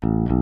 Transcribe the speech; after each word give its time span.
Thank 0.00 0.30
you 0.30 0.37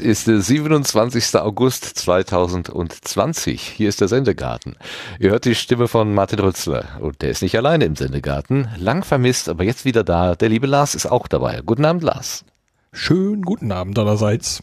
Es 0.00 0.06
ist 0.06 0.28
der 0.28 0.40
27. 0.40 1.36
August 1.36 1.84
2020. 1.84 3.60
Hier 3.60 3.90
ist 3.90 4.00
der 4.00 4.08
Sendegarten. 4.08 4.76
Ihr 5.18 5.30
hört 5.30 5.44
die 5.44 5.54
Stimme 5.54 5.88
von 5.88 6.14
Martin 6.14 6.38
Rützler. 6.38 6.86
Und 7.00 7.20
der 7.20 7.28
ist 7.28 7.42
nicht 7.42 7.54
alleine 7.54 7.84
im 7.84 7.96
Sendegarten. 7.96 8.70
Lang 8.78 9.04
vermisst, 9.04 9.50
aber 9.50 9.62
jetzt 9.62 9.84
wieder 9.84 10.02
da. 10.02 10.36
Der 10.36 10.48
liebe 10.48 10.66
Lars 10.66 10.94
ist 10.94 11.04
auch 11.04 11.28
dabei. 11.28 11.60
Guten 11.66 11.84
Abend, 11.84 12.02
Lars. 12.02 12.46
Schönen 12.94 13.42
guten 13.42 13.72
Abend 13.72 13.98
allerseits. 13.98 14.62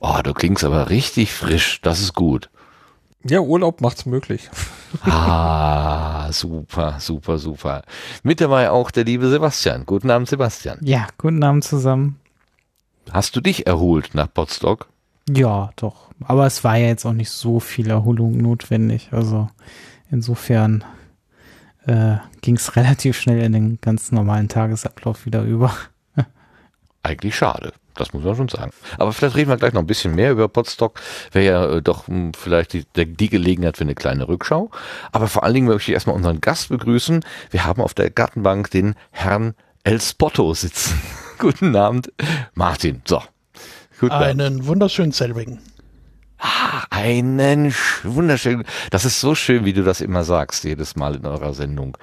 Oh, 0.00 0.18
du 0.24 0.34
klingst 0.34 0.64
aber 0.64 0.90
richtig 0.90 1.32
frisch. 1.32 1.80
Das 1.82 2.00
ist 2.00 2.14
gut. 2.14 2.50
Ja, 3.22 3.38
Urlaub 3.40 3.80
macht's 3.80 4.06
möglich. 4.06 4.50
Ah, 5.02 6.30
super, 6.30 6.98
super, 7.00 7.38
super. 7.38 7.82
Mit 8.22 8.40
dabei 8.40 8.70
auch 8.70 8.92
der 8.92 9.02
liebe 9.02 9.28
Sebastian. 9.28 9.86
Guten 9.86 10.08
Abend, 10.08 10.28
Sebastian. 10.28 10.78
Ja, 10.82 11.08
guten 11.18 11.42
Abend 11.42 11.64
zusammen. 11.64 12.20
Hast 13.10 13.36
du 13.36 13.40
dich 13.40 13.66
erholt 13.66 14.14
nach 14.14 14.32
Potsdok? 14.32 14.88
Ja, 15.28 15.70
doch. 15.76 16.10
Aber 16.24 16.46
es 16.46 16.64
war 16.64 16.76
ja 16.76 16.88
jetzt 16.88 17.04
auch 17.04 17.12
nicht 17.12 17.30
so 17.30 17.60
viel 17.60 17.90
Erholung 17.90 18.36
notwendig. 18.36 19.08
Also 19.12 19.48
insofern 20.10 20.84
äh, 21.86 22.16
ging 22.42 22.56
es 22.56 22.76
relativ 22.76 23.18
schnell 23.18 23.40
in 23.42 23.52
den 23.52 23.78
ganz 23.80 24.12
normalen 24.12 24.48
Tagesablauf 24.48 25.26
wieder 25.26 25.42
über. 25.42 25.74
Eigentlich 27.02 27.36
schade. 27.36 27.72
Das 27.96 28.12
muss 28.12 28.24
man 28.24 28.34
schon 28.34 28.48
sagen. 28.48 28.72
Aber 28.98 29.12
vielleicht 29.12 29.36
reden 29.36 29.50
wir 29.50 29.56
gleich 29.56 29.72
noch 29.72 29.82
ein 29.82 29.86
bisschen 29.86 30.16
mehr 30.16 30.32
über 30.32 30.48
Potsdok. 30.48 31.00
Wäre 31.30 31.44
ja 31.46 31.76
äh, 31.76 31.82
doch 31.82 32.08
mh, 32.08 32.32
vielleicht 32.36 32.72
die, 32.72 32.84
die 32.96 33.28
Gelegenheit 33.28 33.76
für 33.76 33.84
eine 33.84 33.94
kleine 33.94 34.26
Rückschau. 34.26 34.70
Aber 35.12 35.28
vor 35.28 35.44
allen 35.44 35.54
Dingen 35.54 35.68
möchte 35.68 35.90
ich 35.90 35.94
erstmal 35.94 36.16
unseren 36.16 36.40
Gast 36.40 36.70
begrüßen. 36.70 37.24
Wir 37.50 37.64
haben 37.64 37.80
auf 37.80 37.94
der 37.94 38.10
Gartenbank 38.10 38.70
den 38.70 38.96
Herrn 39.12 39.54
El 39.84 40.00
Spotto 40.00 40.54
sitzen. 40.54 41.00
Guten 41.38 41.74
Abend, 41.76 42.12
Martin. 42.54 43.02
So. 43.06 43.22
Guten 44.00 44.12
einen 44.12 44.56
Abend. 44.56 44.66
wunderschönen 44.66 45.12
Selwing. 45.12 45.58
Ah, 46.38 46.84
einen 46.90 47.72
wunderschönen. 48.02 48.64
Das 48.90 49.04
ist 49.04 49.20
so 49.20 49.34
schön, 49.34 49.64
wie 49.64 49.72
du 49.72 49.82
das 49.82 50.00
immer 50.00 50.24
sagst, 50.24 50.64
jedes 50.64 50.94
Mal 50.94 51.14
in 51.14 51.24
eurer 51.24 51.54
Sendung. 51.54 51.96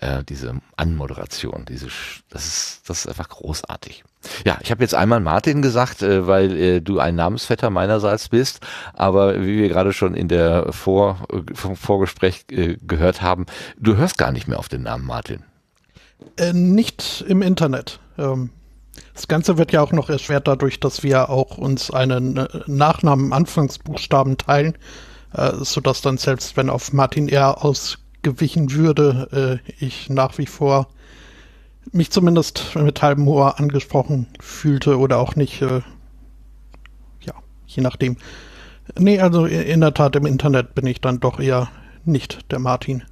Äh, 0.00 0.22
diese 0.24 0.54
Anmoderation, 0.76 1.64
diese, 1.68 1.88
das 2.30 2.46
ist, 2.46 2.82
das 2.88 3.00
ist 3.00 3.08
einfach 3.08 3.28
großartig. 3.28 4.04
Ja, 4.44 4.58
ich 4.62 4.70
habe 4.70 4.82
jetzt 4.82 4.94
einmal 4.94 5.20
Martin 5.20 5.62
gesagt, 5.62 6.02
äh, 6.02 6.26
weil 6.26 6.56
äh, 6.56 6.80
du 6.80 7.00
ein 7.00 7.16
Namensvetter 7.16 7.70
meinerseits 7.70 8.28
bist, 8.28 8.60
aber 8.92 9.40
wie 9.40 9.58
wir 9.58 9.68
gerade 9.68 9.92
schon 9.92 10.14
in 10.14 10.28
der 10.28 10.72
Vor, 10.72 11.26
vom 11.54 11.74
Vorgespräch 11.74 12.44
äh, 12.52 12.76
gehört 12.80 13.20
haben, 13.20 13.46
du 13.78 13.96
hörst 13.96 14.16
gar 14.16 14.30
nicht 14.30 14.46
mehr 14.46 14.60
auf 14.60 14.68
den 14.68 14.82
Namen 14.82 15.06
Martin. 15.06 15.42
Äh, 16.36 16.52
nicht 16.52 17.24
im 17.26 17.42
Internet. 17.42 17.98
Ähm, 18.16 18.50
das 19.14 19.28
Ganze 19.28 19.58
wird 19.58 19.72
ja 19.72 19.82
auch 19.82 19.92
noch 19.92 20.08
erschwert 20.08 20.48
dadurch, 20.48 20.80
dass 20.80 21.02
wir 21.02 21.30
auch 21.30 21.58
uns 21.58 21.90
einen 21.90 22.36
äh, 22.36 22.48
Nachnamen 22.66 23.32
Anfangsbuchstaben 23.32 24.38
teilen, 24.38 24.76
äh, 25.32 25.52
sodass 25.60 26.00
dann 26.00 26.18
selbst 26.18 26.56
wenn 26.56 26.70
auf 26.70 26.92
Martin 26.92 27.28
R. 27.28 27.64
ausgewichen 27.64 28.72
würde, 28.72 29.60
äh, 29.62 29.84
ich 29.84 30.08
nach 30.10 30.38
wie 30.38 30.46
vor 30.46 30.88
mich 31.92 32.10
zumindest 32.10 32.76
mit 32.76 33.02
halbem 33.02 33.26
Ohr 33.28 33.58
angesprochen 33.58 34.26
fühlte 34.40 34.98
oder 34.98 35.18
auch 35.18 35.36
nicht. 35.36 35.62
Äh, 35.62 35.80
ja, 37.20 37.34
je 37.66 37.82
nachdem. 37.82 38.16
Nee, 38.98 39.20
also 39.20 39.44
in 39.46 39.80
der 39.80 39.94
Tat 39.94 40.16
im 40.16 40.26
Internet 40.26 40.74
bin 40.74 40.86
ich 40.86 41.00
dann 41.00 41.20
doch 41.20 41.40
eher 41.40 41.68
nicht 42.04 42.50
der 42.50 42.58
Martin. 42.58 43.04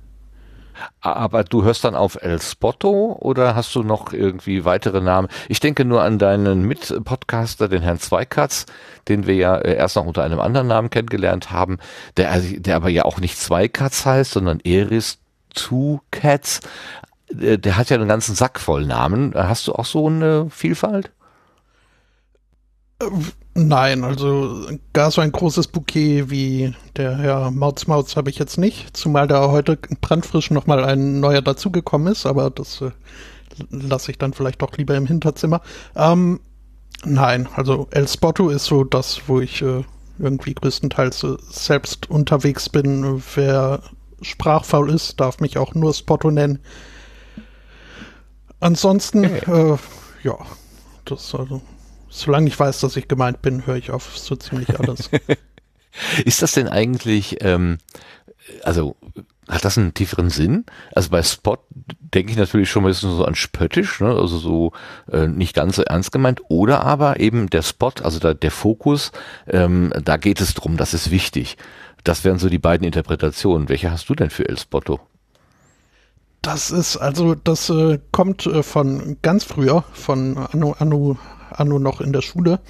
Aber 1.01 1.45
du 1.45 1.65
hörst 1.65 1.85
dann 1.85 1.95
auf 1.95 2.19
El 2.21 2.41
Spotto 2.41 3.17
oder 3.21 3.55
hast 3.55 3.75
du 3.75 3.83
noch 3.83 4.13
irgendwie 4.13 4.65
weitere 4.65 5.01
Namen? 5.01 5.29
Ich 5.49 5.61
denke 5.61 5.85
nur 5.85 6.03
an 6.03 6.19
deinen 6.19 6.63
Mitpodcaster, 6.67 7.69
den 7.69 7.83
Herrn 7.83 7.99
Zweikatz, 7.99 8.67
den 9.09 9.27
wir 9.27 9.35
ja 9.35 9.57
äh, 9.57 9.77
erst 9.77 9.97
noch 9.97 10.07
unter 10.07 10.25
einem 10.25 10.41
anderen 10.41 10.67
Namen 10.67 10.91
kennengelernt 10.91 11.51
haben, 11.51 11.79
der, 12.17 12.39
der 12.41 12.77
aber 12.77 12.89
ja 12.89 13.05
auch 13.05 13.19
nicht 13.19 13.39
Zweikatz 13.39 14.05
heißt, 14.05 14.33
sondern 14.33 14.61
Eris 14.61 15.19
Two 15.55 16.01
Cats. 16.11 16.61
Äh, 17.29 17.59
der 17.59 17.77
hat 17.77 17.91
ja 17.91 17.97
einen 17.97 18.09
ganzen 18.09 18.35
Sack 18.35 18.61
voll 18.61 18.87
Namen. 18.87 19.33
Hast 19.35 19.67
du 19.67 19.73
auch 19.73 19.87
so 19.87 20.07
eine 20.09 20.49
Vielfalt? 20.51 21.11
Äh, 23.01 23.07
Nein, 23.59 24.05
also 24.05 24.69
gar 24.93 25.11
so 25.11 25.23
ein 25.23 25.33
großes 25.33 25.69
Bouquet 25.69 26.29
wie 26.29 26.75
der 26.95 27.17
Herr 27.17 27.51
Mautz 27.51 27.87
Mautz 27.87 28.15
habe 28.15 28.29
ich 28.29 28.39
jetzt 28.39 28.59
nicht, 28.59 28.95
zumal 28.95 29.27
da 29.27 29.51
heute 29.51 29.79
brandfrisch 30.03 30.51
nochmal 30.51 30.85
ein 30.85 31.21
neuer 31.21 31.41
dazugekommen 31.41 32.13
ist, 32.13 32.27
aber 32.27 32.51
das 32.51 32.83
äh, 32.83 32.91
lasse 33.71 34.11
ich 34.11 34.19
dann 34.19 34.35
vielleicht 34.35 34.61
doch 34.61 34.77
lieber 34.77 34.95
im 34.95 35.07
Hinterzimmer. 35.07 35.63
Ähm, 35.95 36.41
nein, 37.07 37.49
also 37.57 37.89
El 37.93 38.07
Spotto 38.07 38.51
ist 38.51 38.67
so 38.67 38.85
das, 38.85 39.23
wo 39.27 39.41
ich 39.41 39.63
äh, 39.63 39.85
irgendwie 40.19 40.53
größtenteils 40.53 41.25
äh, 41.25 41.37
selbst 41.49 42.11
unterwegs 42.11 42.69
bin. 42.69 43.23
Wer 43.35 43.81
sprachfaul 44.21 44.91
ist, 44.91 45.19
darf 45.19 45.41
mich 45.41 45.57
auch 45.57 45.73
nur 45.73 45.95
Spotto 45.95 46.31
nennen. 46.31 46.59
Ansonsten, 48.61 49.25
okay. 49.25 49.51
äh, 49.51 49.79
ja, 50.25 50.37
das 51.07 51.35
also 51.35 51.63
solange 52.17 52.49
ich 52.49 52.59
weiß, 52.59 52.81
dass 52.81 52.97
ich 52.97 53.09
gemeint 53.09 53.43
bin, 53.43 53.67
höre 53.67 53.77
ich 53.77 53.91
auf 53.91 54.17
so 54.19 54.37
ziemlich 54.37 54.79
alles. 54.79 55.11
Ist 56.25 56.43
das 56.43 56.53
denn 56.53 56.69
eigentlich, 56.69 57.39
ähm, 57.41 57.79
also 58.63 58.97
hat 59.49 59.65
das 59.65 59.79
einen 59.79 59.95
tieferen 59.95 60.31
Sinn? 60.31 60.65
Also 60.95 61.11
bei 61.11 61.23
Spot 61.23 61.59
denke 62.01 62.33
ich 62.33 62.39
natürlich 62.39 62.71
schon 62.71 62.85
ein 62.85 62.89
bisschen 62.89 63.17
so 63.17 63.25
an 63.25 63.35
spöttisch, 63.35 64.01
ne? 64.01 64.09
also 64.09 64.39
so 64.39 64.73
äh, 65.11 65.29
nicht 65.29 65.55
ganz 65.55 65.77
so 65.77 65.83
ernst 65.83 66.11
gemeint. 66.11 66.41
Oder 66.49 66.85
aber 66.85 67.21
eben 67.21 67.49
der 67.49 67.63
Spot, 67.63 67.93
also 68.03 68.19
da, 68.19 68.35
der 68.35 68.51
Fokus, 68.51 69.13
ähm, 69.47 69.93
da 70.03 70.17
geht 70.17 70.41
es 70.41 70.55
drum, 70.55 70.77
das 70.77 70.95
ist 70.95 71.11
wichtig. 71.11 71.57
Das 72.03 72.25
wären 72.25 72.39
so 72.39 72.49
die 72.49 72.59
beiden 72.59 72.85
Interpretationen. 72.87 73.69
Welche 73.69 73.91
hast 73.91 74.09
du 74.09 74.15
denn 74.15 74.31
für 74.31 74.49
El 74.49 74.59
Spotto? 74.59 75.01
Das 76.43 76.71
ist, 76.71 76.97
also 76.97 77.35
das 77.35 77.71
äh, 77.71 77.99
kommt 78.13 78.47
äh, 78.47 78.63
von 78.63 79.17
ganz 79.23 79.45
früher, 79.45 79.85
von 79.93 80.37
Anno, 80.37 80.77
Anno 80.79 81.19
anno 81.57 81.79
noch 81.79 82.01
in 82.01 82.13
der 82.13 82.23
Schule, 82.23 82.61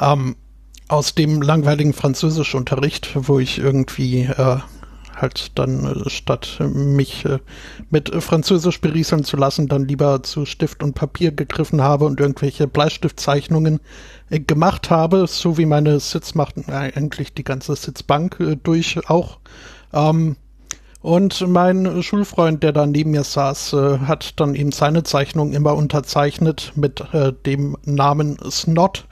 ähm, 0.00 0.36
aus 0.88 1.14
dem 1.14 1.42
langweiligen 1.42 1.92
Französischunterricht, 1.92 3.10
wo 3.14 3.38
ich 3.38 3.58
irgendwie 3.58 4.22
äh, 4.22 4.58
halt 5.20 5.58
dann 5.58 5.84
äh, 5.84 6.10
statt 6.10 6.58
mich 6.60 7.24
äh, 7.24 7.38
mit 7.90 8.10
Französisch 8.22 8.80
berieseln 8.80 9.24
zu 9.24 9.36
lassen, 9.36 9.68
dann 9.68 9.86
lieber 9.86 10.22
zu 10.22 10.46
Stift 10.46 10.82
und 10.82 10.94
Papier 10.94 11.32
gegriffen 11.32 11.82
habe 11.82 12.06
und 12.06 12.20
irgendwelche 12.20 12.66
Bleistiftzeichnungen 12.66 13.80
äh, 14.30 14.40
gemacht 14.40 14.90
habe, 14.90 15.26
so 15.26 15.58
wie 15.58 15.66
meine 15.66 16.00
Sitz 16.00 16.34
machten 16.34 16.64
äh, 16.68 16.92
eigentlich 16.94 17.34
die 17.34 17.44
ganze 17.44 17.76
Sitzbank 17.76 18.40
äh, 18.40 18.56
durch 18.56 19.08
auch. 19.08 19.38
Ähm, 19.92 20.36
und 21.00 21.46
mein 21.46 22.02
Schulfreund, 22.02 22.62
der 22.62 22.72
da 22.72 22.84
neben 22.86 23.12
mir 23.12 23.22
saß, 23.22 23.72
äh, 23.74 23.98
hat 24.00 24.40
dann 24.40 24.54
eben 24.54 24.72
seine 24.72 25.04
Zeichnung 25.04 25.52
immer 25.52 25.76
unterzeichnet 25.76 26.72
mit 26.74 27.02
äh, 27.12 27.32
dem 27.32 27.76
Namen 27.84 28.36
Snot, 28.50 29.06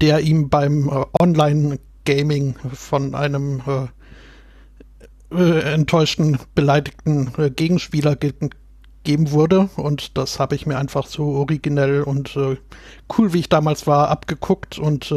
der 0.00 0.20
ihm 0.20 0.48
beim 0.48 0.88
äh, 0.88 1.04
Online-Gaming 1.20 2.54
von 2.72 3.16
einem 3.16 3.60
äh, 3.66 5.34
äh, 5.36 5.74
enttäuschten, 5.74 6.38
beleidigten 6.54 7.32
äh, 7.38 7.50
Gegenspieler 7.50 8.14
gegeben 8.14 9.32
wurde. 9.32 9.68
Und 9.74 10.16
das 10.16 10.38
habe 10.38 10.54
ich 10.54 10.64
mir 10.64 10.78
einfach 10.78 11.06
so 11.06 11.24
originell 11.24 12.02
und 12.02 12.36
cool, 12.36 13.32
wie 13.32 13.40
ich 13.40 13.48
damals 13.48 13.86
war, 13.86 14.08
abgeguckt 14.08 14.78
und 14.78 15.14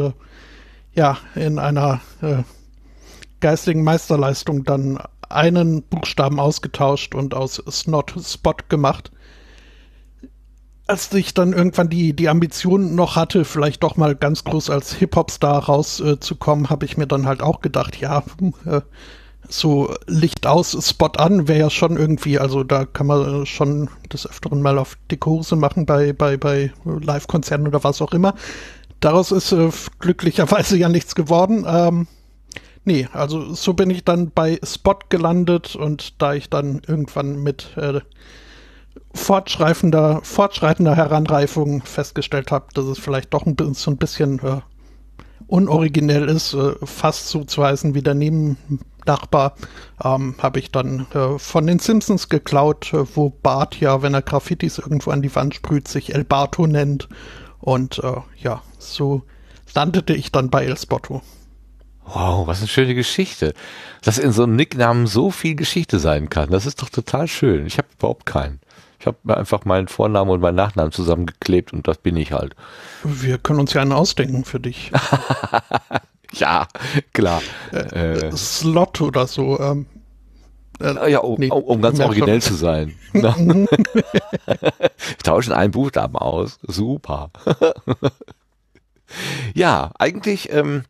ja, 0.94 1.18
in 1.34 1.58
einer 1.58 2.00
geistigen 3.40 3.82
Meisterleistung 3.82 4.62
dann 4.62 5.00
einen 5.30 5.82
Buchstaben 5.82 6.40
ausgetauscht 6.40 7.14
und 7.14 7.34
aus 7.34 7.62
Snot 7.70 8.14
Spot 8.22 8.54
gemacht. 8.68 9.10
Als 10.86 11.12
ich 11.14 11.34
dann 11.34 11.52
irgendwann 11.52 11.88
die, 11.88 12.14
die 12.14 12.28
Ambition 12.28 12.96
noch 12.96 13.14
hatte, 13.14 13.44
vielleicht 13.44 13.82
doch 13.84 13.96
mal 13.96 14.16
ganz 14.16 14.42
groß 14.42 14.70
als 14.70 14.92
Hip-Hop-Star 14.94 15.64
rauszukommen, 15.64 16.64
äh, 16.64 16.68
habe 16.68 16.84
ich 16.84 16.96
mir 16.96 17.06
dann 17.06 17.26
halt 17.26 17.42
auch 17.42 17.60
gedacht, 17.60 18.00
ja, 18.00 18.24
äh, 18.66 18.80
so 19.48 19.94
Licht 20.06 20.46
aus, 20.46 20.76
Spot 20.88 21.12
an 21.16 21.48
wäre 21.48 21.58
ja 21.60 21.70
schon 21.70 21.96
irgendwie, 21.96 22.38
also 22.38 22.64
da 22.64 22.84
kann 22.84 23.06
man 23.06 23.46
schon 23.46 23.88
des 24.12 24.28
Öfteren 24.28 24.62
mal 24.62 24.78
auf 24.78 24.96
dicke 25.10 25.30
Hose 25.30 25.56
machen 25.56 25.86
bei, 25.86 26.12
bei, 26.12 26.36
bei 26.36 26.72
Live-Konzerten 26.84 27.68
oder 27.68 27.84
was 27.84 28.02
auch 28.02 28.12
immer. 28.12 28.34
Daraus 29.00 29.32
ist 29.32 29.52
äh, 29.52 29.70
glücklicherweise 29.98 30.76
ja 30.76 30.88
nichts 30.88 31.14
geworden. 31.14 31.64
Ähm, 31.66 32.06
Nee, 32.84 33.08
also 33.12 33.54
so 33.54 33.74
bin 33.74 33.90
ich 33.90 34.04
dann 34.04 34.30
bei 34.30 34.58
Spot 34.62 34.98
gelandet 35.10 35.76
und 35.76 36.20
da 36.22 36.32
ich 36.32 36.48
dann 36.48 36.80
irgendwann 36.86 37.42
mit 37.42 37.76
äh, 37.76 38.00
fortschreitender, 39.12 40.20
fortschreitender 40.22 40.96
Heranreifung 40.96 41.82
festgestellt 41.82 42.50
habe, 42.50 42.66
dass 42.74 42.86
es 42.86 42.98
vielleicht 42.98 43.34
doch 43.34 43.44
ein 43.46 43.54
bisschen, 43.54 43.74
so 43.74 43.90
ein 43.90 43.96
bisschen 43.98 44.38
äh, 44.40 44.60
unoriginell 45.46 46.28
ist, 46.28 46.54
äh, 46.54 46.74
fast 46.84 47.28
so 47.28 47.44
zu 47.44 47.62
heißen 47.64 47.94
wie 47.94 48.02
der 48.02 48.14
Nebennachbar, 48.14 49.56
ähm, 50.02 50.36
habe 50.38 50.58
ich 50.58 50.70
dann 50.70 51.06
äh, 51.12 51.38
von 51.38 51.66
den 51.66 51.80
Simpsons 51.80 52.28
geklaut, 52.28 52.94
äh, 52.94 53.04
wo 53.14 53.30
Bart 53.30 53.78
ja, 53.80 54.00
wenn 54.02 54.14
er 54.14 54.22
Graffitis 54.22 54.78
irgendwo 54.78 55.10
an 55.10 55.22
die 55.22 55.34
Wand 55.34 55.54
sprüht, 55.54 55.88
sich 55.88 56.14
El 56.14 56.24
Barto 56.24 56.66
nennt. 56.66 57.08
Und 57.58 57.98
äh, 57.98 58.16
ja, 58.38 58.62
so 58.78 59.22
landete 59.74 60.14
ich 60.14 60.32
dann 60.32 60.50
bei 60.50 60.64
El 60.64 60.78
Spotto. 60.78 61.20
Wow, 62.12 62.46
was 62.46 62.58
eine 62.58 62.68
schöne 62.68 62.94
Geschichte. 62.94 63.54
Dass 64.02 64.18
in 64.18 64.32
so 64.32 64.42
einem 64.42 64.56
Nicknamen 64.56 65.06
so 65.06 65.30
viel 65.30 65.54
Geschichte 65.54 65.98
sein 65.98 66.28
kann. 66.28 66.50
Das 66.50 66.66
ist 66.66 66.82
doch 66.82 66.88
total 66.88 67.28
schön. 67.28 67.66
Ich 67.66 67.78
habe 67.78 67.88
überhaupt 67.96 68.26
keinen. 68.26 68.60
Ich 68.98 69.06
habe 69.06 69.16
mir 69.22 69.36
einfach 69.36 69.64
meinen 69.64 69.88
Vornamen 69.88 70.30
und 70.30 70.40
meinen 70.40 70.56
Nachnamen 70.56 70.92
zusammengeklebt 70.92 71.72
und 71.72 71.88
das 71.88 71.98
bin 71.98 72.16
ich 72.16 72.32
halt. 72.32 72.54
Wir 73.02 73.38
können 73.38 73.60
uns 73.60 73.72
ja 73.72 73.80
einen 73.80 73.92
ausdenken 73.92 74.44
für 74.44 74.60
dich. 74.60 74.92
ja, 76.34 76.66
klar. 77.14 77.40
Äh, 77.72 78.26
äh, 78.26 78.36
Slot 78.36 79.00
oder 79.00 79.26
so. 79.26 79.58
Ähm, 79.58 79.86
äh, 80.80 81.10
ja, 81.10 81.20
um, 81.20 81.40
nee, 81.40 81.50
um 81.50 81.80
ganz 81.80 82.00
originell 82.00 82.42
zu 82.42 82.54
sein. 82.54 82.94
Ne? 83.12 83.34
Wir 84.46 85.18
tauschen 85.24 85.52
einen 85.52 85.72
Buchstaben 85.72 86.16
aus. 86.16 86.60
Super. 86.62 87.30
ja, 89.52 89.90
eigentlich 89.98 90.52
ähm, 90.52 90.84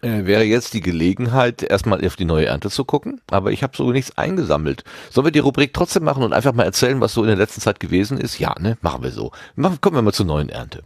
äh, 0.00 0.26
wäre 0.26 0.44
jetzt 0.44 0.74
die 0.74 0.80
Gelegenheit, 0.80 1.62
erstmal 1.62 2.04
auf 2.06 2.16
die 2.16 2.24
neue 2.24 2.46
Ernte 2.46 2.70
zu 2.70 2.84
gucken, 2.84 3.20
aber 3.30 3.52
ich 3.52 3.62
habe 3.62 3.76
so 3.76 3.90
nichts 3.90 4.16
eingesammelt. 4.16 4.84
Sollen 5.10 5.26
wir 5.26 5.32
die 5.32 5.38
Rubrik 5.38 5.72
trotzdem 5.74 6.04
machen 6.04 6.22
und 6.22 6.32
einfach 6.32 6.52
mal 6.52 6.64
erzählen, 6.64 7.00
was 7.00 7.12
so 7.12 7.22
in 7.22 7.28
der 7.28 7.36
letzten 7.36 7.60
Zeit 7.60 7.80
gewesen 7.80 8.18
ist? 8.18 8.38
Ja, 8.38 8.54
ne? 8.58 8.78
Machen 8.80 9.02
wir 9.02 9.10
so. 9.10 9.32
Machen, 9.56 9.80
kommen 9.80 9.96
wir 9.96 10.02
mal 10.02 10.12
zur 10.12 10.26
neuen 10.26 10.48
Ernte. 10.48 10.82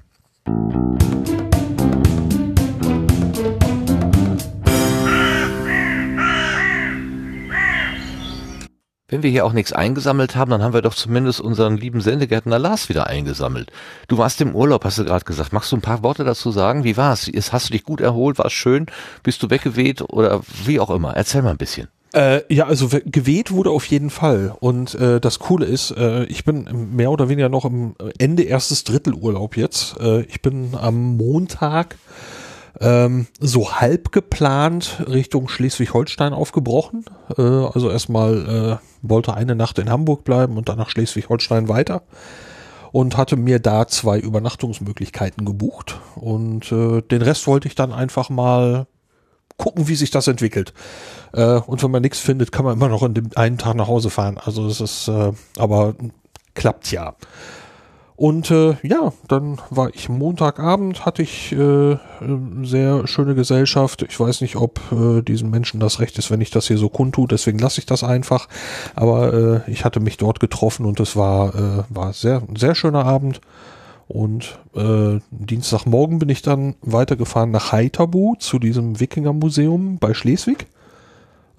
Wenn 9.12 9.22
wir 9.22 9.28
hier 9.28 9.44
auch 9.44 9.52
nichts 9.52 9.74
eingesammelt 9.74 10.36
haben, 10.36 10.50
dann 10.50 10.62
haben 10.62 10.72
wir 10.72 10.80
doch 10.80 10.94
zumindest 10.94 11.38
unseren 11.38 11.76
lieben 11.76 12.00
Sendegärtner 12.00 12.58
Lars 12.58 12.88
wieder 12.88 13.08
eingesammelt. 13.08 13.70
Du 14.08 14.16
warst 14.16 14.40
im 14.40 14.54
Urlaub, 14.54 14.86
hast 14.86 14.96
du 14.96 15.04
gerade 15.04 15.26
gesagt. 15.26 15.52
Magst 15.52 15.70
du 15.70 15.76
ein 15.76 15.82
paar 15.82 16.02
Worte 16.02 16.24
dazu 16.24 16.50
sagen? 16.50 16.82
Wie 16.82 16.96
war's? 16.96 17.30
Hast 17.52 17.68
du 17.68 17.72
dich 17.72 17.84
gut 17.84 18.00
erholt? 18.00 18.38
War 18.38 18.46
es 18.46 18.54
schön? 18.54 18.86
Bist 19.22 19.42
du 19.42 19.50
weggeweht 19.50 20.00
oder 20.00 20.40
wie 20.64 20.80
auch 20.80 20.88
immer? 20.88 21.14
Erzähl 21.14 21.42
mal 21.42 21.50
ein 21.50 21.58
bisschen. 21.58 21.88
Äh, 22.14 22.40
ja, 22.48 22.64
also 22.64 22.88
geweht 23.04 23.50
wurde 23.50 23.68
auf 23.68 23.84
jeden 23.84 24.08
Fall. 24.08 24.54
Und 24.60 24.94
äh, 24.94 25.20
das 25.20 25.38
Coole 25.40 25.66
ist, 25.66 25.90
äh, 25.90 26.24
ich 26.24 26.46
bin 26.46 26.94
mehr 26.94 27.10
oder 27.10 27.28
weniger 27.28 27.50
noch 27.50 27.66
im 27.66 27.94
Ende 28.16 28.44
erstes 28.44 28.84
Drittel 28.84 29.12
Urlaub 29.12 29.58
jetzt. 29.58 30.00
Äh, 30.00 30.22
ich 30.22 30.40
bin 30.40 30.70
am 30.80 31.18
Montag 31.18 31.96
ähm, 32.80 33.26
so 33.38 33.72
halb 33.72 34.12
geplant 34.12 35.02
Richtung 35.06 35.48
Schleswig-Holstein 35.48 36.32
aufgebrochen. 36.32 37.04
Äh, 37.36 37.42
also 37.42 37.90
erstmal 37.90 38.80
äh, 38.80 38.86
wollte 39.02 39.34
eine 39.34 39.54
Nacht 39.54 39.78
in 39.78 39.90
Hamburg 39.90 40.24
bleiben 40.24 40.56
und 40.56 40.68
dann 40.68 40.78
nach 40.78 40.90
Schleswig-Holstein 40.90 41.68
weiter 41.68 42.02
und 42.92 43.16
hatte 43.16 43.36
mir 43.36 43.58
da 43.58 43.86
zwei 43.86 44.18
Übernachtungsmöglichkeiten 44.18 45.44
gebucht 45.44 45.98
und 46.14 46.70
äh, 46.72 47.00
den 47.02 47.22
Rest 47.22 47.46
wollte 47.46 47.68
ich 47.68 47.74
dann 47.74 47.92
einfach 47.92 48.28
mal 48.28 48.86
gucken, 49.56 49.88
wie 49.88 49.94
sich 49.94 50.10
das 50.10 50.28
entwickelt. 50.28 50.74
Äh, 51.32 51.60
und 51.60 51.82
wenn 51.82 51.90
man 51.90 52.02
nichts 52.02 52.18
findet, 52.18 52.52
kann 52.52 52.64
man 52.64 52.76
immer 52.76 52.88
noch 52.88 53.02
in 53.02 53.14
dem 53.14 53.30
einen 53.34 53.58
Tag 53.58 53.76
nach 53.76 53.88
Hause 53.88 54.10
fahren. 54.10 54.38
Also 54.38 54.66
es 54.66 54.80
ist, 54.80 55.08
äh, 55.08 55.32
aber 55.56 55.94
klappt 56.54 56.90
ja. 56.92 57.14
Und 58.14 58.50
äh, 58.50 58.76
ja, 58.82 59.12
dann 59.26 59.58
war 59.70 59.90
ich 59.94 60.08
Montagabend, 60.08 61.06
hatte 61.06 61.22
ich 61.22 61.52
äh, 61.52 61.96
sehr 62.62 63.06
schöne 63.06 63.34
Gesellschaft. 63.34 64.02
Ich 64.02 64.18
weiß 64.18 64.42
nicht, 64.42 64.56
ob 64.56 64.80
äh, 64.92 65.22
diesen 65.22 65.50
Menschen 65.50 65.80
das 65.80 65.98
Recht 65.98 66.18
ist, 66.18 66.30
wenn 66.30 66.40
ich 66.40 66.50
das 66.50 66.68
hier 66.68 66.78
so 66.78 66.88
kundtue, 66.88 67.26
deswegen 67.26 67.58
lasse 67.58 67.80
ich 67.80 67.86
das 67.86 68.04
einfach. 68.04 68.48
Aber 68.94 69.64
äh, 69.66 69.70
ich 69.70 69.84
hatte 69.84 70.00
mich 70.00 70.18
dort 70.18 70.40
getroffen 70.40 70.84
und 70.84 71.00
es 71.00 71.16
war, 71.16 71.54
äh, 71.54 71.84
war 71.88 72.12
sehr, 72.12 72.42
sehr 72.56 72.74
schöner 72.74 73.04
Abend. 73.06 73.40
Und 74.08 74.58
äh, 74.74 75.20
Dienstagmorgen 75.30 76.18
bin 76.18 76.28
ich 76.28 76.42
dann 76.42 76.74
weitergefahren 76.82 77.50
nach 77.50 77.72
Heiterbu 77.72 78.34
zu 78.38 78.58
diesem 78.58 79.00
Wikingermuseum 79.00 79.98
bei 79.98 80.12
Schleswig. 80.12 80.66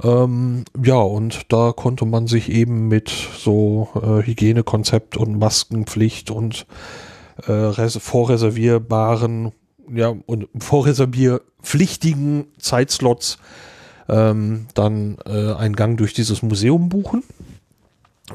Ähm, 0.02 0.66
ja, 0.84 0.96
und 0.96 1.52
da 1.52 1.72
konnte 1.72 2.06
man 2.06 2.28
sich 2.28 2.50
eben 2.50 2.88
mit 2.88 3.10
so 3.10 3.90
äh, 3.96 4.26
Hygienekonzept 4.26 5.18
und 5.18 5.38
Maskenpflicht 5.38 6.32
und 6.32 6.66
äh, 7.48 7.72
vorreservierbaren, 7.90 9.52
ja, 9.94 10.14
und 10.26 10.48
vorreservierpflichtigen 10.58 12.46
Zeitslots 12.58 13.38
ähm, 14.10 14.68
dann 14.74 15.18
äh, 15.26 15.54
einen 15.54 15.76
Gang 15.76 15.98
durch 15.98 16.14
dieses 16.14 16.42
Museum 16.42 16.90
buchen. 16.90 17.24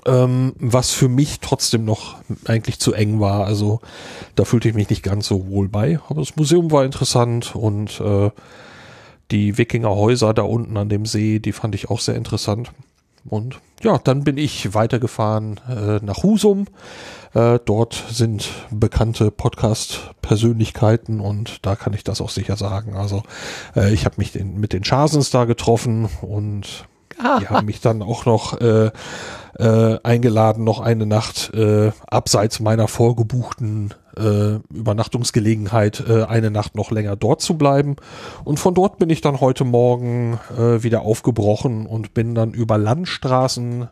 Ähm, 0.05 0.53
was 0.59 0.91
für 0.91 1.09
mich 1.09 1.41
trotzdem 1.41 1.87
noch 1.87 2.17
eigentlich 2.45 2.79
zu 2.79 2.93
eng 2.93 3.21
war. 3.21 3.47
Also 3.47 3.81
da 4.35 4.45
fühlte 4.45 4.69
ich 4.69 4.75
mich 4.75 4.91
nicht 4.91 5.03
ganz 5.03 5.27
so 5.27 5.49
wohl 5.49 5.69
bei. 5.69 5.99
Aber 6.09 6.21
das 6.21 6.37
Museum 6.37 6.71
war 6.71 6.85
interessant 6.85 7.57
und 7.57 7.99
äh, 8.01 8.31
die 9.31 9.59
Wikingerhäuser 9.59 10.35
da 10.35 10.43
unten 10.43 10.77
an 10.77 10.89
dem 10.89 11.07
See, 11.07 11.39
die 11.39 11.53
fand 11.53 11.75
ich 11.75 11.91
auch 11.91 12.01
sehr 12.01 12.15
interessant. 12.15 12.71
Und 13.25 13.61
ja, 13.83 13.99
dann 13.99 14.25
bin 14.25 14.39
ich 14.39 14.75
weitergefahren 14.75 15.61
äh, 15.69 16.05
nach 16.05 16.23
Husum. 16.23 16.67
Äh, 17.35 17.59
dort 17.65 18.03
sind 18.11 18.49
bekannte 18.71 19.31
Podcast-Persönlichkeiten 19.31 21.21
und 21.21 21.65
da 21.67 21.77
kann 21.77 21.93
ich 21.93 22.05
das 22.05 22.21
auch 22.21 22.31
sicher 22.31 22.57
sagen. 22.57 22.97
Also 22.97 23.23
äh, 23.77 23.93
ich 23.93 24.05
habe 24.05 24.17
mich 24.19 24.33
den, 24.33 24.59
mit 24.59 24.73
den 24.73 24.83
Chasens 24.83 25.31
da 25.31 25.45
getroffen 25.45 26.09
und 26.23 26.87
die 27.41 27.49
haben 27.49 27.67
mich 27.67 27.81
dann 27.81 28.03
auch 28.03 28.25
noch 28.27 28.61
äh, 28.61 28.91
äh, 29.59 29.99
eingeladen, 30.03 30.65
noch 30.65 30.81
eine 30.81 31.07
Nacht 31.07 31.53
äh, 31.55 31.91
abseits 32.07 32.61
meiner 32.61 32.89
vorgebuchten 32.89 33.95
äh, 34.17 34.57
Übernachtungsgelegenheit 34.73 36.05
äh, 36.09 36.25
eine 36.25 36.51
Nacht 36.51 36.75
noch 36.75 36.91
länger 36.91 37.17
dort 37.17 37.41
zu 37.41 37.57
bleiben. 37.57 37.97
Und 38.45 38.59
von 38.59 38.75
dort 38.75 38.99
bin 38.99 39.11
ich 39.11 39.21
dann 39.21 39.41
heute 39.41 39.65
Morgen 39.65 40.39
äh, 40.57 40.83
wieder 40.83 41.03
aufgebrochen 41.03 41.87
und 41.87 42.15
bin 42.15 42.35
dann 42.35 42.53
über 42.53 42.79
Landstraßen 42.79 43.89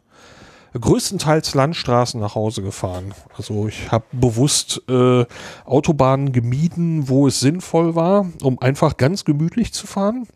größtenteils 0.79 1.55
Landstraßen 1.55 2.21
nach 2.21 2.35
Hause 2.35 2.61
gefahren. 2.61 3.15
Also 3.39 3.67
ich 3.67 3.91
habe 3.91 4.05
bewusst 4.13 4.83
Autobahnen 5.65 6.33
gemieden, 6.33 7.09
wo 7.09 7.27
es 7.27 7.41
sinnvoll 7.41 7.95
war, 7.95 8.27
um 8.43 8.59
einfach 8.59 8.99
ganz 8.99 9.25
gemütlich 9.25 9.73
zu 9.73 9.87
fahren. 9.87 10.29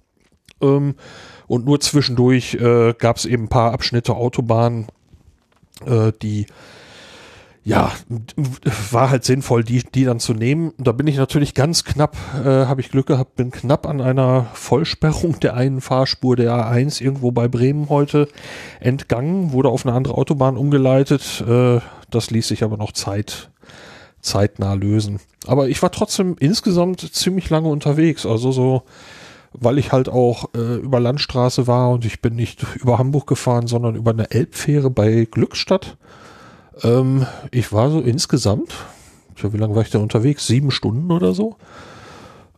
Ähm, 0.62 0.94
und 1.50 1.64
nur 1.64 1.80
zwischendurch 1.80 2.54
äh, 2.54 2.94
gab 2.96 3.16
es 3.16 3.24
eben 3.24 3.46
ein 3.46 3.48
paar 3.48 3.72
Abschnitte 3.72 4.14
Autobahn, 4.14 4.86
äh, 5.84 6.12
die 6.22 6.46
ja, 7.64 7.90
war 8.92 9.10
halt 9.10 9.24
sinnvoll, 9.24 9.64
die, 9.64 9.82
die 9.82 10.04
dann 10.04 10.20
zu 10.20 10.32
nehmen. 10.32 10.72
Da 10.78 10.92
bin 10.92 11.08
ich 11.08 11.16
natürlich 11.16 11.54
ganz 11.54 11.82
knapp, 11.82 12.16
äh, 12.44 12.66
habe 12.66 12.80
ich 12.80 12.92
Glück 12.92 13.08
gehabt, 13.08 13.34
bin 13.34 13.50
knapp 13.50 13.88
an 13.88 14.00
einer 14.00 14.46
Vollsperrung 14.54 15.40
der 15.40 15.54
einen 15.54 15.80
Fahrspur 15.80 16.36
der 16.36 16.52
A1 16.52 17.02
irgendwo 17.02 17.32
bei 17.32 17.48
Bremen 17.48 17.88
heute 17.88 18.28
entgangen, 18.78 19.50
wurde 19.50 19.70
auf 19.70 19.84
eine 19.84 19.96
andere 19.96 20.14
Autobahn 20.14 20.56
umgeleitet. 20.56 21.42
Äh, 21.48 21.80
das 22.10 22.30
ließ 22.30 22.46
sich 22.46 22.62
aber 22.62 22.76
noch 22.76 22.92
Zeit, 22.92 23.50
zeitnah 24.20 24.74
lösen. 24.74 25.18
Aber 25.48 25.68
ich 25.68 25.82
war 25.82 25.90
trotzdem 25.90 26.36
insgesamt 26.38 27.00
ziemlich 27.12 27.50
lange 27.50 27.68
unterwegs, 27.68 28.24
also 28.24 28.52
so 28.52 28.84
weil 29.52 29.78
ich 29.78 29.92
halt 29.92 30.08
auch 30.08 30.50
äh, 30.54 30.76
über 30.76 31.00
Landstraße 31.00 31.66
war 31.66 31.90
und 31.90 32.04
ich 32.04 32.20
bin 32.20 32.36
nicht 32.36 32.64
über 32.76 32.98
Hamburg 32.98 33.26
gefahren, 33.26 33.66
sondern 33.66 33.96
über 33.96 34.12
eine 34.12 34.30
Elbfähre 34.30 34.90
bei 34.90 35.26
Glückstadt. 35.30 35.96
Ähm, 36.82 37.26
ich 37.50 37.72
war 37.72 37.90
so 37.90 38.00
insgesamt, 38.00 38.72
tja, 39.36 39.52
wie 39.52 39.58
lange 39.58 39.74
war 39.74 39.82
ich 39.82 39.90
da 39.90 39.98
unterwegs? 39.98 40.46
Sieben 40.46 40.70
Stunden 40.70 41.10
oder 41.10 41.34
so. 41.34 41.56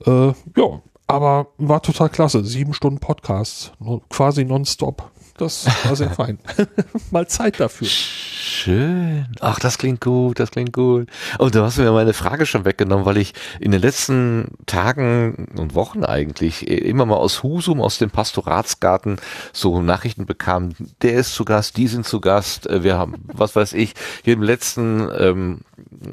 Äh, 0.05 0.29
ja, 0.57 0.81
aber 1.07 1.49
war 1.59 1.83
total 1.83 2.09
klasse. 2.09 2.45
Sieben 2.45 2.75
Stunden 2.75 2.99
Podcasts, 2.99 3.73
quasi 4.09 4.45
nonstop. 4.45 5.12
Das 5.37 5.67
war 5.85 5.97
sehr 5.97 6.11
fein. 6.11 6.39
Mal 7.11 7.27
Zeit 7.27 7.59
dafür. 7.59 7.89
Schön. 7.89 9.27
Ach, 9.41 9.59
das 9.59 9.79
klingt 9.79 10.01
gut, 10.01 10.39
das 10.39 10.51
klingt 10.51 10.73
gut. 10.73 11.09
Und 11.39 11.55
du 11.55 11.63
hast 11.63 11.79
mir 11.79 11.91
meine 11.91 12.13
Frage 12.13 12.45
schon 12.45 12.65
weggenommen, 12.65 13.07
weil 13.07 13.17
ich 13.17 13.33
in 13.59 13.71
den 13.71 13.81
letzten 13.81 14.49
Tagen 14.67 15.49
und 15.57 15.75
Wochen 15.75 16.05
eigentlich 16.05 16.69
immer 16.69 17.07
mal 17.07 17.17
aus 17.17 17.43
Husum, 17.43 17.81
aus 17.81 17.99
dem 17.99 18.11
Pastoratsgarten 18.11 19.17
so 19.53 19.81
Nachrichten 19.81 20.27
bekam, 20.27 20.75
der 21.03 21.15
ist 21.15 21.35
zu 21.35 21.45
Gast, 21.45 21.77
die 21.77 21.89
sind 21.89 22.07
zu 22.07 22.21
Gast, 22.21 22.67
äh, 22.67 22.83
wir 22.83 22.99
haben, 22.99 23.25
was 23.33 23.57
weiß 23.57 23.73
ich, 23.73 23.95
hier 24.23 24.35
im 24.35 24.43
letzten 24.43 25.09
ähm, 25.19 25.61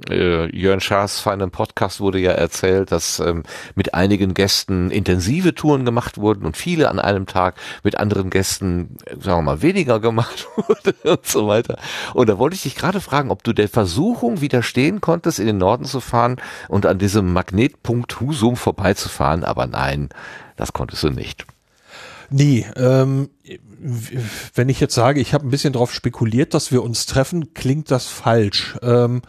äh, 0.10 0.56
Jörn 0.56 0.80
Schaas 0.80 1.20
feinem 1.20 1.52
Podcast 1.52 2.00
wurde 2.00 2.20
ja 2.20 2.32
erzählt, 2.32 2.92
dass 2.92 3.20
ähm, 3.20 3.44
mit 3.76 3.94
einigen 3.94 4.34
Gästen 4.34 4.92
intensive 4.92 5.56
Touren 5.56 5.86
gemacht 5.86 6.18
wurden 6.18 6.46
und 6.46 6.58
viele 6.58 6.90
an 6.90 7.00
einem 7.00 7.26
Tag, 7.26 7.56
mit 7.84 7.98
anderen 7.98 8.30
Gästen, 8.30 8.98
sagen 9.20 9.40
wir 9.40 9.42
mal, 9.42 9.62
weniger 9.62 10.00
gemacht 10.00 10.48
wurde 10.56 10.96
und 11.04 11.26
so 11.26 11.48
weiter. 11.48 11.78
Und 12.14 12.30
da 12.30 12.38
wollte 12.38 12.56
ich 12.56 12.64
dich 12.64 12.76
gerade 12.76 13.02
fragen, 13.02 13.32
ob 13.32 13.44
du 13.44 13.54
der 13.54 13.70
Versuchung 13.70 14.42
widerstehen 14.42 15.02
konntest, 15.02 15.40
in 15.40 15.48
den 15.48 15.58
Norden 15.58 15.86
zu 15.86 16.00
fahren 16.00 16.38
und 16.68 16.86
an 16.86 16.98
diesem 17.00 17.34
Magnetpunkt 17.34 18.20
Husum 18.20 18.56
vorbeizufahren, 18.56 19.44
aber 19.44 19.68
nein, 19.68 20.10
das 20.56 20.74
konntest 20.74 21.04
du 21.04 21.10
nicht. 21.10 21.46
Nee, 22.30 22.66
ähm, 22.76 23.30
wenn 24.54 24.70
ich 24.70 24.80
jetzt 24.80 24.94
sage, 24.94 25.20
ich 25.20 25.34
habe 25.34 25.48
ein 25.48 25.50
bisschen 25.50 25.74
darauf 25.74 25.94
spekuliert, 25.94 26.54
dass 26.54 26.72
wir 26.72 26.84
uns 26.84 27.06
treffen, 27.06 27.54
klingt 27.54 27.90
das 27.92 28.08
falsch. 28.08 28.78
Ähm, 28.84 29.22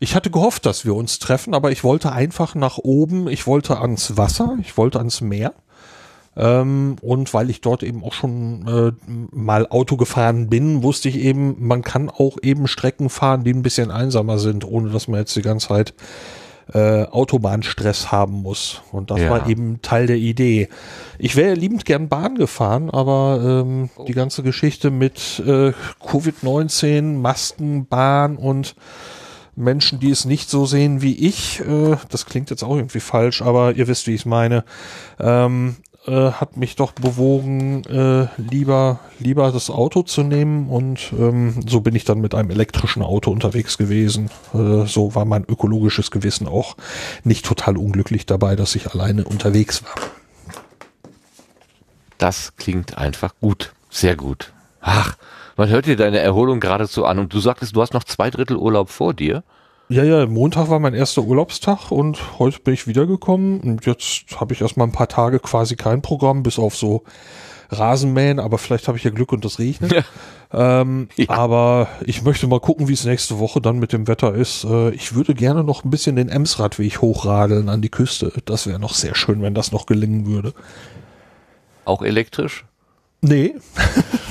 ich 0.00 0.14
hatte 0.14 0.30
gehofft, 0.30 0.66
dass 0.66 0.84
wir 0.84 0.94
uns 0.94 1.18
treffen, 1.18 1.54
aber 1.54 1.72
ich 1.72 1.84
wollte 1.84 2.12
einfach 2.12 2.54
nach 2.54 2.78
oben, 2.78 3.28
ich 3.28 3.46
wollte 3.46 3.80
ans 3.80 4.16
Wasser, 4.16 4.56
ich 4.60 4.76
wollte 4.76 4.98
ans 4.98 5.20
Meer. 5.20 5.54
Ähm, 6.36 6.96
und 7.02 7.34
weil 7.34 7.50
ich 7.50 7.60
dort 7.60 7.82
eben 7.82 8.04
auch 8.04 8.12
schon 8.12 8.66
äh, 8.68 8.92
mal 9.34 9.66
Auto 9.68 9.96
gefahren 9.96 10.48
bin, 10.48 10.84
wusste 10.84 11.08
ich 11.08 11.16
eben, 11.16 11.56
man 11.58 11.82
kann 11.82 12.08
auch 12.08 12.36
eben 12.42 12.68
Strecken 12.68 13.10
fahren, 13.10 13.42
die 13.42 13.52
ein 13.52 13.62
bisschen 13.62 13.90
einsamer 13.90 14.38
sind, 14.38 14.64
ohne 14.64 14.90
dass 14.90 15.08
man 15.08 15.18
jetzt 15.20 15.34
die 15.34 15.42
ganze 15.42 15.68
Zeit 15.68 15.94
äh, 16.72 17.04
Autobahnstress 17.04 18.12
haben 18.12 18.42
muss. 18.42 18.82
Und 18.92 19.10
das 19.10 19.20
ja. 19.20 19.30
war 19.30 19.48
eben 19.48 19.80
Teil 19.82 20.06
der 20.06 20.18
Idee. 20.18 20.68
Ich 21.18 21.34
wäre 21.34 21.54
liebend 21.54 21.84
gern 21.84 22.08
Bahn 22.08 22.36
gefahren, 22.36 22.90
aber 22.90 23.64
ähm, 23.64 23.90
die 24.06 24.12
ganze 24.12 24.42
Geschichte 24.44 24.90
mit 24.90 25.42
äh, 25.44 25.72
Covid-19, 26.04 27.02
Masken, 27.20 27.86
Bahn 27.86 28.36
und 28.36 28.76
Menschen, 29.58 30.00
die 30.00 30.10
es 30.10 30.24
nicht 30.24 30.48
so 30.48 30.66
sehen 30.66 31.02
wie 31.02 31.14
ich, 31.14 31.60
äh, 31.60 31.96
das 32.08 32.26
klingt 32.26 32.50
jetzt 32.50 32.62
auch 32.62 32.76
irgendwie 32.76 33.00
falsch, 33.00 33.42
aber 33.42 33.74
ihr 33.74 33.88
wisst, 33.88 34.06
wie 34.06 34.14
ich 34.14 34.22
es 34.22 34.26
meine, 34.26 34.64
ähm, 35.18 35.76
äh, 36.06 36.32
hat 36.32 36.56
mich 36.56 36.76
doch 36.76 36.92
bewogen, 36.92 37.84
äh, 37.84 38.28
lieber, 38.38 39.00
lieber 39.18 39.52
das 39.52 39.68
Auto 39.68 40.02
zu 40.02 40.22
nehmen 40.22 40.70
und 40.70 41.12
ähm, 41.12 41.60
so 41.66 41.80
bin 41.80 41.94
ich 41.94 42.04
dann 42.04 42.20
mit 42.20 42.34
einem 42.34 42.50
elektrischen 42.50 43.02
Auto 43.02 43.30
unterwegs 43.30 43.76
gewesen. 43.76 44.30
Äh, 44.54 44.86
so 44.86 45.14
war 45.14 45.24
mein 45.24 45.44
ökologisches 45.44 46.10
Gewissen 46.10 46.46
auch 46.48 46.76
nicht 47.24 47.44
total 47.44 47.76
unglücklich 47.76 48.26
dabei, 48.26 48.56
dass 48.56 48.74
ich 48.74 48.90
alleine 48.94 49.24
unterwegs 49.24 49.82
war. 49.82 49.94
Das 52.16 52.56
klingt 52.56 52.96
einfach 52.96 53.34
gut, 53.40 53.74
sehr 53.90 54.16
gut. 54.16 54.52
Ach, 54.80 55.16
man 55.58 55.68
hört 55.68 55.86
dir 55.86 55.96
deine 55.96 56.20
Erholung 56.20 56.60
geradezu 56.60 57.04
an 57.04 57.18
und 57.18 57.34
du 57.34 57.40
sagtest, 57.40 57.74
du 57.74 57.82
hast 57.82 57.92
noch 57.92 58.04
zwei 58.04 58.30
Drittel 58.30 58.56
Urlaub 58.56 58.88
vor 58.88 59.12
dir. 59.12 59.42
Ja, 59.88 60.04
ja, 60.04 60.24
Montag 60.26 60.70
war 60.70 60.78
mein 60.78 60.94
erster 60.94 61.22
Urlaubstag 61.22 61.90
und 61.90 62.38
heute 62.38 62.60
bin 62.60 62.74
ich 62.74 62.86
wiedergekommen 62.86 63.60
und 63.60 63.84
jetzt 63.84 64.24
habe 64.38 64.54
ich 64.54 64.60
erstmal 64.60 64.86
ein 64.86 64.92
paar 64.92 65.08
Tage 65.08 65.40
quasi 65.40 65.76
kein 65.76 66.00
Programm, 66.00 66.42
bis 66.44 66.58
auf 66.58 66.76
so 66.76 67.02
Rasenmähen, 67.70 68.38
aber 68.38 68.58
vielleicht 68.58 68.86
habe 68.86 68.98
ich 68.98 69.04
ja 69.04 69.10
Glück 69.10 69.32
und 69.32 69.44
das 69.44 69.58
regnet. 69.58 69.92
Ja. 69.92 70.02
Ähm, 70.80 71.08
ja. 71.16 71.28
Aber 71.30 71.88
ich 72.04 72.22
möchte 72.22 72.46
mal 72.46 72.60
gucken, 72.60 72.86
wie 72.86 72.92
es 72.92 73.04
nächste 73.04 73.38
Woche 73.38 73.60
dann 73.60 73.78
mit 73.78 73.92
dem 73.92 74.06
Wetter 74.06 74.34
ist. 74.34 74.64
Äh, 74.64 74.90
ich 74.90 75.14
würde 75.14 75.34
gerne 75.34 75.64
noch 75.64 75.84
ein 75.84 75.90
bisschen 75.90 76.16
den 76.16 76.28
Emsradweg 76.28 77.02
hochradeln 77.02 77.68
an 77.68 77.82
die 77.82 77.90
Küste. 77.90 78.32
Das 78.44 78.66
wäre 78.66 78.78
noch 78.78 78.94
sehr 78.94 79.14
schön, 79.14 79.42
wenn 79.42 79.54
das 79.54 79.72
noch 79.72 79.86
gelingen 79.86 80.26
würde. 80.26 80.54
Auch 81.84 82.02
elektrisch? 82.02 82.64
Nee. 83.20 83.56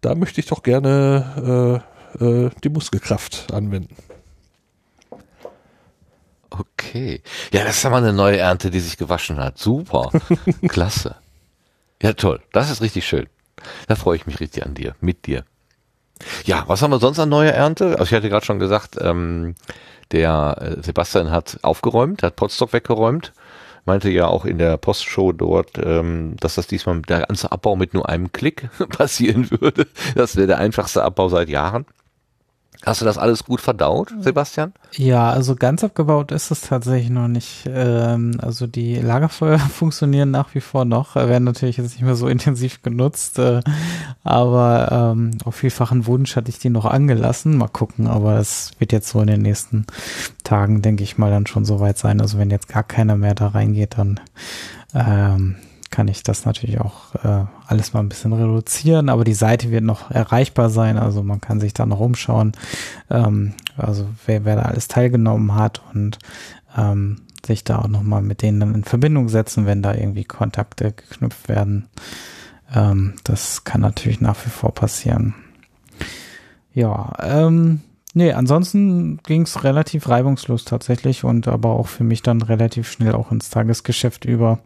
da 0.00 0.14
möchte 0.14 0.40
ich 0.40 0.46
doch 0.46 0.62
gerne 0.62 1.82
äh, 2.18 2.24
äh, 2.24 2.50
die 2.62 2.68
Muskelkraft 2.68 3.52
anwenden. 3.52 3.96
Okay. 6.50 7.22
Ja, 7.52 7.64
das 7.64 7.78
ist 7.78 7.86
aber 7.86 7.96
eine 7.96 8.12
neue 8.12 8.38
Ernte, 8.38 8.70
die 8.70 8.80
sich 8.80 8.96
gewaschen 8.96 9.38
hat. 9.38 9.58
Super. 9.58 10.10
Klasse. 10.68 11.16
Ja, 12.02 12.12
toll. 12.14 12.40
Das 12.52 12.70
ist 12.70 12.80
richtig 12.80 13.06
schön. 13.06 13.26
Da 13.86 13.96
freue 13.96 14.16
ich 14.16 14.26
mich 14.26 14.40
richtig 14.40 14.64
an 14.64 14.74
dir, 14.74 14.94
mit 15.00 15.26
dir. 15.26 15.44
Ja, 16.44 16.64
was 16.66 16.82
haben 16.82 16.90
wir 16.90 16.98
sonst 16.98 17.18
an 17.18 17.28
neuer 17.28 17.52
Ernte? 17.52 17.98
Also 17.98 18.04
ich 18.04 18.12
hatte 18.14 18.28
gerade 18.28 18.44
schon 18.44 18.58
gesagt, 18.58 18.96
ähm, 19.00 19.54
der 20.10 20.56
äh, 20.60 20.82
Sebastian 20.82 21.30
hat 21.30 21.58
aufgeräumt, 21.62 22.22
hat 22.22 22.36
Potstock 22.36 22.72
weggeräumt. 22.72 23.32
Meinte 23.88 24.10
ja 24.10 24.26
auch 24.26 24.44
in 24.44 24.58
der 24.58 24.76
Postshow 24.76 25.32
dort, 25.32 25.78
ähm, 25.82 26.36
dass 26.40 26.56
das 26.56 26.66
diesmal 26.66 27.00
der 27.00 27.20
ganze 27.20 27.50
Abbau 27.50 27.74
mit 27.74 27.94
nur 27.94 28.06
einem 28.06 28.32
Klick 28.32 28.68
passieren 28.90 29.50
würde. 29.50 29.86
Das 30.14 30.36
wäre 30.36 30.46
der 30.46 30.58
einfachste 30.58 31.02
Abbau 31.02 31.30
seit 31.30 31.48
Jahren. 31.48 31.86
Hast 32.86 33.00
du 33.00 33.04
das 33.04 33.18
alles 33.18 33.44
gut 33.44 33.60
verdaut, 33.60 34.14
Sebastian? 34.20 34.72
Ja, 34.92 35.30
also 35.30 35.56
ganz 35.56 35.82
abgebaut 35.82 36.30
ist 36.30 36.52
es 36.52 36.60
tatsächlich 36.60 37.10
noch 37.10 37.26
nicht. 37.26 37.68
Ähm, 37.68 38.38
also 38.40 38.68
die 38.68 38.96
Lagerfeuer 38.96 39.58
funktionieren 39.74 40.30
nach 40.30 40.54
wie 40.54 40.60
vor 40.60 40.84
noch, 40.84 41.16
werden 41.16 41.44
natürlich 41.44 41.78
jetzt 41.78 41.92
nicht 41.92 42.02
mehr 42.02 42.14
so 42.14 42.28
intensiv 42.28 42.82
genutzt, 42.82 43.38
äh, 43.40 43.62
aber 44.22 45.12
ähm, 45.16 45.32
auf 45.44 45.56
vielfachen 45.56 46.06
Wunsch 46.06 46.36
hatte 46.36 46.50
ich 46.50 46.60
die 46.60 46.70
noch 46.70 46.84
angelassen. 46.84 47.56
Mal 47.56 47.68
gucken, 47.68 48.06
aber 48.06 48.38
es 48.38 48.70
wird 48.78 48.92
jetzt 48.92 49.08
so 49.08 49.20
in 49.20 49.26
den 49.26 49.42
nächsten 49.42 49.84
Tagen, 50.44 50.80
denke 50.80 51.02
ich 51.02 51.18
mal, 51.18 51.30
dann 51.30 51.46
schon 51.46 51.64
soweit 51.64 51.98
sein. 51.98 52.20
Also 52.20 52.38
wenn 52.38 52.50
jetzt 52.50 52.68
gar 52.68 52.84
keiner 52.84 53.16
mehr 53.16 53.34
da 53.34 53.48
reingeht, 53.48 53.98
dann 53.98 54.20
ähm, 54.94 55.56
kann 55.90 56.08
ich 56.08 56.22
das 56.22 56.44
natürlich 56.44 56.80
auch 56.80 57.14
äh, 57.16 57.44
alles 57.66 57.92
mal 57.92 58.00
ein 58.00 58.08
bisschen 58.08 58.32
reduzieren, 58.32 59.08
aber 59.08 59.24
die 59.24 59.34
Seite 59.34 59.70
wird 59.70 59.84
noch 59.84 60.10
erreichbar 60.10 60.70
sein, 60.70 60.98
also 60.98 61.22
man 61.22 61.40
kann 61.40 61.60
sich 61.60 61.74
da 61.74 61.86
noch 61.86 62.00
umschauen, 62.00 62.52
ähm, 63.10 63.54
also 63.76 64.08
wer, 64.26 64.44
wer 64.44 64.56
da 64.56 64.62
alles 64.62 64.88
teilgenommen 64.88 65.54
hat 65.54 65.80
und 65.94 66.18
ähm, 66.76 67.22
sich 67.46 67.64
da 67.64 67.78
auch 67.78 67.88
nochmal 67.88 68.22
mit 68.22 68.42
denen 68.42 68.60
dann 68.60 68.74
in 68.74 68.84
Verbindung 68.84 69.28
setzen, 69.28 69.66
wenn 69.66 69.82
da 69.82 69.94
irgendwie 69.94 70.24
Kontakte 70.24 70.92
geknüpft 70.92 71.48
werden. 71.48 71.88
Ähm, 72.74 73.14
das 73.24 73.64
kann 73.64 73.80
natürlich 73.80 74.20
nach 74.20 74.36
wie 74.44 74.50
vor 74.50 74.74
passieren. 74.74 75.34
Ja, 76.74 77.12
ähm, 77.20 77.80
nee, 78.14 78.32
ansonsten 78.32 79.18
ging 79.24 79.42
es 79.42 79.64
relativ 79.64 80.08
reibungslos 80.08 80.64
tatsächlich 80.64 81.24
und 81.24 81.48
aber 81.48 81.70
auch 81.70 81.88
für 81.88 82.04
mich 82.04 82.22
dann 82.22 82.42
relativ 82.42 82.90
schnell 82.90 83.14
auch 83.14 83.32
ins 83.32 83.50
Tagesgeschäft 83.50 84.26
über 84.26 84.60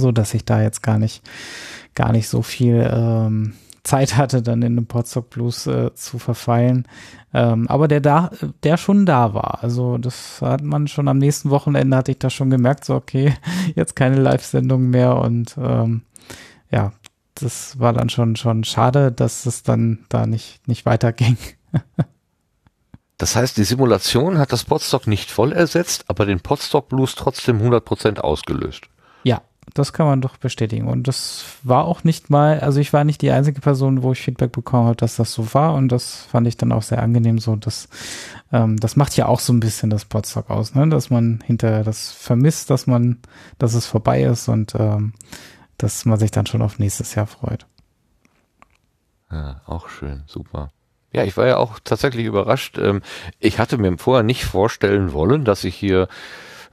so 0.00 0.12
dass 0.12 0.34
ich 0.34 0.44
da 0.44 0.62
jetzt 0.62 0.82
gar 0.82 0.98
nicht, 0.98 1.22
gar 1.94 2.12
nicht 2.12 2.28
so 2.28 2.42
viel 2.42 2.88
ähm, 2.92 3.54
Zeit 3.84 4.16
hatte, 4.16 4.42
dann 4.42 4.62
in 4.62 4.76
den 4.76 4.86
Potsdok 4.86 5.30
Blues 5.30 5.66
äh, 5.66 5.94
zu 5.94 6.18
verfeilen. 6.18 6.88
Ähm, 7.32 7.68
aber 7.68 7.86
der 7.86 8.00
da, 8.00 8.30
der 8.62 8.76
schon 8.76 9.04
da 9.06 9.34
war. 9.34 9.62
Also 9.62 9.98
das 9.98 10.40
hat 10.40 10.62
man 10.62 10.88
schon 10.88 11.06
am 11.06 11.18
nächsten 11.18 11.50
Wochenende 11.50 11.96
hatte 11.96 12.12
ich 12.12 12.18
da 12.18 12.30
schon 12.30 12.50
gemerkt, 12.50 12.84
so 12.84 12.94
okay, 12.94 13.34
jetzt 13.74 13.94
keine 13.94 14.16
Live-Sendung 14.16 14.88
mehr 14.88 15.16
und 15.16 15.56
ähm, 15.58 16.02
ja, 16.70 16.92
das 17.34 17.78
war 17.78 17.92
dann 17.92 18.08
schon 18.08 18.36
schon 18.36 18.64
schade, 18.64 19.12
dass 19.12 19.44
es 19.44 19.62
dann 19.62 20.06
da 20.08 20.26
nicht 20.26 20.66
nicht 20.66 20.86
weiterging. 20.86 21.36
Das 23.16 23.36
heißt, 23.36 23.56
die 23.56 23.64
Simulation 23.64 24.38
hat 24.38 24.52
das 24.52 24.64
Podstock 24.64 25.06
nicht 25.06 25.30
voll 25.30 25.52
ersetzt, 25.52 26.04
aber 26.08 26.26
den 26.26 26.40
Podstock 26.40 26.88
Blues 26.88 27.14
trotzdem 27.14 27.60
100% 27.60 28.18
ausgelöst. 28.18 28.88
Das 29.72 29.92
kann 29.92 30.06
man 30.06 30.20
doch 30.20 30.36
bestätigen. 30.36 30.86
Und 30.88 31.08
das 31.08 31.44
war 31.62 31.84
auch 31.84 32.04
nicht 32.04 32.28
mal, 32.30 32.60
also 32.60 32.80
ich 32.80 32.92
war 32.92 33.04
nicht 33.04 33.22
die 33.22 33.30
einzige 33.30 33.60
Person, 33.60 34.02
wo 34.02 34.12
ich 34.12 34.20
Feedback 34.20 34.52
bekommen 34.52 34.86
habe, 34.86 34.96
dass 34.96 35.16
das 35.16 35.32
so 35.32 35.54
war. 35.54 35.74
Und 35.74 35.88
das 35.88 36.26
fand 36.30 36.46
ich 36.46 36.56
dann 36.56 36.72
auch 36.72 36.82
sehr 36.82 37.02
angenehm 37.02 37.38
so. 37.38 37.56
Dass, 37.56 37.88
ähm, 38.52 38.76
das 38.76 38.96
macht 38.96 39.16
ja 39.16 39.26
auch 39.26 39.40
so 39.40 39.52
ein 39.52 39.60
bisschen 39.60 39.90
das 39.90 40.04
Podstock 40.04 40.50
aus, 40.50 40.74
ne? 40.74 40.88
dass 40.88 41.10
man 41.10 41.42
hinterher 41.46 41.82
das 41.82 42.12
vermisst, 42.12 42.70
dass 42.70 42.86
man, 42.86 43.18
dass 43.58 43.74
es 43.74 43.86
vorbei 43.86 44.22
ist 44.22 44.48
und 44.48 44.74
ähm, 44.74 45.14
dass 45.78 46.04
man 46.04 46.18
sich 46.18 46.30
dann 46.30 46.46
schon 46.46 46.62
auf 46.62 46.78
nächstes 46.78 47.14
Jahr 47.14 47.26
freut. 47.26 47.66
Ja, 49.30 49.62
auch 49.66 49.88
schön, 49.88 50.22
super. 50.26 50.70
Ja, 51.12 51.22
ich 51.22 51.36
war 51.36 51.46
ja 51.46 51.56
auch 51.58 51.78
tatsächlich 51.82 52.26
überrascht. 52.26 52.76
Ähm, 52.78 53.00
ich 53.38 53.58
hatte 53.58 53.78
mir 53.78 53.96
vorher 53.98 54.24
nicht 54.24 54.44
vorstellen 54.44 55.12
wollen, 55.12 55.44
dass 55.44 55.64
ich 55.64 55.76
hier 55.76 56.08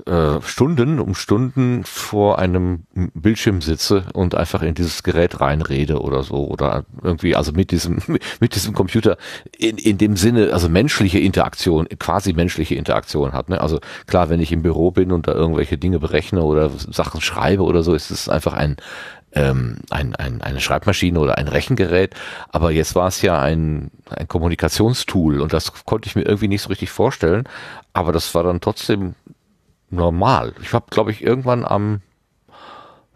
äh, 0.05 0.41
Stunden 0.41 0.99
um 0.99 1.15
Stunden 1.15 1.83
vor 1.83 2.39
einem 2.39 2.83
Bildschirm 2.93 3.61
sitze 3.61 4.05
und 4.13 4.35
einfach 4.35 4.61
in 4.61 4.75
dieses 4.75 5.03
Gerät 5.03 5.41
reinrede 5.41 6.01
oder 6.01 6.23
so 6.23 6.47
oder 6.47 6.85
irgendwie 7.01 7.35
also 7.35 7.51
mit 7.51 7.71
diesem 7.71 8.01
mit 8.39 8.55
diesem 8.55 8.73
Computer 8.73 9.17
in, 9.57 9.77
in 9.77 9.97
dem 9.97 10.17
Sinne 10.17 10.53
also 10.53 10.69
menschliche 10.69 11.19
Interaktion 11.19 11.87
quasi 11.99 12.33
menschliche 12.33 12.75
Interaktion 12.75 13.33
hat 13.33 13.49
ne? 13.49 13.61
Also 13.61 13.79
klar 14.07 14.29
wenn 14.29 14.39
ich 14.39 14.51
im 14.51 14.61
Büro 14.61 14.91
bin 14.91 15.11
und 15.11 15.27
da 15.27 15.33
irgendwelche 15.33 15.77
Dinge 15.77 15.99
berechne 15.99 16.43
oder 16.43 16.69
Sachen 16.69 17.21
schreibe 17.21 17.63
oder 17.63 17.83
so 17.83 17.93
ist 17.93 18.11
es 18.11 18.29
einfach 18.29 18.53
ein 18.53 18.77
ähm, 19.33 19.77
ein, 19.89 20.15
ein, 20.15 20.41
eine 20.41 20.59
Schreibmaschine 20.59 21.19
oder 21.19 21.37
ein 21.37 21.47
Rechengerät, 21.47 22.15
aber 22.49 22.71
jetzt 22.71 22.95
war 22.95 23.07
es 23.07 23.21
ja 23.21 23.39
ein, 23.39 23.91
ein 24.09 24.27
Kommunikationstool 24.27 25.39
und 25.39 25.53
das 25.53 25.85
konnte 25.85 26.07
ich 26.07 26.15
mir 26.15 26.23
irgendwie 26.23 26.47
nicht 26.47 26.61
so 26.61 26.69
richtig 26.69 26.91
vorstellen, 26.91 27.47
aber 27.93 28.11
das 28.11 28.33
war 28.35 28.43
dann 28.43 28.61
trotzdem 28.61 29.15
normal. 29.91 30.53
Ich 30.61 30.73
habe, 30.73 30.85
glaube 30.89 31.11
ich, 31.11 31.21
irgendwann 31.23 31.65
am 31.65 32.01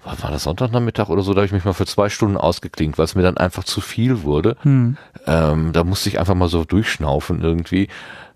war 0.05 0.29
das 0.29 0.43
Sonntagnachmittag 0.43 1.09
oder 1.09 1.23
so, 1.23 1.33
da 1.33 1.39
habe 1.39 1.47
ich 1.47 1.51
mich 1.51 1.65
mal 1.65 1.73
für 1.73 1.85
zwei 1.85 2.09
Stunden 2.09 2.37
ausgeklinkt, 2.37 2.97
weil 2.97 3.05
es 3.05 3.15
mir 3.15 3.23
dann 3.23 3.37
einfach 3.37 3.63
zu 3.63 3.81
viel 3.81 4.21
wurde. 4.21 4.55
Hm. 4.61 4.97
Ähm, 5.25 5.73
da 5.73 5.83
musste 5.83 6.09
ich 6.09 6.19
einfach 6.19 6.35
mal 6.35 6.47
so 6.47 6.63
durchschnaufen 6.63 7.41
irgendwie. 7.41 7.87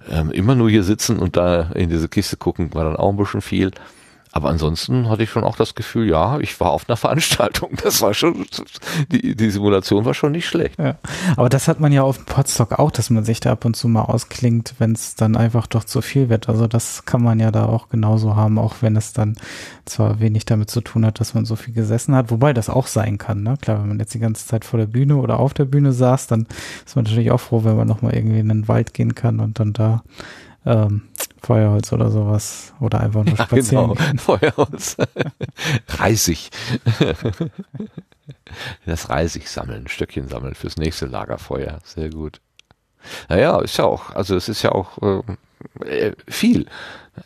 Ähm, 0.10 0.32
immer 0.32 0.56
nur 0.56 0.70
hier 0.70 0.84
sitzen 0.84 1.20
und 1.20 1.38
da 1.38 1.70
in 1.76 1.90
diese 1.90 2.10
Kiste 2.10 2.38
gucken, 2.38 2.74
war 2.74 2.86
dann 2.86 2.96
auch 2.96 3.12
ein 3.12 3.18
bisschen 3.18 3.42
viel. 3.42 3.72
Aber 4.32 4.50
ansonsten 4.50 5.10
hatte 5.10 5.24
ich 5.24 5.32
schon 5.32 5.44
auch 5.44 5.56
das 5.56 5.74
Gefühl, 5.74 6.08
ja, 6.08 6.40
ich 6.40 6.60
war 6.60 6.72
auf 6.72 6.88
einer 6.88 6.98
Veranstaltung. 7.10 7.72
Das 7.84 8.02
war 8.02 8.14
schon, 8.14 8.46
die, 9.12 9.36
die 9.36 9.50
Simulation 9.50 10.06
war 10.06 10.14
schon 10.14 10.34
nicht 10.34 10.48
schlecht. 10.48 10.78
Ja. 10.78 10.96
Aber 11.36 11.50
das 11.50 11.68
hat 11.68 11.80
man 11.80 11.92
ja 11.92 12.04
auf 12.04 12.18
dem 12.18 12.26
Podstock 12.26 12.78
auch, 12.78 12.92
dass 12.92 13.10
man 13.10 13.24
sich 13.24 13.40
da 13.40 13.52
ab 13.52 13.66
und 13.66 13.76
zu 13.76 13.88
mal 13.88 14.04
ausklingt, 14.04 14.76
wenn 14.78 14.92
es 14.92 15.16
dann 15.16 15.36
einfach 15.36 15.66
doch 15.66 15.84
zu 15.84 16.02
viel 16.02 16.30
wird. 16.30 16.48
Also 16.48 16.68
das 16.68 17.06
kann 17.06 17.24
man 17.24 17.40
ja 17.40 17.52
da 17.52 17.66
auch 17.66 17.90
genauso 17.90 18.36
haben, 18.36 18.60
auch 18.60 18.76
wenn 18.82 18.96
es 18.96 19.14
dann 19.14 19.36
zwar 19.86 20.20
wenig 20.20 20.46
damit 20.46 20.70
zu 20.70 20.82
tun 20.82 21.06
hat, 21.06 21.20
dass 21.20 21.34
man 21.34 21.46
so 21.46 21.56
viel 21.56 21.74
gesessen 21.74 22.14
hat, 22.16 22.30
wobei 22.30 22.54
das 22.54 22.70
auch 22.70 22.88
sein 22.88 23.18
kann. 23.18 23.42
Ne? 23.42 23.56
Klar, 23.60 23.82
wenn 23.82 23.88
man 23.90 24.00
jetzt 24.00 24.14
die 24.14 24.20
ganze 24.20 24.46
Zeit 24.46 24.64
vor 24.64 24.80
der 24.80 24.88
Bühne 24.88 25.16
oder 25.16 25.40
auf 25.40 25.56
der 25.56 25.66
Bühne 25.66 25.92
saß, 25.92 26.28
dann 26.28 26.46
ist 26.86 26.96
man 26.96 27.06
natürlich 27.06 27.32
auch 27.32 27.40
froh, 27.40 27.64
wenn 27.64 27.76
man 27.76 27.88
nochmal 27.88 28.14
irgendwie 28.14 28.40
in 28.40 28.50
den 28.50 28.68
Wald 28.68 28.94
gehen 28.94 29.16
kann 29.16 29.40
und 29.40 29.60
dann 29.60 29.74
da 29.74 30.04
ähm, 30.66 31.04
Feuerholz 31.42 31.92
oder 31.94 32.10
sowas 32.10 32.74
oder 32.80 33.00
einfach 33.02 33.24
nur 33.24 33.38
spazieren. 33.38 33.96
Ja, 33.96 34.06
genau. 34.06 34.22
Feuerholz. 34.22 34.98
Reisig. 35.88 36.50
das 38.86 39.10
Reisig 39.10 39.50
sammeln, 39.50 39.88
Stöckchen 39.88 40.28
sammeln 40.28 40.56
fürs 40.56 40.78
nächste 40.78 41.06
Lagerfeuer. 41.06 41.80
Sehr 41.84 42.10
gut. 42.10 42.42
Naja, 43.30 43.60
ist 43.62 43.78
ja 43.78 43.86
auch, 43.86 44.12
also 44.12 44.36
es 44.36 44.50
ist 44.50 44.62
ja 44.62 44.72
auch 44.72 45.24
äh, 45.86 46.14
viel 46.28 46.66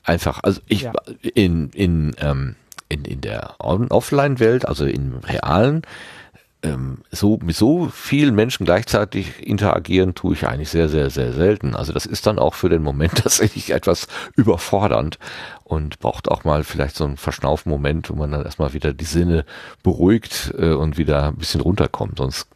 einfach. 0.03 0.39
Also 0.43 0.61
ich 0.67 0.81
ja. 0.81 0.93
in 1.33 1.69
in 1.69 2.15
ähm, 2.19 2.55
in 2.89 3.05
in 3.05 3.21
der 3.21 3.55
Offline-Welt, 3.59 4.67
also 4.67 4.85
im 4.85 5.17
realen 5.17 5.83
ähm, 6.63 6.99
so 7.11 7.37
mit 7.43 7.55
so 7.55 7.89
vielen 7.89 8.35
Menschen 8.35 8.65
gleichzeitig 8.65 9.45
interagieren 9.45 10.15
tue 10.15 10.33
ich 10.33 10.47
eigentlich 10.47 10.69
sehr, 10.69 10.89
sehr, 10.89 11.09
sehr 11.09 11.33
selten. 11.33 11.75
Also 11.75 11.93
das 11.93 12.05
ist 12.05 12.25
dann 12.25 12.39
auch 12.39 12.53
für 12.53 12.69
den 12.69 12.81
Moment 12.81 13.15
tatsächlich 13.23 13.71
etwas 13.71 14.07
überfordernd 14.35 15.19
und 15.63 15.99
braucht 15.99 16.29
auch 16.29 16.43
mal 16.45 16.63
vielleicht 16.63 16.95
so 16.95 17.03
einen 17.03 17.17
Verschnaufmoment, 17.17 18.09
wo 18.09 18.15
man 18.15 18.31
dann 18.31 18.45
erstmal 18.45 18.73
wieder 18.73 18.93
die 18.93 19.05
Sinne 19.05 19.45
beruhigt 19.83 20.53
äh, 20.57 20.71
und 20.71 20.97
wieder 20.97 21.27
ein 21.27 21.37
bisschen 21.37 21.61
runterkommt. 21.61 22.17
Sonst 22.17 22.47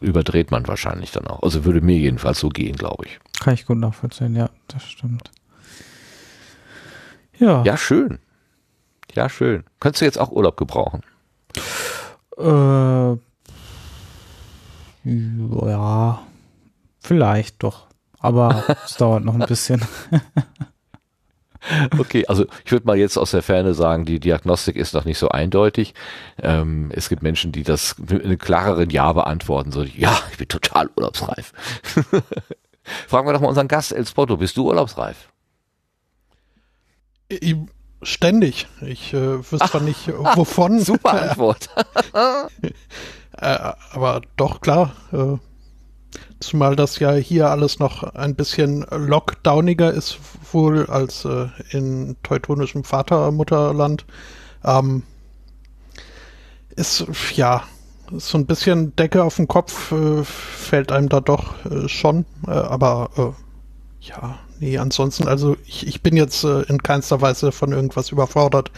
überdreht 0.00 0.50
man 0.50 0.66
wahrscheinlich 0.66 1.12
dann 1.12 1.26
auch. 1.26 1.42
Also 1.42 1.64
würde 1.64 1.80
mir 1.80 1.96
jedenfalls 1.96 2.40
so 2.40 2.48
gehen, 2.48 2.76
glaube 2.76 3.06
ich. 3.06 3.20
Kann 3.40 3.54
ich 3.54 3.66
gut 3.66 3.78
nachvollziehen, 3.78 4.36
ja, 4.36 4.50
das 4.68 4.84
stimmt. 4.84 5.30
Ja. 7.38 7.62
Ja, 7.64 7.76
schön. 7.76 8.18
Ja, 9.14 9.28
schön. 9.28 9.64
Könntest 9.80 10.00
du 10.00 10.04
jetzt 10.06 10.18
auch 10.18 10.30
Urlaub 10.30 10.56
gebrauchen? 10.56 11.02
Äh, 12.42 13.16
ja, 15.04 16.22
vielleicht 17.00 17.62
doch. 17.62 17.86
Aber 18.18 18.64
es 18.84 18.96
dauert 18.96 19.24
noch 19.24 19.34
ein 19.34 19.46
bisschen. 19.46 19.82
Okay, 21.96 22.26
also 22.26 22.44
ich 22.64 22.72
würde 22.72 22.86
mal 22.86 22.98
jetzt 22.98 23.16
aus 23.16 23.30
der 23.30 23.42
Ferne 23.42 23.72
sagen, 23.72 24.04
die 24.04 24.18
Diagnostik 24.18 24.74
ist 24.74 24.94
noch 24.94 25.04
nicht 25.04 25.18
so 25.18 25.28
eindeutig. 25.28 25.94
Ähm, 26.42 26.90
es 26.92 27.08
gibt 27.08 27.22
Menschen, 27.22 27.52
die 27.52 27.62
das 27.62 27.96
mit 27.98 28.24
einem 28.24 28.36
klareren 28.36 28.90
Ja 28.90 29.12
beantworten. 29.12 29.70
So, 29.70 29.84
ja, 29.84 30.18
ich 30.32 30.38
bin 30.38 30.48
total 30.48 30.90
urlaubsreif. 30.96 31.52
Fragen 33.06 33.28
wir 33.28 33.32
doch 33.32 33.40
mal 33.40 33.46
unseren 33.46 33.68
Gast, 33.68 33.92
El 33.92 34.06
Spotto, 34.06 34.38
bist 34.38 34.56
du 34.56 34.66
urlaubsreif? 34.66 35.28
Ständig. 38.02 38.66
Ich 38.80 39.14
äh, 39.14 39.38
wüsste 39.38 39.68
zwar 39.68 39.80
nicht, 39.80 40.08
äh, 40.08 40.12
wovon. 40.36 40.80
Super 40.80 41.22
Antwort. 41.30 41.68
äh, 43.38 43.72
aber 43.92 44.22
doch, 44.36 44.60
klar. 44.60 44.92
Äh, 45.12 45.36
zumal 46.40 46.74
das 46.74 46.98
ja 46.98 47.12
hier 47.12 47.50
alles 47.50 47.78
noch 47.78 48.02
ein 48.14 48.34
bisschen 48.34 48.84
lockdowniger 48.90 49.92
ist, 49.92 50.18
wohl 50.50 50.86
als 50.86 51.24
äh, 51.24 51.46
in 51.70 52.16
teutonischem 52.24 52.82
Vatermutterland. 52.82 54.04
Ähm, 54.64 55.04
ist, 56.74 57.06
ja, 57.34 57.62
so 58.10 58.36
ein 58.36 58.46
bisschen 58.46 58.96
Decke 58.96 59.22
auf 59.22 59.36
den 59.36 59.46
Kopf 59.46 59.92
äh, 59.92 60.24
fällt 60.24 60.90
einem 60.90 61.08
da 61.08 61.20
doch 61.20 61.64
äh, 61.66 61.88
schon. 61.88 62.24
Äh, 62.46 62.50
aber 62.50 63.34
ja, 64.00 64.38
nee, 64.62 64.78
ansonsten, 64.78 65.28
also 65.28 65.56
ich, 65.66 65.86
ich 65.86 66.02
bin 66.02 66.16
jetzt 66.16 66.44
äh, 66.44 66.62
in 66.62 66.82
keinster 66.82 67.20
Weise 67.20 67.52
von 67.52 67.72
irgendwas 67.72 68.10
überfordert, 68.10 68.70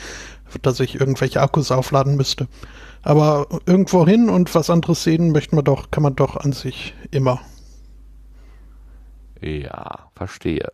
dass 0.62 0.80
ich 0.80 0.98
irgendwelche 0.98 1.40
Akkus 1.40 1.70
aufladen 1.70 2.16
müsste. 2.16 2.48
Aber 3.02 3.46
irgendwo 3.66 4.06
hin 4.06 4.30
und 4.30 4.54
was 4.54 4.70
anderes 4.70 5.04
sehen 5.04 5.30
möchte 5.30 5.54
man 5.54 5.64
doch, 5.64 5.90
kann 5.90 6.02
man 6.02 6.16
doch 6.16 6.36
an 6.36 6.52
sich 6.52 6.94
immer. 7.10 7.40
Ja, 9.40 10.10
verstehe. 10.16 10.72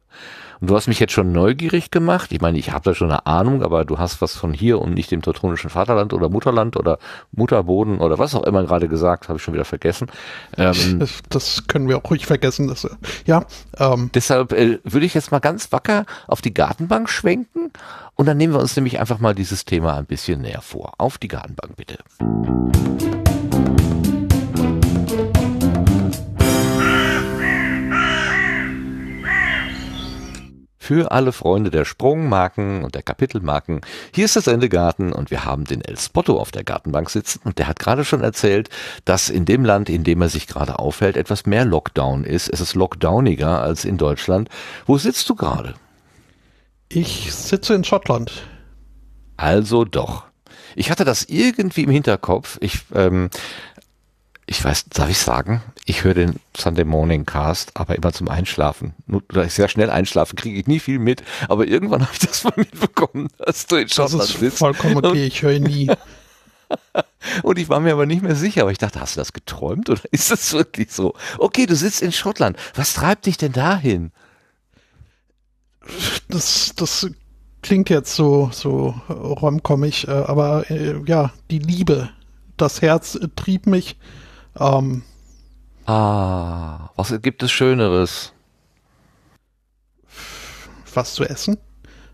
Und 0.60 0.70
du 0.70 0.76
hast 0.76 0.88
mich 0.88 1.00
jetzt 1.00 1.12
schon 1.12 1.32
neugierig 1.32 1.90
gemacht. 1.90 2.32
Ich 2.32 2.40
meine, 2.40 2.58
ich 2.58 2.72
habe 2.72 2.84
da 2.84 2.94
schon 2.94 3.10
eine 3.10 3.26
Ahnung, 3.26 3.62
aber 3.62 3.84
du 3.84 3.98
hast 3.98 4.20
was 4.20 4.34
von 4.34 4.52
hier 4.52 4.80
und 4.80 4.94
nicht 4.94 5.10
dem 5.10 5.22
teutonischen 5.22 5.70
Vaterland 5.70 6.12
oder 6.12 6.28
Mutterland 6.28 6.76
oder 6.76 6.98
Mutterboden 7.32 7.98
oder 7.98 8.18
was 8.18 8.34
auch 8.34 8.44
immer 8.44 8.62
gerade 8.64 8.88
gesagt, 8.88 9.28
habe 9.28 9.38
ich 9.38 9.42
schon 9.42 9.54
wieder 9.54 9.64
vergessen. 9.64 10.08
Ähm, 10.56 11.06
das, 11.28 11.66
können 11.66 11.88
wir 11.88 11.96
auch 11.98 12.10
ruhig 12.10 12.26
vergessen. 12.26 12.68
Dass, 12.68 12.88
ja. 13.26 13.44
Ähm. 13.78 14.10
Deshalb 14.14 14.52
äh, 14.52 14.78
würde 14.84 15.06
ich 15.06 15.14
jetzt 15.14 15.32
mal 15.32 15.38
ganz 15.38 15.72
wacker 15.72 16.04
auf 16.26 16.42
die 16.42 16.52
Gartenbank 16.52 17.08
schwenken 17.08 17.70
und 18.14 18.26
dann 18.26 18.36
nehmen 18.36 18.52
wir 18.52 18.60
uns 18.60 18.76
nämlich 18.76 19.00
einfach 19.00 19.18
mal 19.18 19.34
dieses 19.34 19.64
Thema 19.64 19.96
ein 19.96 20.06
bisschen 20.06 20.42
näher 20.42 20.60
vor. 20.60 20.92
Auf 20.98 21.16
die 21.16 21.28
Gartenbank 21.28 21.76
bitte. 21.76 21.98
Für 30.90 31.12
alle 31.12 31.30
Freunde 31.30 31.70
der 31.70 31.84
Sprungmarken 31.84 32.82
und 32.82 32.96
der 32.96 33.04
Kapitelmarken. 33.04 33.80
Hier 34.12 34.24
ist 34.24 34.34
das 34.34 34.48
Endegarten 34.48 35.12
und 35.12 35.30
wir 35.30 35.44
haben 35.44 35.64
den 35.64 35.82
El 35.82 35.96
Spotto 35.96 36.36
auf 36.36 36.50
der 36.50 36.64
Gartenbank 36.64 37.10
sitzen 37.10 37.42
und 37.44 37.58
der 37.58 37.68
hat 37.68 37.78
gerade 37.78 38.04
schon 38.04 38.24
erzählt, 38.24 38.70
dass 39.04 39.30
in 39.30 39.44
dem 39.44 39.64
Land, 39.64 39.88
in 39.88 40.02
dem 40.02 40.20
er 40.20 40.28
sich 40.28 40.48
gerade 40.48 40.80
aufhält, 40.80 41.16
etwas 41.16 41.46
mehr 41.46 41.64
Lockdown 41.64 42.24
ist. 42.24 42.48
Es 42.48 42.60
ist 42.60 42.74
lockdowniger 42.74 43.62
als 43.62 43.84
in 43.84 43.98
Deutschland. 43.98 44.48
Wo 44.84 44.98
sitzt 44.98 45.30
du 45.30 45.36
gerade? 45.36 45.74
Ich 46.88 47.32
sitze 47.32 47.74
in 47.74 47.84
Schottland. 47.84 48.48
Also 49.36 49.84
doch. 49.84 50.24
Ich 50.74 50.90
hatte 50.90 51.04
das 51.04 51.22
irgendwie 51.22 51.84
im 51.84 51.90
Hinterkopf. 51.90 52.58
Ich 52.60 52.80
ähm, 52.96 53.30
ich 54.50 54.64
weiß, 54.64 54.86
darf 54.86 55.08
ich 55.08 55.18
sagen, 55.18 55.62
ich 55.90 56.04
höre 56.04 56.14
den 56.14 56.36
Sunday 56.56 56.84
Morning 56.84 57.26
Cast, 57.26 57.72
aber 57.74 57.96
immer 57.96 58.12
zum 58.12 58.28
Einschlafen. 58.28 58.94
Nur, 59.06 59.22
da 59.28 59.42
ich 59.44 59.52
sehr 59.52 59.68
schnell 59.68 59.90
einschlafen, 59.90 60.36
kriege 60.36 60.58
ich 60.58 60.66
nie 60.68 60.78
viel 60.78 61.00
mit, 61.00 61.22
aber 61.48 61.66
irgendwann 61.66 62.02
habe 62.06 62.12
ich 62.12 62.20
das 62.20 62.44
mal 62.44 62.52
mitbekommen, 62.56 63.28
dass 63.38 63.66
du 63.66 63.76
in 63.76 63.88
Schottland 63.88 64.22
Das 64.22 64.30
ist 64.30 64.40
sitzt. 64.40 64.58
vollkommen 64.58 64.96
okay, 65.04 65.26
ich 65.26 65.42
höre 65.42 65.58
nie. 65.58 65.90
Und 67.42 67.58
ich 67.58 67.68
war 67.68 67.80
mir 67.80 67.92
aber 67.92 68.06
nicht 68.06 68.22
mehr 68.22 68.36
sicher, 68.36 68.62
aber 68.62 68.70
ich 68.70 68.78
dachte, 68.78 69.00
hast 69.00 69.16
du 69.16 69.20
das 69.20 69.32
geträumt 69.32 69.90
oder 69.90 70.00
ist 70.12 70.30
das 70.30 70.52
wirklich 70.52 70.92
so? 70.92 71.14
Okay, 71.38 71.66
du 71.66 71.74
sitzt 71.74 72.02
in 72.02 72.12
Schottland. 72.12 72.56
Was 72.74 72.94
treibt 72.94 73.26
dich 73.26 73.36
denn 73.36 73.52
dahin? 73.52 74.12
Das, 76.28 76.72
das 76.76 77.10
klingt 77.62 77.90
jetzt 77.90 78.14
so, 78.14 78.50
so 78.52 78.94
romcommig, 79.08 80.06
äh, 80.06 80.12
aber 80.12 80.70
äh, 80.70 81.02
ja, 81.06 81.32
die 81.50 81.58
Liebe, 81.58 82.10
das 82.56 82.80
Herz 82.80 83.18
trieb 83.34 83.66
mich 83.66 83.96
ähm, 84.58 85.02
ah, 85.86 86.90
was 86.96 87.14
gibt 87.22 87.42
es 87.42 87.50
Schöneres? 87.50 88.32
Was 90.94 91.14
zu 91.14 91.24
essen? 91.24 91.58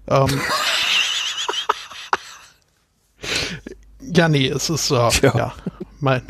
Ähm, 0.09 0.41
ja, 4.01 4.29
nee, 4.29 4.49
es 4.49 4.71
ist, 4.71 4.91
äh, 4.91 4.95
ja. 4.95 5.37
ja, 5.37 5.55
mein, 6.01 6.23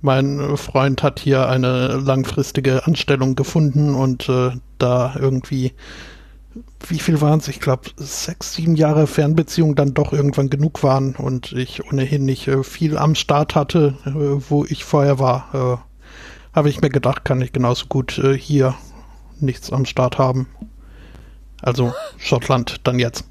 mein 0.00 0.56
Freund 0.56 1.02
hat 1.02 1.20
hier 1.20 1.48
eine 1.48 1.96
langfristige 1.96 2.86
Anstellung 2.86 3.34
gefunden 3.34 3.94
und 3.94 4.28
äh, 4.28 4.52
da 4.78 5.14
irgendwie 5.18 5.74
wie 6.88 6.98
viel 6.98 7.20
waren 7.20 7.38
es? 7.38 7.48
Ich 7.48 7.60
glaube, 7.60 7.90
sechs, 7.96 8.54
sieben 8.54 8.76
Jahre 8.76 9.06
Fernbeziehung 9.06 9.74
dann 9.74 9.94
doch 9.94 10.12
irgendwann 10.12 10.50
genug 10.50 10.82
waren 10.82 11.14
und 11.14 11.52
ich 11.52 11.84
ohnehin 11.84 12.24
nicht 12.24 12.48
äh, 12.48 12.62
viel 12.62 12.98
am 12.98 13.14
Start 13.14 13.54
hatte, 13.54 13.96
äh, 14.04 14.10
wo 14.14 14.64
ich 14.64 14.84
vorher 14.84 15.18
war, 15.18 15.48
äh, 15.54 15.91
habe 16.54 16.68
ich 16.68 16.80
mir 16.80 16.90
gedacht, 16.90 17.24
kann 17.24 17.40
ich 17.40 17.52
genauso 17.52 17.86
gut 17.86 18.18
äh, 18.18 18.36
hier 18.36 18.74
nichts 19.40 19.72
am 19.72 19.84
Start 19.84 20.18
haben. 20.18 20.48
Also 21.60 21.94
Schottland 22.18 22.80
dann 22.84 22.98
jetzt. 22.98 23.24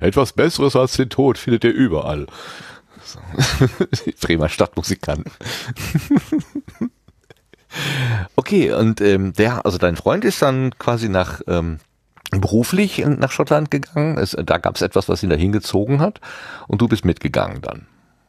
Etwas 0.00 0.32
Besseres 0.32 0.76
als 0.76 0.94
den 0.94 1.10
Tod 1.10 1.38
findet 1.38 1.64
ihr 1.64 1.72
überall. 1.72 2.26
So. 3.04 3.18
Bremer 4.20 4.48
Stadtmusikant. 4.48 5.28
okay, 8.36 8.72
und 8.72 9.00
ähm, 9.00 9.32
der, 9.34 9.64
also 9.66 9.78
dein 9.78 9.96
Freund 9.96 10.24
ist 10.24 10.42
dann 10.42 10.76
quasi 10.78 11.08
nach 11.08 11.42
ähm, 11.46 11.78
beruflich 12.30 13.04
nach 13.06 13.30
Schottland 13.30 13.70
gegangen. 13.70 14.18
Es, 14.18 14.30
da 14.30 14.58
gab 14.58 14.76
es 14.76 14.82
etwas, 14.82 15.08
was 15.08 15.22
ihn 15.22 15.30
dahin 15.30 15.52
gezogen 15.52 16.00
hat 16.00 16.20
und 16.66 16.80
du 16.80 16.88
bist 16.88 17.04
mitgegangen 17.04 17.60
dann. 17.62 17.86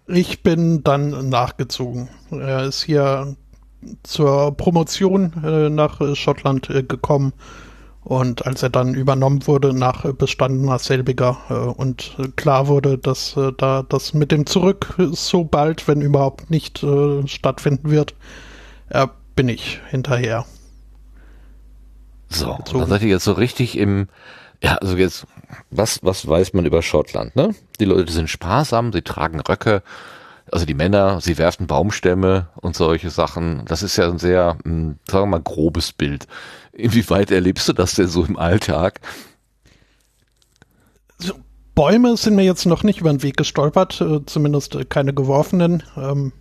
Ich 0.08 0.44
bin 0.44 0.84
dann 0.84 1.30
nachgezogen. 1.30 2.10
Er 2.30 2.66
ist 2.66 2.84
hier 2.84 3.36
zur 4.04 4.56
Promotion 4.56 5.34
äh, 5.44 5.70
nach 5.70 6.16
Schottland 6.16 6.70
äh, 6.70 6.84
gekommen 6.84 7.34
und 8.06 8.46
als 8.46 8.62
er 8.62 8.70
dann 8.70 8.94
übernommen 8.94 9.48
wurde 9.48 9.74
nach 9.74 10.04
bestandener 10.14 10.78
selbiger 10.78 11.38
äh, 11.50 11.54
und 11.54 12.16
klar 12.36 12.68
wurde, 12.68 13.00
dass 13.00 13.36
äh, 13.36 13.52
da 13.58 13.82
das 13.82 14.14
mit 14.14 14.32
dem 14.32 14.46
Zurück 14.46 14.94
so 15.12 15.44
bald, 15.44 15.88
wenn 15.88 16.02
überhaupt 16.02 16.52
nicht 16.52 16.84
äh, 16.84 17.28
stattfinden 17.28 17.90
wird, 17.90 18.14
äh, 18.90 19.08
bin 19.36 19.50
ich 19.50 19.82
hinterher. 19.90 20.46
So, 22.30 22.58
so, 22.66 22.80
dann 22.80 22.90
seid 22.90 23.02
ihr 23.02 23.10
jetzt 23.10 23.24
so 23.24 23.34
richtig 23.34 23.76
im, 23.76 24.08
ja, 24.62 24.76
also 24.76 24.98
jetzt, 24.98 25.26
was, 25.72 26.04
was 26.04 26.28
weiß 26.28 26.54
man 26.54 26.66
über 26.66 26.84
Schottland, 26.84 27.36
ne? 27.36 27.56
Die 27.80 27.86
Leute 27.86 28.12
sind 28.12 28.30
sparsam, 28.30 28.94
sie 28.94 29.02
tragen 29.02 29.40
Röcke, 29.40 29.82
also 30.56 30.66
die 30.66 30.74
Männer, 30.74 31.20
sie 31.20 31.38
werfen 31.38 31.68
Baumstämme 31.68 32.48
und 32.56 32.78
solche 32.78 33.10
Sachen. 33.10 33.66
Das 33.66 33.84
ist 33.84 33.98
ja 33.98 34.08
ein 34.08 34.20
sehr, 34.20 34.58
hm, 34.64 34.98
sagen 35.06 35.24
wir 35.24 35.38
mal, 35.38 35.42
grobes 35.42 35.92
Bild. 35.92 36.28
Inwieweit 36.72 37.30
erlebst 37.30 37.68
du 37.68 37.74
das 37.74 37.96
denn 37.96 38.08
so 38.08 38.24
im 38.24 38.38
Alltag? 38.38 39.02
So, 41.18 41.34
Bäume 41.76 42.16
sind 42.16 42.38
mir 42.38 42.46
jetzt 42.46 42.66
noch 42.66 42.84
nicht 42.84 43.02
über 43.02 43.12
den 43.12 43.22
Weg 43.22 43.36
gestolpert, 43.36 44.00
äh, 44.00 44.26
zumindest 44.26 44.90
keine 44.90 45.14
geworfenen. 45.14 45.84
Ähm, 45.98 46.32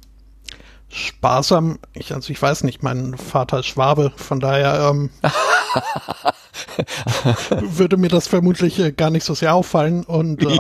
sparsam, 0.88 1.80
ich, 1.92 2.14
also 2.14 2.30
ich 2.30 2.40
weiß 2.40 2.62
nicht, 2.62 2.84
mein 2.84 3.16
Vater 3.16 3.58
ist 3.58 3.66
Schwabe, 3.66 4.12
von 4.14 4.38
daher 4.38 4.92
ähm, 4.92 5.10
würde 7.62 7.96
mir 7.96 8.10
das 8.10 8.28
vermutlich 8.28 8.78
äh, 8.78 8.92
gar 8.92 9.10
nicht 9.10 9.24
so 9.24 9.34
sehr 9.34 9.56
auffallen. 9.56 10.04
Und 10.04 10.40
äh, 10.44 10.58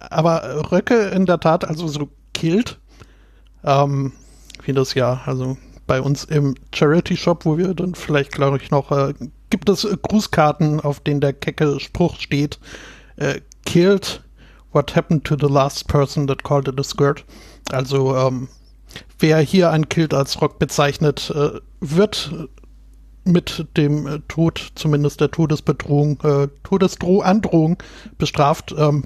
aber 0.00 0.72
Röcke 0.72 1.08
in 1.08 1.26
der 1.26 1.40
Tat, 1.40 1.66
also 1.66 1.88
so 1.88 2.08
Kilt, 2.32 2.78
ähm, 3.64 4.12
das 4.66 4.94
ja, 4.94 5.20
also 5.26 5.56
bei 5.86 6.00
uns 6.00 6.24
im 6.24 6.56
Charity 6.74 7.16
Shop, 7.16 7.44
wo 7.44 7.56
wir 7.56 7.72
dann 7.74 7.94
vielleicht, 7.94 8.32
glaube 8.32 8.58
ich, 8.60 8.70
noch, 8.70 8.90
äh, 8.90 9.14
gibt 9.50 9.68
es 9.68 9.84
äh, 9.84 9.96
Grußkarten, 10.00 10.80
auf 10.80 11.00
denen 11.00 11.20
der 11.20 11.32
kecke 11.32 11.78
Spruch 11.78 12.16
steht, 12.16 12.58
äh, 13.16 13.40
killed 13.64 14.22
what 14.72 14.94
happened 14.94 15.24
to 15.24 15.36
the 15.38 15.52
last 15.52 15.88
person 15.88 16.26
that 16.26 16.42
called 16.42 16.68
it 16.68 16.78
a 16.78 16.82
skirt. 16.82 17.24
Also, 17.70 18.16
ähm, 18.16 18.48
wer 19.18 19.38
hier 19.38 19.70
ein 19.70 19.88
Kilt 19.88 20.12
als 20.12 20.40
Rock 20.40 20.58
bezeichnet, 20.58 21.32
äh, 21.34 21.60
wird 21.80 22.48
mit 23.24 23.66
dem 23.76 24.06
äh, 24.06 24.20
Tod, 24.28 24.72
zumindest 24.74 25.20
der 25.20 25.30
Todesbedrohung, 25.30 26.20
äh, 26.22 26.48
Todesdrohung 26.62 27.76
bestraft. 28.18 28.74
Ähm, 28.76 29.04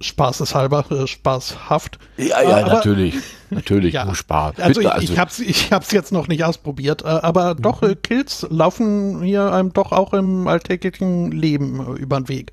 Spaßeshalber, 0.00 0.84
äh, 0.90 1.06
spaßhaft. 1.06 1.98
Ja, 2.16 2.42
ja, 2.42 2.56
aber, 2.58 2.74
natürlich. 2.74 3.16
Natürlich, 3.50 3.94
ja, 3.94 4.14
Spaß. 4.14 4.58
Also 4.58 4.82
ich, 4.82 4.90
also 4.90 5.12
ich 5.12 5.18
habe 5.18 5.30
es 5.30 5.40
ich 5.40 5.72
hab's 5.72 5.90
jetzt 5.90 6.12
noch 6.12 6.28
nicht 6.28 6.44
ausprobiert, 6.44 7.02
äh, 7.02 7.06
aber 7.06 7.54
mhm. 7.54 7.62
doch, 7.62 7.82
äh, 7.82 7.94
Kills 7.96 8.46
laufen 8.50 9.22
hier 9.22 9.52
einem 9.52 9.72
doch 9.72 9.90
auch 9.90 10.12
im 10.12 10.46
alltäglichen 10.46 11.32
Leben 11.32 11.80
äh, 11.80 11.98
über 11.98 12.20
den 12.20 12.28
Weg. 12.28 12.52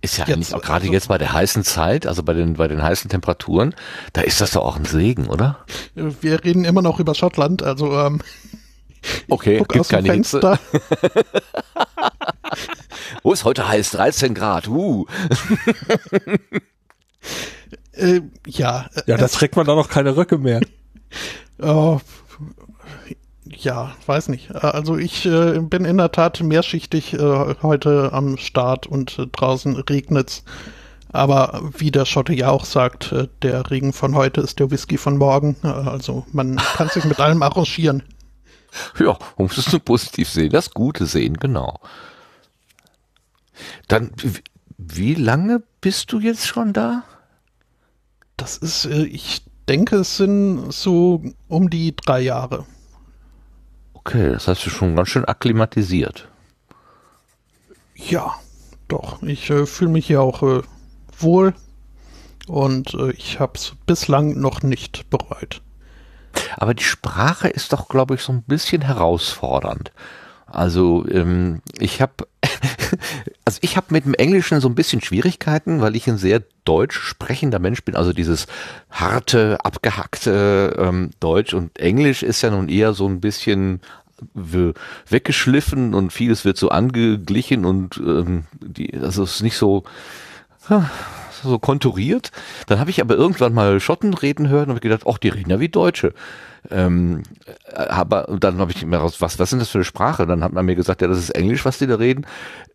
Ist 0.00 0.16
ja 0.16 0.26
jetzt, 0.26 0.54
auch 0.54 0.62
gerade 0.62 0.82
also, 0.82 0.92
jetzt 0.92 1.08
bei 1.08 1.18
der 1.18 1.32
heißen 1.32 1.62
Zeit, 1.64 2.06
also 2.06 2.22
bei 2.22 2.32
den, 2.32 2.54
bei 2.54 2.68
den 2.68 2.82
heißen 2.82 3.10
Temperaturen, 3.10 3.74
da 4.12 4.22
ist 4.22 4.40
das 4.40 4.52
doch 4.52 4.62
auch 4.62 4.76
ein 4.76 4.84
Segen, 4.84 5.26
oder? 5.26 5.58
Wir 5.94 6.42
reden 6.44 6.64
immer 6.64 6.82
noch 6.82 7.00
über 7.00 7.14
Schottland, 7.14 7.62
also 7.62 7.98
ähm, 7.98 8.20
Okay, 9.28 9.62
gibt 9.68 9.88
keine 9.88 10.08
Fenster. 10.08 10.58
Hitze. 10.70 11.12
Wo 13.22 13.32
ist 13.32 13.44
heute 13.44 13.68
heiß? 13.68 13.92
13 13.92 14.34
Grad. 14.34 14.68
Uh. 14.68 15.06
äh, 17.92 18.20
ja. 18.46 18.88
Ja, 19.06 19.16
da 19.16 19.28
trägt 19.28 19.56
man 19.56 19.66
da 19.66 19.74
noch 19.74 19.88
keine 19.88 20.16
Röcke 20.16 20.38
mehr. 20.38 20.60
Oh, 21.60 21.98
ja, 23.44 23.96
weiß 24.06 24.28
nicht. 24.28 24.54
Also 24.54 24.96
ich 24.96 25.26
äh, 25.26 25.58
bin 25.58 25.84
in 25.84 25.98
der 25.98 26.12
Tat 26.12 26.40
mehrschichtig 26.40 27.14
äh, 27.14 27.54
heute 27.62 28.12
am 28.12 28.36
Start 28.36 28.86
und 28.86 29.18
äh, 29.18 29.26
draußen 29.26 29.76
regnet's. 29.76 30.44
Aber 31.10 31.62
wie 31.76 31.90
der 31.90 32.04
Schotte 32.04 32.34
ja 32.34 32.50
auch 32.50 32.64
sagt, 32.64 33.12
äh, 33.12 33.28
der 33.42 33.70
Regen 33.70 33.92
von 33.92 34.14
heute 34.14 34.40
ist 34.40 34.60
der 34.60 34.70
Whisky 34.70 34.98
von 34.98 35.16
morgen. 35.16 35.56
Äh, 35.64 35.68
also 35.68 36.26
man 36.32 36.56
kann 36.56 36.88
sich 36.88 37.04
mit 37.04 37.20
allem 37.20 37.42
arrangieren. 37.42 38.02
Ja, 38.98 39.18
man 39.36 39.46
muss 39.46 39.56
es 39.56 39.72
nur 39.72 39.80
positiv 39.80 40.28
sehen, 40.28 40.50
das 40.50 40.70
Gute 40.70 41.06
sehen, 41.06 41.38
genau. 41.38 41.80
Dann, 43.88 44.12
wie 44.76 45.14
lange 45.14 45.62
bist 45.80 46.12
du 46.12 46.20
jetzt 46.20 46.46
schon 46.46 46.72
da? 46.72 47.04
Das 48.36 48.56
ist, 48.56 48.86
äh, 48.86 49.04
ich 49.04 49.42
denke, 49.68 49.96
es 49.96 50.16
sind 50.16 50.72
so 50.72 51.22
um 51.48 51.70
die 51.70 51.94
drei 51.94 52.20
Jahre. 52.20 52.64
Okay, 53.94 54.30
das 54.32 54.48
heißt, 54.48 54.64
du 54.64 54.70
schon 54.70 54.96
ganz 54.96 55.08
schön 55.08 55.24
akklimatisiert. 55.24 56.28
Ja, 57.94 58.34
doch. 58.86 59.22
Ich 59.22 59.50
äh, 59.50 59.66
fühle 59.66 59.90
mich 59.90 60.06
hier 60.06 60.22
auch 60.22 60.42
äh, 60.42 60.62
wohl 61.18 61.54
und 62.46 62.94
äh, 62.94 63.10
ich 63.10 63.40
habe 63.40 63.52
es 63.56 63.74
bislang 63.86 64.40
noch 64.40 64.62
nicht 64.62 65.10
bereut. 65.10 65.60
Aber 66.56 66.74
die 66.74 66.84
Sprache 66.84 67.48
ist 67.48 67.72
doch, 67.72 67.88
glaube 67.88 68.14
ich, 68.14 68.22
so 68.22 68.32
ein 68.32 68.42
bisschen 68.42 68.82
herausfordernd. 68.82 69.92
Also 70.46 71.06
ähm, 71.10 71.60
ich 71.78 72.00
habe 72.00 72.26
also 73.44 73.58
ich 73.62 73.76
habe 73.76 73.86
mit 73.90 74.04
dem 74.04 74.14
Englischen 74.14 74.60
so 74.60 74.68
ein 74.68 74.74
bisschen 74.74 75.00
Schwierigkeiten, 75.00 75.80
weil 75.80 75.96
ich 75.96 76.08
ein 76.08 76.18
sehr 76.18 76.42
deutsch 76.64 76.98
sprechender 76.98 77.58
Mensch 77.58 77.84
bin. 77.84 77.96
Also 77.96 78.12
dieses 78.12 78.46
harte, 78.90 79.64
abgehackte 79.64 80.76
ähm, 80.78 81.10
Deutsch 81.20 81.54
und 81.54 81.78
Englisch 81.78 82.22
ist 82.22 82.42
ja 82.42 82.50
nun 82.50 82.68
eher 82.68 82.92
so 82.94 83.08
ein 83.08 83.20
bisschen 83.20 83.80
weggeschliffen 84.34 85.94
und 85.94 86.12
vieles 86.12 86.44
wird 86.44 86.56
so 86.56 86.70
angeglichen 86.70 87.64
und 87.64 87.98
ähm, 87.98 88.44
die, 88.60 88.98
also 88.98 89.22
es 89.22 89.36
ist 89.36 89.42
nicht 89.42 89.56
so 89.56 89.84
so 91.42 91.58
konturiert. 91.58 92.30
Dann 92.66 92.80
habe 92.80 92.90
ich 92.90 93.00
aber 93.00 93.14
irgendwann 93.14 93.54
mal 93.54 93.80
Schotten 93.80 94.14
reden 94.14 94.48
hören 94.48 94.64
und 94.64 94.70
habe 94.70 94.80
gedacht, 94.80 95.04
ach, 95.08 95.18
die 95.18 95.28
reden 95.28 95.50
ja 95.50 95.60
wie 95.60 95.68
Deutsche. 95.68 96.12
Ähm, 96.70 97.22
aber 97.74 98.36
dann 98.38 98.58
habe 98.58 98.72
ich 98.72 98.84
mir 98.84 98.98
raus, 98.98 99.20
was, 99.20 99.38
was 99.38 99.50
sind 99.50 99.58
das 99.58 99.68
für 99.68 99.78
eine 99.78 99.84
Sprache? 99.84 100.26
Dann 100.26 100.42
hat 100.42 100.52
man 100.52 100.66
mir 100.66 100.76
gesagt, 100.76 101.02
ja, 101.02 101.08
das 101.08 101.18
ist 101.18 101.30
Englisch, 101.30 101.64
was 101.64 101.78
die 101.78 101.86
da 101.86 101.96
reden. 101.96 102.26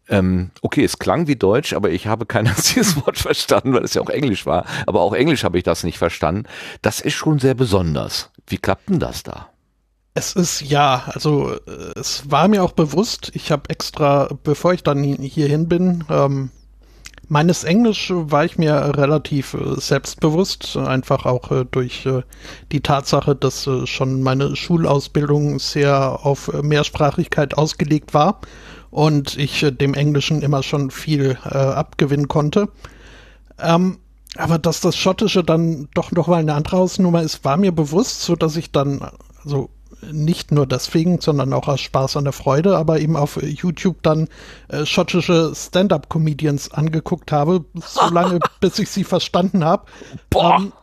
Ähm, 0.09 0.51
okay, 0.61 0.83
es 0.83 0.99
klang 0.99 1.27
wie 1.27 1.35
Deutsch, 1.35 1.73
aber 1.73 1.89
ich 1.89 2.07
habe 2.07 2.25
kein 2.25 2.47
einziges 2.47 2.97
Wort 3.05 3.17
verstanden, 3.17 3.73
weil 3.73 3.83
es 3.83 3.93
ja 3.93 4.01
auch 4.01 4.09
Englisch 4.09 4.45
war. 4.45 4.65
Aber 4.85 5.01
auch 5.01 5.13
Englisch 5.13 5.43
habe 5.43 5.57
ich 5.57 5.63
das 5.63 5.83
nicht 5.83 5.97
verstanden. 5.97 6.45
Das 6.81 6.99
ist 6.99 7.13
schon 7.13 7.39
sehr 7.39 7.53
besonders. 7.53 8.29
Wie 8.47 8.57
klappt 8.57 8.89
denn 8.89 8.99
das 8.99 9.23
da? 9.23 9.49
Es 10.15 10.33
ist 10.33 10.61
ja, 10.61 11.05
also 11.07 11.55
es 11.95 12.29
war 12.29 12.47
mir 12.47 12.63
auch 12.63 12.73
bewusst, 12.73 13.31
ich 13.33 13.51
habe 13.51 13.69
extra, 13.69 14.29
bevor 14.43 14.73
ich 14.73 14.83
dann 14.83 15.03
hierhin 15.03 15.67
bin, 15.67 16.03
ähm, 16.07 16.51
Meines 17.33 17.63
Englisch 17.63 18.13
war 18.13 18.45
ich 18.45 18.59
mir 18.59 18.95
relativ 18.95 19.55
äh, 19.55 19.81
selbstbewusst, 19.81 20.77
einfach 20.77 21.25
auch 21.25 21.49
äh, 21.49 21.65
durch 21.65 22.05
äh, 22.05 22.21
die 22.71 22.81
Tatsache, 22.81 23.35
dass 23.35 23.67
schon 23.85 24.21
meine 24.21 24.55
Schulausbildung 24.55 25.57
sehr 25.57 26.23
auf 26.23 26.53
Mehrsprachigkeit 26.61 27.57
ausgelegt 27.57 28.13
war 28.13 28.39
und 28.91 29.35
ich 29.35 29.65
dem 29.81 29.95
Englischen 29.95 30.43
immer 30.43 30.61
schon 30.61 30.91
viel 30.91 31.35
abgewinnen 31.41 32.27
konnte. 32.27 32.69
Ähm, 33.59 33.97
aber 34.37 34.59
dass 34.59 34.81
das 34.81 34.95
Schottische 34.95 35.43
dann 35.43 35.89
doch 35.95 36.11
noch 36.11 36.27
mal 36.27 36.37
eine 36.37 36.53
andere 36.53 36.77
Hausnummer 36.77 37.23
ist, 37.23 37.43
war 37.43 37.57
mir 37.57 37.71
bewusst, 37.71 38.21
so 38.21 38.35
dass 38.35 38.57
ich 38.57 38.71
dann 38.71 39.01
also 39.43 39.71
nicht 40.11 40.51
nur 40.51 40.65
deswegen, 40.65 41.19
sondern 41.21 41.53
auch 41.53 41.67
aus 41.67 41.81
Spaß 41.81 42.17
an 42.17 42.23
der 42.23 42.33
Freude, 42.33 42.77
aber 42.77 42.99
eben 42.99 43.15
auf 43.15 43.41
YouTube 43.41 44.01
dann 44.03 44.27
äh, 44.67 44.85
schottische 44.85 45.53
Stand-up-Comedians 45.55 46.71
angeguckt 46.71 47.31
habe, 47.31 47.65
so 47.85 48.09
lange, 48.09 48.39
bis 48.59 48.79
ich 48.79 48.89
sie 48.89 49.03
verstanden 49.03 49.63
habe. 49.63 49.85
Ähm, 50.35 50.73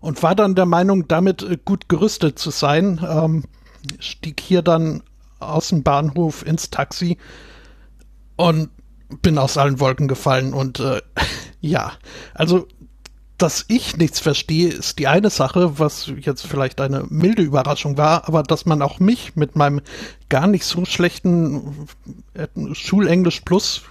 und 0.00 0.22
war 0.22 0.34
dann 0.34 0.54
der 0.54 0.66
Meinung, 0.66 1.08
damit 1.08 1.42
äh, 1.42 1.58
gut 1.62 1.88
gerüstet 1.88 2.38
zu 2.38 2.50
sein. 2.50 3.00
Ähm, 3.06 3.44
stieg 3.98 4.40
hier 4.40 4.62
dann 4.62 5.02
aus 5.40 5.68
dem 5.68 5.82
Bahnhof 5.82 6.46
ins 6.46 6.70
Taxi 6.70 7.18
und 8.36 8.70
bin 9.22 9.38
aus 9.38 9.56
allen 9.56 9.80
Wolken 9.80 10.08
gefallen 10.08 10.54
und 10.54 10.80
äh, 10.80 11.00
ja, 11.60 11.92
also 12.34 12.66
dass 13.38 13.64
ich 13.68 13.96
nichts 13.96 14.20
verstehe, 14.20 14.68
ist 14.68 14.98
die 14.98 15.08
eine 15.08 15.30
Sache, 15.30 15.78
was 15.78 16.12
jetzt 16.20 16.46
vielleicht 16.46 16.80
eine 16.80 17.04
milde 17.08 17.42
Überraschung 17.42 17.96
war, 17.96 18.28
aber 18.28 18.42
dass 18.42 18.64
man 18.64 18.80
auch 18.80 19.00
mich 19.00 19.34
mit 19.34 19.56
meinem 19.56 19.80
gar 20.28 20.46
nicht 20.46 20.64
so 20.64 20.84
schlechten 20.84 21.88
äh, 22.34 22.46
Schulenglisch 22.74 23.40
Plus, 23.40 23.82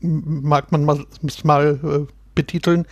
mag 0.00 0.72
man 0.72 0.84
mal, 0.84 1.06
mal 1.44 1.80
äh, 1.82 2.12
betiteln, 2.34 2.86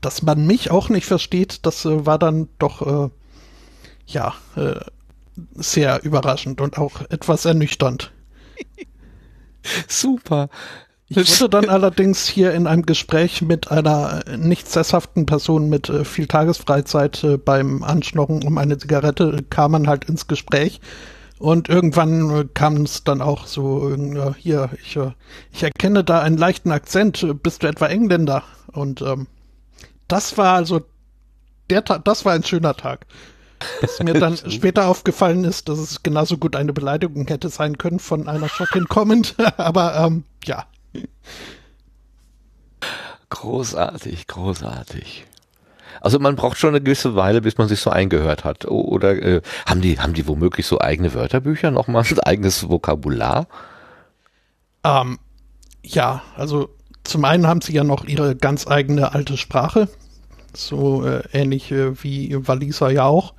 dass 0.00 0.22
man 0.22 0.46
mich 0.46 0.70
auch 0.70 0.88
nicht 0.88 1.06
versteht, 1.06 1.64
das 1.66 1.84
äh, 1.84 2.04
war 2.04 2.18
dann 2.18 2.48
doch, 2.58 3.06
äh, 3.06 3.10
ja, 4.06 4.34
äh, 4.56 4.80
sehr 5.54 6.02
überraschend 6.04 6.60
und 6.60 6.78
auch 6.78 7.00
etwas 7.10 7.44
ernüchternd. 7.44 8.12
Super. 9.88 10.48
Ich 11.08 11.40
wurde 11.40 11.50
dann 11.50 11.68
allerdings 11.68 12.26
hier 12.26 12.52
in 12.54 12.66
einem 12.66 12.86
Gespräch 12.86 13.42
mit 13.42 13.70
einer 13.70 14.24
nicht 14.36 14.70
sesshaften 14.70 15.26
Person 15.26 15.68
mit 15.68 15.88
äh, 15.90 16.04
viel 16.04 16.26
Tagesfreizeit 16.26 17.22
äh, 17.24 17.36
beim 17.36 17.82
Anschnorren 17.82 18.42
um 18.42 18.56
eine 18.56 18.78
Zigarette 18.78 19.44
kam 19.50 19.72
man 19.72 19.86
halt 19.86 20.06
ins 20.06 20.26
Gespräch 20.26 20.80
und 21.38 21.68
irgendwann 21.68 22.30
äh, 22.30 22.44
kam 22.54 22.82
es 22.82 23.04
dann 23.04 23.20
auch 23.20 23.46
so, 23.46 23.90
äh, 23.92 24.32
hier, 24.38 24.70
ich, 24.82 24.96
äh, 24.96 25.10
ich 25.52 25.62
erkenne 25.62 26.04
da 26.04 26.20
einen 26.20 26.38
leichten 26.38 26.70
Akzent, 26.70 27.26
bist 27.42 27.62
du 27.62 27.66
etwa 27.66 27.86
Engländer? 27.86 28.44
Und 28.72 29.02
ähm, 29.02 29.26
das 30.08 30.38
war 30.38 30.54
also, 30.54 30.82
der 31.70 31.84
Tag, 31.84 32.04
das 32.04 32.24
war 32.24 32.32
ein 32.32 32.44
schöner 32.44 32.74
Tag. 32.74 33.06
Dass 33.80 34.00
mir 34.02 34.14
dann 34.14 34.36
später 34.48 34.86
aufgefallen 34.86 35.44
ist, 35.44 35.68
dass 35.68 35.78
es 35.78 36.02
genauso 36.02 36.38
gut 36.38 36.56
eine 36.56 36.72
Beleidigung 36.72 37.26
hätte 37.26 37.48
sein 37.48 37.78
können 37.78 37.98
von 37.98 38.28
einer 38.28 38.48
Schockin 38.48 38.86
kommend, 38.86 39.34
aber 39.56 39.96
ähm, 39.96 40.24
ja. 40.44 40.66
Großartig, 43.30 44.26
großartig. 44.26 45.26
Also 46.00 46.18
man 46.18 46.36
braucht 46.36 46.58
schon 46.58 46.70
eine 46.70 46.80
gewisse 46.80 47.16
Weile, 47.16 47.40
bis 47.40 47.58
man 47.58 47.68
sich 47.68 47.80
so 47.80 47.90
eingehört 47.90 48.44
hat. 48.44 48.66
Oder 48.66 49.20
äh, 49.22 49.42
haben 49.66 49.80
die 49.80 49.98
haben 49.98 50.14
die 50.14 50.26
womöglich 50.26 50.66
so 50.66 50.80
eigene 50.80 51.14
Wörterbücher 51.14 51.70
nochmal, 51.70 52.04
ein 52.10 52.20
eigenes 52.20 52.68
Vokabular? 52.68 53.46
Ähm, 54.84 55.18
ja, 55.82 56.22
also 56.36 56.70
zum 57.04 57.24
einen 57.24 57.46
haben 57.46 57.60
sie 57.60 57.72
ja 57.72 57.84
noch 57.84 58.04
ihre 58.04 58.36
ganz 58.36 58.66
eigene 58.66 59.12
alte 59.14 59.36
Sprache, 59.36 59.88
so 60.54 61.04
äh, 61.04 61.22
ähnlich 61.32 61.70
äh, 61.70 62.02
wie 62.02 62.36
Waliser 62.46 62.90
ja 62.90 63.04
auch. 63.04 63.34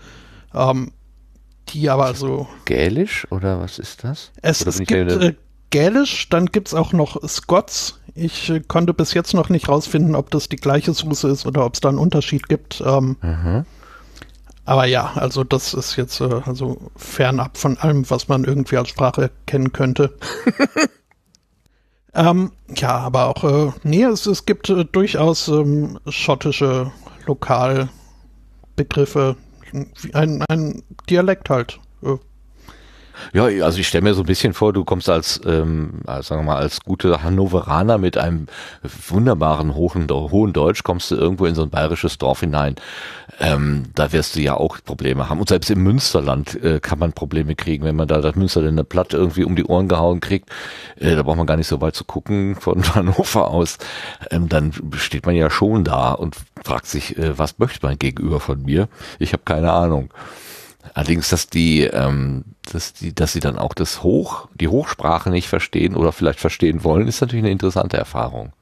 Ähm, 0.54 0.92
die 1.70 1.90
aber 1.90 2.14
so. 2.14 2.48
Gälisch 2.66 3.26
oder 3.32 3.60
was 3.60 3.80
ist 3.80 4.04
das? 4.04 4.32
Es, 4.42 4.66
es 4.66 4.78
gibt 4.80 4.92
äh, 4.92 5.34
Gälisch, 5.76 6.30
dann 6.30 6.46
gibt 6.46 6.70
es 6.70 6.74
auch 6.74 6.94
noch 6.94 7.22
Scots. 7.28 8.00
Ich 8.14 8.50
äh, 8.50 8.62
konnte 8.62 8.94
bis 8.94 9.14
jetzt 9.14 9.34
noch 9.34 9.50
nicht 9.50 9.68
rausfinden, 9.68 10.16
ob 10.16 10.32
das 10.32 10.48
die 10.48 10.56
gleiche 10.56 10.94
Soße 10.94 11.28
ist 11.28 11.46
oder 11.46 11.66
ob 11.66 11.74
es 11.74 11.82
da 11.82 11.90
einen 11.90 11.98
Unterschied 11.98 12.48
gibt. 12.48 12.80
Ähm, 12.80 13.18
mhm. 13.22 13.66
Aber 14.64 14.86
ja, 14.86 15.12
also 15.16 15.44
das 15.44 15.74
ist 15.74 15.98
jetzt 15.98 16.22
äh, 16.22 16.40
also 16.46 16.78
fernab 16.96 17.58
von 17.58 17.78
allem, 17.78 18.10
was 18.10 18.30
man 18.30 18.46
irgendwie 18.46 18.78
als 18.78 18.88
Sprache 18.88 19.32
kennen 19.48 19.74
könnte. 19.74 20.18
ähm, 22.14 22.54
ja, 22.74 22.98
aber 22.98 23.28
auch, 23.28 23.44
äh, 23.44 23.74
nee, 23.84 24.04
es, 24.04 24.28
es 24.28 24.46
gibt 24.46 24.70
äh, 24.70 24.86
durchaus 24.86 25.50
ähm, 25.50 26.00
schottische 26.08 26.94
Lokalbegriffe, 27.26 29.36
ein, 30.14 30.42
ein 30.48 30.84
Dialekt 31.10 31.50
halt. 31.50 31.82
Ja, 33.34 33.46
also 33.46 33.80
ich 33.80 33.88
stelle 33.88 34.04
mir 34.04 34.14
so 34.14 34.24
ein 34.24 34.26
bisschen 34.26 34.54
vor, 34.54 34.74
du 34.74 34.84
kommst 34.84 35.10
als, 35.10 35.42
ähm, 35.46 36.02
sagen 36.06 36.42
wir 36.42 36.44
mal, 36.44 36.58
als 36.58 36.82
gute 36.82 37.24
Hannoveraner 37.24 37.98
mit 37.98 38.18
einem 38.18 38.48
wunderbaren 39.08 39.76
hohen, 39.76 40.10
hohen 40.10 40.54
Deutsch, 40.54 40.84
kommst 40.84 41.12
du 41.12 41.16
irgendwo 41.16 41.46
in 41.46 41.56
so 41.56 41.64
ein 41.64 41.70
bayerisches 41.70 42.18
Dorf 42.18 42.42
hinein. 42.42 42.76
Ähm, 43.40 43.84
da 43.96 44.12
wirst 44.14 44.36
du 44.36 44.42
ja 44.42 44.56
auch 44.56 44.78
Probleme 44.84 45.30
haben. 45.30 45.40
Und 45.40 45.50
selbst 45.50 45.70
im 45.70 45.84
Münsterland 45.84 46.62
äh, 46.64 46.80
kann 46.80 47.00
man 47.00 47.14
Probleme 47.14 47.56
kriegen, 47.56 47.84
wenn 47.84 47.96
man 47.96 48.08
da 48.08 48.22
das 48.22 48.36
Münsterländer 48.36 48.84
Platt 48.84 49.14
irgendwie 49.14 49.44
um 49.44 49.56
die 49.56 49.66
Ohren 49.66 49.88
gehauen 49.88 50.22
kriegt. 50.22 50.50
Äh, 50.98 51.16
da 51.16 51.24
braucht 51.24 51.38
man 51.38 51.48
gar 51.48 51.58
nicht 51.58 51.68
so 51.68 51.82
weit 51.82 51.96
zu 51.96 52.06
gucken 52.06 52.56
von 52.56 52.84
Hannover 52.96 53.50
aus. 53.50 53.78
Ähm, 54.32 54.48
dann 54.50 54.72
steht 54.96 55.26
man 55.26 55.36
ja 55.36 55.50
schon 55.50 55.84
da 55.84 56.14
und 56.14 56.36
fragt 56.64 56.88
sich, 56.88 57.18
äh, 57.18 57.38
was 57.38 57.60
möchte 57.60 57.86
man 57.86 58.00
gegenüber 58.00 58.40
von 58.40 58.62
mir? 58.64 58.88
Ich 59.20 59.34
habe 59.34 59.44
keine 59.44 59.72
Ahnung. 59.72 60.10
Allerdings, 60.96 61.28
dass 61.28 61.50
die, 61.50 61.82
ähm, 61.82 62.46
dass 62.72 62.94
die, 62.94 63.14
dass 63.14 63.34
sie 63.34 63.42
dann 63.42 63.60
auch 63.60 63.74
das 63.74 64.02
Hoch, 64.02 64.48
die 64.56 64.70
Hochsprache 64.70 65.30
nicht 65.30 65.50
verstehen 65.50 65.94
oder 65.94 66.14
vielleicht 66.14 66.40
verstehen 66.40 66.86
wollen, 66.86 67.10
ist 67.10 67.20
natürlich 67.20 67.44
eine 67.44 67.52
interessante 67.52 67.98
Erfahrung. 67.98 68.54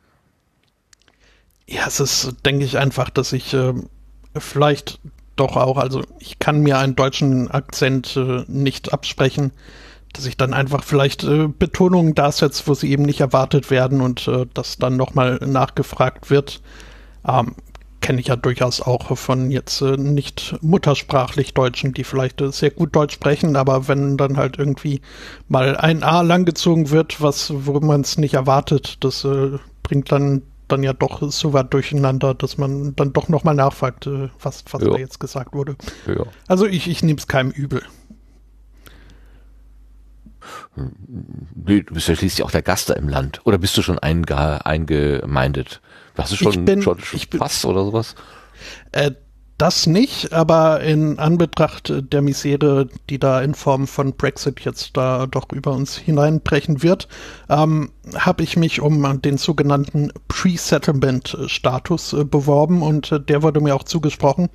Ja, 1.68 1.84
es 1.86 2.00
ist, 2.00 2.34
denke 2.44 2.66
ich, 2.66 2.80
einfach, 2.80 3.12
dass 3.12 3.34
ich 3.34 3.54
äh, 3.54 3.76
vielleicht 4.36 5.00
doch 5.36 5.58
auch, 5.58 5.78
also 5.78 6.02
ich 6.18 6.40
kann 6.40 6.62
mir 6.62 6.80
einen 6.80 6.96
deutschen 6.96 7.52
Akzent 7.52 8.18
äh, 8.18 8.46
nicht 8.48 8.94
absprechen, 8.94 9.52
dass 10.12 10.26
ich 10.26 10.36
dann 10.36 10.56
einfach 10.56 10.84
vielleicht 10.84 11.24
äh, 11.24 11.48
Betonungen 11.48 12.16
da 12.16 12.32
setze, 12.32 12.64
wo 12.66 12.74
sie 12.74 12.90
eben 12.90 13.04
nicht 13.04 13.22
erwartet 13.22 13.70
werden 13.70 14.02
und 14.02 14.28
äh, 14.28 14.48
das 14.56 14.80
dann 14.80 14.98
nochmal 14.98 15.36
nachgefragt 15.46 16.32
wird. 16.32 16.62
Ähm, 17.28 17.54
kenne 18.04 18.20
ich 18.20 18.28
ja 18.28 18.36
durchaus 18.36 18.82
auch 18.82 19.18
von 19.18 19.50
jetzt 19.50 19.82
äh, 19.82 19.98
nicht 19.98 20.56
muttersprachlich 20.62 21.54
Deutschen, 21.54 21.94
die 21.94 22.04
vielleicht 22.04 22.42
äh, 22.42 22.52
sehr 22.52 22.70
gut 22.70 22.96
Deutsch 22.96 23.16
sprechen, 23.16 23.56
aber 23.56 23.88
wenn 23.88 24.18
dann 24.18 24.38
halt 24.38 24.60
irgendwie 24.60 25.02
mal 25.48 25.78
ein 25.78 26.04
A 26.04 26.22
langgezogen 26.22 26.92
wird, 26.92 27.22
was, 27.22 27.52
wo 27.66 27.80
man 27.80 28.02
es 28.02 28.18
nicht 28.18 28.34
erwartet, 28.34 28.98
das 29.04 29.24
äh, 29.24 29.58
bringt 29.82 30.12
dann 30.12 30.44
dann 30.68 30.84
ja 30.84 30.94
doch 30.94 31.22
so 31.32 31.54
weit 31.54 31.74
durcheinander, 31.74 32.34
dass 32.34 32.58
man 32.58 32.96
dann 32.96 33.14
doch 33.14 33.30
nochmal 33.30 33.56
nachfragt, 33.56 34.08
äh, 34.08 34.30
was, 34.42 34.66
was 34.72 34.82
ja. 34.82 34.90
da 34.90 34.98
jetzt 34.98 35.20
gesagt 35.20 35.54
wurde. 35.54 35.76
Ja. 36.06 36.26
Also 36.48 36.66
ich, 36.66 36.90
ich 36.90 37.04
nehme 37.04 37.18
es 37.18 37.28
keinem 37.28 37.52
übel. 37.52 37.84
Nee, 40.76 41.84
du 41.84 41.94
bist 41.94 42.08
ja 42.10 42.16
schließlich 42.16 42.44
auch 42.44 42.52
der 42.52 42.62
Gast 42.64 42.90
da 42.90 42.96
im 42.96 43.08
Land. 43.08 43.42
Oder 43.46 43.58
bist 43.58 43.78
du 43.78 43.82
schon 43.82 44.00
einge 44.00 44.66
eingemeindet? 44.66 45.82
Hast 46.16 46.32
du 46.32 46.36
schon, 46.36 46.54
ich 46.54 46.66
bin, 46.66 46.82
schon, 46.82 47.00
schon 47.00 47.20
bin, 47.30 47.40
Pass 47.40 47.66
oder 47.66 47.84
sowas? 47.86 48.16
Äh, 48.92 49.12
das 49.58 49.86
nicht, 49.86 50.34
aber 50.34 50.82
in 50.82 51.20
Anbetracht 51.20 51.94
der 52.12 52.22
Misere, 52.22 52.90
die 53.10 53.20
da 53.20 53.42
in 53.42 53.54
Form 53.54 53.86
von 53.88 54.14
Brexit 54.14 54.62
jetzt 54.62 54.98
da 54.98 55.28
doch 55.28 55.52
über 55.54 55.72
uns 55.72 55.96
hineinbrechen 55.96 56.82
wird, 56.82 57.08
ähm, 57.50 57.92
habe 58.16 58.44
ich 58.44 58.58
mich 58.58 58.82
um 58.82 59.22
den 59.22 59.38
sogenannten 59.38 60.12
Pre-Settlement-Status 60.28 62.14
äh, 62.14 62.26
beworben 62.26 62.82
und 62.82 63.12
äh, 63.12 63.20
der 63.20 63.44
wurde 63.44 63.62
mir 63.62 63.76
auch 63.76 63.84
zugesprochen. 63.84 64.50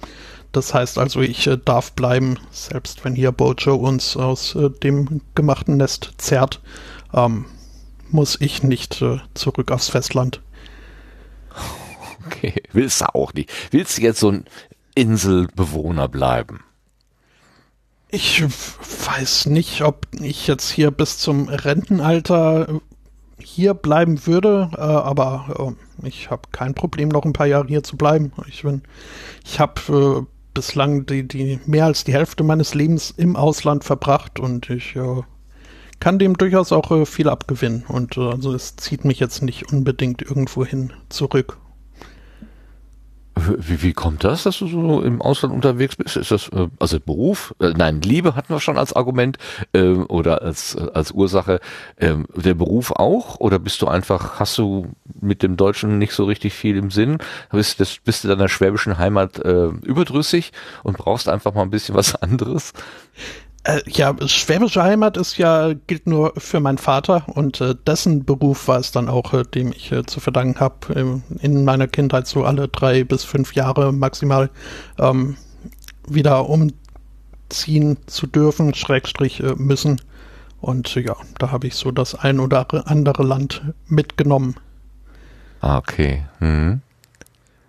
Das 0.52 0.74
heißt 0.74 0.98
also, 0.98 1.20
ich 1.20 1.46
äh, 1.46 1.58
darf 1.64 1.92
bleiben, 1.92 2.36
selbst 2.50 3.04
wenn 3.04 3.14
hier 3.14 3.30
Bojo 3.32 3.76
uns 3.76 4.16
aus 4.16 4.56
äh, 4.56 4.68
dem 4.82 5.20
gemachten 5.34 5.76
Nest 5.76 6.12
zerrt, 6.18 6.60
ähm, 7.14 7.44
muss 8.10 8.36
ich 8.40 8.62
nicht 8.64 9.00
äh, 9.00 9.18
zurück 9.34 9.70
aufs 9.70 9.90
Festland. 9.90 10.40
Okay, 12.28 12.62
willst 12.72 13.00
du 13.00 13.14
auch 13.14 13.32
nicht. 13.32 13.50
Willst 13.70 13.98
du 13.98 14.02
jetzt 14.02 14.20
so 14.20 14.30
ein 14.30 14.44
Inselbewohner 14.94 16.08
bleiben? 16.08 16.60
Ich 18.10 18.42
weiß 18.42 19.46
nicht, 19.46 19.82
ob 19.82 20.06
ich 20.12 20.46
jetzt 20.46 20.70
hier 20.70 20.90
bis 20.90 21.18
zum 21.18 21.48
Rentenalter 21.48 22.80
hier 23.38 23.74
bleiben 23.74 24.26
würde, 24.26 24.70
äh, 24.76 24.80
aber 24.80 25.74
äh, 26.02 26.06
ich 26.06 26.30
habe 26.30 26.42
kein 26.52 26.74
Problem, 26.74 27.08
noch 27.08 27.24
ein 27.24 27.32
paar 27.32 27.46
Jahre 27.46 27.68
hier 27.68 27.82
zu 27.82 27.96
bleiben. 27.96 28.32
Ich 28.48 28.62
bin, 28.62 28.82
ich 29.44 29.60
habe 29.60 30.26
äh, 30.26 30.26
bislang 30.54 31.06
die, 31.06 31.26
die 31.26 31.60
mehr 31.66 31.84
als 31.84 32.04
die 32.04 32.12
Hälfte 32.12 32.44
meines 32.44 32.74
Lebens 32.74 33.12
im 33.16 33.36
Ausland 33.36 33.84
verbracht 33.84 34.40
und 34.40 34.70
ich 34.70 34.96
äh, 34.96 35.22
kann 36.00 36.18
dem 36.18 36.36
durchaus 36.36 36.72
auch 36.72 36.90
äh, 36.90 37.06
viel 37.06 37.28
abgewinnen. 37.28 37.84
Und 37.88 38.16
äh, 38.16 38.28
also 38.28 38.54
es 38.54 38.76
zieht 38.76 39.04
mich 39.04 39.20
jetzt 39.20 39.42
nicht 39.42 39.72
unbedingt 39.72 40.22
irgendwo 40.22 40.64
hin 40.64 40.92
zurück. 41.08 41.58
Wie, 43.38 43.82
wie 43.82 43.92
kommt 43.92 44.24
das, 44.24 44.42
dass 44.42 44.58
du 44.58 44.66
so 44.66 45.02
im 45.02 45.22
Ausland 45.22 45.54
unterwegs 45.54 45.96
bist? 45.96 46.16
Ist 46.16 46.30
das 46.30 46.48
äh, 46.48 46.68
also 46.78 46.98
Beruf? 47.00 47.54
Äh, 47.60 47.70
nein, 47.76 48.00
Liebe 48.00 48.34
hatten 48.34 48.52
wir 48.52 48.60
schon 48.60 48.78
als 48.78 48.92
Argument 48.92 49.38
äh, 49.72 49.92
oder 49.92 50.42
als 50.42 50.76
als 50.76 51.12
Ursache. 51.12 51.60
Ähm, 51.98 52.26
der 52.34 52.54
Beruf 52.54 52.92
auch? 52.92 53.40
Oder 53.40 53.58
bist 53.58 53.82
du 53.82 53.88
einfach, 53.88 54.40
hast 54.40 54.58
du 54.58 54.88
mit 55.20 55.42
dem 55.42 55.56
Deutschen 55.56 55.98
nicht 55.98 56.12
so 56.12 56.24
richtig 56.24 56.54
viel 56.54 56.76
im 56.76 56.90
Sinn? 56.90 57.18
Bist, 57.50 57.80
das, 57.80 57.98
bist 57.98 58.24
du 58.24 58.28
deiner 58.28 58.48
schwäbischen 58.48 58.98
Heimat 58.98 59.38
äh, 59.38 59.66
überdrüssig 59.66 60.52
und 60.82 60.98
brauchst 60.98 61.28
einfach 61.28 61.54
mal 61.54 61.62
ein 61.62 61.70
bisschen 61.70 61.94
was 61.94 62.14
anderes? 62.22 62.72
Äh, 63.68 63.82
ja, 63.86 64.16
schwäbische 64.26 64.82
Heimat 64.82 65.18
ist 65.18 65.36
ja, 65.36 65.74
gilt 65.74 66.06
nur 66.06 66.32
für 66.38 66.58
meinen 66.58 66.78
Vater 66.78 67.24
und 67.28 67.60
äh, 67.60 67.74
dessen 67.86 68.24
Beruf 68.24 68.66
war 68.66 68.78
es 68.78 68.92
dann 68.92 69.10
auch, 69.10 69.34
äh, 69.34 69.42
dem 69.42 69.72
ich 69.72 69.92
äh, 69.92 70.06
zu 70.06 70.20
verdanken 70.20 70.58
habe, 70.58 70.94
ähm, 70.94 71.22
in 71.42 71.66
meiner 71.66 71.86
Kindheit 71.86 72.26
so 72.26 72.44
alle 72.44 72.68
drei 72.68 73.04
bis 73.04 73.24
fünf 73.24 73.54
Jahre 73.54 73.92
maximal 73.92 74.48
ähm, 74.98 75.36
wieder 76.08 76.48
umziehen 76.48 77.98
zu 78.06 78.26
dürfen, 78.26 78.72
Schrägstrich 78.72 79.40
äh, 79.40 79.54
müssen. 79.56 80.00
Und 80.62 80.94
ja, 80.94 81.16
da 81.38 81.50
habe 81.50 81.66
ich 81.66 81.74
so 81.74 81.90
das 81.90 82.14
ein 82.14 82.40
oder 82.40 82.66
andere 82.86 83.22
Land 83.22 83.60
mitgenommen. 83.86 84.54
Ah, 85.60 85.76
okay. 85.76 86.24
Mhm 86.40 86.80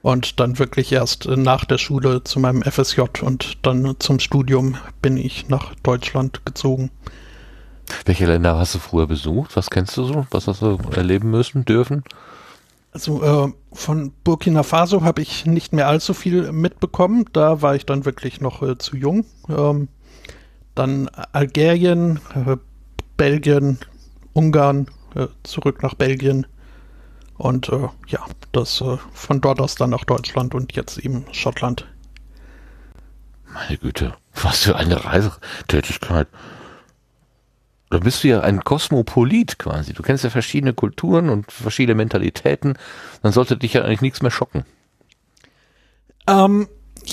und 0.01 0.39
dann 0.39 0.59
wirklich 0.59 0.91
erst 0.91 1.25
nach 1.27 1.65
der 1.65 1.77
Schule 1.77 2.23
zu 2.23 2.39
meinem 2.39 2.61
FSJ 2.63 3.01
und 3.21 3.57
dann 3.65 3.95
zum 3.99 4.19
Studium 4.19 4.77
bin 5.01 5.17
ich 5.17 5.49
nach 5.49 5.75
Deutschland 5.83 6.45
gezogen. 6.45 6.91
Welche 8.05 8.27
Länder 8.27 8.57
hast 8.57 8.75
du 8.75 8.79
früher 8.79 9.07
besucht? 9.07 9.55
Was 9.55 9.69
kennst 9.69 9.97
du 9.97 10.03
so? 10.03 10.27
Was 10.31 10.47
hast 10.47 10.61
du 10.61 10.77
erleben 10.95 11.31
müssen, 11.31 11.65
dürfen? 11.65 12.03
Also 12.91 13.23
äh, 13.23 13.53
von 13.71 14.11
Burkina 14.23 14.63
Faso 14.63 15.03
habe 15.03 15.21
ich 15.21 15.45
nicht 15.45 15.73
mehr 15.73 15.87
allzu 15.87 16.13
viel 16.13 16.51
mitbekommen. 16.51 17.25
Da 17.33 17.61
war 17.61 17.75
ich 17.75 17.85
dann 17.85 18.05
wirklich 18.05 18.41
noch 18.41 18.63
äh, 18.63 18.77
zu 18.77 18.95
jung. 18.95 19.25
Ähm, 19.47 19.89
dann 20.75 21.09
Algerien, 21.33 22.19
äh, 22.33 22.57
Belgien, 23.17 23.79
Ungarn, 24.33 24.87
äh, 25.15 25.27
zurück 25.43 25.83
nach 25.83 25.93
Belgien, 25.93 26.47
Und 27.39 27.69
äh, 27.69 27.87
ja, 28.07 28.25
das 28.51 28.81
äh, 28.81 28.97
von 29.13 29.39
dort 29.39 29.61
aus 29.61 29.75
dann 29.75 29.91
nach 29.91 30.03
Deutschland 30.03 30.53
und 30.53 30.73
jetzt 30.73 30.97
eben 30.97 31.25
Schottland. 31.31 31.87
Meine 33.53 33.77
Güte, 33.77 34.13
was 34.35 34.63
für 34.63 34.75
eine 34.75 35.05
Reisetätigkeit. 35.05 36.27
Da 37.89 37.99
bist 37.99 38.23
du 38.23 38.27
ja 38.27 38.41
ein 38.41 38.65
Kosmopolit 38.65 39.57
quasi. 39.57 39.93
Du 39.93 40.03
kennst 40.03 40.25
ja 40.25 40.29
verschiedene 40.29 40.73
Kulturen 40.73 41.29
und 41.29 41.49
verschiedene 41.49 41.95
Mentalitäten. 41.95 42.77
Dann 43.23 43.31
sollte 43.31 43.55
dich 43.55 43.71
ja 43.71 43.83
eigentlich 43.83 44.01
nichts 44.01 44.21
mehr 44.21 44.31
schocken. 44.31 44.65
Ähm, 46.27 46.67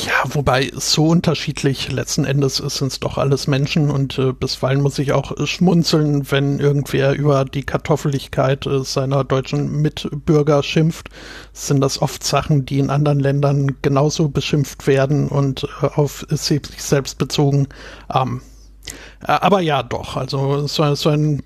ja, 0.05 0.13
wobei 0.27 0.71
so 0.75 1.07
unterschiedlich 1.07 1.91
letzten 1.91 2.25
Endes 2.25 2.57
sind 2.57 2.93
es 2.93 3.01
doch 3.01 3.17
alles 3.17 3.47
Menschen 3.47 3.91
und 3.91 4.19
äh, 4.19 4.33
bisweilen 4.33 4.83
muss 4.83 4.99
ich 4.99 5.13
auch 5.13 5.33
schmunzeln, 5.47 6.31
wenn 6.31 6.59
irgendwer 6.59 7.15
über 7.15 7.45
die 7.47 7.63
Kartoffeligkeit 7.63 8.67
äh, 8.67 8.85
seiner 8.85 9.25
deutschen 9.25 9.81
Mitbürger 9.81 10.63
schimpft. 10.63 11.09
Sind 11.53 11.81
das 11.81 12.03
oft 12.03 12.25
Sachen, 12.25 12.67
die 12.67 12.79
in 12.79 12.91
anderen 12.91 13.21
Ländern 13.21 13.77
genauso 13.81 14.29
beschimpft 14.29 14.87
werden 14.87 15.29
und 15.29 15.67
äh, 15.81 15.87
auf 15.87 16.27
sich 16.29 16.63
selbst 16.79 17.17
bezogen. 17.17 17.69
Ähm, 18.15 18.43
äh, 19.23 19.33
aber 19.33 19.61
ja, 19.61 19.83
doch, 19.83 20.17
also 20.17 20.67
so, 20.67 20.95
so 20.95 21.09
einen 21.09 21.43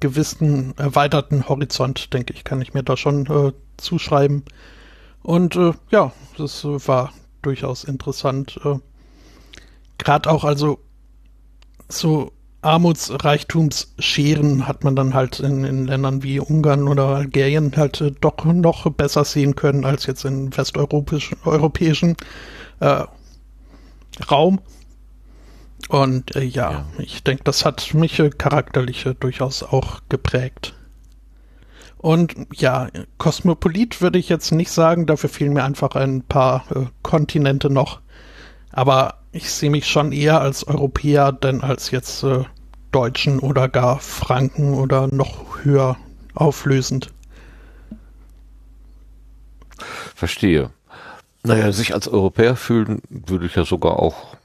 gewissen 0.00 0.74
erweiterten 0.78 1.48
Horizont, 1.48 2.14
denke 2.14 2.32
ich, 2.32 2.44
kann 2.44 2.62
ich 2.62 2.72
mir 2.72 2.82
da 2.82 2.96
schon 2.96 3.26
äh, 3.26 3.52
zuschreiben. 3.76 4.44
Und 5.22 5.56
äh, 5.56 5.72
ja, 5.90 6.12
das 6.38 6.64
äh, 6.64 6.86
war 6.86 7.12
durchaus 7.42 7.84
interessant. 7.84 8.58
Äh, 8.64 8.76
Gerade 9.98 10.30
auch 10.30 10.44
also 10.44 10.78
so 11.88 12.32
Armutsreichtumsscheren 12.62 14.68
hat 14.68 14.84
man 14.84 14.94
dann 14.94 15.14
halt 15.14 15.40
in, 15.40 15.64
in 15.64 15.86
Ländern 15.86 16.22
wie 16.22 16.38
Ungarn 16.40 16.88
oder 16.88 17.08
Algerien 17.08 17.72
halt 17.76 18.00
äh, 18.00 18.12
doch 18.20 18.44
noch 18.44 18.90
besser 18.92 19.24
sehen 19.24 19.56
können 19.56 19.84
als 19.84 20.06
jetzt 20.06 20.24
in 20.24 20.56
westeuropäischen 20.56 21.38
europäischen 21.44 22.16
äh, 22.80 23.04
Raum. 24.30 24.60
Und 25.88 26.36
äh, 26.36 26.44
ja, 26.44 26.70
ja, 26.70 26.86
ich 26.98 27.24
denke, 27.24 27.44
das 27.44 27.64
hat 27.64 27.94
mich 27.94 28.18
äh, 28.18 28.28
charakterlich 28.30 29.06
äh, 29.06 29.14
durchaus 29.18 29.62
auch 29.62 30.00
geprägt. 30.08 30.74
Und 32.00 32.34
ja, 32.54 32.88
Kosmopolit 33.18 34.00
würde 34.00 34.18
ich 34.18 34.30
jetzt 34.30 34.52
nicht 34.52 34.70
sagen, 34.70 35.04
dafür 35.04 35.28
fehlen 35.28 35.52
mir 35.52 35.64
einfach 35.64 35.96
ein 35.96 36.22
paar 36.22 36.64
äh, 36.74 36.86
Kontinente 37.02 37.68
noch. 37.68 38.00
Aber 38.72 39.18
ich 39.32 39.50
sehe 39.50 39.68
mich 39.68 39.86
schon 39.86 40.10
eher 40.10 40.40
als 40.40 40.66
Europäer, 40.66 41.30
denn 41.30 41.60
als 41.60 41.90
jetzt 41.90 42.22
äh, 42.22 42.44
Deutschen 42.90 43.38
oder 43.38 43.68
gar 43.68 43.98
Franken 43.98 44.72
oder 44.72 45.08
noch 45.08 45.62
höher 45.62 45.98
auflösend. 46.34 47.12
Verstehe. 50.14 50.70
Naja, 51.42 51.70
sich 51.70 51.92
als 51.92 52.08
Europäer 52.08 52.56
fühlen 52.56 53.02
würde 53.10 53.44
ich 53.44 53.56
ja 53.56 53.64
sogar 53.64 53.98
auch 53.98 54.36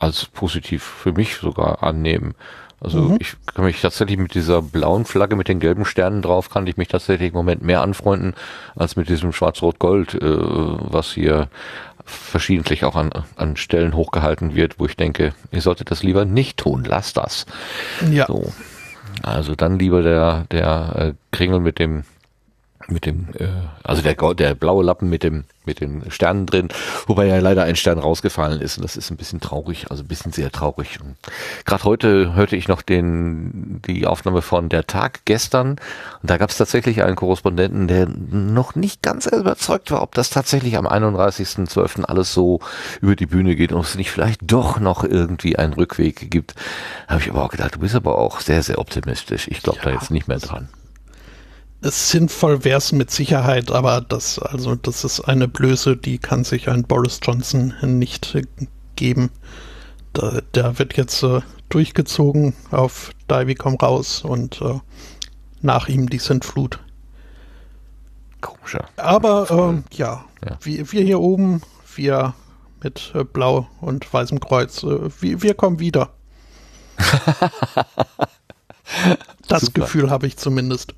als 0.00 0.26
positiv 0.26 0.82
für 0.82 1.12
mich 1.12 1.36
sogar 1.36 1.84
annehmen. 1.84 2.34
Also 2.80 3.00
mhm. 3.00 3.18
ich 3.20 3.36
kann 3.54 3.66
mich 3.66 3.80
tatsächlich 3.80 4.18
mit 4.18 4.34
dieser 4.34 4.62
blauen 4.62 5.04
Flagge 5.04 5.36
mit 5.36 5.48
den 5.48 5.60
gelben 5.60 5.84
Sternen 5.84 6.22
drauf, 6.22 6.48
kann 6.48 6.66
ich 6.66 6.78
mich 6.78 6.88
tatsächlich 6.88 7.28
im 7.28 7.34
Moment 7.34 7.62
mehr 7.62 7.82
anfreunden, 7.82 8.34
als 8.74 8.96
mit 8.96 9.08
diesem 9.08 9.32
Schwarz-Rot-Gold, 9.32 10.14
äh, 10.14 10.20
was 10.22 11.12
hier 11.12 11.48
verschiedentlich 12.04 12.84
auch 12.84 12.96
an, 12.96 13.10
an 13.36 13.56
Stellen 13.56 13.94
hochgehalten 13.94 14.54
wird, 14.54 14.80
wo 14.80 14.86
ich 14.86 14.96
denke, 14.96 15.34
ihr 15.52 15.60
solltet 15.60 15.90
das 15.90 16.02
lieber 16.02 16.24
nicht 16.24 16.58
tun, 16.58 16.84
lasst 16.84 17.18
das. 17.18 17.46
Ja. 18.10 18.26
So. 18.26 18.52
Also 19.22 19.54
dann 19.54 19.78
lieber 19.78 20.02
der, 20.02 20.46
der 20.50 20.92
äh, 20.96 21.12
Kringel 21.30 21.60
mit 21.60 21.78
dem 21.78 22.04
mit 22.90 23.06
dem, 23.06 23.28
äh, 23.38 23.48
also 23.82 24.02
der, 24.02 24.14
der 24.34 24.54
blaue 24.54 24.84
Lappen 24.84 25.08
mit 25.08 25.22
dem, 25.22 25.44
mit 25.64 25.80
den 25.80 26.10
Sternen 26.10 26.46
drin, 26.46 26.68
wobei 27.06 27.26
ja 27.26 27.38
leider 27.38 27.64
ein 27.64 27.76
Stern 27.76 27.98
rausgefallen 27.98 28.60
ist 28.60 28.78
und 28.78 28.82
das 28.82 28.96
ist 28.96 29.10
ein 29.10 29.16
bisschen 29.16 29.40
traurig, 29.40 29.90
also 29.90 30.02
ein 30.02 30.08
bisschen 30.08 30.32
sehr 30.32 30.50
traurig. 30.50 30.98
Gerade 31.64 31.84
heute 31.84 32.34
hörte 32.34 32.56
ich 32.56 32.68
noch 32.68 32.82
den, 32.82 33.80
die 33.86 34.06
Aufnahme 34.06 34.42
von 34.42 34.68
Der 34.68 34.86
Tag 34.86 35.20
gestern 35.24 35.70
und 36.22 36.30
da 36.30 36.38
gab 36.38 36.50
es 36.50 36.56
tatsächlich 36.56 37.02
einen 37.02 37.16
Korrespondenten, 37.16 37.88
der 37.88 38.08
noch 38.08 38.74
nicht 38.74 39.02
ganz 39.02 39.26
überzeugt 39.26 39.90
war, 39.90 40.02
ob 40.02 40.14
das 40.14 40.30
tatsächlich 40.30 40.76
am 40.76 40.86
31.12. 40.86 42.04
alles 42.04 42.32
so 42.32 42.60
über 43.00 43.16
die 43.16 43.26
Bühne 43.26 43.54
geht 43.54 43.72
und 43.72 43.84
es 43.84 43.94
nicht 43.94 44.10
vielleicht 44.10 44.40
doch 44.42 44.80
noch 44.80 45.04
irgendwie 45.04 45.56
einen 45.56 45.74
Rückweg 45.74 46.30
gibt. 46.30 46.54
Da 47.06 47.14
habe 47.14 47.22
ich 47.22 47.30
aber 47.30 47.44
auch 47.44 47.50
gedacht, 47.50 47.74
du 47.74 47.80
bist 47.80 47.94
aber 47.94 48.18
auch 48.18 48.40
sehr, 48.40 48.62
sehr 48.62 48.78
optimistisch. 48.78 49.48
Ich 49.48 49.62
glaube 49.62 49.78
ja, 49.78 49.84
da 49.84 49.90
jetzt 49.90 50.10
nicht 50.10 50.26
mehr 50.26 50.38
dran 50.38 50.68
sinnvoll 51.82 52.64
wäre 52.64 52.78
es 52.78 52.92
mit 52.92 53.10
Sicherheit, 53.10 53.70
aber 53.70 54.00
das, 54.00 54.38
also, 54.38 54.74
das 54.74 55.04
ist 55.04 55.20
eine 55.20 55.48
Blöße, 55.48 55.96
die 55.96 56.18
kann 56.18 56.44
sich 56.44 56.68
ein 56.68 56.84
Boris 56.84 57.20
Johnson 57.22 57.74
nicht 57.82 58.36
geben. 58.96 59.30
Da, 60.12 60.40
der 60.54 60.78
wird 60.78 60.96
jetzt 60.96 61.22
äh, 61.22 61.40
durchgezogen 61.68 62.54
auf 62.70 63.12
Divey 63.30 63.54
komm 63.54 63.76
raus 63.76 64.22
und 64.22 64.60
äh, 64.60 64.80
nach 65.62 65.88
ihm 65.88 66.10
die 66.10 66.18
Sintflut. 66.18 66.80
Komischer. 68.40 68.88
Aber 68.96 69.50
äh, 69.50 69.96
ja, 69.96 70.24
ja. 70.44 70.58
Wir, 70.60 70.90
wir 70.92 71.02
hier 71.02 71.20
oben, 71.20 71.62
wir 71.94 72.34
mit 72.82 73.12
äh, 73.14 73.24
Blau 73.24 73.68
und 73.80 74.12
Weißem 74.12 74.40
Kreuz, 74.40 74.82
äh, 74.82 75.10
wir, 75.20 75.42
wir 75.42 75.54
kommen 75.54 75.78
wieder. 75.78 76.10
das 79.48 79.62
Super. 79.62 79.80
Gefühl 79.82 80.10
habe 80.10 80.26
ich 80.26 80.36
zumindest. 80.36 80.94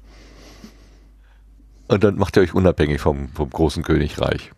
Und 1.92 2.02
dann 2.02 2.16
macht 2.16 2.36
ihr 2.36 2.42
euch 2.42 2.54
unabhängig 2.54 3.02
vom, 3.02 3.28
vom 3.28 3.50
großen 3.50 3.82
Königreich. 3.82 4.52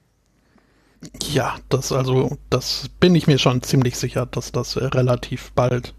Ja, 1.21 1.57
das 1.69 1.91
also, 1.91 2.39
das 2.49 2.89
bin 3.01 3.15
ich 3.17 3.27
mir 3.27 3.39
schon 3.39 3.61
ziemlich 3.63 3.99
sicher, 3.99 4.25
dass 4.25 4.53
das 4.53 4.77
äh, 4.77 4.85
relativ 4.85 5.51
bald 5.53 5.95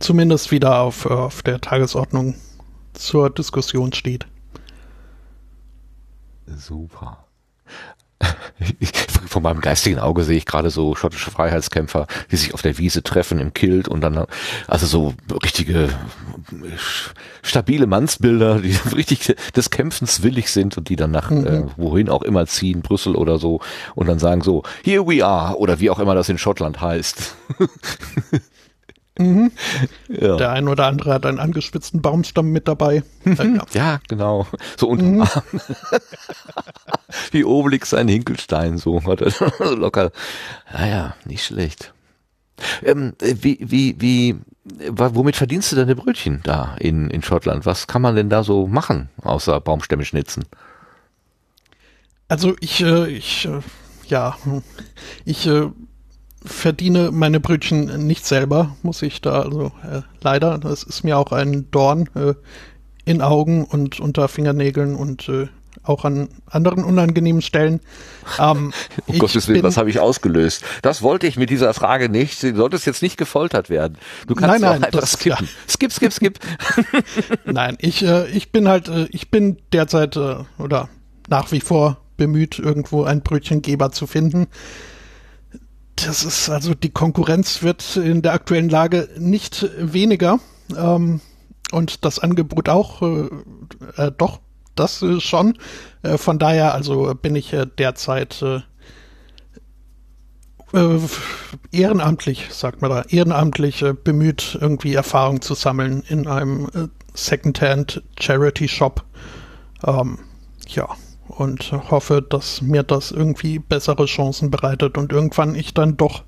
zumindest 0.00 0.50
wieder 0.50 0.80
auf, 0.80 1.04
äh, 1.04 1.10
auf 1.10 1.42
der 1.42 1.60
Tagesordnung 1.60 2.34
zur 2.92 3.30
Diskussion 3.30 3.92
steht. 3.92 4.26
Super. 6.46 7.27
Von 9.26 9.42
meinem 9.42 9.60
geistigen 9.60 9.98
Auge 9.98 10.24
sehe 10.24 10.36
ich 10.36 10.46
gerade 10.46 10.70
so 10.70 10.94
schottische 10.94 11.30
Freiheitskämpfer, 11.30 12.06
die 12.30 12.36
sich 12.36 12.54
auf 12.54 12.62
der 12.62 12.78
Wiese 12.78 13.02
treffen 13.02 13.38
im 13.38 13.52
Kilt 13.52 13.88
und 13.88 14.00
dann, 14.00 14.26
also 14.66 14.86
so 14.86 15.14
richtige 15.44 15.88
stabile 17.42 17.86
Mannsbilder, 17.86 18.60
die 18.60 18.76
richtig 18.94 19.36
des 19.54 19.70
Kämpfens 19.70 20.22
willig 20.22 20.50
sind 20.50 20.76
und 20.78 20.88
die 20.88 20.96
dann 20.96 21.10
nach 21.10 21.30
mhm. 21.30 21.46
äh, 21.46 21.62
wohin 21.76 22.08
auch 22.08 22.22
immer 22.22 22.46
ziehen, 22.46 22.82
Brüssel 22.82 23.14
oder 23.14 23.38
so, 23.38 23.60
und 23.94 24.08
dann 24.08 24.18
sagen 24.18 24.42
so, 24.42 24.62
here 24.82 25.06
we 25.06 25.24
are, 25.24 25.56
oder 25.56 25.78
wie 25.78 25.90
auch 25.90 25.98
immer 25.98 26.14
das 26.14 26.28
in 26.28 26.38
Schottland 26.38 26.80
heißt. 26.80 27.34
Mhm. 29.18 29.52
Ja. 30.08 30.36
Der 30.36 30.50
ein 30.52 30.68
oder 30.68 30.86
andere 30.86 31.12
hat 31.12 31.26
einen 31.26 31.38
angespitzten 31.38 32.00
Baumstamm 32.00 32.50
mit 32.50 32.68
dabei. 32.68 33.02
ja. 33.24 33.64
ja, 33.72 34.00
genau. 34.08 34.46
So 34.76 34.88
unterm 34.88 35.14
mhm. 35.14 35.22
Arm. 35.22 35.42
wie 37.32 37.44
Obelix 37.44 37.90
sein 37.90 38.08
Hinkelstein, 38.08 38.78
so 38.78 39.02
hat 39.06 39.20
er 39.20 39.76
locker. 39.76 40.12
Naja, 40.72 41.14
nicht 41.24 41.44
schlecht. 41.44 41.92
Ähm, 42.82 43.14
wie, 43.20 43.58
wie, 43.60 43.96
wie, 44.00 44.36
womit 44.88 45.36
verdienst 45.36 45.70
du 45.72 45.76
deine 45.76 45.94
Brötchen 45.94 46.40
da 46.42 46.76
in, 46.78 47.08
in 47.10 47.22
Schottland? 47.22 47.66
Was 47.66 47.86
kann 47.86 48.02
man 48.02 48.16
denn 48.16 48.30
da 48.30 48.42
so 48.42 48.66
machen, 48.66 49.08
außer 49.22 49.60
Baumstämme 49.60 50.04
schnitzen? 50.04 50.44
Also 52.28 52.56
ich, 52.60 52.82
äh, 52.82 53.08
ich, 53.08 53.46
äh, 53.46 53.60
ja, 54.06 54.36
ich 55.24 55.46
äh, 55.46 55.70
verdiene 56.44 57.10
meine 57.12 57.40
Brötchen 57.40 58.06
nicht 58.06 58.26
selber, 58.26 58.76
muss 58.82 59.02
ich 59.02 59.20
da 59.20 59.42
also 59.42 59.72
äh, 59.82 60.02
leider. 60.20 60.58
Das 60.58 60.82
ist 60.82 61.04
mir 61.04 61.18
auch 61.18 61.32
ein 61.32 61.70
Dorn 61.70 62.08
äh, 62.14 62.34
in 63.04 63.22
Augen 63.22 63.64
und 63.64 64.00
unter 64.00 64.28
Fingernägeln 64.28 64.94
und 64.94 65.28
äh, 65.28 65.48
auch 65.82 66.04
an 66.04 66.28
anderen 66.46 66.84
unangenehmen 66.84 67.42
Stellen. 67.42 67.80
Ähm, 68.38 68.72
um 69.06 69.18
Gottes 69.18 69.48
Willen, 69.48 69.62
was 69.62 69.76
habe 69.76 69.90
ich 69.90 70.00
ausgelöst? 70.00 70.62
Das 70.82 71.02
wollte 71.02 71.26
ich 71.26 71.36
mit 71.36 71.50
dieser 71.50 71.72
Frage 71.74 72.08
nicht. 72.08 72.42
Du 72.42 72.54
solltest 72.54 72.86
jetzt 72.86 73.02
nicht 73.02 73.16
gefoltert 73.16 73.70
werden. 73.70 73.96
Du 74.26 74.34
kannst 74.34 74.60
nein, 74.60 74.72
nein, 74.72 74.84
einfach 74.84 75.00
das, 75.00 75.12
skippen. 75.12 75.46
Ja. 75.46 75.72
Skip, 75.72 75.92
skip, 75.92 76.12
skip. 76.12 76.38
nein, 77.44 77.76
ich, 77.80 78.04
äh, 78.04 78.28
ich 78.28 78.52
bin 78.52 78.68
halt, 78.68 78.88
äh, 78.88 79.06
ich 79.10 79.30
bin 79.30 79.58
derzeit 79.72 80.16
äh, 80.16 80.36
oder 80.58 80.88
nach 81.28 81.52
wie 81.52 81.60
vor 81.60 81.98
bemüht, 82.16 82.58
irgendwo 82.58 83.04
einen 83.04 83.22
Brötchengeber 83.22 83.92
zu 83.92 84.06
finden 84.06 84.48
das 86.06 86.24
ist 86.24 86.48
also 86.48 86.74
die 86.74 86.90
Konkurrenz 86.90 87.62
wird 87.62 87.96
in 87.96 88.22
der 88.22 88.32
aktuellen 88.32 88.68
Lage 88.68 89.08
nicht 89.18 89.68
weniger 89.78 90.38
ähm, 90.76 91.20
und 91.72 92.04
das 92.04 92.18
Angebot 92.18 92.68
auch 92.68 93.02
äh, 93.02 93.28
äh, 93.96 94.12
doch 94.16 94.40
das 94.74 95.02
äh, 95.02 95.20
schon. 95.20 95.58
Äh, 96.02 96.18
von 96.18 96.38
daher 96.38 96.74
also 96.74 97.14
bin 97.14 97.34
ich 97.36 97.52
äh, 97.52 97.66
derzeit 97.66 98.42
äh, 98.42 98.60
ehrenamtlich, 101.72 102.48
sagt 102.50 102.82
man 102.82 102.90
da, 102.90 103.02
ehrenamtlich 103.08 103.82
bemüht, 104.04 104.58
irgendwie 104.60 104.92
Erfahrung 104.92 105.40
zu 105.40 105.54
sammeln 105.54 106.02
in 106.08 106.26
einem 106.26 106.90
Secondhand 107.14 108.02
Charity 108.20 108.68
Shop. 108.68 109.02
Ähm, 109.86 110.18
ja, 110.68 110.86
und 111.38 111.72
hoffe, 111.90 112.20
dass 112.20 112.62
mir 112.62 112.82
das 112.82 113.12
irgendwie 113.12 113.58
bessere 113.58 114.06
Chancen 114.06 114.50
bereitet 114.50 114.98
und 114.98 115.12
irgendwann 115.12 115.54
ich 115.54 115.72
dann 115.72 115.96
doch, 115.96 116.24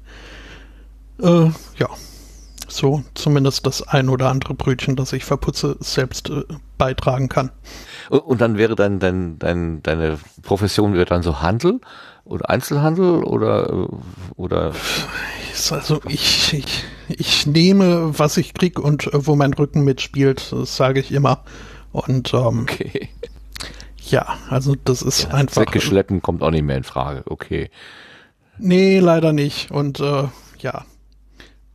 äh, 1.20 1.50
ja, 1.76 1.88
so 2.68 3.02
zumindest 3.14 3.66
das 3.66 3.82
ein 3.82 4.08
oder 4.08 4.28
andere 4.28 4.54
Brötchen, 4.54 4.94
das 4.94 5.12
ich 5.12 5.24
verputze, 5.24 5.76
selbst 5.80 6.30
äh, 6.30 6.44
beitragen 6.78 7.28
kann. 7.28 7.50
Und, 8.08 8.40
dann 8.40 8.56
wäre 8.56 8.76
dein, 8.76 9.00
dein, 9.00 9.38
dein, 9.40 9.82
deine 9.82 10.18
Profession 10.42 10.94
wäre 10.94 11.06
dann 11.06 11.22
so 11.22 11.40
Handel 11.40 11.80
oder 12.24 12.48
Einzelhandel 12.48 13.24
oder 13.24 13.88
oder 14.36 14.72
also 15.70 16.00
ich, 16.08 16.54
ich, 16.54 16.84
ich 17.08 17.46
nehme, 17.46 18.16
was 18.18 18.36
ich 18.36 18.54
krieg 18.54 18.78
und 18.78 19.12
äh, 19.12 19.26
wo 19.26 19.34
mein 19.34 19.52
Rücken 19.52 19.82
mitspielt, 19.82 20.54
sage 20.64 21.00
ich 21.00 21.10
immer. 21.10 21.42
Und 21.92 22.32
ähm, 22.32 22.60
okay. 22.62 23.08
Ja, 24.10 24.36
also 24.48 24.74
das 24.84 25.02
ist 25.02 25.24
ja, 25.24 25.30
einfach. 25.30 25.62
Säcke 25.62 25.80
schleppen 25.80 26.22
kommt 26.22 26.42
auch 26.42 26.50
nicht 26.50 26.64
mehr 26.64 26.76
in 26.76 26.84
Frage, 26.84 27.22
okay. 27.26 27.70
Nee, 28.58 28.98
leider 28.98 29.32
nicht. 29.32 29.70
Und 29.70 30.00
äh, 30.00 30.24
ja, 30.58 30.84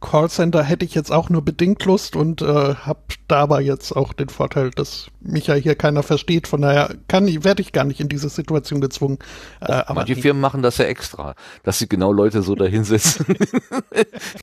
Callcenter 0.06 0.62
hätte 0.62 0.86
ich 0.86 0.94
jetzt 0.94 1.12
auch 1.12 1.30
nur 1.30 1.44
bedingt 1.44 1.84
Lust 1.86 2.16
und 2.16 2.42
äh, 2.42 2.46
habe 2.76 3.00
dabei 3.28 3.62
jetzt 3.62 3.92
auch 3.92 4.14
den 4.14 4.30
Vorteil, 4.30 4.70
dass 4.70 5.08
mich 5.20 5.48
ja 5.48 5.56
hier 5.56 5.74
keiner 5.76 6.04
versteht. 6.04 6.48
Von 6.48 6.62
daher 6.62 6.96
kann 7.08 7.28
ich, 7.28 7.44
werde 7.44 7.64
ich 7.64 7.72
gar 7.72 7.86
nicht 7.86 8.00
in 8.00 8.08
diese 8.08 8.30
Situation 8.30 8.82
gezwungen. 8.82 9.18
Äh, 9.62 9.72
aber 9.72 9.96
manche 9.96 10.16
Firmen 10.16 10.42
machen 10.42 10.62
das 10.62 10.78
ja 10.78 10.86
extra, 10.86 11.34
dass 11.64 11.80
sie 11.80 11.90
genau 11.90 12.12
Leute 12.12 12.44
so 12.44 12.54
dahinsetzen, 12.54 13.26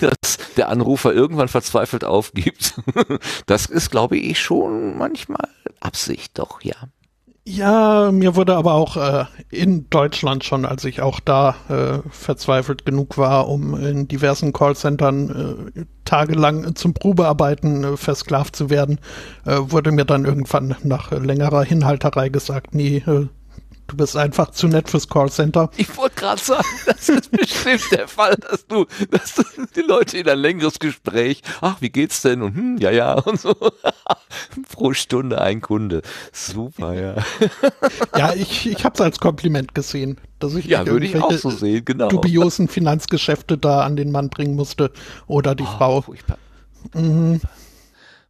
dass 0.01 0.39
der 0.57 0.69
Anrufer 0.69 1.13
irgendwann 1.13 1.49
verzweifelt 1.49 2.05
aufgibt. 2.05 2.75
das 3.47 3.67
ist, 3.67 3.91
glaube 3.91 4.17
ich, 4.17 4.41
schon 4.41 4.99
manchmal 4.99 5.49
Absicht, 5.81 6.39
doch, 6.39 6.61
ja. 6.63 6.75
Ja, 7.45 8.13
mir 8.13 8.37
wurde 8.37 8.55
aber 8.55 8.75
auch 8.75 8.97
äh, 8.97 9.25
in 9.51 9.91
Deutschland 9.91 10.45
schon, 10.45 10.65
als 10.65 10.85
ich 10.85 11.01
auch 11.01 11.19
da 11.19 11.57
äh, 11.69 12.09
verzweifelt 12.09 12.87
genug 12.87 13.19
war, 13.19 13.49
um 13.49 13.75
in 13.75 14.07
diversen 14.07 14.53
Callcentern 14.53 15.73
äh, 15.75 15.85
tagelang 16.05 16.77
zum 16.77 16.95
Probearbeiten 16.95 17.83
äh, 17.83 17.97
versklavt 17.97 18.55
zu 18.55 18.71
werden, 18.71 19.01
äh, 19.45 19.57
wurde 19.59 19.91
mir 19.91 20.05
dann 20.05 20.25
irgendwann 20.25 20.77
nach 20.85 21.11
längerer 21.11 21.65
Hinhalterei 21.65 22.29
gesagt, 22.29 22.77
nee, 22.77 22.99
äh, 22.99 23.27
Du 23.89 23.97
bist 23.99 24.17
einfach 24.17 24.53
zu 24.53 24.69
nett 24.69 24.89
fürs 24.89 25.09
Callcenter. 25.09 25.71
Ich 25.77 25.95
wollte 25.99 26.15
gerade 26.15 26.41
sagen, 26.41 26.67
das 26.87 27.11
ist 27.11 27.31
bestimmt 27.31 27.91
der 27.91 28.09
Fall, 28.09 28.37
dass 28.37 28.67
du, 28.67 28.87
dass 29.11 29.35
du 29.35 29.43
die 29.77 29.83
Leute 29.83 30.19
in 30.19 30.29
ein 30.31 30.39
längeres 30.39 30.79
Gespräch, 30.79 31.43
ach, 31.61 31.77
wie 31.81 31.91
geht's 31.91 32.23
denn? 32.23 32.41
Und 32.41 32.55
hm, 32.55 32.79
ja, 32.79 32.91
ja, 32.91 33.15
und 33.15 33.39
so. 33.39 33.55
Pro 34.73 34.93
Stunde 34.93 35.41
ein 35.41 35.61
Kunde. 35.61 36.03
Super, 36.33 36.95
ja. 36.95 37.15
Ja, 38.17 38.35
ich, 38.35 38.69
ich 38.69 38.85
habe 38.85 38.95
es 38.95 39.01
als 39.01 39.19
Kompliment 39.19 39.75
gesehen, 39.75 40.19
dass 40.39 40.55
ich 40.55 40.67
ja, 40.67 40.87
würde 40.87 41.07
ich 41.07 41.17
auch 41.17 41.33
so 41.33 41.51
sehen, 41.51 41.85
genau. 41.85 42.09
dubiosen 42.09 42.69
Finanzgeschäfte 42.69 43.57
da 43.59 43.83
an 43.83 43.97
den 43.97 44.11
Mann 44.11 44.29
bringen 44.29 44.55
musste 44.55 44.93
oder 45.27 45.55
die 45.55 45.65
oh, 45.65 45.77
Frau. 45.79 46.01
Furchtbar. 46.03 46.39
Mhm 46.95 47.41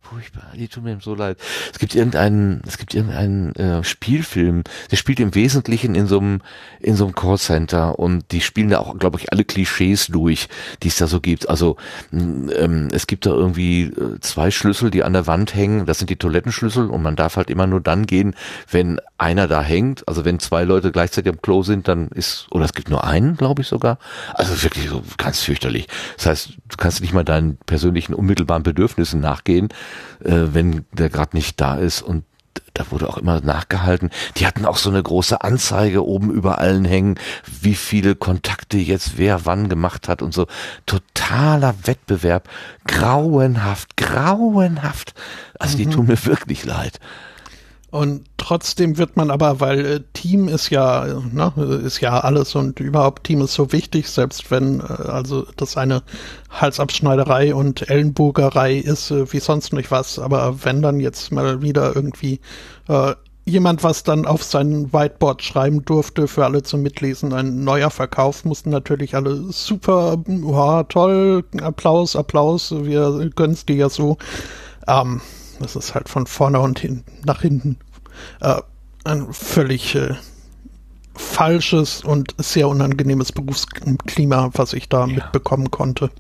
furchtbar, 0.03 0.53
die 0.55 0.69
tut 0.69 0.85
mir 0.85 0.99
so 1.01 1.15
leid. 1.15 1.39
Es 1.73 1.79
gibt 1.79 1.95
irgendeinen, 1.95 2.61
es 2.67 2.77
gibt 2.77 2.95
irgendeinen 2.95 3.55
äh, 3.55 3.85
Spielfilm, 3.85 4.65
der 4.91 4.97
spielt 4.97 5.21
im 5.21 5.35
Wesentlichen 5.35 5.95
in 5.95 6.07
so 6.07 6.19
einem 6.19 6.41
in 6.81 6.97
so 6.97 7.05
einem 7.05 7.15
Callcenter 7.15 7.99
und 7.99 8.31
die 8.33 8.41
spielen 8.41 8.69
da 8.69 8.81
auch, 8.81 8.99
glaube 8.99 9.19
ich, 9.19 9.33
alle 9.33 9.45
Klischees 9.45 10.09
durch, 10.09 10.49
die 10.83 10.89
es 10.89 10.97
da 10.97 11.07
so 11.07 11.21
gibt. 11.21 11.49
Also 11.49 11.77
ähm, 12.13 12.89
es 12.93 13.07
gibt 13.07 13.27
da 13.27 13.31
irgendwie 13.31 13.85
äh, 13.85 14.19
zwei 14.21 14.51
Schlüssel, 14.51 14.91
die 14.91 15.05
an 15.05 15.13
der 15.13 15.27
Wand 15.27 15.55
hängen. 15.55 15.87
Das 15.87 15.99
sind 15.99 16.11
die 16.11 16.17
Toilettenschlüssel 16.17 16.91
und 16.91 17.03
man 17.03 17.17
darf 17.17 17.37
halt 17.37 17.49
immer 17.49 17.67
nur 17.67 17.81
dann 17.81 18.07
gehen, 18.07 18.35
wenn 18.71 19.01
einer 19.19 19.49
da 19.49 19.63
hängt. 19.63 20.07
Also 20.09 20.25
wenn 20.25 20.41
zwei 20.41 20.65
Leute 20.65 20.93
gleichzeitig 20.93 21.33
am 21.33 21.41
Klo 21.41 21.63
sind, 21.63 21.89
dann 21.89 22.09
ist 22.09 22.49
oder 22.51 22.65
es 22.65 22.75
gibt 22.75 22.91
nur 22.91 23.05
einen, 23.05 23.37
glaube 23.37 23.63
ich 23.63 23.69
sogar. 23.69 23.99
Also 24.35 24.63
wirklich 24.63 24.89
so 24.89 25.03
ganz 25.17 25.41
fürchterlich. 25.41 25.87
Das 26.17 26.27
heißt, 26.27 26.49
du 26.69 26.77
kannst 26.77 27.01
nicht 27.01 27.15
mal 27.15 27.25
deinen 27.25 27.57
persönlichen 27.57 28.15
unmittelbaren 28.15 28.63
Bedürfnissen 28.63 29.21
nachgehen 29.21 29.69
äh, 30.25 30.49
wenn 30.53 30.85
der 30.93 31.09
gerade 31.09 31.37
nicht 31.37 31.61
da 31.61 31.77
ist 31.77 32.03
und 32.03 32.25
da 32.75 32.91
wurde 32.91 33.09
auch 33.09 33.19
immer 33.19 33.41
nachgehalten. 33.41 34.11
Die 34.37 34.47
hatten 34.47 34.65
auch 34.65 34.79
so 34.79 34.89
eine 34.89 35.03
große 35.03 35.43
Anzeige 35.43 36.07
oben 36.07 36.31
über 36.31 36.59
allen 36.59 36.85
hängen, 36.85 37.19
wie 37.61 37.75
viele 37.75 38.15
Kontakte 38.15 38.79
jetzt 38.79 39.19
wer 39.19 39.45
wann 39.45 39.69
gemacht 39.69 40.09
hat 40.09 40.23
und 40.23 40.33
so. 40.33 40.47
Totaler 40.87 41.75
Wettbewerb. 41.85 42.49
Grauenhaft, 42.87 43.97
grauenhaft. 43.97 45.15
Also 45.59 45.77
die 45.77 45.87
mhm. 45.87 45.91
tun 45.91 46.07
mir 46.07 46.25
wirklich 46.25 46.65
leid. 46.65 46.99
Und 47.93 48.25
trotzdem 48.39 48.97
wird 48.97 49.19
man 49.19 49.31
aber, 49.31 49.61
weil 49.61 49.85
äh, 49.85 50.01
Team 50.15 50.49
ist 50.49 50.71
ja, 50.71 51.05
ne, 51.31 51.53
ist 51.85 52.01
ja 52.01 52.21
alles 52.21 52.55
und 52.55 52.81
überhaupt 52.81 53.25
Team 53.25 53.43
ist 53.43 53.53
so 53.53 53.71
wichtig, 53.71 54.09
selbst 54.09 54.51
wenn 54.51 54.81
äh, 54.81 54.85
also 54.85 55.47
das 55.59 55.77
eine 55.77 56.03
Halsabschneiderei 56.49 57.55
und 57.55 57.91
Ellenbogerei 57.91 58.77
ist, 58.77 59.11
äh, 59.11 59.31
wie 59.31 59.41
sonst 59.41 59.75
nicht 59.75 59.91
was. 59.91 60.19
Aber 60.19 60.65
wenn 60.65 60.81
dann 60.81 61.01
jetzt 61.01 61.33
mal 61.33 61.61
wieder 61.61 61.95
irgendwie 61.95 62.41
äh, 62.89 63.15
jemand 63.45 63.85
was 63.85 64.05
dann 64.05 64.25
auf 64.25 64.43
sein 64.43 64.91
Whiteboard 64.91 65.43
schreiben 65.43 65.85
durfte 65.85 66.29
für 66.29 66.47
alle 66.47 66.63
zum 66.63 66.81
Mitlesen, 66.81 67.35
ein 67.35 67.63
neuer 67.63 67.91
Verkauf, 67.91 68.47
mussten 68.47 68.71
natürlich 68.71 69.15
alle 69.15 69.37
super, 69.53 70.17
oh, 70.45 70.83
toll, 70.89 71.45
Applaus, 71.61 72.17
Applaus, 72.17 72.75
wir 72.75 73.29
gönnen's 73.37 73.67
dir 73.67 73.77
ja 73.77 73.89
so. 73.91 74.17
Ähm, 74.89 75.21
das 75.63 75.77
ist 75.77 75.95
halt 75.95 76.09
von 76.09 76.27
vorne 76.27 76.61
und 76.61 76.79
hin, 76.79 77.05
nach 77.25 77.43
hinten 77.43 77.79
äh, 78.41 78.61
ein 79.05 79.33
völlig 79.33 79.95
äh, 79.95 80.15
falsches 81.15 82.05
und 82.05 82.35
sehr 82.39 82.69
unangenehmes 82.69 83.33
Berufsklima, 83.33 84.51
was 84.55 84.73
ich 84.73 84.89
da 84.89 85.07
ja. 85.07 85.15
mitbekommen 85.15 85.71
konnte. 85.71 86.11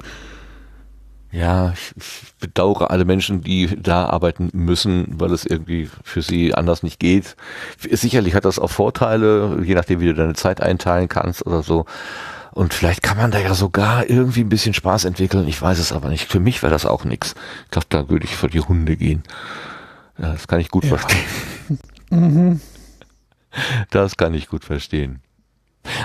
Ja, 1.30 1.72
ich, 1.72 1.95
ich 1.97 2.34
bedauere 2.40 2.90
alle 2.90 3.07
Menschen, 3.07 3.40
die 3.40 3.80
da 3.80 4.05
arbeiten 4.05 4.51
müssen, 4.53 5.07
weil 5.18 5.32
es 5.32 5.47
irgendwie 5.47 5.88
für 6.05 6.20
sie 6.20 6.55
anders 6.55 6.82
nicht 6.82 7.01
geht. 7.01 7.36
Sicherlich 7.78 8.34
hat 8.34 8.45
das 8.45 8.59
auch 8.59 8.70
Vorteile, 8.70 9.62
je 9.64 9.74
nachdem, 9.74 10.01
wie 10.01 10.07
du 10.07 10.14
deine 10.14 10.34
Zeit 10.34 10.61
einteilen 10.61 11.09
kannst 11.09 11.47
oder 11.47 11.62
so. 11.62 11.86
Und 12.53 12.74
vielleicht 12.74 13.03
kann 13.03 13.16
man 13.16 13.30
da 13.30 13.38
ja 13.38 13.55
sogar 13.55 14.09
irgendwie 14.09 14.42
ein 14.42 14.50
bisschen 14.50 14.74
Spaß 14.74 15.07
entwickeln. 15.07 15.48
Ich 15.48 15.61
weiß 15.61 15.78
es 15.78 15.90
aber 15.90 16.11
nicht. 16.11 16.30
Für 16.30 16.38
mich 16.38 16.62
wäre 16.62 16.72
das 16.72 16.84
auch 16.84 17.05
nichts. 17.05 17.34
Ich 17.64 17.70
glaube, 17.70 17.86
da 17.88 18.09
würde 18.11 18.26
ich 18.26 18.36
für 18.36 18.48
die 18.48 18.61
Hunde 18.61 18.96
gehen. 18.96 19.22
Ja, 20.18 20.32
das 20.32 20.46
kann 20.46 20.61
ich 20.61 20.70
gut 20.70 20.84
ja. 20.84 20.96
verstehen. 20.96 21.24
Mhm. 22.11 22.61
Das 23.88 24.18
kann 24.18 24.34
ich 24.34 24.48
gut 24.48 24.66
verstehen. 24.66 25.22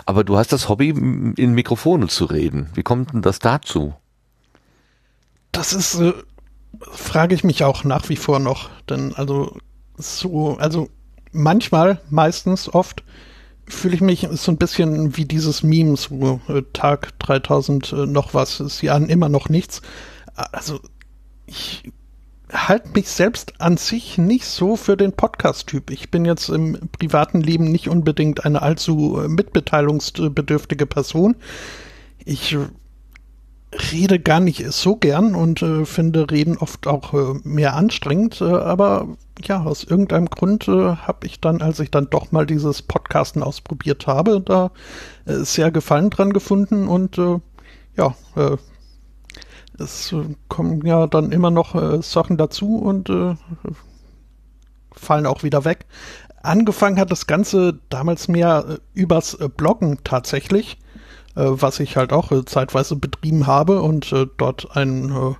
Aber 0.05 0.23
du 0.23 0.37
hast 0.37 0.53
das 0.53 0.69
Hobby, 0.69 0.87
in 0.87 1.51
Mikrofone 1.53 2.07
zu 2.07 2.23
reden. 2.23 2.69
Wie 2.75 2.83
kommt 2.83 3.11
denn 3.11 3.21
das 3.21 3.39
dazu? 3.39 3.93
Das 5.51 5.73
ist, 5.73 5.99
äh, 5.99 6.13
frage 6.93 7.35
ich 7.35 7.43
mich 7.43 7.65
auch 7.65 7.83
nach 7.83 8.07
wie 8.07 8.15
vor 8.15 8.39
noch. 8.39 8.69
Denn 8.89 9.13
also 9.15 9.57
so, 9.97 10.57
also 10.59 10.89
manchmal, 11.33 11.99
meistens, 12.09 12.73
oft 12.73 13.03
fühle 13.68 13.95
ich 13.95 14.01
mich 14.01 14.28
so 14.32 14.51
ein 14.51 14.57
bisschen 14.57 15.18
wie 15.18 15.26
dieses 15.26 15.63
Meme, 15.63 15.97
so 15.97 16.39
äh, 16.47 16.63
Tag 16.74 17.18
3000 17.20 17.93
äh, 17.93 17.95
noch 18.05 18.34
was, 18.34 18.59
ist 18.59 18.82
ja 18.82 18.95
immer 18.97 19.30
noch 19.30 19.49
nichts. 19.49 19.82
Also 20.36 20.80
ich 21.45 21.84
halte 22.51 22.89
mich 22.93 23.09
selbst 23.09 23.59
an 23.59 23.78
sich 23.78 24.18
nicht 24.18 24.45
so 24.45 24.76
für 24.76 24.95
den 24.95 25.11
Podcast-Typ. 25.11 25.91
Ich 25.91 26.11
bin 26.11 26.24
jetzt 26.26 26.49
im 26.49 26.89
privaten 26.97 27.41
Leben 27.41 27.65
nicht 27.65 27.89
unbedingt 27.89 28.45
eine 28.45 28.61
allzu 28.61 29.20
äh, 29.20 29.28
mitbeteiligungsbedürftige 29.28 30.86
Person. 30.86 31.36
Ich 32.24 32.57
rede 33.74 34.20
gar 34.20 34.39
nicht 34.39 34.72
so 34.72 34.95
gern 34.95 35.36
und 35.36 35.61
äh, 35.61 35.86
finde 35.86 36.32
Reden 36.32 36.57
oft 36.57 36.88
auch 36.88 37.13
äh, 37.13 37.39
mehr 37.43 37.76
anstrengend, 37.76 38.39
äh, 38.41 38.45
aber 38.45 39.07
ja, 39.43 39.61
aus 39.61 39.84
irgendeinem 39.84 40.28
Grund 40.28 40.68
äh, 40.68 40.95
habe 40.95 41.28
ich 41.28 41.41
dann, 41.41 41.61
als 41.61 41.80
ich 41.80 41.91
dann 41.91 42.09
doch 42.09 42.32
mal 42.32 42.45
dieses 42.45 42.82
Podcasten 42.82 43.43
ausprobiert 43.43 44.07
habe, 44.07 44.41
da 44.41 44.72
äh, 45.26 45.36
sehr 45.39 45.72
Gefallen 45.72 46.09
dran 46.09 46.34
gefunden 46.34 46.88
und 46.88 47.18
äh, 47.18 47.39
ja, 47.95 48.15
es 49.80 50.13
kommen 50.49 50.86
ja 50.86 51.07
dann 51.07 51.32
immer 51.32 51.49
noch 51.49 52.03
Sachen 52.03 52.38
dazu 52.38 52.78
und 52.78 53.11
fallen 54.91 55.26
auch 55.26 55.41
wieder 55.41 55.65
weg. 55.65 55.88
Angefangen 56.43 56.99
hat 56.99 57.09
das 57.09 57.26
Ganze 57.26 57.80
damals 57.89 58.28
mehr 58.28 58.78
übers 58.93 59.36
Bloggen 59.57 59.97
tatsächlich, 60.03 60.78
was 61.39 61.79
ich 61.79 61.97
halt 61.97 62.13
auch 62.13 62.31
zeitweise 62.45 62.95
betrieben 62.95 63.45
habe 63.45 63.81
und 63.81 64.13
dort 64.38 64.75
einen 64.75 65.38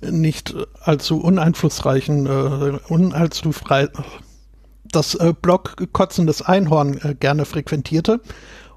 nicht 0.00 0.54
allzu 0.80 1.20
uneinflussreichen, 1.20 2.26
äh, 2.26 2.78
unallzu 2.88 3.52
frei, 3.52 3.88
das 4.84 5.14
äh, 5.14 5.34
Blog 5.40 5.76
Kotzendes 5.92 6.42
Einhorn 6.42 6.98
äh, 6.98 7.14
gerne 7.14 7.44
frequentierte. 7.44 8.20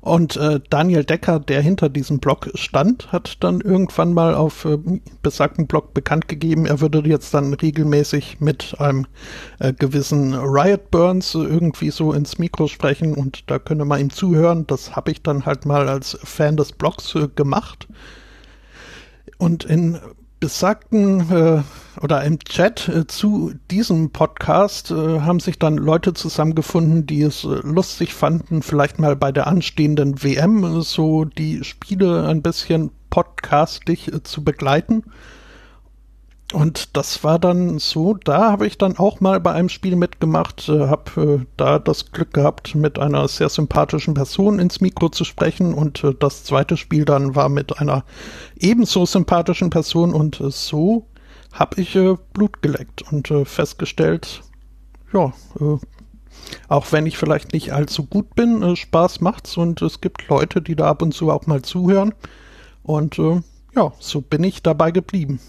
Und 0.01 0.35
äh, 0.35 0.59
Daniel 0.71 1.03
Decker, 1.03 1.39
der 1.39 1.61
hinter 1.61 1.87
diesem 1.87 2.19
Blog 2.19 2.49
stand, 2.55 3.11
hat 3.11 3.37
dann 3.43 3.61
irgendwann 3.61 4.13
mal 4.13 4.33
auf 4.33 4.65
äh, 4.65 4.79
besagten 5.21 5.67
Blog 5.67 5.93
bekannt 5.93 6.27
gegeben, 6.27 6.65
er 6.65 6.81
würde 6.81 7.07
jetzt 7.07 7.35
dann 7.35 7.53
regelmäßig 7.53 8.39
mit 8.39 8.75
einem 8.79 9.05
äh, 9.59 9.73
gewissen 9.73 10.33
Riot 10.33 10.89
Burns 10.89 11.35
irgendwie 11.35 11.91
so 11.91 12.13
ins 12.13 12.39
Mikro 12.39 12.67
sprechen 12.67 13.13
und 13.13 13.49
da 13.51 13.59
könne 13.59 13.85
man 13.85 14.01
ihm 14.01 14.09
zuhören. 14.09 14.65
Das 14.65 14.95
habe 14.95 15.11
ich 15.11 15.21
dann 15.21 15.45
halt 15.45 15.67
mal 15.67 15.87
als 15.87 16.17
Fan 16.23 16.57
des 16.57 16.71
Blogs 16.71 17.13
äh, 17.13 17.27
gemacht. 17.35 17.87
Und 19.37 19.65
in 19.65 19.99
besagten 20.41 21.31
äh, 21.31 21.61
oder 22.01 22.23
im 22.23 22.39
Chat 22.39 22.89
äh, 22.89 23.07
zu 23.07 23.53
diesem 23.69 24.09
Podcast 24.09 24.91
äh, 24.91 25.21
haben 25.21 25.39
sich 25.39 25.59
dann 25.59 25.77
Leute 25.77 26.13
zusammengefunden, 26.13 27.05
die 27.05 27.21
es 27.21 27.45
äh, 27.45 27.59
lustig 27.63 28.13
fanden, 28.13 28.61
vielleicht 28.61 28.99
mal 28.99 29.15
bei 29.15 29.31
der 29.31 29.47
anstehenden 29.47 30.21
WM 30.21 30.63
äh, 30.63 30.81
so 30.81 31.25
die 31.25 31.63
Spiele 31.63 32.27
ein 32.27 32.41
bisschen 32.41 32.91
podcastig 33.11 34.11
äh, 34.11 34.23
zu 34.23 34.43
begleiten. 34.43 35.03
Und 36.53 36.97
das 36.97 37.23
war 37.23 37.39
dann 37.39 37.79
so, 37.79 38.13
da 38.13 38.51
habe 38.51 38.67
ich 38.67 38.77
dann 38.77 38.97
auch 38.97 39.21
mal 39.21 39.39
bei 39.39 39.53
einem 39.53 39.69
Spiel 39.69 39.95
mitgemacht, 39.95 40.67
äh, 40.67 40.87
habe 40.87 41.39
äh, 41.41 41.45
da 41.55 41.79
das 41.79 42.11
Glück 42.11 42.33
gehabt, 42.33 42.75
mit 42.75 42.99
einer 42.99 43.27
sehr 43.27 43.47
sympathischen 43.47 44.13
Person 44.13 44.59
ins 44.59 44.81
Mikro 44.81 45.09
zu 45.09 45.23
sprechen. 45.23 45.73
Und 45.73 46.03
äh, 46.03 46.13
das 46.13 46.43
zweite 46.43 46.75
Spiel 46.75 47.05
dann 47.05 47.35
war 47.35 47.47
mit 47.47 47.79
einer 47.79 48.03
ebenso 48.57 49.05
sympathischen 49.05 49.69
Person. 49.69 50.13
Und 50.13 50.41
äh, 50.41 50.51
so 50.51 51.07
habe 51.53 51.79
ich 51.79 51.95
äh, 51.95 52.15
Blut 52.33 52.61
geleckt 52.61 53.01
und 53.11 53.31
äh, 53.31 53.45
festgestellt, 53.45 54.41
ja, 55.13 55.33
auch 56.69 56.91
wenn 56.93 57.05
ich 57.05 57.17
vielleicht 57.17 57.51
nicht 57.51 57.73
allzu 57.73 58.05
gut 58.05 58.33
bin, 58.35 58.75
Spaß 58.75 59.19
macht's. 59.21 59.57
Und 59.57 59.81
es 59.81 59.99
gibt 59.99 60.27
Leute, 60.29 60.61
die 60.61 60.75
da 60.75 60.87
ab 60.87 61.01
und 61.01 61.13
zu 61.13 61.29
auch 61.29 61.47
mal 61.47 61.61
zuhören. 61.61 62.13
Und 62.83 63.17
ja, 63.75 63.91
so 63.99 64.21
bin 64.21 64.45
ich 64.45 64.63
dabei 64.63 64.91
geblieben 64.91 65.41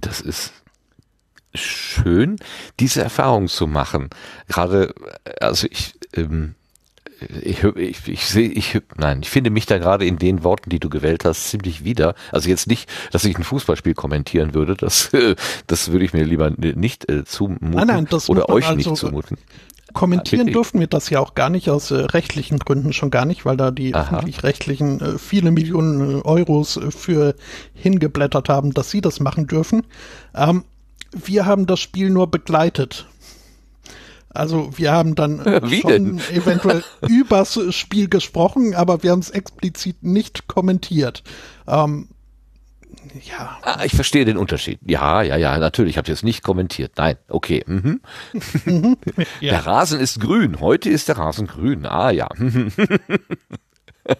das 0.00 0.20
ist 0.20 0.52
schön, 1.54 2.36
diese 2.78 3.02
Erfahrung 3.02 3.48
zu 3.48 3.66
machen. 3.66 4.10
Gerade, 4.48 4.94
also 5.40 5.66
ich, 5.70 5.94
ähm, 6.14 6.54
ich, 7.42 7.62
ich, 7.62 8.08
ich 8.08 8.26
sehe, 8.26 8.48
ich, 8.48 8.80
nein, 8.96 9.20
ich 9.22 9.30
finde 9.30 9.50
mich 9.50 9.66
da 9.66 9.78
gerade 9.78 10.06
in 10.06 10.18
den 10.18 10.42
Worten, 10.42 10.70
die 10.70 10.80
du 10.80 10.88
gewählt 10.88 11.24
hast, 11.24 11.50
ziemlich 11.50 11.84
wieder. 11.84 12.14
Also 12.32 12.48
jetzt 12.48 12.66
nicht, 12.66 12.88
dass 13.10 13.24
ich 13.24 13.36
ein 13.36 13.44
Fußballspiel 13.44 13.94
kommentieren 13.94 14.54
würde, 14.54 14.74
das, 14.74 15.10
das 15.66 15.92
würde 15.92 16.04
ich 16.04 16.12
mir 16.12 16.24
lieber 16.24 16.50
nicht 16.50 17.10
äh, 17.10 17.24
zumuten 17.24 17.70
nein, 17.70 17.86
nein, 17.86 18.08
oder 18.28 18.48
euch 18.48 18.66
also, 18.66 18.76
nicht 18.76 18.96
zumuten. 18.96 19.36
Kommentieren 19.92 20.48
ja, 20.48 20.52
durften 20.52 20.80
wir 20.80 20.86
das 20.86 21.10
ja 21.10 21.20
auch 21.20 21.34
gar 21.34 21.50
nicht 21.50 21.68
aus 21.70 21.90
äh, 21.90 21.96
rechtlichen 21.96 22.58
Gründen 22.58 22.92
schon 22.92 23.10
gar 23.10 23.24
nicht, 23.24 23.44
weil 23.44 23.56
da 23.56 23.70
die 23.70 23.94
öffentlich-rechtlichen 23.94 25.00
äh, 25.00 25.18
viele 25.18 25.50
Millionen 25.50 26.18
äh, 26.18 26.22
Euros 26.22 26.76
äh, 26.76 26.90
für 26.90 27.34
hingeblättert 27.74 28.48
haben, 28.48 28.72
dass 28.72 28.90
sie 28.90 29.00
das 29.00 29.20
machen 29.20 29.46
dürfen. 29.46 29.86
Ähm, 30.34 30.64
wir 31.12 31.46
haben 31.46 31.66
das 31.66 31.80
Spiel 31.80 32.10
nur 32.10 32.30
begleitet. 32.30 33.06
Also 34.32 34.70
wir 34.76 34.92
haben 34.92 35.16
dann 35.16 35.44
Wie 35.64 35.80
schon 35.80 35.90
denn? 35.90 36.20
eventuell 36.32 36.84
übers 37.08 37.58
Spiel 37.74 38.08
gesprochen, 38.08 38.76
aber 38.76 39.02
wir 39.02 39.10
haben 39.10 39.18
es 39.18 39.30
explizit 39.30 40.04
nicht 40.04 40.46
kommentiert. 40.46 41.24
Ähm, 41.66 42.08
ja. 43.22 43.58
Ah, 43.62 43.84
ich 43.84 43.94
verstehe 43.94 44.24
den 44.24 44.36
Unterschied. 44.36 44.78
Ja, 44.86 45.22
ja, 45.22 45.36
ja, 45.36 45.58
natürlich. 45.58 45.92
Ich 45.92 45.98
habe 45.98 46.08
jetzt 46.08 46.24
nicht 46.24 46.42
kommentiert. 46.42 46.92
Nein, 46.96 47.16
okay. 47.28 47.64
Mhm. 47.66 48.00
ja. 49.40 49.52
Der 49.52 49.66
Rasen 49.66 50.00
ist 50.00 50.20
grün. 50.20 50.60
Heute 50.60 50.90
ist 50.90 51.08
der 51.08 51.18
Rasen 51.18 51.46
grün. 51.46 51.86
Ah 51.86 52.10
ja. 52.10 52.28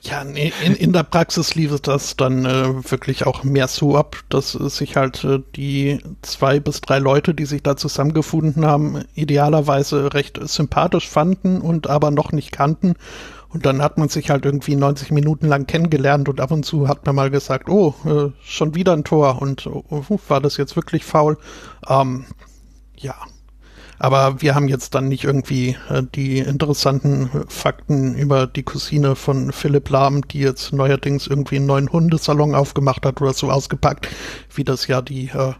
Ja, 0.02 0.22
in, 0.22 0.76
in 0.76 0.92
der 0.92 1.02
Praxis 1.02 1.54
lief 1.54 1.80
das 1.80 2.14
dann 2.14 2.44
äh, 2.44 2.90
wirklich 2.90 3.26
auch 3.26 3.42
mehr 3.42 3.66
so 3.66 3.96
ab, 3.96 4.16
dass 4.28 4.52
sich 4.52 4.96
halt 4.96 5.24
äh, 5.24 5.40
die 5.56 5.98
zwei 6.22 6.60
bis 6.60 6.80
drei 6.80 6.98
Leute, 6.98 7.34
die 7.34 7.46
sich 7.46 7.62
da 7.62 7.76
zusammengefunden 7.76 8.64
haben, 8.66 9.04
idealerweise 9.14 10.12
recht 10.14 10.38
sympathisch 10.48 11.08
fanden 11.08 11.60
und 11.60 11.88
aber 11.88 12.10
noch 12.10 12.30
nicht 12.30 12.52
kannten 12.52 12.94
und 13.52 13.66
dann 13.66 13.82
hat 13.82 13.98
man 13.98 14.08
sich 14.08 14.30
halt 14.30 14.44
irgendwie 14.44 14.76
90 14.76 15.10
Minuten 15.10 15.48
lang 15.48 15.66
kennengelernt 15.66 16.28
und 16.28 16.40
ab 16.40 16.52
und 16.52 16.64
zu 16.64 16.88
hat 16.88 17.04
man 17.04 17.16
mal 17.16 17.30
gesagt, 17.30 17.68
oh, 17.68 17.94
äh, 18.04 18.30
schon 18.44 18.74
wieder 18.74 18.92
ein 18.92 19.04
Tor 19.04 19.42
und 19.42 19.66
oh, 19.66 20.04
war 20.28 20.40
das 20.40 20.56
jetzt 20.56 20.76
wirklich 20.76 21.04
faul? 21.04 21.36
Ähm, 21.88 22.26
ja. 22.96 23.14
Aber 23.98 24.40
wir 24.40 24.54
haben 24.54 24.68
jetzt 24.68 24.94
dann 24.94 25.08
nicht 25.08 25.24
irgendwie 25.24 25.76
äh, 25.90 26.02
die 26.14 26.38
interessanten 26.38 27.28
Fakten 27.48 28.14
über 28.14 28.46
die 28.46 28.62
Cousine 28.62 29.14
von 29.14 29.52
Philipp 29.52 29.90
Lahm, 29.90 30.26
die 30.26 30.38
jetzt 30.38 30.72
neuerdings 30.72 31.26
irgendwie 31.26 31.56
einen 31.56 31.66
neuen 31.66 31.92
Hundesalon 31.92 32.54
aufgemacht 32.54 33.04
hat 33.04 33.20
oder 33.20 33.34
so 33.34 33.50
ausgepackt, 33.50 34.08
wie 34.54 34.64
das 34.64 34.86
ja 34.86 35.02
die 35.02 35.26
äh, 35.28 35.52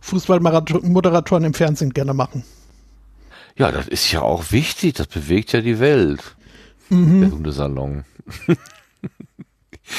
Fußballmoderatoren 0.00 1.44
im 1.44 1.54
Fernsehen 1.54 1.92
gerne 1.92 2.14
machen. 2.14 2.44
Ja, 3.56 3.70
das 3.70 3.86
ist 3.86 4.10
ja 4.10 4.22
auch 4.22 4.50
wichtig, 4.50 4.94
das 4.94 5.06
bewegt 5.06 5.52
ja 5.52 5.60
die 5.60 5.78
Welt 5.78 6.36
mhm. 6.88 7.20
der 7.20 7.30
Hundesalon. 7.30 8.04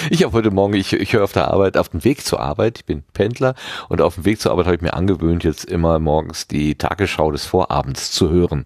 Ich 0.09 0.23
habe 0.23 0.33
heute 0.33 0.51
Morgen, 0.51 0.73
ich, 0.73 0.91
ich 0.91 1.13
höre 1.13 1.23
auf 1.23 1.31
der 1.31 1.47
Arbeit, 1.47 1.77
auf 1.77 1.89
dem 1.89 2.03
Weg 2.03 2.25
zur 2.25 2.41
Arbeit, 2.41 2.79
ich 2.79 2.85
bin 2.85 3.03
Pendler 3.13 3.55
und 3.87 4.01
auf 4.01 4.15
dem 4.15 4.25
Weg 4.25 4.41
zur 4.41 4.51
Arbeit 4.51 4.65
habe 4.65 4.75
ich 4.75 4.81
mir 4.81 4.93
angewöhnt, 4.93 5.45
jetzt 5.45 5.63
immer 5.63 5.97
morgens 5.99 6.45
die 6.47 6.75
Tagesschau 6.75 7.31
des 7.31 7.45
Vorabends 7.45 8.11
zu 8.11 8.29
hören. 8.29 8.65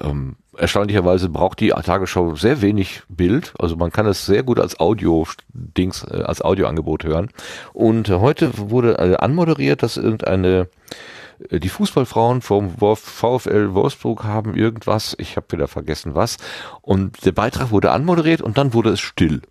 Ähm, 0.00 0.36
erstaunlicherweise 0.56 1.28
braucht 1.28 1.60
die 1.60 1.70
Tagesschau 1.70 2.34
sehr 2.34 2.60
wenig 2.60 3.02
Bild, 3.08 3.54
also 3.58 3.76
man 3.76 3.90
kann 3.90 4.06
es 4.06 4.26
sehr 4.26 4.42
gut 4.42 4.60
als 4.60 4.78
Audio-Dings, 4.78 6.04
äh, 6.04 6.22
als 6.22 6.42
Audioangebot 6.42 7.04
hören. 7.04 7.30
Und 7.72 8.10
heute 8.10 8.50
wurde 8.56 8.98
äh, 8.98 9.16
anmoderiert, 9.16 9.82
dass 9.82 9.96
irgendeine 9.96 10.68
die 11.50 11.68
Fußballfrauen 11.68 12.42
vom 12.42 12.70
VfL 12.70 13.74
Wolfsburg 13.74 14.24
haben 14.24 14.54
irgendwas, 14.54 15.14
ich 15.18 15.36
habe 15.36 15.46
wieder 15.50 15.68
vergessen 15.68 16.14
was. 16.14 16.36
Und 16.80 17.24
der 17.24 17.32
Beitrag 17.32 17.70
wurde 17.70 17.90
anmoderiert 17.90 18.42
und 18.42 18.58
dann 18.58 18.74
wurde 18.74 18.90
es 18.90 19.00
still. 19.00 19.42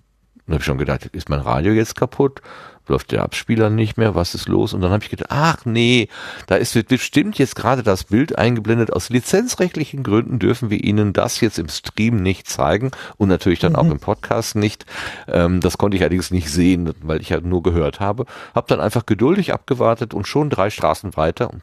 Und 0.47 0.53
habe 0.53 0.61
ich 0.61 0.65
schon 0.65 0.77
gedacht, 0.77 1.05
ist 1.05 1.29
mein 1.29 1.39
Radio 1.39 1.71
jetzt 1.71 1.95
kaputt? 1.95 2.41
Läuft 2.87 3.11
der 3.11 3.23
Abspieler 3.23 3.69
nicht 3.69 3.97
mehr? 3.97 4.15
Was 4.15 4.33
ist 4.33 4.49
los? 4.49 4.73
Und 4.73 4.81
dann 4.81 4.91
habe 4.91 5.03
ich 5.03 5.09
gedacht, 5.09 5.29
ach 5.29 5.65
nee, 5.65 6.09
da 6.47 6.55
ist 6.55 6.73
bestimmt 6.87 7.37
jetzt 7.37 7.55
gerade 7.55 7.83
das 7.83 8.05
Bild 8.05 8.37
eingeblendet. 8.37 8.91
Aus 8.91 9.09
lizenzrechtlichen 9.09 10.03
Gründen 10.03 10.39
dürfen 10.39 10.69
wir 10.71 10.83
Ihnen 10.83 11.13
das 11.13 11.39
jetzt 11.41 11.59
im 11.59 11.69
Stream 11.69 12.17
nicht 12.17 12.49
zeigen 12.49 12.91
und 13.17 13.29
natürlich 13.29 13.59
dann 13.59 13.73
mhm. 13.73 13.77
auch 13.77 13.91
im 13.91 13.99
Podcast 13.99 14.55
nicht. 14.55 14.85
Ähm, 15.27 15.61
das 15.61 15.77
konnte 15.77 15.95
ich 15.95 16.03
allerdings 16.03 16.31
nicht 16.31 16.49
sehen, 16.49 16.93
weil 17.01 17.21
ich 17.21 17.29
ja 17.29 17.39
nur 17.39 17.61
gehört 17.61 17.99
habe. 17.99 18.25
Habe 18.55 18.67
dann 18.67 18.81
einfach 18.81 19.05
geduldig 19.05 19.53
abgewartet 19.53 20.13
und 20.13 20.27
schon 20.27 20.49
drei 20.49 20.69
Straßen 20.69 21.15
weiter 21.15 21.51
und 21.51 21.61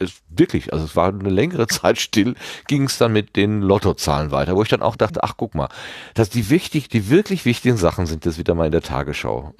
es 0.00 0.22
wirklich, 0.28 0.72
also 0.72 0.84
es 0.84 0.96
war 0.96 1.08
eine 1.08 1.28
längere 1.28 1.66
Zeit 1.68 1.98
still, 1.98 2.34
ging 2.66 2.84
es 2.84 2.98
dann 2.98 3.12
mit 3.12 3.36
den 3.36 3.62
Lottozahlen 3.62 4.30
weiter, 4.30 4.56
wo 4.56 4.62
ich 4.62 4.68
dann 4.68 4.82
auch 4.82 4.96
dachte, 4.96 5.22
ach 5.22 5.34
guck 5.36 5.54
mal, 5.54 5.68
dass 6.14 6.30
die 6.30 6.50
wichtig, 6.50 6.88
die 6.88 7.10
wirklich 7.10 7.44
wichtigen 7.44 7.76
Sachen 7.76 8.06
sind 8.06 8.24
jetzt 8.24 8.38
wieder 8.38 8.54
mal 8.54 8.66
in 8.66 8.72
der 8.72 8.82
Tagesschau. 8.82 9.54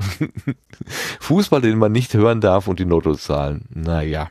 Fußball, 1.21 1.61
den 1.61 1.79
man 1.79 1.93
nicht 1.93 2.15
hören 2.15 2.41
darf 2.41 2.69
und 2.69 2.79
die 2.79 2.85
Lottozahlen, 2.85 3.67
naja. 3.71 4.31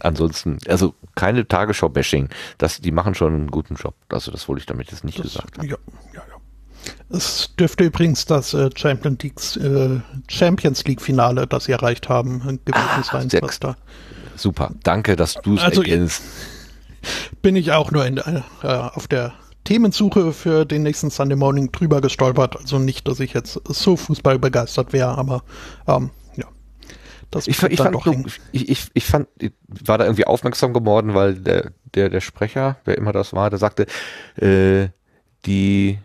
Ansonsten, 0.00 0.58
also 0.68 0.94
keine 1.16 1.48
Tagesschau-Bashing, 1.48 2.28
das, 2.58 2.80
die 2.80 2.92
machen 2.92 3.14
schon 3.14 3.34
einen 3.34 3.50
guten 3.50 3.74
Job. 3.74 3.94
Also 4.08 4.30
das 4.30 4.48
wollte 4.48 4.60
ich 4.60 4.66
damit 4.66 4.92
jetzt 4.92 5.02
nicht 5.02 5.18
das, 5.18 5.32
gesagt 5.32 5.58
haben. 5.58 5.66
Ja, 5.66 5.76
ja, 6.14 6.22
ja. 6.28 6.36
Es 7.10 7.52
dürfte 7.58 7.84
übrigens 7.84 8.24
das 8.24 8.54
äh, 8.54 8.70
Champions 8.76 9.22
League, 9.22 9.40
äh, 9.56 10.00
Champions 10.28 10.84
League 10.84 11.02
Finale, 11.02 11.48
das 11.48 11.64
sie 11.64 11.72
erreicht 11.72 12.08
haben, 12.08 12.40
gewesen 12.40 12.60
ah, 12.74 13.02
sein, 13.02 13.28
was 13.40 13.58
da 13.58 13.76
Super. 14.38 14.70
Danke, 14.82 15.16
dass 15.16 15.34
du 15.34 15.54
es 15.56 15.62
also, 15.62 15.82
erkennst. 15.82 16.22
Bin 17.42 17.56
ich 17.56 17.72
auch 17.72 17.90
nur 17.90 18.06
in, 18.06 18.18
äh, 18.18 18.42
auf 18.62 19.06
der 19.08 19.34
Themensuche 19.64 20.32
für 20.32 20.64
den 20.64 20.82
nächsten 20.82 21.10
Sunday 21.10 21.36
Morning 21.36 21.72
drüber 21.72 22.00
gestolpert. 22.00 22.56
Also 22.56 22.78
nicht, 22.78 23.06
dass 23.06 23.20
ich 23.20 23.34
jetzt 23.34 23.60
so 23.66 23.96
Fußball 23.96 24.38
begeistert 24.38 24.92
wäre, 24.92 25.18
aber 25.18 25.42
ähm, 25.86 26.10
ja. 26.36 26.46
Das 27.30 27.46
ich, 27.46 27.62
ich, 27.62 27.76
fand, 27.78 27.94
du, 28.04 28.24
ich, 28.52 28.68
ich, 28.70 28.88
ich 28.94 29.04
fand, 29.04 29.28
ich 29.38 29.52
war 29.84 29.98
da 29.98 30.04
irgendwie 30.04 30.26
aufmerksam 30.26 30.72
geworden, 30.72 31.14
weil 31.14 31.34
der, 31.34 31.72
der, 31.94 32.08
der 32.08 32.20
Sprecher, 32.20 32.78
wer 32.84 32.96
immer 32.96 33.12
das 33.12 33.34
war, 33.34 33.50
der 33.50 33.58
sagte, 33.58 33.86
äh, 34.36 34.88
die 35.44 35.98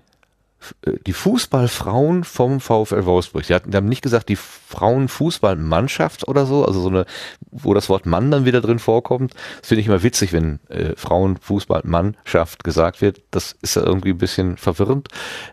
die 1.06 1.14
Fußballfrauen 1.14 2.24
vom 2.24 2.60
VfL 2.60 3.06
Wolfsburg. 3.06 3.46
Die, 3.48 3.54
hatten, 3.54 3.72
die 3.72 3.78
haben 3.78 3.88
nicht 3.88 4.02
gesagt 4.02 4.30
die 4.30 4.36
Frauenfußballmannschaft 4.36 6.28
oder 6.28 6.46
so, 6.46 6.66
also 6.66 6.82
so 6.82 6.90
eine, 6.90 7.06
wo 7.52 7.74
das 7.74 7.90
Wort 7.90 8.06
Mann 8.06 8.32
dann 8.32 8.46
wieder 8.46 8.62
drin 8.62 8.80
vorkommt. 8.80 9.34
Das 9.60 9.70
finde 9.70 9.82
ich 9.82 9.88
immer 9.88 10.04
witzig, 10.04 10.34
wenn 10.34 10.60
äh, 10.70 10.96
Frauenfußballmannschaft 10.96 12.64
gesagt 12.64 13.02
wird. 13.02 13.22
Das 13.32 13.56
ist 13.62 13.76
ja 13.76 13.84
irgendwie 13.84 14.12
ein 14.12 14.18
bisschen 14.18 14.58
verwirrend. 14.58 15.10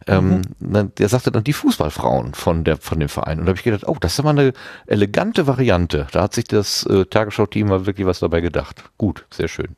Ähm, 0.07 0.43
mhm. 0.59 0.93
der 0.97 1.09
sagte 1.09 1.31
dann 1.31 1.45
die 1.45 1.53
Fußballfrauen 1.53 2.35
von 2.35 2.65
der 2.65 2.77
von 2.79 3.01
dem 3.01 3.09
Verein. 3.09 3.41
Und 3.41 3.47
da 3.47 3.51
habe 3.51 3.59
ich 3.59 3.65
gedacht, 3.65 3.87
oh, 3.87 3.97
das 4.01 4.19
ist 4.19 4.25
mal 4.25 4.31
eine 4.31 4.53
elegante 4.87 5.47
Variante. 5.47 6.07
Da 6.13 6.23
hat 6.23 6.35
sich 6.35 6.45
das 6.45 6.85
äh, 6.87 7.05
Tagesschau-Team 7.05 7.69
mal 7.69 7.87
wirklich 7.87 8.07
was 8.07 8.21
dabei 8.21 8.41
gedacht. 8.41 8.85
Gut, 8.99 9.27
sehr 9.31 9.49
schön. 9.49 9.77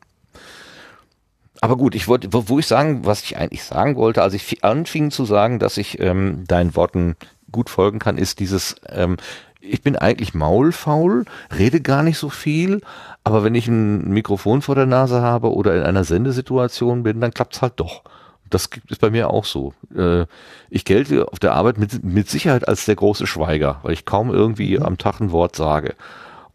Aber 1.63 1.77
gut, 1.77 1.95
ich 1.95 2.09
wollte, 2.09 2.33
wo, 2.33 2.49
wo 2.49 2.59
ich 2.59 2.67
sagen, 2.67 3.05
was 3.05 3.23
ich 3.23 3.37
eigentlich 3.37 3.63
sagen 3.63 3.95
wollte, 3.95 4.21
als 4.21 4.33
ich 4.33 4.65
anfing 4.65 5.11
zu 5.11 5.23
sagen, 5.23 5.59
dass 5.59 5.77
ich 5.77 5.97
ähm, 6.01 6.43
deinen 6.45 6.75
Worten 6.75 7.15
gut 7.53 7.69
folgen 7.69 7.99
kann, 7.99 8.17
ist 8.17 8.41
dieses, 8.41 8.75
ähm, 8.89 9.15
ich 9.61 9.81
bin 9.81 9.95
eigentlich 9.95 10.33
maulfaul, 10.33 11.23
rede 11.57 11.79
gar 11.79 12.03
nicht 12.03 12.17
so 12.17 12.27
viel, 12.27 12.81
aber 13.23 13.45
wenn 13.45 13.55
ich 13.55 13.69
ein 13.69 14.09
Mikrofon 14.09 14.61
vor 14.61 14.75
der 14.75 14.87
Nase 14.87 15.21
habe 15.21 15.53
oder 15.53 15.73
in 15.73 15.83
einer 15.83 16.03
Sendesituation 16.03 17.03
bin, 17.03 17.21
dann 17.21 17.33
klappt's 17.33 17.61
halt 17.61 17.75
doch. 17.77 18.03
Das 18.49 18.69
ist 18.89 18.99
bei 18.99 19.09
mir 19.09 19.29
auch 19.29 19.45
so. 19.45 19.73
Äh, 19.95 20.25
ich 20.69 20.83
gelte 20.83 21.31
auf 21.31 21.39
der 21.39 21.53
Arbeit 21.53 21.77
mit, 21.77 22.03
mit 22.03 22.29
Sicherheit 22.29 22.67
als 22.67 22.83
der 22.83 22.97
große 22.97 23.25
Schweiger, 23.25 23.79
weil 23.83 23.93
ich 23.93 24.03
kaum 24.03 24.31
irgendwie 24.31 24.81
am 24.81 24.97
Tag 24.97 25.21
ein 25.21 25.31
Wort 25.31 25.55
sage. 25.55 25.95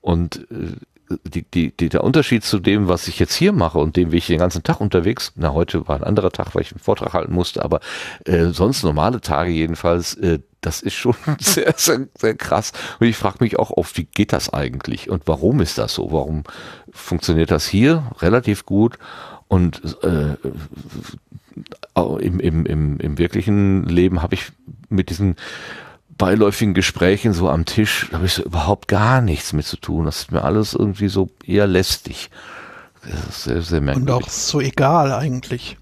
Und 0.02 0.46
äh, 0.50 0.76
die, 1.24 1.42
die, 1.42 1.76
die, 1.76 1.88
der 1.88 2.04
Unterschied 2.04 2.44
zu 2.44 2.58
dem, 2.58 2.88
was 2.88 3.08
ich 3.08 3.18
jetzt 3.18 3.34
hier 3.34 3.52
mache 3.52 3.78
und 3.78 3.96
dem, 3.96 4.12
wie 4.12 4.18
ich 4.18 4.26
den 4.26 4.38
ganzen 4.38 4.62
Tag 4.62 4.80
unterwegs, 4.80 5.32
na 5.36 5.52
heute 5.52 5.88
war 5.88 5.96
ein 5.96 6.04
anderer 6.04 6.30
Tag, 6.30 6.54
weil 6.54 6.62
ich 6.62 6.72
einen 6.72 6.80
Vortrag 6.80 7.14
halten 7.14 7.32
musste, 7.32 7.64
aber 7.64 7.80
äh, 8.24 8.46
sonst 8.46 8.82
normale 8.82 9.20
Tage 9.20 9.50
jedenfalls, 9.50 10.14
äh, 10.14 10.40
das 10.60 10.82
ist 10.82 10.94
schon 10.94 11.14
sehr, 11.40 11.74
sehr, 11.76 12.06
sehr 12.16 12.34
krass. 12.34 12.72
Und 13.00 13.06
ich 13.06 13.16
frage 13.16 13.38
mich 13.40 13.58
auch 13.58 13.70
oft, 13.70 13.96
wie 13.96 14.04
geht 14.04 14.32
das 14.32 14.52
eigentlich 14.52 15.08
und 15.08 15.22
warum 15.26 15.60
ist 15.60 15.78
das 15.78 15.94
so? 15.94 16.12
Warum 16.12 16.44
funktioniert 16.90 17.50
das 17.50 17.66
hier 17.66 18.10
relativ 18.20 18.66
gut 18.66 18.98
und 19.48 19.80
äh, 20.02 20.36
im, 22.20 22.38
im, 22.38 22.66
im, 22.66 23.00
im 23.00 23.18
wirklichen 23.18 23.84
Leben 23.84 24.22
habe 24.22 24.34
ich 24.34 24.52
mit 24.88 25.10
diesen 25.10 25.36
beiläufigen 26.18 26.74
Gesprächen 26.74 27.32
so 27.32 27.48
am 27.48 27.64
Tisch, 27.64 28.08
da 28.10 28.18
habe 28.18 28.26
ich 28.26 28.34
so 28.34 28.42
überhaupt 28.42 28.88
gar 28.88 29.20
nichts 29.20 29.52
mit 29.52 29.64
zu 29.64 29.76
tun. 29.76 30.04
Das 30.04 30.18
ist 30.18 30.32
mir 30.32 30.44
alles 30.44 30.74
irgendwie 30.74 31.08
so 31.08 31.30
eher 31.44 31.66
lästig. 31.66 32.30
Das 33.02 33.28
ist 33.28 33.44
sehr, 33.44 33.62
sehr 33.62 33.80
merkwürdig. 33.80 34.14
Und 34.14 34.24
auch 34.24 34.28
so 34.28 34.60
egal 34.60 35.12
eigentlich 35.12 35.76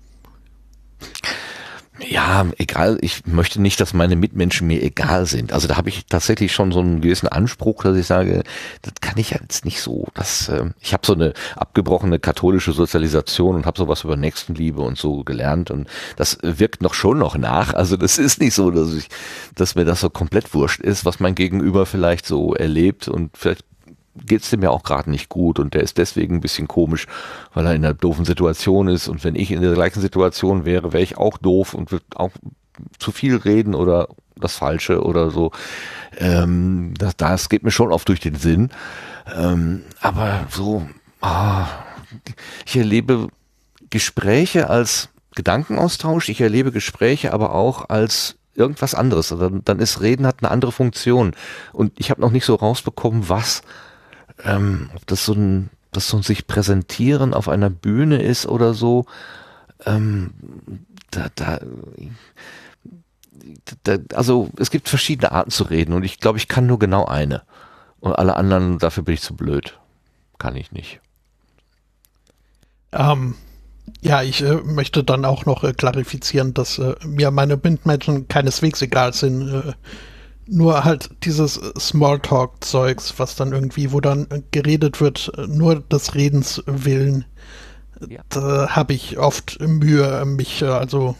ja, 2.00 2.46
egal, 2.58 2.98
ich 3.00 3.26
möchte 3.26 3.60
nicht, 3.60 3.80
dass 3.80 3.94
meine 3.94 4.16
Mitmenschen 4.16 4.66
mir 4.66 4.82
egal 4.82 5.26
sind. 5.26 5.52
Also 5.52 5.66
da 5.66 5.76
habe 5.76 5.88
ich 5.88 6.06
tatsächlich 6.06 6.52
schon 6.52 6.70
so 6.70 6.80
einen 6.80 7.00
gewissen 7.00 7.28
Anspruch, 7.28 7.82
dass 7.82 7.96
ich 7.96 8.06
sage, 8.06 8.42
das 8.82 8.94
kann 9.00 9.16
ich 9.18 9.30
jetzt 9.30 9.64
nicht 9.64 9.80
so. 9.80 10.06
Das, 10.14 10.48
äh, 10.48 10.70
ich 10.80 10.92
habe 10.92 11.06
so 11.06 11.14
eine 11.14 11.32
abgebrochene 11.56 12.18
katholische 12.18 12.72
Sozialisation 12.72 13.56
und 13.56 13.66
habe 13.66 13.78
sowas 13.78 14.04
über 14.04 14.16
Nächstenliebe 14.16 14.82
und 14.82 14.98
so 14.98 15.24
gelernt 15.24 15.70
und 15.70 15.88
das 16.16 16.38
wirkt 16.42 16.82
noch 16.82 16.94
schon 16.94 17.18
noch 17.18 17.38
nach. 17.38 17.72
Also 17.74 17.96
das 17.96 18.18
ist 18.18 18.40
nicht 18.40 18.54
so, 18.54 18.70
dass 18.70 18.92
ich, 18.92 19.08
dass 19.54 19.74
mir 19.74 19.84
das 19.84 20.00
so 20.00 20.10
komplett 20.10 20.52
wurscht 20.54 20.80
ist, 20.80 21.04
was 21.04 21.20
mein 21.20 21.34
Gegenüber 21.34 21.86
vielleicht 21.86 22.26
so 22.26 22.54
erlebt 22.54 23.08
und 23.08 23.36
vielleicht 23.36 23.64
geht's 24.24 24.50
dem 24.50 24.62
ja 24.62 24.70
auch 24.70 24.82
gerade 24.82 25.10
nicht 25.10 25.28
gut 25.28 25.58
und 25.58 25.74
der 25.74 25.82
ist 25.82 25.98
deswegen 25.98 26.36
ein 26.36 26.40
bisschen 26.40 26.68
komisch, 26.68 27.06
weil 27.54 27.66
er 27.66 27.74
in 27.74 27.84
einer 27.84 27.94
doofen 27.94 28.24
Situation 28.24 28.88
ist 28.88 29.08
und 29.08 29.24
wenn 29.24 29.34
ich 29.34 29.50
in 29.50 29.60
der 29.60 29.74
gleichen 29.74 30.00
Situation 30.00 30.64
wäre, 30.64 30.92
wäre 30.92 31.02
ich 31.02 31.18
auch 31.18 31.38
doof 31.38 31.74
und 31.74 31.92
würde 31.92 32.04
auch 32.14 32.32
zu 32.98 33.12
viel 33.12 33.36
reden 33.36 33.74
oder 33.74 34.08
das 34.36 34.56
Falsche 34.56 35.02
oder 35.02 35.30
so. 35.30 35.50
Ähm, 36.18 36.94
das, 36.98 37.16
das 37.16 37.48
geht 37.48 37.62
mir 37.62 37.70
schon 37.70 37.92
oft 37.92 38.08
durch 38.08 38.20
den 38.20 38.34
Sinn. 38.34 38.70
Ähm, 39.34 39.82
aber 40.00 40.46
so, 40.50 40.86
ah, 41.20 41.66
ich 42.66 42.76
erlebe 42.76 43.28
Gespräche 43.90 44.68
als 44.70 45.08
Gedankenaustausch, 45.34 46.28
ich 46.28 46.40
erlebe 46.40 46.72
Gespräche 46.72 47.32
aber 47.32 47.54
auch 47.54 47.88
als 47.88 48.36
irgendwas 48.54 48.94
anderes. 48.94 49.28
Dann, 49.28 49.62
dann 49.64 49.80
ist 49.80 50.00
Reden 50.00 50.26
hat 50.26 50.36
eine 50.40 50.50
andere 50.50 50.72
Funktion. 50.72 51.32
Und 51.72 51.92
ich 51.96 52.10
habe 52.10 52.20
noch 52.20 52.30
nicht 52.30 52.44
so 52.44 52.54
rausbekommen, 52.54 53.28
was 53.28 53.62
ähm, 54.44 54.90
ob 54.94 55.06
das 55.06 55.24
so 55.24 55.32
ein, 55.32 55.70
das 55.92 56.08
so 56.08 56.16
ein 56.16 56.22
sich 56.22 56.46
präsentieren 56.46 57.34
auf 57.34 57.48
einer 57.48 57.70
Bühne 57.70 58.22
ist 58.22 58.46
oder 58.46 58.74
so, 58.74 59.06
ähm, 59.84 60.32
da, 61.10 61.28
da, 61.34 61.60
da, 63.84 63.96
also 64.14 64.50
es 64.58 64.70
gibt 64.70 64.88
verschiedene 64.88 65.32
Arten 65.32 65.50
zu 65.50 65.64
reden 65.64 65.92
und 65.92 66.04
ich 66.04 66.18
glaube, 66.18 66.38
ich 66.38 66.48
kann 66.48 66.66
nur 66.66 66.78
genau 66.78 67.04
eine. 67.04 67.42
Und 68.00 68.12
alle 68.12 68.36
anderen, 68.36 68.78
dafür 68.78 69.02
bin 69.02 69.14
ich 69.14 69.22
zu 69.22 69.34
blöd. 69.34 69.78
Kann 70.38 70.54
ich 70.54 70.70
nicht. 70.70 71.00
Ähm, 72.92 73.34
ja, 74.00 74.22
ich 74.22 74.42
äh, 74.42 74.56
möchte 74.56 75.02
dann 75.02 75.24
auch 75.24 75.46
noch 75.46 75.64
äh, 75.64 75.72
klarifizieren, 75.72 76.54
dass 76.54 76.78
äh, 76.78 76.94
mir 77.04 77.30
meine 77.30 77.56
Bindmenschen 77.56 78.28
keineswegs 78.28 78.82
egal 78.82 79.12
sind. 79.12 79.74
Äh, 80.46 80.54
nur 80.54 80.84
halt 80.84 81.10
dieses 81.24 81.54
Smalltalk-Zeugs, 81.78 83.14
was 83.18 83.36
dann 83.36 83.52
irgendwie, 83.52 83.92
wo 83.92 84.00
dann 84.00 84.26
geredet 84.50 85.00
wird, 85.00 85.32
nur 85.48 85.80
des 85.80 86.14
Redens 86.14 86.62
willen. 86.66 87.24
Ja. 88.08 88.20
Da 88.28 88.68
habe 88.70 88.92
ich 88.92 89.18
oft 89.18 89.60
Mühe, 89.60 90.24
mich, 90.26 90.62
äh, 90.62 90.66
also 90.66 91.16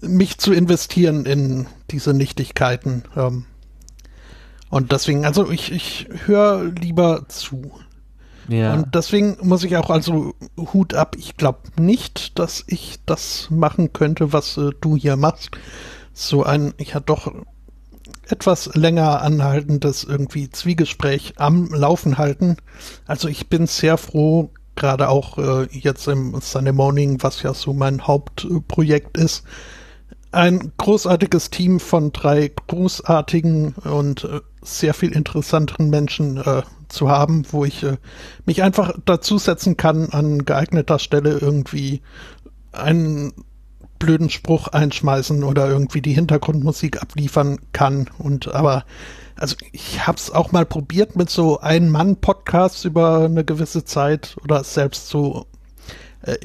mich 0.00 0.38
zu 0.38 0.52
investieren 0.52 1.24
in 1.24 1.66
diese 1.90 2.12
Nichtigkeiten. 2.12 3.04
Ähm, 3.16 3.46
und 4.68 4.92
deswegen, 4.92 5.24
also 5.24 5.50
ich, 5.50 5.72
ich 5.72 6.08
höre 6.26 6.64
lieber 6.64 7.28
zu. 7.28 7.72
Ja. 8.48 8.74
Und 8.74 8.94
deswegen 8.94 9.36
muss 9.42 9.64
ich 9.64 9.76
auch 9.76 9.90
also 9.90 10.34
Hut 10.56 10.94
ab. 10.94 11.16
Ich 11.18 11.36
glaube 11.36 11.60
nicht, 11.80 12.38
dass 12.38 12.64
ich 12.66 12.98
das 13.06 13.48
machen 13.50 13.92
könnte, 13.92 14.32
was 14.32 14.56
äh, 14.56 14.70
du 14.80 14.96
hier 14.96 15.16
machst. 15.16 15.50
So 16.12 16.44
ein, 16.44 16.74
ich 16.78 16.94
hatte 16.94 17.06
doch 17.06 17.32
etwas 18.26 18.74
länger 18.74 19.22
anhaltendes 19.22 20.04
irgendwie 20.04 20.50
Zwiegespräch 20.50 21.34
am 21.36 21.72
Laufen 21.72 22.18
halten. 22.18 22.56
Also 23.06 23.28
ich 23.28 23.48
bin 23.48 23.66
sehr 23.66 23.98
froh, 23.98 24.50
gerade 24.74 25.08
auch 25.08 25.38
äh, 25.38 25.68
jetzt 25.70 26.06
im 26.08 26.38
Sunday 26.40 26.72
Morning, 26.72 27.22
was 27.22 27.42
ja 27.42 27.54
so 27.54 27.72
mein 27.72 28.06
Hauptprojekt 28.06 29.16
ist, 29.16 29.44
ein 30.32 30.72
großartiges 30.76 31.50
Team 31.50 31.80
von 31.80 32.12
drei 32.12 32.52
großartigen 32.66 33.72
und 33.72 34.24
äh, 34.24 34.40
sehr 34.62 34.92
viel 34.92 35.12
interessanteren 35.12 35.88
Menschen 35.88 36.36
äh, 36.36 36.62
zu 36.88 37.08
haben, 37.08 37.44
wo 37.50 37.64
ich 37.64 37.82
äh, 37.84 37.96
mich 38.44 38.62
einfach 38.62 38.92
dazusetzen 39.04 39.76
kann, 39.76 40.10
an 40.10 40.44
geeigneter 40.44 40.98
Stelle 40.98 41.38
irgendwie 41.38 42.02
einen 42.72 43.32
blöden 43.98 44.30
Spruch 44.30 44.68
einschmeißen 44.68 45.44
oder 45.44 45.68
irgendwie 45.68 46.00
die 46.00 46.12
Hintergrundmusik 46.12 47.00
abliefern 47.02 47.58
kann. 47.72 48.08
Und 48.18 48.48
aber, 48.54 48.84
also 49.36 49.56
ich 49.72 50.06
hab's 50.06 50.30
auch 50.30 50.52
mal 50.52 50.66
probiert 50.66 51.16
mit 51.16 51.30
so 51.30 51.60
Ein-Mann-Podcasts 51.60 52.84
über 52.84 53.24
eine 53.24 53.44
gewisse 53.44 53.84
Zeit 53.84 54.36
oder 54.42 54.64
selbst 54.64 55.08
so, 55.08 55.46
äh, 56.22 56.36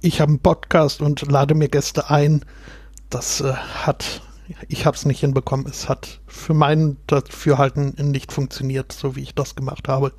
ich 0.00 0.20
habe 0.20 0.30
einen 0.30 0.40
Podcast 0.40 1.00
und 1.00 1.22
lade 1.30 1.54
mir 1.54 1.68
Gäste 1.68 2.10
ein. 2.10 2.44
Das 3.08 3.40
äh, 3.40 3.52
hat, 3.52 4.22
ich 4.68 4.86
hab's 4.86 5.06
nicht 5.06 5.20
hinbekommen. 5.20 5.66
Es 5.66 5.88
hat 5.88 6.20
für 6.26 6.54
mein 6.54 6.96
Dafürhalten 7.06 7.94
nicht 8.10 8.32
funktioniert, 8.32 8.92
so 8.92 9.16
wie 9.16 9.22
ich 9.22 9.34
das 9.34 9.56
gemacht 9.56 9.88
habe. 9.88 10.12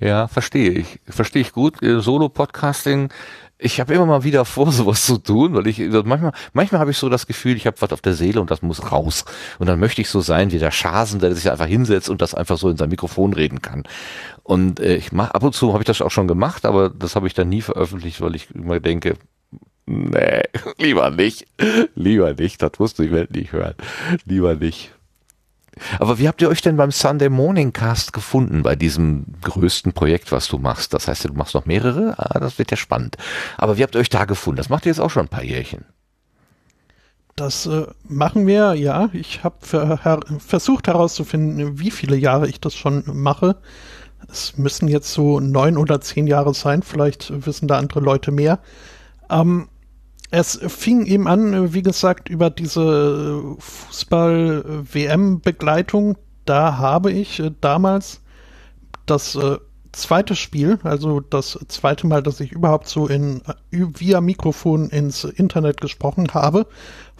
Ja, 0.00 0.28
verstehe 0.28 0.70
ich. 0.70 1.00
Verstehe 1.08 1.42
ich 1.42 1.52
gut. 1.52 1.82
Äh, 1.82 2.00
Solo-Podcasting 2.00 3.10
ich 3.58 3.80
habe 3.80 3.94
immer 3.94 4.06
mal 4.06 4.24
wieder 4.24 4.44
vor, 4.44 4.70
sowas 4.72 5.06
zu 5.06 5.18
tun, 5.18 5.54
weil 5.54 5.66
ich 5.66 5.78
manchmal, 5.78 6.32
manchmal 6.52 6.80
habe 6.80 6.90
ich 6.90 6.98
so 6.98 7.08
das 7.08 7.26
Gefühl, 7.26 7.56
ich 7.56 7.66
habe 7.66 7.80
was 7.80 7.92
auf 7.92 8.00
der 8.00 8.14
Seele 8.14 8.40
und 8.40 8.50
das 8.50 8.62
muss 8.62 8.92
raus. 8.92 9.24
Und 9.58 9.66
dann 9.66 9.80
möchte 9.80 10.00
ich 10.02 10.08
so 10.08 10.20
sein 10.20 10.52
wie 10.52 10.58
der 10.58 10.70
Schasen, 10.70 11.20
der 11.20 11.34
sich 11.34 11.50
einfach 11.50 11.66
hinsetzt 11.66 12.10
und 12.10 12.20
das 12.22 12.34
einfach 12.34 12.58
so 12.58 12.68
in 12.68 12.76
sein 12.76 12.90
Mikrofon 12.90 13.32
reden 13.32 13.62
kann. 13.62 13.84
Und 14.42 14.80
äh, 14.80 14.96
ich 14.96 15.12
mach 15.12 15.30
ab 15.30 15.42
und 15.42 15.54
zu 15.54 15.72
habe 15.72 15.82
ich 15.82 15.86
das 15.86 16.02
auch 16.02 16.10
schon 16.10 16.28
gemacht, 16.28 16.64
aber 16.64 16.90
das 16.90 17.16
habe 17.16 17.26
ich 17.26 17.34
dann 17.34 17.48
nie 17.48 17.62
veröffentlicht, 17.62 18.20
weil 18.20 18.36
ich 18.36 18.50
immer 18.54 18.80
denke, 18.80 19.14
nee, 19.86 20.42
lieber 20.78 21.10
nicht, 21.10 21.46
lieber 21.94 22.34
nicht, 22.34 22.62
das 22.62 22.72
musst 22.78 22.98
du 22.98 23.04
die 23.04 23.12
Welt 23.12 23.34
nicht 23.34 23.52
hören, 23.52 23.74
lieber 24.24 24.54
nicht. 24.54 24.92
Aber 25.98 26.18
wie 26.18 26.26
habt 26.26 26.40
ihr 26.40 26.48
euch 26.48 26.62
denn 26.62 26.76
beim 26.76 26.90
Sunday 26.90 27.28
Morning 27.28 27.72
Cast 27.72 28.12
gefunden, 28.12 28.62
bei 28.62 28.76
diesem 28.76 29.26
größten 29.42 29.92
Projekt, 29.92 30.32
was 30.32 30.48
du 30.48 30.58
machst? 30.58 30.94
Das 30.94 31.08
heißt, 31.08 31.24
du 31.24 31.34
machst 31.34 31.54
noch 31.54 31.66
mehrere? 31.66 32.14
Ah, 32.18 32.40
das 32.40 32.58
wird 32.58 32.70
ja 32.70 32.76
spannend. 32.76 33.16
Aber 33.58 33.76
wie 33.76 33.82
habt 33.82 33.94
ihr 33.94 34.00
euch 34.00 34.08
da 34.08 34.24
gefunden? 34.24 34.56
Das 34.56 34.68
macht 34.68 34.86
ihr 34.86 34.90
jetzt 34.90 35.00
auch 35.00 35.10
schon 35.10 35.26
ein 35.26 35.28
paar 35.28 35.44
Jährchen. 35.44 35.84
Das 37.36 37.66
äh, 37.66 37.86
machen 38.04 38.46
wir, 38.46 38.72
ja. 38.74 39.10
Ich 39.12 39.44
habe 39.44 39.98
her 40.02 40.20
versucht 40.38 40.86
herauszufinden, 40.86 41.78
wie 41.78 41.90
viele 41.90 42.16
Jahre 42.16 42.48
ich 42.48 42.60
das 42.60 42.74
schon 42.74 43.04
mache. 43.12 43.56
Es 44.28 44.56
müssen 44.56 44.88
jetzt 44.88 45.12
so 45.12 45.38
neun 45.40 45.76
oder 45.76 46.00
zehn 46.00 46.26
Jahre 46.26 46.54
sein. 46.54 46.82
Vielleicht 46.82 47.44
wissen 47.44 47.68
da 47.68 47.76
andere 47.78 48.00
Leute 48.00 48.32
mehr. 48.32 48.58
Ähm, 49.28 49.68
es 50.30 50.58
fing 50.66 51.06
eben 51.06 51.26
an, 51.28 51.72
wie 51.72 51.82
gesagt, 51.82 52.28
über 52.28 52.50
diese 52.50 53.56
Fußball-WM-Begleitung. 53.58 56.18
Da 56.44 56.76
habe 56.78 57.12
ich 57.12 57.38
äh, 57.40 57.52
damals 57.60 58.20
das 59.06 59.34
äh, 59.36 59.56
zweite 59.92 60.36
Spiel, 60.36 60.78
also 60.82 61.20
das 61.20 61.58
zweite 61.68 62.06
Mal, 62.06 62.22
dass 62.22 62.40
ich 62.40 62.52
überhaupt 62.52 62.88
so 62.88 63.06
in 63.06 63.40
via 63.70 64.20
Mikrofon 64.20 64.90
ins 64.90 65.24
Internet 65.24 65.80
gesprochen 65.80 66.28
habe, 66.34 66.66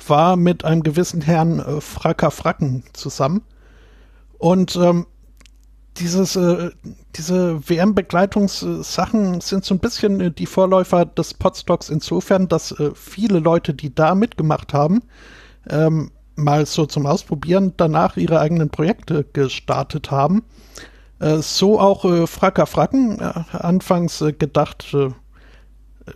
war 0.06 0.36
mit 0.36 0.64
einem 0.64 0.82
gewissen 0.82 1.22
Herrn 1.22 1.60
äh, 1.60 1.80
Fracker 1.80 2.30
Fracken 2.30 2.84
zusammen. 2.92 3.40
Und 4.38 4.76
ähm, 4.76 5.06
dieses, 5.98 6.36
äh, 6.36 6.70
diese 7.16 7.68
WM-Begleitungssachen 7.68 9.40
sind 9.40 9.64
so 9.64 9.74
ein 9.74 9.78
bisschen 9.78 10.20
äh, 10.20 10.30
die 10.30 10.46
Vorläufer 10.46 11.04
des 11.06 11.34
Podstocks 11.34 11.88
insofern, 11.88 12.48
dass 12.48 12.72
äh, 12.72 12.90
viele 12.94 13.38
Leute, 13.38 13.74
die 13.74 13.94
da 13.94 14.14
mitgemacht 14.14 14.74
haben, 14.74 15.02
ähm, 15.70 16.10
mal 16.36 16.66
so 16.66 16.86
zum 16.86 17.06
Ausprobieren 17.06 17.72
danach 17.76 18.16
ihre 18.16 18.40
eigenen 18.40 18.70
Projekte 18.70 19.24
gestartet 19.24 20.10
haben. 20.10 20.44
Äh, 21.18 21.38
so 21.38 21.80
auch 21.80 22.04
äh, 22.04 22.26
Fracker 22.26 22.66
Fracken, 22.66 23.20
äh, 23.20 23.56
anfangs 23.56 24.20
äh, 24.20 24.32
gedacht 24.32 24.94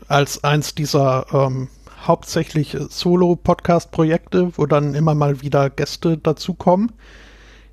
als 0.07 0.45
eins 0.45 0.76
dieser 0.76 1.26
ähm, 1.33 1.68
hauptsächlich 2.07 2.76
Solo-Podcast-Projekte, 2.89 4.57
wo 4.57 4.66
dann 4.66 4.95
immer 4.95 5.14
mal 5.14 5.43
wieder 5.43 5.68
Gäste 5.68 6.16
dazukommen. 6.16 6.93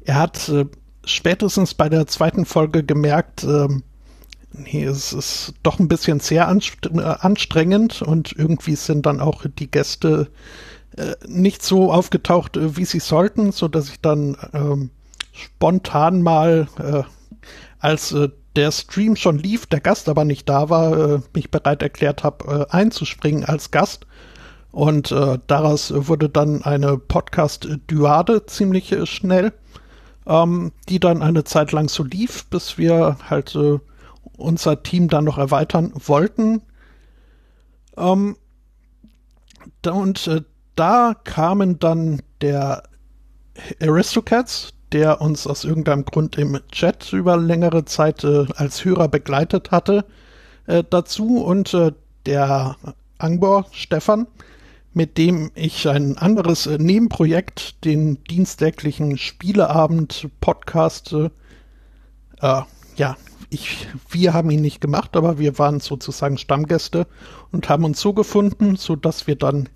Er 0.04 0.16
hat 0.16 0.52
spätestens 1.08 1.74
bei 1.74 1.90
der 1.90 2.08
zweiten 2.08 2.46
Folge 2.46 2.84
gemerkt, 2.84 3.44
ähm, 3.44 3.84
nee, 4.52 4.84
es 4.84 5.14
ist 5.14 5.54
doch 5.64 5.80
ein 5.80 5.88
bisschen 5.88 6.20
sehr 6.20 6.44
äh, 6.44 7.02
anstrengend 7.02 8.02
und 8.02 8.34
irgendwie 8.34 8.76
sind 8.76 9.06
dann 9.06 9.20
auch 9.20 9.46
die 9.48 9.72
Gäste 9.72 10.30
äh, 10.98 11.16
nicht 11.28 11.64
so 11.64 11.92
aufgetaucht, 11.92 12.58
äh, 12.58 12.76
wie 12.78 12.86
sie 12.86 13.00
sollten, 13.00 13.52
so 13.52 13.68
dass 13.68 13.90
ich 13.90 14.02
dann 14.02 14.38
ähm, 14.54 14.90
spontan 15.32 16.22
mal, 16.22 16.68
äh, 16.80 17.04
als 17.80 18.12
äh, 18.12 18.30
der 18.56 18.72
Stream 18.72 19.16
schon 19.16 19.38
lief, 19.38 19.68
der 19.68 19.80
Gast 19.80 20.10
aber 20.10 20.26
nicht 20.26 20.50
da 20.50 20.70
war, 20.70 20.98
äh, 20.98 21.20
mich 21.34 21.52
bereit 21.52 21.84
erklärt 21.84 22.24
habe, 22.24 22.72
einzuspringen 22.72 23.46
als 23.46 23.72
Gast. 23.72 24.08
Und 24.72 25.12
daraus 25.12 25.92
wurde 25.96 26.30
dann 26.30 26.62
eine 26.62 26.98
Podcast-Duade 26.98 28.46
ziemlich 28.46 28.96
schnell 29.06 29.54
ähm, 30.28 30.72
die 30.90 31.00
dann 31.00 31.22
eine 31.22 31.44
Zeit 31.44 31.72
lang 31.72 31.90
so 31.90 32.04
lief, 32.04 32.46
bis 32.50 32.78
wir 32.78 33.18
halt 33.30 33.56
äh, 33.56 33.80
unser 34.38 34.84
Team 34.84 35.08
dann 35.08 35.26
noch 35.26 35.38
erweitern 35.38 35.94
wollten. 35.96 36.62
Ähm, 37.98 38.36
da, 39.82 39.92
und 39.92 40.28
äh, 40.28 40.42
da 40.76 41.16
kamen 41.24 41.80
dann 41.80 42.22
der 42.42 42.84
Aristocats, 43.82 44.74
der 44.92 45.22
uns 45.22 45.48
aus 45.48 45.64
irgendeinem 45.64 46.06
Grund 46.06 46.38
im 46.38 46.60
Chat 46.72 47.12
über 47.14 47.38
längere 47.38 47.86
Zeit 47.86 48.24
äh, 48.24 48.46
als 48.56 48.86
Hörer 48.86 49.08
begleitet 49.08 49.72
hatte, 49.72 50.06
äh, 50.68 50.84
dazu 50.90 51.44
und 51.44 51.74
äh, 51.74 51.92
der 52.26 52.76
Angbor 53.18 53.66
Stefan, 53.72 54.28
mit 54.98 55.18
dem 55.20 55.52
ich 55.54 55.88
ein 55.88 56.18
anderes 56.18 56.66
äh, 56.66 56.80
Nebenprojekt, 56.80 57.86
den 57.86 58.24
dienstäglichen 58.24 59.20
Spieleabend-Podcast, 59.20 61.14
äh, 61.14 61.30
ja, 62.42 63.16
ich, 63.52 63.88
wir 64.10 64.34
haben 64.34 64.50
ihn 64.50 64.62
nicht 64.62 64.82
gemacht, 64.82 65.16
aber 65.16 65.38
wir 65.38 65.60
waren 65.60 65.80
sozusagen 65.82 66.40
Stammgäste 66.40 67.06
und 67.52 67.70
haben 67.70 67.84
uns 67.84 68.02
so 68.02 68.14
gefunden, 68.14 68.76
so 68.76 68.96
dass 68.96 69.28
wir 69.28 69.36
dann 69.36 69.70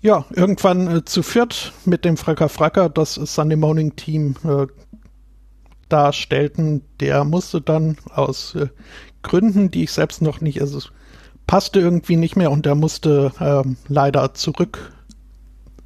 ja 0.00 0.24
irgendwann 0.30 0.98
äh, 0.98 1.04
zu 1.04 1.24
viert 1.24 1.72
mit 1.84 2.04
dem 2.04 2.16
Fracker 2.16 2.48
Fracker 2.48 2.88
das 2.88 3.14
Sunday 3.14 3.56
Morning 3.56 3.96
Team 3.96 4.36
äh, 4.44 4.68
darstellten. 5.88 6.84
Der 7.00 7.24
musste 7.24 7.60
dann 7.60 7.96
aus 8.14 8.54
äh, 8.54 8.68
Gründen, 9.22 9.72
die 9.72 9.82
ich 9.82 9.90
selbst 9.90 10.22
noch 10.22 10.40
nicht, 10.40 10.60
also 10.60 10.78
passte 11.48 11.80
irgendwie 11.80 12.16
nicht 12.16 12.36
mehr 12.36 12.52
und 12.52 12.66
er 12.66 12.76
musste 12.76 13.32
ähm, 13.40 13.76
leider 13.88 14.34
zurück 14.34 14.92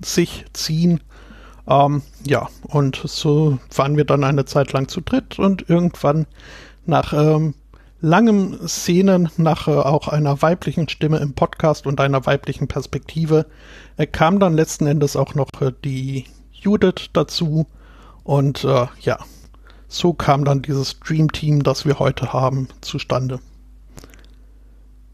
sich 0.05 0.45
ziehen. 0.53 1.01
Ähm, 1.67 2.03
ja, 2.25 2.49
und 2.65 3.01
so 3.07 3.59
waren 3.75 3.97
wir 3.97 4.05
dann 4.05 4.25
eine 4.25 4.45
Zeit 4.45 4.73
lang 4.73 4.89
zu 4.89 5.01
dritt 5.01 5.39
und 5.39 5.71
irgendwann 5.71 6.27
nach 6.85 7.13
ähm, 7.13 7.55
langem 8.01 8.67
Szenen, 8.67 9.31
nach 9.37 9.69
äh, 9.69 9.71
auch 9.71 10.09
einer 10.09 10.43
weiblichen 10.43 10.89
Stimme 10.89 11.19
im 11.19 11.35
Podcast 11.35 11.87
und 11.87 12.01
einer 12.01 12.27
weiblichen 12.27 12.67
Perspektive, 12.67 13.47
äh, 13.97 14.07
kam 14.07 14.41
dann 14.41 14.55
letzten 14.55 14.89
Endes 14.89 15.15
auch 15.15 15.37
noch 15.37 15.49
äh, 15.61 15.71
die 15.85 16.25
Judith 16.53 17.11
dazu. 17.13 17.67
Und 18.25 18.65
äh, 18.65 18.87
ja, 19.01 19.19
so 19.87 20.13
kam 20.13 20.45
dann 20.45 20.63
dieses 20.63 20.99
Dream 20.99 21.31
Team, 21.31 21.63
das 21.63 21.87
wir 21.87 22.01
heute 22.01 22.33
haben, 22.33 22.67
zustande. 22.81 23.39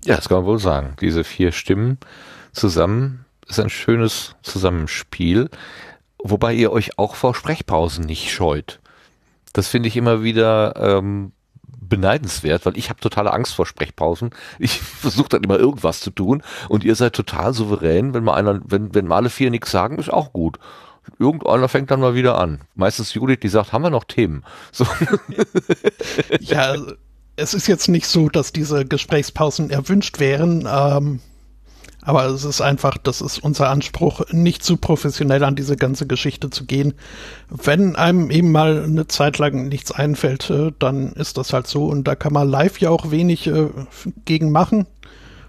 Ja, 0.09 0.17
das 0.17 0.31
kann 0.31 0.39
man 0.39 0.47
wohl 0.47 0.59
sagen. 0.59 0.97
Diese 1.03 1.23
vier 1.23 1.53
Stimmen 1.53 1.99
zusammen 2.53 3.27
ist 3.47 3.61
ein 3.61 3.69
schönes 3.69 4.37
Zusammenspiel, 4.41 5.51
wobei 6.25 6.55
ihr 6.55 6.73
euch 6.73 6.99
auch 6.99 7.15
vor 7.15 7.35
Sprechpausen 7.35 8.07
nicht 8.07 8.33
scheut. 8.33 8.81
Das 9.53 9.69
finde 9.69 9.89
ich 9.91 9.99
immer 9.99 10.23
wieder 10.23 10.73
ähm, 10.77 11.33
beneidenswert, 11.63 12.65
weil 12.65 12.79
ich 12.79 12.89
habe 12.89 13.01
totale 13.01 13.35
Angst 13.35 13.55
vor 13.55 13.67
Sprechpausen. 13.67 14.31
Ich 14.59 14.81
versuche 14.81 15.29
dann 15.29 15.45
immer 15.45 15.59
irgendwas 15.59 16.01
zu 16.01 16.11
tun 16.11 16.43
und 16.71 16.85
ihr 16.85 16.95
seid 16.95 17.13
total 17.13 17.53
souverän, 17.53 18.15
wenn 18.15 18.25
mal 18.25 18.35
einer, 18.35 18.63
wenn, 18.65 18.95
wenn 18.95 19.09
mal 19.09 19.17
alle 19.17 19.29
vier 19.29 19.51
nichts 19.51 19.71
sagen, 19.71 19.99
ist 19.99 20.11
auch 20.11 20.33
gut. 20.33 20.59
Irgendeiner 21.19 21.69
fängt 21.69 21.91
dann 21.91 22.01
mal 22.01 22.15
wieder 22.15 22.39
an. 22.39 22.63
Meistens 22.75 23.13
Judith, 23.13 23.41
die 23.43 23.49
sagt, 23.49 23.75
haben 23.75 23.83
wir 23.83 23.91
noch 23.91 24.05
Themen? 24.05 24.43
So. 24.73 24.87
ja, 26.41 26.77
es 27.39 27.55
ist 27.55 27.69
jetzt 27.69 27.89
nicht 27.89 28.07
so, 28.07 28.29
dass 28.29 28.53
diese 28.53 28.85
Gesprächspausen 28.85 29.71
erwünscht 29.71 30.19
wären, 30.19 30.69
ähm, 30.71 31.21
aber 32.03 32.27
es 32.27 32.45
ist 32.45 32.61
einfach, 32.61 32.99
das 32.99 33.21
ist 33.21 33.39
unser 33.39 33.71
Anspruch, 33.71 34.23
nicht 34.33 34.65
zu 34.65 34.77
professionell 34.77 35.45
an 35.45 35.55
diese 35.55 35.77
ganze 35.77 36.07
Geschichte 36.07 36.51
zu 36.51 36.65
gehen. 36.65 36.95
Wenn 37.49 37.97
einem 37.97 38.31
eben 38.31 38.51
mal 38.51 38.83
eine 38.83 39.07
Zeit 39.07 39.39
lang 39.39 39.69
nichts 39.69 39.93
einfällt, 39.93 40.51
äh, 40.51 40.73
dann 40.79 41.13
ist 41.13 41.39
das 41.39 41.53
halt 41.53 41.69
so 41.69 41.87
und 41.87 42.09
da 42.09 42.17
kann 42.17 42.33
man 42.33 42.49
live 42.49 42.79
ja 42.81 42.91
auch 42.91 43.11
wenig 43.11 43.47
äh, 43.47 43.69
gegen 44.25 44.51
machen. 44.51 44.87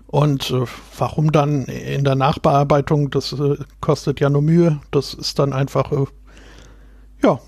Und 0.06 0.52
äh, 0.52 0.66
warum 0.98 1.32
dann 1.32 1.66
in 1.66 2.04
der 2.04 2.16
Nachbearbeitung, 2.16 3.10
das 3.10 3.34
äh, 3.34 3.58
kostet 3.80 4.20
ja 4.20 4.30
nur 4.30 4.42
Mühe, 4.42 4.80
das 4.92 5.14
ist 5.14 5.40
dann 5.40 5.54
einfach, 5.54 5.92
äh, 5.92 6.06
ja, 7.24 7.40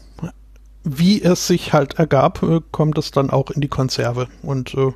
wie 0.84 1.22
es 1.22 1.48
sich 1.48 1.74
halt 1.74 1.96
ergab, 2.00 2.44
äh, 2.44 2.62
kommt 2.72 2.98
es 2.98 3.12
dann 3.12 3.30
auch 3.30 3.52
in 3.52 3.62
die 3.62 3.68
Konserve. 3.68 4.28
Und 4.42 4.74
äh, 4.74 4.94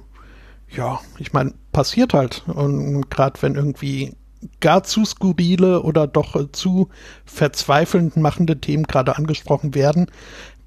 ja, 0.70 1.00
ich 1.20 1.34
meine, 1.34 1.54
passiert 1.72 2.14
halt. 2.14 2.44
Und 2.48 3.10
gerade 3.10 3.42
wenn 3.42 3.56
irgendwie 3.56 4.16
gar 4.60 4.84
zu 4.84 5.06
skurrile 5.06 5.82
oder 5.82 6.08
doch 6.08 6.36
äh, 6.36 6.52
zu 6.52 6.90
verzweifelnd 7.26 8.18
machende 8.18 8.60
Themen 8.60 8.84
gerade 8.84 9.16
angesprochen 9.16 9.76
werden, 9.76 10.08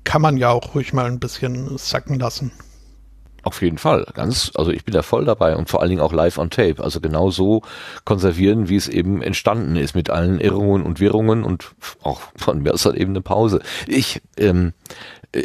kann 0.05 0.23
man 0.23 0.37
ja 0.37 0.51
auch 0.51 0.75
ruhig 0.75 0.93
mal 0.93 1.07
ein 1.07 1.21
bisschen 1.21 1.77
sacken 1.77 2.19
lassen. 2.19 2.53
Auf 3.49 3.63
jeden 3.63 3.79
Fall, 3.79 4.05
ganz, 4.13 4.53
also 4.57 4.71
ich 4.71 4.85
bin 4.85 4.93
da 4.93 5.01
voll 5.01 5.25
dabei 5.25 5.57
und 5.57 5.71
vor 5.71 5.81
allen 5.81 5.89
Dingen 5.89 6.03
auch 6.03 6.13
live 6.13 6.37
on 6.37 6.51
tape, 6.51 6.85
also 6.85 7.01
genau 7.01 7.31
so 7.31 7.63
konservieren, 8.05 8.69
wie 8.69 8.77
es 8.77 8.89
eben 8.89 9.23
entstanden 9.23 9.75
ist, 9.77 9.95
mit 9.95 10.11
allen 10.11 10.39
Irrungen 10.39 10.83
und 10.83 11.01
Wirrungen 11.01 11.45
und 11.45 11.71
auch 12.03 12.21
von 12.37 12.63
mir 12.63 12.75
aus 12.75 12.85
halt 12.85 12.97
eben 12.97 13.13
eine 13.13 13.23
Pause. 13.23 13.63
Ich, 13.87 14.21
ähm, 14.37 14.75
äh, 15.33 15.45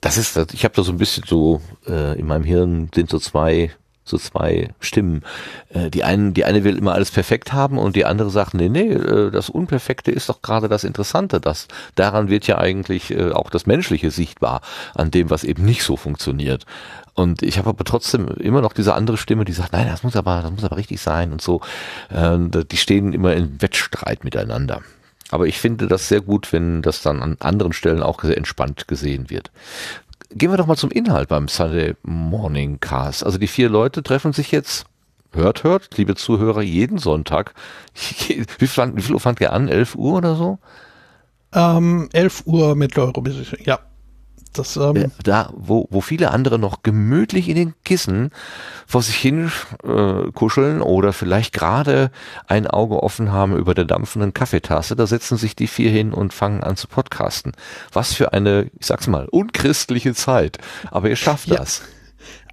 das 0.00 0.18
ist, 0.18 0.36
ich 0.52 0.64
habe 0.64 0.74
da 0.74 0.82
so 0.82 0.90
ein 0.90 0.98
bisschen 0.98 1.22
so, 1.28 1.60
äh, 1.86 2.18
in 2.18 2.26
meinem 2.26 2.42
Hirn 2.42 2.90
sind 2.92 3.08
so 3.08 3.20
zwei 3.20 3.70
so 4.04 4.18
zwei 4.18 4.68
Stimmen. 4.80 5.22
Äh, 5.70 5.90
die 5.90 6.04
einen, 6.04 6.34
die 6.34 6.44
eine 6.44 6.62
will 6.62 6.76
immer 6.76 6.92
alles 6.92 7.10
perfekt 7.10 7.52
haben 7.52 7.78
und 7.78 7.96
die 7.96 8.04
andere 8.04 8.30
sagt, 8.30 8.54
nee, 8.54 8.68
nee, 8.68 8.92
äh, 8.92 9.30
das 9.30 9.48
Unperfekte 9.48 10.10
ist 10.10 10.28
doch 10.28 10.42
gerade 10.42 10.68
das 10.68 10.84
Interessante. 10.84 11.40
Das, 11.40 11.68
daran 11.94 12.28
wird 12.28 12.46
ja 12.46 12.58
eigentlich 12.58 13.10
äh, 13.10 13.32
auch 13.32 13.50
das 13.50 13.66
Menschliche 13.66 14.10
sichtbar, 14.10 14.60
an 14.94 15.10
dem, 15.10 15.30
was 15.30 15.44
eben 15.44 15.64
nicht 15.64 15.82
so 15.82 15.96
funktioniert. 15.96 16.66
Und 17.14 17.42
ich 17.42 17.58
habe 17.58 17.70
aber 17.70 17.84
trotzdem 17.84 18.28
immer 18.28 18.60
noch 18.60 18.72
diese 18.72 18.94
andere 18.94 19.16
Stimme, 19.16 19.44
die 19.44 19.52
sagt, 19.52 19.72
nein, 19.72 19.86
das 19.88 20.02
muss 20.02 20.16
aber, 20.16 20.42
das 20.42 20.50
muss 20.50 20.64
aber 20.64 20.76
richtig 20.76 21.00
sein 21.00 21.32
und 21.32 21.40
so. 21.40 21.60
Die 22.10 22.76
stehen 22.76 23.12
immer 23.12 23.34
in 23.34 23.62
Wettstreit 23.62 24.24
miteinander. 24.24 24.82
Aber 25.30 25.46
ich 25.46 25.58
finde 25.58 25.86
das 25.86 26.08
sehr 26.08 26.20
gut, 26.20 26.52
wenn 26.52 26.82
das 26.82 27.02
dann 27.02 27.22
an 27.22 27.36
anderen 27.40 27.72
Stellen 27.72 28.02
auch 28.02 28.22
sehr 28.22 28.36
entspannt 28.36 28.88
gesehen 28.88 29.30
wird. 29.30 29.50
Gehen 30.30 30.50
wir 30.50 30.56
doch 30.56 30.66
mal 30.66 30.76
zum 30.76 30.90
Inhalt 30.90 31.28
beim 31.28 31.48
Sunday 31.48 31.94
Morning 32.02 32.80
Cast. 32.80 33.24
Also 33.24 33.38
die 33.38 33.46
vier 33.46 33.68
Leute 33.68 34.02
treffen 34.02 34.32
sich 34.32 34.50
jetzt, 34.50 34.84
hört, 35.32 35.64
hört, 35.64 35.96
liebe 35.96 36.14
Zuhörer, 36.14 36.62
jeden 36.62 36.98
Sonntag. 36.98 37.54
Wie 37.94 38.66
viel, 38.66 38.96
wie 38.96 39.02
viel 39.02 39.14
Uhr 39.14 39.20
fangt 39.20 39.40
ihr 39.40 39.52
an? 39.52 39.68
11 39.68 39.94
Uhr 39.94 40.18
oder 40.18 40.34
so? 40.34 40.58
Ähm, 41.52 42.08
11 42.12 42.42
Uhr 42.46 42.74
mit 42.74 42.98
Euro, 42.98 43.22
ja. 43.64 43.78
Das, 44.54 44.76
ähm 44.76 44.96
äh, 44.96 45.08
da, 45.22 45.50
wo, 45.54 45.86
wo 45.90 46.00
viele 46.00 46.30
andere 46.30 46.58
noch 46.58 46.82
gemütlich 46.82 47.48
in 47.48 47.56
den 47.56 47.74
Kissen 47.84 48.30
vor 48.86 49.02
sich 49.02 49.16
hin 49.16 49.52
äh, 49.82 50.30
kuscheln 50.32 50.80
oder 50.80 51.12
vielleicht 51.12 51.52
gerade 51.52 52.10
ein 52.46 52.66
Auge 52.66 53.02
offen 53.02 53.32
haben 53.32 53.56
über 53.56 53.74
der 53.74 53.84
dampfenden 53.84 54.32
Kaffeetasse, 54.32 54.96
da 54.96 55.06
setzen 55.06 55.36
sich 55.36 55.56
die 55.56 55.66
vier 55.66 55.90
hin 55.90 56.12
und 56.12 56.32
fangen 56.32 56.62
an 56.62 56.76
zu 56.76 56.88
podcasten. 56.88 57.52
Was 57.92 58.14
für 58.14 58.32
eine, 58.32 58.70
ich 58.78 58.86
sag's 58.86 59.06
mal, 59.06 59.26
unchristliche 59.28 60.14
Zeit. 60.14 60.58
Aber 60.90 61.08
ihr 61.08 61.16
schafft 61.16 61.48
ja. 61.48 61.56
das. 61.56 61.82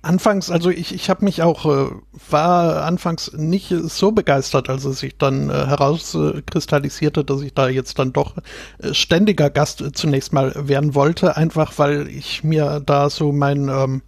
Anfangs, 0.04 0.50
also 0.50 0.72
ich, 0.72 0.96
ich 0.96 1.12
habe 1.12 1.24
mich 1.26 1.44
auch, 1.44 1.66
äh, 1.66 1.92
war 2.32 2.84
anfangs 2.86 3.34
nicht 3.34 3.70
so 3.70 4.12
begeistert, 4.12 4.68
als 4.68 4.84
es 4.84 5.00
sich 5.00 5.16
dann 5.18 5.52
äh, 5.52 5.54
herauskristallisierte, 5.54 7.24
dass 7.24 7.42
ich 7.42 7.54
da 7.54 7.70
jetzt 7.70 8.00
dann 8.00 8.12
doch 8.12 8.36
äh, 8.80 8.96
ständiger 8.96 9.52
Gast 9.52 9.82
äh, 9.82 9.92
zunächst 9.92 10.34
mal 10.34 10.54
werden 10.56 10.96
wollte, 10.96 11.38
einfach 11.38 11.74
weil 11.78 12.08
ich 12.08 12.44
mir 12.44 12.82
da 12.84 13.12
so 13.12 13.32
mein, 13.32 13.70
ähm, 13.70 14.02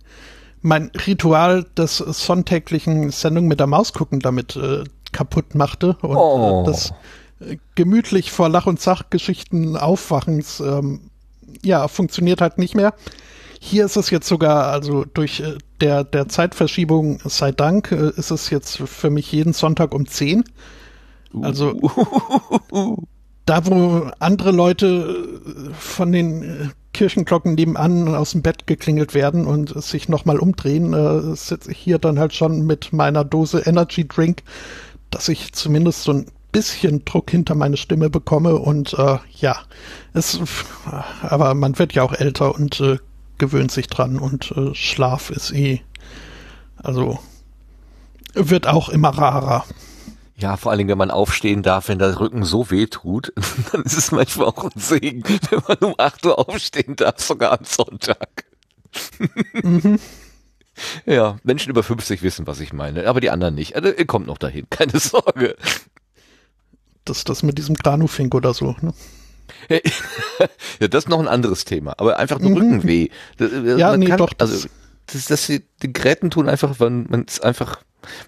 mein 0.63 0.89
Ritual 1.05 1.63
des 1.77 1.97
sonntäglichen 1.97 3.11
Sendung 3.11 3.47
mit 3.47 3.59
der 3.59 3.67
Maus 3.67 3.93
gucken 3.93 4.19
damit 4.19 4.55
äh, 4.55 4.85
kaputt 5.11 5.53
machte 5.53 5.95
und 6.01 6.15
Oh. 6.17 6.63
äh, 6.63 6.65
das 6.65 6.91
äh, 7.39 7.57
gemütlich 7.75 8.31
vor 8.31 8.49
Lach- 8.49 8.65
und 8.65 8.81
Sachgeschichten 8.81 9.77
Aufwachens 9.77 10.59
ähm, 10.59 11.11
ja, 11.63 11.87
funktioniert 11.87 12.41
halt 12.41 12.57
nicht 12.57 12.73
mehr. 12.73 12.95
Hier 13.66 13.86
ist 13.86 13.95
es 13.95 14.09
jetzt 14.09 14.28
sogar, 14.28 14.68
also 14.74 15.05
durch 15.05 15.39
äh, 15.39 15.57
der, 15.80 16.03
der 16.03 16.28
Zeitverschiebung, 16.28 17.20
sei 17.24 17.53
Dank, 17.53 17.93
äh, 17.93 18.11
ist 18.18 18.30
es 18.30 18.49
jetzt 18.49 18.78
für 18.78 19.09
mich 19.09 19.32
jeden 19.32 19.53
Sonntag 19.53 19.95
um 19.95 20.05
10. 20.05 20.43
Also 21.41 21.80
da, 23.45 23.66
wo 23.66 24.11
andere 24.20 24.51
Leute 24.51 25.41
äh, 25.45 25.74
von 25.80 26.11
den 26.11 26.74
Kirchenglocken 26.91 27.55
nebenan 27.55 28.14
aus 28.14 28.32
dem 28.32 28.41
Bett 28.41 28.68
geklingelt 28.68 29.14
werden 29.14 29.47
und 29.47 29.82
sich 29.82 30.09
nochmal 30.09 30.39
umdrehen, 30.39 30.93
äh, 30.93 31.34
sitze 31.34 31.72
ich 31.72 31.78
hier 31.78 31.99
dann 31.99 32.20
halt 32.20 32.34
schon 32.34 32.66
mit 32.66 32.91
meiner 32.91 33.24
Dose 33.24 33.61
Energy 33.66 34.05
Drink, 34.05 34.43
dass 35.09 35.30
ich 35.30 35.53
zumindest 35.53 36.03
so 36.03 36.11
ein 36.11 36.26
bisschen 36.51 37.05
Druck 37.05 37.32
hinter 37.32 37.55
meine 37.55 37.78
Stimme 37.78 38.09
bekomme 38.09 38.57
und 38.57 38.93
äh, 38.99 39.20
ja, 39.39 39.55
es, 40.11 40.38
aber 41.22 41.53
man 41.53 41.80
wird 41.80 41.93
ja 41.93 42.03
auch 42.03 42.14
älter 42.14 42.53
und 42.53 42.82
äh, 42.82 42.97
gewöhnt 43.38 43.71
sich 43.71 43.88
dran 43.88 44.17
und 44.17 44.51
äh, 44.51 44.73
Schlaf 44.73 45.29
ist 45.29 45.51
eh, 45.51 45.81
also 46.77 47.19
wird 48.34 48.67
auch 48.67 48.89
immer 48.89 49.09
rarer. 49.09 49.65
Ja, 50.36 50.57
vor 50.57 50.71
allen 50.71 50.79
Dingen, 50.79 50.89
wenn 50.89 50.97
man 50.97 51.11
aufstehen 51.11 51.61
darf, 51.61 51.88
wenn 51.88 51.99
der 51.99 52.19
Rücken 52.19 52.43
so 52.43 52.69
weh 52.71 52.88
tut, 52.88 53.31
dann 53.71 53.84
ist 53.84 53.97
es 53.97 54.11
manchmal 54.11 54.47
auch 54.47 54.63
ein 54.63 54.79
Segen, 54.79 55.23
wenn 55.49 55.61
man 55.67 55.77
um 55.77 55.95
8 55.97 56.25
Uhr 56.25 56.49
aufstehen 56.49 56.95
darf, 56.95 57.19
sogar 57.21 57.59
am 57.59 57.65
Sonntag. 57.65 58.45
Ja, 61.05 61.38
Menschen 61.43 61.69
über 61.69 61.84
50 61.84 62.23
wissen, 62.23 62.47
was 62.47 62.59
ich 62.59 62.73
meine, 62.73 63.07
aber 63.07 63.21
die 63.21 63.29
anderen 63.29 63.55
nicht. 63.55 63.75
Also, 63.75 63.89
ihr 63.89 64.05
kommt 64.05 64.27
noch 64.27 64.38
dahin, 64.38 64.67
keine 64.69 64.99
Sorge. 64.99 65.55
Das, 67.05 67.23
das 67.23 67.43
mit 67.43 67.57
diesem 67.57 67.75
Granufink 67.75 68.34
oder 68.34 68.53
so. 68.53 68.75
Ne? 68.81 68.93
Ja, 70.79 70.87
das 70.87 71.05
ist 71.05 71.09
noch 71.09 71.19
ein 71.19 71.27
anderes 71.27 71.65
Thema, 71.65 71.93
aber 71.97 72.17
einfach 72.17 72.39
nur 72.39 72.51
Mhm. 72.51 72.57
Rückenweh. 72.57 73.07
Das, 73.37 73.51
das- 73.51 73.79
Ja, 73.79 73.91
man 73.91 73.99
nee, 73.99 74.07
kann, 74.07 74.17
doch, 74.17 74.33
das- 74.33 74.51
Also, 74.51 74.67
das, 75.07 75.25
das, 75.25 75.45
die, 75.47 75.63
die 75.81 75.91
Gräten 75.93 76.29
tun 76.31 76.49
einfach, 76.49 76.79
wenn 76.79 77.05
man 77.09 77.25
es 77.27 77.39
einfach, 77.39 77.79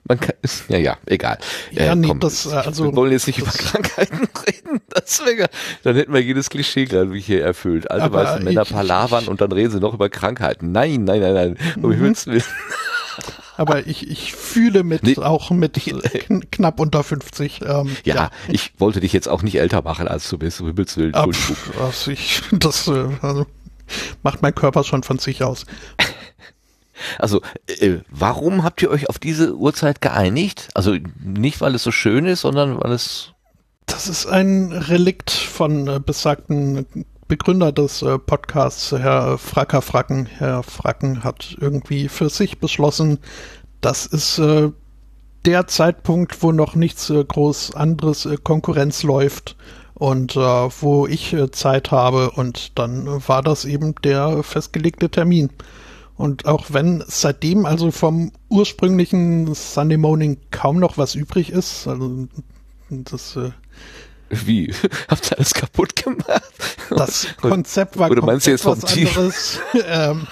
man 0.08 0.20
kann, 0.20 0.36
ja, 0.70 0.78
ja, 0.78 0.98
egal. 1.06 1.38
Ja, 1.72 1.96
nee, 1.96 2.14
das, 2.20 2.46
äh, 2.46 2.50
also, 2.56 2.86
wir 2.86 2.96
wollen 2.96 3.12
jetzt 3.12 3.28
nicht 3.28 3.40
über 3.40 3.52
Krankheiten 3.52 4.28
reden, 4.48 4.82
das 4.90 5.26
wäre, 5.26 5.50
dann 5.84 5.96
hätten 5.96 6.14
wir 6.14 6.22
jedes 6.22 6.50
Klischee 6.50 6.86
gerade 6.86 7.12
wie 7.14 7.20
hier 7.22 7.44
erfüllt. 7.44 7.90
Alte 7.92 8.06
Aber 8.06 8.24
weiße 8.24 8.44
Männer 8.44 8.66
palavern 8.66 9.28
und 9.28 9.42
dann 9.42 9.52
reden 9.52 9.72
sie 9.72 9.80
noch 9.80 9.94
über 9.94 10.10
Krankheiten. 10.10 10.72
Nein, 10.72 11.04
nein, 11.06 11.22
nein, 11.22 11.34
nein. 11.34 11.58
Um 11.78 11.90
Mhm. 11.90 11.94
Himmels 11.94 12.28
Willen. 12.28 12.44
Aber 13.58 13.88
ich, 13.88 14.10
ich 14.10 14.34
fühle 14.34 14.84
mit, 14.84 15.04
Nee. 15.04 15.18
auch 15.18 15.50
mit 15.52 15.74
kn 16.28 16.50
knapp 16.52 16.80
unter 16.80 17.04
50. 17.04 17.62
Ähm, 17.66 17.96
Ja, 18.04 18.30
ich 18.48 18.74
wollte 18.80 19.00
dich 19.00 19.14
jetzt 19.14 19.28
auch 19.30 19.42
nicht 19.44 19.56
älter 19.56 19.82
machen, 19.82 20.08
als 20.08 20.30
du 20.30 20.38
bist. 20.38 20.62
Um 20.62 20.68
Himmels 20.68 20.98
Willen. 20.98 21.14
Ab, 21.14 21.26
Entschuldigung. 21.28 21.82
also 21.82 22.12
ich, 22.12 22.42
das 22.52 22.88
äh, 22.88 23.08
also 23.22 23.46
macht 24.24 24.42
mein 24.42 24.56
Körper 24.56 24.84
schon 24.84 25.04
von 25.04 25.20
sich 25.20 25.44
aus. 25.44 25.66
Also, 27.20 27.42
äh, 27.68 27.98
warum 28.10 28.64
habt 28.64 28.82
ihr 28.82 28.90
euch 28.90 29.10
auf 29.10 29.20
diese 29.20 29.56
Uhrzeit 29.56 30.00
geeinigt? 30.02 30.70
Also 30.74 30.96
nicht, 31.22 31.60
weil 31.62 31.76
es 31.76 31.84
so 31.84 31.92
schön 31.92 32.26
ist, 32.26 32.42
sondern 32.42 32.82
weil 32.82 32.94
es 32.94 33.34
Das 33.86 34.08
ist 34.08 34.26
ein 34.26 34.72
Relikt 34.72 35.30
von 35.30 35.88
äh, 35.88 36.00
besagten 36.00 36.86
Begründer 37.28 37.72
des 37.72 38.04
äh, 38.04 38.20
Podcasts, 38.20 38.92
Herr 38.92 39.40
Fracker 39.40 39.82
Fracken. 39.82 40.28
Herr 40.28 40.62
Fracken 40.62 41.24
hat 41.24 41.58
irgendwie 41.60 42.08
für 42.08 42.30
sich 42.30 42.60
beschlossen, 42.60 43.18
das 43.82 44.06
ist 44.06 44.38
äh, 44.38 44.70
der 45.44 45.66
Zeitpunkt, 45.66 46.44
wo 46.44 46.52
noch 46.52 46.76
nichts 46.76 47.10
äh, 47.10 47.24
groß 47.24 47.74
anderes 47.74 48.28
äh, 48.28 48.38
Konkurrenz 48.38 49.02
läuft 49.02 49.56
und 49.96 50.36
äh, 50.36 50.40
wo 50.40 51.08
ich 51.08 51.34
äh, 51.34 51.50
Zeit 51.50 51.90
habe 51.90 52.30
und 52.30 52.78
dann 52.78 53.08
war 53.28 53.42
das 53.42 53.66
eben 53.66 53.96
der 54.04 54.44
festgelegte 54.44 55.10
Termin. 55.10 55.50
Und 56.18 56.46
auch 56.46 56.66
wenn 56.70 57.04
seitdem 57.08 57.66
also 57.66 57.90
vom 57.90 58.34
ursprünglichen 58.50 59.52
Sunday 59.56 59.98
Morning 59.98 60.38
kaum 60.52 60.80
noch 60.80 61.00
was 61.00 61.16
übrig 61.16 61.50
ist, 61.50 61.88
also 61.88 62.28
das 62.90 63.38
Wie? 64.30 64.74
Habt 65.08 65.32
ihr 65.32 65.38
alles 65.38 65.54
kaputt 65.54 65.96
gemacht? 65.96 66.44
Das 66.90 67.28
Konzept 67.38 67.98
war 67.98 68.10
Oder 68.10 68.34
jetzt 68.34 68.62
komplett 68.62 68.62
vom 68.62 68.82
was 68.82 68.94
anderes. 68.94 69.60
ähm, 69.88 70.28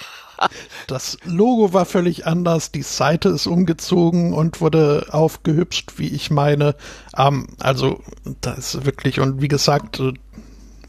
das 0.88 1.18
Logo 1.24 1.74
war 1.74 1.86
völlig 1.86 2.26
anders, 2.28 2.72
die 2.72 2.82
Seite 2.82 3.30
ist 3.30 3.48
umgezogen 3.48 4.34
und 4.34 4.60
wurde 4.62 5.08
aufgehübscht, 5.12 5.94
wie 5.98 6.08
ich 6.08 6.32
meine. 6.32 6.76
Ähm, 7.18 7.48
also, 7.60 8.02
da 8.42 8.54
ist 8.54 8.86
wirklich, 8.86 9.20
und 9.20 9.42
wie 9.42 9.48
gesagt, 9.48 10.00
äh, 10.00 10.14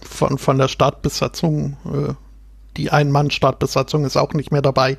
von, 0.01 0.39
von 0.39 0.59
der 0.59 0.69
Startbesatzung, 0.69 1.77
äh, 1.85 2.15
die 2.77 2.91
Ein-Mann-Startbesatzung 2.91 4.05
ist 4.05 4.17
auch 4.17 4.33
nicht 4.33 4.51
mehr 4.51 4.63
dabei. 4.63 4.97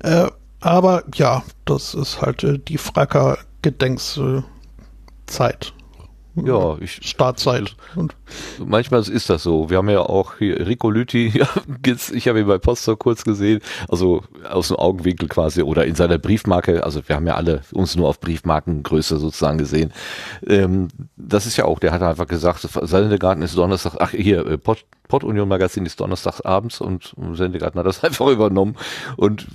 Äh, 0.00 0.28
aber 0.60 1.04
ja, 1.14 1.42
das 1.64 1.94
ist 1.94 2.20
halt 2.22 2.44
äh, 2.44 2.58
die 2.58 2.78
Fracker-Gedenkszeit. 2.78 4.44
Ja, 6.36 6.76
ich, 6.80 7.00
Startzeit. 7.02 7.74
Und 7.96 8.14
manchmal 8.58 9.00
ist 9.00 9.30
das 9.30 9.42
so. 9.42 9.68
Wir 9.68 9.78
haben 9.78 9.88
ja 9.88 10.00
auch 10.00 10.38
hier 10.38 10.66
Rico 10.66 10.90
Lüthi, 10.90 11.42
ich 12.12 12.28
habe 12.28 12.40
ihn 12.40 12.46
bei 12.46 12.58
Poster 12.58 12.96
kurz 12.96 13.24
gesehen, 13.24 13.60
also 13.88 14.22
aus 14.48 14.68
dem 14.68 14.76
Augenwinkel 14.76 15.28
quasi 15.28 15.62
oder 15.62 15.84
in 15.86 15.94
seiner 15.94 16.18
Briefmarke, 16.18 16.84
also 16.84 17.06
wir 17.06 17.16
haben 17.16 17.26
ja 17.26 17.34
alle 17.34 17.62
uns 17.72 17.96
nur 17.96 18.08
auf 18.08 18.20
Briefmarkengröße 18.20 19.18
sozusagen 19.18 19.58
gesehen. 19.58 19.92
Ähm, 20.46 20.88
das 21.16 21.46
ist 21.46 21.56
ja 21.56 21.64
auch, 21.64 21.78
der 21.78 21.92
hat 21.92 22.02
einfach 22.02 22.28
gesagt, 22.28 22.60
Sendegarten 22.60 23.42
ist 23.42 23.56
Donnerstag, 23.56 23.96
ach 23.98 24.10
hier, 24.10 24.46
äh, 24.46 24.58
Pod, 24.58 24.84
Pod 25.08 25.24
Union 25.24 25.48
Magazin 25.48 25.84
ist 25.86 26.00
Donnerstags 26.00 26.40
abends 26.40 26.80
und 26.80 27.14
Sendegarten 27.34 27.78
hat 27.78 27.86
das 27.86 28.04
einfach 28.04 28.28
übernommen 28.28 28.76
und 29.16 29.46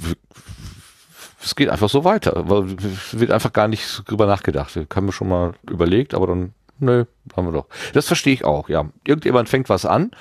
es 1.46 1.56
geht 1.56 1.70
einfach 1.70 1.90
so 1.90 2.04
weiter, 2.04 2.44
weil 2.50 2.76
es 2.84 3.20
wird 3.20 3.32
einfach 3.32 3.54
gar 3.54 3.68
nicht 3.68 4.04
drüber 4.10 4.26
nachgedacht. 4.26 4.76
Haben 4.94 5.06
wir 5.06 5.14
schon 5.14 5.30
mal 5.30 5.54
überlegt, 5.70 6.16
aber 6.16 6.28
dann, 6.28 6.54
nö, 6.80 7.06
haben 7.36 7.48
wir 7.48 7.54
doch. 7.54 7.68
Das 7.94 8.08
verstehe 8.08 8.34
ich 8.34 8.46
auch, 8.46 8.70
ja. 8.70 8.90
Irgendjemand 9.06 9.50
fängt 9.50 9.70
was 9.70 9.86
an 9.86 10.12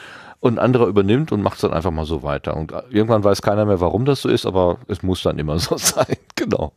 und 0.40 0.54
ein 0.54 0.58
anderer 0.58 0.86
übernimmt 0.86 1.32
und 1.32 1.42
macht 1.42 1.56
es 1.56 1.62
dann 1.62 1.72
einfach 1.72 1.90
mal 1.90 2.04
so 2.04 2.22
weiter. 2.22 2.56
Und 2.56 2.72
irgendwann 2.90 3.24
weiß 3.24 3.42
keiner 3.42 3.64
mehr, 3.64 3.80
warum 3.80 4.04
das 4.04 4.22
so 4.22 4.28
ist, 4.28 4.44
aber 4.46 4.78
es 4.88 5.02
muss 5.02 5.22
dann 5.22 5.38
immer 5.38 5.58
so 5.58 5.76
sein. 5.78 6.16
Genau. 6.36 6.72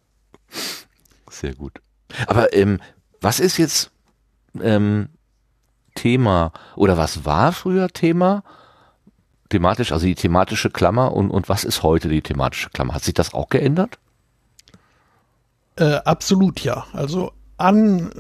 Sehr 1.30 1.54
gut. 1.54 1.82
Aber 2.28 2.54
ähm, 2.54 2.80
was 3.20 3.40
ist 3.40 3.58
jetzt 3.58 3.92
ähm, 4.62 5.10
Thema 5.96 6.54
oder 6.76 6.98
was 6.98 7.26
war 7.26 7.52
früher 7.52 7.90
Thema? 7.90 8.44
Thematisch, 9.50 9.92
also 9.92 10.06
die 10.06 10.16
thematische 10.16 10.70
Klammer 10.70 11.14
und, 11.14 11.32
und 11.32 11.50
was 11.50 11.64
ist 11.64 11.84
heute 11.84 12.10
die 12.10 12.22
thematische 12.22 12.70
Klammer? 12.70 12.94
Hat 12.94 13.04
sich 13.04 13.14
das 13.14 13.34
auch 13.34 13.50
geändert? 13.50 14.00
Äh, 15.76 15.96
absolut 16.06 16.62
ja. 16.62 16.86
Also 16.94 17.34
an, 17.58 18.12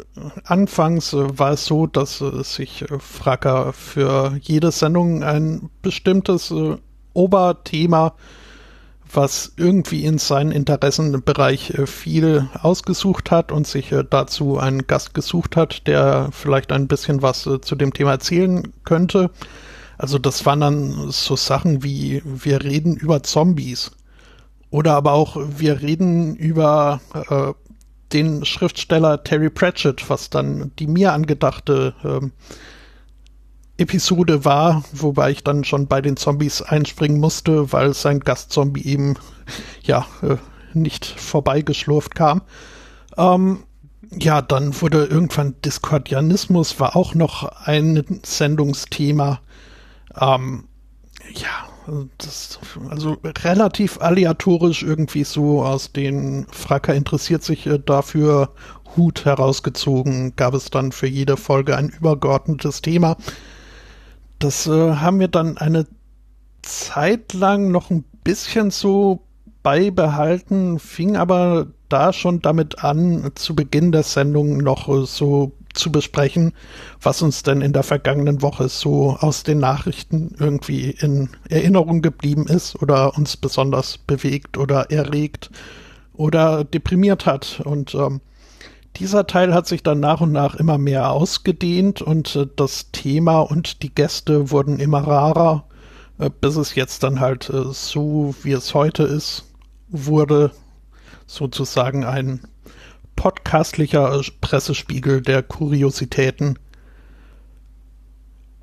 anfangs 0.44 1.14
war 1.14 1.52
es 1.52 1.66
so, 1.66 1.86
dass 1.88 2.22
äh, 2.22 2.44
sich 2.44 2.82
äh, 2.84 3.00
Fracker 3.00 3.72
für 3.72 4.38
jede 4.42 4.72
Sendung 4.72 5.24
ein 5.24 5.70
bestimmtes 5.82 6.52
äh, 6.52 6.78
Oberthema, 7.14 8.14
was 9.12 9.54
irgendwie 9.56 10.04
in 10.04 10.18
seinen 10.18 10.52
Interessenbereich 10.52 11.74
viel 11.86 12.50
ausgesucht 12.62 13.32
hat 13.32 13.54
und 13.54 13.66
sich 13.66 13.96
dazu 14.10 14.58
einen 14.60 14.86
Gast 14.86 15.14
gesucht 15.14 15.56
hat, 15.56 15.88
der 15.88 16.28
vielleicht 16.34 16.74
ein 16.74 16.90
bisschen 16.90 17.22
was 17.22 17.44
zu 17.44 17.76
dem 17.76 17.94
Thema 17.94 18.12
erzählen 18.12 18.74
könnte. 18.84 19.32
Also 19.98 20.20
das 20.20 20.46
waren 20.46 20.60
dann 20.60 21.10
so 21.10 21.38
Sachen 21.38 21.84
wie 21.84 22.22
wir 22.26 22.66
reden 22.66 22.98
über 22.98 23.24
Zombies. 23.24 23.92
Oder 24.72 24.96
aber 24.96 25.14
auch, 25.14 25.38
wir 25.58 25.82
reden 25.82 26.36
über 26.36 27.00
äh, 27.30 27.54
den 28.14 28.46
Schriftsteller 28.46 29.24
Terry 29.24 29.50
Pratchett, 29.50 30.10
was 30.10 30.30
dann 30.30 30.72
die 30.80 30.88
mir 30.88 31.14
angedachte 31.14 31.94
ähm, 32.04 32.32
Episode 33.78 34.44
war, 34.44 34.84
wobei 34.92 35.32
ich 35.32 35.44
dann 35.44 35.64
schon 35.64 35.88
bei 35.88 36.02
den 36.02 36.18
Zombies 36.18 36.62
einspringen 36.62 37.20
musste, 37.20 37.72
weil 37.72 37.94
sein 37.94 38.20
Gastzombie 38.22 38.86
eben 38.86 39.18
ja 39.84 40.08
äh, 40.22 40.38
nicht 40.74 41.06
vorbeigeschlurft 41.06 42.16
kam. 42.16 42.42
Ähm, 43.18 43.64
ja, 44.12 44.42
dann 44.42 44.80
wurde 44.82 45.06
irgendwann 45.06 45.56
Diskordianismus 45.64 46.80
war 46.80 46.96
auch 46.96 47.14
noch 47.14 47.44
ein 47.66 48.22
Sendungsthema. 48.24 49.42
Ähm, 50.20 50.68
ja, 51.34 51.67
das, 52.18 52.60
also 52.90 53.18
relativ 53.24 54.00
aleatorisch 54.02 54.84
irgendwie 54.84 55.24
so 55.24 55.64
aus 55.64 55.92
den 55.92 56.46
Fracker 56.52 56.94
interessiert 56.94 57.44
sich 57.44 57.66
äh, 57.68 57.80
dafür 57.80 58.50
Hut 58.96 59.26
herausgezogen, 59.26 60.36
gab 60.36 60.54
es 60.54 60.70
dann 60.70 60.92
für 60.92 61.08
jede 61.08 61.38
Folge 61.38 61.78
ein 61.78 61.90
übergeordnetes 61.90 62.82
Thema. 62.82 63.18
Das 64.40 64.68
äh, 64.68 64.96
haben 64.96 65.20
wir 65.20 65.28
dann 65.28 65.58
eine 65.58 65.88
Zeit 66.62 67.34
lang 67.34 67.72
noch 67.72 67.90
ein 67.90 68.04
bisschen 68.24 68.72
so 68.72 69.24
beibehalten, 69.64 70.80
fing 70.80 71.16
aber 71.16 71.68
da 71.90 72.14
schon 72.14 72.42
damit 72.42 72.84
an, 72.84 73.32
zu 73.36 73.56
Beginn 73.56 73.92
der 73.92 74.04
Sendung 74.04 74.58
noch 74.58 74.90
äh, 74.90 75.06
so 75.06 75.54
zu 75.78 75.92
besprechen, 75.92 76.54
was 77.02 77.22
uns 77.22 77.44
denn 77.44 77.62
in 77.62 77.74
der 77.74 77.84
vergangenen 77.84 78.42
Woche 78.42 78.70
so 78.70 79.18
aus 79.20 79.44
den 79.44 79.60
Nachrichten 79.60 80.36
irgendwie 80.40 80.92
in 80.92 81.30
Erinnerung 81.50 82.02
geblieben 82.02 82.48
ist 82.48 82.82
oder 82.82 83.18
uns 83.18 83.38
besonders 83.38 83.98
bewegt 83.98 84.58
oder 84.58 84.92
erregt 84.92 85.50
oder 86.14 86.64
deprimiert 86.64 87.26
hat. 87.26 87.62
Und 87.64 87.96
ähm, 87.96 88.22
dieser 88.98 89.28
Teil 89.28 89.54
hat 89.54 89.68
sich 89.68 89.84
dann 89.84 90.00
nach 90.00 90.22
und 90.22 90.32
nach 90.32 90.56
immer 90.56 90.78
mehr 90.78 91.12
ausgedehnt 91.12 92.02
und 92.02 92.36
äh, 92.36 92.48
das 92.56 92.92
Thema 92.92 93.42
und 93.42 93.84
die 93.84 93.94
Gäste 93.94 94.52
wurden 94.52 94.80
immer 94.80 95.06
rarer, 95.06 95.66
äh, 96.18 96.30
bis 96.30 96.56
es 96.56 96.76
jetzt 96.76 97.04
dann 97.04 97.20
halt 97.20 97.50
äh, 97.50 97.66
so, 97.72 98.34
wie 98.44 98.54
es 98.54 98.74
heute 98.74 99.04
ist, 99.04 99.46
wurde 99.90 100.52
sozusagen 101.28 102.06
ein 102.06 102.42
podcastlicher 103.18 104.22
Pressespiegel 104.40 105.22
der 105.22 105.44
Kuriositäten. 105.44 106.58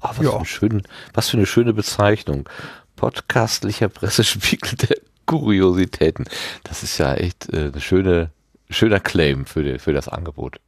Oh, 0.00 0.08
was, 0.08 0.18
ja. 0.18 0.30
für 0.30 0.36
eine 0.36 0.46
schöne, 0.46 0.82
was 1.12 1.28
für 1.28 1.36
eine 1.36 1.46
schöne 1.46 1.74
Bezeichnung. 1.74 2.48
Podcastlicher 2.96 3.90
Pressespiegel 3.90 4.76
der 4.76 4.96
Kuriositäten. 5.26 6.24
Das 6.62 6.82
ist 6.82 6.96
ja 6.96 7.12
echt 7.14 7.52
äh, 7.52 7.70
eine 7.72 7.80
schöne, 7.80 8.30
schöner 8.70 9.00
Claim 9.00 9.44
für, 9.44 9.62
die, 9.62 9.78
für 9.78 9.92
das 9.92 10.08
Angebot. 10.08 10.60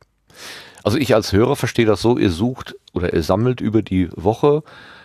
Also 0.82 0.98
ich 0.98 1.14
als 1.14 1.32
Hörer 1.32 1.56
verstehe 1.56 1.86
das 1.86 2.02
so, 2.02 2.18
ihr 2.18 2.30
sucht 2.30 2.74
oder 2.92 3.14
ihr 3.14 3.22
sammelt 3.22 3.60
über 3.62 3.82
die 3.82 4.10
Woche 4.12 4.62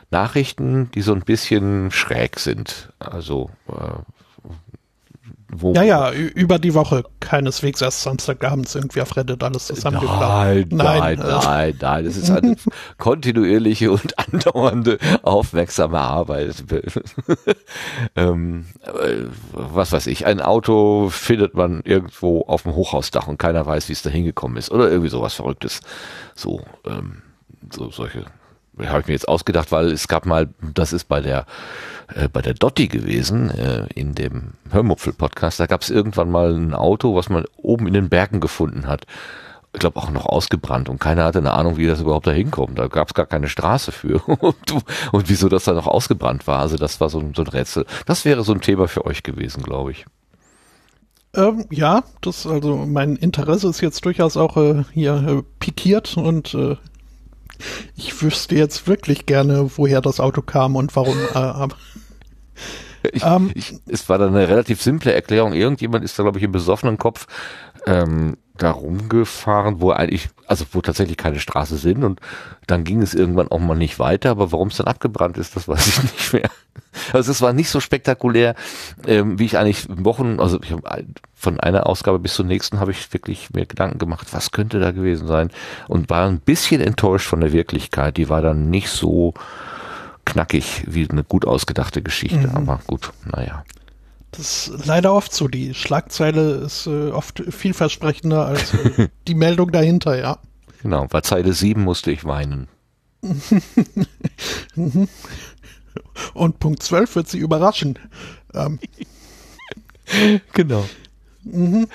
Nachrichten, 0.09 0.91
die 0.91 1.01
so 1.01 1.13
ein 1.13 1.21
bisschen 1.21 1.91
schräg 1.91 2.39
sind. 2.39 2.91
Also 2.99 3.51
äh, 3.69 4.20
wo 5.53 5.73
ja, 5.73 5.83
ja, 5.83 6.11
über 6.11 6.59
die 6.59 6.73
Woche. 6.73 7.03
Keineswegs 7.19 7.81
erst 7.81 8.01
Samstagabends 8.03 8.75
irgendwie 8.75 9.01
auf 9.01 9.15
Reddit 9.15 9.43
alles 9.43 9.67
zusammengeklappt. 9.67 10.21
Nein, 10.21 10.67
nein, 10.71 11.19
nein, 11.19 11.75
nein. 11.79 12.05
Das 12.05 12.17
ist 12.17 12.31
eine 12.31 12.55
kontinuierliche 12.97 13.91
und 13.91 14.17
andauernde, 14.17 14.97
aufmerksame 15.23 15.99
Arbeit. 15.99 16.63
ähm, 18.15 18.65
äh, 18.83 19.25
was 19.51 19.91
weiß 19.91 20.07
ich, 20.07 20.25
ein 20.25 20.41
Auto 20.41 21.09
findet 21.09 21.53
man 21.53 21.81
irgendwo 21.83 22.41
auf 22.41 22.63
dem 22.63 22.75
Hochhausdach 22.75 23.27
und 23.27 23.37
keiner 23.37 23.65
weiß, 23.65 23.89
wie 23.89 23.93
es 23.93 24.01
da 24.01 24.09
hingekommen 24.09 24.57
ist. 24.57 24.71
Oder 24.71 24.89
irgendwie 24.89 25.09
sowas 25.09 25.33
Verrücktes. 25.33 25.81
So, 26.33 26.61
ähm, 26.85 27.21
so 27.71 27.91
solche 27.91 28.25
habe 28.87 29.01
ich 29.01 29.07
mir 29.07 29.13
jetzt 29.13 29.27
ausgedacht, 29.27 29.71
weil 29.71 29.91
es 29.91 30.07
gab 30.07 30.25
mal, 30.25 30.49
das 30.73 30.93
ist 30.93 31.07
bei 31.07 31.21
der 31.21 31.45
äh, 32.15 32.27
bei 32.27 32.41
der 32.41 32.53
Dotti 32.53 32.87
gewesen, 32.87 33.49
äh, 33.51 33.87
in 33.93 34.15
dem 34.15 34.53
Hörmupfel-Podcast, 34.71 35.59
da 35.59 35.65
gab 35.65 35.81
es 35.81 35.89
irgendwann 35.89 36.29
mal 36.29 36.53
ein 36.53 36.73
Auto, 36.73 37.15
was 37.15 37.29
man 37.29 37.45
oben 37.57 37.87
in 37.87 37.93
den 37.93 38.09
Bergen 38.09 38.39
gefunden 38.39 38.87
hat. 38.87 39.05
Ich 39.73 39.79
glaube 39.79 39.99
auch 39.99 40.11
noch 40.11 40.25
ausgebrannt 40.25 40.89
und 40.89 40.99
keiner 40.99 41.23
hatte 41.23 41.39
eine 41.39 41.53
Ahnung, 41.53 41.77
wie 41.77 41.87
das 41.87 42.01
überhaupt 42.01 42.27
da 42.27 42.31
hinkommt. 42.31 42.77
Da 42.77 42.87
gab 42.87 43.07
es 43.07 43.13
gar 43.13 43.25
keine 43.25 43.47
Straße 43.47 43.93
für. 43.93 44.21
und, 44.27 44.55
und, 45.13 45.29
wieso 45.29 45.47
das 45.47 45.63
da 45.63 45.71
noch 45.71 45.87
ausgebrannt 45.87 46.45
war. 46.45 46.59
Also 46.59 46.75
das 46.75 46.99
war 46.99 47.09
so, 47.09 47.23
so 47.33 47.43
ein 47.43 47.47
Rätsel. 47.47 47.85
Das 48.05 48.25
wäre 48.25 48.43
so 48.43 48.51
ein 48.51 48.59
Thema 48.59 48.89
für 48.89 49.05
euch 49.05 49.23
gewesen, 49.23 49.63
glaube 49.63 49.91
ich. 49.91 50.05
Ähm, 51.33 51.65
ja, 51.69 52.03
das 52.19 52.45
also 52.45 52.75
mein 52.75 53.15
Interesse 53.15 53.69
ist 53.69 53.79
jetzt 53.79 54.03
durchaus 54.03 54.35
auch 54.35 54.57
äh, 54.57 54.83
hier 54.91 55.13
äh, 55.25 55.41
pikiert 55.59 56.17
und 56.17 56.53
äh, 56.53 56.75
ich 57.95 58.21
wüsste 58.21 58.55
jetzt 58.55 58.87
wirklich 58.87 59.25
gerne, 59.25 59.69
woher 59.75 60.01
das 60.01 60.19
Auto 60.19 60.41
kam 60.41 60.75
und 60.75 60.95
warum. 60.95 61.17
Äh, 61.33 61.67
ich, 63.11 63.23
ähm, 63.23 63.51
ich, 63.53 63.73
es 63.87 64.07
war 64.09 64.17
dann 64.17 64.35
eine 64.35 64.47
relativ 64.47 64.81
simple 64.81 65.13
Erklärung. 65.13 65.53
Irgendjemand 65.53 66.03
ist 66.03 66.17
da, 66.17 66.23
glaube 66.23 66.37
ich, 66.37 66.43
im 66.43 66.51
besoffenen 66.51 66.97
Kopf 66.97 67.27
ähm, 67.85 68.37
da 68.57 68.71
rumgefahren, 68.71 69.81
wo 69.81 69.91
eigentlich, 69.91 70.29
also 70.45 70.65
wo 70.71 70.81
tatsächlich 70.81 71.17
keine 71.17 71.39
Straße 71.39 71.77
sind 71.77 72.03
und 72.03 72.19
dann 72.67 72.83
ging 72.83 73.01
es 73.01 73.13
irgendwann 73.13 73.47
auch 73.47 73.59
mal 73.59 73.75
nicht 73.75 73.97
weiter, 73.97 74.29
aber 74.29 74.51
warum 74.51 74.67
es 74.67 74.77
dann 74.77 74.87
abgebrannt 74.87 75.37
ist, 75.37 75.55
das 75.55 75.67
weiß 75.67 75.87
ich 75.87 76.03
nicht 76.03 76.33
mehr. 76.33 76.49
Also 77.13 77.31
es 77.31 77.41
war 77.41 77.53
nicht 77.53 77.69
so 77.69 77.79
spektakulär, 77.79 78.55
ähm, 79.07 79.39
wie 79.39 79.45
ich 79.45 79.57
eigentlich 79.57 79.87
Wochen, 79.89 80.39
also 80.39 80.59
ich 80.61 80.71
hab, 80.71 80.81
von 81.33 81.59
einer 81.59 81.87
Ausgabe 81.87 82.19
bis 82.19 82.35
zur 82.35 82.45
nächsten 82.45 82.79
habe 82.79 82.91
ich 82.91 83.11
wirklich 83.13 83.49
mir 83.51 83.65
Gedanken 83.65 83.97
gemacht, 83.97 84.27
was 84.31 84.51
könnte 84.51 84.79
da 84.79 84.91
gewesen 84.91 85.27
sein 85.27 85.49
und 85.87 86.09
war 86.09 86.27
ein 86.27 86.39
bisschen 86.39 86.81
enttäuscht 86.81 87.27
von 87.27 87.39
der 87.39 87.53
Wirklichkeit. 87.53 88.17
Die 88.17 88.29
war 88.29 88.41
dann 88.41 88.69
nicht 88.69 88.89
so 88.89 89.33
knackig 90.25 90.83
wie 90.87 91.09
eine 91.09 91.23
gut 91.23 91.45
ausgedachte 91.45 92.01
Geschichte, 92.01 92.47
mhm. 92.47 92.55
aber 92.55 92.79
gut, 92.85 93.11
naja. 93.25 93.63
Das 94.31 94.67
ist 94.67 94.85
leider 94.85 95.13
oft 95.13 95.33
so. 95.33 95.47
Die 95.47 95.73
Schlagzeile 95.73 96.53
ist 96.55 96.87
äh, 96.87 97.09
oft 97.09 97.43
vielversprechender 97.49 98.45
als 98.45 98.73
äh, 98.73 99.09
die 99.27 99.35
Meldung 99.35 99.71
dahinter, 99.71 100.17
ja. 100.17 100.39
Genau, 100.81 101.05
bei 101.07 101.21
Zeile 101.21 101.53
7 101.53 101.83
musste 101.83 102.11
ich 102.11 102.25
weinen. 102.25 102.67
Und 106.33 106.59
Punkt 106.59 106.81
12 106.81 107.15
wird 107.15 107.29
sie 107.29 107.37
überraschen. 107.39 107.99
Ähm. 108.53 108.79
genau. 110.53 110.85
Mhm. 111.43 111.87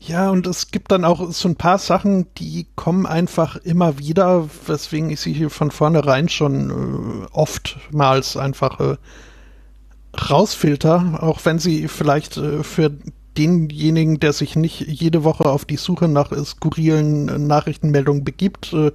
Ja, 0.00 0.30
und 0.30 0.46
es 0.46 0.70
gibt 0.70 0.92
dann 0.92 1.04
auch 1.04 1.32
so 1.32 1.48
ein 1.48 1.56
paar 1.56 1.78
Sachen, 1.78 2.32
die 2.34 2.66
kommen 2.76 3.04
einfach 3.04 3.56
immer 3.56 3.98
wieder, 3.98 4.48
weswegen 4.66 5.10
ich 5.10 5.20
sie 5.20 5.32
hier 5.32 5.50
von 5.50 5.70
vornherein 5.70 6.28
schon 6.28 6.70
äh, 6.70 7.26
oftmals 7.32 8.36
einfach 8.36 8.80
äh, 8.80 8.96
rausfilter, 10.14 11.22
auch 11.22 11.44
wenn 11.44 11.58
sie 11.58 11.88
vielleicht 11.88 12.36
äh, 12.36 12.62
für 12.62 12.90
denjenigen, 13.36 14.18
der 14.18 14.32
sich 14.32 14.56
nicht 14.56 14.80
jede 14.80 15.22
Woche 15.22 15.44
auf 15.44 15.64
die 15.64 15.76
Suche 15.76 16.08
nach 16.08 16.32
skurrilen 16.44 17.46
Nachrichtenmeldungen 17.46 18.24
begibt, 18.24 18.72
äh, 18.72 18.92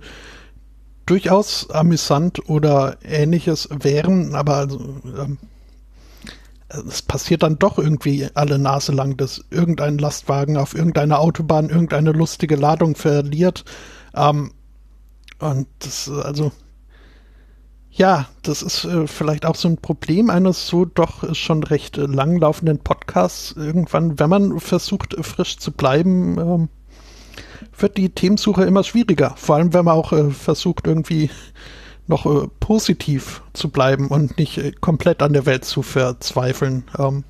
durchaus 1.06 1.70
amüsant 1.70 2.50
oder 2.50 2.98
ähnliches 3.04 3.70
wären, 3.72 4.36
aber 4.36 4.56
also, 4.56 4.80
ähm, 5.18 5.38
es 6.70 7.04
passiert 7.04 7.44
dann 7.44 7.60
doch 7.60 7.78
irgendwie 7.78 8.28
alle 8.34 8.58
Nase 8.58 8.94
lang, 8.94 9.16
dass 9.16 9.44
irgendein 9.52 9.98
Lastwagen 10.00 10.58
auf 10.58 10.74
irgendeiner 10.74 11.20
Autobahn 11.20 11.70
irgendeine 11.70 12.14
lustige 12.14 12.56
Ladung 12.56 12.96
verliert. 12.96 13.64
Ähm, 14.16 14.52
und 15.40 15.68
das, 15.80 16.10
also, 16.10 16.52
ja, 17.96 18.28
das 18.42 18.64
ist 18.64 18.86
äh, 18.86 19.06
vielleicht 19.06 19.46
auch 19.46 19.56
so 19.56 19.68
ein 19.68 19.78
Problem 19.78 20.32
eines 20.32 20.68
so 20.68 20.86
doch 20.86 21.36
schon 21.36 21.64
recht 21.64 21.98
äh, 22.00 22.02
langlaufenden 22.08 22.80
Podcasts. 22.80 23.54
Irgendwann, 23.56 24.20
wenn 24.20 24.30
man 24.30 24.60
versucht, 24.60 25.16
frisch 25.24 25.58
zu 25.58 25.72
bleiben, 25.72 26.40
ähm, 26.40 26.70
wird 27.78 27.98
die 27.98 28.10
Themensuche 28.10 28.64
immer 28.64 28.84
schwieriger. 28.84 29.36
Vor 29.38 29.56
allem, 29.56 29.74
wenn 29.74 29.86
man 29.86 29.96
auch 29.96 30.12
äh, 30.12 30.32
versucht, 30.32 30.88
irgendwie 30.88 31.30
noch 32.08 32.26
äh, 32.26 32.48
positiv 32.60 33.44
zu 33.54 33.70
bleiben 33.70 34.08
und 34.08 34.40
nicht 34.40 34.58
äh, 34.58 34.72
komplett 34.72 35.22
an 35.22 35.34
der 35.34 35.46
Welt 35.46 35.64
zu 35.64 35.84
verzweifeln. 35.84 36.86
Ähm, 36.98 37.24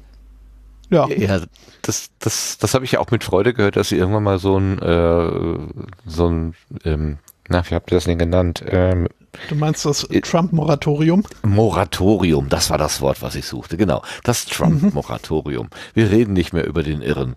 ja. 0.89 1.09
ja, 1.09 1.41
das, 1.81 2.09
das, 2.19 2.57
das 2.57 2.73
habe 2.73 2.85
ich 2.85 2.93
ja 2.93 2.99
auch 2.99 3.11
mit 3.11 3.25
Freude 3.25 3.53
gehört, 3.53 3.75
dass 3.75 3.89
sie 3.89 3.97
irgendwann 3.97 4.23
mal 4.23 4.39
so 4.39 4.57
ein, 4.57 4.79
äh, 4.79 5.59
so 6.05 6.27
ein, 6.27 6.53
ähm, 6.85 7.17
na, 7.49 7.69
wie 7.69 7.75
habt 7.75 7.91
ihr 7.91 7.97
das 7.97 8.05
denn 8.05 8.17
genannt? 8.17 8.63
Ähm, 8.65 9.09
Du 9.49 9.55
meinst 9.55 9.85
das 9.85 10.03
äh, 10.05 10.21
Trump-Moratorium? 10.21 11.23
Moratorium, 11.43 12.49
das 12.49 12.69
war 12.69 12.77
das 12.77 13.01
Wort, 13.01 13.21
was 13.21 13.35
ich 13.35 13.45
suchte. 13.45 13.77
Genau, 13.77 14.03
das 14.23 14.45
Trump-Moratorium. 14.45 15.69
Wir 15.93 16.11
reden 16.11 16.33
nicht 16.33 16.53
mehr 16.53 16.65
über 16.65 16.83
den 16.83 17.01
Irren. 17.01 17.35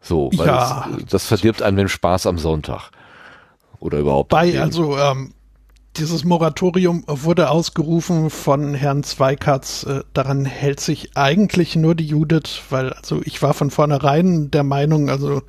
So, 0.00 0.30
weil 0.36 0.46
ja. 0.46 0.88
das, 0.96 1.06
das 1.06 1.26
verdirbt 1.26 1.62
einem 1.62 1.76
den 1.76 1.88
Spaß 1.88 2.26
am 2.26 2.38
Sonntag. 2.38 2.90
Oder 3.80 3.98
überhaupt. 3.98 4.30
Bei, 4.30 4.60
also, 4.60 4.96
ähm, 4.98 5.32
dieses 5.96 6.24
Moratorium 6.24 7.04
wurde 7.06 7.50
ausgerufen 7.50 8.30
von 8.30 8.74
Herrn 8.74 9.02
Zweikatz. 9.02 9.84
Äh, 9.84 10.02
daran 10.12 10.44
hält 10.44 10.80
sich 10.80 11.16
eigentlich 11.16 11.76
nur 11.76 11.94
die 11.94 12.06
Judith, 12.06 12.60
weil, 12.70 12.92
also 12.92 13.20
ich 13.24 13.42
war 13.42 13.54
von 13.54 13.70
vornherein 13.70 14.50
der 14.50 14.64
Meinung, 14.64 15.10
also 15.10 15.42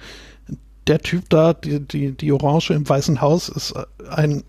der 0.87 0.99
Typ 0.99 1.29
da, 1.29 1.53
die, 1.53 1.79
die, 1.79 2.13
die 2.13 2.31
Orange 2.31 2.71
im 2.71 2.87
Weißen 2.87 3.21
Haus 3.21 3.49
ist 3.49 3.75
ein 4.09 4.39
äh, 4.39 4.43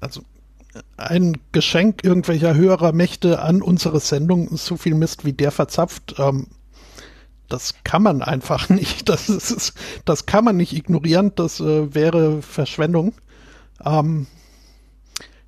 also 0.00 0.22
ein 0.96 1.38
Geschenk 1.52 2.04
irgendwelcher 2.04 2.54
höherer 2.54 2.92
Mächte 2.92 3.40
an 3.40 3.62
unsere 3.62 4.00
Sendung, 4.00 4.56
so 4.56 4.76
viel 4.76 4.94
Mist 4.94 5.24
wie 5.24 5.32
der 5.32 5.52
verzapft, 5.52 6.16
ähm, 6.18 6.48
das 7.48 7.74
kann 7.84 8.02
man 8.02 8.22
einfach 8.22 8.68
nicht. 8.70 9.08
Das 9.08 9.28
ist, 9.28 9.74
das 10.04 10.26
kann 10.26 10.44
man 10.44 10.56
nicht 10.56 10.72
ignorieren. 10.72 11.32
Das 11.34 11.60
äh, 11.60 11.94
wäre 11.94 12.42
Verschwendung. 12.42 13.14
Ähm, 13.84 14.26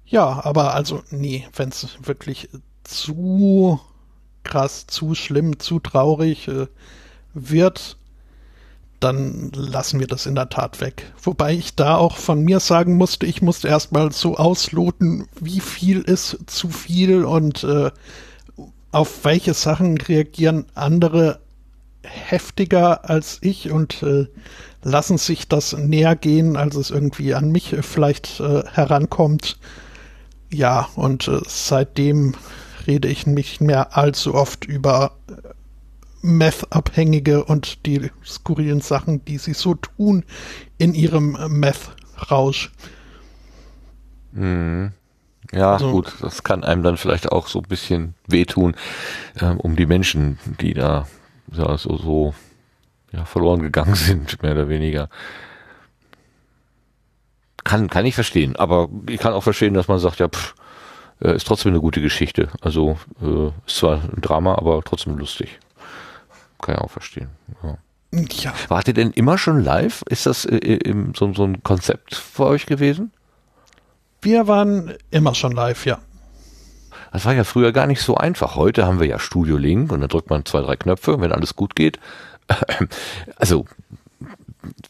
ja, 0.05 0.45
aber 0.45 0.75
also 0.75 1.03
nee, 1.11 1.47
wenn 1.55 1.71
es 1.71 1.99
wirklich 2.03 2.49
zu 2.85 3.81
krass, 4.45 4.87
zu 4.87 5.15
schlimm, 5.15 5.59
zu 5.59 5.81
traurig 5.81 6.47
äh, 6.47 6.69
wird, 7.35 7.99
dann 9.01 9.51
lassen 9.55 10.01
wir 10.01 10.07
das 10.07 10.27
in 10.27 10.35
der 10.35 10.49
Tat 10.49 10.81
weg. 10.81 11.13
Wobei 11.23 11.55
ich 11.55 11.75
da 11.75 11.97
auch 11.97 12.17
von 12.17 12.43
mir 12.43 12.61
sagen 12.61 12.97
musste, 12.97 13.27
ich 13.27 13.43
musste 13.43 13.69
erstmal 13.69 14.13
so 14.13 14.37
ausloten, 14.37 15.27
wie 15.41 15.61
viel 15.61 16.01
ist 16.01 16.39
zu 16.47 16.69
viel 16.69 17.25
und 17.25 17.65
äh, 17.65 17.91
auf 18.93 19.25
welche 19.25 19.55
Sachen 19.55 19.99
reagieren 19.99 20.67
andere 20.75 21.41
heftiger 22.03 23.09
als 23.11 23.39
ich 23.43 23.71
und 23.71 24.03
äh, 24.03 24.27
lassen 24.83 25.19
sich 25.19 25.49
das 25.49 25.77
näher 25.77 26.17
gehen, 26.17 26.57
als 26.57 26.77
es 26.77 26.91
irgendwie 26.91 27.35
an 27.35 27.51
mich 27.51 27.73
äh, 27.73 27.83
vielleicht 27.83 28.41
äh, 28.41 28.63
herankommt. 28.73 29.59
Ja, 30.53 30.89
und 30.95 31.29
äh, 31.29 31.41
seitdem 31.47 32.35
rede 32.87 33.09
ich 33.09 33.27
nicht 33.27 33.61
mehr 33.61 33.97
allzu 33.97 34.35
oft 34.35 34.65
über 34.65 35.17
äh, 35.29 35.56
Meth-Abhängige 36.23 37.45
und 37.45 37.87
die 37.87 38.11
skurrilen 38.25 38.81
Sachen, 38.81 39.25
die 39.25 39.39
sie 39.39 39.55
so 39.55 39.75
tun 39.75 40.25
in 40.79 40.95
ihrem 40.95 41.37
Meth-Rausch. 41.49 42.73
Mhm. 44.33 44.93
Ja, 45.53 45.75
also, 45.75 45.93
gut, 45.93 46.13
das 46.21 46.43
kann 46.43 46.65
einem 46.65 46.83
dann 46.83 46.97
vielleicht 46.97 47.31
auch 47.31 47.47
so 47.47 47.61
ein 47.61 47.69
bisschen 47.69 48.15
wehtun, 48.27 48.75
ähm, 49.41 49.61
um 49.61 49.77
die 49.77 49.87
Menschen, 49.87 50.39
die 50.61 50.75
da 50.75 51.07
ja, 51.53 51.79
so, 51.79 51.97
so 51.97 52.35
ja, 53.13 53.25
verloren 53.25 53.63
gegangen 53.63 53.95
sind, 53.95 54.43
mehr 54.43 54.53
oder 54.53 54.69
weniger. 54.69 55.09
Kann, 57.65 57.89
kann 57.89 58.07
ich 58.07 58.15
verstehen, 58.15 58.57
aber 58.57 58.89
ich 59.09 59.19
kann 59.19 59.33
auch 59.33 59.43
verstehen, 59.43 59.75
dass 59.75 59.89
man 59.89 59.99
sagt, 59.99 60.21
ja, 60.21 60.29
pff, 60.29 60.55
äh, 61.21 61.35
ist 61.35 61.47
trotzdem 61.47 61.73
eine 61.73 61.81
gute 61.81 62.01
Geschichte. 62.01 62.49
Also 62.61 62.99
äh, 63.23 63.49
ist 63.67 63.77
zwar 63.77 64.03
ein 64.03 64.21
Drama, 64.21 64.55
aber 64.55 64.83
trotzdem 64.85 65.17
lustig. 65.17 65.59
Kann 66.61 66.75
ich 66.77 66.81
auch 66.81 66.91
verstehen. 66.91 67.29
Ja. 67.63 67.79
Ja. 68.13 68.55
Wart 68.69 68.89
ihr 68.89 68.95
denn 68.95 69.11
immer 69.11 69.37
schon 69.37 69.63
live? 69.63 70.03
Ist 70.09 70.27
das 70.27 70.45
äh, 70.45 70.57
im, 70.57 71.15
so, 71.15 71.33
so 71.35 71.45
ein 71.45 71.63
Konzept 71.63 72.15
für 72.15 72.47
euch 72.47 72.67
gewesen? 72.67 73.13
Wir 74.23 74.49
waren 74.49 74.95
immer 75.11 75.35
schon 75.35 75.53
live, 75.53 75.87
ja. 75.87 75.99
Das 77.13 77.25
war 77.25 77.35
ja 77.35 77.45
früher 77.45 77.73
gar 77.73 77.87
nicht 77.87 78.01
so 78.01 78.17
einfach. 78.17 78.57
Heute 78.57 78.87
haben 78.87 79.01
wir 79.01 79.07
ja 79.07 79.19
Studio 79.19 79.57
Link 79.57 79.93
und 79.93 80.01
dann 80.01 80.09
drückt 80.09 80.31
man 80.31 80.45
zwei, 80.45 80.61
drei 80.61 80.77
Knöpfe, 80.77 81.21
wenn 81.21 81.33
alles 81.33 81.57
gut 81.57 81.77
geht. 81.77 81.99
Also 83.37 83.67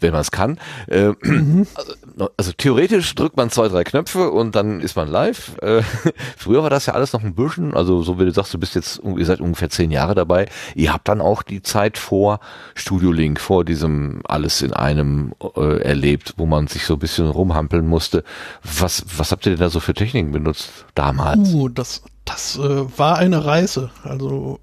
wenn 0.01 0.13
man 0.13 0.21
es 0.21 0.31
kann. 0.31 0.59
Äh, 0.89 1.13
mhm. 1.21 1.67
also, 1.75 1.95
also, 2.37 2.53
theoretisch 2.53 3.15
drückt 3.15 3.37
man 3.37 3.51
zwei, 3.51 3.69
drei 3.69 3.85
Knöpfe 3.85 4.31
und 4.31 4.57
dann 4.57 4.81
ist 4.81 4.97
man 4.97 5.09
live. 5.09 5.57
Äh, 5.61 5.83
früher 6.37 6.63
war 6.63 6.71
das 6.71 6.87
ja 6.87 6.95
alles 6.95 7.13
noch 7.13 7.23
ein 7.23 7.35
bisschen, 7.35 7.75
also 7.75 8.03
so 8.03 8.19
wie 8.19 8.25
du 8.25 8.31
sagst, 8.31 8.55
du 8.55 8.59
bist 8.59 8.75
jetzt, 8.75 9.01
ihr 9.05 9.27
seid 9.27 9.41
ungefähr 9.41 9.69
zehn 9.69 9.91
Jahre 9.91 10.15
dabei. 10.15 10.49
Ihr 10.75 10.93
habt 10.93 11.09
dann 11.09 11.21
auch 11.21 11.43
die 11.43 11.63
Zeit 11.63 11.99
vor 11.99 12.41
Studio 12.75 13.13
Link, 13.13 13.39
vor 13.41 13.65
diesem 13.65 14.23
alles 14.25 14.63
in 14.63 14.73
einem 14.73 15.35
äh, 15.57 15.83
erlebt, 15.83 16.35
wo 16.39 16.47
man 16.47 16.69
sich 16.69 16.87
so 16.87 16.95
ein 16.95 17.01
bisschen 17.01 17.29
rumhampeln 17.29 17.87
musste. 17.87 18.25
Was, 18.63 19.05
was 19.17 19.33
habt 19.33 19.47
ihr 19.47 19.53
denn 19.53 19.61
da 19.61 19.69
so 19.69 19.81
für 19.81 19.95
Techniken 19.95 20.33
benutzt 20.33 20.71
damals? 20.95 21.53
Uh, 21.53 21.69
das, 21.69 22.03
das 22.25 22.57
äh, 22.57 22.99
war 22.99 23.19
eine 23.19 23.45
Reise. 23.45 23.91
Also 24.03 24.59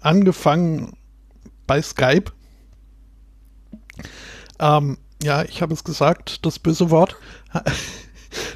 angefangen 0.00 0.96
bei 1.66 1.80
Skype 1.80 2.32
ähm, 4.58 4.98
ja, 5.22 5.42
ich 5.42 5.62
habe 5.62 5.74
es 5.74 5.84
gesagt, 5.84 6.44
das 6.46 6.58
böse 6.58 6.90
Wort. 6.90 7.16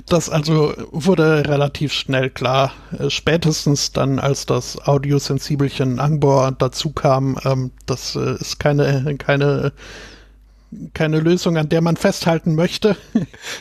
Das 0.06 0.28
also 0.28 0.74
wurde 0.90 1.48
relativ 1.48 1.92
schnell 1.94 2.28
klar. 2.28 2.72
Äh, 2.98 3.08
spätestens 3.08 3.92
dann, 3.92 4.18
als 4.18 4.44
das 4.44 4.78
Audiosensibelchen 4.86 5.98
Angbor 5.98 6.52
dazu 6.52 6.92
kam, 6.92 7.38
ähm, 7.44 7.70
das 7.86 8.14
äh, 8.14 8.34
ist 8.34 8.58
keine, 8.58 9.16
keine 9.16 9.72
keine 10.94 11.20
Lösung, 11.20 11.56
an 11.56 11.68
der 11.68 11.80
man 11.80 11.96
festhalten 11.96 12.54
möchte. 12.54 12.96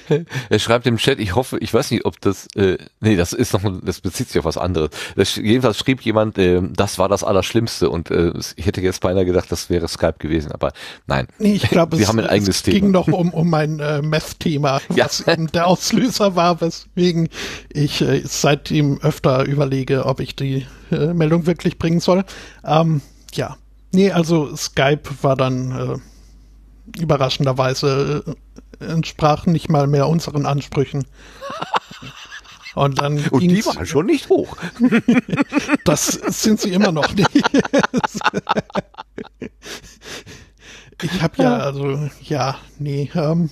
er 0.49 0.59
schreibt 0.59 0.87
im 0.87 0.97
Chat, 0.97 1.19
ich 1.19 1.35
hoffe, 1.35 1.57
ich 1.59 1.73
weiß 1.73 1.91
nicht, 1.91 2.05
ob 2.05 2.19
das, 2.21 2.47
äh, 2.55 2.77
nee, 2.99 3.15
das 3.15 3.33
ist 3.33 3.53
noch, 3.53 3.61
das 3.83 4.01
bezieht 4.01 4.29
sich 4.29 4.39
auf 4.39 4.45
was 4.45 4.57
anderes. 4.57 4.89
Das, 5.15 5.35
jedenfalls 5.35 5.77
schrieb 5.77 6.01
jemand, 6.01 6.37
äh, 6.37 6.61
das 6.61 6.97
war 6.99 7.09
das 7.09 7.23
Allerschlimmste 7.23 7.89
und 7.89 8.11
äh, 8.11 8.31
ich 8.55 8.65
hätte 8.65 8.81
jetzt 8.81 9.01
beinahe 9.01 9.25
gedacht, 9.25 9.51
das 9.51 9.69
wäre 9.69 9.87
Skype 9.87 10.15
gewesen, 10.19 10.51
aber 10.51 10.71
nein. 11.07 11.27
Nee, 11.39 11.53
ich 11.53 11.69
glaube, 11.69 11.97
es, 12.01 12.07
haben 12.07 12.19
ein 12.19 12.27
eigenes 12.27 12.57
es 12.57 12.63
Thema. 12.63 12.79
ging 12.79 12.91
noch 12.91 13.07
um, 13.07 13.33
um 13.33 13.49
mein 13.49 13.79
äh, 13.79 14.01
Meth-Thema, 14.01 14.81
ja. 14.95 15.05
was 15.05 15.27
eben 15.27 15.47
der 15.47 15.67
Auslöser 15.67 16.35
war, 16.35 16.61
weswegen 16.61 17.29
ich 17.69 18.01
äh, 18.01 18.21
seitdem 18.25 18.99
öfter 19.01 19.45
überlege, 19.45 20.05
ob 20.05 20.19
ich 20.19 20.35
die 20.35 20.65
äh, 20.91 21.13
Meldung 21.13 21.45
wirklich 21.45 21.77
bringen 21.77 21.99
soll. 21.99 22.23
Ähm, 22.65 23.01
ja. 23.33 23.57
Nee, 23.93 24.11
also 24.11 24.55
Skype 24.55 25.01
war 25.21 25.35
dann 25.35 25.71
äh, 25.71 25.97
überraschenderweise 26.99 28.23
äh, 28.79 28.85
entsprachen 28.85 29.53
nicht 29.53 29.69
mal 29.69 29.87
mehr 29.87 30.07
unseren 30.07 30.45
Ansprüchen. 30.45 31.05
Und 32.73 33.01
dann 33.01 33.19
Und 33.31 33.41
die 33.41 33.65
waren 33.65 33.85
schon 33.85 34.05
nicht 34.05 34.29
hoch. 34.29 34.55
das 35.83 36.07
sind 36.07 36.61
sie 36.61 36.71
immer 36.71 36.91
noch 36.91 37.13
nicht. 37.13 37.29
ich 41.01 41.21
habe 41.21 41.43
ja, 41.43 41.57
also, 41.57 42.09
ja, 42.21 42.55
nee. 42.79 43.11
Ähm, 43.13 43.49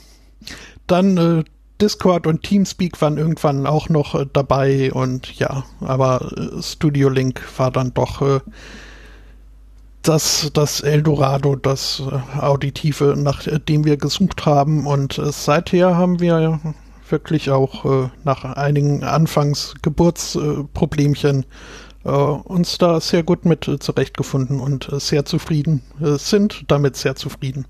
dann 0.88 1.18
äh, 1.18 1.44
Discord 1.82 2.28
und 2.28 2.44
Teamspeak 2.44 3.02
waren 3.02 3.18
irgendwann 3.18 3.68
auch 3.68 3.90
noch 3.90 4.16
äh, 4.16 4.26
dabei 4.32 4.94
und 4.94 5.38
ja, 5.38 5.66
aber 5.82 6.32
äh, 6.38 6.62
Studio 6.62 7.10
Link 7.10 7.42
war 7.58 7.72
dann 7.72 7.94
doch 7.94 8.22
äh, 8.22 8.40
das, 10.02 10.50
das 10.54 10.82
Eldorado, 10.82 11.56
das 11.56 12.02
äh, 12.02 12.20
Auditive, 12.40 13.16
nach 13.18 13.44
dem 13.44 13.86
wir 13.86 13.98
gesucht 13.98 14.46
haben. 14.46 14.86
Und 14.88 15.18
äh, 15.18 15.32
seither 15.32 15.98
haben 15.98 16.20
wir 16.20 16.60
wirklich 17.10 17.50
auch 17.52 17.86
äh, 17.86 18.10
nach 18.24 18.44
einigen 18.44 19.04
Anfangsgeburtsproblemchen 19.04 21.46
äh, 22.06 22.10
uns 22.10 22.78
da 22.78 23.02
sehr 23.02 23.24
gut 23.24 23.46
mit 23.46 23.68
äh, 23.68 23.80
zurechtgefunden 23.80 24.60
und 24.60 24.90
äh, 24.90 25.00
sehr 25.00 25.26
zufrieden 25.26 25.82
sind, 26.00 26.66
damit 26.68 26.96
sehr 26.96 27.16
zufrieden. 27.16 27.66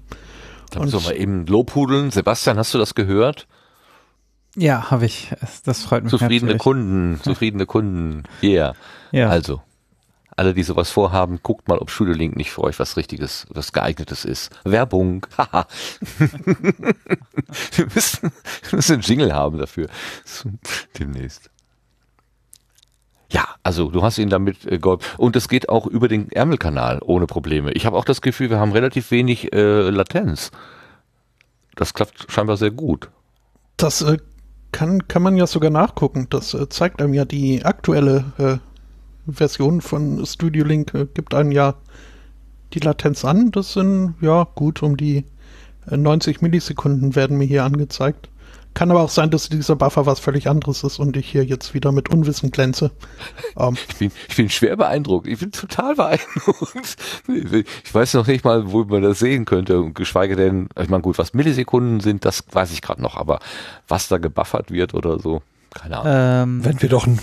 Da 0.71 0.81
müssen 0.81 1.01
wir 1.01 1.09
mal 1.09 1.15
eben 1.15 1.45
Lobhudeln. 1.47 2.11
Sebastian, 2.11 2.57
hast 2.57 2.73
du 2.73 2.77
das 2.77 2.93
gehört? 2.93 3.47
Ja, 4.55 4.91
habe 4.91 5.05
ich. 5.05 5.31
Das 5.63 5.83
freut 5.83 6.03
mich. 6.03 6.11
Zufriedene 6.11 6.53
natürlich. 6.53 6.61
Kunden, 6.61 7.19
zufriedene 7.23 7.65
Kunden. 7.65 8.23
Yeah. 8.43 8.75
Ja. 9.11 9.29
Also, 9.29 9.61
alle, 10.39 10.53
die 10.53 10.63
sowas 10.63 10.89
vorhaben, 10.89 11.41
guckt 11.43 11.67
mal, 11.67 11.77
ob 11.77 11.91
Studio 11.91 12.13
Link 12.13 12.37
nicht 12.37 12.51
für 12.51 12.63
euch 12.63 12.79
was 12.79 12.95
Richtiges, 12.95 13.45
was 13.49 13.73
geeignetes 13.73 14.23
ist. 14.23 14.49
Werbung. 14.63 15.27
Haha. 15.37 15.67
wir, 17.73 17.85
müssen, 17.93 18.31
wir 18.69 18.75
müssen 18.77 18.93
einen 18.93 19.01
Jingle 19.01 19.33
haben 19.33 19.57
dafür. 19.57 19.87
Demnächst. 20.97 21.49
Ja, 23.31 23.47
also 23.61 23.91
du 23.91 24.01
hast 24.01 24.17
ihn 24.17 24.29
damit 24.29 24.65
äh, 24.65 24.79
geholfen. 24.79 25.05
Und 25.17 25.35
es 25.35 25.49
geht 25.49 25.67
auch 25.67 25.85
über 25.85 26.07
den 26.07 26.31
Ärmelkanal 26.31 26.99
ohne 27.03 27.27
Probleme. 27.27 27.73
Ich 27.73 27.85
habe 27.85 27.97
auch 27.97 28.05
das 28.05 28.21
Gefühl, 28.21 28.49
wir 28.49 28.59
haben 28.59 28.71
relativ 28.71 29.11
wenig 29.11 29.53
äh, 29.53 29.89
Latenz. 29.89 30.51
Das 31.75 31.93
klappt 31.93 32.31
scheinbar 32.31 32.57
sehr 32.57 32.71
gut. 32.71 33.09
Das 33.77 34.01
äh, 34.01 34.17
kann, 34.71 35.07
kann 35.07 35.21
man 35.21 35.35
ja 35.35 35.47
sogar 35.47 35.69
nachgucken. 35.69 36.27
Das 36.29 36.53
äh, 36.53 36.69
zeigt 36.69 37.01
einem 37.01 37.13
ja 37.13 37.25
die 37.25 37.65
aktuelle 37.65 38.23
äh, 38.37 38.68
Version 39.33 39.81
von 39.81 40.25
Studio 40.25 40.65
Link 40.65 40.93
äh, 40.93 41.07
gibt 41.13 41.33
einem 41.33 41.51
ja 41.51 41.75
die 42.73 42.79
Latenz 42.79 43.25
an. 43.25 43.51
Das 43.51 43.73
sind 43.73 44.15
ja 44.21 44.47
gut 44.55 44.83
um 44.83 44.97
die 44.97 45.25
90 45.89 46.37
äh, 46.37 46.39
Millisekunden 46.41 47.15
werden 47.15 47.37
mir 47.37 47.45
hier 47.45 47.63
angezeigt. 47.63 48.29
Kann 48.75 48.91
aber 48.91 49.01
auch 49.01 49.09
sein, 49.09 49.31
dass 49.31 49.49
dieser 49.49 49.75
Buffer 49.75 50.05
was 50.05 50.19
völlig 50.19 50.47
anderes 50.47 50.83
ist 50.83 50.99
und 50.99 51.17
ich 51.17 51.29
hier 51.29 51.43
jetzt 51.43 51.73
wieder 51.73 51.91
mit 51.91 52.09
Unwissen 52.09 52.51
glänze. 52.51 52.91
Um. 53.55 53.75
Ähm. 53.75 53.77
Ich, 53.89 53.95
bin, 53.97 54.11
ich 54.29 54.35
bin 54.35 54.49
schwer 54.49 54.77
beeindruckt. 54.77 55.27
Ich 55.27 55.39
bin 55.39 55.51
total 55.51 55.95
beeindruckt. 55.95 56.95
Ich 57.83 57.93
weiß 57.93 58.13
noch 58.13 58.27
nicht 58.27 58.45
mal, 58.45 58.71
wo 58.71 58.83
man 58.83 59.01
das 59.01 59.19
sehen 59.19 59.45
könnte. 59.45 59.81
Und 59.81 59.95
geschweige 59.95 60.35
denn, 60.35 60.69
ich 60.79 60.87
meine, 60.87 61.01
gut, 61.01 61.17
was 61.17 61.33
Millisekunden 61.33 61.99
sind, 61.99 62.25
das 62.25 62.43
weiß 62.51 62.71
ich 62.71 62.81
gerade 62.81 63.01
noch. 63.01 63.17
Aber 63.17 63.39
was 63.87 64.07
da 64.07 64.17
gebuffert 64.17 64.71
wird 64.71 64.93
oder 64.93 65.19
so, 65.19 65.41
keine 65.73 65.97
Ahnung. 65.97 66.59
Ähm, 66.59 66.65
Wenn 66.65 66.81
wir 66.81 66.89
doch 66.89 67.07
ein 67.07 67.19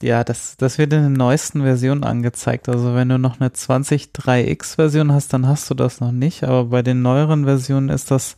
ja, 0.00 0.22
das, 0.22 0.56
das 0.56 0.78
wird 0.78 0.92
in 0.92 1.02
den 1.02 1.12
neuesten 1.14 1.62
Versionen 1.62 2.04
angezeigt. 2.04 2.68
Also 2.68 2.94
wenn 2.94 3.08
du 3.08 3.18
noch 3.18 3.40
eine 3.40 3.48
20.3x 3.50 4.76
Version 4.76 5.12
hast, 5.12 5.32
dann 5.32 5.48
hast 5.48 5.68
du 5.70 5.74
das 5.74 6.00
noch 6.00 6.12
nicht. 6.12 6.44
Aber 6.44 6.66
bei 6.66 6.82
den 6.82 7.02
neueren 7.02 7.44
Versionen 7.44 7.88
ist 7.88 8.12
das 8.12 8.36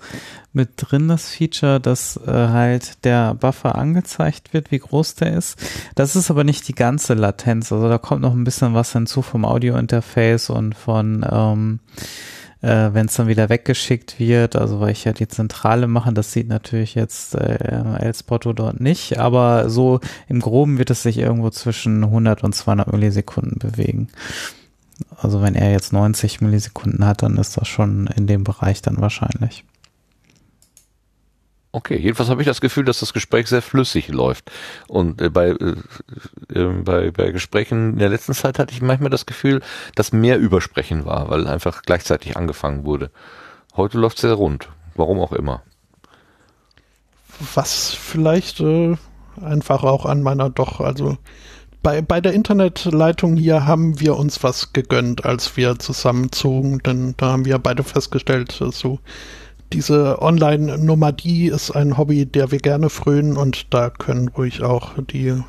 mit 0.54 0.70
drin, 0.76 1.08
das 1.08 1.28
Feature, 1.28 1.78
dass 1.78 2.16
äh, 2.16 2.30
halt 2.30 3.04
der 3.04 3.34
Buffer 3.34 3.76
angezeigt 3.76 4.54
wird, 4.54 4.70
wie 4.70 4.78
groß 4.78 5.16
der 5.16 5.36
ist. 5.36 5.58
Das 5.94 6.16
ist 6.16 6.30
aber 6.30 6.44
nicht 6.44 6.66
die 6.66 6.74
ganze 6.74 7.12
Latenz. 7.12 7.70
Also 7.72 7.88
da 7.90 7.98
kommt 7.98 8.22
noch 8.22 8.32
ein 8.32 8.44
bisschen 8.44 8.72
was 8.72 8.92
hinzu 8.92 9.20
vom 9.20 9.44
Audio-Interface 9.44 10.48
und 10.48 10.74
von 10.74 11.26
ähm, 11.30 11.80
äh, 12.62 12.90
wenn 12.92 13.06
es 13.06 13.14
dann 13.14 13.28
wieder 13.28 13.48
weggeschickt 13.48 14.18
wird, 14.18 14.56
also 14.56 14.80
weil 14.80 14.90
ich 14.90 15.04
ja 15.04 15.12
die 15.12 15.28
Zentrale 15.28 15.86
mache, 15.86 16.12
das 16.12 16.32
sieht 16.32 16.48
natürlich 16.48 16.94
jetzt 16.94 17.34
äh, 17.34 17.58
Elspoto 17.98 18.52
dort 18.52 18.80
nicht, 18.80 19.18
aber 19.18 19.70
so 19.70 20.00
im 20.28 20.40
Groben 20.40 20.78
wird 20.78 20.90
es 20.90 21.02
sich 21.02 21.18
irgendwo 21.18 21.50
zwischen 21.50 22.04
100 22.04 22.44
und 22.44 22.54
200 22.54 22.92
Millisekunden 22.92 23.58
bewegen. 23.58 24.08
Also 25.16 25.40
wenn 25.40 25.54
er 25.54 25.72
jetzt 25.72 25.92
90 25.92 26.40
Millisekunden 26.40 27.06
hat, 27.06 27.22
dann 27.22 27.38
ist 27.38 27.56
das 27.56 27.68
schon 27.68 28.06
in 28.08 28.26
dem 28.26 28.44
Bereich 28.44 28.82
dann 28.82 29.00
wahrscheinlich. 29.00 29.64
Okay, 31.72 31.96
jedenfalls 31.96 32.28
habe 32.30 32.42
ich 32.42 32.48
das 32.48 32.60
Gefühl, 32.60 32.84
dass 32.84 32.98
das 32.98 33.12
Gespräch 33.12 33.46
sehr 33.46 33.62
flüssig 33.62 34.08
läuft. 34.08 34.50
Und 34.88 35.20
äh, 35.20 35.30
bei, 35.30 35.50
äh, 35.50 35.76
äh, 36.52 36.64
bei, 36.82 37.12
bei 37.12 37.30
Gesprächen 37.30 37.92
in 37.92 37.98
der 37.98 38.08
letzten 38.08 38.34
Zeit 38.34 38.58
hatte 38.58 38.72
ich 38.72 38.82
manchmal 38.82 39.10
das 39.10 39.24
Gefühl, 39.24 39.60
dass 39.94 40.12
mehr 40.12 40.38
Übersprechen 40.38 41.04
war, 41.04 41.30
weil 41.30 41.46
einfach 41.46 41.82
gleichzeitig 41.82 42.36
angefangen 42.36 42.84
wurde. 42.84 43.10
Heute 43.76 43.98
läuft 43.98 44.16
es 44.16 44.22
sehr 44.22 44.34
rund, 44.34 44.68
warum 44.96 45.20
auch 45.20 45.32
immer. 45.32 45.62
Was 47.54 47.94
vielleicht 47.94 48.58
äh, 48.60 48.96
einfach 49.40 49.84
auch 49.84 50.06
an 50.06 50.22
meiner 50.22 50.50
doch, 50.50 50.80
also 50.80 51.18
bei, 51.82 52.02
bei 52.02 52.20
der 52.20 52.32
Internetleitung 52.32 53.36
hier 53.36 53.64
haben 53.64 54.00
wir 54.00 54.16
uns 54.16 54.42
was 54.42 54.72
gegönnt, 54.72 55.24
als 55.24 55.56
wir 55.56 55.78
zusammenzogen, 55.78 56.80
denn 56.80 57.14
da 57.16 57.30
haben 57.30 57.44
wir 57.44 57.58
beide 57.58 57.84
festgestellt, 57.84 58.60
so 58.72 58.98
diese 59.72 60.20
Online-Nomadie 60.20 61.48
ist 61.48 61.70
ein 61.70 61.96
Hobby, 61.96 62.26
der 62.26 62.50
wir 62.50 62.58
gerne 62.58 62.90
frönen 62.90 63.36
und 63.36 63.72
da 63.72 63.90
können 63.90 64.28
ruhig 64.28 64.62
auch 64.62 64.94
die, 64.98 65.28
äh, 65.28 65.44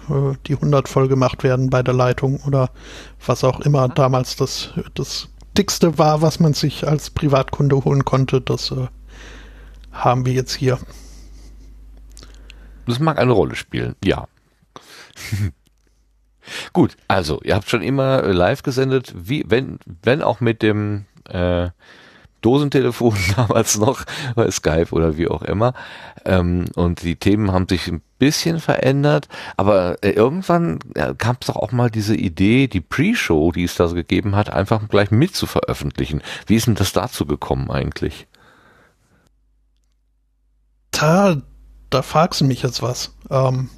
die 0.47 0.53
100 0.53 0.87
voll 0.87 1.07
gemacht 1.07 1.43
werden 1.43 1.69
bei 1.69 1.81
der 1.81 1.93
Leitung 1.93 2.39
oder 2.45 2.69
was 3.25 3.43
auch 3.43 3.61
immer 3.61 3.89
damals 3.89 4.35
das, 4.35 4.69
das 4.93 5.29
dickste 5.57 5.97
war, 5.97 6.21
was 6.21 6.39
man 6.39 6.53
sich 6.53 6.87
als 6.87 7.09
Privatkunde 7.09 7.83
holen 7.83 8.05
konnte. 8.05 8.41
Das 8.41 8.71
äh, 8.71 8.87
haben 9.91 10.25
wir 10.25 10.33
jetzt 10.33 10.53
hier. 10.53 10.79
Das 12.85 12.99
mag 12.99 13.17
eine 13.19 13.31
Rolle 13.31 13.55
spielen, 13.55 13.95
ja. 14.03 14.27
Gut, 16.73 16.97
also 17.07 17.39
ihr 17.43 17.55
habt 17.55 17.69
schon 17.69 17.81
immer 17.81 18.23
live 18.23 18.63
gesendet, 18.63 19.13
wie 19.15 19.45
wenn 19.47 19.79
wenn 20.01 20.21
auch 20.21 20.41
mit 20.41 20.61
dem 20.61 21.05
äh, 21.29 21.69
Dosentelefon 22.41 23.15
damals 23.35 23.77
noch, 23.77 24.03
bei 24.35 24.49
Skype 24.51 24.91
oder 24.91 25.17
wie 25.17 25.27
auch 25.27 25.41
immer. 25.41 25.73
Ähm, 26.25 26.65
und 26.75 27.03
die 27.03 27.15
Themen 27.15 27.51
haben 27.51 27.67
sich 27.67 27.87
ein 27.87 28.01
bisschen 28.19 28.59
verändert, 28.59 29.27
aber 29.57 29.97
äh, 30.03 30.11
irgendwann 30.11 30.79
äh, 30.93 31.15
kam 31.17 31.37
es 31.39 31.47
doch 31.47 31.55
auch 31.55 31.71
mal 31.71 31.89
diese 31.89 32.15
Idee, 32.15 32.67
die 32.67 32.81
Pre-Show, 32.81 33.51
die 33.51 33.63
es 33.63 33.75
da 33.75 33.87
so 33.87 33.95
gegeben 33.95 34.35
hat, 34.35 34.51
einfach 34.51 34.87
gleich 34.89 35.09
mit 35.09 35.35
zu 35.35 35.47
veröffentlichen. 35.47 36.21
Wie 36.45 36.55
ist 36.55 36.67
denn 36.67 36.75
das 36.75 36.93
dazu 36.93 37.25
gekommen 37.25 37.71
eigentlich? 37.71 38.27
Da, 40.91 41.41
da 41.89 42.01
fragst 42.01 42.41
du 42.41 42.45
mich 42.45 42.61
jetzt 42.61 42.83
was. 42.83 43.15
Ähm, 43.31 43.69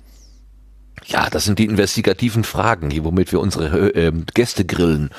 ja, 1.06 1.30
das 1.30 1.46
sind 1.46 1.60
die 1.60 1.66
investigativen 1.66 2.44
Fragen, 2.44 2.92
womit 3.04 3.32
wir 3.32 3.40
unsere 3.40 3.96
äh, 3.96 4.12
Gäste 4.34 4.66
grillen. 4.66 5.10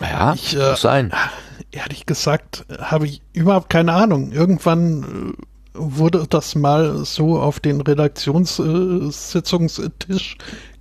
Ja, 0.00 0.34
ich, 0.34 0.56
äh, 0.56 0.70
muss 0.70 0.80
sein. 0.80 1.12
Ehrlich 1.72 2.06
gesagt, 2.06 2.66
habe 2.78 3.06
ich 3.06 3.22
überhaupt 3.32 3.70
keine 3.70 3.92
Ahnung. 3.92 4.32
Irgendwann 4.32 5.04
äh, 5.04 5.32
wurde 5.74 6.26
das 6.28 6.56
mal 6.56 7.04
so 7.04 7.38
auf 7.38 7.60
den 7.60 7.80
Redaktionssitzungstisch 7.80 10.36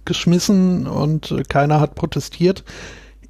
geschmissen 0.05 0.87
und 0.87 1.29
äh, 1.31 1.43
keiner 1.43 1.79
hat 1.79 1.93
protestiert. 1.95 2.63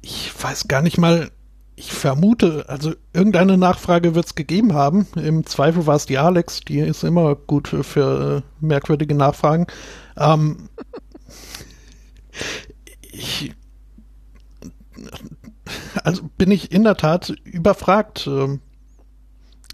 Ich 0.00 0.32
weiß 0.42 0.68
gar 0.68 0.80
nicht 0.80 0.96
mal, 0.96 1.30
ich 1.76 1.92
vermute, 1.92 2.64
also 2.68 2.94
irgendeine 3.12 3.58
Nachfrage 3.58 4.14
wird 4.14 4.24
es 4.26 4.34
gegeben 4.34 4.74
haben. 4.74 5.06
Im 5.14 5.46
Zweifel 5.46 5.86
war 5.86 5.96
es 5.96 6.06
die 6.06 6.18
Alex, 6.18 6.60
die 6.60 6.78
ist 6.78 7.04
immer 7.04 7.34
gut 7.34 7.68
für 7.68 8.42
äh, 8.42 8.64
merkwürdige 8.64 9.14
Nachfragen. 9.14 9.66
Ähm, 10.16 10.70
ich 13.02 13.52
also 16.04 16.22
bin 16.36 16.50
ich 16.50 16.72
in 16.72 16.84
der 16.84 16.96
Tat 16.96 17.30
überfragt. 17.44 18.26
Ähm, 18.26 18.60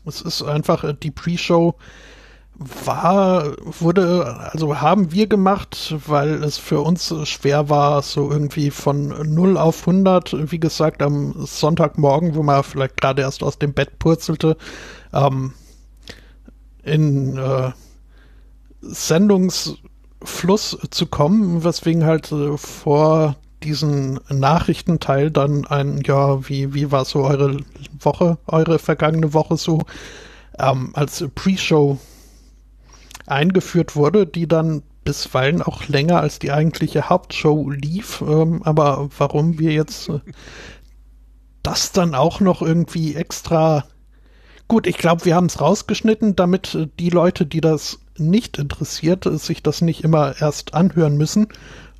es 0.04 0.20
ist 0.22 0.42
einfach 0.42 0.84
äh, 0.84 0.94
die 0.94 1.10
Pre-Show 1.10 1.76
war, 2.58 3.54
wurde, 3.64 4.50
also 4.52 4.80
haben 4.80 5.12
wir 5.12 5.26
gemacht, 5.26 5.94
weil 6.06 6.42
es 6.42 6.56
für 6.56 6.80
uns 6.80 7.14
schwer 7.28 7.68
war, 7.68 8.00
so 8.02 8.30
irgendwie 8.30 8.70
von 8.70 9.08
0 9.34 9.58
auf 9.58 9.86
100, 9.86 10.50
wie 10.50 10.58
gesagt, 10.58 11.02
am 11.02 11.34
Sonntagmorgen, 11.44 12.34
wo 12.34 12.42
man 12.42 12.62
vielleicht 12.62 12.98
gerade 12.98 13.22
erst 13.22 13.42
aus 13.42 13.58
dem 13.58 13.74
Bett 13.74 13.98
purzelte, 13.98 14.56
ähm, 15.12 15.52
in 16.82 17.36
äh, 17.36 17.72
Sendungsfluss 18.80 20.78
zu 20.90 21.06
kommen, 21.06 21.62
weswegen 21.62 22.04
halt 22.04 22.32
äh, 22.32 22.56
vor 22.56 23.36
diesen 23.62 24.20
Nachrichtenteil 24.28 25.30
dann 25.30 25.66
ein, 25.66 26.02
ja, 26.04 26.48
wie, 26.48 26.74
wie 26.74 26.92
war 26.92 27.04
so 27.04 27.24
eure 27.24 27.58
Woche, 27.98 28.38
eure 28.46 28.78
vergangene 28.78 29.32
Woche 29.32 29.56
so, 29.56 29.82
ähm, 30.58 30.90
als 30.94 31.24
Pre-Show 31.34 31.98
eingeführt 33.26 33.96
wurde, 33.96 34.26
die 34.26 34.46
dann 34.46 34.82
bisweilen 35.04 35.62
auch 35.62 35.86
länger 35.88 36.20
als 36.20 36.38
die 36.38 36.52
eigentliche 36.52 37.08
Hauptshow 37.08 37.70
lief. 37.70 38.22
Ähm, 38.22 38.62
aber 38.64 39.08
warum 39.18 39.58
wir 39.58 39.72
jetzt 39.72 40.08
äh, 40.08 40.20
das 41.62 41.92
dann 41.92 42.14
auch 42.14 42.40
noch 42.40 42.62
irgendwie 42.62 43.14
extra 43.14 43.84
Gut, 44.68 44.88
ich 44.88 44.98
glaube, 44.98 45.24
wir 45.24 45.36
haben 45.36 45.46
es 45.46 45.60
rausgeschnitten, 45.60 46.34
damit 46.34 46.74
äh, 46.74 46.88
die 46.98 47.10
Leute, 47.10 47.46
die 47.46 47.60
das 47.60 48.00
nicht 48.18 48.58
interessiert, 48.58 49.24
äh, 49.26 49.38
sich 49.38 49.62
das 49.62 49.80
nicht 49.80 50.02
immer 50.02 50.34
erst 50.40 50.74
anhören 50.74 51.16
müssen 51.16 51.48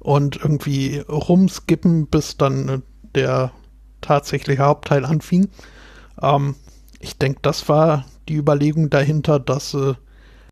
und 0.07 0.37
irgendwie 0.37 0.99
rumskippen, 1.09 2.07
bis 2.07 2.37
dann 2.37 2.69
äh, 2.69 2.79
der 3.17 3.51
tatsächliche 4.01 4.63
Hauptteil 4.63 5.05
anfing. 5.05 5.49
Ähm, 6.23 6.55
ich 7.01 7.19
denke, 7.19 7.41
das 7.43 7.69
war 7.69 8.05
die 8.29 8.37
Überlegung 8.37 8.89
dahinter, 8.89 9.41
das 9.41 9.75
äh, 9.75 9.95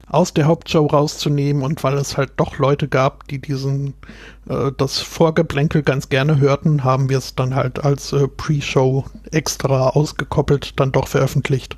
aus 0.09 0.35
der 0.35 0.47
Hauptshow 0.47 0.87
rauszunehmen 0.87 1.63
und 1.63 1.85
weil 1.85 1.95
es 1.95 2.17
halt 2.17 2.33
doch 2.37 2.59
Leute 2.59 2.89
gab, 2.89 3.29
die 3.29 3.41
diesen 3.41 3.95
äh, 4.49 4.73
das 4.77 4.99
Vorgeblänkel 4.99 5.85
ganz 5.85 6.09
gerne 6.09 6.41
hörten, 6.41 6.83
haben 6.83 7.09
wir 7.09 7.19
es 7.19 7.37
dann 7.37 7.55
halt 7.55 7.85
als 7.85 8.13
äh, 8.13 8.27
Pre-Show 8.27 9.05
extra 9.31 9.91
ausgekoppelt 9.91 10.81
dann 10.81 10.91
doch 10.91 11.07
veröffentlicht. 11.07 11.77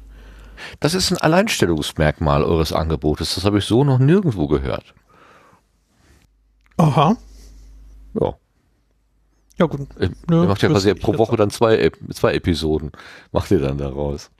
Das 0.81 0.95
ist 0.95 1.11
ein 1.11 1.19
Alleinstellungsmerkmal 1.19 2.43
eures 2.43 2.73
Angebotes. 2.73 3.35
Das 3.35 3.45
habe 3.45 3.59
ich 3.59 3.67
so 3.67 3.85
noch 3.85 3.99
nirgendwo 3.99 4.47
gehört. 4.47 4.95
Aha. 6.79 7.17
Ja. 8.21 8.35
Ja, 9.59 9.67
gut. 9.67 9.89
Ihr 9.99 10.11
macht 10.29 10.63
ja 10.63 10.69
quasi 10.69 10.95
pro 10.95 11.17
Woche 11.17 11.37
dann 11.37 11.51
zwei, 11.51 11.91
zwei 12.13 12.35
Episoden. 12.35 12.93
Macht 13.33 13.51
ihr 13.51 13.59
dann 13.59 13.79
daraus. 13.79 14.31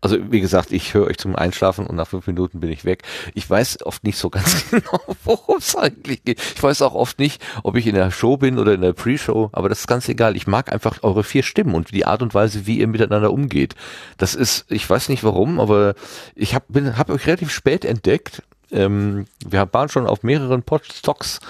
Also 0.00 0.16
wie 0.30 0.40
gesagt, 0.40 0.70
ich 0.70 0.94
höre 0.94 1.08
euch 1.08 1.18
zum 1.18 1.34
Einschlafen 1.34 1.84
und 1.84 1.96
nach 1.96 2.06
fünf 2.06 2.28
Minuten 2.28 2.60
bin 2.60 2.70
ich 2.70 2.84
weg. 2.84 3.02
Ich 3.34 3.50
weiß 3.50 3.84
oft 3.84 4.04
nicht 4.04 4.16
so 4.16 4.30
ganz 4.30 4.70
genau, 4.70 5.00
worum 5.24 5.56
es 5.58 5.74
eigentlich 5.74 6.22
geht. 6.22 6.40
Ich 6.40 6.62
weiß 6.62 6.82
auch 6.82 6.94
oft 6.94 7.18
nicht, 7.18 7.44
ob 7.64 7.74
ich 7.74 7.88
in 7.88 7.96
der 7.96 8.12
Show 8.12 8.36
bin 8.36 8.60
oder 8.60 8.74
in 8.74 8.80
der 8.80 8.92
Pre-Show, 8.92 9.50
aber 9.50 9.68
das 9.68 9.80
ist 9.80 9.86
ganz 9.88 10.08
egal. 10.08 10.36
Ich 10.36 10.46
mag 10.46 10.72
einfach 10.72 11.02
eure 11.02 11.24
vier 11.24 11.42
Stimmen 11.42 11.74
und 11.74 11.92
die 11.92 12.06
Art 12.06 12.22
und 12.22 12.32
Weise, 12.32 12.64
wie 12.64 12.78
ihr 12.78 12.86
miteinander 12.86 13.32
umgeht. 13.32 13.74
Das 14.18 14.36
ist, 14.36 14.66
ich 14.70 14.88
weiß 14.88 15.08
nicht 15.08 15.24
warum, 15.24 15.58
aber 15.58 15.94
ich 16.36 16.54
habe 16.54 16.96
hab 16.96 17.10
euch 17.10 17.26
relativ 17.26 17.50
spät 17.50 17.84
entdeckt. 17.84 18.44
Ähm, 18.70 19.26
wir 19.44 19.68
waren 19.72 19.88
schon 19.88 20.06
auf 20.06 20.22
mehreren 20.22 20.62
Podstocks 20.62 21.40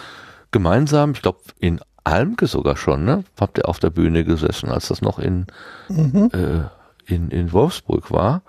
gemeinsam, 0.50 1.12
ich 1.12 1.22
glaube 1.22 1.40
in 1.58 1.80
Almke 2.04 2.46
sogar 2.46 2.76
schon, 2.76 3.04
ne? 3.04 3.24
Habt 3.38 3.58
ihr 3.58 3.68
auf 3.68 3.78
der 3.78 3.90
Bühne 3.90 4.24
gesessen, 4.24 4.70
als 4.70 4.88
das 4.88 5.02
noch 5.02 5.18
in 5.18 5.46
mhm. 5.88 6.30
äh, 6.32 6.64
in, 7.08 7.30
in 7.30 7.52
Wolfsburg 7.52 8.10
war. 8.10 8.42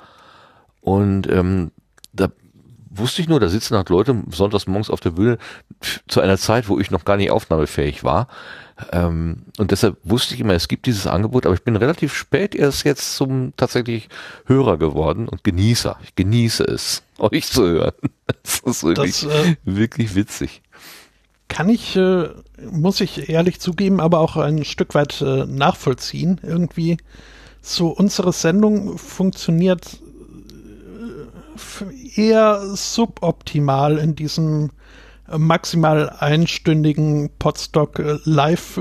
Und 0.82 1.30
ähm, 1.30 1.72
da 2.14 2.30
wusste 2.90 3.22
ich 3.22 3.30
nur, 3.30 3.40
da 3.40 3.50
sitzen 3.50 3.76
halt 3.76 3.90
Leute 3.90 4.24
sonntags 4.30 4.68
morgens 4.68 4.90
auf 4.90 5.00
der 5.00 5.12
Bühne 5.12 5.38
zu 6.08 6.22
einer 6.22 6.38
Zeit, 6.38 6.68
wo 6.70 6.80
ich 6.80 6.92
noch 6.92 7.06
gar 7.06 7.18
nicht 7.18 7.32
aufnahmefähig 7.32 8.04
war. 8.04 8.28
Ähm, 8.92 9.44
und 9.58 9.72
deshalb 9.72 9.98
wusste 10.04 10.34
ich 10.34 10.40
immer, 10.40 10.54
es 10.54 10.68
gibt 10.68 10.86
dieses 10.86 11.06
Angebot, 11.08 11.46
aber 11.46 11.56
ich 11.56 11.64
bin 11.64 11.76
relativ 11.76 12.14
spät 12.14 12.56
erst 12.56 12.86
jetzt 12.86 13.16
zum 13.16 13.54
tatsächlich 13.58 14.10
Hörer 14.46 14.78
geworden 14.78 15.28
und 15.28 15.44
Genießer. 15.44 16.00
Ich 16.04 16.16
genieße 16.16 16.64
es, 16.64 17.04
euch 17.18 17.48
zu 17.48 17.64
hören. 17.64 17.94
Das 18.42 18.60
ist 18.60 18.84
wirklich, 18.84 19.22
das, 19.22 19.32
äh, 19.32 19.56
wirklich 19.64 20.16
witzig. 20.16 20.62
Kann 21.50 21.68
ich, 21.68 21.98
äh, 21.98 22.30
muss 22.72 23.02
ich 23.02 23.28
ehrlich 23.30 23.60
zugeben, 23.60 24.00
aber 24.00 24.20
auch 24.20 24.38
ein 24.38 24.64
Stück 24.64 24.96
weit 24.96 25.22
äh, 25.22 25.46
nachvollziehen. 25.46 26.40
Irgendwie 26.42 26.98
so 27.62 27.90
unsere 27.90 28.32
Sendung 28.32 28.98
funktioniert 28.98 30.00
äh, 32.16 32.22
eher 32.22 32.62
suboptimal 32.76 33.98
in 33.98 34.16
diesem 34.16 34.70
äh, 35.28 35.38
maximal 35.38 36.10
einstündigen 36.20 37.30
Podstock 37.38 38.00
äh, 38.00 38.20
Live 38.24 38.80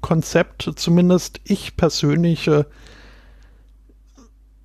Konzept. 0.00 0.70
Zumindest 0.76 1.40
ich 1.44 1.76
persönlich 1.76 2.48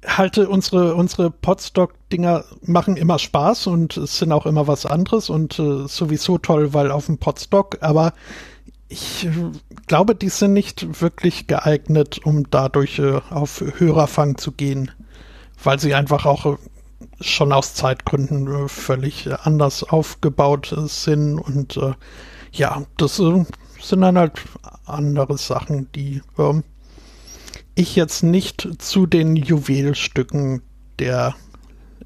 halte 0.06 0.49
unsere 0.49 0.95
unsere 0.95 1.32
Podstock 1.32 1.94
Dinger 2.10 2.45
machen 2.61 2.98
immer 2.98 3.19
Spaß 3.19 3.68
und 3.68 3.98
es 3.98 4.18
sind 4.19 4.32
auch 4.32 4.45
immer 4.45 4.68
was 4.68 4.86
anderes 4.86 5.30
und 5.30 5.53
sowieso 5.53 6.38
toll, 6.38 6.73
weil 6.73 6.91
auf 6.91 7.07
dem 7.07 7.18
Podstock, 7.18 7.77
aber 7.82 8.14
ich 8.88 9.27
glaube, 9.88 10.15
die 10.15 10.30
sind 10.30 10.53
nicht 10.53 11.02
wirklich 11.02 11.48
geeignet, 11.48 12.19
um 12.23 12.49
dadurch 12.49 12.99
äh, 12.99 13.19
auf 13.30 13.64
Hörerfang 13.77 14.38
zu 14.38 14.52
gehen, 14.52 14.91
weil 15.64 15.80
sie 15.80 15.95
einfach 15.95 16.26
auch 16.26 16.45
äh, 16.45 16.57
schon 17.19 17.52
aus 17.52 17.73
Zeitgründen 17.73 18.48
äh, 18.48 18.68
völlig 18.68 19.30
anders 19.44 19.84
aufgebaut 19.84 20.76
sind 20.86 21.40
und 21.40 21.77
äh, 21.77 21.94
ja, 22.52 22.84
das 22.98 23.19
äh, 23.19 23.45
sind 23.82 24.02
dann 24.02 24.18
halt 24.18 24.34
andere 24.86 25.38
Sachen, 25.38 25.91
die 25.94 26.22
ähm, 26.38 26.64
ich 27.76 27.95
jetzt 27.95 28.23
nicht 28.23 28.68
zu 28.80 29.06
den 29.06 29.35
Juwelstücken 29.35 30.61
der 30.99 31.35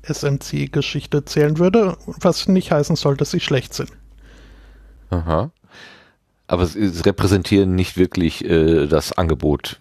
SMC-Geschichte 0.02 1.26
zählen 1.26 1.60
würde, 1.60 1.98
was 2.06 2.48
nicht 2.48 2.72
heißen 2.72 2.96
soll, 2.96 3.18
dass 3.18 3.32
sie 3.32 3.40
schlecht 3.40 3.74
sind. 3.74 3.92
Aha. 5.12 5.52
Aber 6.48 6.66
sie 6.66 6.88
repräsentieren 7.06 7.76
nicht 7.76 7.98
wirklich 7.98 8.44
äh, 8.44 8.88
das 8.88 9.12
Angebot, 9.14 9.80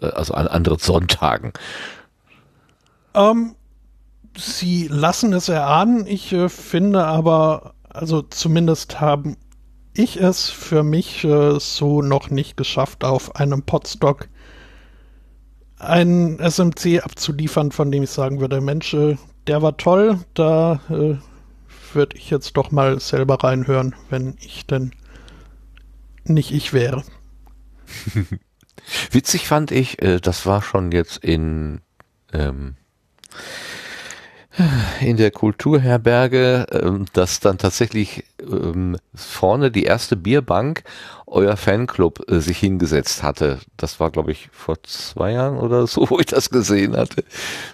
also 0.00 0.32
an 0.34 0.48
anderen 0.48 0.78
Sonntagen. 0.78 1.52
Ähm, 3.14 3.54
sie 4.36 4.88
lassen 4.88 5.34
es 5.34 5.48
erahnen. 5.48 6.06
Ich 6.06 6.32
äh, 6.32 6.48
finde 6.48 7.04
aber, 7.04 7.74
also 7.90 8.22
zumindest 8.22 9.00
haben 9.00 9.36
ich 9.92 10.20
es 10.20 10.50
für 10.50 10.82
mich 10.82 11.24
äh, 11.24 11.58
so 11.58 12.02
noch 12.02 12.30
nicht 12.30 12.56
geschafft, 12.56 13.04
auf 13.04 13.36
einem 13.36 13.62
Podstock 13.62 14.28
einen 15.78 16.38
SMC 16.38 17.00
abzuliefern, 17.02 17.72
von 17.72 17.90
dem 17.90 18.02
ich 18.02 18.10
sagen 18.10 18.40
würde, 18.40 18.60
Mensch, 18.60 18.94
äh, 18.94 19.16
der 19.46 19.62
war 19.62 19.76
toll, 19.76 20.18
da 20.34 20.80
äh, 20.88 21.16
würde 21.92 22.16
ich 22.16 22.30
jetzt 22.30 22.56
doch 22.56 22.70
mal 22.70 23.00
selber 23.00 23.42
reinhören, 23.42 23.94
wenn 24.10 24.36
ich 24.40 24.66
denn 24.66 24.92
nicht 26.24 26.52
ich 26.52 26.72
wäre. 26.72 27.04
Witzig 29.10 29.46
fand 29.46 29.70
ich, 29.70 30.02
äh, 30.02 30.20
das 30.20 30.46
war 30.46 30.62
schon 30.62 30.92
jetzt 30.92 31.18
in 31.18 31.80
ähm, 32.32 32.76
in 35.00 35.16
der 35.16 35.30
Kulturherberge, 35.30 36.66
ähm, 36.72 37.04
dass 37.12 37.40
dann 37.40 37.58
tatsächlich 37.58 38.24
ähm, 38.40 38.96
vorne 39.14 39.70
die 39.70 39.84
erste 39.84 40.16
Bierbank 40.16 40.82
euer 41.26 41.56
Fanclub 41.56 42.30
äh, 42.30 42.40
sich 42.40 42.58
hingesetzt 42.58 43.22
hatte. 43.22 43.58
Das 43.76 43.98
war, 44.00 44.10
glaube 44.10 44.32
ich, 44.32 44.48
vor 44.52 44.76
zwei 44.84 45.32
Jahren 45.32 45.58
oder 45.58 45.86
so, 45.86 46.08
wo 46.10 46.18
ich 46.18 46.26
das 46.26 46.50
gesehen 46.50 46.96
hatte. 46.96 47.24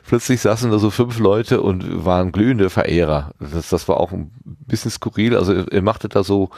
Plötzlich 0.06 0.40
saßen 0.40 0.70
da 0.70 0.78
so 0.78 0.90
fünf 0.90 1.18
Leute 1.18 1.60
und 1.60 2.04
waren 2.04 2.32
glühende 2.32 2.70
Verehrer. 2.70 3.32
Das, 3.38 3.68
das 3.68 3.88
war 3.88 3.98
auch 3.98 4.12
ein 4.12 4.30
bisschen 4.66 4.90
skurril. 4.90 5.36
Also 5.36 5.52
ihr, 5.52 5.72
ihr 5.72 5.82
machtet 5.82 6.14
da 6.16 6.24
so 6.24 6.50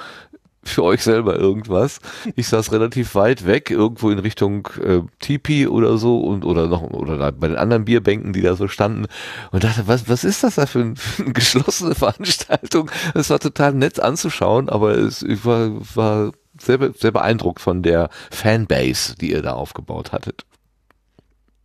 für 0.66 0.83
euch 0.83 1.03
selber 1.03 1.37
irgendwas. 1.39 2.01
Ich 2.37 2.49
saß 2.49 2.73
relativ 2.73 3.15
weit 3.15 3.47
weg, 3.47 3.71
irgendwo 3.71 4.11
in 4.11 4.19
Richtung 4.19 4.69
äh, 4.83 5.01
Tipi 5.21 5.66
oder 5.66 5.99
so 5.99 6.21
und 6.21 6.45
oder 6.45 6.69
noch 6.69 6.83
oder 6.83 7.19
da 7.19 7.31
bei 7.31 7.49
den 7.49 7.57
anderen 7.57 7.85
Bierbänken, 7.85 8.33
die 8.33 8.41
da 8.41 8.57
so 8.57 8.66
standen 8.66 9.07
und 9.53 9.62
dachte, 9.62 9.87
was 9.87 10.09
was 10.09 10.25
ist 10.25 10.43
das 10.43 10.55
da 10.55 10.65
für, 10.66 10.81
ein, 10.81 10.97
für 10.97 11.25
eine 11.25 11.33
geschlossene 11.33 11.95
Veranstaltung? 11.95 12.91
Es 13.15 13.29
war 13.29 13.41
total 13.41 13.75
nett 13.75 14.01
anzuschauen, 14.01 14.69
aber 14.69 14.97
es 14.97 15.23
war 15.45 15.71
war 15.95 16.33
sehr, 16.59 16.93
sehr 16.94 17.10
beeindruckt 17.12 17.60
von 17.60 17.82
der 17.82 18.10
Fanbase, 18.31 19.16
die 19.16 19.32
ihr 19.32 19.43
da 19.43 19.52
aufgebaut 19.52 20.12
hattet. 20.12 20.44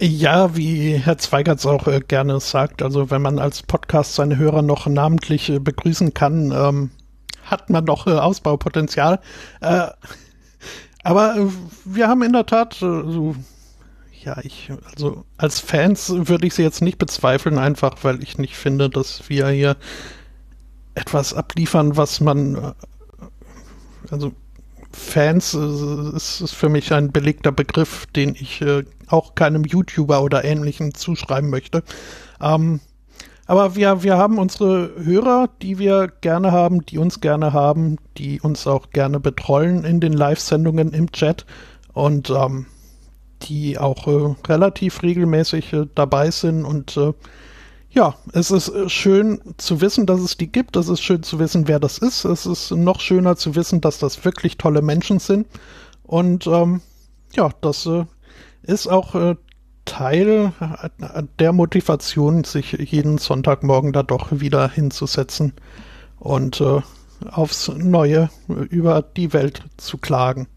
Ja, 0.01 0.55
wie 0.55 0.93
Herr 0.93 1.17
Zweigertz 1.17 1.65
auch 1.65 1.87
äh, 1.87 1.99
gerne 1.99 2.39
sagt, 2.39 2.81
also 2.81 3.11
wenn 3.11 3.21
man 3.21 3.37
als 3.37 3.63
Podcast 3.63 4.15
seine 4.15 4.37
Hörer 4.37 4.61
noch 4.61 4.87
namentlich 4.87 5.49
äh, 5.49 5.59
begrüßen 5.59 6.13
kann, 6.13 6.53
ähm, 6.53 6.91
hat 7.43 7.69
man 7.69 7.83
noch 7.83 8.07
äh, 8.07 8.11
Ausbaupotenzial. 8.11 9.19
Äh, 9.59 9.87
aber 11.03 11.35
äh, 11.35 11.47
wir 11.83 12.07
haben 12.07 12.21
in 12.23 12.31
der 12.31 12.45
Tat 12.45 12.75
äh, 12.75 12.85
so, 12.85 13.35
ja, 14.23 14.37
ich, 14.41 14.71
also 14.93 15.25
als 15.35 15.59
Fans 15.59 16.09
würde 16.09 16.47
ich 16.47 16.53
sie 16.53 16.63
jetzt 16.63 16.81
nicht 16.81 16.97
bezweifeln, 16.97 17.57
einfach 17.57 17.97
weil 18.03 18.23
ich 18.23 18.37
nicht 18.37 18.55
finde, 18.55 18.89
dass 18.89 19.27
wir 19.27 19.49
hier 19.49 19.75
etwas 20.95 21.33
abliefern, 21.33 21.97
was 21.97 22.21
man, 22.21 22.73
also 24.09 24.31
Fans 24.99 25.53
äh, 25.53 26.15
ist, 26.15 26.41
ist 26.41 26.53
für 26.53 26.69
mich 26.69 26.93
ein 26.93 27.11
belegter 27.11 27.51
Begriff, 27.51 28.05
den 28.07 28.35
ich 28.35 28.61
äh, 28.61 28.83
auch 29.07 29.35
keinem 29.35 29.63
YouTuber 29.63 30.21
oder 30.21 30.43
ähnlichem 30.43 30.93
zuschreiben 30.93 31.49
möchte. 31.49 31.83
Ähm, 32.41 32.79
aber 33.47 33.75
wir, 33.75 34.03
wir 34.03 34.17
haben 34.17 34.37
unsere 34.37 34.91
Hörer, 35.03 35.49
die 35.63 35.79
wir 35.79 36.11
gerne 36.21 36.51
haben, 36.51 36.85
die 36.85 36.99
uns 36.99 37.19
gerne 37.19 37.51
haben, 37.51 37.97
die 38.17 38.39
uns 38.39 38.67
auch 38.67 38.91
gerne 38.91 39.19
betreuen 39.19 39.83
in 39.85 39.99
den 39.99 40.13
Live-Sendungen 40.13 40.93
im 40.93 41.11
Chat 41.11 41.47
und 41.93 42.29
ähm, 42.29 42.67
die 43.41 43.79
auch 43.79 44.05
äh, 44.07 44.35
relativ 44.47 45.01
regelmäßig 45.01 45.73
äh, 45.73 45.87
dabei 45.95 46.29
sind. 46.29 46.63
Und 46.63 46.95
äh, 46.97 47.13
ja, 47.91 48.15
es 48.33 48.51
ist 48.51 48.69
äh, 48.69 48.89
schön 48.89 49.41
zu 49.57 49.81
wissen, 49.81 50.05
dass 50.05 50.19
es 50.19 50.37
die 50.37 50.51
gibt. 50.51 50.75
Es 50.75 50.89
ist 50.89 51.01
schön 51.01 51.23
zu 51.23 51.39
wissen, 51.39 51.67
wer 51.67 51.79
das 51.79 51.97
ist. 51.97 52.25
Es 52.25 52.45
ist 52.45 52.71
noch 52.71 52.99
schöner 52.99 53.35
zu 53.35 53.55
wissen, 53.55 53.81
dass 53.81 53.99
das 53.99 54.23
wirklich 54.25 54.57
tolle 54.57 54.81
Menschen 54.81 55.19
sind. 55.19 55.47
Und 56.03 56.47
ähm, 56.47 56.81
ja, 57.33 57.49
das 57.61 57.85
äh, 57.85 58.05
ist 58.63 58.87
auch 58.87 59.15
äh, 59.15 59.35
Teil 59.85 60.53
der 61.39 61.51
Motivation, 61.51 62.43
sich 62.43 62.73
jeden 62.73 63.17
Sonntagmorgen 63.17 63.91
da 63.91 64.03
doch 64.03 64.27
wieder 64.31 64.69
hinzusetzen 64.69 65.53
und 66.19 66.61
äh, 66.61 66.81
aufs 67.31 67.69
Neue 67.69 68.29
über 68.47 69.01
die 69.01 69.33
Welt 69.33 69.63
zu 69.77 69.97
klagen. 69.97 70.47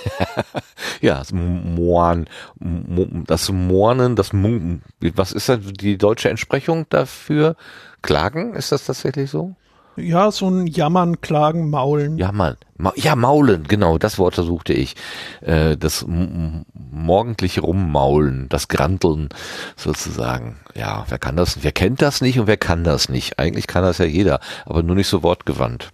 ja, 1.00 1.18
das 1.18 1.32
Moan, 1.32 2.26
das 2.58 3.50
Moanen, 3.50 4.16
das 4.16 4.32
was 4.32 5.32
ist 5.32 5.48
denn 5.48 5.72
die 5.74 5.98
deutsche 5.98 6.30
Entsprechung 6.30 6.86
dafür? 6.88 7.56
Klagen, 8.02 8.54
ist 8.54 8.72
das 8.72 8.86
tatsächlich 8.86 9.30
so? 9.30 9.54
Ja, 9.96 10.30
so 10.30 10.48
ein 10.48 10.66
Jammern, 10.66 11.20
Klagen, 11.20 11.68
Maulen. 11.68 12.16
Jammern. 12.16 12.56
Ma 12.78 12.92
ja, 12.96 13.14
Maulen, 13.14 13.64
genau, 13.64 13.98
das 13.98 14.18
Wort 14.18 14.34
suchte 14.36 14.72
ich. 14.72 14.96
Äh, 15.42 15.76
das 15.76 16.06
morgendliche 16.06 17.60
Rummaulen, 17.60 18.48
das 18.48 18.68
Granteln 18.68 19.28
sozusagen. 19.76 20.60
Ja, 20.74 21.04
wer 21.08 21.18
kann 21.18 21.36
das? 21.36 21.62
Wer 21.62 21.72
kennt 21.72 22.00
das 22.00 22.22
nicht 22.22 22.38
und 22.38 22.46
wer 22.46 22.56
kann 22.56 22.84
das 22.84 23.10
nicht? 23.10 23.38
Eigentlich 23.38 23.66
kann 23.66 23.82
das 23.82 23.98
ja 23.98 24.06
jeder, 24.06 24.40
aber 24.64 24.82
nur 24.82 24.96
nicht 24.96 25.08
so 25.08 25.22
wortgewandt, 25.22 25.90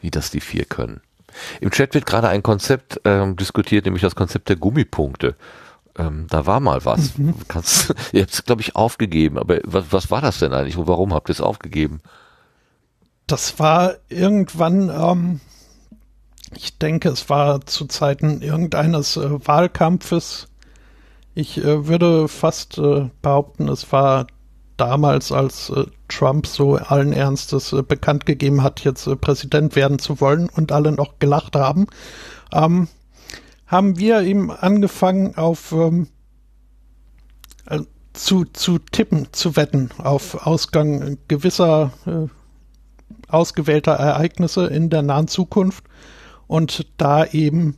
wie 0.00 0.10
das 0.10 0.30
die 0.30 0.40
vier 0.40 0.64
können. 0.64 1.00
Im 1.60 1.70
Chat 1.70 1.94
wird 1.94 2.06
gerade 2.06 2.28
ein 2.28 2.42
Konzept 2.42 3.00
ähm, 3.04 3.36
diskutiert, 3.36 3.84
nämlich 3.84 4.02
das 4.02 4.14
Konzept 4.14 4.48
der 4.48 4.56
Gummipunkte. 4.56 5.36
Ähm, 5.98 6.26
da 6.28 6.46
war 6.46 6.60
mal 6.60 6.84
was. 6.84 7.16
Mhm. 7.18 7.34
Kannst, 7.48 7.94
ihr 8.12 8.22
habt 8.22 8.32
es, 8.32 8.44
glaube 8.44 8.62
ich, 8.62 8.76
aufgegeben. 8.76 9.38
Aber 9.38 9.58
was, 9.64 9.86
was 9.90 10.10
war 10.10 10.20
das 10.20 10.38
denn 10.38 10.52
eigentlich 10.52 10.76
und 10.76 10.88
warum 10.88 11.14
habt 11.14 11.30
ihr 11.30 11.34
es 11.34 11.40
aufgegeben? 11.40 12.00
das 13.26 13.58
war 13.58 13.96
irgendwann, 14.08 14.88
ähm, 14.88 15.40
ich 16.54 16.78
denke, 16.78 17.08
es 17.08 17.28
war 17.28 17.66
zu 17.66 17.86
Zeiten 17.86 18.40
irgendeines 18.40 19.16
äh, 19.16 19.46
Wahlkampfes. 19.46 20.48
Ich 21.34 21.58
äh, 21.58 21.86
würde 21.86 22.28
fast 22.28 22.78
äh, 22.78 23.10
behaupten, 23.22 23.68
es 23.68 23.90
war 23.92 24.26
damals, 24.76 25.32
als 25.32 25.70
äh, 25.70 25.86
Trump 26.08 26.46
so 26.46 26.76
allen 26.76 27.12
Ernstes 27.12 27.72
äh, 27.72 27.82
bekannt 27.82 28.26
gegeben 28.26 28.62
hat, 28.62 28.80
jetzt 28.80 29.06
äh, 29.06 29.16
Präsident 29.16 29.76
werden 29.76 29.98
zu 29.98 30.20
wollen 30.20 30.48
und 30.48 30.72
alle 30.72 30.92
noch 30.92 31.18
gelacht 31.18 31.56
haben, 31.56 31.86
ähm, 32.52 32.88
haben 33.66 33.98
wir 33.98 34.22
ihm 34.22 34.50
angefangen 34.50 35.36
auf 35.36 35.72
ähm, 35.72 36.08
zu, 38.12 38.44
zu 38.44 38.78
tippen, 38.78 39.28
zu 39.32 39.56
wetten 39.56 39.90
auf 39.98 40.46
Ausgang 40.46 41.18
gewisser 41.28 41.92
ausgewählter 43.28 43.92
Ereignisse 43.92 44.66
in 44.66 44.90
der 44.90 45.02
nahen 45.02 45.28
Zukunft. 45.28 45.84
Und 46.46 46.86
da 46.96 47.24
eben 47.26 47.76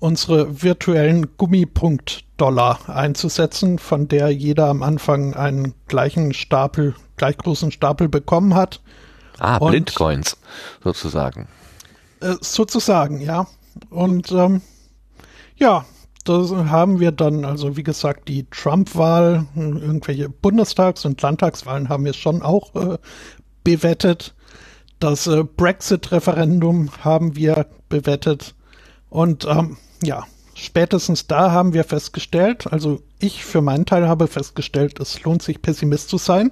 unsere 0.00 0.62
virtuellen 0.62 1.36
Gummipunkt-Dollar 1.36 2.88
einzusetzen, 2.88 3.78
von 3.78 4.08
der 4.08 4.30
jeder 4.30 4.68
am 4.68 4.82
Anfang 4.82 5.34
einen 5.34 5.74
gleichen 5.86 6.34
Stapel, 6.34 6.94
gleich 7.16 7.36
großen 7.36 7.70
Stapel 7.70 8.08
bekommen 8.08 8.54
hat. 8.54 8.80
Ah, 9.38 9.58
und, 9.58 9.70
Blindcoins 9.70 10.36
sozusagen. 10.82 11.48
Äh, 12.20 12.34
sozusagen, 12.40 13.20
ja. 13.20 13.46
Und 13.90 14.32
ähm, 14.32 14.62
ja, 15.56 15.84
das 16.24 16.50
haben 16.50 17.00
wir 17.00 17.12
dann, 17.12 17.44
also 17.44 17.76
wie 17.76 17.82
gesagt, 17.82 18.28
die 18.28 18.46
Trump-Wahl, 18.50 19.46
irgendwelche 19.54 20.28
Bundestags- 20.28 21.04
und 21.04 21.20
Landtagswahlen 21.22 21.88
haben 21.88 22.04
wir 22.04 22.12
schon 22.12 22.42
auch 22.42 22.74
äh, 22.74 22.98
bewettet. 23.64 24.34
Das 24.98 25.26
äh, 25.26 25.44
Brexit-Referendum 25.44 26.90
haben 27.02 27.36
wir 27.36 27.66
bewettet. 27.88 28.54
Und 29.08 29.46
ähm, 29.46 29.78
ja, 30.02 30.26
spätestens 30.54 31.26
da 31.26 31.52
haben 31.52 31.72
wir 31.72 31.84
festgestellt, 31.84 32.72
also 32.72 33.02
ich 33.18 33.44
für 33.44 33.60
meinen 33.60 33.86
Teil 33.86 34.08
habe 34.08 34.26
festgestellt, 34.26 34.98
es 35.00 35.22
lohnt 35.22 35.42
sich 35.42 35.62
Pessimist 35.62 36.08
zu 36.08 36.18
sein, 36.18 36.50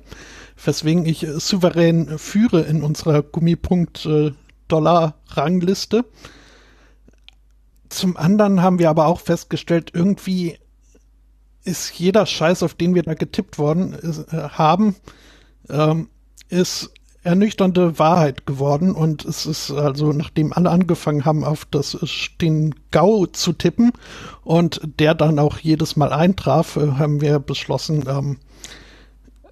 weswegen 0.62 1.07
ich 1.07 1.25
äh, 1.25 1.39
souverän 1.39 2.19
führe 2.19 2.62
in 2.62 2.83
unserer 2.83 3.23
Gummipunkt-Dollar-Rangliste. 3.23 6.05
Zum 7.89 8.16
anderen 8.16 8.62
haben 8.62 8.79
wir 8.79 8.91
aber 8.91 9.07
auch 9.07 9.20
festgestellt, 9.20 9.91
irgendwie 9.95 10.59
ist 11.65 11.99
jeder 11.99 12.27
Scheiß, 12.27 12.62
auf 12.62 12.75
den 12.75 12.95
wir 12.95 13.03
da 13.03 13.15
getippt 13.15 13.59
worden 13.59 13.93
ist, 13.93 14.33
äh, 14.33 14.51
haben, 14.51 14.95
ähm, 15.69 16.09
ist 16.49 16.93
ernüchternde 17.29 17.99
Wahrheit 17.99 18.47
geworden. 18.47 18.93
Und 18.93 19.25
es 19.25 19.45
ist 19.45 19.71
also, 19.71 20.13
nachdem 20.13 20.53
alle 20.53 20.71
angefangen 20.71 21.27
haben, 21.27 21.45
auf 21.45 21.67
das 21.67 21.97
den 22.41 22.75
GAU 22.91 23.27
zu 23.27 23.53
tippen 23.53 23.93
und 24.45 24.81
der 24.99 25.15
dann 25.15 25.39
auch 25.39 25.59
jedes 25.59 25.97
Mal 25.97 26.13
eintraf, 26.13 26.77
äh, 26.77 26.93
haben 26.93 27.21
wir 27.21 27.39
beschlossen, 27.39 28.05
ähm, 28.09 28.39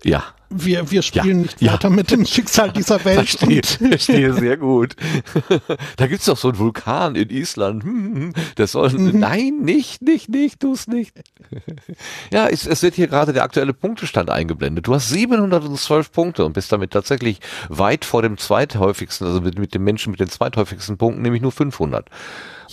ja. 0.04 0.24
Wir, 0.48 0.92
wir 0.92 1.02
spielen 1.02 1.40
Ja, 1.40 1.42
nicht 1.42 1.60
ja. 1.62 1.72
weiter 1.72 1.90
mit 1.90 2.10
dem 2.12 2.24
Schicksal 2.26 2.70
dieser 2.70 3.04
Welt. 3.04 3.28
Verstehe, 3.28 3.62
verstehe 3.64 4.32
sehr 4.32 4.56
gut. 4.56 4.94
da 5.96 6.06
gibt's 6.06 6.26
doch 6.26 6.36
so 6.36 6.48
einen 6.48 6.58
Vulkan 6.58 7.16
in 7.16 7.30
Island. 7.30 7.82
Hm, 7.82 8.14
hm, 8.14 8.32
Das 8.54 8.72
soll, 8.72 8.92
nein, 8.92 9.62
nicht, 9.62 10.02
nicht, 10.02 10.28
nicht, 10.28 10.60
tu's 10.60 10.86
nicht. 10.86 11.20
ja, 12.32 12.46
es, 12.46 12.64
es 12.64 12.82
wird 12.84 12.94
hier 12.94 13.08
gerade 13.08 13.32
der 13.32 13.42
aktuelle 13.42 13.74
Punktestand 13.74 14.30
eingeblendet. 14.30 14.86
Du 14.86 14.94
hast 14.94 15.08
712 15.08 16.12
Punkte 16.12 16.44
und 16.44 16.52
bist 16.52 16.70
damit 16.70 16.92
tatsächlich 16.92 17.40
weit 17.68 18.04
vor 18.04 18.22
dem 18.22 18.38
zweithäufigsten, 18.38 19.26
also 19.26 19.40
mit, 19.40 19.58
mit 19.58 19.74
dem 19.74 19.82
Menschen 19.82 20.12
mit 20.12 20.20
den 20.20 20.28
zweithäufigsten 20.28 20.96
Punkten, 20.96 21.22
nämlich 21.22 21.42
nur 21.42 21.52
500. 21.52 22.08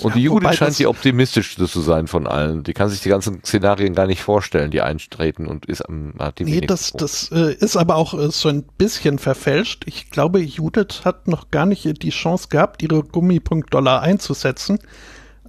Und 0.02 0.12
Ja, 0.12 0.16
die 0.16 0.24
Judith 0.24 0.56
scheint 0.56 0.80
die 0.80 0.88
optimistischste 0.88 1.68
zu 1.68 1.82
sein 1.82 2.08
von 2.08 2.28
allen. 2.28 2.64
Die 2.64 2.74
kann 2.74 2.90
sich 2.90 3.02
die 3.02 3.10
ganzen 3.10 3.44
Szenarien 3.44 3.94
gar 3.94 4.08
nicht 4.08 4.22
vorstellen, 4.22 4.72
die 4.72 4.82
eintreten 4.82 5.48
und 5.48 5.66
ist 5.66 5.82
am, 5.82 6.14
hat 6.20 6.40
die 6.40 6.46
Nee, 6.46 6.62
das, 6.62 6.92
das 6.94 7.32
äh, 7.32 7.54
ist 7.54 7.78
aber 7.78 7.96
auch 7.96 8.14
äh, 8.14 8.32
so 8.32 8.50
ein 8.50 8.64
bisschen 8.78 9.20
verfälscht. 9.20 9.84
Ich 9.86 10.10
glaube, 10.10 10.40
Judith 10.40 11.02
hat 11.06 11.28
noch 11.28 11.52
gar 11.52 11.66
nicht 11.66 11.86
äh, 11.86 11.94
die 11.94 12.10
Chance 12.10 12.48
gehabt, 12.50 12.82
ihre 12.82 13.04
Gummipunkt-Dollar 13.04 14.02
einzusetzen, 14.02 14.80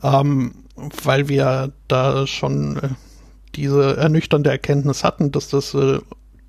ähm, 0.03 0.65
weil 0.77 1.29
wir 1.29 1.73
da 1.89 2.27
schon 2.27 2.77
äh, 2.77 2.89
diese 3.55 3.97
ernüchternde 3.97 4.51
Erkenntnis 4.51 5.05
hatten, 5.05 5.33
dass 5.33 5.49
das 5.49 5.75
äh, 5.75 6.01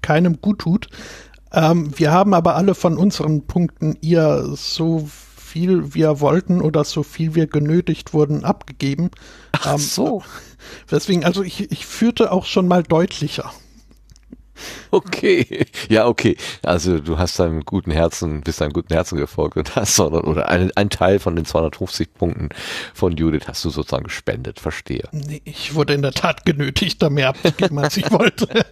keinem 0.02 0.42
gut 0.42 0.60
tut. 0.60 0.90
Ähm, 1.52 1.98
wir 1.98 2.12
haben 2.12 2.34
aber 2.34 2.56
alle 2.56 2.76
von 2.76 2.98
unseren 2.98 3.48
Punkten 3.48 3.98
ihr 4.02 4.44
so 4.56 5.10
viel 5.56 5.94
wir 5.94 6.20
wollten 6.20 6.60
oder 6.60 6.84
so 6.84 7.02
viel 7.02 7.34
wir 7.34 7.48
genötigt 7.48 8.14
wurden 8.14 8.44
abgegeben. 8.44 9.10
Ach 9.54 9.76
Ähm, 9.76 9.78
so. 9.78 10.22
Deswegen, 10.92 11.24
also 11.24 11.44
ich, 11.44 11.72
ich 11.72 11.86
führte 11.86 12.34
auch 12.34 12.44
schon 12.44 12.68
mal 12.68 12.84
deutlicher. 12.84 13.54
Okay, 14.92 15.66
ja, 15.88 16.08
okay. 16.08 16.36
Also 16.62 17.00
du 17.00 17.18
hast 17.18 17.40
deinem 17.40 17.64
guten 17.64 17.92
Herzen, 17.92 18.42
bist 18.42 18.60
deinem 18.60 18.74
guten 18.74 18.94
Herzen 18.94 19.18
gefolgt 19.18 19.56
und 19.56 19.76
hast 19.78 19.96
so- 19.96 20.12
oder 20.12 20.50
ein, 20.50 20.72
ein 20.76 20.90
Teil 20.90 21.20
von 21.20 21.38
den 21.38 21.46
250 21.46 22.14
Punkten 22.14 22.50
von 22.94 23.16
Judith 23.16 23.48
hast 23.48 23.64
du 23.64 23.70
sozusagen 23.70 24.04
gespendet, 24.06 24.60
verstehe. 24.60 25.08
Nee, 25.14 25.42
ich 25.46 25.74
wurde 25.74 25.94
in 25.94 26.02
der 26.02 26.12
Tat 26.14 26.46
genötigt, 26.46 27.02
da 27.02 27.10
mehr 27.10 27.30
abzugeben, 27.30 27.80
als 27.80 27.96
ich 27.96 28.12
wollte. 28.12 28.48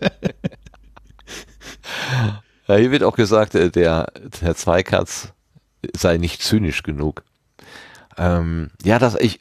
Ja, 2.68 2.76
hier 2.78 2.92
wird 2.92 3.04
auch 3.04 3.16
gesagt, 3.18 3.56
äh, 3.56 3.70
der 3.70 4.08
Herr 4.40 4.56
Zweikatz 4.56 5.34
sei 5.96 6.18
nicht 6.18 6.42
zynisch 6.42 6.84
genug. 6.84 7.24
Ähm, 8.18 8.70
ja, 8.84 9.00
das 9.00 9.16
ich 9.16 9.40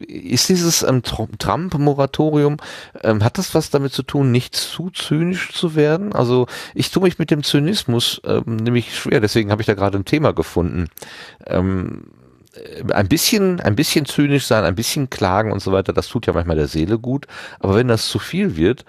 ist 0.00 0.48
dieses 0.48 0.82
ähm, 0.82 1.02
Tr- 1.02 1.28
Trump-Moratorium, 1.38 2.56
ähm, 3.02 3.22
hat 3.22 3.38
das 3.38 3.54
was 3.54 3.70
damit 3.70 3.92
zu 3.92 4.02
tun, 4.02 4.32
nicht 4.32 4.56
zu 4.56 4.90
zynisch 4.90 5.52
zu 5.52 5.74
werden? 5.74 6.14
Also 6.14 6.46
ich 6.74 6.90
tue 6.90 7.02
mich 7.02 7.18
mit 7.18 7.30
dem 7.30 7.42
Zynismus 7.42 8.20
ähm, 8.24 8.56
nämlich 8.56 8.96
schwer, 8.96 9.20
deswegen 9.20 9.50
habe 9.50 9.60
ich 9.62 9.66
da 9.66 9.74
gerade 9.74 9.98
ein 9.98 10.06
Thema 10.06 10.32
gefunden. 10.32 10.88
Ähm, 11.46 12.04
äh, 12.54 12.92
ein 12.92 13.08
bisschen, 13.08 13.60
ein 13.60 13.76
bisschen 13.76 14.06
zynisch 14.06 14.46
sein, 14.46 14.64
ein 14.64 14.74
bisschen 14.74 15.10
klagen 15.10 15.52
und 15.52 15.60
so 15.60 15.70
weiter, 15.72 15.92
das 15.92 16.08
tut 16.08 16.26
ja 16.26 16.32
manchmal 16.32 16.56
der 16.56 16.68
Seele 16.68 16.98
gut. 16.98 17.26
Aber 17.58 17.76
wenn 17.76 17.88
das 17.88 18.08
zu 18.08 18.18
viel 18.18 18.56
wird, 18.56 18.86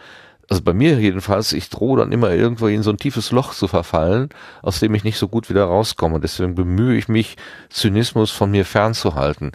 also 0.51 0.63
bei 0.63 0.73
mir 0.73 0.99
jedenfalls, 0.99 1.53
ich 1.53 1.69
drohe 1.69 1.97
dann 1.99 2.11
immer 2.11 2.29
irgendwo 2.31 2.67
in 2.67 2.83
so 2.83 2.89
ein 2.89 2.97
tiefes 2.97 3.31
Loch 3.31 3.53
zu 3.53 3.69
verfallen, 3.69 4.27
aus 4.61 4.81
dem 4.81 4.93
ich 4.93 5.05
nicht 5.05 5.17
so 5.17 5.29
gut 5.29 5.49
wieder 5.49 5.63
rauskomme. 5.63 6.19
Deswegen 6.19 6.55
bemühe 6.55 6.97
ich 6.97 7.07
mich, 7.07 7.37
Zynismus 7.69 8.31
von 8.31 8.51
mir 8.51 8.65
fernzuhalten. 8.65 9.53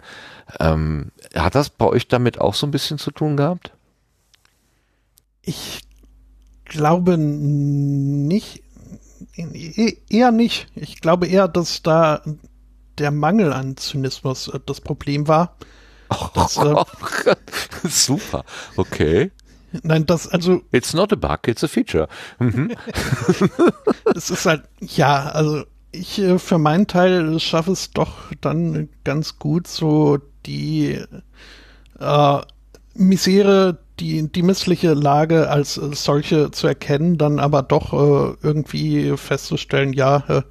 Ähm, 0.59 1.11
hat 1.35 1.53
das 1.53 1.69
bei 1.69 1.85
euch 1.85 2.07
damit 2.07 2.41
auch 2.41 2.55
so 2.55 2.65
ein 2.65 2.71
bisschen 2.71 2.97
zu 2.97 3.11
tun 3.11 3.37
gehabt? 3.37 3.73
Ich 5.43 5.81
glaube 6.65 7.19
nicht, 7.19 8.63
e- 9.35 9.97
eher 10.09 10.31
nicht. 10.31 10.65
Ich 10.73 10.99
glaube 10.99 11.27
eher, 11.27 11.47
dass 11.47 11.83
da 11.83 12.23
der 12.97 13.11
Mangel 13.11 13.53
an 13.53 13.77
Zynismus 13.77 14.47
äh, 14.47 14.59
das 14.65 14.81
Problem 14.81 15.27
war. 15.27 15.57
Das, 16.33 16.57
äh, 16.57 16.75
Super. 17.87 18.45
Okay. 18.77 19.31
Nein, 19.83 20.05
das, 20.05 20.27
also, 20.27 20.61
It's 20.71 20.93
not 20.93 21.11
a 21.11 21.15
bug, 21.15 21.47
it's 21.47 21.63
a 21.63 21.67
feature. 21.67 22.07
Mhm. 22.39 22.75
es 24.15 24.29
ist 24.29 24.45
halt, 24.45 24.63
ja, 24.81 25.29
also, 25.29 25.63
ich 25.91 26.19
äh, 26.19 26.39
für 26.39 26.57
meinen 26.57 26.87
Teil 26.87 27.39
schaffe 27.39 27.71
es 27.71 27.91
doch 27.91 28.31
dann 28.41 28.89
ganz 29.03 29.39
gut, 29.39 29.67
so 29.67 30.19
die 30.45 31.01
äh, 31.99 32.41
Misere, 32.93 33.77
die, 33.99 34.31
die 34.31 34.43
missliche 34.43 34.93
Lage 34.93 35.49
als 35.49 35.77
äh, 35.77 35.93
solche 35.93 36.51
zu 36.51 36.67
erkennen, 36.67 37.17
dann 37.17 37.39
aber 37.39 37.63
doch 37.63 37.93
äh, 37.93 38.35
irgendwie 38.41 39.15
festzustellen, 39.17 39.93
ja, 39.93 40.23
äh, 40.27 40.41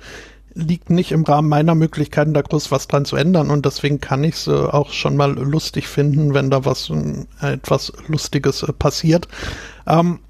liegt 0.57 0.89
nicht 0.89 1.12
im 1.12 1.24
Rahmen 1.24 1.49
meiner 1.49 1.74
Möglichkeiten, 1.74 2.33
da 2.33 2.41
groß 2.41 2.73
was 2.73 2.89
dran 2.89 3.05
zu 3.05 3.16
ändern 3.16 3.51
und 3.51 3.66
deswegen 3.66 4.01
kann 4.01 4.24
ich 4.24 4.37
es 4.37 4.47
äh, 4.47 4.53
auch 4.53 4.91
schon 4.91 5.16
mal 5.16 5.33
lustig 5.33 5.87
finden, 5.87 6.33
wenn 6.33 6.51
da 6.51 6.65
was 6.65 6.89
ähm, 6.89 7.27
etwas 7.41 7.93
Lustiges 8.09 8.62
äh, 8.62 8.73
passiert. 8.73 9.28
Ähm, 9.87 10.20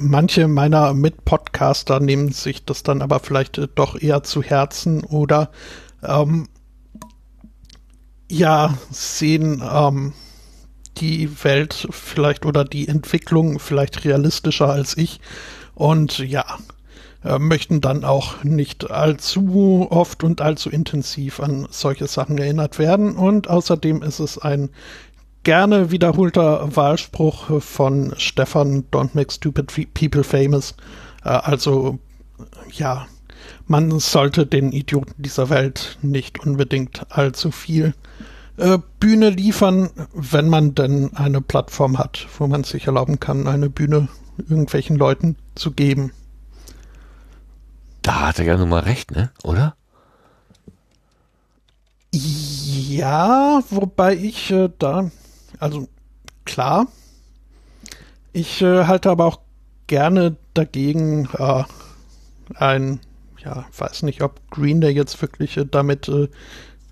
manche 0.00 0.48
meiner 0.48 0.92
Mitpodcaster 0.94 2.00
nehmen 2.00 2.32
sich 2.32 2.64
das 2.64 2.82
dann 2.82 3.02
aber 3.02 3.20
vielleicht 3.20 3.58
äh, 3.58 3.68
doch 3.72 4.00
eher 4.00 4.24
zu 4.24 4.42
Herzen 4.42 5.04
oder 5.04 5.50
ähm, 6.02 6.48
ja, 8.28 8.76
sehen 8.90 9.62
ähm, 9.64 10.12
die 10.98 11.44
Welt 11.44 11.86
vielleicht 11.90 12.44
oder 12.46 12.64
die 12.64 12.88
Entwicklung 12.88 13.60
vielleicht 13.60 14.04
realistischer 14.04 14.70
als 14.70 14.96
ich 14.96 15.20
und 15.74 16.18
ja, 16.18 16.42
äh, 16.42 16.75
möchten 17.38 17.80
dann 17.80 18.04
auch 18.04 18.44
nicht 18.44 18.90
allzu 18.90 19.88
oft 19.90 20.22
und 20.22 20.40
allzu 20.40 20.70
intensiv 20.70 21.40
an 21.40 21.66
solche 21.70 22.06
Sachen 22.06 22.38
erinnert 22.38 22.78
werden. 22.78 23.16
Und 23.16 23.48
außerdem 23.48 24.02
ist 24.02 24.20
es 24.20 24.38
ein 24.38 24.70
gerne 25.46 25.92
wiederholter 25.92 26.74
Wahlspruch 26.74 27.62
von 27.62 28.14
Stefan, 28.16 28.84
Don't 28.90 29.10
make 29.14 29.32
stupid 29.32 29.72
people 29.94 30.24
famous. 30.24 30.74
Äh, 31.24 31.28
also, 31.28 31.98
ja, 32.72 33.06
man 33.66 33.98
sollte 34.00 34.46
den 34.46 34.72
Idioten 34.72 35.22
dieser 35.22 35.48
Welt 35.50 35.98
nicht 36.02 36.44
unbedingt 36.44 37.06
allzu 37.10 37.50
viel 37.50 37.94
äh, 38.56 38.78
Bühne 39.00 39.30
liefern, 39.30 39.90
wenn 40.14 40.48
man 40.48 40.74
denn 40.74 41.14
eine 41.14 41.40
Plattform 41.40 41.98
hat, 41.98 42.26
wo 42.38 42.46
man 42.46 42.64
sich 42.64 42.86
erlauben 42.86 43.20
kann, 43.20 43.46
eine 43.46 43.70
Bühne 43.70 44.08
irgendwelchen 44.38 44.96
Leuten 44.96 45.36
zu 45.54 45.70
geben. 45.70 46.12
Da 48.06 48.28
hat 48.28 48.38
er 48.38 48.44
ja 48.44 48.56
nun 48.56 48.68
mal 48.68 48.84
recht, 48.84 49.10
ne? 49.10 49.32
Oder? 49.42 49.74
Ja, 52.12 53.60
wobei 53.68 54.14
ich 54.14 54.52
äh, 54.52 54.70
da, 54.78 55.10
also 55.58 55.88
klar, 56.44 56.86
ich 58.32 58.62
äh, 58.62 58.84
halte 58.84 59.10
aber 59.10 59.24
auch 59.24 59.40
gerne 59.88 60.36
dagegen 60.54 61.28
äh, 61.36 61.64
ein, 62.54 63.00
ja, 63.44 63.66
weiß 63.76 64.04
nicht, 64.04 64.22
ob 64.22 64.40
Green 64.52 64.80
Day 64.80 64.92
jetzt 64.92 65.20
wirklich 65.20 65.56
äh, 65.56 65.66
damit 65.68 66.08
äh, 66.08 66.28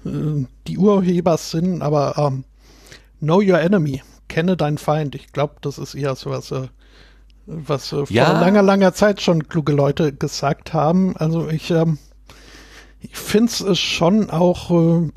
äh, 0.05 0.47
die 0.67 0.79
Urheber 0.79 1.37
sind, 1.37 1.81
aber 1.81 2.19
ähm, 2.19 2.43
Know 3.21 3.37
Your 3.37 3.61
Enemy, 3.61 4.03
kenne 4.27 4.57
deinen 4.57 4.79
Feind. 4.79 5.15
Ich 5.15 5.29
glaube, 5.33 5.55
das 5.61 5.79
ist 5.79 5.95
eher 5.95 6.17
so 6.17 6.31
was, 6.31 6.51
äh, 6.51 6.67
was 7.47 7.93
äh, 7.93 8.05
Ja. 8.09 8.27
vor 8.27 8.41
langer, 8.41 8.63
langer 8.63 8.95
Zeit 8.95 9.21
schon 9.21 9.49
kluge 9.49 9.73
Leute 9.73 10.13
gesagt 10.13 10.73
haben. 10.73 11.17
Also 11.17 11.49
ich, 11.49 11.71
ähm, 11.71 11.99
ich 13.01 13.17
finde 13.17 13.53
es 13.71 13.79
schon 13.79 14.31
auch 14.31 14.71
äh, 14.71 15.11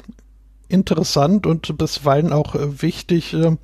interessant 0.70 1.46
und 1.46 1.78
bisweilen 1.78 2.34
auch 2.34 2.56
äh, 2.56 2.82
wichtig 2.82 3.34
äh, 3.34 3.56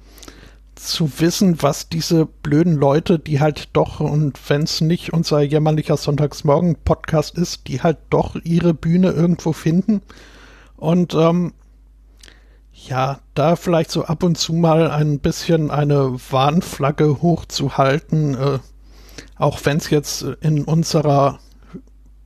zu 0.76 1.20
wissen, 1.20 1.62
was 1.62 1.90
diese 1.90 2.26
blöden 2.26 2.76
Leute, 2.76 3.20
die 3.20 3.40
halt 3.40 3.70
doch, 3.74 4.00
und 4.00 4.40
wenn 4.50 4.64
es 4.64 4.82
nicht 4.82 5.14
unser 5.14 5.42
jämmerlicher 5.42 5.98
Sonntagsmorgen-Podcast 5.98 7.38
ist, 7.38 7.68
die 7.68 7.82
halt 7.82 7.98
doch 8.10 8.36
ihre 8.44 8.74
Bühne 8.74 9.12
irgendwo 9.12 9.54
finden. 9.54 10.02
Und 10.76 11.14
ähm, 11.14 11.54
ja, 12.88 13.20
da 13.34 13.56
vielleicht 13.56 13.92
so 13.92 14.06
ab 14.06 14.24
und 14.24 14.38
zu 14.38 14.54
mal 14.54 14.92
ein 14.92 15.20
bisschen 15.20 15.72
eine 15.72 16.18
Warnflagge 16.32 17.22
hochzuhalten, 17.22 18.36
äh, 18.36 18.60
auch 19.38 19.60
wenn 19.64 19.78
es 19.78 19.90
jetzt 19.90 20.24
in 20.42 20.64
unserer 20.64 21.40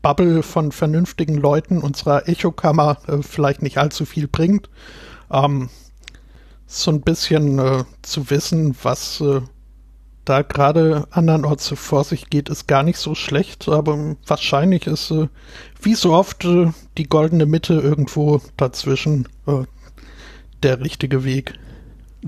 Bubble 0.02 0.44
von 0.44 0.72
vernünftigen 0.72 1.36
Leuten, 1.36 1.80
unserer 1.80 2.28
Echokammer, 2.28 2.98
äh, 3.08 3.22
vielleicht 3.22 3.62
nicht 3.62 3.78
allzu 3.78 4.06
viel 4.06 4.28
bringt. 4.28 4.70
Ähm, 5.32 5.70
so 6.66 6.92
ein 6.92 7.02
bisschen 7.02 7.60
äh, 7.60 7.84
zu 8.02 8.30
wissen, 8.30 8.76
was 8.84 9.22
äh, 9.22 9.42
da 10.26 10.42
gerade 10.42 11.08
andernorts 11.12 11.70
vor 11.76 12.04
sich 12.04 12.30
geht, 12.30 12.50
ist 12.50 12.68
gar 12.68 12.84
nicht 12.84 12.98
so 12.98 13.16
schlecht, 13.16 13.70
aber 13.70 14.16
wahrscheinlich 14.26 14.88
ist, 14.88 15.12
äh, 15.12 15.30
wie 15.82 15.96
so 15.96 16.14
oft, 16.14 16.44
äh, 16.44 16.72
die 16.98 17.08
goldene 17.08 17.46
Mitte 17.46 17.76
irgendwo 17.76 18.42
dazwischen 18.58 19.28
äh, 19.48 19.64
der 20.64 20.80
richtige 20.80 21.24
Weg 21.24 21.54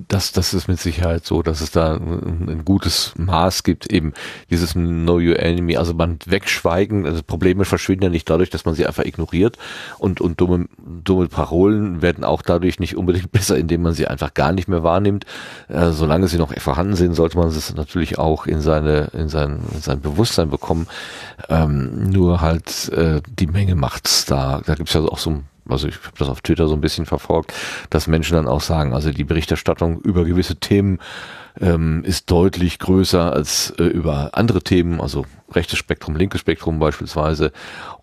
das, 0.07 0.31
das 0.31 0.53
ist 0.53 0.67
mit 0.67 0.79
Sicherheit 0.79 1.25
so, 1.25 1.41
dass 1.41 1.61
es 1.61 1.71
da 1.71 1.95
ein, 1.95 2.47
ein, 2.47 2.65
gutes 2.65 3.13
Maß 3.17 3.63
gibt, 3.63 3.91
eben 3.91 4.13
dieses 4.49 4.73
Know 4.73 5.15
Your 5.15 5.39
Enemy, 5.39 5.77
also 5.77 5.93
man 5.93 6.19
wegschweigen, 6.25 7.05
also 7.05 7.23
Probleme 7.23 7.65
verschwinden 7.65 8.03
ja 8.05 8.09
nicht 8.09 8.29
dadurch, 8.29 8.49
dass 8.49 8.65
man 8.65 8.75
sie 8.75 8.85
einfach 8.85 9.03
ignoriert 9.03 9.57
und, 9.97 10.21
und 10.21 10.39
dumme, 10.39 10.67
dumme 10.77 11.27
Parolen 11.27 12.01
werden 12.01 12.23
auch 12.23 12.41
dadurch 12.41 12.79
nicht 12.79 12.95
unbedingt 12.95 13.31
besser, 13.31 13.57
indem 13.57 13.81
man 13.81 13.93
sie 13.93 14.07
einfach 14.07 14.33
gar 14.33 14.51
nicht 14.51 14.67
mehr 14.67 14.83
wahrnimmt. 14.83 15.25
Äh, 15.67 15.89
solange 15.89 16.27
sie 16.27 16.37
noch 16.37 16.53
vorhanden 16.59 16.95
sind, 16.95 17.15
sollte 17.15 17.37
man 17.37 17.47
es 17.49 17.73
natürlich 17.75 18.19
auch 18.19 18.45
in 18.45 18.61
seine, 18.61 19.09
in 19.13 19.27
sein, 19.27 19.59
in 19.73 19.81
sein 19.81 20.01
Bewusstsein 20.01 20.49
bekommen. 20.49 20.87
Ähm, 21.49 22.09
nur 22.09 22.41
halt 22.41 22.89
äh, 22.89 23.21
die 23.27 23.47
Menge 23.47 23.75
macht's 23.75 24.25
da. 24.25 24.61
Da 24.65 24.75
gibt's 24.75 24.93
ja 24.93 25.01
auch 25.01 25.17
so 25.17 25.31
ein 25.31 25.45
also 25.69 25.87
ich 25.87 25.95
habe 25.95 26.17
das 26.17 26.29
auf 26.29 26.41
Twitter 26.41 26.67
so 26.67 26.75
ein 26.75 26.81
bisschen 26.81 27.05
verfolgt, 27.05 27.53
dass 27.89 28.07
Menschen 28.07 28.35
dann 28.35 28.47
auch 28.47 28.61
sagen, 28.61 28.93
also 28.93 29.11
die 29.11 29.23
Berichterstattung 29.23 29.99
über 30.01 30.25
gewisse 30.25 30.57
Themen 30.57 30.99
ähm, 31.59 32.03
ist 32.03 32.29
deutlich 32.31 32.79
größer 32.79 33.31
als 33.31 33.71
äh, 33.77 33.83
über 33.83 34.31
andere 34.33 34.61
Themen, 34.61 35.01
also 35.01 35.25
rechtes 35.51 35.79
Spektrum, 35.79 36.15
linkes 36.15 36.41
Spektrum 36.41 36.79
beispielsweise. 36.79 37.51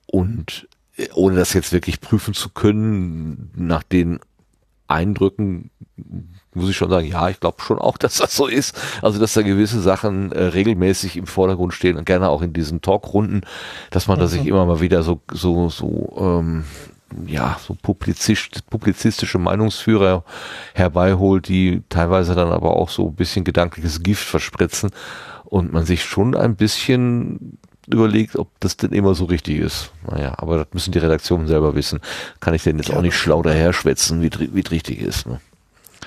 Und 0.06 0.68
äh, 0.96 1.08
ohne 1.14 1.36
das 1.36 1.52
jetzt 1.52 1.72
wirklich 1.72 2.00
prüfen 2.00 2.34
zu 2.34 2.50
können, 2.50 3.50
nach 3.54 3.82
den 3.82 4.20
Eindrücken 4.88 5.70
muss 6.56 6.70
ich 6.70 6.76
schon 6.76 6.90
sagen, 6.90 7.06
ja, 7.06 7.28
ich 7.28 7.38
glaube 7.38 7.60
schon 7.60 7.78
auch, 7.78 7.98
dass 7.98 8.16
das 8.16 8.34
so 8.34 8.46
ist. 8.46 8.80
Also, 9.02 9.20
dass 9.20 9.34
da 9.34 9.42
gewisse 9.42 9.80
Sachen 9.80 10.32
äh, 10.32 10.42
regelmäßig 10.44 11.16
im 11.16 11.26
Vordergrund 11.26 11.74
stehen 11.74 11.96
und 11.96 12.06
gerne 12.06 12.28
auch 12.28 12.42
in 12.42 12.52
diesen 12.52 12.80
Talkrunden, 12.80 13.42
dass 13.90 14.08
man 14.08 14.18
da 14.18 14.26
sich 14.26 14.46
immer 14.46 14.66
mal 14.66 14.80
wieder 14.80 15.02
so, 15.02 15.20
so, 15.32 15.68
so 15.68 16.16
ähm, 16.18 16.64
ja, 17.26 17.56
so 17.64 17.76
publizist, 17.80 18.68
publizistische 18.68 19.38
Meinungsführer 19.38 20.24
herbeiholt, 20.74 21.48
die 21.48 21.82
teilweise 21.88 22.34
dann 22.34 22.50
aber 22.50 22.76
auch 22.76 22.88
so 22.88 23.08
ein 23.08 23.14
bisschen 23.14 23.44
gedankliches 23.44 24.02
Gift 24.02 24.24
verspritzen 24.24 24.90
und 25.44 25.72
man 25.72 25.84
sich 25.84 26.04
schon 26.04 26.34
ein 26.34 26.56
bisschen 26.56 27.58
überlegt, 27.86 28.36
ob 28.36 28.48
das 28.60 28.76
denn 28.76 28.90
immer 28.90 29.14
so 29.14 29.26
richtig 29.26 29.58
ist. 29.58 29.92
Naja, 30.10 30.34
aber 30.38 30.58
das 30.58 30.68
müssen 30.72 30.92
die 30.92 30.98
Redaktionen 30.98 31.46
selber 31.46 31.74
wissen. 31.74 32.00
Kann 32.40 32.54
ich 32.54 32.64
denn 32.64 32.78
jetzt 32.78 32.88
ja. 32.88 32.96
auch 32.96 33.02
nicht 33.02 33.16
schlau 33.16 33.42
daherschwätzen, 33.42 34.22
wie 34.22 34.30
wie 34.52 34.60
es 34.60 34.70
richtig 34.72 35.00
ist. 35.00 35.26
Ne? 35.26 35.40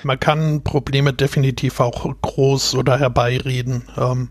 Man 0.03 0.19
kann 0.19 0.63
Probleme 0.63 1.13
definitiv 1.13 1.79
auch 1.79 2.13
groß 2.21 2.75
oder 2.75 2.99
herbeireden. 2.99 3.83
Ähm, 3.97 4.29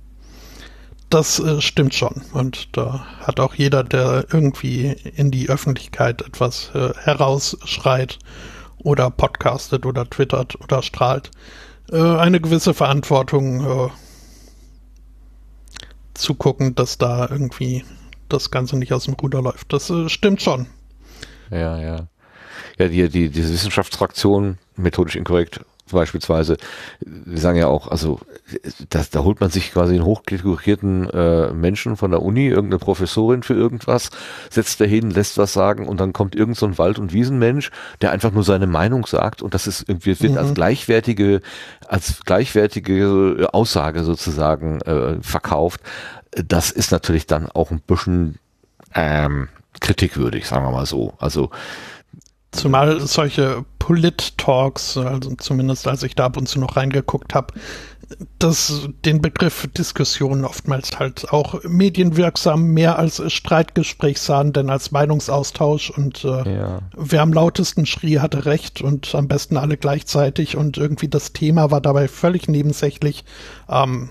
das 1.10 1.38
äh, 1.38 1.60
stimmt 1.60 1.94
schon. 1.94 2.22
Und 2.32 2.76
da 2.76 3.06
hat 3.20 3.40
auch 3.40 3.54
jeder, 3.54 3.84
der 3.84 4.26
irgendwie 4.32 4.88
in 5.16 5.30
die 5.30 5.48
Öffentlichkeit 5.48 6.22
etwas 6.22 6.70
äh, 6.74 6.92
herausschreit 7.02 8.18
oder 8.78 9.10
podcastet 9.10 9.86
oder 9.86 10.08
twittert 10.08 10.60
oder 10.60 10.82
strahlt, 10.82 11.30
äh, 11.90 12.00
eine 12.00 12.40
gewisse 12.40 12.74
Verantwortung 12.74 13.64
äh, 13.64 13.88
zu 16.14 16.34
gucken, 16.34 16.74
dass 16.74 16.98
da 16.98 17.28
irgendwie 17.30 17.84
das 18.28 18.50
Ganze 18.50 18.76
nicht 18.76 18.92
aus 18.92 19.04
dem 19.04 19.14
Ruder 19.14 19.42
läuft. 19.42 19.72
Das 19.72 19.90
äh, 19.90 20.08
stimmt 20.08 20.42
schon. 20.42 20.66
Ja, 21.50 21.78
ja. 21.80 22.08
Ja, 22.78 22.88
die, 22.88 23.08
die, 23.08 23.28
diese 23.30 23.52
Wissenschaftsfraktion, 23.52 24.58
methodisch 24.76 25.16
inkorrekt, 25.16 25.60
beispielsweise, 25.92 26.56
die 27.00 27.38
sagen 27.38 27.58
ja 27.58 27.66
auch, 27.66 27.88
also 27.88 28.20
das, 28.88 29.10
da 29.10 29.24
holt 29.24 29.40
man 29.40 29.50
sich 29.50 29.72
quasi 29.72 29.94
einen 29.94 30.04
hochdekorierten 30.04 31.10
äh, 31.10 31.52
Menschen 31.52 31.96
von 31.96 32.10
der 32.10 32.22
Uni, 32.22 32.46
irgendeine 32.48 32.78
Professorin 32.78 33.42
für 33.42 33.54
irgendwas, 33.54 34.10
setzt 34.50 34.80
dahin, 34.80 35.10
lässt 35.10 35.38
was 35.38 35.52
sagen 35.52 35.86
und 35.88 36.00
dann 36.00 36.12
kommt 36.12 36.34
irgend 36.34 36.56
so 36.56 36.66
ein 36.66 36.78
Wald- 36.78 36.98
und 36.98 37.12
Wiesenmensch, 37.12 37.70
der 38.00 38.12
einfach 38.12 38.32
nur 38.32 38.44
seine 38.44 38.66
Meinung 38.66 39.06
sagt 39.06 39.42
und 39.42 39.54
das 39.54 39.66
ist 39.66 39.84
irgendwie 39.88 40.18
wird 40.20 40.32
mhm. 40.32 40.38
als 40.38 40.54
gleichwertige, 40.54 41.40
als 41.86 42.20
gleichwertige 42.24 43.48
Aussage 43.52 44.04
sozusagen 44.04 44.80
äh, 44.82 45.16
verkauft. 45.20 45.80
Das 46.32 46.70
ist 46.70 46.92
natürlich 46.92 47.26
dann 47.26 47.48
auch 47.48 47.70
ein 47.70 47.80
bisschen 47.80 48.38
ähm, 48.94 49.48
kritikwürdig, 49.80 50.46
sagen 50.46 50.64
wir 50.64 50.72
mal 50.72 50.86
so. 50.86 51.14
Also 51.18 51.50
Zumal 52.58 53.00
solche 53.00 53.64
Polit-Talks, 53.78 54.96
also 54.98 55.34
zumindest 55.36 55.86
als 55.86 56.02
ich 56.02 56.14
da 56.14 56.26
ab 56.26 56.36
und 56.36 56.48
zu 56.48 56.58
noch 56.58 56.76
reingeguckt 56.76 57.34
habe, 57.34 57.54
das 58.38 58.88
den 59.04 59.20
Begriff 59.20 59.66
Diskussion 59.76 60.44
oftmals 60.44 60.98
halt 60.98 61.30
auch 61.32 61.62
medienwirksam 61.64 62.64
mehr 62.64 62.98
als 62.98 63.22
Streitgespräch 63.32 64.20
sahen, 64.20 64.52
denn 64.52 64.70
als 64.70 64.90
Meinungsaustausch 64.90 65.90
und 65.90 66.24
äh, 66.24 66.56
ja. 66.56 66.78
wer 66.96 67.22
am 67.22 67.32
lautesten 67.32 67.86
schrie, 67.86 68.18
hatte 68.18 68.46
recht 68.46 68.80
und 68.80 69.14
am 69.14 69.28
besten 69.28 69.56
alle 69.56 69.76
gleichzeitig 69.76 70.56
und 70.56 70.78
irgendwie 70.78 71.08
das 71.08 71.32
Thema 71.32 71.70
war 71.70 71.80
dabei 71.80 72.08
völlig 72.08 72.48
nebensächlich. 72.48 73.24
Ähm, 73.68 74.08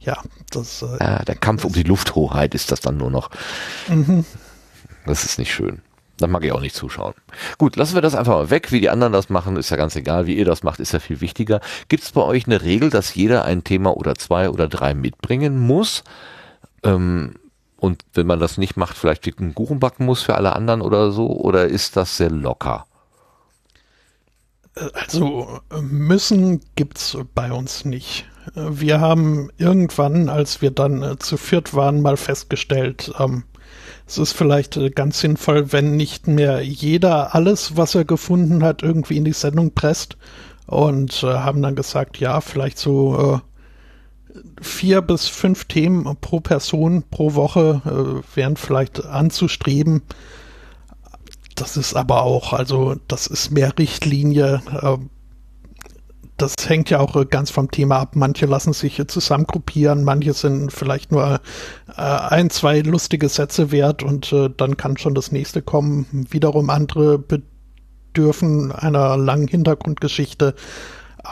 ja, 0.00 0.18
das. 0.50 0.82
Äh, 0.82 0.98
ja, 1.00 1.24
der 1.24 1.36
Kampf 1.36 1.64
um 1.64 1.72
die 1.72 1.84
Lufthoheit 1.84 2.54
ist 2.54 2.72
das 2.72 2.80
dann 2.80 2.96
nur 2.96 3.10
noch. 3.10 3.30
Mhm. 3.88 4.24
Das 5.06 5.24
ist 5.24 5.38
nicht 5.38 5.52
schön. 5.52 5.80
Dann 6.18 6.30
mag 6.30 6.44
ich 6.44 6.52
auch 6.52 6.60
nicht 6.60 6.74
zuschauen. 6.74 7.14
Gut, 7.58 7.76
lassen 7.76 7.94
wir 7.94 8.02
das 8.02 8.14
einfach 8.14 8.34
mal 8.34 8.50
weg. 8.50 8.70
Wie 8.70 8.80
die 8.80 8.90
anderen 8.90 9.12
das 9.12 9.28
machen, 9.28 9.56
ist 9.56 9.70
ja 9.70 9.76
ganz 9.76 9.96
egal. 9.96 10.26
Wie 10.26 10.36
ihr 10.36 10.44
das 10.44 10.62
macht, 10.62 10.78
ist 10.78 10.92
ja 10.92 11.00
viel 11.00 11.20
wichtiger. 11.20 11.60
Gibt 11.88 12.04
es 12.04 12.12
bei 12.12 12.22
euch 12.22 12.46
eine 12.46 12.62
Regel, 12.62 12.90
dass 12.90 13.14
jeder 13.14 13.44
ein 13.44 13.64
Thema 13.64 13.96
oder 13.96 14.14
zwei 14.14 14.50
oder 14.50 14.68
drei 14.68 14.94
mitbringen 14.94 15.58
muss? 15.58 16.04
Ähm, 16.84 17.34
und 17.76 18.04
wenn 18.14 18.26
man 18.26 18.38
das 18.38 18.58
nicht 18.58 18.76
macht, 18.76 18.96
vielleicht 18.96 19.26
einen 19.40 19.54
Kuchen 19.54 19.80
backen 19.80 20.06
muss 20.06 20.22
für 20.22 20.36
alle 20.36 20.54
anderen 20.54 20.82
oder 20.82 21.10
so? 21.10 21.26
Oder 21.28 21.66
ist 21.66 21.96
das 21.96 22.16
sehr 22.16 22.30
locker? 22.30 22.86
Also 24.94 25.60
müssen 25.80 26.60
gibt's 26.76 27.16
bei 27.34 27.52
uns 27.52 27.84
nicht. 27.84 28.26
Wir 28.54 29.00
haben 29.00 29.50
irgendwann, 29.58 30.28
als 30.28 30.62
wir 30.62 30.70
dann 30.70 31.02
äh, 31.02 31.18
zu 31.18 31.36
viert 31.36 31.74
waren, 31.74 32.00
mal 32.00 32.16
festgestellt, 32.16 33.12
ähm, 33.18 33.44
es 34.12 34.18
ist 34.18 34.32
vielleicht 34.32 34.76
äh, 34.76 34.90
ganz 34.90 35.20
sinnvoll, 35.20 35.72
wenn 35.72 35.96
nicht 35.96 36.28
mehr 36.28 36.62
jeder 36.62 37.34
alles, 37.34 37.76
was 37.76 37.94
er 37.94 38.04
gefunden 38.04 38.62
hat, 38.62 38.82
irgendwie 38.82 39.16
in 39.16 39.24
die 39.24 39.32
Sendung 39.32 39.72
presst. 39.72 40.16
Und 40.66 41.22
äh, 41.22 41.26
haben 41.26 41.62
dann 41.62 41.76
gesagt, 41.76 42.18
ja, 42.18 42.40
vielleicht 42.40 42.78
so 42.78 43.40
äh, 44.32 44.38
vier 44.60 45.00
bis 45.02 45.28
fünf 45.28 45.64
Themen 45.64 46.16
pro 46.20 46.40
Person 46.40 47.04
pro 47.10 47.34
Woche 47.34 47.82
äh, 47.84 48.36
wären 48.36 48.56
vielleicht 48.56 49.04
anzustreben. 49.04 50.02
Das 51.54 51.76
ist 51.76 51.94
aber 51.94 52.22
auch, 52.22 52.52
also 52.52 52.96
das 53.08 53.26
ist 53.26 53.50
mehr 53.50 53.76
Richtlinie. 53.78 54.62
Äh, 54.80 54.98
das 56.42 56.56
hängt 56.68 56.90
ja 56.90 56.98
auch 56.98 57.14
äh, 57.14 57.24
ganz 57.24 57.50
vom 57.50 57.70
Thema 57.70 57.98
ab. 58.00 58.16
Manche 58.16 58.46
lassen 58.46 58.72
sich 58.72 59.00
zusammengruppieren, 59.06 60.02
manche 60.02 60.32
sind 60.32 60.72
vielleicht 60.72 61.12
nur 61.12 61.40
äh, 61.96 62.02
ein, 62.02 62.50
zwei 62.50 62.80
lustige 62.80 63.28
Sätze 63.28 63.70
wert 63.70 64.02
und 64.02 64.32
äh, 64.32 64.50
dann 64.54 64.76
kann 64.76 64.96
schon 64.96 65.14
das 65.14 65.30
nächste 65.30 65.62
kommen. 65.62 66.26
Wiederum 66.30 66.68
andere 66.68 67.18
bedürfen 67.18 68.72
einer 68.72 69.16
langen 69.16 69.46
Hintergrundgeschichte. 69.46 70.54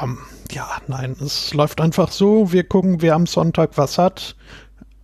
Ähm, 0.00 0.18
ja, 0.52 0.68
nein, 0.86 1.16
es 1.20 1.52
läuft 1.54 1.80
einfach 1.80 2.12
so. 2.12 2.52
Wir 2.52 2.64
gucken, 2.64 3.02
wer 3.02 3.16
am 3.16 3.26
Sonntag 3.26 3.72
was 3.76 3.98
hat. 3.98 4.36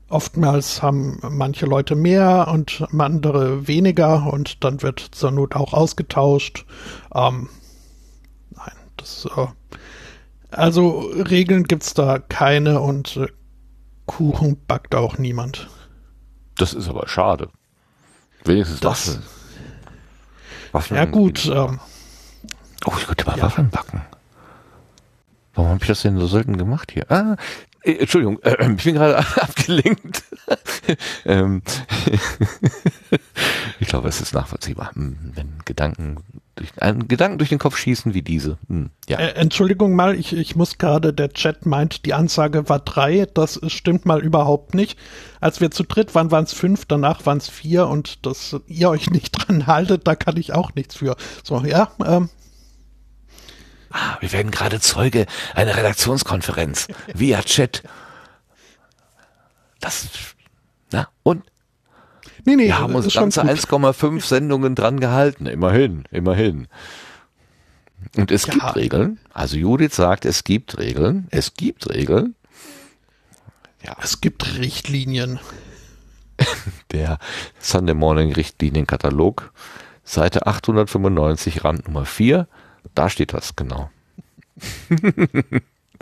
Oftmals 0.09 0.83
haben 0.83 1.19
manche 1.29 1.67
Leute 1.67 1.97
mehr 1.97 2.47
und 2.53 2.87
andere 2.97 3.67
weniger 3.67 4.33
und 4.33 4.63
dann 4.63 4.83
wird 4.83 5.01
zur 5.01 5.33
Not 5.33 5.57
auch 5.57 5.73
ausgetauscht. 5.73 6.65
Ähm, 7.13 7.49
nein, 8.53 8.77
das 8.97 9.29
äh, 9.37 9.47
also 10.51 11.01
Regeln 11.01 11.65
gibt's 11.65 11.95
da 11.95 12.19
keine 12.19 12.81
und 12.81 13.17
äh, 13.17 13.29
Kuchen 14.07 14.65
backt 14.67 14.95
auch 14.95 15.19
niemand. 15.19 15.69
Das 16.57 16.73
ist 16.73 16.89
aber 16.89 17.09
schade. 17.09 17.49
Wenigstens 18.45 18.81
das. 18.81 19.09
Waffeln. 19.09 19.23
Waffeln 20.73 20.97
ja 20.99 21.05
gut. 21.05 21.47
Ähm, 21.47 21.81
oh, 22.85 22.93
ich 22.99 23.07
könnte 23.07 23.27
mal 23.27 23.37
ja. 23.37 23.45
Waffeln 23.45 23.71
backen. 23.71 24.03
Warum 25.55 25.71
habe 25.71 25.83
ich 25.83 25.89
das 25.89 26.03
denn 26.03 26.19
so 26.19 26.27
selten 26.27 26.57
gemacht 26.57 26.93
hier? 26.93 27.11
Ah, 27.11 27.37
äh, 27.83 27.95
Entschuldigung, 27.99 28.41
äh, 28.43 28.73
ich 28.77 28.85
bin 28.85 28.95
gerade 28.95 29.19
abgelenkt. 29.41 30.23
ähm, 31.25 31.63
ich 33.81 33.89
glaube, 33.89 34.09
es 34.09 34.21
ist 34.21 34.35
nachvollziehbar, 34.35 34.93
hm, 34.95 35.33
wenn 35.35 35.59
Gedanken 35.65 36.19
durch, 36.57 36.71
ein 36.83 37.07
Gedanken 37.07 37.39
durch 37.39 37.51
den 37.51 37.59
Kopf 37.59 37.77
schießen 37.77 38.15
wie 38.15 38.23
diese. 38.23 38.59
Hm, 38.69 38.91
ja. 39.09 39.19
Äh, 39.19 39.35
Entschuldigung 39.35 39.95
mal, 39.95 40.15
ich, 40.15 40.33
ich 40.33 40.57
muss 40.57 40.79
gerade, 40.79 41.13
der 41.13 41.33
Chat 41.33 41.67
meint, 41.67 42.05
die 42.05 42.15
Ansage 42.15 42.69
war 42.69 42.81
drei. 42.81 43.27
Das 43.33 43.61
stimmt 43.69 44.07
mal 44.07 44.21
überhaupt 44.21 44.75
nicht. 44.75 44.99
Als 45.41 45.61
wir 45.61 45.71
zu 45.71 45.85
dritt 45.85 46.15
waren, 46.15 46.31
waren 46.31 46.45
es 46.45 46.53
fünf, 46.53 46.87
danach 46.87 47.25
waren 47.27 47.39
es 47.39 47.49
vier 47.49 47.87
und 47.87 48.27
dass 48.27 48.57
ihr 48.67 48.91
euch 48.91 49.11
nicht 49.11 49.31
dran 49.33 49.67
haltet, 49.67 50.07
da 50.07 50.17
kann 50.17 50.37
ich 50.37 50.53
auch 50.53 50.75
nichts 50.75 50.97
für. 50.97 51.17
So, 51.45 51.65
ja, 51.65 51.93
ähm, 52.05 52.31
Ah, 53.91 54.19
wir 54.21 54.33
werden 54.33 54.51
gerade 54.51 54.79
Zeuge 54.81 55.27
einer 55.55 55.77
Redaktionskonferenz 55.77 56.89
via 57.15 57.43
Chat. 57.43 57.83
Das, 59.81 60.09
na, 60.91 61.09
und? 61.23 61.45
Nee, 62.47 62.57
nee, 62.57 62.67
Wir 62.67 62.79
haben 62.79 62.95
uns 62.95 63.13
ganze 63.13 63.43
gut. 63.43 63.51
1,5 63.51 64.25
Sendungen 64.25 64.75
dran 64.75 64.99
gehalten. 65.01 65.47
Immerhin, 65.47 66.05
immerhin. 66.11 66.69
Und 68.17 68.31
es 68.31 68.47
Ja. 68.47 68.55
gibt 68.55 68.77
Regeln. 68.77 69.19
Also 69.35 69.57
Judith 69.59 69.95
sagt, 69.95 70.25
es 70.25 70.45
gibt 70.45 70.79
Regeln. 70.79 71.27
Es 71.31 71.55
gibt 71.55 71.89
Regeln. 71.91 72.35
Es 74.03 74.21
gibt 74.21 74.59
Richtlinien. 74.59 75.39
Der 76.93 77.19
Sunday 77.61 77.95
Morning 77.95 78.33
Richtlinienkatalog, 78.33 79.53
Seite 80.05 80.47
895, 80.47 81.63
Rand 81.65 81.87
Nummer 81.87 82.05
4. 82.05 82.49
Da 82.95 83.09
steht 83.11 83.33
das 83.33 83.55
genau. 83.57 83.91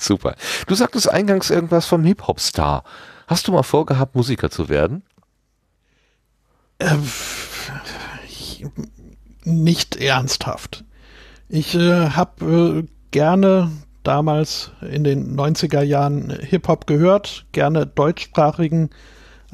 Super. 0.01 0.35
Du 0.67 0.75
sagtest 0.75 1.11
eingangs 1.11 1.51
irgendwas 1.51 1.87
vom 1.87 2.05
Hip-Hop-Star. 2.05 2.85
Hast 3.27 3.49
du 3.49 3.53
mal 3.53 3.63
vorgehabt, 3.63 4.15
Musiker 4.15 4.51
zu 4.51 4.69
werden? 4.69 5.03
Äh, 6.85 6.97
ich- 8.27 8.65
nicht 9.45 9.97
ernsthaft. 9.97 10.85
Ich 11.49 11.75
äh, 11.75 12.11
habe 12.11 12.85
äh, 12.85 12.89
gerne 13.11 13.71
damals 14.03 14.71
in 14.91 15.05
den 15.05 15.35
90er 15.37 15.83
Jahren 15.83 16.31
Hip-Hop 16.31 16.87
gehört, 16.87 17.47
gerne 17.53 17.87
deutschsprachigen, 17.87 18.91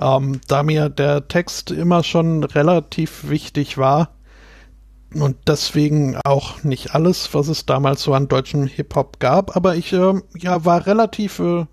ähm, 0.01 0.41
da 0.49 0.63
mir 0.63 0.89
der 0.89 1.29
Text 1.29 1.71
immer 1.71 2.03
schon 2.03 2.43
relativ 2.45 3.29
wichtig 3.29 3.79
war 3.79 4.11
und 5.15 5.37
deswegen 5.47 6.17
auch 6.25 6.63
nicht 6.63 6.95
alles, 6.95 7.33
was 7.35 7.49
es 7.49 7.67
damals 7.67 8.03
so 8.03 8.15
an 8.15 8.29
deutschem 8.29 8.67
Hip-Hop 8.67 9.19
gab, 9.21 9.57
aber 9.57 9.75
ich 9.77 9.93
äh, 9.93 10.15
ja, 10.39 10.65
war 10.65 10.87
relativ, 10.87 11.39
äh, 11.41 11.67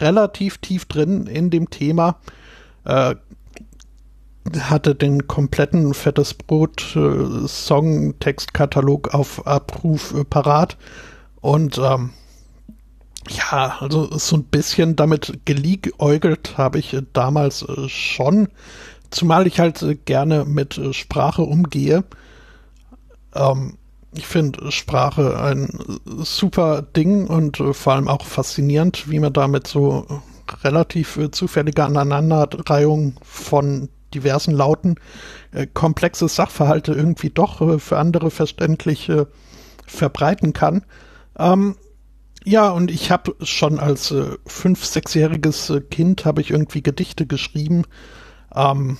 relativ 0.00 0.58
tief 0.58 0.86
drin 0.86 1.26
in 1.26 1.50
dem 1.50 1.70
Thema. 1.70 2.16
Äh, 2.84 3.14
hatte 4.58 4.94
den 4.94 5.26
kompletten 5.26 5.94
Fettes 5.94 6.34
Brot 6.34 6.96
äh, 6.96 7.48
Songtextkatalog 7.48 9.14
auf 9.14 9.46
Abruf 9.46 10.14
äh, 10.14 10.24
parat 10.24 10.76
und 11.40 11.78
ähm, 11.78 12.10
ja, 13.30 13.76
also 13.80 14.16
so 14.18 14.36
ein 14.36 14.44
bisschen 14.44 14.96
damit 14.96 15.40
geliebäugelt 15.46 16.58
habe 16.58 16.78
ich 16.78 16.92
äh, 16.92 17.02
damals 17.12 17.62
äh, 17.62 17.88
schon, 17.88 18.48
zumal 19.10 19.46
ich 19.46 19.60
halt 19.60 19.82
äh, 19.82 19.94
gerne 19.94 20.44
mit 20.44 20.80
Sprache 20.92 21.42
umgehe. 21.42 22.04
Ähm, 23.34 23.78
ich 24.16 24.26
finde 24.26 24.70
Sprache 24.70 25.40
ein 25.40 25.76
super 26.22 26.82
Ding 26.82 27.26
und 27.26 27.56
vor 27.72 27.94
allem 27.94 28.06
auch 28.06 28.24
faszinierend, 28.24 29.10
wie 29.10 29.18
man 29.18 29.32
damit 29.32 29.66
so 29.66 30.06
relativ 30.62 31.18
zufällige 31.32 31.84
Aneinanderreihung 31.84 33.14
von 33.24 33.88
diversen 34.14 34.52
Lauten 34.52 34.96
äh, 35.52 35.66
komplexe 35.66 36.28
Sachverhalte 36.28 36.92
irgendwie 36.92 37.30
doch 37.30 37.60
äh, 37.60 37.78
für 37.78 37.98
andere 37.98 38.30
verständlich 38.30 39.08
äh, 39.08 39.26
verbreiten 39.86 40.52
kann. 40.52 40.84
Ähm, 41.38 41.76
ja, 42.44 42.70
und 42.70 42.90
ich 42.90 43.10
habe 43.10 43.34
schon 43.42 43.80
als 43.80 44.10
äh, 44.10 44.36
fünf-, 44.46 44.84
sechsjähriges 44.84 45.70
äh, 45.70 45.80
Kind 45.80 46.24
habe 46.24 46.42
ich 46.42 46.50
irgendwie 46.50 46.82
Gedichte 46.82 47.26
geschrieben. 47.26 47.84
Ähm, 48.54 48.98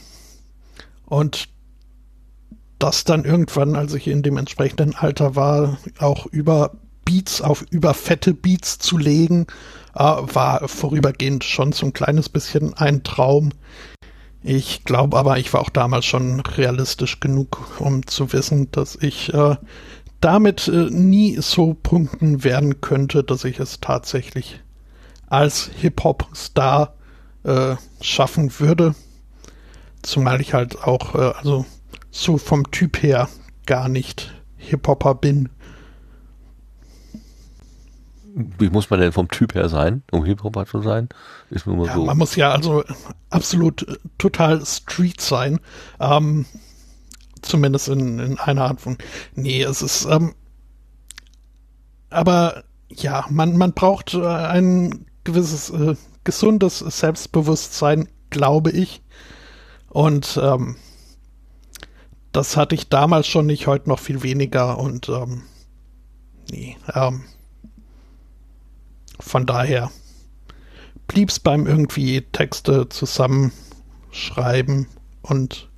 und 1.06 1.48
das 2.78 3.04
dann 3.04 3.24
irgendwann, 3.24 3.76
als 3.76 3.94
ich 3.94 4.08
in 4.08 4.22
dem 4.22 4.36
entsprechenden 4.36 4.94
Alter 4.94 5.36
war, 5.36 5.78
auch 5.98 6.26
über 6.26 6.72
Beats 7.04 7.42
auf 7.42 7.64
über 7.70 7.92
fette 7.92 8.32
Beats 8.32 8.78
zu 8.78 8.98
legen, 8.98 9.46
äh, 9.94 10.00
war 10.00 10.66
vorübergehend 10.66 11.44
schon 11.44 11.72
so 11.72 11.86
ein 11.86 11.92
kleines 11.92 12.28
bisschen 12.28 12.74
ein 12.74 13.02
Traum. 13.02 13.50
Ich 14.46 14.84
glaube 14.84 15.16
aber, 15.16 15.38
ich 15.38 15.54
war 15.54 15.62
auch 15.62 15.70
damals 15.70 16.04
schon 16.04 16.40
realistisch 16.40 17.18
genug, 17.18 17.80
um 17.80 18.06
zu 18.06 18.34
wissen, 18.34 18.70
dass 18.72 18.94
ich 18.94 19.32
äh, 19.32 19.56
damit 20.20 20.68
äh, 20.68 20.90
nie 20.90 21.38
so 21.40 21.72
punkten 21.72 22.44
werden 22.44 22.82
könnte, 22.82 23.24
dass 23.24 23.44
ich 23.44 23.58
es 23.58 23.80
tatsächlich 23.80 24.60
als 25.28 25.70
Hip-Hop-Star 25.80 26.94
äh, 27.44 27.76
schaffen 28.02 28.60
würde. 28.60 28.94
Zumal 30.02 30.42
ich 30.42 30.52
halt 30.52 30.76
auch, 30.84 31.14
äh, 31.14 31.32
also 31.38 31.64
so 32.10 32.36
vom 32.36 32.70
Typ 32.70 33.02
her 33.02 33.30
gar 33.64 33.88
nicht 33.88 34.34
Hip-Hopper 34.58 35.14
bin. 35.14 35.48
Wie 38.36 38.68
muss 38.68 38.90
man 38.90 38.98
denn 38.98 39.12
vom 39.12 39.28
Typ 39.28 39.54
her 39.54 39.68
sein, 39.68 40.02
um 40.10 40.24
Hip-Hopper 40.24 40.66
zu 40.66 40.82
sein? 40.82 41.08
Ist 41.50 41.66
nur 41.66 41.76
mal 41.76 41.86
Ja, 41.86 41.94
so. 41.94 42.04
man 42.04 42.18
muss 42.18 42.34
ja 42.34 42.50
also 42.50 42.82
absolut 43.30 43.86
äh, 43.86 43.96
total 44.18 44.64
Street 44.66 45.20
sein. 45.20 45.60
Ähm, 46.00 46.44
zumindest 47.42 47.88
in, 47.88 48.18
in 48.18 48.38
einer 48.38 48.62
Art 48.62 48.80
von. 48.80 48.98
Nee, 49.34 49.62
es 49.62 49.82
ist. 49.82 50.06
Ähm, 50.06 50.34
aber 52.10 52.64
ja, 52.90 53.24
man, 53.30 53.56
man 53.56 53.72
braucht 53.72 54.14
äh, 54.14 54.26
ein 54.26 55.06
gewisses 55.22 55.70
äh, 55.70 55.94
gesundes 56.24 56.80
Selbstbewusstsein, 56.80 58.08
glaube 58.30 58.70
ich. 58.72 59.00
Und 59.90 60.40
ähm, 60.42 60.76
das 62.32 62.56
hatte 62.56 62.74
ich 62.74 62.88
damals 62.88 63.28
schon 63.28 63.46
nicht, 63.46 63.68
heute 63.68 63.88
noch 63.88 64.00
viel 64.00 64.24
weniger. 64.24 64.78
Und 64.78 65.08
ähm, 65.08 65.42
nee, 66.50 66.76
ähm, 66.92 67.22
von 69.24 69.46
daher 69.46 69.90
blieb's 71.06 71.40
beim 71.40 71.66
irgendwie 71.66 72.20
Texte 72.32 72.88
zusammenschreiben 72.88 74.86
und 75.22 75.68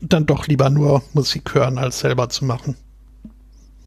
dann 0.00 0.26
doch 0.26 0.46
lieber 0.46 0.70
nur 0.70 1.02
Musik 1.12 1.54
hören, 1.54 1.76
als 1.78 2.00
selber 2.00 2.28
zu 2.28 2.44
machen. 2.44 2.76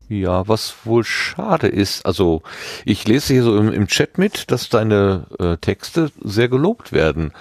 Ja, 0.08 0.48
was 0.48 0.76
wohl 0.84 1.04
schade 1.06 1.68
ist, 1.68 2.06
also 2.06 2.44
ich 2.84 3.08
lese 3.08 3.34
hier 3.34 3.44
so 3.44 3.58
im, 3.58 3.72
im 3.72 3.88
Chat 3.88 4.18
mit, 4.18 4.52
dass 4.52 4.68
deine 4.70 5.26
äh, 5.40 5.56
Texte 5.58 6.12
sehr 6.22 6.50
gelobt 6.50 6.92
werden. 6.92 7.32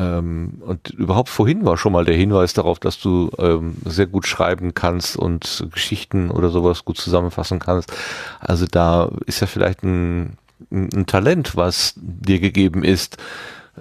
Ähm, 0.00 0.62
und 0.64 0.90
überhaupt 0.90 1.28
vorhin 1.28 1.64
war 1.64 1.76
schon 1.76 1.92
mal 1.92 2.04
der 2.04 2.16
Hinweis 2.16 2.54
darauf, 2.54 2.78
dass 2.78 2.98
du 2.98 3.30
ähm, 3.38 3.76
sehr 3.84 4.06
gut 4.06 4.26
schreiben 4.26 4.72
kannst 4.72 5.16
und 5.16 5.66
Geschichten 5.72 6.30
oder 6.30 6.48
sowas 6.48 6.84
gut 6.84 6.96
zusammenfassen 6.96 7.58
kannst. 7.58 7.92
Also 8.40 8.66
da 8.66 9.10
ist 9.26 9.40
ja 9.40 9.46
vielleicht 9.46 9.82
ein, 9.82 10.38
ein 10.70 11.06
Talent, 11.06 11.56
was 11.56 11.94
dir 11.96 12.40
gegeben 12.40 12.82
ist, 12.82 13.18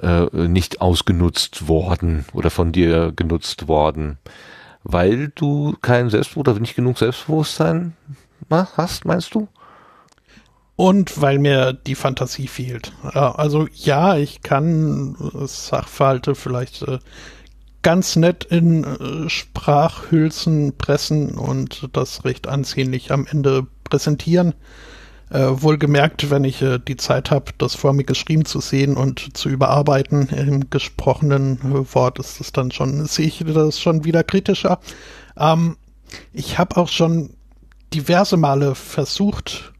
äh, 0.01 0.25
nicht 0.33 0.81
ausgenutzt 0.81 1.67
worden 1.67 2.25
oder 2.33 2.49
von 2.49 2.71
dir 2.71 3.13
genutzt 3.15 3.67
worden 3.67 4.17
weil 4.83 5.29
du 5.29 5.75
kein 5.81 6.09
Selbstbewusstsein 6.09 6.53
oder 6.53 6.61
nicht 6.61 6.75
genug 6.75 6.97
Selbstbewusstsein 6.97 7.93
hast, 8.49 9.05
meinst 9.05 9.35
du? 9.35 9.47
Und 10.79 11.19
weil 11.21 11.39
mir 11.39 11.73
die 11.73 11.93
Fantasie 11.93 12.47
fehlt. 12.47 12.93
Also 13.03 13.67
ja, 13.73 14.15
ich 14.15 14.43
kann 14.43 15.17
äh, 15.19 15.45
Sachverhalte 15.45 16.35
vielleicht 16.35 16.83
äh, 16.83 16.99
ganz 17.81 18.15
nett 18.15 18.45
in 18.45 18.85
äh, 18.85 19.29
Sprachhülsen 19.29 20.77
pressen 20.77 21.37
und 21.37 21.89
das 21.91 22.23
recht 22.23 22.47
ansehnlich 22.47 23.11
am 23.11 23.27
Ende 23.29 23.67
präsentieren. 23.83 24.53
Wohlgemerkt, 25.31 26.31
wenn 26.31 26.43
ich 26.43 26.65
die 26.87 26.97
Zeit 26.97 27.29
habe, 27.29 27.51
das 27.59 27.75
vor 27.75 27.93
mir 27.93 28.03
geschrieben 28.03 28.45
zu 28.45 28.61
sehen 28.61 28.97
und 28.97 29.37
zu 29.37 29.49
überarbeiten 29.49 30.29
im 30.29 30.71
gesprochenen 30.71 31.59
Wort, 31.93 32.17
ist 32.17 32.39
das 32.39 32.51
dann 32.51 32.71
schon, 32.71 33.05
sehe 33.05 33.27
ich 33.27 33.43
das 33.45 33.79
schon 33.79 34.05
wieder 34.05 34.23
kritischer. 34.23 34.79
Ähm, 35.37 35.77
ich 36.33 36.57
habe 36.57 36.77
auch 36.77 36.87
schon 36.87 37.35
diverse 37.93 38.37
Male 38.37 38.73
versucht, 38.73 39.71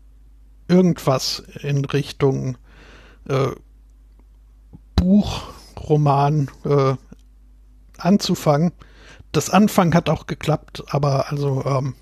irgendwas 0.70 1.44
in 1.62 1.84
Richtung 1.86 2.58
äh, 3.28 3.50
Buch, 4.96 5.44
Roman 5.78 6.50
äh, 6.66 6.96
anzufangen. 7.98 8.72
Das 9.32 9.50
Anfang 9.50 9.94
hat 9.94 10.10
auch 10.10 10.28
geklappt, 10.28 10.84
aber 10.90 11.30
also 11.32 11.64
ähm, 11.66 11.96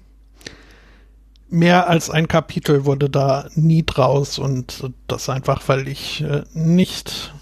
mehr 1.49 1.89
als 1.89 2.09
ein 2.09 2.27
Kapitel 2.27 2.85
wurde 2.85 3.09
da 3.09 3.49
nie 3.55 3.83
draus 3.85 4.39
und 4.39 4.91
das 5.07 5.29
einfach, 5.29 5.61
weil 5.67 5.87
ich 5.87 6.21
äh, 6.21 6.43
nicht 6.53 7.33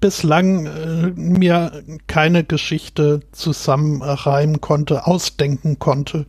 bislang 0.00 0.66
äh, 0.66 1.12
mir 1.16 1.82
keine 2.06 2.44
Geschichte 2.44 3.20
zusammenreimen 3.32 4.60
konnte, 4.60 5.06
ausdenken 5.06 5.78
konnte, 5.78 6.26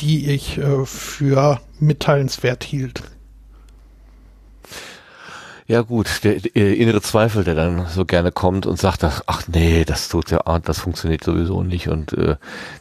die 0.00 0.28
ich 0.30 0.58
äh, 0.58 0.84
für 0.86 1.60
mitteilenswert 1.78 2.64
hielt. 2.64 3.02
Ja 5.70 5.82
gut, 5.82 6.24
der, 6.24 6.40
der 6.40 6.76
innere 6.76 7.00
Zweifel, 7.00 7.44
der 7.44 7.54
dann 7.54 7.86
so 7.86 8.04
gerne 8.04 8.32
kommt 8.32 8.66
und 8.66 8.76
sagt, 8.76 9.04
ach 9.04 9.42
nee, 9.46 9.84
das 9.84 10.08
tut 10.08 10.32
ja, 10.32 10.58
das 10.58 10.80
funktioniert 10.80 11.22
sowieso 11.22 11.62
nicht 11.62 11.86
und 11.86 12.12
äh, 12.12 12.38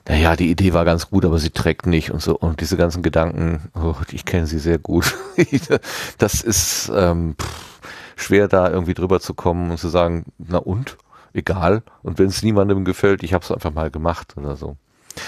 naja, 0.08 0.36
die 0.36 0.50
Idee 0.50 0.74
war 0.74 0.86
ganz 0.86 1.08
gut, 1.12 1.24
aber 1.24 1.38
sie 1.38 1.52
trägt 1.52 1.86
nicht 1.86 2.10
und 2.10 2.20
so 2.20 2.36
und 2.36 2.62
diese 2.62 2.78
ganzen 2.78 3.04
Gedanken, 3.04 3.70
oh, 3.76 3.94
ich 4.12 4.26
kenne 4.26 4.48
sie 4.48 4.58
sehr 4.58 4.80
gut. 4.80 5.16
das 6.18 6.42
ist 6.42 6.92
ähm, 6.92 7.36
pff, 7.40 7.80
schwer 8.16 8.48
da 8.48 8.68
irgendwie 8.72 8.96
drüber 8.96 9.20
zu 9.20 9.36
kommen 9.36 9.70
und 9.70 9.78
zu 9.78 9.90
sagen, 9.90 10.26
na 10.40 10.58
und, 10.58 10.98
egal 11.32 11.84
und 12.02 12.18
wenn 12.18 12.26
es 12.26 12.42
niemandem 12.42 12.86
gefällt, 12.86 13.22
ich 13.22 13.36
habe 13.36 13.46
es 13.46 13.52
einfach 13.52 13.72
mal 13.72 13.92
gemacht 13.92 14.36
oder 14.36 14.56
so. 14.56 14.78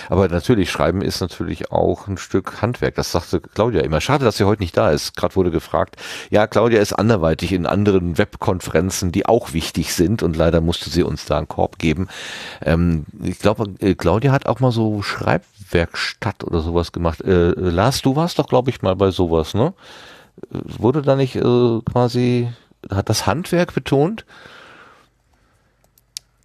Aber 0.10 0.28
natürlich, 0.28 0.72
Schreiben 0.72 1.02
ist 1.02 1.22
natürlich 1.22 1.72
auch 1.72 2.08
ein 2.08 2.18
Stück 2.18 2.62
Handwerk. 2.62 2.96
Das 2.96 3.12
sagte 3.12 3.42
Claudia 3.42 3.82
immer. 3.82 4.02
Schade, 4.02 4.26
dass 4.26 4.38
sie 4.38 4.46
heute 4.46 4.62
nicht 4.62 4.78
da 4.78 4.92
ist. 4.92 5.16
Gerade 5.16 5.36
wurde 5.36 5.52
gefragt. 5.52 5.96
Ja, 6.30 6.48
Claudia 6.48 6.82
ist 6.82 6.94
anderweitig 6.94 7.52
in 7.54 7.66
anderen 7.66 8.18
Webkonferenzen, 8.18 9.12
die 9.12 9.26
auch 9.26 9.54
wichtig 9.54 9.94
sind. 9.94 10.24
Und 10.24 10.36
leider 10.36 10.62
musste 10.62 10.90
sie 10.90 11.04
uns 11.04 11.26
da 11.26 11.38
einen 11.38 11.48
Korb 11.48 11.80
geben. 11.80 12.08
Ähm, 12.62 13.06
ich 13.22 13.40
glaube, 13.40 13.66
äh, 13.80 13.96
Claudia 13.96 14.32
hat 14.32 14.46
auch 14.46 14.60
mal 14.60 14.72
so 14.72 15.02
Schreibwerkstatt 15.02 16.44
oder 16.44 16.62
sowas 16.62 16.92
gemacht. 16.92 17.22
Äh, 17.22 17.52
Lars, 17.52 18.02
du 18.02 18.16
warst 18.16 18.40
doch, 18.40 18.48
glaube 18.48 18.70
ich, 18.70 18.82
mal 18.82 18.96
bei 18.96 19.12
sowas, 19.12 19.54
ne? 19.54 19.74
Wurde 20.50 21.02
da 21.02 21.16
nicht 21.16 21.36
äh, 21.36 21.80
quasi, 21.86 22.50
hat 22.90 23.10
das 23.10 23.28
Handwerk 23.28 23.74
betont? 23.74 24.26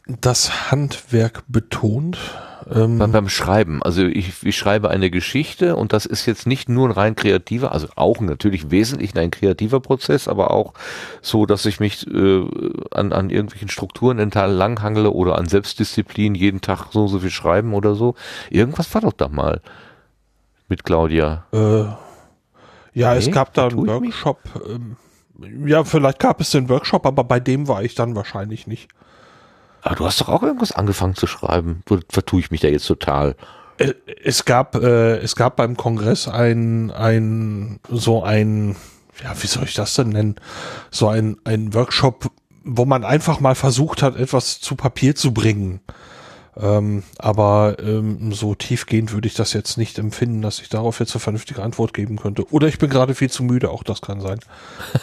Das 0.06 0.70
Handwerk 0.70 1.43
betont? 1.48 2.18
Ähm 2.72 2.98
beim, 2.98 3.12
beim 3.12 3.28
Schreiben. 3.28 3.82
Also 3.82 4.02
ich, 4.05 4.43
ich 4.43 4.56
schreibe 4.56 4.90
eine 4.90 5.10
Geschichte 5.10 5.76
und 5.76 5.93
das 5.93 6.05
ist 6.06 6.26
jetzt 6.26 6.47
nicht 6.47 6.68
nur 6.68 6.88
ein 6.88 6.93
rein 6.93 7.14
kreativer, 7.14 7.72
also 7.72 7.88
auch 7.94 8.20
natürlich 8.20 8.70
wesentlich 8.70 9.16
ein 9.16 9.30
kreativer 9.30 9.80
Prozess, 9.80 10.26
aber 10.26 10.51
auch 10.51 10.74
so, 11.22 11.47
dass 11.47 11.64
ich 11.66 11.78
mich 11.78 12.06
äh, 12.09 12.44
an, 12.90 13.12
an 13.12 13.30
irgendwelchen 13.30 13.68
Strukturen 13.68 14.18
entlang 14.18 14.82
hangle 14.82 15.10
oder 15.12 15.38
an 15.38 15.47
Selbstdisziplin 15.47 16.34
jeden 16.34 16.60
Tag 16.60 16.88
so 16.90 17.06
so 17.06 17.20
viel 17.20 17.30
schreiben 17.30 17.72
oder 17.72 17.94
so. 17.94 18.14
Irgendwas 18.51 18.93
war 18.94 19.02
doch 19.02 19.12
da 19.12 19.28
mal 19.28 19.60
mit 20.68 20.84
Claudia. 20.84 21.44
Äh, 21.52 21.84
ja, 22.94 23.12
nee, 23.12 23.18
es 23.18 23.30
gab 23.30 23.55
da 23.55 23.68
einen 23.68 23.86
Workshop. 23.86 24.38
Ähm, 24.68 24.97
ja, 25.66 25.84
vielleicht 25.84 26.18
gab 26.18 26.40
es 26.40 26.51
den 26.51 26.68
Workshop, 26.68 27.06
aber 27.06 27.22
bei 27.24 27.40
dem 27.40 27.68
war 27.68 27.84
ich 27.84 27.94
dann 27.94 28.16
wahrscheinlich 28.16 28.66
nicht. 28.66 28.88
Aber 29.86 29.94
du 29.94 30.04
hast 30.04 30.20
doch 30.20 30.28
auch 30.28 30.42
irgendwas 30.42 30.72
angefangen 30.72 31.14
zu 31.14 31.28
schreiben. 31.28 31.84
Vertue 32.08 32.40
ich 32.40 32.50
mich 32.50 32.60
da 32.60 32.66
jetzt 32.66 32.88
total? 32.88 33.36
Äh, 33.78 33.94
es 34.24 34.44
gab, 34.44 34.74
äh, 34.74 35.18
es 35.18 35.36
gab 35.36 35.54
beim 35.54 35.76
Kongress 35.76 36.26
ein, 36.26 36.90
ein, 36.90 37.78
so 37.88 38.24
ein, 38.24 38.74
ja, 39.22 39.32
wie 39.40 39.46
soll 39.46 39.62
ich 39.62 39.74
das 39.74 39.94
denn 39.94 40.08
nennen? 40.08 40.36
So 40.90 41.08
ein, 41.08 41.36
ein 41.44 41.72
Workshop, 41.72 42.32
wo 42.64 42.84
man 42.84 43.04
einfach 43.04 43.38
mal 43.38 43.54
versucht 43.54 44.02
hat, 44.02 44.16
etwas 44.16 44.60
zu 44.60 44.74
Papier 44.74 45.14
zu 45.14 45.32
bringen. 45.32 45.78
Ähm, 46.58 47.02
aber 47.18 47.76
ähm, 47.80 48.32
so 48.32 48.54
tiefgehend 48.54 49.12
würde 49.12 49.28
ich 49.28 49.34
das 49.34 49.52
jetzt 49.52 49.76
nicht 49.76 49.98
empfinden, 49.98 50.40
dass 50.40 50.60
ich 50.60 50.70
darauf 50.70 51.00
jetzt 51.00 51.14
eine 51.14 51.20
vernünftige 51.20 51.62
Antwort 51.62 51.92
geben 51.92 52.16
könnte. 52.16 52.50
Oder 52.50 52.68
ich 52.68 52.78
bin 52.78 52.88
gerade 52.88 53.14
viel 53.14 53.30
zu 53.30 53.44
müde, 53.44 53.70
auch 53.70 53.82
das 53.82 54.00
kann 54.00 54.20
sein. 54.20 54.40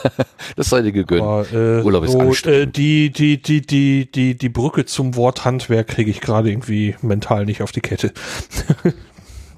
das 0.56 0.70
sei 0.70 0.82
dir 0.82 0.92
gegönnt. 0.92 1.22
Aber, 1.22 1.46
äh, 1.54 1.84
Urlaub 1.84 2.06
ist 2.06 2.12
so, 2.14 2.50
äh, 2.50 2.66
die, 2.66 3.12
die, 3.12 3.42
die, 3.42 3.62
die, 3.62 4.12
die, 4.12 4.36
die 4.36 4.50
Brücke 4.50 4.86
zum 4.86 5.16
Wort 5.16 5.46
Handwerk 5.46 5.88
kriege 5.88 6.10
ich 6.10 6.22
gerade 6.22 6.50
irgendwie 6.50 6.96
mental 7.02 7.46
nicht 7.46 7.62
auf 7.62 7.72
die 7.72 7.82
Kette. 7.82 8.14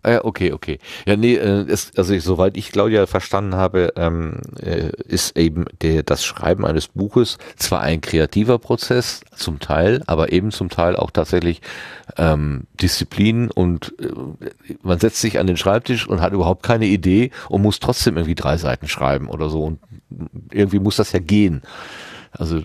Ah 0.06 0.20
okay, 0.24 0.52
okay. 0.52 0.78
Ja, 1.08 1.16
nee, 1.16 1.34
äh, 1.34 1.64
ist, 1.64 1.98
also 1.98 2.14
ich, 2.14 2.24
soweit 2.24 2.58
ich 2.58 2.72
Claudia 2.72 3.08
verstanden 3.08 3.56
habe, 3.56 3.92
ähm, 3.96 4.40
äh, 4.62 4.92
ist 5.08 5.36
eben 5.36 5.66
der, 5.82 6.04
das 6.04 6.24
Schreiben 6.24 6.64
eines 6.64 6.90
Buches 6.90 7.40
zwar 7.56 7.82
ein 7.82 8.02
kreativer 8.02 8.60
Prozess 8.60 9.22
zum 9.36 9.60
Teil, 9.60 10.04
aber 10.06 10.32
eben 10.32 10.52
zum 10.52 10.70
Teil 10.70 10.96
auch 10.96 11.10
tatsächlich 11.10 11.62
ähm, 12.18 12.68
Disziplin 12.80 13.50
und 13.50 13.96
äh, 14.00 14.12
man 14.84 15.00
setzt 15.00 15.22
sich 15.22 15.40
an 15.40 15.48
den 15.48 15.58
Schreibtisch 15.58 16.08
und 16.08 16.22
hat 16.22 16.34
überhaupt 16.34 16.62
keine 16.62 16.86
Idee 16.86 17.32
und 17.50 17.64
muss 17.64 17.80
trotzdem 17.80 18.16
irgendwie 18.16 18.36
drei 18.36 18.58
Seiten 18.58 18.88
schreiben 18.88 19.28
oder 19.28 19.50
so 19.50 19.64
und 19.64 19.80
irgendwie 20.52 20.80
muss 20.80 20.98
das 20.98 21.14
ja 21.14 21.20
gehen. 21.20 21.64
Also 22.38 22.62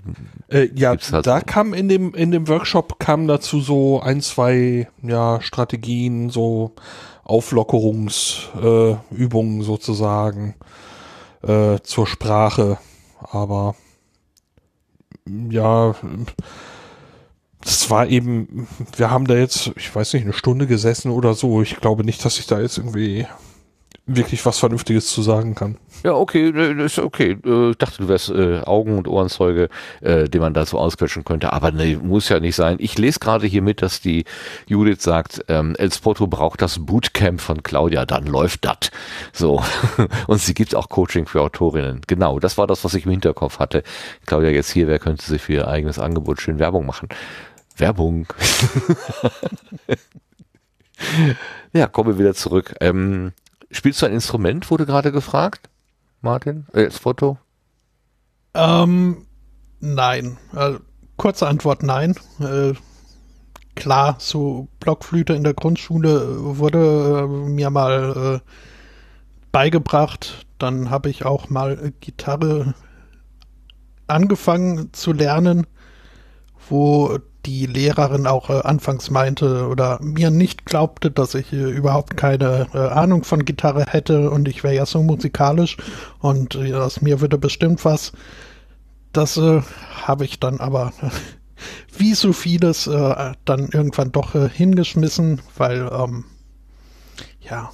äh, 0.49 0.69
ja, 0.75 0.97
halt 1.13 1.27
da 1.27 1.41
kam 1.41 1.75
in 1.75 1.89
dem 1.89 2.15
in 2.15 2.31
dem 2.33 2.49
Workshop 2.49 2.99
kam 2.99 3.27
dazu 3.27 3.61
so 3.61 4.01
ein 4.01 4.21
zwei 4.21 4.89
ja 5.03 5.41
Strategien 5.41 6.31
so 6.31 6.75
Auflockerungsübungen 7.31 9.61
äh, 9.61 9.65
sozusagen 9.65 10.55
äh, 11.43 11.79
zur 11.83 12.07
Sprache. 12.07 12.79
Aber 13.19 13.75
ja, 15.51 15.95
das 17.63 17.91
war 17.91 18.09
eben, 18.09 18.67
wir 18.97 19.11
haben 19.11 19.27
da 19.27 19.37
jetzt, 19.37 19.73
ich 19.77 19.95
weiß 19.95 20.15
nicht, 20.15 20.25
eine 20.25 20.33
Stunde 20.33 20.67
gesessen 20.67 21.11
oder 21.11 21.35
so. 21.35 21.61
Ich 21.63 21.77
glaube 21.77 22.05
nicht, 22.05 22.25
dass 22.25 22.39
ich 22.39 22.47
da 22.47 22.61
jetzt 22.61 22.79
irgendwie 22.79 23.27
wirklich 24.17 24.45
was 24.45 24.59
Vernünftiges 24.59 25.09
zu 25.09 25.23
sagen 25.23 25.55
kann. 25.55 25.77
Ja, 26.03 26.15
okay, 26.15 26.51
ist 26.85 26.99
okay. 26.99 27.37
Äh, 27.45 27.71
ich 27.71 27.79
dachte, 27.79 27.99
du 28.03 28.09
wärst 28.09 28.31
äh, 28.31 28.61
Augen- 28.61 28.97
und 28.97 29.07
Ohrenzeuge, 29.07 29.69
äh, 30.01 30.29
den 30.29 30.41
man 30.41 30.55
da 30.55 30.65
so 30.65 30.79
ausquetschen 30.79 31.25
könnte. 31.25 31.53
Aber 31.53 31.71
nee, 31.71 31.97
muss 31.97 32.29
ja 32.29 32.41
nicht 32.41 32.57
sein. 32.57 32.77
Ich 32.81 32.99
lese 32.99 33.21
gerade 33.21 33.47
hier 33.47 33.63
mit, 33.63 33.83
dass 33.83 34.01
die 34.01 34.25
Judith 34.67 35.03
sagt, 35.03 35.45
ähm, 35.49 35.77
El 35.77 35.93
Spotto 35.93 36.27
braucht 36.27 36.63
das 36.63 36.79
Bootcamp 36.85 37.41
von 37.41 37.63
Claudia, 37.63 38.07
dann 38.07 38.27
läuft 38.27 38.65
das. 38.65 38.91
So. 39.33 39.63
und 40.27 40.41
sie 40.41 40.55
gibt 40.55 40.75
auch 40.75 40.89
Coaching 40.89 41.27
für 41.27 41.43
Autorinnen. 41.43 42.01
Genau, 42.07 42.39
das 42.39 42.59
war 42.59 42.67
das, 42.67 42.85
was 42.85 42.95
ich 42.95 43.05
im 43.05 43.11
Hinterkopf 43.11 43.59
hatte. 43.59 43.83
Claudia 44.27 44.51
jetzt 44.51 44.71
hier, 44.71 44.89
wer 44.89 44.99
könnte 44.99 45.25
sich 45.25 45.43
für 45.43 45.53
ihr 45.53 45.69
eigenes 45.69 45.99
Angebot 45.99 46.41
schön 46.41 46.59
Werbung 46.59 46.87
machen? 46.87 47.09
Werbung. 47.77 48.27
ja, 51.73 51.87
kommen 51.87 52.11
wir 52.11 52.19
wieder 52.19 52.35
zurück. 52.35 52.75
Ähm, 52.81 53.33
Spielst 53.71 54.03
du 54.03 54.07
ein 54.07 54.13
Instrument, 54.13 54.71
wurde 54.71 54.87
gerade 54.87 55.13
gefragt, 55.13 55.69
Martin, 56.21 56.67
äh, 56.73 56.85
als 56.85 56.99
Foto? 56.99 57.39
Ähm, 58.55 59.27
nein. 59.79 60.39
Äh, 60.55 60.75
kurze 61.17 61.47
Antwort, 61.47 61.83
nein. 61.83 62.15
Äh, 62.41 62.75
klar, 63.77 64.17
so 64.19 64.69
Blockflöte 64.81 65.35
in 65.35 65.45
der 65.45 65.55
Grundschule 65.55 66.57
wurde 66.59 67.21
äh, 67.21 67.49
mir 67.49 67.71
mal 67.71 68.41
äh, 68.43 68.51
beigebracht. 69.53 70.47
Dann 70.59 70.91
habe 70.91 71.09
ich 71.09 71.25
auch 71.25 71.49
mal 71.49 71.93
Gitarre 72.01 72.75
angefangen 74.09 74.93
zu 74.93 75.13
lernen, 75.13 75.67
wo 76.69 77.19
die 77.47 77.67
Lehrerin 77.67 78.27
auch 78.27 78.51
äh, 78.51 78.61
anfangs 78.61 79.11
meinte 79.11 79.67
oder 79.67 79.99
mir 80.03 80.31
nicht 80.31 80.67
glaubte, 80.67 81.11
dass 81.11 81.35
ich 81.35 81.53
äh, 81.53 81.71
überhaupt 81.71 82.17
keine 82.17 82.69
äh, 82.75 82.79
Ahnung 82.79 83.25
von 83.25 83.45
Gitarre 83.45 83.85
hätte 83.89 84.31
und 84.31 84.49
ich 84.49 84.63
wäre 84.63 84.75
ja 84.75 84.87
so 84.87 85.03
musikalisch 85.03 85.77
und 86.21 86.55
äh, 86.55 86.75
aus 86.75 87.01
mir 87.01 87.21
würde 87.21 87.39
bestimmt 87.39 87.85
was. 87.85 88.13
Das 89.13 89.37
äh, 89.37 89.63
habe 90.03 90.25
ich 90.25 90.39
dann 90.41 90.61
aber 90.61 90.93
wie 91.97 92.15
so 92.15 92.33
vieles 92.33 92.87
äh, 92.87 93.33
dann 93.45 93.69
irgendwann 93.69 94.13
doch 94.13 94.33
hingeschmissen, 94.33 95.41
weil 95.57 95.91
ähm, 95.93 96.25
ja 97.41 97.71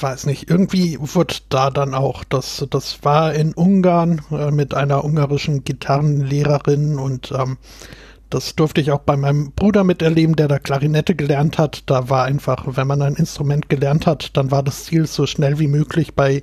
weiß 0.00 0.26
nicht, 0.26 0.50
irgendwie 0.50 0.98
wurde 1.00 1.34
da 1.48 1.70
dann 1.70 1.94
auch, 1.94 2.24
das, 2.24 2.66
das 2.70 3.02
war 3.02 3.34
in 3.34 3.52
Ungarn 3.54 4.22
äh, 4.30 4.50
mit 4.50 4.74
einer 4.74 5.04
ungarischen 5.04 5.64
Gitarrenlehrerin 5.64 6.98
und 6.98 7.32
ähm, 7.32 7.58
das 8.30 8.54
durfte 8.54 8.80
ich 8.80 8.90
auch 8.90 9.00
bei 9.00 9.16
meinem 9.16 9.52
Bruder 9.52 9.84
miterleben, 9.84 10.36
der 10.36 10.48
da 10.48 10.58
Klarinette 10.58 11.14
gelernt 11.14 11.56
hat. 11.56 11.84
Da 11.86 12.10
war 12.10 12.24
einfach, 12.24 12.76
wenn 12.76 12.86
man 12.86 13.00
ein 13.00 13.14
Instrument 13.14 13.70
gelernt 13.70 14.06
hat, 14.06 14.36
dann 14.36 14.50
war 14.50 14.62
das 14.62 14.84
Ziel, 14.84 15.06
so 15.06 15.26
schnell 15.26 15.58
wie 15.58 15.68
möglich 15.68 16.14
bei 16.14 16.42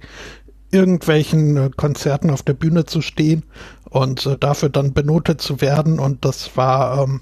irgendwelchen 0.71 1.57
äh, 1.57 1.69
Konzerten 1.75 2.31
auf 2.31 2.43
der 2.43 2.53
Bühne 2.53 2.85
zu 2.85 3.01
stehen 3.01 3.43
und 3.89 4.25
äh, 4.25 4.37
dafür 4.37 4.69
dann 4.69 4.93
benotet 4.93 5.41
zu 5.41 5.61
werden. 5.61 5.99
Und 5.99 6.25
das 6.25 6.57
war 6.57 7.03
ähm, 7.03 7.21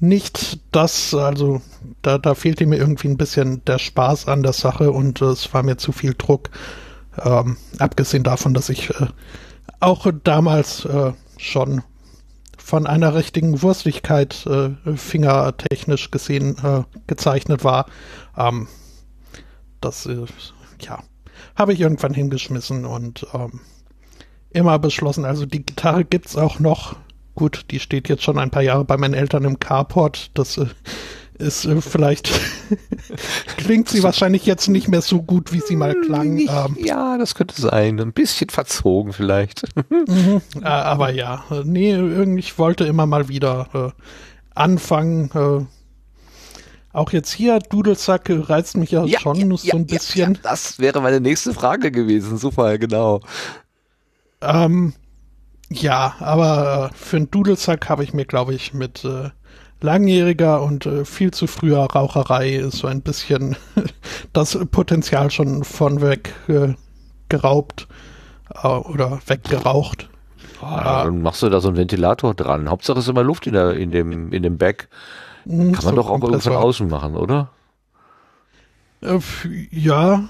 nicht 0.00 0.60
das, 0.72 1.14
also 1.14 1.60
da, 2.02 2.18
da 2.18 2.34
fehlte 2.34 2.66
mir 2.66 2.76
irgendwie 2.76 3.08
ein 3.08 3.16
bisschen 3.16 3.64
der 3.64 3.78
Spaß 3.78 4.28
an 4.28 4.42
der 4.42 4.52
Sache 4.52 4.92
und 4.92 5.20
äh, 5.20 5.26
es 5.26 5.52
war 5.52 5.62
mir 5.62 5.76
zu 5.76 5.92
viel 5.92 6.14
Druck. 6.16 6.50
Ähm, 7.20 7.56
abgesehen 7.78 8.22
davon, 8.22 8.54
dass 8.54 8.68
ich 8.68 8.90
äh, 8.90 9.06
auch 9.80 10.06
damals 10.24 10.84
äh, 10.84 11.12
schon 11.36 11.82
von 12.56 12.86
einer 12.86 13.14
richtigen 13.14 13.62
Wurstigkeit 13.62 14.46
äh, 14.46 14.70
fingertechnisch 14.96 16.10
gesehen 16.10 16.56
äh, 16.62 16.82
gezeichnet 17.06 17.64
war. 17.64 17.86
Ähm, 18.36 18.68
das, 19.80 20.06
äh, 20.06 20.26
ja, 20.80 21.02
habe 21.56 21.72
ich 21.72 21.80
irgendwann 21.80 22.14
hingeschmissen 22.14 22.84
und 22.84 23.26
ähm, 23.32 23.60
immer 24.50 24.78
beschlossen, 24.78 25.24
also 25.24 25.46
die 25.46 25.64
Gitarre 25.64 26.04
gibt's 26.04 26.36
auch 26.36 26.58
noch 26.58 26.96
Gut, 27.38 27.66
die 27.70 27.78
steht 27.78 28.08
jetzt 28.08 28.24
schon 28.24 28.36
ein 28.36 28.50
paar 28.50 28.62
Jahre 28.62 28.84
bei 28.84 28.96
meinen 28.96 29.14
Eltern 29.14 29.44
im 29.44 29.60
Carport. 29.60 30.32
Das 30.34 30.58
äh, 30.58 30.66
ist 31.38 31.66
äh, 31.66 31.80
vielleicht 31.80 32.32
klingt 33.58 33.88
sie 33.88 34.02
wahrscheinlich 34.02 34.44
jetzt 34.44 34.66
nicht 34.66 34.88
mehr 34.88 35.02
so 35.02 35.22
gut, 35.22 35.52
wie 35.52 35.60
sie 35.60 35.76
mal 35.76 35.94
klang. 35.94 36.34
Nicht, 36.34 36.50
Ähm, 36.50 36.76
ja, 36.80 37.16
das 37.16 37.36
könnte 37.36 37.54
sein. 37.60 38.00
Ein 38.00 38.12
bisschen 38.12 38.50
verzogen 38.50 39.12
vielleicht. 39.12 39.62
mhm, 39.88 40.42
äh, 40.60 40.64
aber 40.64 41.12
ja, 41.12 41.44
äh, 41.52 41.62
nee, 41.64 41.92
irgendwie 41.92 42.40
ich 42.40 42.58
wollte 42.58 42.82
immer 42.86 43.06
mal 43.06 43.28
wieder 43.28 43.68
äh, 43.96 44.02
anfangen. 44.56 45.30
Äh, 45.32 45.64
auch 46.92 47.12
jetzt 47.12 47.30
hier, 47.30 47.60
Dudelsack 47.60 48.24
reizt 48.30 48.76
mich 48.76 48.90
ja, 48.90 49.06
schon 49.06 49.56
so 49.58 49.76
ein 49.76 49.86
bisschen. 49.86 50.34
Ja, 50.34 50.40
das 50.42 50.80
wäre 50.80 51.00
meine 51.00 51.20
nächste 51.20 51.54
Frage 51.54 51.92
gewesen. 51.92 52.36
Super, 52.36 52.78
genau. 52.78 53.20
Ähm, 54.40 54.92
ja, 55.70 56.14
aber 56.20 56.90
äh, 56.92 56.96
für 56.96 57.16
einen 57.16 57.30
Dudelsack 57.30 57.88
habe 57.88 58.04
ich 58.04 58.14
mir, 58.14 58.24
glaube 58.24 58.54
ich, 58.54 58.72
mit 58.72 59.04
äh, 59.04 59.30
langjähriger 59.80 60.62
und 60.62 60.86
äh, 60.86 61.04
viel 61.04 61.30
zu 61.30 61.46
früher 61.46 61.80
Raucherei 61.84 62.64
so 62.70 62.86
ein 62.86 63.02
bisschen 63.02 63.56
das 64.32 64.58
Potenzial 64.70 65.30
schon 65.30 65.64
von 65.64 66.00
weg 66.00 66.34
äh, 66.48 66.74
geraubt 67.28 67.86
äh, 68.62 68.66
oder 68.66 69.20
weggeraucht. 69.26 70.08
Ah, 70.60 71.04
dann 71.04 71.22
machst 71.22 71.42
du 71.42 71.48
da 71.48 71.60
so 71.60 71.68
einen 71.68 71.76
Ventilator 71.76 72.34
dran. 72.34 72.68
Hauptsache 72.68 72.98
ist 72.98 73.08
immer 73.08 73.22
Luft 73.22 73.46
in, 73.46 73.52
der, 73.52 73.74
in 73.74 73.90
dem 73.92 74.32
in 74.32 74.42
dem 74.42 74.58
Back. 74.58 74.88
Hm, 75.44 75.72
Kann 75.72 75.84
man 75.84 75.94
so 75.94 76.02
doch 76.02 76.10
auch 76.10 76.40
von 76.40 76.56
außen 76.56 76.88
machen, 76.88 77.14
oder? 77.14 77.50
Äh, 79.00 79.20
ja, 79.70 80.28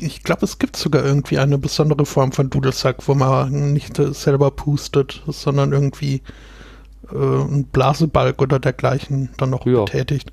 ich 0.00 0.22
glaube, 0.22 0.44
es 0.44 0.58
gibt 0.58 0.76
sogar 0.76 1.04
irgendwie 1.04 1.38
eine 1.38 1.58
besondere 1.58 2.06
Form 2.06 2.32
von 2.32 2.50
Dudelsack, 2.50 3.08
wo 3.08 3.14
man 3.14 3.72
nicht 3.72 3.96
selber 3.96 4.50
pustet, 4.50 5.22
sondern 5.26 5.72
irgendwie 5.72 6.22
äh, 7.12 7.16
einen 7.16 7.64
Blasebalg 7.64 8.40
oder 8.40 8.58
dergleichen 8.58 9.30
dann 9.36 9.50
noch 9.50 9.66
Ja. 9.66 9.84
betätigt. 9.84 10.32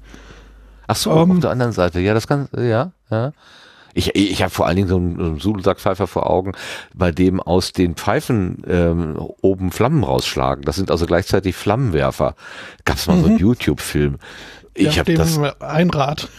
Ach 0.88 0.96
so, 0.96 1.12
Ähm. 1.12 1.32
auf 1.32 1.40
der 1.40 1.52
anderen 1.52 1.72
Seite. 1.72 2.00
Ja, 2.00 2.14
das 2.14 2.28
kann, 2.28 2.50
ja, 2.56 2.92
ja. 3.10 3.32
Ich, 3.94 4.16
ich 4.16 4.42
habe 4.42 4.52
vor 4.52 4.68
allen 4.68 4.78
Dingen 4.78 4.88
so 4.88 4.96
einen, 4.96 5.16
so 5.18 5.24
einen 5.26 5.40
Sudelsackpfeifer 5.40 6.08
vor 6.08 6.30
Augen, 6.30 6.54
bei 6.94 7.12
dem 7.12 7.42
aus 7.42 7.74
den 7.74 7.96
Pfeifen 7.96 8.64
ähm, 8.66 9.18
oben 9.42 9.72
Flammen 9.72 10.04
rausschlagen. 10.06 10.64
Das 10.64 10.78
sind 10.78 10.90
also 10.92 11.06
gleichzeitig 11.06 11.56
Flammenwerfer. 11.58 12.36
Gab's 12.86 13.08
mal 13.08 13.20
so 13.20 13.26
einen 13.26 13.38
YouTube-Film. 13.38 14.18
Ich 14.76 14.88
auf 14.88 14.98
habe 15.00 15.14
das, 15.16 15.38
Einrad. 15.60 16.30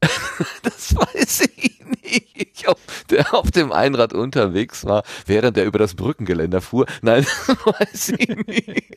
das 0.62 0.94
weiß 0.94 1.48
ich 1.56 1.80
nicht. 2.02 2.54
Ich 2.58 2.68
auf, 2.68 2.78
der 3.10 3.34
auf 3.34 3.50
dem 3.50 3.72
Einrad 3.72 4.12
unterwegs 4.12 4.84
war, 4.84 5.02
während 5.26 5.56
er 5.56 5.64
über 5.64 5.78
das 5.78 5.94
Brückengeländer 5.94 6.60
fuhr. 6.60 6.86
Nein, 7.02 7.26
das 7.46 7.66
weiß 7.66 8.08
ich 8.18 8.46
nicht. 8.46 8.96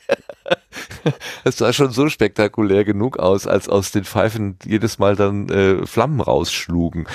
Es 1.43 1.57
sah 1.57 1.73
schon 1.73 1.91
so 1.91 2.09
spektakulär 2.09 2.85
genug 2.85 3.17
aus, 3.17 3.47
als 3.47 3.69
aus 3.69 3.91
den 3.91 4.03
Pfeifen 4.03 4.57
jedes 4.63 4.99
Mal 4.99 5.15
dann 5.15 5.49
äh, 5.49 5.85
Flammen 5.85 6.21
rausschlugen. 6.21 7.07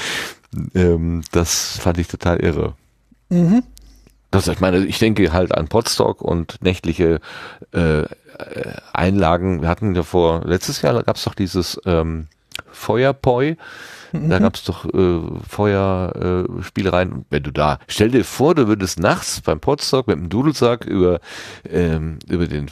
Ähm, 0.74 1.22
das 1.32 1.78
fand 1.78 1.98
ich 1.98 2.08
total 2.08 2.40
irre. 2.40 2.74
Mhm. 3.28 3.62
Das, 4.30 4.48
ich 4.48 4.60
meine, 4.60 4.84
ich 4.84 4.98
denke 4.98 5.32
halt 5.32 5.52
an 5.52 5.68
Potstock 5.68 6.20
und 6.20 6.58
nächtliche 6.60 7.20
äh, 7.72 8.00
äh, 8.00 8.06
Einlagen. 8.92 9.62
Wir 9.62 9.68
hatten 9.68 9.94
ja 9.94 10.02
vor, 10.02 10.42
letztes 10.44 10.82
Jahr 10.82 11.02
gab 11.02 11.16
es 11.16 11.24
doch 11.24 11.34
dieses 11.34 11.80
ähm, 11.86 12.26
Feuerpoi. 12.76 13.56
Da 14.12 14.38
gab 14.38 14.54
es 14.54 14.64
doch 14.64 14.86
äh, 14.86 15.20
Feuerspielereien. 15.48 16.62
Spielereien. 16.62 17.12
Und 17.12 17.26
wenn 17.30 17.42
du 17.42 17.50
da, 17.50 17.78
stell 17.88 18.10
dir 18.10 18.24
vor, 18.24 18.54
du 18.54 18.66
würdest 18.66 18.98
nachts 18.98 19.40
beim 19.40 19.60
Potstock 19.60 20.06
mit 20.06 20.16
dem 20.16 20.28
Dudelsack 20.28 20.84
über, 20.84 21.20
ähm, 21.68 22.18
über 22.28 22.46
den 22.46 22.70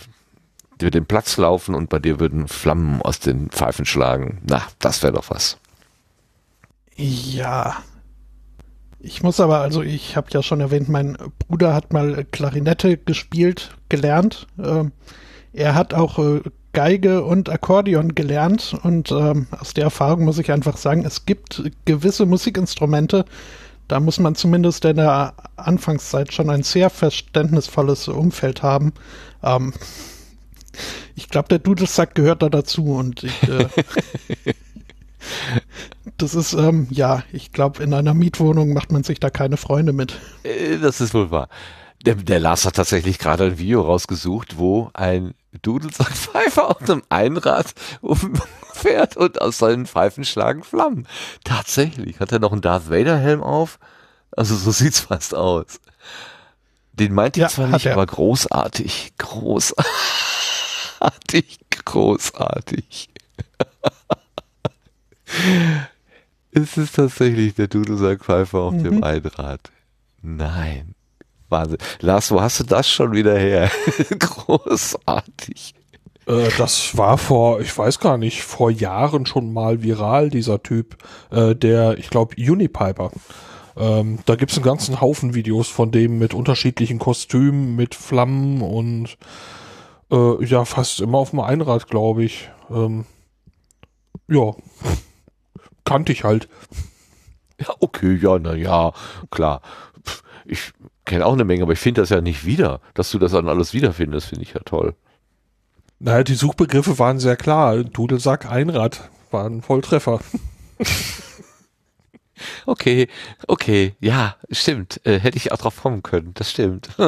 über 0.81 0.91
den 0.91 1.07
Platz 1.07 1.37
laufen 1.37 1.75
und 1.75 1.89
bei 1.89 1.99
dir 1.99 2.19
würden 2.19 2.49
Flammen 2.49 3.01
aus 3.01 3.21
den 3.21 3.49
Pfeifen 3.49 3.85
schlagen. 3.85 4.41
Na, 4.45 4.63
das 4.81 5.03
wäre 5.03 5.13
doch 5.13 5.31
was. 5.31 5.57
Ja. 6.97 7.77
Ich 8.99 9.23
muss 9.23 9.39
aber, 9.39 9.61
also 9.61 9.83
ich 9.83 10.17
habe 10.17 10.29
ja 10.31 10.43
schon 10.43 10.61
erwähnt, 10.61 10.89
mein 10.89 11.17
Bruder 11.39 11.75
hat 11.75 11.93
mal 11.93 12.25
Klarinette 12.25 12.97
gespielt, 12.97 13.77
gelernt. 13.89 14.47
Ähm, 14.59 14.93
er 15.53 15.75
hat 15.75 15.95
auch 15.95 16.19
äh, 16.19 16.41
Geige 16.75 17.25
und 17.25 17.49
Akkordeon 17.49 18.15
gelernt 18.15 18.77
und 18.83 19.11
ähm, 19.11 19.47
aus 19.59 19.73
der 19.73 19.85
Erfahrung 19.85 20.25
muss 20.25 20.39
ich 20.39 20.53
einfach 20.53 20.77
sagen, 20.77 21.05
es 21.07 21.25
gibt 21.25 21.63
gewisse 21.87 22.27
Musikinstrumente, 22.27 23.25
da 23.89 24.01
muss 24.01 24.19
man 24.19 24.35
zumindest 24.35 24.85
in 24.85 24.97
der 24.97 25.35
Anfangszeit 25.57 26.33
schon 26.35 26.51
ein 26.51 26.63
sehr 26.63 26.91
verständnisvolles 26.91 28.09
Umfeld 28.09 28.63
haben. 28.63 28.93
Ähm, 29.43 29.73
ich 31.15 31.29
glaube, 31.29 31.49
der 31.49 31.61
Dudelsack 31.61 32.15
gehört 32.15 32.43
da 32.43 32.49
dazu 32.49 32.97
und 32.97 33.23
ich, 33.23 33.49
äh, 33.49 33.69
das 36.19 36.35
ist, 36.35 36.55
ähm, 36.55 36.89
ja, 36.91 37.23
ich 37.33 37.53
glaube, 37.53 37.83
in 37.83 37.95
einer 37.95 38.15
Mietwohnung 38.15 38.73
macht 38.73 38.91
man 38.91 39.05
sich 39.05 39.21
da 39.21 39.31
keine 39.31 39.57
Freunde 39.57 39.93
mit. 39.93 40.19
Äh, 40.43 40.79
Das 40.79 41.01
ist 41.01 41.15
wohl 41.15 41.31
wahr. 41.31 41.49
Der, 42.05 42.17
der 42.17 42.39
Lars 42.41 42.67
hat 42.67 42.77
tatsächlich 42.77 43.19
gerade 43.19 43.45
ein 43.45 43.59
Video 43.59 43.81
rausgesucht, 43.81 44.59
wo 44.59 44.91
ein 44.93 45.35
Dudelsackpfeifer 45.63 46.71
auf 46.77 46.83
einem 46.83 47.03
Einrad 47.09 47.73
umfährt 48.03 49.17
und 49.17 49.41
aus 49.41 49.57
seinen 49.59 49.87
Pfeifen 49.87 50.25
schlagen 50.25 50.63
Flammen. 50.65 51.07
Tatsächlich. 51.45 52.21
Hat 52.21 52.31
er 52.33 52.41
noch 52.41 52.53
einen 52.53 52.61
Darth 52.61 52.91
Vader 52.91 53.17
Helm 53.19 53.43
auf? 53.43 53.79
Also 54.33 54.55
so 54.55 54.71
sieht's 54.73 55.01
fast 55.01 55.35
aus. 55.35 55.81
Den 56.93 57.15
meinte 57.15 57.41
Ja, 57.41 57.47
ich 57.47 57.53
zwar 57.55 57.67
hat 57.67 57.73
nicht, 57.75 57.87
er. 57.87 57.95
aber 57.95 58.07
großartig. 58.07 59.15
Großartig. 59.19 59.85
Großartig. 61.85 63.09
Es 66.53 66.77
ist 66.77 66.95
tatsächlich 66.97 67.55
der 67.55 67.67
Dudelsackpfeifer 67.69 68.59
auf 68.59 68.75
dem 68.75 69.03
Einrad. 69.03 69.73
Nein. 70.23 70.94
Wahnsinn. 71.55 71.79
Lars, 72.01 72.31
wo 72.31 72.41
hast 72.41 72.61
du 72.61 72.65
das 72.65 72.89
schon 72.89 73.13
wieder 73.13 73.39
her? 73.39 73.71
Großartig. 74.19 75.75
Äh, 76.27 76.49
das 76.59 76.97
war 76.97 77.19
vor, 77.19 77.61
ich 77.61 77.77
weiß 77.77 78.01
gar 78.01 78.19
nicht, 78.19 78.43
vor 78.43 78.71
Jahren 78.71 79.27
schon 79.27 79.53
mal 79.53 79.83
viral, 79.83 80.31
dieser 80.31 80.63
Typ, 80.63 80.97
äh, 81.31 81.55
der, 81.55 81.99
ich 81.99 82.11
glaube, 82.11 82.35
Unipiper. 82.37 83.11
Ähm, 83.77 84.19
da 84.27 84.37
gibt's 84.37 84.57
einen 84.57 84.65
ganzen 84.65 85.01
Haufen 85.01 85.35
Videos 85.35 85.69
von 85.69 85.91
dem 85.91 86.19
mit 86.19 86.35
unterschiedlichen 86.35 86.99
Kostümen, 86.99 87.75
mit 87.77 87.95
Flammen 87.95 88.63
und 88.63 89.17
äh, 90.11 90.45
ja, 90.45 90.65
fast 90.65 91.01
immer 91.01 91.19
auf 91.19 91.31
dem 91.31 91.41
Einrad, 91.41 91.89
glaube 91.89 92.25
ich. 92.25 92.51
Ähm, 92.71 93.05
ja, 94.29 94.53
kannte 95.85 96.13
ich 96.13 96.25
halt. 96.25 96.49
Ja, 97.61 97.75
okay, 97.81 98.19
ja, 98.21 98.39
na 98.39 98.55
ja, 98.55 98.93
klar. 99.31 99.61
Ich 100.45 100.73
kenne 101.05 101.27
auch 101.27 101.33
eine 101.33 101.45
Menge, 101.45 101.63
aber 101.63 101.73
ich 101.73 101.79
finde 101.79 102.01
das 102.01 102.11
ja 102.11 102.21
nicht 102.21 102.45
wieder. 102.45 102.81
Dass 102.95 103.11
du 103.11 103.19
das 103.19 103.33
dann 103.33 103.49
alles 103.49 103.75
wiederfindest, 103.75 104.29
finde 104.29 104.45
ich 104.45 104.55
ja 104.55 104.61
toll. 104.65 104.95
Naja, 105.99 106.25
die 106.25 106.35
Suchbegriffe 106.35 106.99
waren 106.99 107.19
sehr 107.19 107.37
klar. 107.37 107.83
Dudelsack, 107.85 108.47
Einrad 108.51 109.11
waren 109.31 109.63
Volltreffer. 109.63 110.21
Okay, 112.67 113.09
okay, 113.47 113.95
ja, 114.01 114.37
stimmt. 114.51 115.01
Äh, 115.05 115.21
hätte 115.21 115.37
ich 115.37 115.53
auch 115.53 115.59
drauf 115.59 115.81
kommen 115.81 116.03
können, 116.03 116.33
das 116.35 116.51
stimmt. 116.51 116.89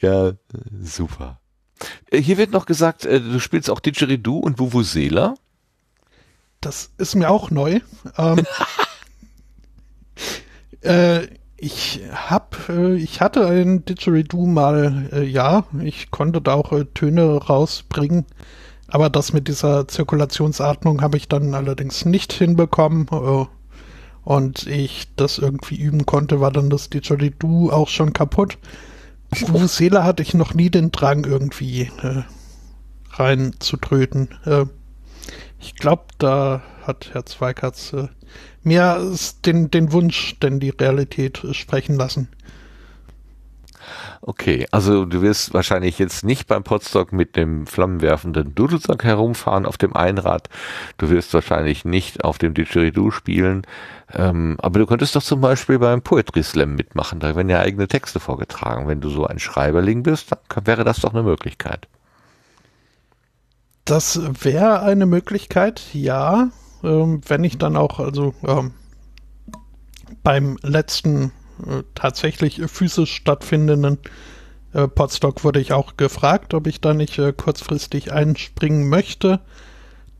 ja, 0.00 0.32
super. 0.82 1.38
Äh, 2.10 2.20
Hier 2.22 2.38
wird 2.38 2.52
noch 2.52 2.66
gesagt, 2.66 3.04
äh, 3.04 3.20
du 3.20 3.38
spielst 3.40 3.68
auch 3.70 3.80
Didgeridoo 3.80 4.38
und 4.38 4.58
Vuvuzela. 4.58 5.34
Das 6.60 6.90
ist 6.96 7.14
mir 7.14 7.28
auch 7.28 7.50
neu. 7.50 7.80
Ähm, 8.16 8.46
äh, 10.84 11.28
ich 11.56 12.00
hab, 12.12 12.68
äh, 12.68 12.96
ich 12.96 13.20
hatte 13.20 13.46
ein 13.46 13.84
Didgeridoo 13.84 14.46
mal, 14.46 15.08
äh, 15.12 15.24
ja, 15.24 15.64
ich 15.82 16.10
konnte 16.10 16.40
da 16.40 16.54
auch 16.54 16.72
äh, 16.72 16.84
Töne 16.84 17.36
rausbringen, 17.36 18.26
aber 18.88 19.10
das 19.10 19.32
mit 19.32 19.48
dieser 19.48 19.88
Zirkulationsatmung 19.88 21.00
habe 21.00 21.16
ich 21.16 21.28
dann 21.28 21.54
allerdings 21.54 22.04
nicht 22.04 22.32
hinbekommen. 22.32 23.08
Äh, 23.10 23.46
und 24.24 24.66
ich 24.66 25.08
das 25.16 25.38
irgendwie 25.38 25.76
üben 25.76 26.06
konnte, 26.06 26.40
war 26.40 26.50
dann 26.50 26.70
das 26.70 26.88
Didgeridoo 26.88 27.70
auch 27.70 27.88
schon 27.88 28.12
kaputt. 28.14 28.58
Vuvuzela 29.30 30.02
hatte 30.04 30.22
ich 30.22 30.32
noch 30.34 30.54
nie 30.54 30.70
den 30.70 30.92
Drang 30.92 31.24
irgendwie 31.24 31.90
äh, 32.02 32.22
reinzutröten. 33.10 34.28
Äh, 34.46 34.64
ich 35.60 35.74
glaube, 35.76 36.04
da 36.18 36.62
hat 36.86 37.10
Herr 37.12 37.26
Zweikatz 37.26 37.92
äh, 37.92 38.08
mehr 38.62 38.96
s- 39.12 39.40
den, 39.40 39.70
den 39.70 39.92
Wunsch, 39.92 40.38
denn 40.40 40.60
die 40.60 40.70
Realität 40.70 41.42
sprechen 41.52 41.96
lassen. 41.96 42.28
Okay, 44.22 44.66
also 44.70 45.04
du 45.04 45.20
wirst 45.20 45.52
wahrscheinlich 45.52 45.98
jetzt 45.98 46.24
nicht 46.24 46.46
beim 46.46 46.64
Potstock 46.64 47.12
mit 47.12 47.36
dem 47.36 47.66
flammenwerfenden 47.66 48.54
Dudelsack 48.54 49.04
herumfahren 49.04 49.66
auf 49.66 49.76
dem 49.76 49.94
Einrad. 49.94 50.48
Du 50.96 51.10
wirst 51.10 51.34
wahrscheinlich 51.34 51.84
nicht 51.84 52.24
auf 52.24 52.38
dem 52.38 52.54
Didgeridoo 52.54 53.10
spielen. 53.10 53.66
Ähm, 54.10 54.56
aber 54.62 54.78
du 54.78 54.86
könntest 54.86 55.14
doch 55.16 55.22
zum 55.22 55.42
Beispiel 55.42 55.78
beim 55.78 56.00
Poetry 56.00 56.42
Slam 56.42 56.74
mitmachen. 56.76 57.20
Da 57.20 57.36
werden 57.36 57.50
ja 57.50 57.60
eigene 57.60 57.86
Texte 57.86 58.18
vorgetragen. 58.20 58.88
Wenn 58.88 59.02
du 59.02 59.10
so 59.10 59.26
ein 59.26 59.38
Schreiberling 59.38 60.02
bist, 60.02 60.32
dann 60.32 60.66
wäre 60.66 60.84
das 60.84 61.00
doch 61.00 61.12
eine 61.12 61.22
Möglichkeit. 61.22 61.86
Das 63.84 64.18
wäre 64.42 64.80
eine 64.80 65.04
Möglichkeit, 65.04 65.82
ja. 65.92 66.48
Ähm, 66.84 67.20
wenn 67.26 67.44
ich 67.44 67.58
dann 67.58 67.76
auch, 67.76 67.98
also 67.98 68.34
ähm, 68.46 68.72
beim 70.22 70.58
letzten 70.62 71.32
äh, 71.66 71.82
tatsächlich 71.94 72.60
physisch 72.66 73.14
stattfindenden 73.14 73.98
äh, 74.74 74.88
Podstock 74.88 75.44
wurde 75.44 75.60
ich 75.60 75.72
auch 75.72 75.96
gefragt, 75.96 76.52
ob 76.52 76.66
ich 76.66 76.80
da 76.80 76.94
nicht 76.94 77.18
äh, 77.18 77.32
kurzfristig 77.32 78.12
einspringen 78.12 78.88
möchte. 78.88 79.40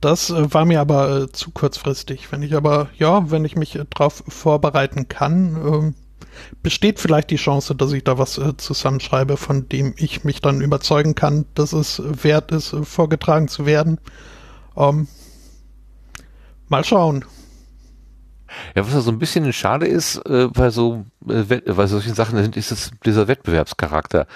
Das 0.01 0.31
äh, 0.31 0.55
war 0.55 0.65
mir 0.65 0.81
aber 0.81 1.23
äh, 1.23 1.33
zu 1.33 1.51
kurzfristig. 1.51 2.31
Wenn 2.31 2.43
ich 2.43 2.55
aber, 2.55 2.89
ja, 2.97 3.31
wenn 3.31 3.45
ich 3.45 3.57
mich 3.57 3.75
äh, 3.77 3.85
darauf 3.91 4.23
vorbereiten 4.29 5.09
kann, 5.09 5.57
ähm, 5.57 5.95
besteht 6.63 7.01
vielleicht 7.01 7.31
die 7.31 7.37
Chance, 7.37 7.75
dass 7.75 7.93
ich 7.93 8.05
da 8.05 8.19
was 8.19 8.41
zusammenschreibe, 8.57 9.37
von 9.37 9.69
dem 9.69 9.95
ich 9.97 10.25
mich 10.25 10.41
dann 10.41 10.61
überzeugen 10.61 11.15
kann, 11.15 11.45
dass 11.55 11.73
es 11.73 12.03
wert 12.05 12.51
ist, 12.51 12.75
vorgetragen 12.83 13.47
zu 13.47 13.67
werden. 13.67 14.01
Ähm, 14.77 15.07
mal 16.75 16.85
schauen. 16.85 17.25
Ja, 18.75 18.87
was 18.87 18.93
ja 18.93 19.01
so 19.01 19.11
ein 19.11 19.19
bisschen 19.19 19.53
schade 19.53 19.87
ist, 19.87 20.17
äh, 20.29 20.49
bei 20.49 20.71
so, 20.71 21.05
äh, 21.29 21.43
bei 21.43 21.87
solchen 21.87 22.15
Sachen 22.15 22.41
sind, 22.41 22.57
ist 22.57 22.71
es 22.71 22.91
dieser 23.05 23.27
Wettbewerbscharakter. 23.27 24.27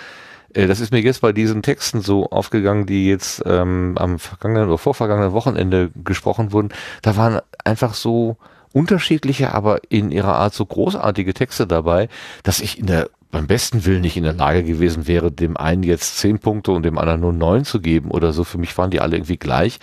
Äh, 0.54 0.66
das 0.66 0.80
ist 0.80 0.92
mir 0.92 1.00
jetzt 1.00 1.20
bei 1.20 1.32
diesen 1.32 1.62
Texten 1.62 2.00
so 2.00 2.30
aufgegangen, 2.30 2.86
die 2.86 3.08
jetzt 3.08 3.42
ähm, 3.46 3.96
am 3.98 4.18
vergangenen 4.18 4.68
oder 4.68 4.78
vorvergangenen 4.78 5.32
Wochenende 5.32 5.90
gesprochen 5.94 6.52
wurden. 6.52 6.70
Da 7.02 7.16
waren 7.16 7.40
einfach 7.64 7.94
so 7.94 8.36
unterschiedliche, 8.72 9.54
aber 9.54 9.80
in 9.88 10.10
ihrer 10.10 10.34
Art 10.34 10.54
so 10.54 10.66
großartige 10.66 11.34
Texte 11.34 11.66
dabei, 11.66 12.08
dass 12.42 12.60
ich 12.60 12.78
in 12.78 12.86
der 12.86 13.10
beim 13.30 13.46
besten 13.46 13.84
Willen 13.84 14.00
nicht 14.00 14.16
in 14.16 14.24
der 14.24 14.32
Lage 14.32 14.64
gewesen 14.64 15.06
wäre, 15.06 15.30
dem 15.30 15.56
einen 15.56 15.82
jetzt 15.82 16.18
zehn 16.18 16.38
Punkte 16.38 16.72
und 16.72 16.82
dem 16.84 16.98
anderen 16.98 17.20
nur 17.20 17.32
neun 17.32 17.64
zu 17.64 17.80
geben 17.80 18.10
oder 18.10 18.32
so. 18.32 18.44
Für 18.44 18.58
mich 18.58 18.76
waren 18.78 18.90
die 18.90 19.00
alle 19.00 19.16
irgendwie 19.16 19.36
gleich. 19.36 19.78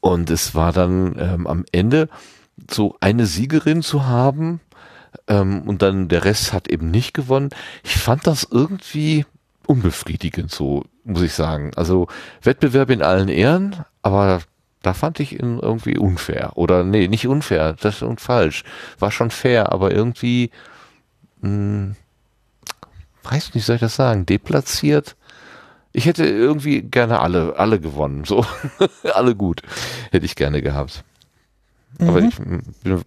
Und 0.00 0.30
es 0.30 0.54
war 0.54 0.72
dann 0.72 1.16
ähm, 1.18 1.46
am 1.46 1.64
Ende 1.72 2.08
so 2.70 2.96
eine 3.00 3.26
Siegerin 3.26 3.82
zu 3.82 4.06
haben 4.06 4.60
ähm, 5.28 5.62
und 5.62 5.82
dann 5.82 6.08
der 6.08 6.24
Rest 6.24 6.52
hat 6.52 6.68
eben 6.68 6.90
nicht 6.90 7.14
gewonnen. 7.14 7.50
Ich 7.84 7.96
fand 7.96 8.26
das 8.26 8.46
irgendwie 8.50 9.24
unbefriedigend, 9.66 10.50
so 10.50 10.84
muss 11.04 11.22
ich 11.22 11.32
sagen. 11.32 11.72
Also 11.76 12.08
Wettbewerb 12.42 12.90
in 12.90 13.02
allen 13.02 13.28
Ehren, 13.28 13.84
aber 14.02 14.40
da 14.82 14.94
fand 14.94 15.20
ich 15.20 15.38
ihn 15.38 15.58
irgendwie 15.60 15.98
unfair. 15.98 16.52
Oder 16.56 16.84
nee, 16.84 17.08
nicht 17.08 17.26
unfair, 17.26 17.74
das 17.74 18.02
ist 18.02 18.20
falsch. 18.20 18.64
War 18.98 19.10
schon 19.10 19.30
fair, 19.30 19.72
aber 19.72 19.92
irgendwie, 19.92 20.50
mh, 21.42 21.48
hm, 21.48 21.96
weiß 23.30 23.54
nicht, 23.54 23.64
soll 23.64 23.76
ich 23.76 23.80
das 23.80 23.96
sagen, 23.96 24.26
deplatziert. 24.26 25.16
Ich 25.92 26.06
hätte 26.06 26.24
irgendwie 26.24 26.82
gerne 26.82 27.20
alle, 27.20 27.56
alle 27.56 27.80
gewonnen, 27.80 28.24
so. 28.24 28.44
alle 29.14 29.34
gut. 29.34 29.62
Hätte 30.10 30.26
ich 30.26 30.36
gerne 30.36 30.62
gehabt. 30.62 31.04
Mhm. 31.98 32.08
Aber 32.08 32.20
ich 32.20 32.34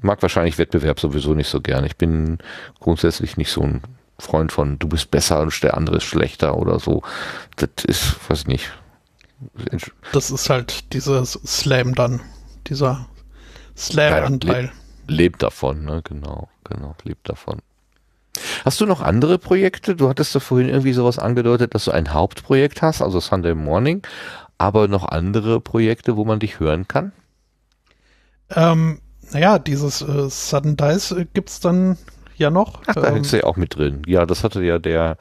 mag 0.02 0.22
wahrscheinlich 0.22 0.58
Wettbewerb 0.58 1.00
sowieso 1.00 1.34
nicht 1.34 1.48
so 1.48 1.62
gern. 1.62 1.86
Ich 1.86 1.96
bin 1.96 2.40
grundsätzlich 2.80 3.38
nicht 3.38 3.52
so 3.52 3.62
ein 3.62 3.82
Freund 4.20 4.52
von, 4.52 4.80
du 4.80 4.88
bist 4.88 5.12
besser 5.12 5.42
und 5.42 5.64
der 5.64 5.76
andere 5.76 5.98
ist 5.98 6.04
schlechter 6.04 6.58
oder 6.58 6.80
so. 6.80 7.04
Das 7.56 7.86
ist, 7.86 8.30
weiß 8.30 8.42
ich 8.42 8.48
nicht, 8.48 8.72
das 10.12 10.32
ist 10.32 10.50
halt 10.50 10.94
dieses 10.94 11.40
Slam 11.46 11.96
dann, 11.96 12.22
dieser 12.68 13.08
Slam-Anteil. 13.76 14.66
Ja, 14.66 14.72
le 15.08 15.16
lebt 15.16 15.44
davon, 15.44 15.84
ne? 15.84 16.02
Genau, 16.04 16.50
genau, 16.64 16.96
lebt 17.04 17.30
davon. 17.30 17.60
Hast 18.64 18.80
du 18.82 18.86
noch 18.86 19.02
andere 19.02 19.38
Projekte? 19.38 19.96
Du 19.96 20.10
hattest 20.10 20.34
da 20.36 20.40
vorhin 20.40 20.70
irgendwie 20.70 20.94
sowas 20.94 21.20
angedeutet, 21.20 21.76
dass 21.76 21.86
du 21.86 21.92
ein 21.92 22.14
Hauptprojekt 22.14 22.82
hast, 22.82 23.02
also 23.02 23.20
Sunday 23.20 23.56
Morning, 23.56 24.02
aber 24.58 24.88
noch 24.88 25.06
andere 25.06 25.60
Projekte, 25.60 26.16
wo 26.16 26.26
man 26.26 26.40
dich 26.40 26.60
hören 26.60 26.88
kann? 26.88 27.12
Ähm, 28.50 29.00
naja, 29.32 29.60
dieses 29.60 30.02
äh, 30.02 30.30
Sudden 30.30 30.78
Dice 30.78 31.12
äh, 31.12 31.26
es 31.46 31.60
dann 31.60 31.98
ja 32.38 32.50
noch. 32.50 32.82
Ach, 32.88 32.94
da 32.96 33.10
ähm, 33.10 33.22
ist 33.22 33.34
ja 33.34 33.44
auch 33.44 33.58
mit 33.58 33.76
drin. 33.76 34.02
Ja, 34.06 34.26
das 34.26 34.44
hatte 34.44 34.64
ja 34.64 34.80
der 34.80 35.18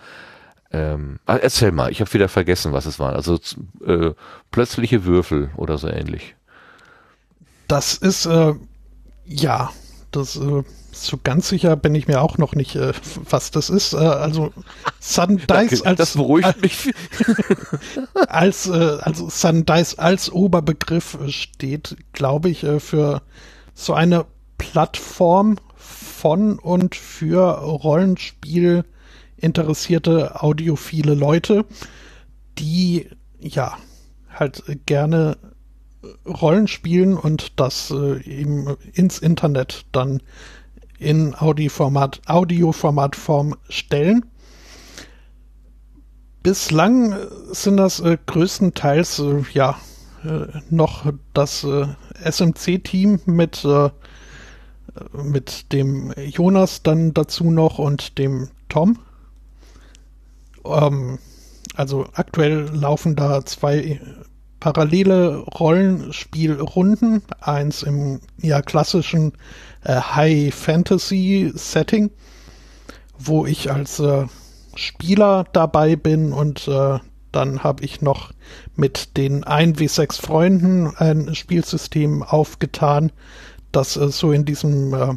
ähm, 0.73 1.19
ah, 1.27 1.37
erzähl 1.37 1.71
mal, 1.71 1.91
ich 1.91 2.01
habe 2.01 2.13
wieder 2.15 2.29
vergessen, 2.29 2.73
was 2.73 2.87
es 2.87 2.99
war. 2.99 3.13
Also 3.13 3.39
äh, 3.85 4.13
plötzliche 4.51 5.05
Würfel 5.05 5.51
oder 5.57 5.77
so 5.77 5.89
ähnlich. 5.89 6.35
Das 7.69 7.95
ist 7.95 8.27
äh, 8.27 8.55
ja, 9.25 9.71
das 10.11 10.37
äh, 10.37 10.63
so 10.93 11.19
ganz 11.23 11.49
sicher 11.49 11.77
bin 11.77 11.95
ich 11.95 12.07
mir 12.07 12.21
auch 12.21 12.39
noch 12.39 12.55
nicht, 12.55 12.77
äh, 12.77 12.93
was 13.29 13.51
das 13.51 13.71
ist. 13.71 13.95
Äh, 13.95 13.97
also 13.97 14.53
Sun 15.01 15.39
Dice 15.39 15.83
als 15.83 15.99
das 15.99 16.15
beruhigt 16.15 16.61
mich. 16.63 16.93
als 18.29 18.69
äh, 18.69 18.99
also 19.01 19.29
Sun 19.29 19.65
Dice 19.65 19.99
als 19.99 20.31
Oberbegriff 20.31 21.19
steht, 21.29 21.97
glaube 22.13 22.51
ich, 22.51 22.63
äh, 22.65 22.79
für 22.79 23.23
so 23.75 23.95
eine 23.95 24.27
Plattform 24.59 25.59
von 25.77 26.59
und 26.59 26.95
für 26.95 27.59
Rollenspiel 27.59 28.85
interessierte 29.37 30.43
audiophile 30.43 31.15
Leute, 31.15 31.65
die 32.59 33.09
ja 33.41 33.77
halt 34.31 34.63
gerne 34.87 35.37
Rollen 36.27 36.69
spielen 36.69 37.17
und 37.17 37.61
das 37.61 37.91
äh, 37.91 38.23
eben 38.23 38.77
ins 38.93 39.19
Internet 39.19 39.85
dann 39.93 40.23
in 41.03 41.35
Audioformat, 41.35 42.21
Audioformatform 42.27 43.57
stellen. 43.69 44.25
Bislang 46.43 47.15
sind 47.53 47.77
das 47.77 48.01
äh, 48.01 48.19
größtenteils 48.27 49.21
äh, 49.21 49.43
ja 49.53 49.77
äh, 50.25 50.47
noch 50.71 51.13
das 51.35 51.65
äh, 51.65 51.87
SMC-Team 52.25 53.21
mit 53.27 53.65
äh, 53.65 53.91
mit 55.13 55.73
dem 55.73 56.13
Jonas 56.17 56.83
dann 56.83 57.15
dazu 57.15 57.51
noch 57.51 57.79
und 57.79 58.19
dem 58.19 58.49
Tom. 58.69 58.99
Ähm, 60.65 61.19
also 61.75 62.07
aktuell 62.13 62.69
laufen 62.75 63.17
da 63.17 63.45
zwei 63.45 64.01
parallele 64.61 65.39
Rollenspielrunden. 65.39 67.23
Eins 67.41 67.83
im 67.83 68.21
ja 68.41 68.61
klassischen 68.63 69.33
äh, 69.85 70.01
High 70.01 70.55
Fantasy 70.55 71.53
Setting, 71.55 72.11
wo 73.19 73.47
ich 73.47 73.71
als 73.71 73.99
äh, 73.99 74.27
Spieler 74.75 75.45
dabei 75.53 75.97
bin 75.97 76.33
und 76.33 76.67
äh, 76.69 76.99
dann 77.31 77.65
habe 77.65 77.85
ich 77.85 78.01
noch 78.03 78.33
mit 78.77 79.17
den 79.17 79.45
1W6 79.45 80.21
Freunden 80.21 80.95
ein 80.97 81.35
Spielsystem 81.35 82.23
aufgetan, 82.23 83.11
das 83.73 83.97
äh, 83.97 84.09
so 84.09 84.31
in 84.33 84.45
diesem 84.45 84.93
äh, 84.95 85.15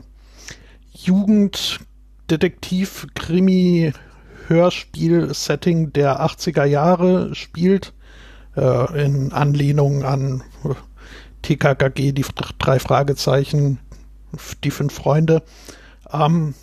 Jugenddetektiv-Krimi 0.94 3.94
Hörspiel-Setting 4.48 5.94
der 5.94 6.22
80er 6.22 6.66
Jahre 6.66 7.36
spielt, 7.36 7.94
äh, 8.56 9.04
in 9.04 9.34
Anlehnung 9.34 10.04
an 10.04 10.44
äh, 10.64 10.70
TKKG, 11.42 12.12
die 12.12 12.26
drei 12.60 12.78
Fragezeichen, 12.80 13.80
die 14.64 14.72
fünf 14.72 14.94
Freunde. 14.94 15.44
Ähm, 16.12 16.54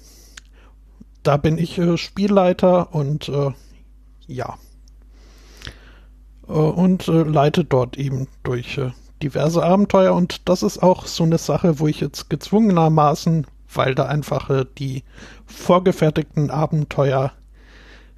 da 1.22 1.36
bin 1.36 1.58
ich 1.58 1.78
äh, 1.78 1.96
Spielleiter 1.96 2.94
und 2.94 3.28
äh, 3.28 3.50
ja. 4.26 4.56
Äh, 6.48 6.52
und 6.52 7.08
äh, 7.08 7.22
leite 7.22 7.64
dort 7.64 7.96
eben 7.96 8.28
durch 8.42 8.80
diverse 9.22 9.62
Abenteuer 9.62 10.14
und 10.14 10.48
das 10.48 10.64
ist 10.64 10.82
auch 10.82 11.06
so 11.06 11.22
eine 11.22 11.38
Sache, 11.38 11.78
wo 11.78 11.86
ich 11.86 12.00
jetzt 12.00 12.28
gezwungenermaßen, 12.28 13.46
weil 13.72 13.94
da 13.94 14.06
einfach 14.06 14.64
die 14.78 15.04
vorgefertigten 15.46 16.50
Abenteuer 16.50 17.32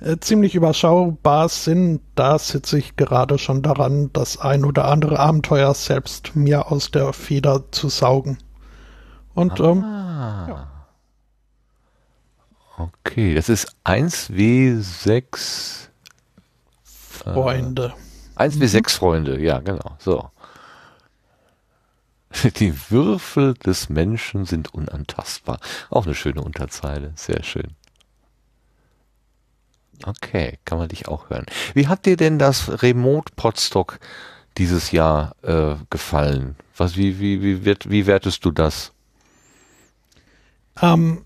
äh, 0.00 0.18
ziemlich 0.18 0.54
überschaubar 0.54 1.48
sind, 1.48 2.00
da 2.14 2.38
sitze 2.38 2.78
ich 2.78 2.96
gerade 2.96 3.38
schon 3.38 3.62
daran, 3.62 4.10
das 4.12 4.38
ein 4.38 4.64
oder 4.64 4.86
andere 4.86 5.18
Abenteuer 5.18 5.72
selbst 5.72 6.36
mir 6.36 6.70
aus 6.70 6.90
der 6.90 7.12
Feder 7.12 7.64
zu 7.70 7.88
saugen. 7.88 8.38
Und 9.34 9.60
ah. 9.60 9.70
ähm, 9.70 9.82
ja. 10.48 10.68
Okay, 12.76 13.34
das 13.34 13.48
ist 13.48 13.74
1W6 13.84 15.88
Freunde. 16.82 17.94
Äh, 18.36 18.48
1W6 18.48 18.78
mhm. 18.78 18.84
Freunde, 18.88 19.40
ja, 19.40 19.60
genau. 19.60 19.96
So. 19.98 20.30
Die 22.56 22.74
Würfel 22.90 23.54
des 23.54 23.88
Menschen 23.88 24.44
sind 24.44 24.74
unantastbar. 24.74 25.60
Auch 25.90 26.06
eine 26.06 26.14
schöne 26.14 26.42
Unterzeile. 26.42 27.12
Sehr 27.14 27.42
schön. 27.44 27.76
Okay, 30.04 30.58
kann 30.64 30.78
man 30.78 30.88
dich 30.88 31.06
auch 31.06 31.30
hören. 31.30 31.46
Wie 31.74 31.86
hat 31.86 32.06
dir 32.06 32.16
denn 32.16 32.38
das 32.38 32.82
Remote 32.82 33.32
Podstock 33.36 34.00
dieses 34.58 34.90
Jahr 34.90 35.36
äh, 35.42 35.76
gefallen? 35.90 36.56
Was, 36.76 36.96
wie, 36.96 37.20
wie, 37.20 37.42
wie, 37.42 37.64
wird, 37.64 37.88
wie 37.88 38.06
wertest 38.06 38.44
du 38.44 38.50
das? 38.50 38.93
Ähm, 40.80 41.24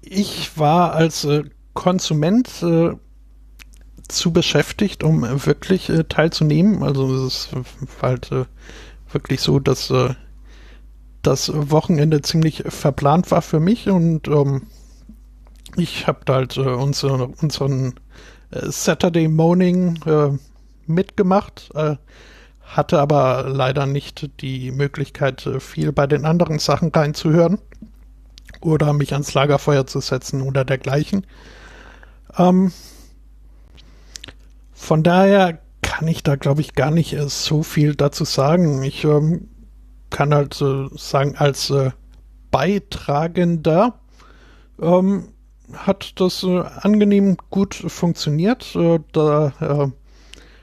ich 0.00 0.58
war 0.58 0.92
als 0.92 1.24
äh, 1.24 1.44
Konsument 1.72 2.62
äh, 2.62 2.92
zu 4.08 4.32
beschäftigt, 4.32 5.02
um 5.02 5.22
wirklich 5.22 5.88
äh, 5.88 6.04
teilzunehmen. 6.04 6.82
Also 6.82 7.26
es 7.26 7.48
ist 7.52 8.02
halt 8.02 8.30
äh, 8.32 8.44
wirklich 9.10 9.40
so, 9.40 9.58
dass 9.58 9.90
äh, 9.90 10.14
das 11.22 11.50
Wochenende 11.54 12.20
ziemlich 12.20 12.64
verplant 12.66 13.30
war 13.30 13.40
für 13.40 13.60
mich 13.60 13.88
und 13.88 14.28
ähm, 14.28 14.64
ich 15.76 16.06
habe 16.06 16.20
halt 16.28 16.56
äh, 16.58 16.60
unsere, 16.60 17.28
unseren 17.28 17.94
äh, 18.50 18.70
Saturday 18.70 19.26
Morning 19.28 19.98
äh, 20.04 20.30
mitgemacht, 20.86 21.70
äh, 21.74 21.96
hatte 22.62 23.00
aber 23.00 23.46
leider 23.48 23.86
nicht 23.86 24.30
die 24.40 24.70
Möglichkeit, 24.70 25.46
äh, 25.46 25.60
viel 25.60 25.92
bei 25.92 26.06
den 26.06 26.26
anderen 26.26 26.58
Sachen 26.58 26.90
reinzuhören 26.90 27.58
oder 28.64 28.92
mich 28.92 29.12
ans 29.12 29.34
Lagerfeuer 29.34 29.86
zu 29.86 30.00
setzen 30.00 30.42
oder 30.42 30.64
dergleichen. 30.64 31.26
Ähm, 32.36 32.72
von 34.72 35.02
daher 35.02 35.60
kann 35.82 36.08
ich 36.08 36.22
da, 36.22 36.36
glaube 36.36 36.60
ich, 36.60 36.74
gar 36.74 36.90
nicht 36.90 37.12
äh, 37.12 37.28
so 37.28 37.62
viel 37.62 37.94
dazu 37.94 38.24
sagen. 38.24 38.82
Ich 38.82 39.04
ähm, 39.04 39.48
kann 40.10 40.34
halt 40.34 40.60
äh, 40.60 40.88
sagen, 40.96 41.36
als 41.36 41.70
äh, 41.70 41.90
Beitragender 42.50 44.00
ähm, 44.80 45.28
hat 45.72 46.20
das 46.20 46.42
äh, 46.42 46.62
angenehm 46.80 47.36
gut 47.50 47.74
funktioniert. 47.74 48.74
Äh, 48.74 49.00
da 49.12 49.52
äh, 49.60 49.90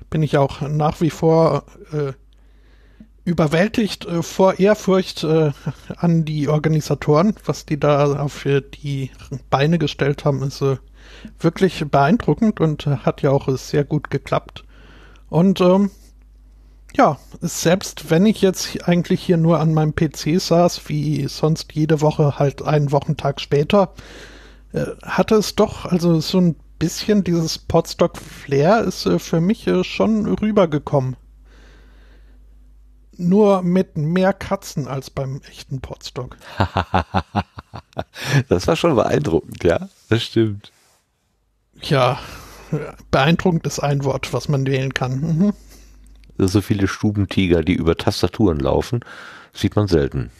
bin 0.09 0.23
ich 0.23 0.37
auch 0.37 0.61
nach 0.61 1.01
wie 1.01 1.09
vor 1.09 1.65
überwältigt 3.23 4.05
äh, 4.05 4.23
vor 4.23 4.59
Ehrfurcht 4.59 5.23
äh, 5.23 5.51
an 5.95 6.25
die 6.25 6.47
Organisatoren, 6.47 7.35
was 7.45 7.65
die 7.65 7.79
da 7.79 8.17
auf 8.19 8.45
die 8.83 9.11
Beine 9.49 9.77
gestellt 9.77 10.25
haben, 10.25 10.41
ist 10.43 10.63
wirklich 11.39 11.85
beeindruckend 11.89 12.59
und 12.59 12.85
hat 12.87 13.21
ja 13.21 13.31
auch 13.31 13.47
sehr 13.57 13.83
gut 13.83 14.09
geklappt. 14.09 14.63
Und 15.29 15.61
ähm, 15.61 15.91
ja, 16.95 17.17
selbst 17.39 18.09
wenn 18.09 18.25
ich 18.25 18.41
jetzt 18.41 18.87
eigentlich 18.87 19.21
hier 19.23 19.37
nur 19.37 19.59
an 19.59 19.73
meinem 19.73 19.95
PC 19.95 20.41
saß, 20.41 20.89
wie 20.89 21.27
sonst 21.27 21.73
jede 21.73 22.01
Woche 22.01 22.37
halt 22.37 22.61
einen 22.63 22.91
Wochentag 22.91 23.39
später, 23.39 23.93
äh, 24.73 24.85
hatte 25.03 25.35
es 25.35 25.55
doch, 25.55 25.85
also 25.85 26.19
so 26.19 26.39
ein 26.39 26.55
bisschen 26.79 27.23
dieses 27.23 27.57
Podstock-Flair 27.59 28.81
ist 28.81 29.05
äh, 29.05 29.19
für 29.19 29.39
mich 29.39 29.67
äh, 29.67 29.83
schon 29.83 30.25
rübergekommen. 30.25 31.15
Nur 33.21 33.61
mit 33.61 33.97
mehr 33.97 34.33
Katzen 34.33 34.87
als 34.87 35.11
beim 35.11 35.41
echten 35.47 35.79
Podstock. 35.79 36.37
das 38.49 38.65
war 38.65 38.75
schon 38.75 38.95
beeindruckend, 38.95 39.63
ja, 39.63 39.89
das 40.09 40.23
stimmt. 40.23 40.71
Ja, 41.81 42.19
beeindruckend 43.11 43.67
ist 43.67 43.79
ein 43.79 44.03
Wort, 44.03 44.33
was 44.33 44.49
man 44.49 44.65
wählen 44.65 44.93
kann. 44.93 45.21
Mhm. 45.21 45.53
So 46.37 46.61
viele 46.61 46.87
Stubentiger, 46.87 47.61
die 47.61 47.75
über 47.75 47.95
Tastaturen 47.95 48.59
laufen, 48.59 49.01
sieht 49.53 49.75
man 49.75 49.87
selten. 49.87 50.31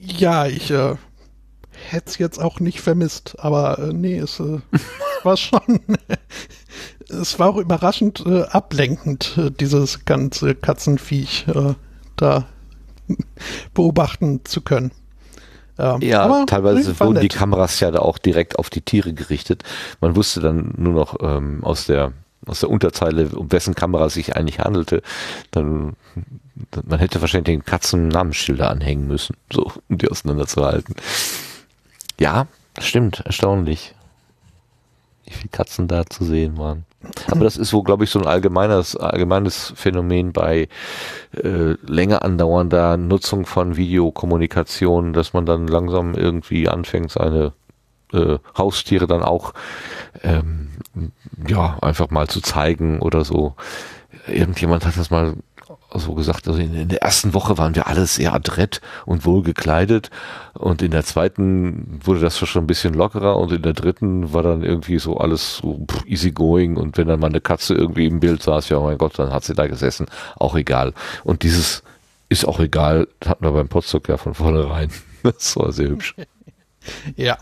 Ja, 0.00 0.46
ich 0.46 0.72
äh, 0.72 0.96
hätte 1.88 2.10
es 2.10 2.18
jetzt 2.18 2.40
auch 2.40 2.58
nicht 2.58 2.80
vermisst, 2.80 3.36
aber 3.38 3.78
äh, 3.78 3.92
nee, 3.92 4.18
es 4.18 4.40
äh, 4.40 4.58
war 5.22 5.36
schon, 5.36 5.80
es 7.08 7.38
war 7.38 7.48
auch 7.50 7.56
überraschend 7.56 8.24
äh, 8.26 8.42
ablenkend, 8.42 9.36
äh, 9.38 9.50
dieses 9.50 10.04
ganze 10.04 10.54
Katzenviech 10.54 11.46
äh, 11.48 11.74
da 12.16 12.46
beobachten 13.74 14.44
zu 14.44 14.60
können. 14.60 14.92
Ähm, 15.78 16.00
ja, 16.00 16.44
teilweise 16.46 16.98
wurden 16.98 17.20
die 17.20 17.28
Kameras 17.28 17.78
ja 17.80 17.90
da 17.90 18.00
auch 18.00 18.18
direkt 18.18 18.58
auf 18.58 18.68
die 18.68 18.80
Tiere 18.80 19.12
gerichtet. 19.12 19.62
Man 20.00 20.16
wusste 20.16 20.40
dann 20.40 20.74
nur 20.76 20.92
noch 20.92 21.16
ähm, 21.20 21.62
aus 21.62 21.86
der 21.86 22.12
aus 22.46 22.60
der 22.60 22.70
Unterzeile, 22.70 23.28
um 23.30 23.52
wessen 23.52 23.74
Kamera 23.74 24.06
es 24.06 24.14
sich 24.14 24.36
eigentlich 24.36 24.60
handelte. 24.60 25.02
Dann, 25.50 25.96
man 26.86 26.98
hätte 26.98 27.20
wahrscheinlich 27.20 27.56
den 27.56 27.64
Katzen 27.64 28.08
Namensschilder 28.08 28.70
anhängen 28.70 29.06
müssen, 29.06 29.36
so 29.52 29.72
um 29.88 29.98
die 29.98 30.08
auseinanderzuhalten. 30.08 30.94
Ja, 32.18 32.46
stimmt, 32.80 33.20
erstaunlich, 33.26 33.94
wie 35.26 35.34
viele 35.34 35.50
Katzen 35.50 35.88
da 35.88 36.06
zu 36.06 36.24
sehen 36.24 36.56
waren. 36.56 36.86
Aber 37.30 37.44
das 37.44 37.56
ist 37.56 37.72
wohl, 37.72 37.84
glaube 37.84 38.04
ich, 38.04 38.10
so 38.10 38.18
ein 38.18 38.26
allgemeines, 38.26 38.96
allgemeines 38.96 39.72
Phänomen 39.76 40.32
bei 40.32 40.68
äh, 41.32 41.74
länger 41.86 42.22
andauernder 42.22 42.96
Nutzung 42.96 43.46
von 43.46 43.76
Videokommunikation, 43.76 45.12
dass 45.12 45.32
man 45.32 45.46
dann 45.46 45.68
langsam 45.68 46.14
irgendwie 46.14 46.68
anfängt, 46.68 47.12
seine 47.12 47.52
äh, 48.12 48.38
Haustiere 48.56 49.06
dann 49.06 49.22
auch 49.22 49.54
ähm, 50.22 50.70
ja 51.46 51.78
einfach 51.80 52.10
mal 52.10 52.26
zu 52.26 52.40
zeigen 52.40 53.00
oder 53.00 53.24
so. 53.24 53.54
Irgendjemand 54.26 54.84
hat 54.84 54.96
das 54.96 55.10
mal 55.10 55.34
so 55.98 56.14
gesagt, 56.14 56.48
also 56.48 56.60
in, 56.60 56.74
in, 56.74 56.88
der 56.88 57.02
ersten 57.02 57.34
Woche 57.34 57.58
waren 57.58 57.74
wir 57.74 57.86
alle 57.86 58.06
sehr 58.06 58.32
adrett 58.34 58.80
und 59.06 59.24
wohl 59.24 59.42
gekleidet 59.42 60.10
und 60.54 60.82
in 60.82 60.90
der 60.90 61.04
zweiten 61.04 62.00
wurde 62.02 62.20
das 62.20 62.38
schon 62.38 62.64
ein 62.64 62.66
bisschen 62.66 62.94
lockerer 62.94 63.36
und 63.36 63.52
in 63.52 63.62
der 63.62 63.72
dritten 63.72 64.32
war 64.32 64.42
dann 64.42 64.62
irgendwie 64.62 64.98
so 64.98 65.18
alles 65.18 65.58
so 65.58 65.86
easy 66.06 66.32
going 66.32 66.76
und 66.76 66.96
wenn 66.98 67.08
dann 67.08 67.20
mal 67.20 67.28
eine 67.28 67.40
Katze 67.40 67.74
irgendwie 67.74 68.06
im 68.06 68.20
Bild 68.20 68.42
saß, 68.42 68.68
ja 68.68 68.80
mein 68.80 68.98
Gott, 68.98 69.18
dann 69.18 69.32
hat 69.32 69.44
sie 69.44 69.54
da 69.54 69.66
gesessen, 69.66 70.06
auch 70.36 70.54
egal. 70.54 70.94
Und 71.24 71.42
dieses 71.42 71.82
ist 72.28 72.46
auch 72.46 72.60
egal, 72.60 73.08
hatten 73.24 73.44
wir 73.44 73.52
beim 73.52 73.68
Potsdok 73.68 74.08
ja 74.08 74.16
von 74.16 74.34
vornherein. 74.34 74.90
Das 75.24 75.56
war 75.56 75.72
sehr 75.72 75.88
hübsch. 75.88 76.14
Ja. 77.16 77.36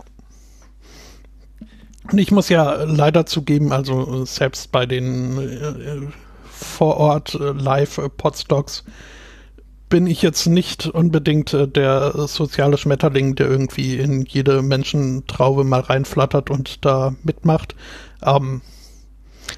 Und 2.10 2.18
ich 2.18 2.32
muss 2.32 2.48
ja 2.48 2.82
leider 2.84 3.26
zugeben, 3.26 3.72
also 3.72 4.24
selbst 4.24 4.72
bei 4.72 4.86
den 4.86 5.38
äh, 5.38 6.08
vor 6.56 6.96
Ort 6.96 7.34
äh, 7.34 7.52
live 7.52 7.98
äh, 7.98 8.08
Podstocks 8.08 8.84
bin 9.88 10.06
ich 10.06 10.22
jetzt 10.22 10.46
nicht 10.46 10.86
unbedingt 10.86 11.54
äh, 11.54 11.68
der 11.68 12.26
soziale 12.26 12.78
Schmetterling, 12.78 13.34
der 13.36 13.48
irgendwie 13.48 13.96
in 13.96 14.22
jede 14.22 14.62
Menschentraube 14.62 15.64
mal 15.64 15.80
reinflattert 15.80 16.50
und 16.50 16.84
da 16.84 17.14
mitmacht. 17.22 17.76
Ähm, 18.22 18.62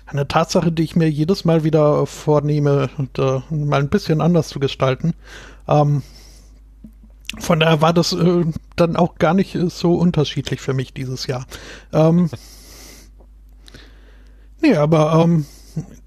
eine 0.07 0.29
Tatsache, 0.29 0.71
die 0.71 0.83
ich 0.83 0.97
mir 0.97 1.11
jedes 1.11 1.45
Mal 1.45 1.65
wieder 1.65 2.05
vornehme, 2.07 2.91
äh, 3.17 3.55
mal 3.55 3.81
ein 3.81 3.89
bisschen 3.89 4.21
anders 4.21 4.49
zu 4.49 4.61
gestalten. 4.61 5.15
Ähm, 5.67 6.03
von 7.39 7.61
daher 7.61 7.81
war 7.81 7.93
das 7.93 8.13
äh, 8.13 8.45
dann 8.77 8.97
auch 8.97 9.17
gar 9.17 9.35
nicht 9.35 9.57
so 9.69 9.95
unterschiedlich 9.95 10.61
für 10.61 10.75
mich 10.75 10.93
dieses 10.93 11.27
Jahr. 11.27 11.47
Ähm, 11.93 12.31
nee, 14.61 14.75
aber 14.75 15.23
ähm, 15.25 15.47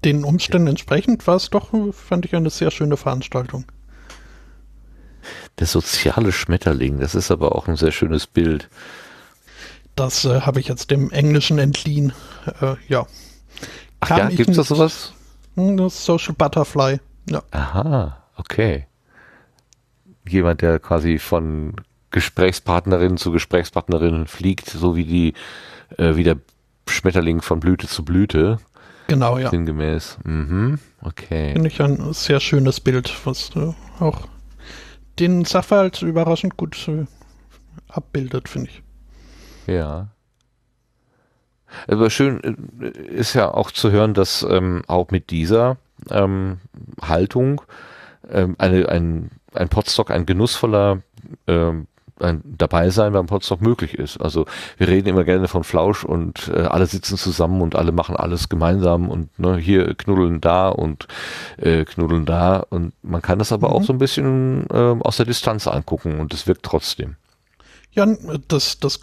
den 0.04 0.24
Umständen 0.24 0.68
entsprechend 0.68 1.26
war 1.26 1.36
es 1.36 1.50
doch, 1.50 1.70
fand 1.92 2.24
ich, 2.24 2.34
eine 2.34 2.50
sehr 2.50 2.70
schöne 2.70 2.96
Veranstaltung. 2.96 3.64
Der 5.58 5.66
soziale 5.66 6.32
Schmetterling, 6.32 6.98
das 6.98 7.14
ist 7.14 7.30
aber 7.30 7.54
auch 7.54 7.68
ein 7.68 7.76
sehr 7.76 7.92
schönes 7.92 8.26
Bild. 8.26 8.68
Das 9.94 10.24
äh, 10.24 10.40
habe 10.40 10.60
ich 10.60 10.68
jetzt 10.68 10.90
dem 10.90 11.10
Englischen 11.10 11.58
entliehen. 11.58 12.12
Äh, 12.60 12.76
ja. 12.88 13.06
Ach 14.00 14.10
ja, 14.10 14.28
gibt 14.28 14.50
es 14.50 14.56
da 14.56 14.64
sowas? 14.64 15.12
Hm, 15.54 15.76
das 15.76 16.04
Social 16.04 16.34
Butterfly. 16.34 16.98
Ja. 17.28 17.42
Aha, 17.50 18.24
okay. 18.36 18.86
Jemand, 20.26 20.62
der 20.62 20.78
quasi 20.78 21.18
von 21.18 21.74
Gesprächspartnerin 22.10 23.16
zu 23.16 23.32
Gesprächspartnerin 23.32 24.26
fliegt, 24.26 24.68
so 24.70 24.96
wie 24.96 25.04
die, 25.04 25.34
äh, 25.98 26.16
wie 26.16 26.24
der 26.24 26.38
Schmetterling 26.88 27.42
von 27.42 27.60
Blüte 27.60 27.86
zu 27.86 28.04
Blüte. 28.04 28.58
Genau, 29.12 29.36
ja. 29.36 29.50
Sinngemäß. 29.50 30.16
Mhm. 30.24 30.78
Okay. 31.02 31.52
Finde 31.52 31.68
ich 31.68 31.82
ein 31.82 32.14
sehr 32.14 32.40
schönes 32.40 32.80
Bild, 32.80 33.12
was 33.26 33.50
äh, 33.54 33.74
auch 34.00 34.22
den 35.18 35.44
Sachverhalt 35.44 36.00
überraschend 36.00 36.56
gut 36.56 36.88
äh, 36.88 37.04
abbildet, 37.88 38.48
finde 38.48 38.70
ich. 38.70 38.82
Ja. 39.66 40.08
Aber 41.88 42.08
schön 42.08 42.40
äh, 42.80 42.88
ist 42.88 43.34
ja 43.34 43.52
auch 43.52 43.70
zu 43.70 43.90
hören, 43.90 44.14
dass 44.14 44.46
ähm, 44.48 44.82
auch 44.86 45.10
mit 45.10 45.28
dieser 45.28 45.76
ähm, 46.08 46.60
Haltung 47.02 47.60
ähm, 48.30 48.56
eine, 48.56 48.88
ein, 48.88 49.30
ein 49.52 49.68
Potstock 49.68 50.10
ein 50.10 50.24
genussvoller 50.24 51.02
ähm, 51.46 51.86
ein 52.22 52.42
Dabeisein 52.44 53.12
beim 53.12 53.26
Potsdok 53.26 53.60
möglich 53.60 53.94
ist. 53.94 54.20
Also 54.20 54.46
wir 54.78 54.88
reden 54.88 55.08
immer 55.08 55.24
gerne 55.24 55.48
von 55.48 55.64
Flausch 55.64 56.04
und 56.04 56.50
äh, 56.54 56.62
alle 56.62 56.86
sitzen 56.86 57.16
zusammen 57.16 57.60
und 57.60 57.74
alle 57.74 57.92
machen 57.92 58.16
alles 58.16 58.48
gemeinsam 58.48 59.08
und 59.08 59.38
ne, 59.38 59.56
hier 59.56 59.94
knuddeln 59.94 60.40
da 60.40 60.68
und 60.68 61.08
äh, 61.56 61.84
knuddeln 61.84 62.26
da 62.26 62.58
und 62.70 62.92
man 63.02 63.22
kann 63.22 63.38
das 63.38 63.52
aber 63.52 63.68
mhm. 63.68 63.74
auch 63.74 63.82
so 63.82 63.92
ein 63.92 63.98
bisschen 63.98 64.66
äh, 64.70 64.96
aus 65.00 65.16
der 65.16 65.26
Distanz 65.26 65.66
angucken 65.66 66.20
und 66.20 66.32
es 66.34 66.46
wirkt 66.46 66.64
trotzdem. 66.64 67.16
Ja, 67.92 68.06
das, 68.48 68.78
das 68.80 69.00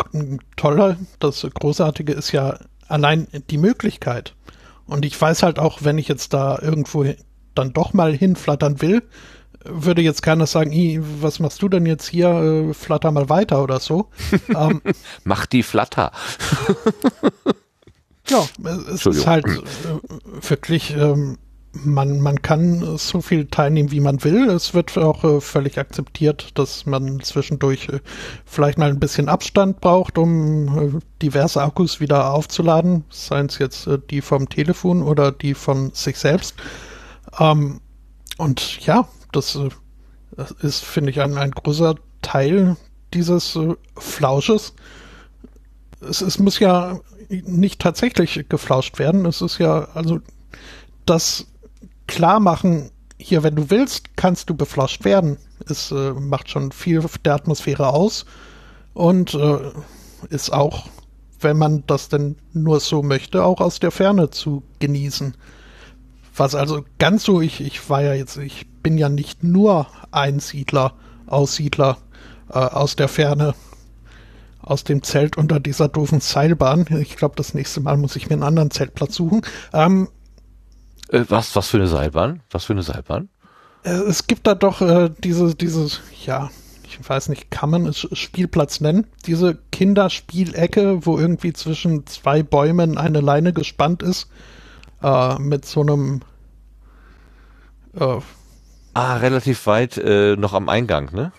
Tolle, 0.55 0.97
das 1.19 1.47
Großartige 1.53 2.13
ist 2.13 2.31
ja 2.31 2.57
allein 2.87 3.27
die 3.51 3.59
Möglichkeit. 3.59 4.33
Und 4.87 5.05
ich 5.05 5.19
weiß 5.19 5.43
halt 5.43 5.59
auch, 5.59 5.83
wenn 5.83 5.99
ich 5.99 6.07
jetzt 6.07 6.33
da 6.33 6.57
irgendwo 6.59 7.05
dann 7.53 7.73
doch 7.73 7.93
mal 7.93 8.13
hinflattern 8.13 8.81
will, 8.81 9.03
würde 9.65 10.02
jetzt 10.02 10.22
keiner 10.22 10.48
sagen, 10.48 10.72
was 11.22 11.40
machst 11.40 11.61
du 11.61 11.69
denn 11.69 11.86
jetzt 11.86 12.07
hier? 12.07 12.30
Äh, 12.30 12.73
flatter 12.73 13.11
mal 13.11 13.30
weiter 13.30 13.61
oder 13.64 13.80
so. 13.80 14.10
ähm, 14.56 14.81
Mach 15.23 15.45
die 15.45 15.64
Flatter. 15.64 16.11
Ja, 18.27 18.45
es 18.94 19.07
ist 19.07 19.26
halt 19.26 19.48
äh, 19.48 20.48
wirklich, 20.48 20.95
ähm, 20.95 21.40
man, 21.72 22.22
man 22.22 22.44
kann 22.44 22.98
so 22.98 23.22
viel 23.22 23.48
teilnehmen, 23.48 23.90
wie 23.91 24.02
man 24.02 24.23
will. 24.23 24.49
Es 24.49 24.76
wird 24.76 24.95
auch 24.99 25.23
äh, 25.23 25.41
völlig 25.41 25.80
akzeptiert, 25.80 26.52
dass 26.53 26.86
man 26.86 27.22
zwischendurch 27.22 27.90
äh, 27.90 28.02
vielleicht 28.45 28.77
mal 28.77 28.90
ein 28.90 28.99
bisschen 28.99 29.30
Abstand 29.30 29.81
braucht, 29.81 30.19
um 30.19 31.02
diverse 31.23 31.64
Akkus 31.64 31.99
wieder 31.99 32.31
aufzuladen, 32.31 33.03
seien 33.10 33.48
es 33.48 33.57
jetzt 33.57 33.90
die 34.11 34.22
vom 34.22 34.48
Telefon 34.48 35.02
oder 35.02 35.31
die 35.31 35.56
von 35.56 35.90
sich 35.95 36.19
selbst. 36.19 36.56
Ähm, 37.40 37.81
und 38.38 38.86
ja, 38.86 39.07
das, 39.31 39.56
äh, 39.56 39.69
das 40.35 40.51
ist, 40.51 40.84
finde 40.84 41.11
ich, 41.11 41.22
ein, 41.22 41.38
ein 41.38 41.51
großer 41.51 41.95
Teil 42.22 42.77
dieses 43.14 43.56
äh, 43.56 43.76
Flausches. 43.97 44.73
Es, 46.01 46.22
es 46.22 46.39
muss 46.39 46.60
ja 46.60 46.99
nicht 47.30 47.80
tatsächlich 47.80 48.45
geflauscht 48.49 48.99
werden. 48.99 49.26
Es 49.26 49.41
ist 49.41 49.60
ja, 49.60 49.89
also 49.93 50.19
das 51.06 51.47
klar 52.07 52.39
machen, 52.39 52.91
hier, 53.18 53.43
wenn 53.43 53.56
du 53.56 53.69
willst, 53.69 54.15
kannst 54.15 54.49
du 54.49 54.56
beflauscht 54.56 55.03
werden. 55.03 55.38
Es 55.68 55.91
äh, 55.91 56.14
macht 56.14 56.49
schon 56.49 56.72
viel 56.72 57.03
der 57.26 57.35
Atmosphäre 57.35 57.89
aus 57.89 58.26
und 58.93 59.34
äh, 59.34 59.57
ist 60.30 60.51
auch, 60.51 60.88
wenn 61.41 61.57
man 61.57 61.84
das 61.88 62.10
denn 62.10 62.38
nur 62.53 62.80
so 62.80 63.03
möchte, 63.03 63.43
auch 63.43 63.61
aus 63.61 63.80
der 63.80 63.91
Ferne 63.91 64.30
zu 64.30 64.64
genießen. 64.80 65.35
Was 66.39 66.55
also 66.55 66.85
ganz 66.99 67.23
so, 67.23 67.41
ich, 67.41 67.59
ich 67.59 67.89
war 67.89 68.01
ja 68.01 68.13
jetzt, 68.13 68.37
ich 68.37 68.65
bin 68.81 68.97
ja 68.97 69.09
nicht 69.09 69.43
nur 69.43 69.87
Einsiedler, 70.11 70.93
Aussiedler 71.27 71.97
äh, 72.49 72.53
aus 72.53 72.95
der 72.95 73.09
Ferne, 73.09 73.55
aus 74.61 74.85
dem 74.85 75.03
Zelt 75.03 75.37
unter 75.37 75.59
dieser 75.59 75.89
doofen 75.89 76.21
Seilbahn. 76.21 76.85
Ich 77.01 77.17
glaube, 77.17 77.35
das 77.35 77.53
nächste 77.53 77.81
Mal 77.81 77.97
muss 77.97 78.15
ich 78.15 78.29
mir 78.29 78.35
einen 78.35 78.43
anderen 78.43 78.71
Zeltplatz 78.71 79.15
suchen. 79.15 79.41
Ähm, 79.73 80.07
äh, 81.09 81.25
was, 81.27 81.57
was 81.57 81.67
für 81.67 81.77
eine 81.77 81.87
Seilbahn? 81.87 82.41
Was 82.51 82.63
für 82.65 82.73
eine 82.73 82.83
Seilbahn? 82.83 83.27
Äh, 83.83 83.89
es 83.89 84.25
gibt 84.25 84.47
da 84.47 84.55
doch 84.55 84.79
äh, 84.79 85.09
diese, 85.21 85.55
dieses, 85.55 85.99
ja, 86.25 86.49
ich 86.85 86.97
weiß 87.07 87.27
nicht, 87.27 87.51
kann 87.51 87.69
man 87.69 87.85
es 87.85 88.07
Spielplatz 88.13 88.79
nennen? 88.79 89.07
Diese 89.25 89.57
Kinderspielecke, 89.73 91.05
wo 91.05 91.17
irgendwie 91.17 91.51
zwischen 91.51 92.07
zwei 92.07 92.43
Bäumen 92.43 92.97
eine 92.97 93.19
Leine 93.19 93.51
gespannt 93.51 94.03
ist, 94.03 94.29
äh, 95.03 95.37
mit 95.37 95.65
so 95.65 95.81
einem 95.81 96.21
äh, 97.97 98.17
Ah, 98.93 99.17
relativ 99.17 99.65
weit 99.67 99.97
äh, 99.97 100.35
noch 100.35 100.53
am 100.53 100.67
Eingang, 100.67 101.13
ne? 101.13 101.31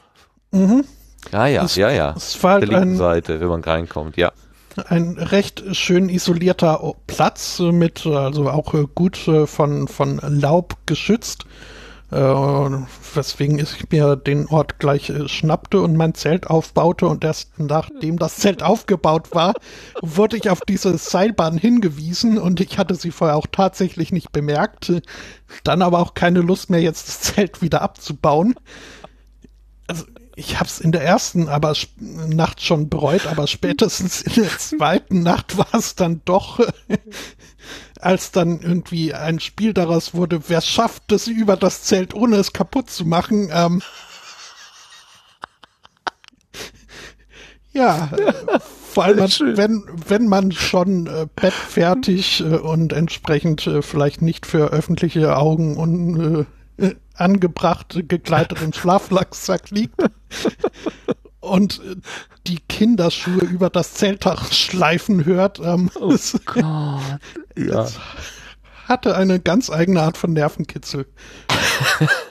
Mhm. 0.52 0.85
Ja, 1.32 1.47
ja, 1.47 1.64
es, 1.64 1.77
ja, 1.77 1.90
ja. 1.90 2.14
Es 2.16 2.43
war 2.43 2.52
halt 2.52 2.62
der 2.62 2.68
linken 2.68 2.94
ein, 2.94 2.97
Seite, 2.97 3.40
wenn 3.40 3.48
man 3.48 3.62
reinkommt, 3.62 4.16
ja 4.16 4.32
ein 4.89 5.18
recht 5.18 5.64
schön 5.72 6.09
isolierter 6.09 6.94
Platz 7.06 7.59
mit, 7.59 8.06
also 8.06 8.48
auch 8.48 8.74
gut 8.94 9.27
äh, 9.28 9.47
von, 9.47 9.89
von 9.89 10.20
Laub 10.22 10.77
geschützt. 10.86 11.44
Äh, 12.11 12.16
weswegen 13.15 13.61
ich 13.61 13.91
mir 13.91 14.16
den 14.16 14.47
Ort 14.49 14.81
gleich 14.81 15.11
äh, 15.11 15.28
schnappte 15.28 15.81
und 15.81 15.97
mein 15.97 16.15
Zelt 16.15 16.49
aufbaute. 16.49 17.07
Und 17.07 17.23
erst 17.23 17.59
nachdem 17.59 18.19
das 18.19 18.37
Zelt 18.37 18.62
aufgebaut 18.62 19.28
war, 19.32 19.55
wurde 20.03 20.37
ich 20.37 20.51
auf 20.51 20.61
diese 20.62 20.99
Seilbahn 20.99 21.57
hingewiesen. 21.57 22.39
Und 22.39 22.61
ich 22.61 22.78
hatte 22.78 22.97
sie 22.97 23.12
vorher 23.12 23.37
auch 23.37 23.47
tatsächlich 23.51 24.11
nicht 24.11 24.32
bemerkt, 24.32 24.93
dann 25.62 25.82
aber 25.82 26.01
auch 26.01 26.15
keine 26.15 26.41
Lust 26.41 26.69
mehr 26.69 26.81
jetzt 26.81 27.09
das 27.09 27.20
Zelt 27.20 27.62
wieder 27.62 27.82
abzubauen. 27.82 28.55
Also 29.87 30.05
ich 30.37 30.57
habe 30.59 30.66
es 30.66 30.81
in 30.81 30.91
der 30.91 31.03
ersten 31.03 31.49
aber 31.49 31.74
Nacht 31.99 32.62
schon 32.62 32.89
bereut, 32.89 33.27
aber 33.27 33.47
spätestens 33.47 34.23
in 34.23 34.43
der 34.43 34.59
zweiten 34.59 35.23
Nacht 35.23 35.59
war 35.59 35.74
es 35.74 35.95
dann 35.95 36.23
doch, 36.24 36.61
als 38.02 38.32
dann 38.32 38.60
irgendwie 38.60 39.14
ein 39.14 39.40
Spiel 39.40 39.72
daraus 39.72 40.14
wurde, 40.14 40.48
wer 40.48 40.60
schafft 40.60 41.12
es 41.12 41.27
über 41.27 41.56
das 41.56 41.82
Zelt, 41.82 42.14
ohne 42.14 42.36
es 42.36 42.52
kaputt 42.52 42.90
zu 42.90 43.05
machen. 43.05 43.51
Ähm, 43.52 43.82
ja, 47.72 48.10
vor 48.93 49.05
allem, 49.05 49.18
wenn, 49.56 49.85
wenn 50.09 50.27
man 50.28 50.52
schon 50.52 51.06
äh, 51.06 51.27
bettfertig 51.35 52.40
äh, 52.40 52.56
und 52.56 52.93
entsprechend 52.93 53.66
äh, 53.66 53.82
vielleicht 53.82 54.22
nicht 54.22 54.47
für 54.47 54.70
öffentliche 54.70 55.36
Augen 55.36 55.77
und 55.77 56.47
äh, 56.78 56.94
angebracht 57.14 58.01
gekleidet 58.09 58.62
im 58.62 58.72
Schlaflacksack 58.72 59.70
liegt 59.70 60.01
und 61.41 61.81
äh, 61.81 61.97
die 62.47 62.61
Kinderschuhe 62.69 63.41
über 63.45 63.71
das 63.71 63.95
Zeltdach 63.95 64.53
schleifen 64.53 65.25
hört. 65.25 65.59
Ähm, 65.59 65.91
oh 65.95 66.17
Gott. 66.47 66.65
ja. 67.57 67.87
Hatte 68.87 69.17
eine 69.17 69.41
ganz 69.41 69.71
eigene 69.71 70.03
Art 70.03 70.17
von 70.17 70.33
Nervenkitzel. 70.33 71.07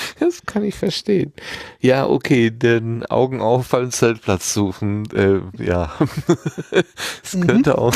Das 0.20 0.44
kann 0.46 0.64
ich 0.64 0.74
verstehen. 0.74 1.32
Ja, 1.80 2.06
okay, 2.06 2.50
den 2.50 3.04
Augen 3.06 3.40
auffallen, 3.40 3.90
Zeltplatz 3.90 4.52
suchen, 4.52 5.08
äh, 5.14 5.40
ja. 5.62 5.92
Es 7.22 7.34
mhm. 7.34 7.46
könnte 7.46 7.78
auch 7.78 7.94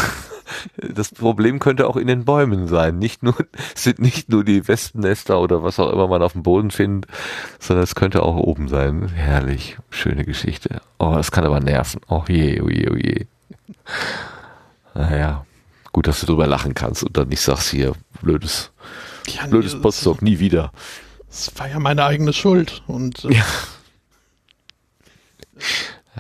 das 0.76 1.10
Problem 1.10 1.58
könnte 1.58 1.86
auch 1.86 1.96
in 1.96 2.06
den 2.06 2.24
Bäumen 2.24 2.68
sein. 2.68 2.98
Nicht 2.98 3.22
nur, 3.22 3.34
es 3.74 3.84
sind 3.84 3.98
nicht 3.98 4.28
nur 4.28 4.44
die 4.44 4.66
Wespennester 4.66 5.40
oder 5.40 5.62
was 5.62 5.78
auch 5.78 5.90
immer 5.90 6.08
man 6.08 6.22
auf 6.22 6.32
dem 6.32 6.42
Boden 6.42 6.70
findet, 6.70 7.10
sondern 7.58 7.84
es 7.84 7.94
könnte 7.94 8.22
auch 8.22 8.36
oben 8.36 8.68
sein. 8.68 9.08
Herrlich. 9.08 9.78
Schöne 9.90 10.24
Geschichte. 10.24 10.80
Oh, 10.98 11.14
das 11.14 11.30
kann 11.30 11.44
aber 11.44 11.60
nerven. 11.60 12.00
Oh 12.08 12.24
je, 12.28 12.60
oh 12.60 12.68
je, 12.68 12.90
oh 12.90 12.96
je. 12.96 13.26
Naja. 14.94 15.44
Gut, 15.92 16.06
dass 16.06 16.20
du 16.20 16.26
drüber 16.26 16.46
lachen 16.46 16.74
kannst 16.74 17.02
und 17.02 17.16
dann 17.16 17.28
nicht 17.28 17.40
sagst 17.40 17.70
hier, 17.70 17.94
blödes, 18.22 18.70
ja, 19.26 19.46
blödes 19.46 19.80
Postdoc, 19.80 20.22
nie 20.22 20.38
wieder. 20.38 20.70
Es 21.30 21.52
war 21.56 21.68
ja 21.68 21.78
meine 21.78 22.04
eigene 22.04 22.32
Schuld 22.32 22.82
und 22.86 23.24
äh, 23.24 23.34
ja. 23.34 23.44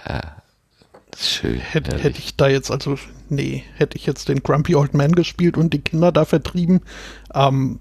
ja. 0.08 0.36
Schön. 1.18 1.58
Hätte, 1.58 1.98
hätte 1.98 2.18
ich 2.18 2.36
da 2.36 2.48
jetzt 2.48 2.70
also 2.70 2.96
nee, 3.28 3.64
hätte 3.74 3.96
ich 3.96 4.06
jetzt 4.06 4.28
den 4.28 4.42
Grumpy 4.42 4.74
Old 4.74 4.94
Man 4.94 5.12
gespielt 5.12 5.56
und 5.56 5.72
die 5.72 5.80
Kinder 5.80 6.12
da 6.12 6.24
vertrieben, 6.24 6.80
ähm, 7.34 7.78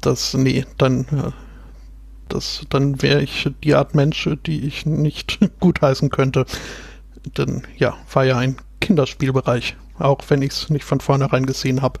das, 0.00 0.34
nee, 0.34 0.64
dann, 0.78 1.02
äh, 1.02 1.30
das, 2.28 2.64
dann 2.70 3.00
wäre 3.02 3.22
ich 3.22 3.50
die 3.62 3.74
Art 3.74 3.94
Mensch, 3.94 4.28
die 4.46 4.66
ich 4.66 4.86
nicht 4.86 5.38
gutheißen 5.60 6.10
könnte. 6.10 6.46
Denn 7.38 7.66
ja, 7.76 7.96
war 8.12 8.24
ja 8.24 8.36
ein 8.36 8.56
Kinderspielbereich, 8.80 9.76
auch 9.98 10.20
wenn 10.28 10.42
ich 10.42 10.52
es 10.52 10.70
nicht 10.70 10.84
von 10.84 11.00
vornherein 11.00 11.46
gesehen 11.46 11.80
habe. 11.80 12.00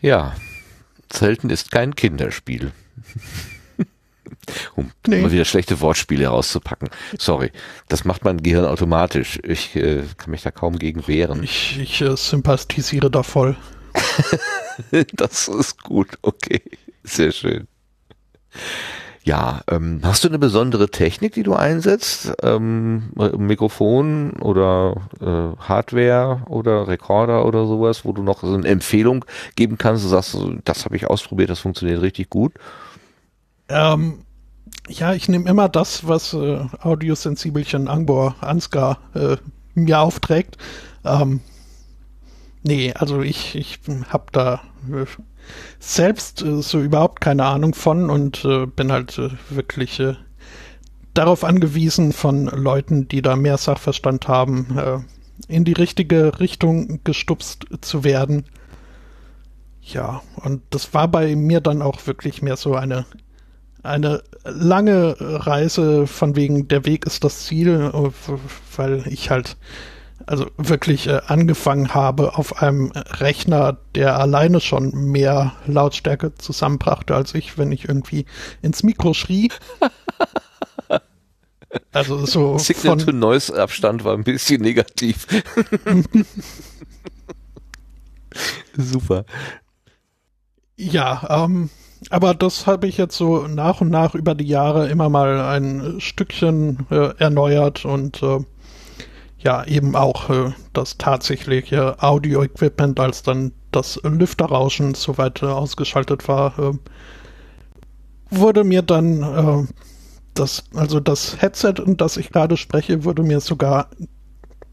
Ja, 0.00 0.34
Zelten 1.10 1.50
ist 1.50 1.70
kein 1.70 1.94
Kinderspiel. 1.94 2.72
um 4.76 4.90
nee. 5.06 5.20
mal 5.20 5.32
wieder 5.32 5.44
schlechte 5.44 5.80
Wortspiele 5.80 6.28
rauszupacken. 6.28 6.88
Sorry, 7.18 7.50
das 7.88 8.04
macht 8.04 8.24
mein 8.24 8.42
Gehirn 8.42 8.64
automatisch. 8.64 9.38
Ich 9.42 9.76
äh, 9.76 10.04
kann 10.16 10.30
mich 10.30 10.42
da 10.42 10.50
kaum 10.50 10.78
gegen 10.78 11.06
wehren. 11.06 11.42
Ich, 11.42 11.78
ich 11.78 12.00
äh, 12.00 12.16
sympathisiere 12.16 13.10
da 13.10 13.22
voll. 13.22 13.56
das 15.12 15.48
ist 15.48 15.82
gut, 15.82 16.08
okay. 16.22 16.62
Sehr 17.02 17.32
schön. 17.32 17.66
Ja, 19.22 19.60
ähm, 19.70 20.00
hast 20.02 20.24
du 20.24 20.28
eine 20.28 20.38
besondere 20.38 20.88
Technik, 20.88 21.34
die 21.34 21.42
du 21.42 21.52
einsetzt? 21.52 22.32
Ähm, 22.42 23.10
Mikrofon 23.36 24.32
oder 24.40 24.96
äh, 25.20 25.60
Hardware 25.62 26.42
oder 26.48 26.88
Rekorder 26.88 27.44
oder 27.44 27.66
sowas, 27.66 28.06
wo 28.06 28.12
du 28.12 28.22
noch 28.22 28.40
so 28.40 28.54
eine 28.54 28.66
Empfehlung 28.66 29.26
geben 29.56 29.76
kannst? 29.76 30.04
Du 30.04 30.08
sagst, 30.08 30.38
das 30.64 30.86
habe 30.86 30.96
ich 30.96 31.06
ausprobiert, 31.06 31.50
das 31.50 31.58
funktioniert 31.58 32.00
richtig 32.00 32.30
gut. 32.30 32.54
Ähm, 33.68 34.24
ja, 34.88 35.12
ich 35.12 35.28
nehme 35.28 35.48
immer 35.48 35.68
das, 35.68 36.08
was 36.08 36.32
äh, 36.32 36.64
Audiosensibelchen 36.80 37.88
Angbor 37.88 38.36
Ansgar 38.40 38.98
äh, 39.14 39.36
mir 39.74 40.00
aufträgt. 40.00 40.56
Ähm, 41.04 41.40
nee, 42.62 42.94
also 42.94 43.20
ich, 43.20 43.54
ich 43.54 43.80
habe 44.08 44.24
da 44.32 44.62
äh, 44.90 45.04
selbst 45.78 46.42
äh, 46.42 46.62
so 46.62 46.80
überhaupt 46.80 47.20
keine 47.20 47.44
Ahnung 47.44 47.74
von 47.74 48.10
und 48.10 48.44
äh, 48.44 48.66
bin 48.66 48.92
halt 48.92 49.18
äh, 49.18 49.30
wirklich 49.50 50.00
äh, 50.00 50.14
darauf 51.14 51.44
angewiesen, 51.44 52.12
von 52.12 52.46
Leuten, 52.46 53.08
die 53.08 53.22
da 53.22 53.36
mehr 53.36 53.58
Sachverstand 53.58 54.28
haben, 54.28 54.78
äh, 54.78 54.98
in 55.48 55.64
die 55.64 55.72
richtige 55.72 56.38
Richtung 56.40 57.00
gestupst 57.04 57.66
zu 57.80 58.04
werden. 58.04 58.44
Ja, 59.82 60.22
und 60.36 60.62
das 60.70 60.92
war 60.94 61.08
bei 61.08 61.34
mir 61.34 61.60
dann 61.60 61.82
auch 61.82 62.06
wirklich 62.06 62.42
mehr 62.42 62.56
so 62.56 62.74
eine 62.74 63.06
eine 63.82 64.22
lange 64.44 65.16
Reise 65.18 66.06
von 66.06 66.36
wegen 66.36 66.68
der 66.68 66.84
Weg 66.84 67.06
ist 67.06 67.24
das 67.24 67.46
Ziel, 67.46 67.90
weil 68.76 69.04
ich 69.06 69.30
halt 69.30 69.56
also 70.26 70.46
wirklich 70.56 71.06
äh, 71.06 71.20
angefangen 71.26 71.94
habe 71.94 72.36
auf 72.36 72.62
einem 72.62 72.92
Rechner, 72.94 73.78
der 73.94 74.18
alleine 74.18 74.60
schon 74.60 74.90
mehr 74.92 75.52
Lautstärke 75.66 76.34
zusammenbrachte 76.34 77.14
als 77.14 77.34
ich, 77.34 77.58
wenn 77.58 77.72
ich 77.72 77.88
irgendwie 77.88 78.26
ins 78.62 78.82
Mikro 78.82 79.14
schrie. 79.14 79.50
Also 81.92 82.26
so 82.26 82.58
Signal 82.58 82.96
to 82.96 83.12
Noise 83.12 83.54
Abstand 83.54 84.02
war 84.02 84.14
ein 84.14 84.24
bisschen 84.24 84.60
negativ. 84.60 85.26
Super. 88.76 89.24
ja, 90.76 91.44
ähm, 91.44 91.70
aber 92.08 92.34
das 92.34 92.66
habe 92.66 92.88
ich 92.88 92.96
jetzt 92.96 93.16
so 93.16 93.46
nach 93.46 93.80
und 93.80 93.90
nach 93.90 94.14
über 94.14 94.34
die 94.34 94.46
Jahre 94.46 94.88
immer 94.88 95.08
mal 95.08 95.40
ein 95.40 96.00
Stückchen 96.00 96.86
äh, 96.90 97.14
erneuert 97.18 97.84
und 97.84 98.22
äh, 98.22 98.40
ja, 99.42 99.64
eben 99.64 99.96
auch 99.96 100.28
äh, 100.28 100.52
das 100.72 100.98
tatsächliche 100.98 102.02
Audio-Equipment, 102.02 103.00
als 103.00 103.22
dann 103.22 103.52
das 103.72 104.00
Lüfterrauschen 104.02 104.94
soweit 104.94 105.42
äh, 105.42 105.46
ausgeschaltet 105.46 106.28
war, 106.28 106.58
äh, 106.58 106.72
wurde 108.30 108.64
mir 108.64 108.82
dann 108.82 109.22
äh, 109.22 109.72
das, 110.34 110.64
also 110.74 111.00
das 111.00 111.40
Headset, 111.40 111.74
in 111.84 111.96
das 111.96 112.16
ich 112.16 112.30
gerade 112.30 112.56
spreche, 112.56 113.04
wurde 113.04 113.22
mir 113.22 113.40
sogar 113.40 113.88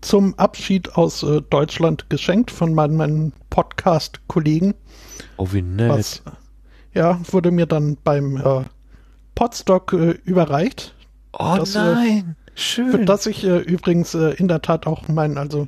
zum 0.01 0.37
Abschied 0.37 0.95
aus 0.95 1.23
äh, 1.23 1.41
Deutschland 1.41 2.09
geschenkt 2.09 2.51
von 2.51 2.73
meinen, 2.73 2.97
meinen 2.97 3.33
Podcast-Kollegen. 3.49 4.73
Oh, 5.37 5.47
wie 5.51 5.61
nett. 5.61 5.89
Was, 5.89 6.21
ja, 6.93 7.19
wurde 7.31 7.51
mir 7.51 7.67
dann 7.67 7.97
beim 8.03 8.37
äh, 8.37 8.63
Podstock 9.33 9.93
überreicht. 9.93 10.95
oh 11.33 11.55
das, 11.57 11.75
äh, 11.75 12.23
nein. 12.57 12.91
Für 12.91 12.97
Schön. 12.97 13.05
das 13.05 13.25
ich 13.25 13.43
äh, 13.43 13.59
übrigens 13.59 14.13
äh, 14.13 14.31
in 14.31 14.47
der 14.47 14.61
Tat 14.61 14.87
auch 14.87 15.07
mein, 15.07 15.37
also 15.37 15.67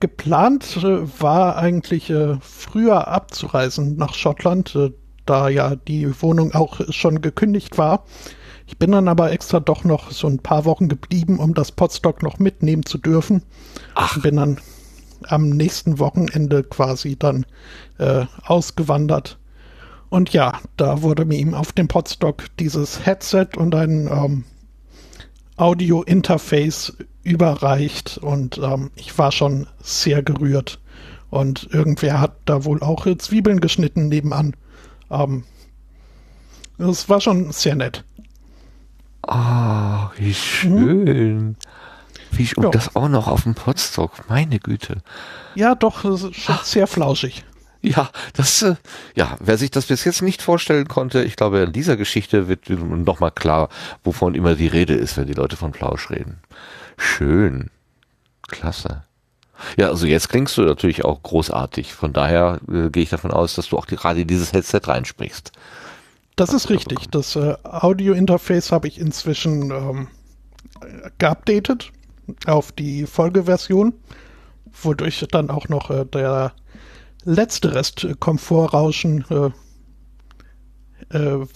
geplant 0.00 0.76
äh, 0.76 1.20
war 1.20 1.56
eigentlich 1.56 2.10
äh, 2.10 2.36
früher 2.40 3.08
abzureisen 3.08 3.96
nach 3.96 4.14
Schottland, 4.14 4.74
äh, 4.74 4.92
da 5.26 5.48
ja 5.48 5.76
die 5.76 6.22
Wohnung 6.22 6.54
auch 6.54 6.80
schon 6.90 7.20
gekündigt 7.20 7.78
war. 7.78 8.04
Ich 8.66 8.78
bin 8.78 8.92
dann 8.92 9.08
aber 9.08 9.32
extra 9.32 9.60
doch 9.60 9.84
noch 9.84 10.10
so 10.10 10.26
ein 10.28 10.38
paar 10.38 10.64
Wochen 10.66 10.88
geblieben, 10.88 11.38
um 11.38 11.54
das 11.54 11.72
Podstock 11.72 12.22
noch 12.22 12.38
mitnehmen 12.38 12.84
zu 12.84 12.98
dürfen. 12.98 13.42
Ach. 13.94 14.20
Bin 14.20 14.36
dann 14.36 14.58
am 15.26 15.48
nächsten 15.48 15.98
Wochenende 15.98 16.62
quasi 16.62 17.16
dann 17.16 17.46
äh, 17.98 18.26
ausgewandert. 18.44 19.38
Und 20.10 20.32
ja, 20.32 20.60
da 20.76 21.02
wurde 21.02 21.24
mir 21.24 21.38
ihm 21.38 21.54
auf 21.54 21.72
dem 21.72 21.88
Podstock 21.88 22.44
dieses 22.58 23.04
Headset 23.04 23.48
und 23.56 23.74
ein 23.74 24.06
ähm, 24.06 24.44
Audio-Interface 25.58 26.96
überreicht 27.22 28.18
und 28.18 28.58
ähm, 28.58 28.90
ich 28.96 29.16
war 29.18 29.32
schon 29.32 29.66
sehr 29.82 30.22
gerührt. 30.22 30.80
Und 31.30 31.68
irgendwer 31.72 32.20
hat 32.20 32.36
da 32.46 32.64
wohl 32.64 32.82
auch 32.82 33.06
Zwiebeln 33.18 33.60
geschnitten 33.60 34.08
nebenan. 34.08 34.54
Ähm, 35.10 35.44
das 36.78 37.08
war 37.08 37.20
schon 37.20 37.52
sehr 37.52 37.74
nett. 37.74 38.04
Ah, 39.26 40.10
wie 40.16 40.32
schön. 40.32 41.56
Wie, 42.30 42.44
sch- 42.44 42.56
und 42.56 42.64
Ja. 42.64 42.70
das 42.70 42.96
auch 42.96 43.08
noch 43.08 43.26
auf 43.26 43.42
dem 43.42 43.54
Potstock. 43.54 44.12
Meine 44.28 44.58
Güte. 44.58 45.02
Ja, 45.54 45.74
doch, 45.74 46.02
schon 46.32 46.58
sehr 46.62 46.86
flauschig. 46.86 47.44
Ja, 47.80 48.10
das, 48.34 48.62
äh, 48.62 48.74
ja, 49.14 49.36
wer 49.40 49.56
sich 49.56 49.70
das 49.70 49.86
bis 49.86 50.04
jetzt 50.04 50.22
nicht 50.22 50.42
vorstellen 50.42 50.88
konnte, 50.88 51.22
ich 51.22 51.36
glaube, 51.36 51.60
in 51.60 51.72
dieser 51.72 51.96
Geschichte 51.96 52.48
wird 52.48 52.68
nochmal 52.70 53.30
klar, 53.30 53.68
wovon 54.02 54.34
immer 54.34 54.56
die 54.56 54.66
Rede 54.66 54.94
ist, 54.94 55.16
wenn 55.16 55.26
die 55.26 55.34
Leute 55.34 55.56
von 55.56 55.70
Plausch 55.70 56.10
reden. 56.10 56.40
Schön. 56.96 57.70
Klasse. 58.48 59.04
Ja, 59.76 59.88
also 59.88 60.06
jetzt 60.06 60.28
klingst 60.28 60.56
du 60.56 60.62
natürlich 60.62 61.04
auch 61.04 61.22
großartig. 61.22 61.92
Von 61.92 62.12
daher 62.12 62.60
äh, 62.70 62.90
gehe 62.90 63.02
ich 63.02 63.10
davon 63.10 63.30
aus, 63.30 63.54
dass 63.54 63.68
du 63.68 63.78
auch 63.78 63.86
gerade 63.86 64.24
dieses 64.24 64.52
Headset 64.52 64.80
reinsprichst. 64.84 65.52
Das 66.36 66.52
ist 66.52 66.70
richtig. 66.70 67.10
Das 67.10 67.34
äh, 67.36 67.56
Audio-Interface 67.64 68.72
habe 68.72 68.88
ich 68.88 69.00
inzwischen 69.00 69.70
ähm, 69.70 70.08
geupdatet 71.18 71.92
auf 72.46 72.72
die 72.72 73.06
Folgeversion, 73.06 73.94
wodurch 74.82 75.26
dann 75.30 75.50
auch 75.50 75.68
noch 75.68 75.90
äh, 75.90 76.04
der 76.04 76.52
letzte 77.28 77.74
Rest 77.74 78.04
äh, 78.04 78.14
Komfortrauschen 78.18 79.24
äh, 79.30 79.50
äh, 81.16 81.46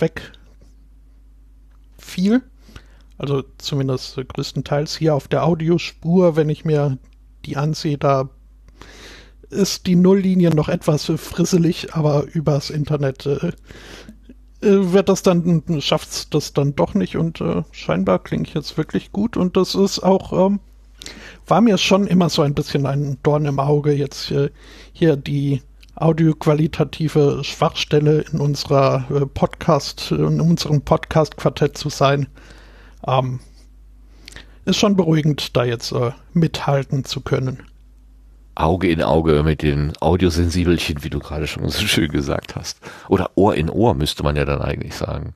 wegfiel. 1.99 2.43
Also 3.19 3.43
zumindest 3.59 4.17
größtenteils 4.29 4.97
hier 4.97 5.15
auf 5.15 5.29
der 5.29 5.45
Audiospur, 5.45 6.37
wenn 6.37 6.49
ich 6.49 6.65
mir 6.65 6.99
die 7.45 7.57
ansehe, 7.57 7.99
da 7.99 8.31
ist 9.51 9.87
die 9.87 9.97
Nulllinie 9.97 10.51
noch 10.55 10.69
etwas 10.69 11.05
frisselig, 11.17 11.95
aber 11.95 12.25
übers 12.33 12.71
Internet 12.71 13.27
äh, 13.27 13.53
äh, 14.63 14.93
wird 14.93 15.09
das 15.09 15.23
dann, 15.23 15.63
schafft's 15.81 16.31
das 16.31 16.53
dann 16.53 16.75
doch 16.75 16.95
nicht 16.95 17.17
und 17.17 17.41
äh, 17.41 17.63
scheinbar 17.71 18.21
klinge 18.21 18.45
ich 18.45 18.55
jetzt 18.55 18.77
wirklich 18.77 19.13
gut 19.13 19.37
und 19.37 19.57
das 19.57 19.75
ist 19.75 20.01
auch, 20.01 20.33
ähm, 20.33 20.61
war 21.47 21.61
mir 21.61 21.79
schon 21.79 22.07
immer 22.07 22.29
so 22.29 22.43
ein 22.43 22.55
bisschen 22.55 22.87
ein 22.87 23.19
Dorn 23.23 23.47
im 23.47 23.59
Auge, 23.59 23.93
jetzt 23.93 24.31
äh, 24.31 24.51
hier 24.93 25.17
die 25.17 25.63
audioqualitative 25.95 27.45
Schwachstelle 27.45 28.25
in 28.33 28.41
unserer 28.41 29.05
äh, 29.11 29.27
Podcast, 29.27 30.11
in 30.11 30.41
unserem 30.41 30.83
Podcast-Quartett 30.83 31.77
zu 31.77 31.91
sein. 31.91 32.29
Ähm, 33.07 33.41
ist 34.65 34.77
schon 34.77 34.97
beruhigend, 34.97 35.57
da 35.57 35.65
jetzt 35.65 35.93
äh, 35.93 36.13
mithalten 36.33 37.05
zu 37.05 37.21
können. 37.21 37.63
Auge 38.55 38.89
in 38.89 39.03
Auge 39.03 39.43
mit 39.43 39.63
den 39.63 39.93
Audiosensibelchen, 40.01 41.03
wie 41.03 41.11
du 41.11 41.19
gerade 41.19 41.47
schon 41.47 41.69
so 41.69 41.87
schön 41.87 42.11
gesagt 42.11 42.55
hast. 42.55 42.81
Oder 43.09 43.31
Ohr 43.35 43.55
in 43.55 43.71
Ohr 43.71 43.95
müsste 43.95 44.23
man 44.23 44.37
ja 44.37 44.45
dann 44.45 44.61
eigentlich 44.61 44.95
sagen. 44.95 45.35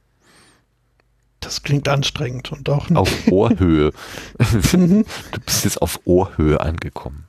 Das 1.46 1.62
klingt 1.62 1.88
anstrengend 1.88 2.50
und 2.50 2.68
auch 2.68 2.90
Auf 2.90 3.28
Ohrhöhe. 3.30 3.92
du 4.72 5.04
bist 5.46 5.64
jetzt 5.64 5.80
auf 5.80 6.00
Ohrhöhe 6.04 6.60
angekommen. 6.60 7.28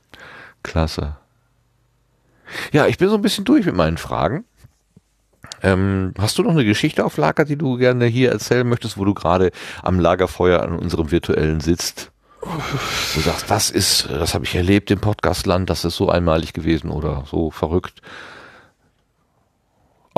Klasse. 0.64 1.16
Ja, 2.72 2.88
ich 2.88 2.98
bin 2.98 3.08
so 3.10 3.14
ein 3.14 3.22
bisschen 3.22 3.44
durch 3.44 3.64
mit 3.64 3.76
meinen 3.76 3.96
Fragen. 3.96 4.44
Ähm, 5.62 6.14
hast 6.18 6.36
du 6.36 6.42
noch 6.42 6.50
eine 6.50 6.64
Geschichte 6.64 7.04
auf 7.04 7.16
Lager, 7.16 7.44
die 7.44 7.54
du 7.54 7.76
gerne 7.76 8.06
hier 8.06 8.32
erzählen 8.32 8.68
möchtest, 8.68 8.98
wo 8.98 9.04
du 9.04 9.14
gerade 9.14 9.52
am 9.84 10.00
Lagerfeuer 10.00 10.62
an 10.62 10.76
unserem 10.76 11.12
virtuellen 11.12 11.60
sitzt? 11.60 12.10
Du 13.14 13.20
sagst, 13.20 13.48
das 13.48 13.70
ist, 13.70 14.08
das 14.10 14.34
habe 14.34 14.44
ich 14.44 14.56
erlebt 14.56 14.90
im 14.90 14.98
Podcastland, 14.98 15.70
das 15.70 15.84
ist 15.84 15.94
so 15.94 16.10
einmalig 16.10 16.54
gewesen 16.54 16.90
oder 16.90 17.22
so 17.30 17.52
verrückt. 17.52 18.02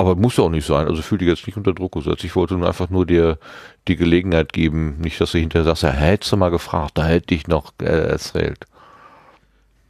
Aber 0.01 0.15
muss 0.15 0.35
ja 0.35 0.45
auch 0.45 0.49
nicht 0.49 0.65
sein, 0.65 0.87
also 0.87 1.03
fühl 1.03 1.19
dich 1.19 1.27
jetzt 1.27 1.45
nicht 1.45 1.57
unter 1.57 1.73
Druck 1.73 1.91
gesetzt. 1.91 2.23
Ich 2.23 2.35
wollte 2.35 2.55
nur 2.55 2.67
einfach 2.67 2.89
nur 2.89 3.05
dir 3.05 3.37
die 3.87 3.95
Gelegenheit 3.95 4.51
geben, 4.51 4.97
nicht, 4.97 5.21
dass 5.21 5.31
du 5.31 5.37
hinterher 5.37 5.63
sagst, 5.63 5.83
ja, 5.83 5.91
hättest 5.91 6.31
du 6.31 6.37
mal 6.37 6.49
gefragt, 6.49 6.97
da 6.97 7.05
hätte 7.05 7.35
ich 7.35 7.45
noch 7.47 7.71
äh, 7.79 7.85
erzählt. 7.85 8.65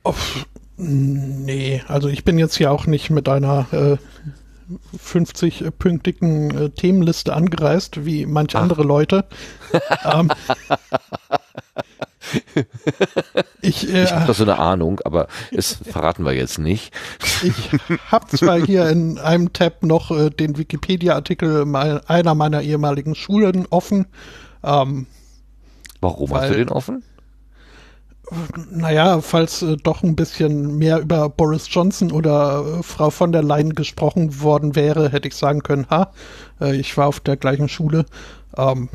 Uff, 0.03 0.45
nee, 0.75 1.81
also 1.87 2.09
ich 2.09 2.25
bin 2.25 2.37
jetzt 2.37 2.57
hier 2.57 2.73
auch 2.73 2.87
nicht 2.87 3.09
mit 3.09 3.29
einer 3.29 3.67
äh, 3.71 3.97
50-pünktigen 5.01 6.57
äh, 6.57 6.69
Themenliste 6.71 7.33
angereist, 7.33 8.05
wie 8.05 8.25
manche 8.25 8.57
Ach. 8.57 8.63
andere 8.63 8.83
Leute. 8.83 9.23
ähm, 10.13 10.29
ich 13.61 13.91
äh, 13.93 14.03
Ich 14.03 14.11
habe 14.11 14.27
da 14.27 14.33
so 14.33 14.43
eine 14.43 14.59
Ahnung, 14.59 14.99
aber 15.03 15.27
das 15.51 15.73
verraten 15.73 16.25
wir 16.25 16.33
jetzt 16.33 16.59
nicht. 16.59 16.93
ich 17.43 17.69
habe 18.11 18.27
zwar 18.27 18.59
hier 18.59 18.89
in 18.89 19.17
einem 19.19 19.53
Tab 19.53 19.83
noch 19.83 20.11
äh, 20.11 20.29
den 20.29 20.57
Wikipedia-Artikel 20.57 21.65
einer 22.07 22.35
meiner 22.35 22.61
ehemaligen 22.61 23.15
Schulen 23.15 23.65
offen. 23.69 24.07
Ähm, 24.63 25.07
Warum 25.99 26.31
hast 26.33 26.41
Weil- 26.43 26.49
du 26.49 26.55
den 26.57 26.69
offen? 26.69 27.03
Naja, 28.69 29.19
falls 29.19 29.61
äh, 29.61 29.75
doch 29.75 30.03
ein 30.03 30.15
bisschen 30.15 30.77
mehr 30.77 30.99
über 30.99 31.27
Boris 31.27 31.67
Johnson 31.69 32.13
oder 32.13 32.79
äh, 32.79 32.83
Frau 32.83 33.09
von 33.09 33.33
der 33.33 33.43
Leyen 33.43 33.75
gesprochen 33.75 34.41
worden 34.41 34.75
wäre, 34.75 35.09
hätte 35.11 35.27
ich 35.27 35.35
sagen 35.35 35.63
können, 35.63 35.85
ha, 35.89 36.13
äh, 36.61 36.73
ich 36.77 36.95
war 36.95 37.07
auf 37.07 37.19
der 37.19 37.35
gleichen 37.35 37.67
Schule. 37.67 38.05
Ähm, 38.55 38.87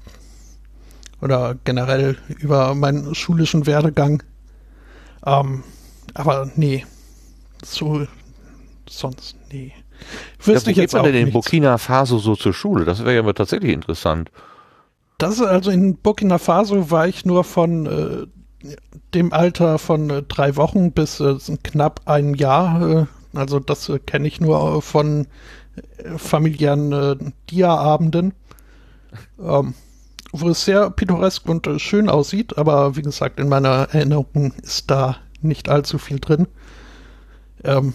oder 1.27 1.57
generell 1.65 2.17
über 2.39 2.75
meinen 2.77 3.15
schulischen 3.17 3.67
Werdegang. 3.67 4.23
Ähm, 5.27 5.65
aber 6.15 6.49
nee, 6.55 6.87
so 7.65 8.07
sonst 8.89 9.37
nee. 9.51 9.73
Ja, 10.47 10.55
Wüsste 10.55 10.67
wo 10.67 10.71
ich 10.71 10.77
geht 10.77 10.83
jetzt 10.83 10.93
man 10.93 11.03
auch 11.03 11.07
denn 11.07 11.15
in 11.17 11.25
nichts. 11.25 11.33
Burkina 11.33 11.79
Faso 11.79 12.19
so 12.19 12.37
zur 12.37 12.55
Schule? 12.55 12.85
Das 12.85 13.01
wäre 13.01 13.17
ja 13.17 13.23
mal 13.23 13.33
tatsächlich 13.33 13.73
interessant. 13.73 14.31
Das 15.19 15.35
ist 15.35 15.43
also 15.43 15.71
in 15.73 15.97
Burkina 15.97 16.39
Faso 16.39 16.91
war 16.91 17.09
ich 17.09 17.25
nur 17.25 17.43
von 17.43 17.87
äh, 17.87 18.27
dem 19.15 19.33
Alter 19.33 19.79
von 19.79 20.11
äh, 20.11 20.23
drei 20.23 20.55
Wochen 20.55 20.93
bis 20.93 21.19
äh, 21.19 21.35
knapp 21.65 22.03
ein 22.05 22.35
Jahr. 22.35 22.89
Äh, 22.89 23.07
also 23.35 23.59
das 23.59 23.89
äh, 23.89 23.99
kenne 23.99 24.29
ich 24.29 24.41
nur 24.41 24.77
äh, 24.77 24.81
von 24.81 25.27
familiären 26.17 27.35
Dia-Abenden, 27.51 28.33
ähm, 29.39 29.75
wo 30.33 30.49
es 30.49 30.65
sehr 30.65 30.91
pittoresk 30.91 31.49
und 31.49 31.67
äh, 31.67 31.79
schön 31.79 32.09
aussieht. 32.09 32.59
Aber 32.59 32.97
wie 32.97 33.03
gesagt, 33.03 33.41
in 33.41 33.49
meiner 33.49 33.89
Erinnerung 33.93 34.53
ist 34.63 34.91
da 34.91 35.17
nicht 35.43 35.69
allzu 35.69 35.99
viel 35.99 36.21
drin. 36.21 36.47
Ähm, 37.65 37.95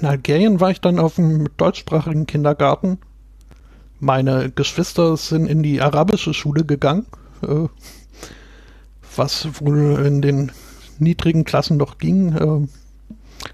in 0.00 0.06
Algerien 0.06 0.60
war 0.60 0.70
ich 0.70 0.80
dann 0.80 0.98
auf 0.98 1.18
einem 1.18 1.48
deutschsprachigen 1.56 2.26
Kindergarten. 2.26 2.98
Meine 4.00 4.50
Geschwister 4.50 5.16
sind 5.16 5.46
in 5.46 5.62
die 5.62 5.80
arabische 5.80 6.34
Schule 6.34 6.64
gegangen. 6.64 7.06
Äh, 7.42 7.68
was 9.16 9.48
wohl 9.60 10.04
in 10.04 10.22
den 10.22 10.52
niedrigen 10.98 11.44
Klassen 11.44 11.76
noch 11.76 11.98
ging. 11.98 12.32
Äh, 12.32 12.68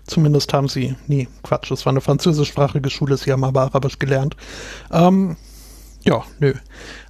zumindest 0.07 0.53
haben 0.53 0.69
sie, 0.69 0.97
nee, 1.07 1.29
Quatsch, 1.43 1.71
es 1.71 1.85
war 1.87 1.93
eine 1.93 2.01
französischsprachige 2.01 2.91
Schule, 2.91 3.17
sie 3.17 3.33
haben 3.33 3.45
aber 3.45 3.63
Arabisch 3.63 3.99
gelernt. 3.99 4.37
Ähm, 4.91 5.37
ja, 6.05 6.25
nö. 6.39 6.55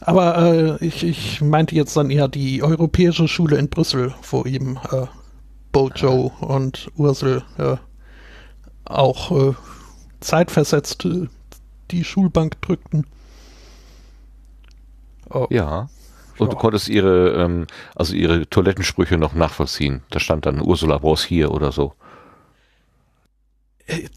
Aber 0.01 0.39
äh, 0.39 0.85
ich, 0.85 1.05
ich 1.05 1.41
meinte 1.41 1.75
jetzt 1.75 1.97
dann 1.97 2.11
eher 2.11 2.29
die 2.29 2.63
europäische 2.63 3.29
Schule 3.29 3.57
in 3.57 3.69
Brüssel, 3.69 4.15
wo 4.31 4.45
eben 4.45 4.77
äh, 4.91 5.07
Bojo 5.73 6.33
und 6.41 6.91
Ursel 6.97 7.43
äh, 7.59 7.77
auch 8.85 9.31
äh, 9.31 9.55
zeitversetzt 10.21 11.05
äh, 11.05 11.29
die 11.91 12.05
Schulbank 12.05 12.61
drückten. 12.63 13.07
Oh. 15.31 15.47
Ja. 15.51 15.89
Und 16.39 16.49
ja. 16.49 16.55
du 16.55 16.57
konntest 16.57 16.89
ihre, 16.89 17.35
ähm, 17.35 17.67
also 17.95 18.15
ihre 18.15 18.49
Toilettensprüche 18.49 19.19
noch 19.19 19.35
nachvollziehen. 19.35 20.03
Da 20.11 20.19
stand 20.19 20.47
dann 20.47 20.61
Ursula 20.61 20.99
Boss 20.99 21.23
hier 21.23 21.53
oder 21.53 21.71
so. 21.71 21.95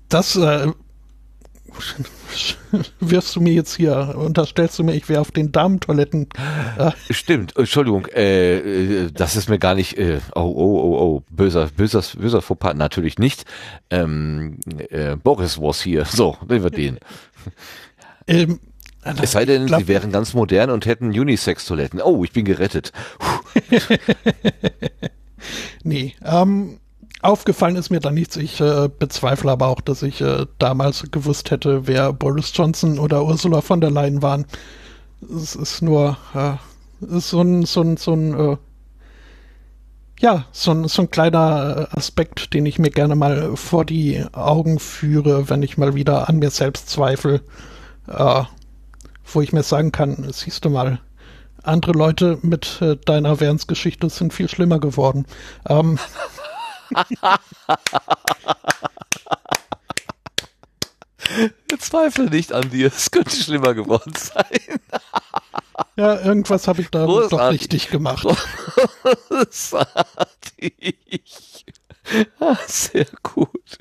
Das 0.10 0.36
äh, 0.36 0.72
wirfst 3.00 3.36
du 3.36 3.41
mir 3.41 3.54
jetzt 3.54 3.76
hier, 3.76 4.16
unterstellst 4.18 4.80
du 4.80 4.84
mir, 4.84 4.94
ich 4.94 5.10
wäre 5.10 5.22
auf 5.22 5.32
den 5.32 5.52
Damentoiletten. 5.52 6.30
Äh. 6.78 6.91
Stimmt, 7.12 7.56
Entschuldigung, 7.56 8.08
äh, 8.08 8.58
äh, 8.58 9.12
das 9.12 9.36
ist 9.36 9.50
mir 9.50 9.60
gar 9.60 9.76
nicht, 9.76 9.98
äh, 9.98 10.20
oh, 10.36 10.41
oh, 10.41 10.44
oh, 10.45 11.00
oh, 11.00 11.24
böser, 11.30 11.70
böser, 11.76 12.04
böser 12.18 12.41
Fauxpas, 12.41 12.76
natürlich 12.76 13.20
nicht. 13.20 13.45
Ähm, 13.90 14.60
äh, 14.90 15.16
Boris 15.16 15.60
was 15.60 15.82
hier, 15.82 16.06
so, 16.12 16.38
nehmen 16.48 16.64
wir 16.64 16.72
den. 16.72 17.00
Ähm, 18.28 18.60
es 19.22 19.34
sei 19.34 19.45
denn, 19.45 19.66
glaub, 19.66 19.82
sie 19.82 19.88
wären 19.88 20.12
ganz 20.12 20.34
modern 20.34 20.70
und 20.70 20.86
hätten 20.86 21.08
Unisex-Toiletten. 21.08 22.02
Oh, 22.02 22.24
ich 22.24 22.32
bin 22.32 22.45
gerettet. 22.45 22.94
nee, 25.84 26.16
ähm, 26.24 26.80
Aufgefallen 27.24 27.76
ist 27.76 27.90
mir 27.90 28.00
da 28.00 28.12
nichts. 28.12 28.36
Ich 28.38 28.60
äh, 28.60 28.90
bezweifle 29.00 29.52
aber 29.52 29.68
auch, 29.68 29.82
dass 29.82 30.04
ich 30.04 30.22
äh, 30.22 30.45
damals 30.60 31.04
gewusst 31.12 31.52
hätte, 31.52 31.88
wer 31.88 32.12
Boris 32.14 32.52
Johnson 32.54 33.00
oder 33.00 33.24
Ursula 33.24 33.62
von 33.62 33.82
der 33.82 33.91
Leyen 33.91 34.22
waren. 34.22 34.45
Es 35.22 35.56
ist 35.56 35.82
nur 35.82 36.18
äh, 36.34 36.54
so 37.00 37.41
ein, 37.41 37.66
so 37.66 37.82
ein, 37.82 37.98
so 37.98 38.14
ein 38.14 38.34
äh, 38.40 38.58
ja, 40.20 40.45
so 40.52 40.72
ein, 40.72 40.88
so 40.88 41.02
ein 41.02 41.10
kleiner 41.10 41.90
äh, 41.91 41.98
Aspekt, 41.98 42.54
den 42.54 42.66
ich 42.66 42.80
mir 42.80 42.91
gerne 42.91 43.16
mal 43.16 43.56
vor 43.58 43.84
die 43.84 44.24
Augen 44.32 44.80
führe, 44.80 45.50
wenn 45.50 45.64
ich 45.64 45.78
mal 45.78 45.95
wieder 45.95 46.30
an 46.30 46.40
mir 46.40 46.50
selbst 46.50 46.90
zweifle, 46.90 47.41
äh, 48.08 48.44
wo 49.26 49.41
ich 49.41 49.52
mir 49.52 49.64
sagen 49.64 49.91
kann, 49.91 50.26
siehst 50.32 50.64
du 50.64 50.70
mal, 50.70 51.00
andere 51.62 51.94
Leute 51.94 52.38
mit 52.41 52.82
äh, 52.82 52.95
deiner 52.98 53.40
Währensgeschichte 53.40 54.10
sind 54.10 54.34
viel 54.34 54.50
schlimmer 54.50 54.80
geworden. 54.80 55.26
Ähm, 55.68 56.00
Zweifel 61.80 62.30
nicht 62.30 62.53
an 62.53 62.70
dir, 62.70 62.88
es 62.88 63.11
könnte 63.11 63.36
schlimmer 63.36 63.74
geworden 63.74 64.14
sein. 64.15 64.80
ja, 65.95 66.20
irgendwas 66.22 66.68
habe 66.68 66.82
ich 66.82 66.90
da 66.90 67.06
Großartig. 67.06 67.30
doch 67.30 67.49
richtig 67.52 67.90
gemacht. 67.90 68.28
Großartig. 69.30 70.95
Ah, 72.40 72.57
sehr 72.68 73.06
gut. 73.22 73.78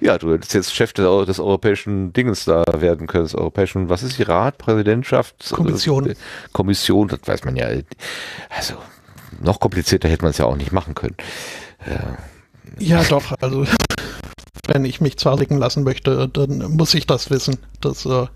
Ja, 0.00 0.18
du 0.18 0.32
hättest 0.32 0.54
jetzt 0.54 0.74
Chef 0.74 0.92
des, 0.92 1.26
des 1.26 1.38
europäischen 1.38 2.12
Dingens 2.12 2.44
da 2.44 2.64
werden 2.66 3.06
können, 3.06 3.24
des 3.24 3.34
europäischen, 3.34 3.88
was 3.88 4.02
ist 4.02 4.18
die 4.18 4.22
Rat, 4.24 4.58
Präsidentschaft? 4.58 5.50
Kommission. 5.50 6.14
Kommission, 6.52 7.08
das 7.08 7.20
weiß 7.24 7.44
man 7.44 7.56
ja. 7.56 7.68
Also, 8.48 8.74
noch 9.40 9.60
komplizierter 9.60 10.08
hätte 10.08 10.22
man 10.22 10.30
es 10.30 10.38
ja 10.38 10.46
auch 10.46 10.56
nicht 10.56 10.72
machen 10.72 10.94
können. 10.94 11.16
Ja. 11.86 12.18
ja, 12.78 13.04
doch, 13.04 13.32
also 13.40 13.64
wenn 14.66 14.84
ich 14.84 15.00
mich 15.00 15.16
zwarigen 15.18 15.58
lassen 15.58 15.84
möchte, 15.84 16.28
dann 16.28 16.58
muss 16.76 16.94
ich 16.94 17.06
das 17.06 17.30
wissen, 17.30 17.58
dass 17.80 18.04
äh, 18.04 18.26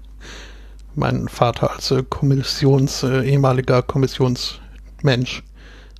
mein 0.94 1.28
Vater 1.28 1.73
als 1.73 1.90
äh, 1.90 2.02
Kommissions, 2.09 3.02
äh, 3.02 3.23
ehemaliger 3.23 3.82
Kommissionsmensch. 3.82 5.43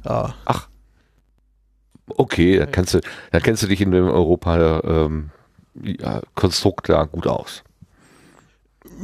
Äh, 0.05 0.29
Ach. 0.45 0.69
Okay, 2.09 2.59
dann 2.59 2.71
kannst 2.71 2.95
du, 2.95 3.01
dann 3.31 3.43
kennst 3.43 3.63
du 3.63 3.69
dich 3.69 3.81
in 3.81 3.91
dem 3.91 4.09
Europa-Konstrukt 4.09 6.89
ähm, 6.89 6.95
ja, 6.95 7.01
da 7.01 7.05
gut 7.05 7.27
aus. 7.27 7.63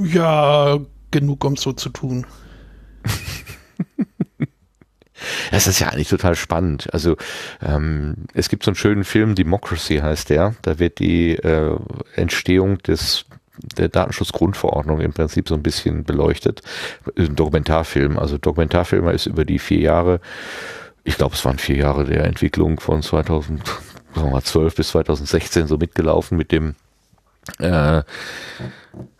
Ja, 0.02 0.78
genug, 1.10 1.44
um 1.44 1.56
so 1.56 1.72
zu 1.72 1.88
tun. 1.88 2.26
Das 5.50 5.66
ist 5.66 5.80
ja 5.80 5.88
eigentlich 5.88 6.08
total 6.08 6.34
spannend. 6.34 6.92
Also 6.92 7.16
ähm, 7.62 8.26
es 8.34 8.48
gibt 8.48 8.64
so 8.64 8.70
einen 8.70 8.76
schönen 8.76 9.04
Film, 9.04 9.34
Democracy 9.34 9.98
heißt 9.98 10.30
der. 10.30 10.54
Da 10.62 10.78
wird 10.78 10.98
die 10.98 11.36
äh, 11.36 11.76
Entstehung 12.14 12.78
des 12.78 13.24
der 13.76 13.88
Datenschutzgrundverordnung 13.88 15.00
im 15.00 15.12
Prinzip 15.12 15.48
so 15.48 15.54
ein 15.54 15.62
bisschen 15.62 16.04
beleuchtet. 16.04 16.62
Ein 17.16 17.34
Dokumentarfilm. 17.34 18.18
Also 18.18 18.38
Dokumentarfilmer 18.38 19.12
ist 19.12 19.26
über 19.26 19.44
die 19.44 19.58
vier 19.58 19.80
Jahre, 19.80 20.20
ich 21.04 21.16
glaube 21.16 21.34
es 21.34 21.44
waren 21.44 21.58
vier 21.58 21.76
Jahre 21.76 22.04
der 22.04 22.24
Entwicklung 22.24 22.78
von 22.80 23.02
2012 23.02 24.74
bis 24.74 24.88
2016 24.90 25.66
so 25.66 25.76
mitgelaufen 25.76 26.38
mit 26.38 26.52
dem 26.52 26.74
äh, 27.58 28.02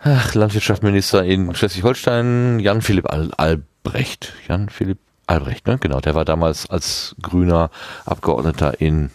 Landwirtschaftsminister 0.05 1.25
in 1.25 1.55
Schleswig-Holstein, 1.55 2.61
Jan 2.61 2.83
Philipp 2.83 3.11
Al 3.11 3.31
Albrecht. 3.37 4.35
Jan 4.49 4.69
Philipp 4.69 4.99
Albrecht, 5.29 5.67
ne? 5.67 5.79
Genau, 5.79 6.01
der 6.01 6.15
war 6.15 6.25
damals 6.25 6.69
als 6.69 7.15
grüner 7.23 7.71
Abgeordneter 8.07 8.81
in, 8.81 9.11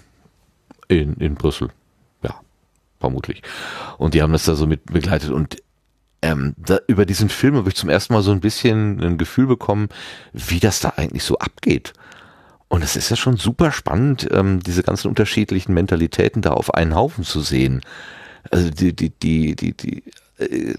in, 0.87 1.15
in 1.15 1.35
Brüssel. 1.35 1.69
Ja, 2.21 2.35
vermutlich. 2.99 3.41
Und 3.97 4.13
die 4.13 4.21
haben 4.21 4.33
das 4.33 4.45
da 4.45 4.55
so 4.55 4.67
mit 4.67 4.85
begleitet 4.85 5.31
und 5.31 5.57
ähm, 6.21 6.55
da, 6.57 6.79
über 6.87 7.05
diesen 7.05 7.27
Film 7.27 7.57
habe 7.57 7.67
ich 7.67 7.75
zum 7.75 7.89
ersten 7.89 8.13
Mal 8.13 8.21
so 8.21 8.31
ein 8.31 8.39
bisschen 8.39 9.01
ein 9.03 9.17
Gefühl 9.17 9.45
bekommen, 9.45 9.89
wie 10.31 10.61
das 10.61 10.79
da 10.79 10.93
eigentlich 10.95 11.23
so 11.23 11.37
abgeht. 11.37 11.93
Und 12.69 12.81
es 12.81 12.95
ist 12.95 13.09
ja 13.09 13.17
schon 13.17 13.37
super 13.37 13.71
spannend, 13.71 14.29
ähm, 14.31 14.61
diese 14.61 14.83
ganzen 14.83 15.09
unterschiedlichen 15.09 15.73
Mentalitäten 15.73 16.41
da 16.41 16.51
auf 16.51 16.73
einen 16.73 16.95
Haufen 16.95 17.25
zu 17.25 17.41
sehen. 17.41 17.81
Also 18.51 18.69
die, 18.69 18.95
die, 18.95 19.09
die, 19.09 19.55
die, 19.55 19.73
die, 19.73 20.03
äh, 20.37 20.75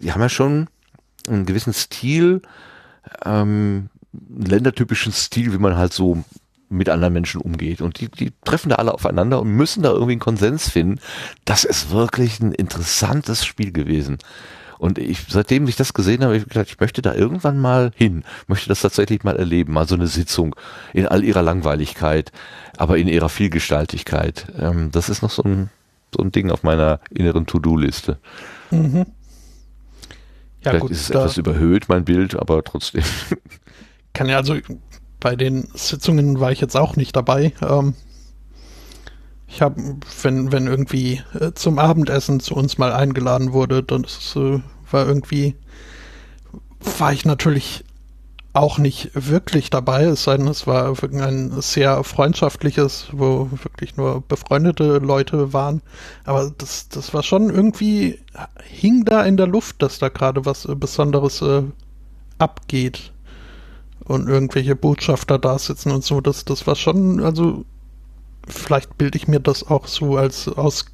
die 0.00 0.12
haben 0.12 0.20
ja 0.20 0.28
schon 0.28 0.68
einen 1.28 1.46
gewissen 1.46 1.72
Stil, 1.72 2.40
ähm, 3.24 3.90
ländertypischen 4.36 5.12
Stil, 5.12 5.52
wie 5.52 5.58
man 5.58 5.76
halt 5.76 5.92
so 5.92 6.24
mit 6.68 6.88
anderen 6.88 7.12
Menschen 7.12 7.40
umgeht. 7.40 7.80
Und 7.80 8.00
die, 8.00 8.08
die 8.08 8.32
treffen 8.44 8.70
da 8.70 8.76
alle 8.76 8.92
aufeinander 8.92 9.40
und 9.40 9.48
müssen 9.48 9.82
da 9.82 9.90
irgendwie 9.90 10.12
einen 10.12 10.20
Konsens 10.20 10.68
finden. 10.68 11.00
Das 11.44 11.64
ist 11.64 11.90
wirklich 11.90 12.40
ein 12.40 12.52
interessantes 12.52 13.44
Spiel 13.44 13.72
gewesen. 13.72 14.18
Und 14.78 14.98
ich, 14.98 15.20
seitdem 15.28 15.66
ich 15.68 15.76
das 15.76 15.94
gesehen 15.94 16.22
habe, 16.22 16.34
habe 16.34 16.36
ich 16.36 16.48
gedacht, 16.48 16.68
ich 16.68 16.80
möchte 16.80 17.00
da 17.00 17.14
irgendwann 17.14 17.58
mal 17.58 17.92
hin, 17.94 18.24
möchte 18.48 18.68
das 18.68 18.82
tatsächlich 18.82 19.22
mal 19.22 19.36
erleben, 19.36 19.72
mal 19.72 19.86
so 19.86 19.94
eine 19.94 20.08
Sitzung 20.08 20.56
in 20.92 21.06
all 21.06 21.24
ihrer 21.24 21.42
Langweiligkeit, 21.42 22.32
aber 22.76 22.98
in 22.98 23.08
ihrer 23.08 23.28
Vielgestaltigkeit. 23.28 24.46
Ähm, 24.58 24.90
das 24.90 25.08
ist 25.08 25.22
noch 25.22 25.30
so 25.30 25.42
ein, 25.44 25.70
so 26.14 26.22
ein 26.22 26.32
Ding 26.32 26.50
auf 26.50 26.64
meiner 26.64 27.00
inneren 27.10 27.46
To-Do-Liste. 27.46 28.18
Mhm. 28.70 29.06
Ja, 30.64 30.70
Vielleicht 30.70 30.80
gut, 30.80 30.90
ist 30.90 31.02
es 31.02 31.10
etwas 31.10 31.36
überhöht, 31.36 31.88
mein 31.88 32.04
Bild, 32.04 32.36
aber 32.36 32.62
trotzdem. 32.64 33.04
kann 34.14 34.28
ja 34.28 34.38
also 34.38 34.56
bei 35.20 35.36
den 35.36 35.68
Sitzungen 35.74 36.40
war 36.40 36.52
ich 36.52 36.60
jetzt 36.60 36.76
auch 36.76 36.96
nicht 36.96 37.14
dabei. 37.16 37.52
Ähm, 37.62 37.94
ich 39.48 39.62
habe, 39.62 39.96
wenn, 40.22 40.52
wenn 40.52 40.66
irgendwie 40.66 41.22
äh, 41.38 41.52
zum 41.54 41.78
Abendessen 41.78 42.40
zu 42.40 42.54
uns 42.54 42.78
mal 42.78 42.92
eingeladen 42.92 43.52
wurde, 43.52 43.82
dann 43.82 44.04
äh, 44.04 44.60
war 44.90 45.06
irgendwie, 45.06 45.54
war 46.98 47.12
ich 47.12 47.24
natürlich 47.24 47.84
auch 48.52 48.78
nicht 48.78 49.10
wirklich 49.14 49.70
dabei, 49.70 50.04
es 50.04 50.24
sei 50.24 50.36
denn, 50.36 50.46
es 50.46 50.66
war 50.66 50.94
ein 51.02 51.60
sehr 51.60 52.04
freundschaftliches, 52.04 53.08
wo 53.10 53.48
wirklich 53.50 53.96
nur 53.96 54.20
befreundete 54.20 54.98
Leute 54.98 55.52
waren. 55.52 55.82
Aber 56.24 56.52
das, 56.56 56.88
das 56.88 57.14
war 57.14 57.22
schon 57.24 57.50
irgendwie, 57.50 58.20
hing 58.62 59.04
da 59.04 59.24
in 59.24 59.36
der 59.36 59.48
Luft, 59.48 59.82
dass 59.82 59.98
da 59.98 60.08
gerade 60.08 60.44
was 60.44 60.68
Besonderes 60.76 61.42
äh, 61.42 61.62
abgeht 62.38 63.13
und 64.04 64.28
irgendwelche 64.28 64.76
Botschafter 64.76 65.38
da 65.38 65.58
sitzen 65.58 65.90
und 65.90 66.04
so. 66.04 66.20
Das, 66.20 66.44
das 66.44 66.66
war 66.66 66.76
schon, 66.76 67.20
also 67.20 67.64
vielleicht 68.46 68.98
bilde 68.98 69.16
ich 69.16 69.28
mir 69.28 69.40
das 69.40 69.66
auch 69.66 69.86
so 69.86 70.16
als 70.16 70.48
aus 70.48 70.86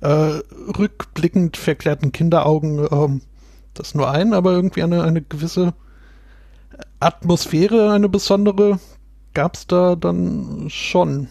äh, 0.00 0.40
rückblickend 0.78 1.56
verklärten 1.56 2.12
Kinderaugen 2.12 2.86
ähm, 2.90 3.22
das 3.74 3.94
nur 3.94 4.10
ein, 4.10 4.34
aber 4.34 4.52
irgendwie 4.52 4.82
eine, 4.82 5.04
eine 5.04 5.22
gewisse 5.22 5.74
Atmosphäre, 7.00 7.92
eine 7.92 8.08
besondere, 8.08 8.80
gab 9.34 9.54
es 9.54 9.66
da 9.66 9.94
dann 9.94 10.66
schon. 10.68 11.28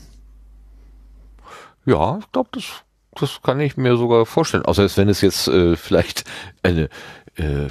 Ja, 1.85 2.19
ich 2.19 2.31
glaube, 2.31 2.49
das 2.53 2.84
das 3.19 3.41
kann 3.41 3.59
ich 3.59 3.77
mir 3.77 3.97
sogar 3.97 4.26
vorstellen. 4.26 4.65
Außer 4.65 4.88
wenn 4.95 5.09
es 5.09 5.22
jetzt 5.22 5.47
äh, 5.47 5.76
vielleicht 5.76 6.23
eine 6.64 6.89
äh, 7.38 7.69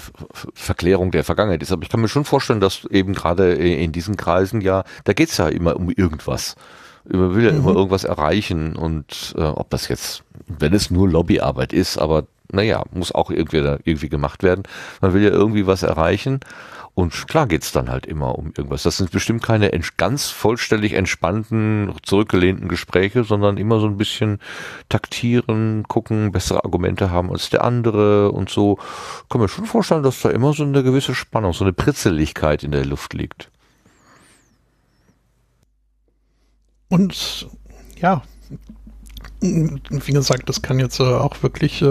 Verklärung 0.55 1.11
der 1.11 1.25
Vergangenheit 1.25 1.63
ist. 1.63 1.73
Aber 1.73 1.83
ich 1.83 1.89
kann 1.89 2.01
mir 2.01 2.09
schon 2.09 2.25
vorstellen, 2.25 2.61
dass 2.61 2.85
eben 2.87 3.15
gerade 3.15 3.53
in 3.55 3.93
diesen 3.93 4.17
Kreisen 4.17 4.61
ja, 4.61 4.85
da 5.05 5.13
geht's 5.13 5.37
ja 5.37 5.49
immer 5.49 5.77
um 5.77 5.91
irgendwas. 5.91 6.57
Man 7.09 7.35
will 7.35 7.45
ja 7.45 7.53
mhm. 7.53 7.59
immer 7.59 7.75
irgendwas 7.75 8.05
erreichen 8.05 8.75
und 8.77 9.35
äh, 9.37 9.43
ob 9.43 9.71
das 9.71 9.89
jetzt, 9.89 10.25
wenn 10.47 10.75
es 10.75 10.91
nur 10.91 11.09
Lobbyarbeit 11.09 11.73
ist, 11.73 11.99
aber 11.99 12.25
naja, 12.51 12.85
muss 12.93 13.13
auch 13.13 13.31
irgendwie, 13.31 13.57
irgendwie 13.57 14.09
gemacht 14.09 14.43
werden. 14.43 14.63
Man 15.01 15.15
will 15.15 15.23
ja 15.23 15.31
irgendwie 15.31 15.67
was 15.67 15.83
erreichen 15.83 16.41
und 16.97 17.29
klar 17.29 17.47
geht's 17.47 17.73
dann 17.73 17.91
halt 17.91 18.07
immer 18.07 18.39
um 18.39 18.55
irgendwas. 18.57 18.85
Das 18.85 18.97
sind 18.97 19.11
bestimmt 19.11 19.43
keine 19.43 19.71
ganz 19.99 20.31
vollständig 20.31 20.95
entspannten, 20.95 21.93
zurückgelehnten 22.03 22.69
Gespräche, 22.69 23.23
sondern 23.23 23.59
immer 23.59 23.81
so 23.81 23.87
ein 23.87 23.99
bisschen 23.99 24.41
taktieren, 24.89 25.83
gucken, 25.89 26.33
bessere 26.33 26.65
Argumente 26.65 27.11
haben 27.11 27.31
als 27.31 27.51
der 27.51 27.65
andere 27.65 28.33
und 28.33 28.49
so. 28.49 28.79
Kann 29.29 29.43
mir 29.43 29.49
schon 29.49 29.67
vorstellen, 29.67 30.05
dass 30.05 30.23
da 30.23 30.31
immer 30.31 30.55
so 30.55 30.63
eine 30.63 30.83
gewisse 30.83 31.15
Spannung, 31.15 31.53
so 31.53 31.65
eine 31.65 31.75
Pritzeligkeit 31.75 32.65
in 32.65 32.71
der 32.71 32.87
Luft 32.87 33.13
liegt. 33.13 33.51
Und 36.89 37.47
ja, 38.01 38.23
wie 39.43 40.13
gesagt, 40.13 40.49
das 40.49 40.63
kann 40.63 40.79
jetzt 40.79 40.99
äh, 41.01 41.03
auch 41.03 41.43
wirklich 41.43 41.85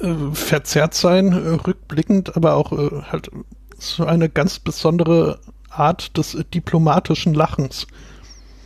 äh, 0.00 0.34
verzerrt 0.34 0.94
sein, 0.94 1.32
äh, 1.32 1.48
rückblickend, 1.66 2.36
aber 2.36 2.54
auch 2.54 2.72
äh, 2.72 3.02
halt 3.10 3.30
so 3.78 4.04
eine 4.04 4.28
ganz 4.28 4.58
besondere 4.58 5.38
Art 5.70 6.16
des 6.16 6.36
diplomatischen 6.52 7.34
Lachens. 7.34 7.86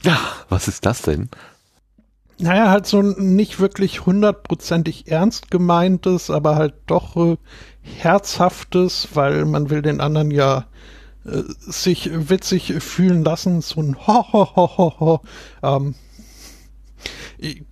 Ja, 0.02 0.18
was 0.48 0.68
ist 0.68 0.86
das 0.86 1.02
denn? 1.02 1.28
Naja, 2.38 2.70
halt 2.70 2.86
so 2.86 3.02
nicht 3.02 3.60
wirklich 3.60 4.06
hundertprozentig 4.06 5.09
ernst 5.09 5.50
gemeintes, 5.50 6.30
aber 6.30 6.56
halt 6.56 6.74
doch 6.86 7.36
herzhaftes, 7.82 9.09
weil 9.14 9.44
man 9.44 9.70
will 9.70 9.82
den 9.82 10.00
anderen 10.00 10.30
ja 10.30 10.64
sich 11.24 12.10
witzig 12.12 12.74
fühlen 12.80 13.22
lassen, 13.22 13.60
so 13.60 13.80
ein 13.80 13.96
ho 14.06 14.24
ho 14.32 14.56
ho 14.56 14.76
ho 14.76 14.94
ho. 14.98 15.20
Ähm, 15.62 15.94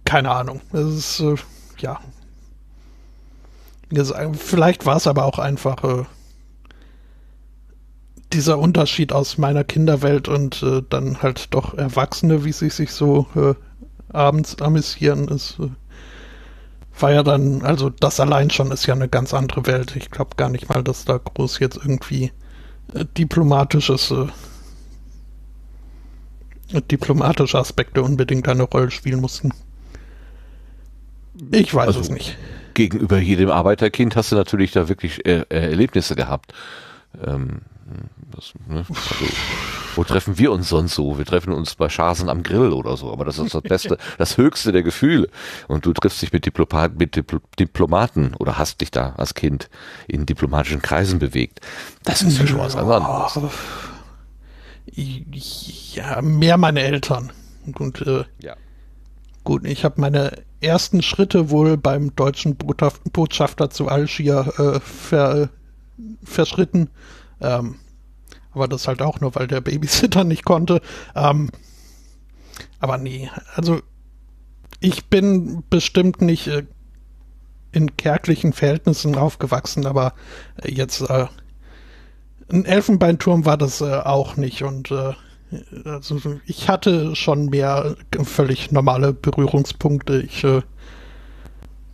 keine 0.05 0.31
Ahnung. 0.31 0.61
Es 0.73 1.19
ist 1.19 1.21
äh, 1.21 1.35
ja 3.91 4.33
Vielleicht 4.33 4.87
war 4.87 4.97
es 4.97 5.07
aber 5.07 5.25
auch 5.25 5.39
einfach 5.39 5.85
äh, 5.85 6.05
dieser 8.33 8.59
Unterschied 8.59 9.13
aus 9.13 9.39
meiner 9.39 9.65
Kinderwelt 9.65 10.29
und 10.29 10.63
äh, 10.63 10.83
dann 10.89 11.23
halt 11.23 11.53
doch 11.53 11.75
Erwachsene, 11.75 12.45
wie 12.45 12.53
sie 12.53 12.71
sich 12.71 12.93
so 12.93 13.27
äh, 13.35 13.55
abends 14.13 14.61
amüsieren, 14.61 15.29
ist, 15.29 15.59
äh, 15.59 15.69
war 16.99 17.13
ja 17.13 17.23
dann, 17.23 17.63
also 17.63 17.91
das 17.91 18.21
allein 18.21 18.51
schon 18.51 18.71
ist 18.71 18.87
ja 18.87 18.95
eine 18.95 19.09
ganz 19.09 19.35
andere 19.35 19.67
Welt. 19.67 19.97
Ich 19.97 20.11
glaube 20.11 20.37
gar 20.37 20.49
nicht 20.49 20.69
mal, 20.69 20.85
dass 20.85 21.05
da 21.05 21.19
groß 21.19 21.59
jetzt 21.59 21.77
irgendwie 21.77 22.33
äh, 22.95 23.05
diplomatisches 23.17 24.11
äh, 24.13 24.27
diplomatische 26.89 27.59
Aspekte 27.59 28.01
unbedingt 28.03 28.47
eine 28.47 28.63
Rolle 28.63 28.93
spielen 28.93 29.21
mussten. 29.21 29.51
Ich 31.51 31.75
weiß 31.75 31.89
also, 31.89 32.01
es 32.01 32.11
nicht 32.11 32.37
gegenüber 32.81 33.19
jedem 33.19 33.51
Arbeiterkind 33.51 34.17
hast 34.17 34.33
du 34.33 34.37
natürlich 34.37 34.73
da 34.73 34.89
wirklich 34.89 35.27
äh, 35.27 35.45
äh, 35.51 35.71
Erlebnisse 35.71 36.17
gehabt. 36.17 36.55
Ähm, 37.23 37.61
das, 38.35 38.55
ne? 38.69 38.87
also, 38.89 39.25
wo 39.97 40.05
treffen 40.05 40.39
wir 40.39 40.51
uns 40.51 40.71
sonst 40.71 40.95
so? 40.95 41.19
Wir 41.19 41.27
treffen 41.27 41.53
uns 41.53 41.75
bei 41.75 41.91
Schasen 41.91 42.31
am 42.31 42.43
Grill 42.43 42.73
oder 42.73 42.97
so, 42.97 43.13
aber 43.13 43.27
das 43.27 43.39
ist 43.39 43.55
das 43.55 43.61
Beste, 43.61 43.99
das 44.19 44.39
höchste 44.39 44.73
der 44.73 44.83
Gefühle. 44.83 45.29
Und 45.69 45.85
du 45.85 45.93
triffst 45.93 46.23
dich 46.23 46.33
mit, 46.33 46.47
Diplomat, 46.47 46.99
mit 46.99 47.17
Dipl 47.17 47.41
Diplomaten 47.59 48.33
oder 48.39 48.57
hast 48.57 48.81
dich 48.81 48.91
da 48.91 49.13
als 49.19 49.35
Kind 49.35 49.69
in 50.09 50.25
diplomatischen 50.25 50.81
Kreisen 50.81 51.19
bewegt. 51.19 51.61
Das 52.05 52.23
ist 52.23 52.39
ja 52.39 52.47
schon 52.47 52.61
was 52.61 52.77
anderes. 52.77 53.39
Ja, 55.93 56.23
mehr 56.23 56.57
meine 56.57 56.81
Eltern. 56.81 57.31
Und 57.79 58.01
äh, 58.07 58.25
ja. 58.41 58.55
gut, 59.45 59.67
ich 59.67 59.85
habe 59.85 60.01
meine 60.01 60.33
ersten 60.61 61.03
Schritte 61.03 61.51
wohl 61.51 61.77
beim 61.77 62.15
deutschen 62.15 62.57
Botschafter 62.57 63.71
zu 63.71 63.89
Algier 63.89 64.53
äh, 64.59 64.81
ver, 64.81 65.49
verschritten. 66.23 66.91
Ähm, 67.41 67.77
aber 68.53 68.69
das 68.69 68.89
halt 68.89 69.03
auch 69.03 69.21
nur, 69.21 69.35
weil 69.35 69.47
der 69.47 69.61
Babysitter 69.61 70.25
nicht 70.25 70.45
konnte. 70.45 70.81
Ähm, 71.15 71.51
aber 72.79 72.99
nee, 72.99 73.31
also 73.55 73.81
ich 74.81 75.07
bin 75.07 75.63
bestimmt 75.71 76.23
nicht 76.23 76.49
äh, 76.49 76.65
in 77.73 77.97
kärglichen 77.97 78.53
Verhältnissen 78.53 79.15
aufgewachsen, 79.17 79.87
aber 79.87 80.15
äh, 80.63 80.73
jetzt 80.73 81.03
äh, 81.03 81.27
ein 82.51 82.65
Elfenbeinturm 82.65 83.45
war 83.45 83.57
das 83.57 83.81
äh, 83.81 83.95
auch 83.95 84.37
nicht 84.37 84.63
und 84.63 84.91
äh, 84.91 85.13
also 85.85 86.21
ich 86.47 86.69
hatte 86.69 87.17
schon 87.17 87.47
mehr 87.47 87.97
völlig 88.23 88.71
normale 88.73 89.13
Berührungspunkte. 89.13 90.23
Ich 90.23 90.45
äh, 90.45 90.63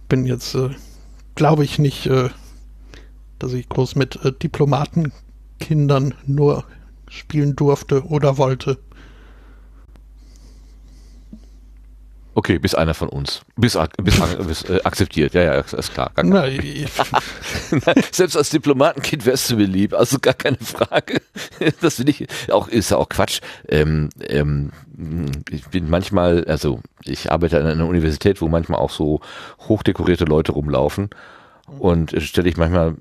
bin 0.09 0.27
jetzt, 0.27 0.55
äh, 0.55 0.71
glaube 1.35 1.65
ich, 1.65 1.79
nicht, 1.79 2.07
äh, 2.07 2.29
dass 3.39 3.53
ich 3.53 3.69
groß 3.69 3.97
mit 3.97 4.17
äh, 4.25 4.33
Diplomatenkindern 4.33 6.15
nur 6.27 6.65
spielen 7.09 7.57
durfte 7.57 8.05
oder 8.05 8.37
wollte. 8.39 8.79
Okay, 12.39 12.59
bis 12.59 12.75
einer 12.75 12.93
von 12.93 13.09
uns. 13.09 13.41
Bis, 13.57 13.79
bis, 13.97 14.21
bis 14.47 14.63
äh, 14.65 14.83
akzeptiert. 14.85 15.33
Ja, 15.33 15.43
ja, 15.43 15.55
ist 15.55 15.95
klar. 15.95 16.13
Na, 16.23 17.95
Selbst 18.13 18.37
als 18.37 18.51
Diplomatenkind 18.51 19.25
wärst 19.25 19.49
du 19.49 19.57
mir 19.57 19.65
lieb, 19.65 19.95
also 19.95 20.19
gar 20.19 20.35
keine 20.35 20.59
Frage. 20.59 21.23
Das 21.81 21.95
finde 21.95 22.13
ich 22.13 22.27
auch, 22.53 22.69
ist 22.69 22.91
ja 22.91 22.99
auch 22.99 23.09
Quatsch. 23.09 23.41
Ähm, 23.69 24.11
ähm, 24.21 24.71
ich 25.49 25.67
bin 25.69 25.89
manchmal, 25.89 26.45
also 26.45 26.81
ich 27.05 27.33
arbeite 27.33 27.59
an 27.59 27.67
einer 27.67 27.87
Universität, 27.87 28.43
wo 28.43 28.49
manchmal 28.49 28.81
auch 28.81 28.91
so 28.91 29.23
hochdekorierte 29.61 30.27
Leute 30.27 30.53
rumlaufen. 30.53 31.09
Und 31.79 32.15
stelle 32.21 32.51
ich 32.51 32.59
manchmal 32.59 32.97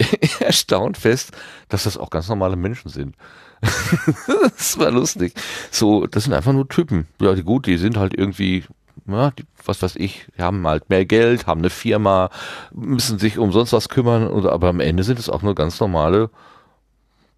erstaunt 0.40 0.98
fest, 0.98 1.30
dass 1.68 1.84
das 1.84 1.96
auch 1.96 2.10
ganz 2.10 2.28
normale 2.28 2.56
Menschen 2.56 2.88
sind. 2.88 3.14
das 4.56 4.78
war 4.78 4.90
lustig. 4.90 5.34
So, 5.70 6.06
das 6.06 6.24
sind 6.24 6.32
einfach 6.32 6.52
nur 6.52 6.68
Typen. 6.68 7.06
Ja, 7.20 7.34
die 7.34 7.42
gut, 7.42 7.66
die 7.66 7.76
sind 7.76 7.96
halt 7.96 8.16
irgendwie, 8.16 8.64
ja, 9.06 9.30
die, 9.32 9.44
was 9.64 9.82
weiß 9.82 9.96
ich, 9.96 10.26
haben 10.38 10.66
halt 10.66 10.90
mehr 10.90 11.04
Geld, 11.04 11.46
haben 11.46 11.60
eine 11.60 11.70
Firma, 11.70 12.30
müssen 12.72 13.18
sich 13.18 13.38
um 13.38 13.52
sonst 13.52 13.72
was 13.72 13.88
kümmern, 13.88 14.28
oder, 14.28 14.52
aber 14.52 14.68
am 14.68 14.80
Ende 14.80 15.02
sind 15.02 15.18
es 15.18 15.28
auch 15.28 15.42
nur 15.42 15.54
ganz 15.54 15.80
normale 15.80 16.30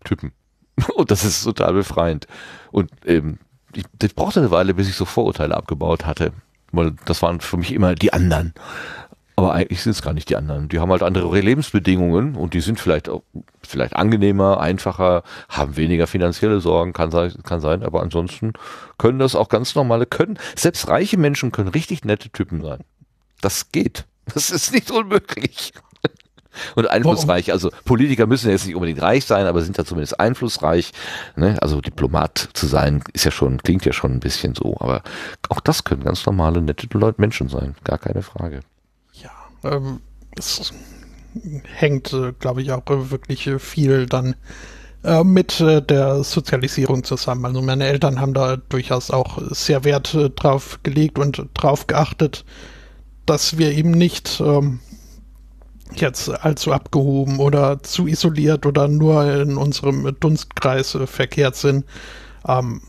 Typen. 0.04 0.32
Und 0.94 1.10
das 1.10 1.24
ist 1.24 1.42
total 1.42 1.72
befreiend. 1.72 2.26
Und 2.70 2.90
ähm, 3.06 3.38
ich, 3.74 3.84
das 3.98 4.12
brauchte 4.12 4.40
eine 4.40 4.50
Weile, 4.50 4.74
bis 4.74 4.88
ich 4.88 4.96
so 4.96 5.04
Vorurteile 5.04 5.56
abgebaut 5.56 6.06
hatte. 6.06 6.32
Weil 6.72 6.94
das 7.04 7.22
waren 7.22 7.40
für 7.40 7.56
mich 7.56 7.72
immer 7.72 7.94
die 7.94 8.12
anderen. 8.12 8.54
Aber 9.40 9.54
eigentlich 9.54 9.82
sind 9.82 9.92
es 9.92 10.02
gar 10.02 10.12
nicht 10.12 10.28
die 10.28 10.36
anderen. 10.36 10.68
Die 10.68 10.80
haben 10.80 10.90
halt 10.90 11.02
andere 11.02 11.40
Lebensbedingungen 11.40 12.36
und 12.36 12.52
die 12.52 12.60
sind 12.60 12.78
vielleicht 12.78 13.08
auch 13.08 13.22
vielleicht 13.62 13.96
angenehmer, 13.96 14.60
einfacher, 14.60 15.22
haben 15.48 15.76
weniger 15.76 16.06
finanzielle 16.06 16.60
Sorgen, 16.60 16.92
kann 16.92 17.10
sein, 17.10 17.32
kann 17.42 17.60
sein, 17.60 17.82
aber 17.82 18.02
ansonsten 18.02 18.52
können 18.98 19.18
das 19.18 19.34
auch 19.34 19.48
ganz 19.48 19.74
normale 19.74 20.04
können. 20.04 20.38
Selbst 20.56 20.88
reiche 20.88 21.16
Menschen 21.16 21.52
können 21.52 21.68
richtig 21.68 22.04
nette 22.04 22.28
Typen 22.28 22.60
sein. 22.60 22.80
Das 23.40 23.72
geht. 23.72 24.04
Das 24.34 24.50
ist 24.50 24.72
nicht 24.72 24.90
unmöglich. 24.90 25.72
Und 26.74 26.88
einflussreich, 26.88 27.50
also 27.52 27.70
Politiker 27.84 28.26
müssen 28.26 28.50
jetzt 28.50 28.66
nicht 28.66 28.74
unbedingt 28.74 29.00
reich 29.00 29.24
sein, 29.24 29.46
aber 29.46 29.62
sind 29.62 29.78
ja 29.78 29.84
zumindest 29.84 30.20
einflussreich. 30.20 30.92
Ne? 31.34 31.56
Also 31.62 31.80
Diplomat 31.80 32.50
zu 32.52 32.66
sein, 32.66 33.02
ist 33.12 33.24
ja 33.24 33.30
schon, 33.30 33.58
klingt 33.58 33.84
ja 33.84 33.92
schon 33.92 34.12
ein 34.12 34.20
bisschen 34.20 34.54
so, 34.54 34.76
aber 34.78 35.02
auch 35.48 35.60
das 35.60 35.84
können 35.84 36.04
ganz 36.04 36.26
normale, 36.26 36.60
nette 36.60 36.86
Leute, 36.96 37.20
Menschen 37.20 37.48
sein, 37.48 37.74
gar 37.84 37.98
keine 37.98 38.22
Frage. 38.22 38.60
Ähm, 39.64 40.00
es 40.38 40.72
hängt, 41.74 42.12
äh, 42.12 42.32
glaube 42.38 42.62
ich, 42.62 42.72
auch 42.72 42.82
wirklich 42.86 43.48
viel 43.58 44.06
dann 44.06 44.34
äh, 45.02 45.24
mit 45.24 45.60
äh, 45.60 45.80
der 45.80 46.22
Sozialisierung 46.24 47.04
zusammen. 47.04 47.46
Also 47.46 47.62
meine 47.62 47.86
Eltern 47.86 48.20
haben 48.20 48.34
da 48.34 48.56
durchaus 48.56 49.10
auch 49.10 49.38
sehr 49.50 49.84
Wert 49.84 50.14
äh, 50.14 50.30
drauf 50.30 50.78
gelegt 50.82 51.18
und 51.18 51.48
drauf 51.54 51.86
geachtet, 51.86 52.44
dass 53.26 53.56
wir 53.56 53.72
eben 53.72 53.92
nicht 53.92 54.42
ähm, 54.44 54.80
jetzt 55.94 56.28
allzu 56.28 56.72
abgehoben 56.72 57.38
oder 57.38 57.82
zu 57.82 58.06
isoliert 58.06 58.66
oder 58.66 58.88
nur 58.88 59.32
in 59.34 59.56
unserem 59.56 60.16
Dunstkreis 60.20 60.94
äh, 60.94 61.06
verkehrt 61.06 61.56
sind. 61.56 61.84
Ähm, 62.46 62.82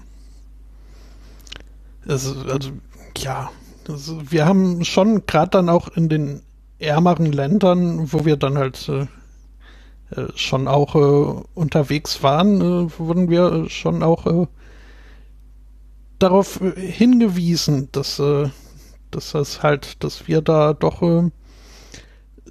es, 2.06 2.35
also 2.49 2.72
ja, 3.18 3.52
also 3.88 4.19
wir 4.30 4.45
haben 4.45 4.84
schon 4.84 5.26
gerade 5.26 5.52
dann 5.52 5.69
auch 5.69 5.88
in 5.89 6.10
den 6.10 6.41
ärmeren 6.81 7.31
Ländern, 7.31 8.11
wo 8.11 8.25
wir 8.25 8.37
dann 8.37 8.57
halt 8.57 8.89
äh, 8.89 9.07
äh, 10.19 10.27
schon 10.35 10.67
auch 10.67 10.95
äh, 10.95 11.43
unterwegs 11.53 12.23
waren, 12.23 12.61
äh, 12.61 12.99
wurden 12.99 13.29
wir 13.29 13.69
schon 13.69 14.03
auch 14.03 14.25
äh, 14.25 14.47
darauf 16.19 16.61
äh, 16.61 16.71
hingewiesen, 16.79 17.89
dass 17.91 18.19
das 19.11 19.33
ist 19.33 19.61
halt, 19.61 20.03
dass 20.03 20.27
wir 20.27 20.41
da 20.41 20.73
doch 20.73 21.01
äh, 21.01 21.29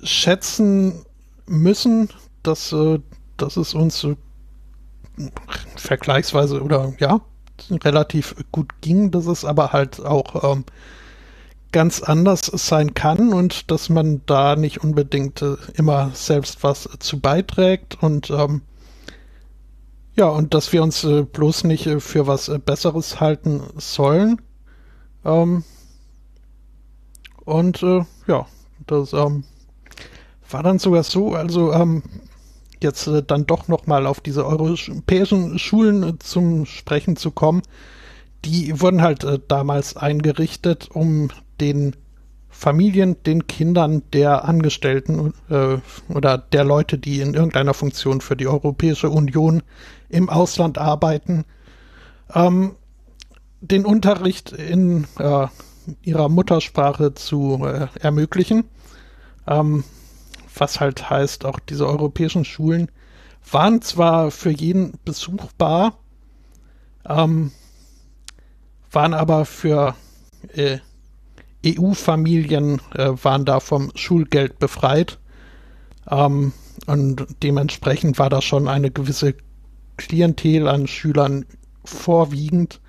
schätzen 0.03 1.05
müssen, 1.47 2.11
dass, 2.43 2.73
äh, 2.73 3.01
dass 3.37 3.57
es 3.57 3.75
uns 3.75 4.05
äh, 4.05 4.17
vergleichsweise 5.77 6.63
oder 6.63 6.93
ja, 6.99 7.21
relativ 7.71 8.37
gut 8.53 8.81
ging, 8.81 9.11
dass 9.11 9.27
es 9.27 9.45
aber 9.45 9.73
halt 9.73 10.05
auch 10.05 10.55
ähm, 10.55 10.65
ganz 11.73 12.03
anders 12.03 12.43
sein 12.47 12.95
kann 12.95 13.33
und 13.33 13.71
dass 13.71 13.89
man 13.89 14.23
da 14.27 14.57
nicht 14.57 14.83
unbedingt 14.83 15.43
äh, 15.43 15.57
immer 15.75 16.11
selbst 16.15 16.63
was 16.63 16.89
zu 16.99 17.21
beiträgt 17.21 18.03
und 18.03 18.31
ähm, 18.31 18.63
ja, 20.17 20.27
und 20.29 20.55
dass 20.55 20.73
wir 20.73 20.83
uns 20.83 21.05
äh, 21.05 21.23
bloß 21.23 21.65
nicht 21.65 21.87
äh, 21.87 22.01
für 22.01 22.27
was 22.27 22.49
äh, 22.49 22.59
Besseres 22.59 23.21
halten 23.21 23.63
sollen. 23.77 24.41
Ähm, 25.25 25.65
und 27.45 27.83
äh, 27.83 28.05
ja, 28.27 28.47
das 28.87 29.13
ähm, 29.13 29.45
war 30.51 30.63
dann 30.63 30.79
sogar 30.79 31.05
so, 31.05 31.35
also 31.35 31.73
ähm, 31.73 32.03
jetzt 32.83 33.07
äh, 33.07 33.23
dann 33.23 33.47
doch 33.47 33.69
nochmal 33.69 34.07
auf 34.07 34.21
diese 34.21 34.45
europäischen 34.45 35.59
Schulen 35.59 36.03
äh, 36.03 36.19
zum 36.19 36.67
Sprechen 36.67 37.17
zu 37.17 37.31
kommen. 37.31 37.63
Die 38.45 38.81
wurden 38.81 39.03
halt 39.03 39.25
äh, 39.25 39.39
damals 39.47 39.97
eingerichtet, 39.97 40.89
um 40.93 41.31
den 41.61 41.97
Familien, 42.49 43.23
den 43.25 43.47
Kindern 43.47 44.03
der 44.13 44.45
Angestellten 44.45 45.33
äh, 45.49 45.79
oder 46.13 46.37
der 46.37 46.65
Leute, 46.65 46.99
die 46.99 47.21
in 47.21 47.35
irgendeiner 47.35 47.75
Funktion 47.75 48.21
für 48.21 48.37
die 48.37 48.49
Europäische 48.49 49.09
Union 49.09 49.63
im 50.09 50.29
Ausland 50.29 50.77
arbeiten, 50.77 51.45
ähm, 52.35 52.77
den 53.61 53.85
Unterricht 53.85 54.53
in 54.53 55.07
äh, 55.19 55.47
ihrer 56.03 56.29
Muttersprache 56.29 57.15
zu 57.15 57.65
äh, 57.65 57.87
ermöglichen. 58.01 58.65
Ähm, 59.47 59.85
was 60.55 60.81
halt 60.81 61.09
heißt, 61.09 61.45
auch 61.47 61.61
diese 61.61 61.87
europäischen 61.87 62.45
Schulen 62.45 62.91
waren 63.51 63.81
zwar 63.81 64.31
für 64.31 64.51
jeden 64.51 64.99
besuchbar, 65.05 65.95
ähm, 67.09 67.53
waren 68.91 69.15
aber 69.15 69.45
für 69.45 69.95
äh, 70.55 70.79
EU-Familien 71.65 72.81
äh, 72.95 73.11
waren 73.23 73.45
da 73.45 73.61
vom 73.61 73.91
Schulgeld 73.95 74.59
befreit. 74.59 75.19
Ähm, 76.11 76.53
und 76.87 77.27
dementsprechend 77.43 78.19
war 78.19 78.31
da 78.31 78.41
schon 78.41 78.69
eine 78.69 78.91
gewisse 78.91 79.35
Klientel 79.97 80.67
an 80.69 80.87
Schülern 80.87 81.45
vorwiegend. 81.85 82.81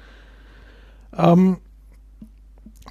Ähm, 1.16 1.58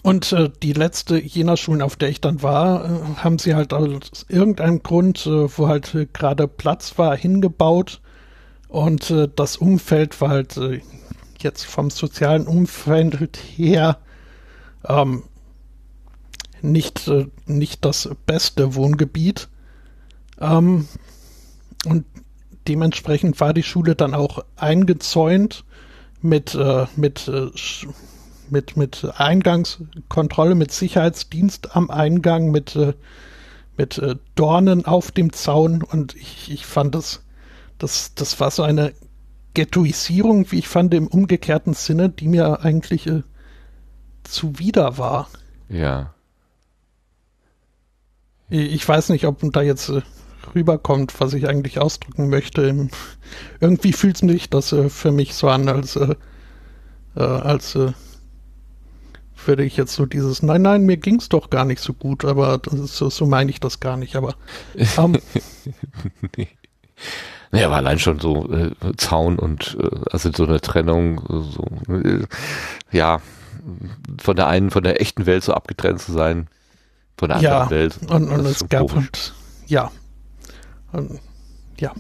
und 0.03 0.33
äh, 0.33 0.51
die 0.63 0.73
letzte 0.73 1.19
jener 1.19 1.57
Schulen, 1.57 1.83
auf 1.83 1.97
der 1.97 2.09
ich 2.09 2.21
dann 2.21 2.43
war, 2.43 2.85
äh, 2.85 2.89
haben 3.17 3.39
sie 3.39 3.55
halt 3.55 3.73
aus 3.73 4.27
irgendeinem 4.29 4.83
Grund, 4.83 5.27
äh, 5.27 5.59
wo 5.59 5.69
halt 5.69 5.95
äh, 5.95 6.07
gerade 6.13 6.49
Platz 6.49 6.99
war, 6.99 7.17
hingebaut. 7.17 8.01
Und 8.69 9.11
äh, 9.11 9.29
das 9.35 9.57
Umfeld 9.57 10.21
war 10.21 10.31
halt 10.31 10.59
jetzt 11.39 11.65
vom 11.65 11.91
sozialen 11.91 12.47
Umfeld 12.47 13.39
her 13.57 13.99
ähm, 14.87 15.25
nicht, 16.63 17.11
nicht 17.47 17.85
das 17.85 18.11
beste 18.27 18.75
Wohngebiet. 18.75 19.49
Ähm, 20.41 20.89
und 21.87 22.05
dementsprechend 22.69 23.41
war 23.41 23.55
die 23.55 23.63
Schule 23.63 23.95
dann 23.95 24.15
auch 24.15 24.45
eingezäunt 24.57 25.65
mit, 26.23 26.59
mit 26.97 27.31
mit, 28.51 28.77
mit 28.77 29.07
Eingangskontrolle, 29.17 30.55
mit 30.55 30.73
Sicherheitsdienst 30.73 31.77
am 31.77 31.91
Eingang, 31.91 32.51
mit, 32.51 32.77
äh, 32.77 32.95
mit 33.77 33.99
äh, 33.99 34.17
Dornen 34.35 34.85
auf 34.85 35.11
dem 35.11 35.33
Zaun 35.33 35.83
und 35.83 36.15
ich, 36.17 36.51
ich 36.51 36.67
fand 36.67 36.95
das, 36.95 37.23
das, 37.79 38.15
das 38.15 38.41
war 38.41 38.51
so 38.51 38.63
eine 38.63 38.93
Ghettoisierung, 39.55 40.51
wie 40.53 40.59
ich 40.59 40.69
fand, 40.69 40.95
im 40.95 41.07
umgekehrten 41.07 41.75
Sinne, 41.75 42.09
die 42.09 42.29
mir 42.29 42.63
eigentlich 42.63 43.07
äh, 43.07 43.23
zuwider 44.25 44.99
war. 44.99 45.29
Ja. 45.69 46.15
Ich 48.51 48.87
weiß 48.87 49.11
nicht, 49.11 49.27
ob 49.27 49.39
da 49.53 49.63
jetzt 49.63 49.89
äh, 49.89 50.03
rüberkommt, 50.55 51.19
was 51.21 51.33
ich 51.35 51.49
eigentlich 51.49 51.79
ausdrücken 51.79 52.29
möchte. 52.29 52.89
Irgendwie 53.61 53.93
fühlt 53.93 54.17
es 54.17 54.29
sich 54.29 54.51
das 54.51 54.73
äh, 54.73 54.89
für 54.89 55.13
mich 55.13 55.35
so 55.35 55.49
an, 55.49 55.69
als, 55.69 55.97
äh, 55.97 56.17
als 57.15 57.79
würde 59.47 59.65
ich 59.65 59.77
jetzt 59.77 59.95
so 59.95 60.07
dieses, 60.07 60.43
nein, 60.43 60.63
nein, 60.63 60.85
mir 60.85 60.97
ging 60.97 61.17
es 61.17 61.29
doch 61.29 61.51
gar 61.51 61.65
nicht 61.65 61.81
so 61.81 61.93
gut, 61.93 62.25
aber 62.25 62.61
so, 62.71 63.11
so 63.11 63.27
meine 63.27 63.51
ich 63.51 63.61
das 63.61 63.81
gar 63.81 63.97
nicht, 63.97 64.17
aber 64.17 64.35
ähm. 64.99 65.19
Naja, 67.53 67.67
aber 67.67 67.77
allein 67.77 67.99
schon 67.99 68.21
so 68.21 68.49
äh, 68.53 68.71
Zaun 68.97 69.39
und 69.39 69.77
äh, 69.81 69.89
also 70.13 70.31
so 70.33 70.45
eine 70.45 70.61
Trennung, 70.61 71.21
so, 71.29 71.65
äh, 71.93 72.25
ja, 72.93 73.21
von 74.23 74.37
der 74.37 74.47
einen, 74.47 74.71
von 74.71 74.85
der 74.85 75.01
echten 75.01 75.27
Welt 75.27 75.43
so 75.43 75.53
abgetrennt 75.53 76.01
zu 76.01 76.13
sein, 76.13 76.47
von 77.21 77.29
der 77.29 77.37
anderen 77.37 77.63
ja, 77.65 77.71
Welt. 77.71 77.99
Und, 78.09 78.29
und 78.31 78.47
es 78.47 78.67
gab 78.69 78.95
und, 78.95 79.35
ja. 79.67 79.91
Und, 80.93 81.21
ja. 81.79 81.93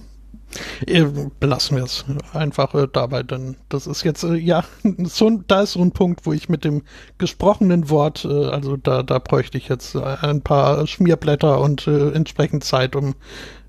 Belassen 1.38 1.76
wir 1.76 1.84
es 1.84 2.05
einfach 2.32 2.74
äh, 2.74 2.88
dabei, 2.92 3.22
denn 3.22 3.56
das 3.68 3.86
ist 3.86 4.02
jetzt, 4.02 4.24
äh, 4.24 4.34
ja, 4.34 4.64
so, 5.05 5.30
da 5.47 5.62
ist 5.62 5.72
so 5.72 5.82
ein 5.82 5.92
Punkt, 5.92 6.26
wo 6.26 6.32
ich 6.32 6.48
mit 6.48 6.64
dem 6.64 6.82
gesprochenen 7.18 7.88
Wort, 7.90 8.24
äh, 8.24 8.47
also 8.47 8.76
da, 8.76 9.02
da 9.02 9.18
bräuchte 9.18 9.59
ich 9.59 9.68
jetzt 9.68 9.94
ein 9.94 10.40
paar 10.40 10.86
Schmierblätter 10.86 11.60
und 11.60 11.86
äh, 11.86 12.10
entsprechend 12.12 12.64
Zeit, 12.64 12.97
um 12.97 13.14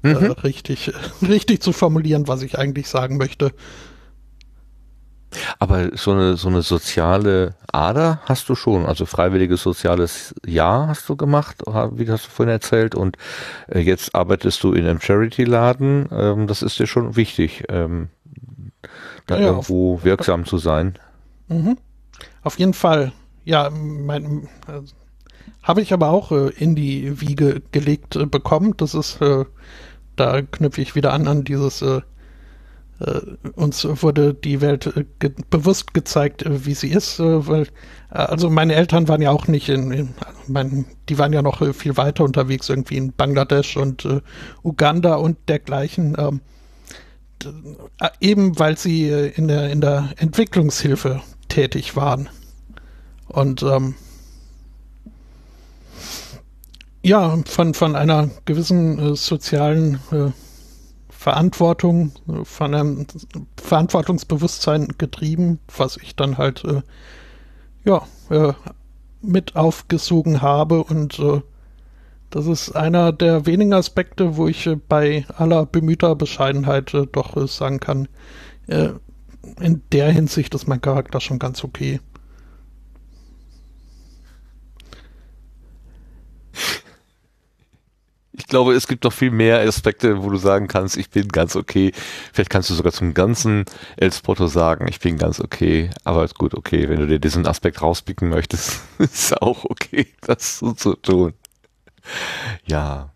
äh, 0.04 0.14
mhm. 0.14 0.32
richtig, 0.32 0.92
richtig 1.22 1.62
zu 1.62 1.74
formulieren, 1.74 2.28
was 2.28 2.42
ich 2.42 2.58
eigentlich 2.58 2.88
sagen 2.88 3.18
möchte. 3.18 3.52
Aber 5.60 5.96
so 5.96 6.12
eine, 6.12 6.36
so 6.36 6.50
eine 6.50 6.62
soziale 6.62 7.56
Ader 7.72 8.20
hast 8.26 8.50
du 8.50 8.56
schon, 8.56 8.86
also 8.86 9.06
freiwilliges 9.06 9.64
soziales 9.64 10.36
Jahr 10.46 10.88
hast 10.88 11.08
du 11.08 11.16
gemacht, 11.16 11.64
wie 11.66 12.10
hast 12.10 12.26
du 12.26 12.30
vorhin 12.30 12.52
erzählt, 12.52 12.96
und 12.96 13.18
äh, 13.68 13.80
jetzt 13.80 14.14
arbeitest 14.14 14.62
du 14.64 14.74
in 14.74 14.86
einem 14.86 15.00
Charity-Laden, 15.00 16.10
ähm, 16.12 16.48
das 16.48 16.62
ist 16.62 16.80
dir 16.80 16.88
schon 16.88 17.16
wichtig, 17.16 17.64
ähm, 17.70 18.10
da 19.28 19.40
ja, 19.40 19.48
irgendwo 19.48 19.96
auf, 19.96 20.04
wirksam 20.04 20.46
zu 20.46 20.58
sein. 20.58 20.98
Mhm. 21.48 21.78
Auf 22.44 22.60
jeden 22.60 22.74
Fall, 22.74 23.14
ja, 23.46 23.70
mein, 23.70 24.50
äh, 24.68 24.82
habe 25.64 25.82
ich 25.82 25.94
aber 25.94 26.10
auch 26.10 26.32
äh, 26.32 26.50
in 26.50 26.76
die 26.76 27.22
Wiege 27.22 27.62
gelegt 27.72 28.16
äh, 28.16 28.26
bekommen, 28.26 28.76
das 28.78 28.94
ist, 28.96 29.20
da 30.18 30.42
knüpfe 30.42 30.82
ich 30.82 30.96
wieder 30.96 31.14
an 31.14 31.28
an 31.28 31.44
dieses 31.44 31.84
uns 33.56 33.86
wurde 33.86 34.34
die 34.34 34.62
Welt 34.62 34.86
äh, 34.86 35.06
ge 35.20 35.32
bewusst 35.50 35.94
gezeigt, 35.94 36.44
äh, 36.44 36.66
wie 36.66 36.74
sie 36.74 36.90
ist, 36.90 37.20
äh, 37.20 37.48
weil 37.48 37.64
äh, 38.12 38.18
also 38.18 38.50
meine 38.50 38.76
Eltern 38.76 39.08
waren 39.08 39.22
ja 39.22 39.32
auch 39.32 39.48
nicht 39.48 39.70
in, 39.70 39.92
in 39.92 40.10
mein, 40.48 40.86
die 41.10 41.18
waren 41.18 41.34
ja 41.34 41.42
noch 41.42 41.62
äh, 41.62 41.74
viel 41.74 41.98
weiter 41.98 42.24
unterwegs, 42.24 42.70
irgendwie 42.70 42.98
in 42.98 43.14
Bangladesch 43.14 43.78
und 43.78 44.08
Uganda 44.64 45.16
und 45.16 45.38
dergleichen. 45.48 46.16
Ähm, 46.18 46.42
eben 48.20 48.60
weil 48.60 48.78
sie 48.78 49.10
in 49.10 49.48
der 49.48 49.72
in 49.72 49.82
der 49.82 50.10
Entwicklungshilfe 50.18 51.22
tätig 51.48 51.96
waren 51.96 52.30
und 53.28 53.64
ähm, 53.64 53.96
ja 57.02 57.36
von 57.46 57.74
von 57.74 57.96
einer 57.96 58.30
gewissen 58.46 59.16
sozialen 59.16 60.00
Verantwortung, 61.22 62.14
von 62.46 62.74
einem 62.74 63.06
Verantwortungsbewusstsein 63.56 64.88
getrieben, 64.98 65.60
was 65.78 65.98
ich 65.98 66.16
dann 66.16 66.40
halt 66.40 66.64
äh, 66.66 66.82
ja 67.86 68.08
äh, 68.32 68.54
mit 69.22 69.56
aufgesogen 69.56 70.42
habe 70.42 70.84
und 70.84 71.20
äh, 71.20 71.42
das 72.32 72.48
ist 72.48 72.72
einer 72.72 73.12
der 73.12 73.46
wenigen 73.46 73.72
Aspekte, 73.72 74.36
wo 74.36 74.48
ich 74.48 74.66
äh, 74.66 74.76
bei 74.76 75.28
aller 75.38 75.68
bemühter 75.68 76.16
Bescheidenheit 76.16 76.92
äh, 76.96 77.06
doch 77.06 77.38
äh, 77.38 77.48
sagen 77.48 77.80
kann, 77.80 78.08
in 78.68 79.82
der 79.92 80.12
Hinsicht 80.12 80.56
ist 80.56 80.68
mein 80.68 80.82
Charakter 80.82 81.20
schon 81.20 81.40
ganz 81.40 81.64
okay. 81.64 82.00
Ich 88.42 88.48
glaube, 88.48 88.74
es 88.74 88.88
gibt 88.88 89.04
noch 89.04 89.14
viel 89.14 89.30
mehr 89.30 89.60
Aspekte, 89.60 90.24
wo 90.24 90.32
du 90.32 90.38
sagen 90.38 90.68
kannst, 90.68 90.98
ich 90.98 91.12
bin 91.12 91.28
ganz 91.28 91.56
okay. 91.56 91.92
Vielleicht 92.34 92.50
kannst 92.50 92.72
du 92.72 92.74
sogar 92.74 92.92
zum 92.92 93.14
ganzen 93.14 93.66
El 93.98 94.12
Spotto 94.12 94.48
sagen, 94.48 94.88
ich 94.90 95.00
bin 95.00 95.20
ganz 95.20 95.40
okay. 95.40 95.92
Aber 96.06 96.26
ist 96.26 96.40
gut, 96.40 96.56
okay. 96.56 96.90
Wenn 96.90 97.00
du 97.00 97.06
dir 97.06 97.20
diesen 97.20 97.46
Aspekt 97.46 97.84
rauspicken 97.84 98.30
möchtest, 98.30 98.82
ist 98.98 99.40
auch 99.40 99.64
okay, 99.66 100.08
das 100.22 100.58
so 100.58 100.74
zu 100.74 100.96
tun. 100.96 101.34
Ja. 102.66 103.14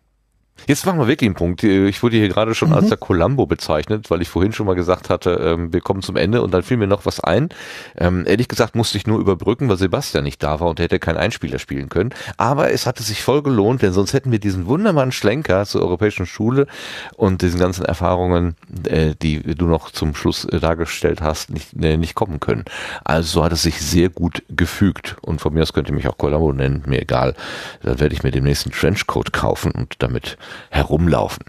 Jetzt 0.68 0.86
machen 0.86 1.00
wir 1.00 1.08
wirklich 1.08 1.28
einen 1.28 1.36
Punkt. 1.36 1.64
Ich 1.64 2.02
wurde 2.02 2.18
hier 2.18 2.30
gerade 2.30 2.56
schon 2.56 2.70
mhm. 2.70 2.76
als 2.76 2.90
der 2.90 2.98
Columbo 2.98 3.46
bezeichnet, 3.46 4.10
weil 4.10 4.22
ich 4.22 4.30
vorhin 4.30 4.52
schon 4.52 4.66
mal 4.66 4.76
gesagt 4.76 5.10
hatte, 5.10 5.32
ähm, 5.32 5.72
wir 5.72 5.82
kommen 5.82 6.02
zum 6.02 6.16
Ende 6.16 6.42
und 6.42 6.54
dann 6.54 6.64
fiel 6.64 6.78
mir 6.78 6.88
noch 6.88 7.06
was 7.06 7.20
ein. 7.20 7.50
Ähm, 7.98 8.26
ehrlich 8.26 8.48
gesagt 8.48 8.76
musste 8.76 8.98
ich 8.98 9.06
nur 9.06 9.20
überbrücken, 9.20 9.70
weil 9.70 9.78
Sebastian 9.78 10.24
nicht 10.24 10.42
da 10.42 10.60
war 10.60 10.70
und 10.70 10.80
er 10.80 10.86
hätte 10.86 11.00
keinen 11.00 11.18
Einspieler 11.18 11.60
spielen 11.60 11.90
können. 11.90 12.14
Aber 12.38 12.72
es 12.72 12.86
hatte 12.86 13.04
sich 13.04 13.22
voll 13.22 13.44
gelohnt, 13.44 13.82
denn 13.82 13.94
sonst 13.94 14.14
hätten 14.14 14.32
wir 14.32 14.40
diesen 14.40 14.66
wunderbaren 14.66 15.12
Schlenker 15.12 15.66
zur 15.66 15.82
Europäischen 15.82 16.26
Schule 16.26 16.68
und 17.16 17.42
diesen 17.42 17.60
ganzen 17.60 17.86
Erfahrungen, 17.86 18.56
äh, 18.88 19.14
die 19.22 19.42
du 19.56 19.66
noch 19.66 19.92
zum 19.92 20.16
Schluss 20.16 20.46
äh, 20.46 20.60
dargestellt 20.60 21.22
hast, 21.22 21.52
nicht, 21.52 21.74
äh, 21.82 21.98
nicht 21.98 22.16
kommen 22.16 22.40
können. 22.40 22.66
Also 23.04 23.44
hat 23.44 23.52
es 23.52 23.62
sich 23.62 23.82
sehr 23.82 24.10
gut 24.10 24.44
gefügt. 24.50 25.16
Und 25.22 25.42
von 25.42 25.54
mir 25.54 25.62
aus 25.62 25.74
könnt 25.74 25.90
ihr 25.90 25.96
mich 25.96 26.08
auch 26.08 26.18
Columbo 26.18 26.54
nennen, 26.54 26.84
mir 26.88 27.02
egal. 27.02 27.36
Dann 27.84 28.00
werde 28.00 28.16
ich 28.16 28.24
mir 28.24 28.32
demnächst 28.32 28.66
einen 28.66 28.74
Trenchcoat 28.74 29.32
kaufen 29.32 29.72
und 29.72 29.96
damit 30.00 30.38
herumlaufen. 30.70 31.46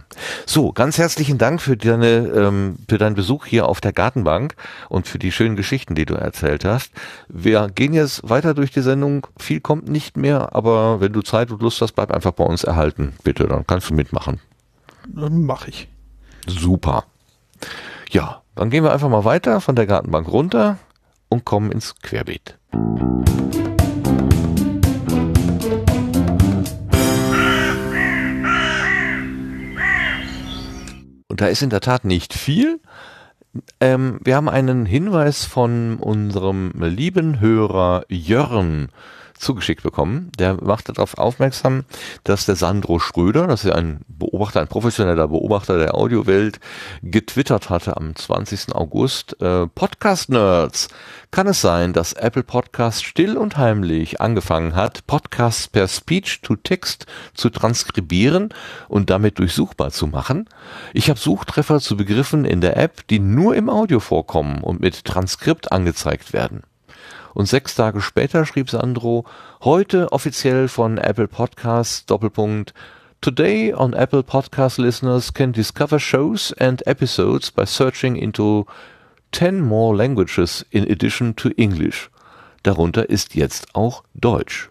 So, 0.47 0.73
ganz 0.73 0.99
herzlichen 0.99 1.39
Dank 1.39 1.61
für 1.61 1.77
deine, 1.77 2.29
ähm, 2.29 2.77
für 2.89 2.99
deinen 2.99 3.15
Besuch 3.15 3.47
hier 3.47 3.69
auf 3.69 3.81
der 3.81 3.93
Gartenbank 3.93 4.55
und 4.89 5.07
für 5.07 5.19
die 5.19 5.33
schönen 5.33 5.57
Geschichten, 5.57 5.95
die 5.95 6.07
du 6.07 6.15
erzählt 6.15 6.65
hast. 6.65 6.93
Wir 7.29 7.69
gehen 7.69 7.93
jetzt 7.93 8.29
weiter 8.29 8.55
durch 8.55 8.71
die 8.71 8.83
Sendung. 8.83 9.27
Viel 9.39 9.61
kommt 9.61 9.89
nicht 9.89 10.17
mehr, 10.17 10.55
aber 10.55 11.01
wenn 11.01 11.13
du 11.13 11.23
Zeit 11.23 11.51
und 11.51 11.63
Lust 11.63 11.81
hast, 11.81 11.93
bleib 11.93 12.11
einfach 12.11 12.33
bei 12.33 12.45
uns 12.45 12.65
erhalten, 12.65 13.15
bitte. 13.23 13.47
Dann 13.47 13.67
kannst 13.67 13.91
du 13.91 13.95
mitmachen. 13.95 14.41
Mach 15.13 15.69
ich. 15.69 15.89
Super. 16.47 17.05
Ja, 18.11 18.43
dann 18.55 18.71
gehen 18.71 18.85
wir 18.85 18.93
einfach 18.93 19.09
mal 19.09 19.25
weiter 19.25 19.61
von 19.61 19.77
der 19.77 19.87
Gartenbank 19.87 20.29
runter 20.29 20.79
und 21.29 21.45
kommen 21.45 21.73
ins 21.73 21.95
Querbeet. 22.03 22.57
Und 31.37 31.43
da 31.43 31.49
ist 31.49 31.61
in 31.61 31.69
der 31.69 31.83
Tat 31.83 32.07
nicht 32.07 32.33
viel. 32.33 32.81
Ähm, 33.79 34.21
wir 34.25 34.37
haben 34.37 34.49
einen 34.49 34.87
Hinweis 34.87 35.45
von 35.45 35.99
unserem 35.99 36.73
lieben 36.81 37.41
Hörer 37.41 38.07
Jörn 38.09 38.89
zugeschickt 39.39 39.83
bekommen. 39.83 40.31
Der 40.39 40.63
macht 40.63 40.89
darauf 40.89 41.19
aufmerksam, 41.19 41.85
dass 42.25 42.47
der 42.47 42.57
Sandro 42.57 42.99
Schröder, 42.99 43.47
das 43.47 43.65
ist 43.65 43.73
ein 43.73 44.01
Beobachter, 44.09 44.61
ein 44.61 44.69
professioneller 44.69 45.29
Beobachter 45.29 45.79
der 45.79 45.95
Audiowelt, 45.95 46.61
getwittert 47.03 47.71
hatte 47.71 47.97
am 47.97 48.15
20. 48.15 48.75
August, 48.75 49.41
äh, 49.41 49.67
Podcast-Nerds, 49.67 50.89
kann 51.31 51.49
es 51.49 51.61
sein, 51.61 51.93
dass 51.93 52.13
Apple 52.15 52.45
Podcast 52.45 53.05
still 53.05 53.37
und 53.37 53.57
heimlich 53.57 54.21
angefangen 54.21 54.75
hat, 54.75 55.07
Podcasts 55.07 55.69
per 55.69 55.89
Speech-to-Text 55.89 57.07
zu 57.35 57.51
transkribieren 57.51 58.55
und 58.89 59.11
damit 59.11 59.39
durchsuchbar 59.39 59.91
zu 59.91 60.07
machen? 60.07 60.49
Ich 60.95 61.11
habe 61.11 61.19
Suchtreffer 61.19 61.81
zu 61.81 61.97
Begriffen 61.97 62.45
in 62.45 62.61
der 62.61 62.77
App, 62.77 63.07
die 63.09 63.19
nur 63.19 63.55
im 63.55 63.69
Audio 63.69 64.01
vorkommen 64.01 64.63
und 64.63 64.81
mit 64.81 65.05
Transkript 65.05 65.73
angezeigt 65.73 66.33
werden. 66.33 66.63
Und 67.37 67.45
sechs 67.45 67.75
Tage 67.75 68.01
später 68.01 68.47
schrieb 68.47 68.71
Sandro, 68.71 69.27
heute 69.63 70.11
offiziell 70.11 70.69
von 70.69 70.97
Apple 70.97 71.29
Podcasts, 71.29 72.07
Doppelpunkt, 72.07 72.73
Today 73.21 73.75
on 73.75 73.93
Apple 73.93 74.23
Podcast 74.23 74.79
listeners 74.79 75.35
can 75.35 75.53
discover 75.53 76.01
shows 76.01 76.55
and 76.55 76.87
episodes 76.87 77.51
by 77.51 77.67
searching 77.67 78.17
into 78.17 78.65
10 79.33 79.61
more 79.61 79.95
languages 79.95 80.65
in 80.71 80.91
addition 80.91 81.37
to 81.37 81.51
English. 81.59 82.09
Darunter 82.63 83.11
ist 83.11 83.35
jetzt 83.35 83.75
auch 83.75 84.03
Deutsch. 84.15 84.71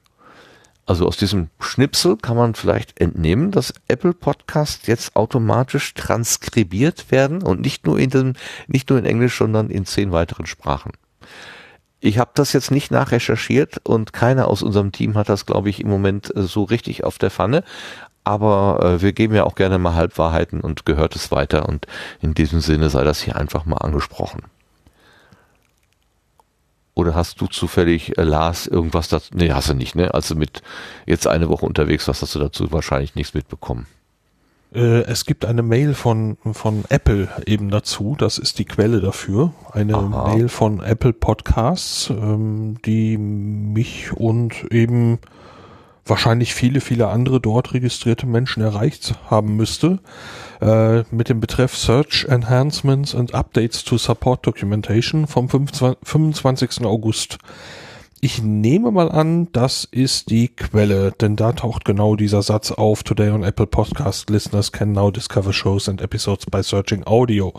Also 0.88 1.06
aus 1.06 1.18
diesem 1.18 1.50
Schnipsel 1.60 2.18
kann 2.18 2.36
man 2.36 2.56
vielleicht 2.56 3.00
entnehmen, 3.00 3.52
dass 3.52 3.76
Apple 3.88 4.16
Podcasts 4.16 4.88
jetzt 4.88 5.16
automatisch 5.16 5.94
transkribiert 5.94 7.12
werden 7.12 7.44
und 7.44 7.62
nicht 7.62 7.86
nur 7.86 8.00
in 8.00 8.10
dem, 8.10 8.34
nicht 8.66 8.90
nur 8.90 8.98
in 8.98 9.06
Englisch, 9.06 9.38
sondern 9.38 9.70
in 9.70 9.86
zehn 9.86 10.12
weiteren 10.12 10.48
Sprachen. 10.48 10.94
Ich 12.06 12.20
habe 12.20 12.30
das 12.36 12.54
jetzt 12.54 12.70
nicht 12.70 12.92
nachrecherchiert 12.92 13.82
und 13.84 14.14
keiner 14.14 14.48
aus 14.48 14.62
unserem 14.62 14.92
Team 14.92 15.16
hat 15.16 15.28
das, 15.28 15.48
glaube 15.48 15.72
ich, 15.72 15.80
im 15.80 15.90
Moment 15.90 16.36
äh, 16.36 16.44
so 16.44 16.64
richtig 16.64 17.04
auf 17.04 17.18
der 17.18 17.32
Pfanne. 17.32 17.64
Aber 18.24 18.80
äh, 18.84 19.02
wir 19.02 19.12
geben 19.12 19.34
ja 19.34 19.44
auch 19.44 19.56
gerne 19.56 19.80
mal 19.80 19.96
Halbwahrheiten 19.96 20.62
und 20.62 20.86
gehört 20.86 21.16
es 21.16 21.32
weiter. 21.32 21.68
Und 21.68 21.88
in 22.22 22.36
diesem 22.36 22.60
Sinne 22.60 22.92
sei 22.92 23.04
das 23.04 23.24
hier 23.24 23.36
einfach 23.36 23.66
mal 23.66 23.78
angesprochen. 23.78 24.44
Oder 26.94 27.16
hast 27.16 27.42
du 27.42 27.48
zufällig, 27.48 28.16
äh, 28.20 28.24
Lars, 28.24 28.68
irgendwas 28.68 29.08
dazu? 29.08 29.32
Nee, 29.34 29.52
hast 29.52 29.70
du 29.70 29.74
nicht, 29.74 29.96
ne? 29.96 30.14
Also 30.14 30.36
mit 30.36 30.62
jetzt 31.08 31.26
eine 31.26 31.50
Woche 31.50 31.66
unterwegs, 31.66 32.08
was 32.08 32.22
hast 32.22 32.36
du 32.36 32.40
dazu 32.40 32.72
wahrscheinlich 32.72 33.16
nichts 33.16 33.34
mitbekommen. 33.34 33.88
Äh, 34.76 35.04
es 35.04 35.26
gibt 35.26 35.46
eine 35.46 35.64
Mail 35.64 35.94
von, 35.94 36.38
von 36.52 36.84
Apple 36.90 37.30
eben 37.46 37.70
dazu. 37.70 38.16
Das 38.18 38.38
ist 38.38 38.60
die 38.60 38.66
Quelle 38.66 39.00
dafür. 39.00 39.54
Eine 39.72 39.96
Aha. 39.96 40.36
Mail 40.36 40.50
von 40.50 40.84
Apple 40.84 41.14
Podcasts, 41.14 42.10
ähm, 42.10 42.78
die 42.86 43.18
mich 43.18 44.12
und 44.12 44.72
eben 44.72 45.20
wahrscheinlich 46.06 46.54
viele, 46.54 46.82
viele 46.82 47.08
andere 47.08 47.40
dort 47.40 47.74
registrierte 47.74 48.28
Menschen 48.28 48.62
erreicht 48.62 49.16
haben 49.30 49.56
müsste, 49.56 50.00
äh, 50.62 51.04
mit 51.10 51.30
dem 51.30 51.40
Betreff 51.40 51.76
Search 51.76 52.26
Enhancements 52.30 53.16
and 53.16 53.34
Updates 53.34 53.84
to 53.84 53.98
Support 53.98 54.46
Documentation 54.46 55.26
vom 55.26 55.50
25. 55.50 56.86
August 56.86 57.40
ich 58.26 58.42
nehme 58.42 58.90
mal 58.90 59.12
an, 59.12 59.50
das 59.52 59.88
ist 59.92 60.32
die 60.32 60.48
Quelle, 60.48 61.12
denn 61.12 61.36
da 61.36 61.52
taucht 61.52 61.86
genau 61.86 62.16
dieser 62.16 62.42
Satz 62.42 62.72
auf. 62.72 63.04
Today 63.04 63.30
on 63.30 63.44
Apple 63.44 63.68
Podcast 63.68 64.32
Listeners 64.32 64.72
can 64.72 64.94
now 64.94 65.12
discover 65.12 65.54
shows 65.54 65.88
and 65.88 66.02
episodes 66.02 66.48
by 66.48 66.64
searching 66.64 67.04
audio. 67.06 67.54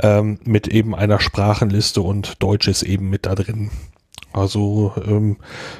Ähm, 0.00 0.38
mit 0.44 0.68
eben 0.68 0.94
einer 0.94 1.18
Sprachenliste 1.18 2.02
und 2.02 2.40
Deutsch 2.40 2.68
ist 2.68 2.84
eben 2.84 3.10
mit 3.10 3.26
da 3.26 3.34
drin. 3.34 3.72
Also 4.32 4.92
ähm, 5.04 5.38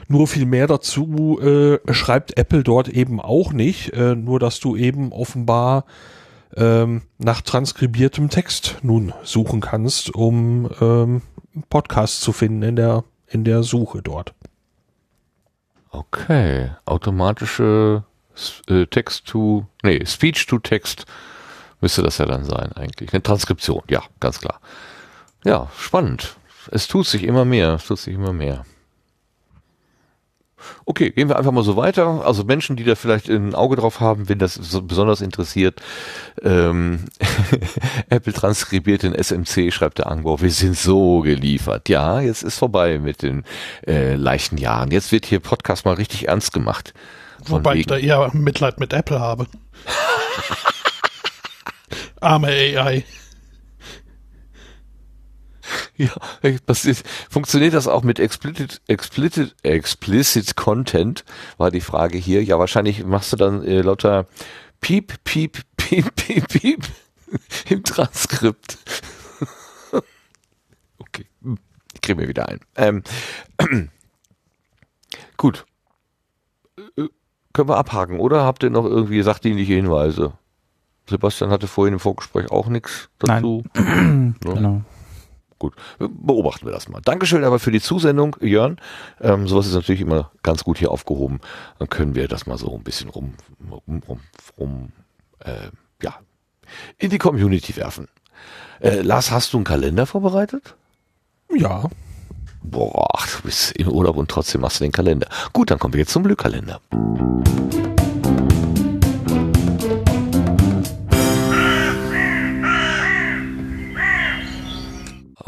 nur 0.08 0.26
viel 0.26 0.44
mehr 0.44 0.66
dazu 0.66 1.38
äh, 1.40 1.78
schreibt 1.94 2.36
Apple 2.36 2.64
dort 2.64 2.88
eben 2.88 3.20
auch 3.20 3.52
nicht, 3.52 3.92
äh, 3.92 4.16
nur 4.16 4.40
dass 4.40 4.58
du 4.58 4.74
eben 4.74 5.12
offenbar 5.12 5.84
ähm, 6.56 7.02
nach 7.18 7.42
transkribiertem 7.42 8.28
Text 8.28 8.78
nun 8.82 9.12
suchen 9.22 9.60
kannst, 9.60 10.12
um 10.12 10.68
ähm, 10.80 11.22
Podcasts 11.68 12.20
zu 12.20 12.32
finden 12.32 12.64
in 12.64 12.74
der 12.74 13.04
in 13.30 13.44
der 13.44 13.62
Suche 13.62 14.02
dort. 14.02 14.34
Okay, 15.90 16.70
automatische 16.84 18.04
äh, 18.68 18.86
Text 18.86 19.26
to, 19.26 19.66
nee, 19.82 20.04
Speech 20.04 20.46
to 20.46 20.58
Text 20.58 21.06
müsste 21.80 22.02
das 22.02 22.18
ja 22.18 22.26
dann 22.26 22.44
sein 22.44 22.72
eigentlich. 22.72 23.12
Eine 23.12 23.22
Transkription, 23.22 23.82
ja, 23.88 24.02
ganz 24.20 24.40
klar. 24.40 24.60
Ja, 25.44 25.70
spannend. 25.76 26.36
Es 26.70 26.86
tut 26.86 27.06
sich 27.06 27.24
immer 27.24 27.44
mehr, 27.44 27.74
es 27.74 27.86
tut 27.86 27.98
sich 27.98 28.14
immer 28.14 28.32
mehr. 28.32 28.64
Okay, 30.84 31.10
gehen 31.10 31.28
wir 31.28 31.36
einfach 31.36 31.52
mal 31.52 31.64
so 31.64 31.76
weiter. 31.76 32.24
Also 32.24 32.44
Menschen, 32.44 32.76
die 32.76 32.84
da 32.84 32.94
vielleicht 32.94 33.28
ein 33.28 33.54
Auge 33.54 33.76
drauf 33.76 34.00
haben, 34.00 34.28
wenn 34.28 34.38
das 34.38 34.54
so 34.54 34.82
besonders 34.82 35.20
interessiert. 35.20 35.80
Ähm, 36.42 37.04
Apple 38.08 38.32
transkribiert 38.32 39.04
in 39.04 39.14
SMC, 39.14 39.72
schreibt 39.72 39.98
der 39.98 40.08
Angbau, 40.08 40.40
wir 40.40 40.50
sind 40.50 40.76
so 40.76 41.20
geliefert. 41.20 41.88
Ja, 41.88 42.20
jetzt 42.20 42.42
ist 42.42 42.58
vorbei 42.58 42.98
mit 42.98 43.22
den 43.22 43.44
äh, 43.86 44.14
leichten 44.14 44.58
Jahren. 44.58 44.90
Jetzt 44.90 45.12
wird 45.12 45.26
hier 45.26 45.40
Podcast 45.40 45.84
mal 45.84 45.94
richtig 45.94 46.28
ernst 46.28 46.52
gemacht. 46.52 46.94
Wobei 47.46 47.76
ich 47.76 47.86
da 47.86 47.96
eher 47.96 48.30
Mitleid 48.34 48.80
mit 48.80 48.92
Apple 48.92 49.18
habe. 49.18 49.46
Arme 52.20 52.48
AI. 52.48 53.04
Ja, 55.96 56.12
das 56.66 56.84
ist, 56.84 57.06
funktioniert 57.28 57.74
das 57.74 57.86
auch 57.86 58.02
mit 58.02 58.18
explicit, 58.18 58.80
explicit, 58.86 59.54
explicit 59.62 60.56
Content? 60.56 61.24
War 61.58 61.70
die 61.70 61.82
Frage 61.82 62.16
hier. 62.16 62.42
Ja, 62.42 62.58
wahrscheinlich 62.58 63.04
machst 63.04 63.32
du 63.32 63.36
dann 63.36 63.64
äh, 63.64 63.82
lauter 63.82 64.26
Piep, 64.80 65.22
Piep, 65.24 65.60
Piep, 65.76 66.14
Piep, 66.16 66.48
Piep 66.48 66.84
im 67.68 67.84
Transkript. 67.84 68.78
okay, 70.98 71.26
ich 71.94 72.00
kriege 72.00 72.20
mir 72.20 72.28
wieder 72.28 72.48
ein. 72.48 72.60
Ähm, 72.76 73.02
gut. 75.36 75.66
Äh, 76.96 77.08
können 77.52 77.68
wir 77.68 77.76
abhaken, 77.76 78.20
oder? 78.20 78.44
Habt 78.44 78.62
ihr 78.62 78.70
noch 78.70 78.86
irgendwie 78.86 79.22
sachdienliche 79.22 79.74
Hinweise? 79.74 80.32
Sebastian 81.08 81.50
hatte 81.50 81.66
vorhin 81.66 81.94
im 81.94 82.00
Vorgespräch 82.00 82.50
auch 82.50 82.68
nichts 82.68 83.10
dazu. 83.18 83.64
Nein. 83.74 84.36
No? 84.44 84.54
Genau 84.54 84.84
gut, 85.60 85.74
beobachten 85.98 86.66
wir 86.66 86.72
das 86.72 86.88
mal. 86.88 87.00
Dankeschön 87.00 87.44
aber 87.44 87.60
für 87.60 87.70
die 87.70 87.80
Zusendung, 87.80 88.36
Jörn. 88.40 88.78
Ähm, 89.20 89.46
sowas 89.46 89.68
ist 89.68 89.74
natürlich 89.74 90.00
immer 90.00 90.32
ganz 90.42 90.64
gut 90.64 90.78
hier 90.78 90.90
aufgehoben. 90.90 91.40
Dann 91.78 91.88
können 91.88 92.16
wir 92.16 92.26
das 92.26 92.46
mal 92.46 92.58
so 92.58 92.74
ein 92.74 92.82
bisschen 92.82 93.10
rum, 93.10 93.34
rum, 93.70 94.02
rum, 94.08 94.20
rum 94.58 94.92
äh, 95.38 95.68
ja, 96.02 96.16
in 96.98 97.10
die 97.10 97.18
Community 97.18 97.76
werfen. 97.76 98.08
Äh, 98.80 99.02
Lars, 99.02 99.30
hast 99.30 99.52
du 99.52 99.58
einen 99.58 99.64
Kalender 99.64 100.06
vorbereitet? 100.06 100.74
Ja. 101.54 101.84
Boah, 102.62 103.18
du 103.36 103.42
bist 103.42 103.72
im 103.72 103.88
Urlaub 103.88 104.16
und 104.16 104.30
trotzdem 104.30 104.62
machst 104.62 104.80
du 104.80 104.84
den 104.84 104.92
Kalender. 104.92 105.28
Gut, 105.52 105.70
dann 105.70 105.78
kommen 105.78 105.94
wir 105.94 106.00
jetzt 106.00 106.12
zum 106.12 106.24
Glückkalender. 106.24 106.80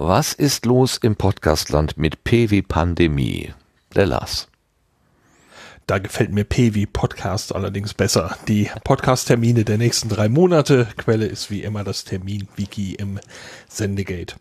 Was 0.04 0.32
ist 0.32 0.66
los 0.66 0.96
im 0.96 1.14
Podcastland 1.14 1.96
mit 1.96 2.24
P 2.24 2.50
wie 2.50 2.62
Pandemie? 2.62 3.54
Der 3.94 4.06
Lars. 4.06 4.48
Da 5.86 5.98
gefällt 5.98 6.32
mir 6.32 6.42
P 6.42 6.74
wie 6.74 6.86
Podcast 6.86 7.54
allerdings 7.54 7.94
besser. 7.94 8.36
Die 8.48 8.68
Podcast-Termine 8.82 9.64
der 9.64 9.78
nächsten 9.78 10.08
drei 10.08 10.28
Monate. 10.28 10.88
Quelle 10.96 11.26
ist 11.26 11.52
wie 11.52 11.62
immer 11.62 11.84
das 11.84 12.02
Termin-Wiki 12.04 12.94
im 12.94 13.20
Sendegate. 13.68 14.34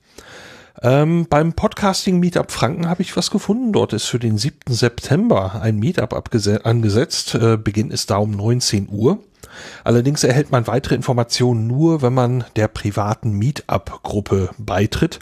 Ähm, 0.81 1.27
beim 1.29 1.53
Podcasting 1.53 2.19
Meetup 2.19 2.51
Franken 2.51 2.89
habe 2.89 3.03
ich 3.03 3.15
was 3.15 3.29
gefunden. 3.29 3.71
Dort 3.71 3.93
ist 3.93 4.07
für 4.07 4.19
den 4.19 4.39
7. 4.39 4.61
September 4.67 5.61
ein 5.61 5.77
Meetup 5.77 6.13
angesetzt. 6.13 7.35
Äh, 7.35 7.57
Beginn 7.57 7.91
ist 7.91 8.09
da 8.09 8.17
um 8.17 8.31
19 8.31 8.89
Uhr. 8.89 9.19
Allerdings 9.83 10.23
erhält 10.23 10.51
man 10.51 10.67
weitere 10.67 10.95
Informationen 10.95 11.67
nur, 11.67 12.01
wenn 12.01 12.13
man 12.13 12.43
der 12.55 12.67
privaten 12.67 13.31
Meetup-Gruppe 13.33 14.49
beitritt. 14.57 15.19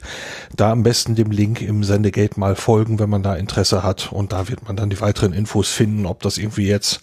Da 0.55 0.71
am 0.71 0.83
besten 0.83 1.15
dem 1.15 1.31
Link 1.31 1.61
im 1.61 1.83
Sendegate 1.83 2.39
mal 2.39 2.55
folgen, 2.55 2.99
wenn 2.99 3.09
man 3.09 3.23
da 3.23 3.35
Interesse 3.35 3.83
hat. 3.83 4.11
Und 4.11 4.31
da 4.31 4.47
wird 4.47 4.65
man 4.67 4.75
dann 4.75 4.89
die 4.89 5.01
weiteren 5.01 5.33
Infos 5.33 5.69
finden, 5.69 6.05
ob 6.05 6.21
das 6.21 6.37
irgendwie 6.37 6.67
jetzt 6.67 7.01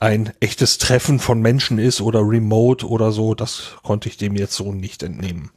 ein 0.00 0.32
echtes 0.40 0.78
Treffen 0.78 1.18
von 1.18 1.40
Menschen 1.40 1.78
ist 1.78 2.00
oder 2.00 2.20
remote 2.20 2.86
oder 2.86 3.12
so. 3.12 3.34
Das 3.34 3.72
konnte 3.82 4.08
ich 4.08 4.16
dem 4.16 4.36
jetzt 4.36 4.54
so 4.54 4.72
nicht 4.72 5.02
entnehmen. 5.02 5.50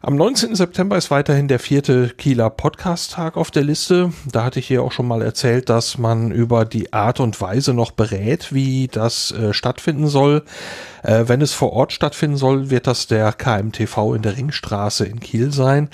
Am 0.00 0.14
19. 0.14 0.54
September 0.54 0.96
ist 0.96 1.10
weiterhin 1.10 1.48
der 1.48 1.58
vierte 1.58 2.10
Kieler 2.10 2.50
Podcast-Tag 2.50 3.36
auf 3.36 3.50
der 3.50 3.64
Liste. 3.64 4.12
Da 4.30 4.44
hatte 4.44 4.60
ich 4.60 4.68
hier 4.68 4.84
auch 4.84 4.92
schon 4.92 5.08
mal 5.08 5.22
erzählt, 5.22 5.68
dass 5.68 5.98
man 5.98 6.30
über 6.30 6.64
die 6.64 6.92
Art 6.92 7.18
und 7.18 7.40
Weise 7.40 7.74
noch 7.74 7.90
berät, 7.90 8.54
wie 8.54 8.86
das 8.86 9.32
äh, 9.32 9.52
stattfinden 9.52 10.06
soll. 10.06 10.44
Äh, 11.02 11.24
wenn 11.26 11.40
es 11.40 11.52
vor 11.52 11.72
Ort 11.72 11.92
stattfinden 11.92 12.36
soll, 12.36 12.70
wird 12.70 12.86
das 12.86 13.08
der 13.08 13.32
KMTV 13.32 14.14
in 14.14 14.22
der 14.22 14.36
Ringstraße 14.36 15.04
in 15.04 15.18
Kiel 15.18 15.52
sein. 15.52 15.90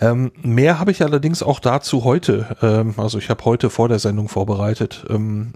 Ähm, 0.00 0.30
mehr 0.40 0.78
habe 0.78 0.92
ich 0.92 1.02
allerdings 1.02 1.42
auch 1.42 1.58
dazu 1.58 2.04
heute. 2.04 2.56
Ähm, 2.62 2.94
also 2.98 3.18
ich 3.18 3.30
habe 3.30 3.44
heute 3.44 3.68
vor 3.68 3.88
der 3.88 3.98
Sendung 3.98 4.28
vorbereitet. 4.28 5.04
Ähm, 5.10 5.54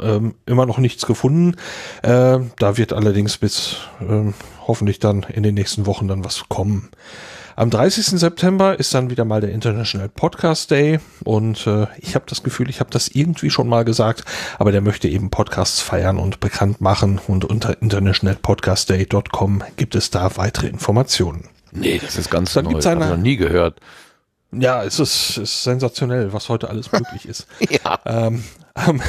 ähm, 0.00 0.34
immer 0.46 0.66
noch 0.66 0.78
nichts 0.78 1.06
gefunden. 1.06 1.56
Äh, 2.02 2.38
da 2.58 2.76
wird 2.76 2.92
allerdings 2.92 3.38
bis 3.38 3.76
ähm, 4.00 4.34
hoffentlich 4.66 4.98
dann 4.98 5.22
in 5.24 5.42
den 5.42 5.54
nächsten 5.54 5.86
Wochen 5.86 6.08
dann 6.08 6.24
was 6.24 6.44
kommen. 6.48 6.90
Am 7.56 7.68
30. 7.68 8.18
September 8.18 8.78
ist 8.78 8.94
dann 8.94 9.10
wieder 9.10 9.26
mal 9.26 9.42
der 9.42 9.50
International 9.50 10.08
Podcast 10.08 10.70
Day 10.70 10.98
und 11.24 11.66
äh, 11.66 11.88
ich 11.98 12.14
habe 12.14 12.24
das 12.26 12.42
Gefühl, 12.42 12.70
ich 12.70 12.80
habe 12.80 12.90
das 12.90 13.08
irgendwie 13.08 13.50
schon 13.50 13.68
mal 13.68 13.84
gesagt, 13.84 14.24
aber 14.58 14.72
der 14.72 14.80
möchte 14.80 15.08
eben 15.08 15.28
Podcasts 15.28 15.80
feiern 15.82 16.18
und 16.18 16.40
bekannt 16.40 16.80
machen 16.80 17.20
und 17.26 17.44
unter 17.44 17.82
internationalpodcastday.com 17.82 19.62
gibt 19.76 19.94
es 19.94 20.10
da 20.10 20.36
weitere 20.36 20.68
Informationen. 20.68 21.48
Nee, 21.72 22.00
das 22.02 22.16
ist 22.16 22.30
ganz 22.30 22.52
Dann 22.54 22.64
neu. 22.64 22.70
gibt's 22.70 22.86
eine- 22.86 23.04
Hab 23.04 23.10
ich 23.12 23.16
noch 23.18 23.22
nie 23.22 23.36
gehört. 23.36 23.80
Ja, 24.52 24.82
es 24.82 24.98
ist, 24.98 25.36
ist 25.36 25.62
sensationell, 25.62 26.32
was 26.32 26.48
heute 26.48 26.68
alles 26.70 26.90
möglich 26.92 27.26
ist. 27.28 27.46
Ja. 27.70 27.98
Ähm, 28.06 28.42
ähm, 28.88 29.00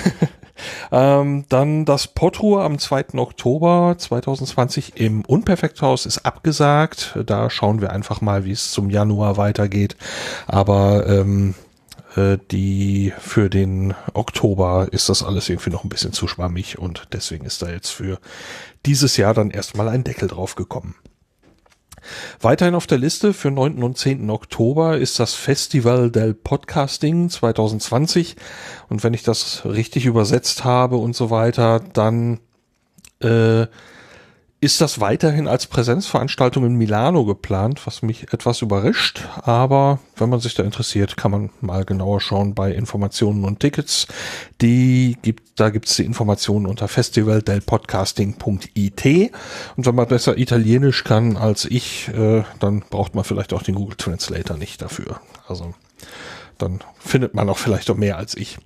ähm, 0.91 1.45
dann 1.49 1.85
das 1.85 2.07
Potruhr 2.07 2.64
am 2.64 2.80
2. 2.80 3.17
Oktober 3.17 3.95
2020 3.98 4.93
im 4.99 5.23
Unperfekthaus 5.25 6.06
ist 6.06 6.25
abgesagt. 6.25 7.17
Da 7.25 7.49
schauen 7.49 7.81
wir 7.81 7.91
einfach 7.91 8.22
mal, 8.22 8.45
wie 8.45 8.51
es 8.51 8.72
zum 8.72 8.90
Januar 8.90 9.38
weitergeht. 9.38 9.95
Aber 10.48 11.07
ähm, 11.07 11.56
äh, 12.15 12.38
die 12.51 13.14
für 13.19 13.49
den 13.49 13.93
Oktober 14.14 14.88
ist 14.91 15.09
das 15.09 15.23
alles 15.23 15.49
irgendwie 15.49 15.69
noch 15.69 15.83
ein 15.83 15.90
bisschen 15.90 16.14
zu 16.14 16.27
schwammig 16.27 16.77
und 16.77 17.07
deswegen 17.14 17.45
ist 17.45 17.61
da 17.61 17.69
jetzt 17.69 17.90
für 17.90 18.19
dieses 18.85 19.17
Jahr 19.17 19.33
dann 19.33 19.51
erstmal 19.51 19.88
ein 19.88 20.03
Deckel 20.03 20.27
drauf 20.27 20.56
gekommen. 20.56 20.95
Weiterhin 22.40 22.76
auf 22.76 22.88
der 22.88 22.98
Liste 22.98 23.34
für 23.34 23.52
9. 23.52 23.84
und 23.84 23.98
10. 23.98 24.30
Oktober 24.30 24.98
ist 24.98 25.20
das 25.20 25.34
Festival 25.34 26.12
del 26.12 26.34
Podcasting 26.34 27.30
2020. 27.30 28.36
Und 28.90 29.04
wenn 29.04 29.14
ich 29.14 29.24
das 29.24 29.66
richtig 29.66 30.06
übersetzt 30.06 30.64
habe 30.64 30.98
und 30.98 31.16
so 31.16 31.30
weiter, 31.30 31.80
dann 31.94 32.40
äh, 33.20 33.68
ist 34.61 34.80
das 34.80 35.01
weiterhin 35.01 35.48
als 35.48 35.65
Präsenzveranstaltung 35.65 36.64
in 36.67 36.75
Milano 36.75 37.25
geplant, 37.25 37.88
was 37.88 38.03
mich 38.03 38.31
etwas 38.31 38.61
überrascht. 38.61 39.27
Aber 39.41 39.98
wenn 40.17 40.30
man 40.30 40.40
sich 40.40 40.53
da 40.53 40.61
interessiert, 40.61 41.17
kann 41.17 41.31
man 41.31 41.49
mal 41.61 41.83
genauer 41.83 42.22
schauen 42.22 42.53
bei 42.53 42.72
Informationen 42.72 43.43
und 43.43 43.59
Tickets. 43.59 44.06
Die 44.61 45.17
gibt, 45.23 45.59
da 45.59 45.72
gibt's 45.72 45.95
die 45.95 46.06
Informationen 46.06 46.67
unter 46.67 46.88
festivaldelpodcasting.it. 46.88 49.31
Und 49.77 49.85
wenn 49.88 49.95
man 49.95 50.07
besser 50.07 50.38
Italienisch 50.38 51.03
kann 51.03 51.38
als 51.38 51.65
ich, 51.65 52.09
äh, 52.09 52.43
dann 52.59 52.83
braucht 52.88 53.15
man 53.15 53.23
vielleicht 53.23 53.53
auch 53.53 53.64
den 53.64 53.73
Google 53.73 53.98
Translator 53.98 54.57
nicht 54.57 54.80
dafür. 54.80 55.22
Also 55.48 55.73
dann 56.61 56.81
findet 56.99 57.33
man 57.33 57.49
auch 57.49 57.57
vielleicht 57.57 57.90
auch 57.90 57.98
mehr 57.98 58.17
als 58.17 58.38
ich. 58.38 58.59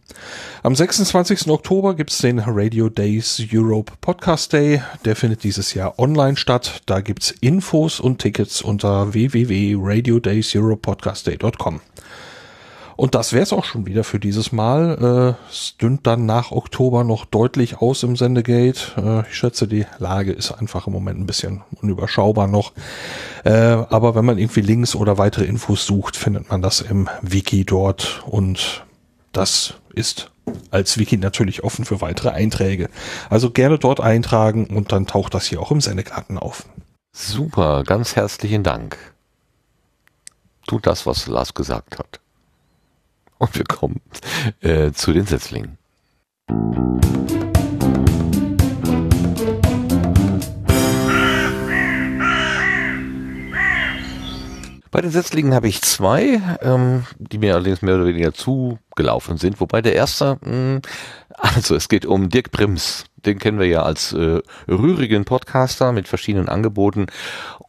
Am 0.63 0.75
26. 0.75 1.47
Oktober 1.49 1.95
gibt's 1.95 2.17
den 2.17 2.39
Radio 2.39 2.89
Days 2.89 3.41
Europe 3.51 3.93
Podcast 4.01 4.51
Day. 4.53 4.81
Der 5.05 5.15
findet 5.15 5.43
dieses 5.43 5.73
Jahr 5.73 5.97
online 5.99 6.37
statt. 6.37 6.81
Da 6.85 7.01
gibt's 7.01 7.31
Infos 7.31 7.99
und 7.99 8.19
Tickets 8.19 8.61
unter 8.61 9.13
www.radiodayseuropepodcastday.com. 9.13 11.81
Und 12.95 13.13
das 13.13 13.33
wär's 13.33 13.51
auch 13.51 13.65
schon 13.65 13.85
wieder 13.85 14.03
für 14.03 14.19
dieses 14.19 14.51
Mal. 14.51 15.35
Äh, 15.47 15.51
es 15.51 15.75
dünnt 15.77 16.07
dann 16.07 16.25
nach 16.25 16.51
Oktober 16.51 17.03
noch 17.03 17.25
deutlich 17.25 17.77
aus 17.81 18.03
im 18.03 18.15
Sendegate. 18.15 18.79
Äh, 18.97 19.29
ich 19.29 19.35
schätze, 19.35 19.67
die 19.67 19.85
Lage 19.99 20.31
ist 20.31 20.51
einfach 20.51 20.87
im 20.87 20.93
Moment 20.93 21.19
ein 21.19 21.25
bisschen 21.25 21.61
unüberschaubar 21.81 22.47
noch. 22.47 22.73
Äh, 23.43 23.51
aber 23.51 24.15
wenn 24.15 24.25
man 24.25 24.37
irgendwie 24.37 24.61
Links 24.61 24.95
oder 24.95 25.17
weitere 25.17 25.45
Infos 25.45 25.85
sucht, 25.85 26.15
findet 26.15 26.49
man 26.49 26.61
das 26.61 26.81
im 26.81 27.09
Wiki 27.21 27.65
dort. 27.65 28.23
Und 28.25 28.85
das 29.33 29.73
ist 29.93 30.31
als 30.71 30.97
Wiki 30.97 31.17
natürlich 31.17 31.63
offen 31.63 31.85
für 31.85 32.01
weitere 32.01 32.29
Einträge. 32.29 32.89
Also 33.29 33.51
gerne 33.51 33.77
dort 33.77 33.99
eintragen 33.99 34.67
und 34.67 34.91
dann 34.91 35.07
taucht 35.07 35.33
das 35.33 35.45
hier 35.45 35.61
auch 35.61 35.71
im 35.71 35.81
Sendegarten 35.81 36.37
auf. 36.37 36.65
Super, 37.11 37.83
ganz 37.83 38.15
herzlichen 38.15 38.63
Dank. 38.63 38.97
Tut 40.67 40.85
das, 40.87 41.05
was 41.05 41.27
Lars 41.27 41.53
gesagt 41.53 41.99
hat. 41.99 42.19
Und 43.37 43.55
wir 43.55 43.65
kommen 43.65 44.01
äh, 44.61 44.91
zu 44.91 45.13
den 45.13 45.25
Setzlingen. 45.25 45.77
Bei 54.95 55.01
den 55.01 55.11
Setzlingen 55.11 55.53
habe 55.53 55.67
ich 55.67 55.81
zwei, 55.81 56.41
ähm, 56.61 57.03
die 57.19 57.37
mir 57.37 57.55
allerdings 57.55 57.81
mehr 57.81 57.95
oder 57.95 58.05
weniger 58.05 58.33
zugelaufen 58.33 59.35
sind. 59.35 59.59
Wobei 59.59 59.81
der 59.81 59.93
erste, 59.93 60.37
mh, 60.39 60.79
also 61.37 61.75
es 61.75 61.89
geht 61.89 62.05
um 62.05 62.29
Dirk 62.29 62.51
Prims. 62.51 63.03
Den 63.25 63.37
kennen 63.37 63.59
wir 63.59 63.67
ja 63.67 63.83
als 63.83 64.13
äh, 64.13 64.41
rührigen 64.69 65.25
Podcaster 65.25 65.91
mit 65.91 66.07
verschiedenen 66.07 66.47
Angeboten. 66.47 67.07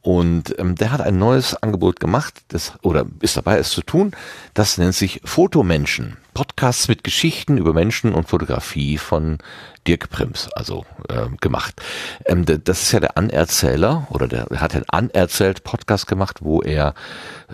Und 0.07 0.57
ähm, 0.61 0.77
der 0.77 0.93
hat 0.93 1.01
ein 1.01 1.19
neues 1.19 1.61
Angebot 1.65 1.99
gemacht, 1.99 2.35
das, 2.47 2.75
oder 2.83 3.07
ist 3.23 3.37
dabei, 3.37 3.59
es 3.59 3.71
zu 3.71 3.83
tun. 3.83 4.13
Das 4.55 4.79
nennt 4.79 4.95
sich 4.95 5.21
Fotomenschen. 5.25 6.17
Podcasts 6.33 6.87
mit 6.87 7.03
Geschichten 7.03 7.59
über 7.59 7.73
Menschen 7.73 8.15
und 8.15 8.29
Fotografie 8.29 8.99
von 8.99 9.39
Dirk 9.85 10.09
Prims, 10.09 10.49
also 10.53 10.87
äh, 11.09 11.27
gemacht. 11.41 11.83
Ähm, 12.25 12.45
das 12.47 12.83
ist 12.83 12.93
ja 12.93 13.01
der 13.01 13.17
Anerzähler, 13.17 14.07
oder 14.11 14.29
der, 14.29 14.47
hat 14.61 14.75
den 14.75 14.89
Anerzählt 14.89 15.65
Podcast 15.65 16.07
gemacht, 16.07 16.39
wo 16.41 16.63
er 16.63 16.95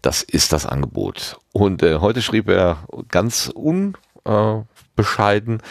Das 0.02 0.22
ist 0.22 0.52
das 0.52 0.66
Angebot. 0.66 1.38
Und 1.52 1.82
äh, 1.82 2.00
heute 2.00 2.20
schrieb 2.20 2.48
er 2.48 2.86
ganz 3.08 3.50
unbescheiden, 4.96 5.62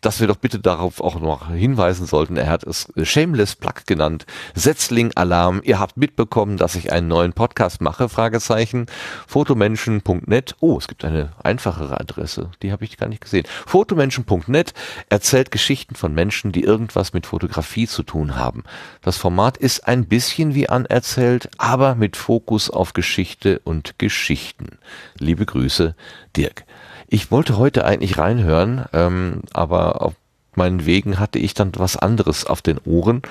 dass 0.00 0.20
wir 0.20 0.26
doch 0.26 0.36
bitte 0.36 0.58
darauf 0.58 1.00
auch 1.00 1.18
noch 1.18 1.48
hinweisen 1.48 2.06
sollten. 2.06 2.36
Er 2.36 2.50
hat 2.50 2.62
es 2.64 2.92
Shameless 3.02 3.56
Plug 3.56 3.86
genannt. 3.86 4.26
Setzling 4.54 5.12
Alarm. 5.14 5.62
Ihr 5.64 5.78
habt 5.78 5.96
mitbekommen, 5.96 6.58
dass 6.58 6.74
ich 6.74 6.92
einen 6.92 7.08
neuen 7.08 7.32
Podcast 7.32 7.80
mache? 7.80 8.10
Fragezeichen. 8.10 8.84
Fotomenschen.net. 9.26 10.56
Oh, 10.60 10.76
es 10.76 10.88
gibt 10.88 11.06
eine 11.06 11.32
einfachere 11.42 11.98
Adresse. 11.98 12.50
Die 12.62 12.70
habe 12.70 12.84
ich 12.84 12.98
gar 12.98 13.08
nicht 13.08 13.22
gesehen. 13.22 13.46
Fotomenschen.net 13.64 14.74
erzählt 15.08 15.50
Geschichten 15.50 15.94
von 15.94 16.12
Menschen, 16.12 16.52
die 16.52 16.64
irgendwas 16.64 17.14
mit 17.14 17.24
Fotografie 17.26 17.86
zu 17.86 18.02
tun 18.02 18.36
haben. 18.36 18.64
Das 19.00 19.16
Format 19.16 19.56
ist 19.56 19.88
ein 19.88 20.04
bisschen 20.04 20.54
wie 20.54 20.68
anerzählt, 20.68 21.48
aber 21.56 21.94
mit 21.94 22.18
Fokus 22.18 22.68
auf 22.68 22.92
Geschichte 22.92 23.60
und 23.64 23.98
Geschichten. 23.98 24.78
Liebe 25.18 25.46
Grüße, 25.46 25.94
Dirk. 26.36 26.66
Ich 27.14 27.30
wollte 27.30 27.58
heute 27.58 27.84
eigentlich 27.84 28.18
reinhören, 28.18 28.86
ähm, 28.92 29.42
aber 29.52 30.02
auf 30.02 30.14
meinen 30.56 30.84
Wegen 30.84 31.20
hatte 31.20 31.38
ich 31.38 31.54
dann 31.54 31.70
was 31.76 31.96
anderes 31.96 32.44
auf 32.44 32.60
den 32.60 32.78
Ohren 32.84 33.22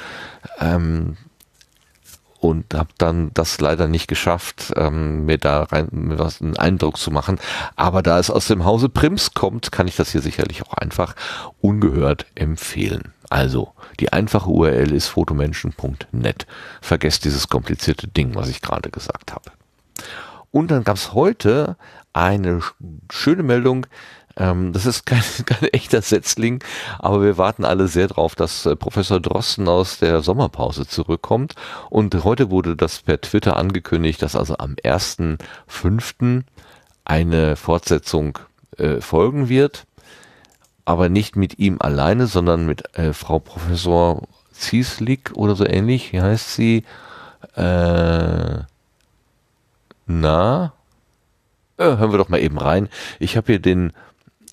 ähm, 0.62 1.18
und 2.40 2.74
habe 2.74 2.92
dann 2.98 3.32
das 3.34 3.60
leider 3.60 3.90
nicht 3.90 4.08
geschafft, 4.08 4.72
ähm, 4.78 5.26
mir 5.26 5.38
da 5.38 5.64
rein 5.64 5.90
mir 5.92 6.18
was 6.18 6.42
einen 6.42 6.56
Eindruck 6.56 6.96
zu 6.96 7.12
machen. 7.12 7.42
Aber 7.76 8.02
da 8.02 8.20
es 8.20 8.30
aus 8.30 8.48
dem 8.48 8.64
Hause 8.64 8.88
Prims 8.88 9.34
kommt, 9.34 9.74
kann 9.74 9.90
ich 9.90 9.98
das 9.98 10.14
hier 10.14 10.22
sicherlich 10.22 10.66
auch 10.66 10.76
einfach 10.76 11.14
ungehört 11.60 12.26
empfehlen. 12.36 13.12
Also, 13.30 13.74
die 14.00 14.14
einfache 14.14 14.50
URL 14.50 14.94
ist 14.94 15.10
fotomenschen.net. 15.10 16.48
Vergesst 16.80 17.26
dieses 17.26 17.50
komplizierte 17.50 18.08
Ding, 18.08 18.34
was 18.34 18.48
ich 18.48 18.62
gerade 18.62 18.90
gesagt 18.90 19.34
habe. 19.34 19.52
Und 20.54 20.70
dann 20.70 20.84
gab 20.84 20.98
es 20.98 21.14
heute 21.14 21.78
eine 22.14 22.60
schöne 23.12 23.42
Meldung. 23.42 23.88
Ähm, 24.38 24.72
das 24.72 24.86
ist 24.86 25.04
kein, 25.08 25.24
kein 25.48 25.68
echter 25.70 26.04
Setzling, 26.04 26.64
aber 27.00 27.24
wir 27.24 27.40
warten 27.40 27.66
alle 27.66 27.88
sehr 27.88 28.08
drauf, 28.08 28.36
dass 28.36 28.68
äh, 28.68 28.76
Professor 28.76 29.20
Drosten 29.20 29.68
aus 29.68 29.98
der 29.98 30.22
Sommerpause 30.22 30.86
zurückkommt. 30.86 31.56
Und 31.90 32.24
heute 32.24 32.52
wurde 32.52 32.76
das 32.76 33.02
per 33.02 33.20
Twitter 33.20 33.58
angekündigt, 33.58 34.22
dass 34.22 34.36
also 34.36 34.56
am 34.60 34.76
1.5. 34.76 36.44
eine 37.04 37.56
Fortsetzung 37.56 38.38
äh, 38.78 39.02
folgen 39.02 39.50
wird. 39.50 39.88
Aber 40.86 41.10
nicht 41.10 41.36
mit 41.36 41.58
ihm 41.58 41.78
alleine, 41.80 42.28
sondern 42.28 42.68
mit 42.68 42.96
äh, 42.96 43.14
Frau 43.14 43.40
Professor 43.40 44.22
Zieslik 44.52 45.32
oder 45.34 45.56
so 45.56 45.66
ähnlich. 45.66 46.14
Wie 46.14 46.22
heißt 46.22 46.54
sie? 46.54 46.84
Äh, 47.56 48.66
na, 50.06 50.74
äh, 51.78 51.84
hören 51.84 52.12
wir 52.12 52.18
doch 52.18 52.30
mal 52.30 52.42
eben 52.42 52.58
rein. 52.58 52.90
Ich 53.20 53.38
habe 53.38 53.48
hier 53.48 53.60
den, 53.60 53.94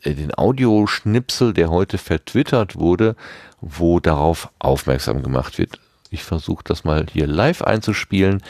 äh, 0.03 0.15
den 0.15 0.37
Audioschnipsel, 0.37 1.53
der 1.53 1.71
heute 1.71 1.99
vertwittert 1.99 2.77
wurde, 2.77 3.17
wo 3.61 4.01
darauf 4.01 4.49
aufmerksam 4.59 5.23
gemacht 5.23 5.59
wird. 5.59 5.79
Ich 6.11 6.25
versuche 6.25 6.65
das 6.65 6.85
mal 6.85 7.07
hier 7.13 7.27
live 7.27 7.63
einzuspielen. 7.63 8.43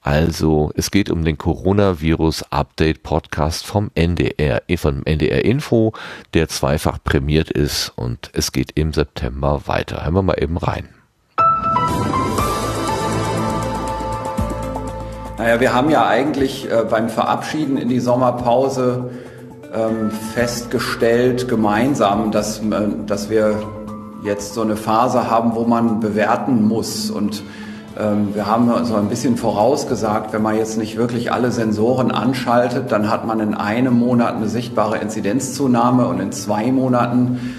Also, 0.00 0.70
es 0.74 0.90
geht 0.90 1.10
um 1.10 1.24
den 1.24 1.38
Coronavirus 1.38 2.52
Update 2.52 3.02
Podcast 3.02 3.64
vom 3.64 3.90
NDR, 3.94 4.62
äh, 4.68 4.76
vom 4.76 5.02
NDR 5.04 5.44
Info, 5.44 5.94
der 6.34 6.48
zweifach 6.48 6.98
prämiert 7.02 7.50
ist 7.50 7.90
und 7.96 8.30
es 8.34 8.52
geht 8.52 8.72
im 8.74 8.92
September 8.92 9.62
weiter. 9.66 10.04
Hören 10.04 10.14
wir 10.14 10.22
mal 10.22 10.42
eben 10.42 10.58
rein. 10.58 10.90
Naja, 15.44 15.60
wir 15.60 15.74
haben 15.74 15.90
ja 15.90 16.06
eigentlich 16.06 16.72
äh, 16.72 16.86
beim 16.88 17.10
Verabschieden 17.10 17.76
in 17.76 17.90
die 17.90 18.00
Sommerpause 18.00 19.10
ähm, 19.74 20.10
festgestellt, 20.10 21.48
gemeinsam, 21.48 22.30
dass, 22.30 22.60
äh, 22.60 22.88
dass 23.06 23.28
wir 23.28 23.62
jetzt 24.24 24.54
so 24.54 24.62
eine 24.62 24.76
Phase 24.76 25.30
haben, 25.30 25.54
wo 25.54 25.64
man 25.64 26.00
bewerten 26.00 26.66
muss. 26.66 27.10
Und 27.10 27.42
ähm, 28.00 28.34
wir 28.34 28.46
haben 28.46 28.86
so 28.86 28.94
ein 28.94 29.10
bisschen 29.10 29.36
vorausgesagt, 29.36 30.32
wenn 30.32 30.40
man 30.40 30.56
jetzt 30.56 30.78
nicht 30.78 30.96
wirklich 30.96 31.30
alle 31.30 31.50
Sensoren 31.50 32.10
anschaltet, 32.10 32.90
dann 32.90 33.10
hat 33.10 33.26
man 33.26 33.38
in 33.40 33.52
einem 33.52 33.98
Monat 33.98 34.36
eine 34.36 34.48
sichtbare 34.48 34.96
Inzidenzzunahme 34.96 36.06
und 36.06 36.20
in 36.20 36.32
zwei 36.32 36.72
Monaten 36.72 37.54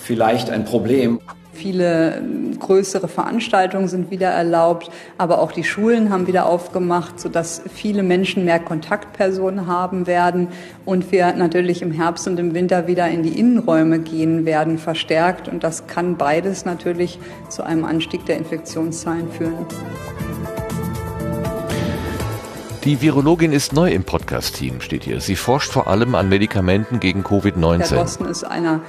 vielleicht 0.00 0.48
ein 0.48 0.64
Problem. 0.64 1.18
Viele 1.56 2.22
größere 2.60 3.08
Veranstaltungen 3.08 3.88
sind 3.88 4.10
wieder 4.10 4.28
erlaubt, 4.28 4.90
aber 5.16 5.40
auch 5.40 5.52
die 5.52 5.64
Schulen 5.64 6.10
haben 6.10 6.26
wieder 6.26 6.46
aufgemacht, 6.46 7.18
sodass 7.18 7.62
viele 7.72 8.02
Menschen 8.02 8.44
mehr 8.44 8.58
Kontaktpersonen 8.58 9.66
haben 9.66 10.06
werden 10.06 10.48
und 10.84 11.10
wir 11.12 11.32
natürlich 11.32 11.80
im 11.80 11.92
Herbst 11.92 12.26
und 12.28 12.38
im 12.38 12.52
Winter 12.52 12.86
wieder 12.86 13.08
in 13.08 13.22
die 13.22 13.38
Innenräume 13.38 14.00
gehen 14.00 14.44
werden, 14.44 14.76
verstärkt. 14.76 15.48
Und 15.48 15.64
das 15.64 15.86
kann 15.86 16.16
beides 16.16 16.66
natürlich 16.66 17.18
zu 17.48 17.62
einem 17.62 17.84
Anstieg 17.84 18.26
der 18.26 18.36
Infektionszahlen 18.36 19.30
führen. 19.30 19.66
Die 22.84 23.00
Virologin 23.00 23.50
ist 23.52 23.72
neu 23.72 23.90
im 23.90 24.04
Podcast-Team, 24.04 24.80
steht 24.80 25.02
hier. 25.02 25.20
Sie 25.20 25.34
forscht 25.34 25.72
vor 25.72 25.88
allem 25.88 26.14
an 26.14 26.28
Medikamenten 26.28 27.00
gegen 27.00 27.24
Covid-19. 27.24 27.78
Herr 27.78 27.96
Drosten 27.96 28.26
ist 28.26 28.44
einer 28.44 28.80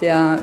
der 0.00 0.38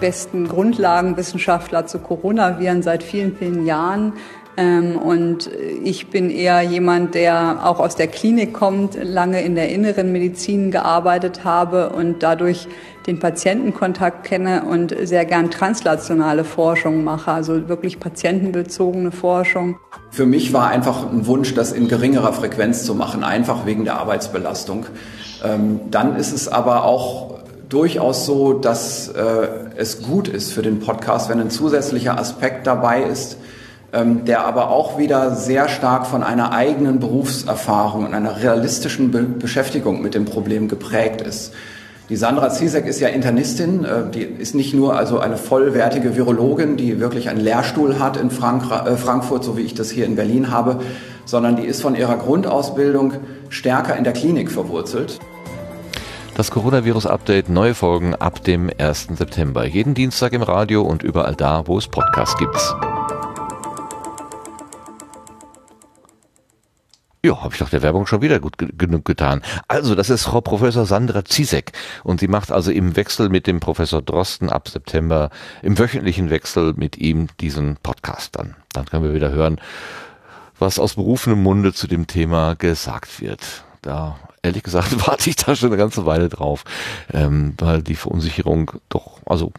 besten 0.00 0.48
Grundlagenwissenschaftler 0.48 1.86
zu 1.86 1.98
Coronaviren 1.98 2.82
seit 2.82 3.02
vielen, 3.02 3.36
vielen 3.36 3.66
Jahren. 3.66 4.14
Ähm, 4.56 4.96
und 4.96 5.50
ich 5.82 6.10
bin 6.10 6.30
eher 6.30 6.60
jemand, 6.62 7.14
der 7.14 7.60
auch 7.64 7.80
aus 7.80 7.96
der 7.96 8.06
Klinik 8.06 8.52
kommt, 8.52 9.02
lange 9.02 9.42
in 9.42 9.54
der 9.54 9.70
inneren 9.70 10.12
Medizin 10.12 10.70
gearbeitet 10.70 11.44
habe 11.44 11.90
und 11.90 12.22
dadurch 12.22 12.68
den 13.06 13.18
Patientenkontakt 13.18 14.24
kenne 14.24 14.64
und 14.64 14.94
sehr 15.02 15.24
gern 15.24 15.50
translationale 15.50 16.44
Forschung 16.44 17.02
mache, 17.02 17.32
also 17.32 17.68
wirklich 17.68 17.98
patientenbezogene 17.98 19.10
Forschung. 19.10 19.78
Für 20.10 20.26
mich 20.26 20.52
war 20.52 20.68
einfach 20.68 21.10
ein 21.10 21.26
Wunsch, 21.26 21.54
das 21.54 21.72
in 21.72 21.88
geringerer 21.88 22.32
Frequenz 22.32 22.84
zu 22.84 22.94
machen, 22.94 23.24
einfach 23.24 23.66
wegen 23.66 23.84
der 23.84 23.98
Arbeitsbelastung. 23.98 24.86
Ähm, 25.42 25.80
dann 25.90 26.16
ist 26.16 26.32
es 26.32 26.48
aber 26.48 26.84
auch 26.84 27.31
durchaus 27.72 28.26
so, 28.26 28.52
dass 28.52 29.08
äh, 29.08 29.48
es 29.76 30.02
gut 30.02 30.28
ist 30.28 30.52
für 30.52 30.62
den 30.62 30.80
Podcast, 30.80 31.30
wenn 31.30 31.40
ein 31.40 31.50
zusätzlicher 31.50 32.18
Aspekt 32.18 32.66
dabei 32.66 33.02
ist, 33.02 33.38
ähm, 33.92 34.24
der 34.26 34.46
aber 34.46 34.68
auch 34.70 34.98
wieder 34.98 35.34
sehr 35.34 35.68
stark 35.68 36.06
von 36.06 36.22
einer 36.22 36.52
eigenen 36.52 37.00
Berufserfahrung 37.00 38.04
und 38.06 38.14
einer 38.14 38.42
realistischen 38.42 39.10
Be 39.10 39.22
Beschäftigung 39.22 40.02
mit 40.02 40.14
dem 40.14 40.26
Problem 40.26 40.68
geprägt 40.68 41.22
ist. 41.22 41.52
Die 42.10 42.16
Sandra 42.16 42.50
Zizek 42.50 42.84
ist 42.86 43.00
ja 43.00 43.08
Internistin, 43.08 43.84
äh, 43.84 44.10
die 44.12 44.22
ist 44.22 44.54
nicht 44.54 44.74
nur 44.74 44.96
also 44.96 45.18
eine 45.18 45.38
vollwertige 45.38 46.14
Virologin, 46.14 46.76
die 46.76 47.00
wirklich 47.00 47.30
einen 47.30 47.40
Lehrstuhl 47.40 47.98
hat 47.98 48.18
in 48.18 48.30
Frank 48.30 48.64
äh, 48.70 48.96
Frankfurt, 48.96 49.44
so 49.44 49.56
wie 49.56 49.62
ich 49.62 49.72
das 49.72 49.90
hier 49.90 50.04
in 50.04 50.16
Berlin 50.16 50.50
habe, 50.50 50.80
sondern 51.24 51.56
die 51.56 51.64
ist 51.64 51.80
von 51.80 51.94
ihrer 51.94 52.16
Grundausbildung 52.16 53.14
stärker 53.48 53.96
in 53.96 54.04
der 54.04 54.12
Klinik 54.12 54.50
verwurzelt. 54.50 55.20
Das 56.42 56.50
Coronavirus-Update, 56.50 57.50
neue 57.50 57.72
Folgen 57.72 58.16
ab 58.16 58.42
dem 58.42 58.68
1. 58.76 59.10
September. 59.12 59.64
Jeden 59.64 59.94
Dienstag 59.94 60.32
im 60.32 60.42
Radio 60.42 60.82
und 60.82 61.04
überall 61.04 61.36
da, 61.36 61.68
wo 61.68 61.78
es 61.78 61.86
Podcasts 61.86 62.36
gibt. 62.36 62.56
Ja, 67.24 67.40
habe 67.40 67.54
ich 67.54 67.60
doch 67.60 67.68
der 67.68 67.82
Werbung 67.82 68.08
schon 68.08 68.22
wieder 68.22 68.40
gut 68.40 68.54
genug 68.58 69.04
getan. 69.04 69.42
Also, 69.68 69.94
das 69.94 70.10
ist 70.10 70.24
Frau 70.24 70.40
Professor 70.40 70.84
Sandra 70.84 71.24
Zizek 71.24 71.70
und 72.02 72.18
sie 72.18 72.26
macht 72.26 72.50
also 72.50 72.72
im 72.72 72.96
Wechsel 72.96 73.28
mit 73.28 73.46
dem 73.46 73.60
Professor 73.60 74.02
Drosten 74.02 74.50
ab 74.50 74.68
September, 74.68 75.30
im 75.62 75.78
wöchentlichen 75.78 76.28
Wechsel 76.28 76.74
mit 76.74 76.98
ihm 76.98 77.28
diesen 77.38 77.76
Podcast 77.84 78.34
dann. 78.36 78.56
Dann 78.72 78.86
können 78.86 79.04
wir 79.04 79.14
wieder 79.14 79.30
hören, 79.30 79.60
was 80.58 80.80
aus 80.80 80.94
berufenem 80.94 81.40
Munde 81.40 81.72
zu 81.72 81.86
dem 81.86 82.08
Thema 82.08 82.56
gesagt 82.56 83.20
wird. 83.20 83.62
Da 83.82 84.16
ehrlich 84.42 84.62
gesagt 84.62 85.06
warte 85.06 85.30
ich 85.30 85.36
da 85.36 85.54
schon 85.54 85.68
eine 85.70 85.78
ganze 85.78 86.04
Weile 86.04 86.28
drauf, 86.28 86.64
ähm, 87.12 87.54
weil 87.58 87.82
die 87.82 87.94
Verunsicherung 87.94 88.72
doch, 88.88 89.20
also, 89.26 89.52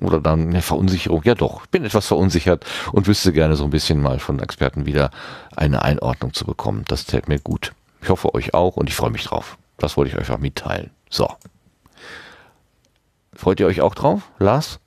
oder 0.00 0.20
dann 0.20 0.48
eine 0.48 0.62
Verunsicherung, 0.62 1.22
ja 1.24 1.34
doch, 1.34 1.64
ich 1.64 1.70
bin 1.70 1.84
etwas 1.84 2.06
verunsichert 2.06 2.64
und 2.92 3.06
wüsste 3.06 3.32
gerne 3.32 3.56
so 3.56 3.64
ein 3.64 3.70
bisschen 3.70 4.00
mal 4.00 4.18
von 4.18 4.38
Experten 4.38 4.86
wieder 4.86 5.10
eine 5.56 5.82
Einordnung 5.82 6.32
zu 6.32 6.44
bekommen. 6.44 6.84
Das 6.86 7.04
täte 7.04 7.28
mir 7.28 7.40
gut. 7.40 7.72
Ich 8.02 8.08
hoffe 8.08 8.34
euch 8.34 8.54
auch 8.54 8.76
und 8.76 8.88
ich 8.88 8.94
freue 8.94 9.10
mich 9.10 9.24
drauf. 9.24 9.58
Das 9.78 9.96
wollte 9.96 10.10
ich 10.10 10.16
euch 10.16 10.20
einfach 10.20 10.38
mitteilen. 10.38 10.90
So. 11.10 11.28
Freut 13.34 13.60
ihr 13.60 13.66
euch 13.66 13.80
auch 13.80 13.94
drauf, 13.94 14.22
Lars? 14.38 14.80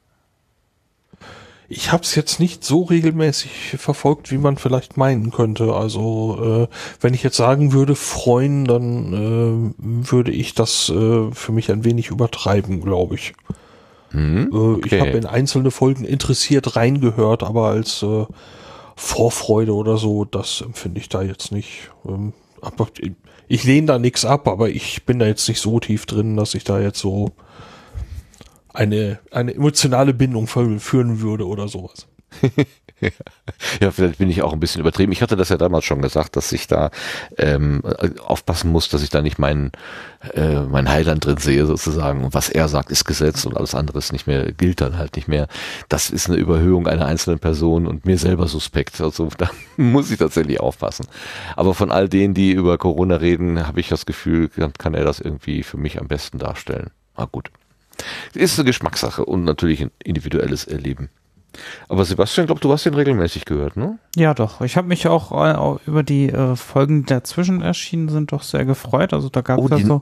Ich 1.76 1.92
habe 1.92 2.04
es 2.04 2.14
jetzt 2.14 2.40
nicht 2.40 2.64
so 2.64 2.84
regelmäßig 2.84 3.76
verfolgt, 3.78 4.32
wie 4.32 4.38
man 4.38 4.58
vielleicht 4.58 4.96
meinen 4.96 5.32
könnte. 5.32 5.74
Also 5.74 6.68
äh, 6.70 6.76
wenn 7.02 7.14
ich 7.14 7.24
jetzt 7.24 7.38
sagen 7.38 7.74
würde, 7.74 7.96
freuen, 7.96 8.66
dann 8.66 9.74
äh, 9.78 10.08
würde 10.08 10.32
ich 10.32 10.54
das 10.54 10.90
äh, 10.90 11.32
für 11.32 11.52
mich 11.52 11.72
ein 11.72 11.84
wenig 11.84 12.10
übertreiben, 12.10 12.82
glaube 12.82 13.16
ich. 13.16 13.34
Hm, 14.12 14.50
okay. 14.54 14.96
Ich 14.96 15.02
habe 15.02 15.18
in 15.18 15.26
einzelne 15.26 15.72
Folgen 15.72 16.06
interessiert 16.06 16.76
reingehört, 16.76 17.42
aber 17.42 17.70
als 17.70 18.04
äh, 18.04 18.26
Vorfreude 18.96 19.74
oder 19.74 19.98
so, 19.98 20.26
das 20.26 20.62
empfinde 20.62 21.00
ich 21.00 21.10
da 21.10 21.24
jetzt 21.24 21.52
nicht. 21.52 21.90
Ähm, 22.08 22.34
aber 22.62 22.88
ich 23.48 23.64
lehne 23.64 23.88
da 23.88 24.00
nichts 24.00 24.26
ab, 24.26 24.48
aber 24.48 24.70
ich 24.70 25.06
bin 25.06 25.18
da 25.18 25.26
jetzt 25.26 25.48
nicht 25.50 25.60
so 25.60 25.80
tief 25.80 26.06
drin, 26.06 26.38
dass 26.38 26.54
ich 26.54 26.64
da 26.64 26.80
jetzt 26.80 27.00
so 27.00 27.32
eine, 28.74 29.20
eine 29.32 29.54
emotionale 29.54 30.14
Bindung 30.14 30.48
führen 30.48 31.22
würde 31.22 31.48
oder 31.48 31.68
sowas. 31.68 32.08
ja, 33.82 33.92
vielleicht 33.92 34.18
bin 34.18 34.30
ich 34.30 34.42
auch 34.42 34.54
ein 34.54 34.60
bisschen 34.60 34.82
übertrieben. 34.82 35.12
Ich 35.12 35.22
hatte 35.22 35.36
das 35.36 35.50
ja 35.50 35.58
damals 35.58 35.86
schon 35.86 36.02
gesagt, 36.02 36.36
dass 36.36 36.52
ich 36.52 36.68
da 36.68 36.92
ähm, 37.38 37.82
aufpassen 38.26 38.72
muss, 38.72 38.90
dass 38.90 39.04
ich 39.04 39.10
da 39.10 39.22
nicht 39.22 39.40
meinen 39.40 39.72
äh, 40.34 40.62
mein 40.62 40.90
Heiland 40.90 41.26
drin 41.26 41.38
sehe 41.38 41.66
sozusagen. 41.66 42.24
Und 42.24 42.34
was 42.34 42.50
er 42.50 42.68
sagt, 42.68 42.92
ist 42.92 43.06
Gesetz 43.06 43.46
und 43.46 43.58
alles 43.58 43.76
andere 43.76 43.98
ist 44.00 44.14
nicht 44.14 44.28
mehr, 44.28 44.52
gilt 44.52 44.82
dann 44.82 44.98
halt 44.98 45.16
nicht 45.16 45.28
mehr. 45.28 45.48
Das 45.90 46.10
ist 46.10 46.28
eine 46.28 46.38
Überhöhung 46.38 46.88
einer 46.88 47.06
einzelnen 47.06 47.40
Person 47.40 47.88
und 47.88 48.06
mir 48.06 48.18
selber 48.18 48.48
suspekt. 48.48 49.00
Also 49.02 49.30
da 49.38 49.50
muss 49.78 50.12
ich 50.12 50.20
tatsächlich 50.20 50.60
aufpassen. 50.60 51.08
Aber 51.56 51.74
von 51.74 51.92
all 51.92 52.10
denen, 52.10 52.34
die 52.34 52.52
über 52.52 52.78
Corona 52.78 53.18
reden, 53.18 53.68
habe 53.68 53.80
ich 53.80 53.90
das 53.90 54.06
Gefühl, 54.06 54.50
kann 54.78 54.94
er 54.94 55.04
das 55.04 55.20
irgendwie 55.20 55.64
für 55.64 55.78
mich 55.78 56.00
am 56.00 56.08
besten 56.08 56.40
darstellen. 56.40 56.90
Ah 57.16 57.28
gut. 57.32 57.50
Ist 58.34 58.60
eine 58.60 58.66
Geschmackssache 58.66 59.26
und 59.26 59.44
natürlich 59.44 59.82
ein 59.82 59.92
individuelles 60.04 60.66
Erleben. 60.66 61.10
Aber 61.88 62.04
Sebastian, 62.04 62.48
glaube 62.48 62.62
du 62.62 62.72
hast 62.72 62.86
den 62.86 62.96
regelmäßig 62.96 63.46
gehört, 63.46 63.78
ne? 63.78 64.00
Ja, 64.16 64.34
doch. 64.34 64.62
Ich 64.62 64.76
habe 64.76 64.88
mich 64.88 65.08
auch, 65.08 65.32
auch 65.32 65.78
äh, 65.78 65.80
über 65.86 66.04
die 66.04 66.30
äh, 66.30 66.56
Folgen, 66.56 67.02
die 67.02 67.14
dazwischen 67.14 67.62
erschienen 67.62 68.10
sind, 68.10 68.32
doch 68.32 68.42
sehr 68.42 68.66
gefreut. 68.66 69.14
Also 69.14 69.30
da 69.30 69.42
gab 69.42 69.60
es 69.60 69.72
oh, 69.72 69.76
ja 69.76 69.86
so 69.86 70.02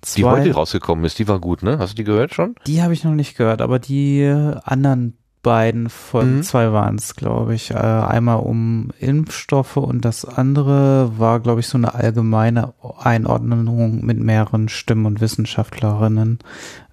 zwei. 0.00 0.20
Die 0.20 0.24
heute 0.24 0.54
rausgekommen 0.54 1.04
ist, 1.04 1.18
die 1.18 1.26
war 1.26 1.40
gut, 1.40 1.62
ne? 1.62 1.78
Hast 1.78 1.92
du 1.92 1.96
die 1.96 2.04
gehört 2.04 2.34
schon? 2.34 2.54
Die 2.66 2.82
habe 2.82 2.92
ich 2.92 3.04
noch 3.04 3.14
nicht 3.14 3.36
gehört, 3.36 3.62
aber 3.62 3.78
die 3.78 4.24
anderen 4.64 5.18
beiden 5.42 5.88
Folgen, 5.88 6.36
mhm. 6.36 6.42
zwei 6.42 6.72
waren 6.72 6.96
es, 6.96 7.16
glaube 7.16 7.54
ich. 7.54 7.72
Äh, 7.72 7.74
einmal 7.74 8.38
um 8.38 8.90
Impfstoffe 8.98 9.76
und 9.76 10.04
das 10.04 10.24
andere 10.24 11.18
war, 11.18 11.40
glaube 11.40 11.60
ich, 11.60 11.66
so 11.66 11.76
eine 11.76 11.94
allgemeine 11.94 12.74
Einordnung 12.98 14.04
mit 14.04 14.18
mehreren 14.18 14.68
Stimmen 14.68 15.06
und 15.06 15.20
Wissenschaftlerinnen, 15.20 16.38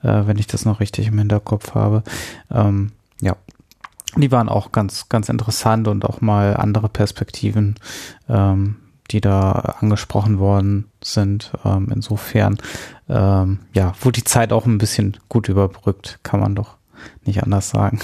äh, 0.01 0.21
wenn 0.25 0.37
ich 0.37 0.47
das 0.47 0.65
noch 0.65 0.79
richtig 0.79 1.07
im 1.07 1.19
Hinterkopf 1.19 1.75
habe. 1.75 2.03
Ähm, 2.49 2.91
ja, 3.21 3.35
die 4.15 4.31
waren 4.31 4.49
auch 4.49 4.71
ganz, 4.71 5.09
ganz 5.09 5.29
interessant 5.29 5.87
und 5.87 6.03
auch 6.03 6.21
mal 6.21 6.55
andere 6.57 6.89
Perspektiven, 6.89 7.75
ähm, 8.27 8.77
die 9.11 9.21
da 9.21 9.51
angesprochen 9.79 10.39
worden 10.39 10.85
sind. 11.03 11.51
Ähm, 11.63 11.89
insofern, 11.93 12.57
ähm, 13.07 13.59
ja, 13.73 13.93
wurde 14.01 14.19
die 14.19 14.23
Zeit 14.23 14.51
auch 14.51 14.65
ein 14.65 14.79
bisschen 14.79 15.17
gut 15.29 15.49
überbrückt, 15.49 16.19
kann 16.23 16.39
man 16.39 16.55
doch 16.55 16.77
nicht 17.25 17.43
anders 17.43 17.69
sagen. 17.69 17.99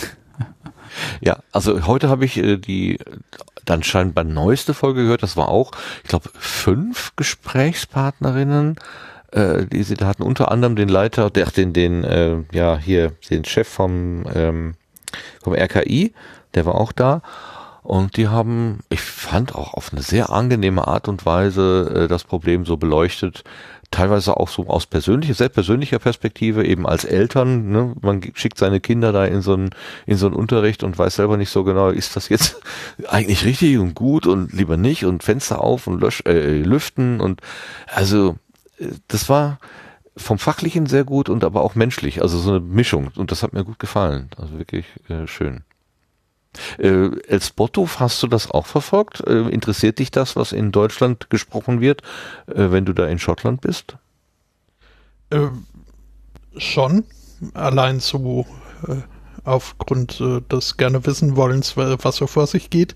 Ja, 1.21 1.39
also 1.51 1.85
heute 1.87 2.09
habe 2.09 2.25
ich 2.25 2.37
äh, 2.37 2.57
die 2.57 2.99
dann 3.65 3.83
scheinbar 3.83 4.23
neueste 4.23 4.73
Folge 4.73 5.03
gehört. 5.03 5.23
Das 5.23 5.37
war 5.37 5.49
auch, 5.49 5.71
ich 6.03 6.09
glaube, 6.09 6.29
fünf 6.37 7.13
Gesprächspartnerinnen 7.15 8.77
äh, 9.31 9.65
die 9.65 9.83
sie 9.83 9.95
da 9.95 10.07
hatten 10.07 10.23
unter 10.23 10.51
anderem 10.51 10.75
den 10.75 10.89
Leiter, 10.89 11.29
der 11.29 11.47
den 11.47 11.73
den 11.73 12.03
äh, 12.03 12.37
ja 12.51 12.77
hier 12.77 13.11
den 13.29 13.45
Chef 13.45 13.67
vom 13.67 14.23
ähm, 14.33 14.75
vom 15.43 15.53
RKI, 15.53 16.13
der 16.53 16.65
war 16.65 16.75
auch 16.75 16.91
da. 16.91 17.21
Und 17.83 18.17
die 18.17 18.27
haben, 18.27 18.79
ich 18.89 19.01
fand 19.01 19.53
auch 19.53 19.75
auf 19.75 19.91
eine 19.91 20.01
sehr 20.01 20.31
angenehme 20.31 20.87
Art 20.87 21.07
und 21.07 21.23
Weise 21.27 22.05
äh, 22.05 22.07
das 22.07 22.23
Problem 22.23 22.65
so 22.65 22.77
beleuchtet, 22.77 23.43
teilweise 23.91 24.37
auch 24.37 24.49
so 24.49 24.67
aus 24.67 24.85
persönlicher, 24.85 25.33
sehr 25.33 25.49
persönlicher 25.49 25.99
Perspektive, 25.99 26.65
eben 26.65 26.87
als 26.87 27.05
Eltern, 27.05 27.69
ne? 27.69 27.95
man 28.01 28.21
schickt 28.33 28.57
seine 28.57 28.79
Kinder 28.79 29.11
da 29.11 29.25
in 29.25 29.41
so 29.41 29.53
einen, 29.53 29.69
in 30.05 30.17
so 30.17 30.25
einen 30.27 30.35
Unterricht 30.35 30.83
und 30.83 30.97
weiß 30.97 31.15
selber 31.15 31.37
nicht 31.37 31.49
so 31.49 31.63
genau, 31.63 31.89
ist 31.89 32.15
das 32.15 32.29
jetzt 32.29 32.61
eigentlich 33.07 33.45
richtig 33.45 33.77
und 33.77 33.95
gut 33.95 34.27
und 34.27 34.53
lieber 34.53 34.77
nicht 34.77 35.05
und 35.05 35.23
Fenster 35.23 35.61
auf 35.61 35.87
und 35.87 36.01
lösch, 36.01 36.23
äh, 36.25 36.61
lüften 36.61 37.21
und 37.21 37.41
also 37.87 38.37
äh, 38.79 38.87
das 39.07 39.29
war, 39.29 39.59
vom 40.17 40.39
Fachlichen 40.39 40.85
sehr 40.85 41.03
gut 41.03 41.27
und 41.27 41.43
aber 41.43 41.61
auch 41.61 41.75
menschlich, 41.75 42.21
also 42.21 42.37
so 42.37 42.51
eine 42.51 42.59
Mischung 42.61 43.11
und 43.15 43.31
das 43.31 43.43
hat 43.43 43.53
mir 43.53 43.65
gut 43.65 43.79
gefallen, 43.79 44.29
also 44.37 44.57
wirklich 44.57 44.85
äh, 45.09 45.27
schön. 45.27 45.63
Äh, 46.77 47.09
Els 47.27 47.51
Botto, 47.51 47.87
hast 47.97 48.21
du 48.23 48.27
das 48.27 48.51
auch 48.51 48.65
verfolgt? 48.65 49.21
Äh, 49.27 49.49
interessiert 49.49 49.99
dich 49.99 50.11
das, 50.11 50.35
was 50.35 50.51
in 50.51 50.71
Deutschland 50.71 51.29
gesprochen 51.29 51.81
wird, 51.81 52.01
äh, 52.47 52.71
wenn 52.71 52.85
du 52.85 52.93
da 52.93 53.07
in 53.07 53.19
Schottland 53.19 53.61
bist? 53.61 53.97
Äh, 55.29 55.47
schon, 56.57 57.03
allein 57.53 57.99
so 57.99 58.45
äh, 58.87 58.95
aufgrund 59.43 60.19
äh, 60.21 60.41
des 60.41 60.77
gerne 60.77 61.05
wissen 61.05 61.35
wollens, 61.35 61.77
was 61.77 62.15
so 62.15 62.27
vor 62.27 62.47
sich 62.47 62.69
geht. 62.69 62.95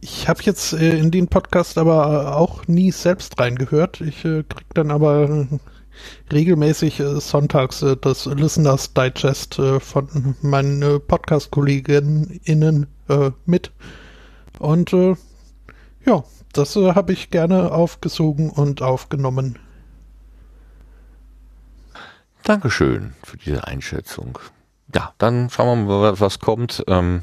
Ich 0.00 0.28
habe 0.28 0.42
jetzt 0.42 0.72
in 0.72 1.12
den 1.12 1.28
Podcast 1.28 1.78
aber 1.78 2.36
auch 2.36 2.66
nie 2.66 2.90
selbst 2.90 3.38
reingehört. 3.38 4.00
Ich 4.00 4.22
krieg 4.22 4.66
dann 4.74 4.90
aber 4.90 5.46
regelmäßig 6.32 7.00
äh, 7.00 7.20
sonntags 7.20 7.82
äh, 7.82 7.96
das 7.96 8.26
Listeners 8.26 8.92
Digest 8.94 9.58
äh, 9.58 9.80
von 9.80 10.36
meinen 10.42 11.00
Podcast-KollegInnen 11.06 12.86
mit. 13.44 13.72
Und 14.58 14.92
ja, 14.92 16.24
das 16.52 16.76
habe 16.76 17.12
ich 17.12 17.30
gerne 17.30 17.72
aufgesogen 17.72 18.48
und 18.48 18.80
aufgenommen. 18.80 19.58
Dankeschön 22.44 23.12
für 23.22 23.36
diese 23.36 23.66
Einschätzung. 23.66 24.38
Ja, 24.94 25.14
dann 25.18 25.50
schauen 25.50 25.86
wir 25.86 25.98
mal, 25.98 26.20
was 26.20 26.38
kommt. 26.38 26.84
Ähm, 26.86 27.22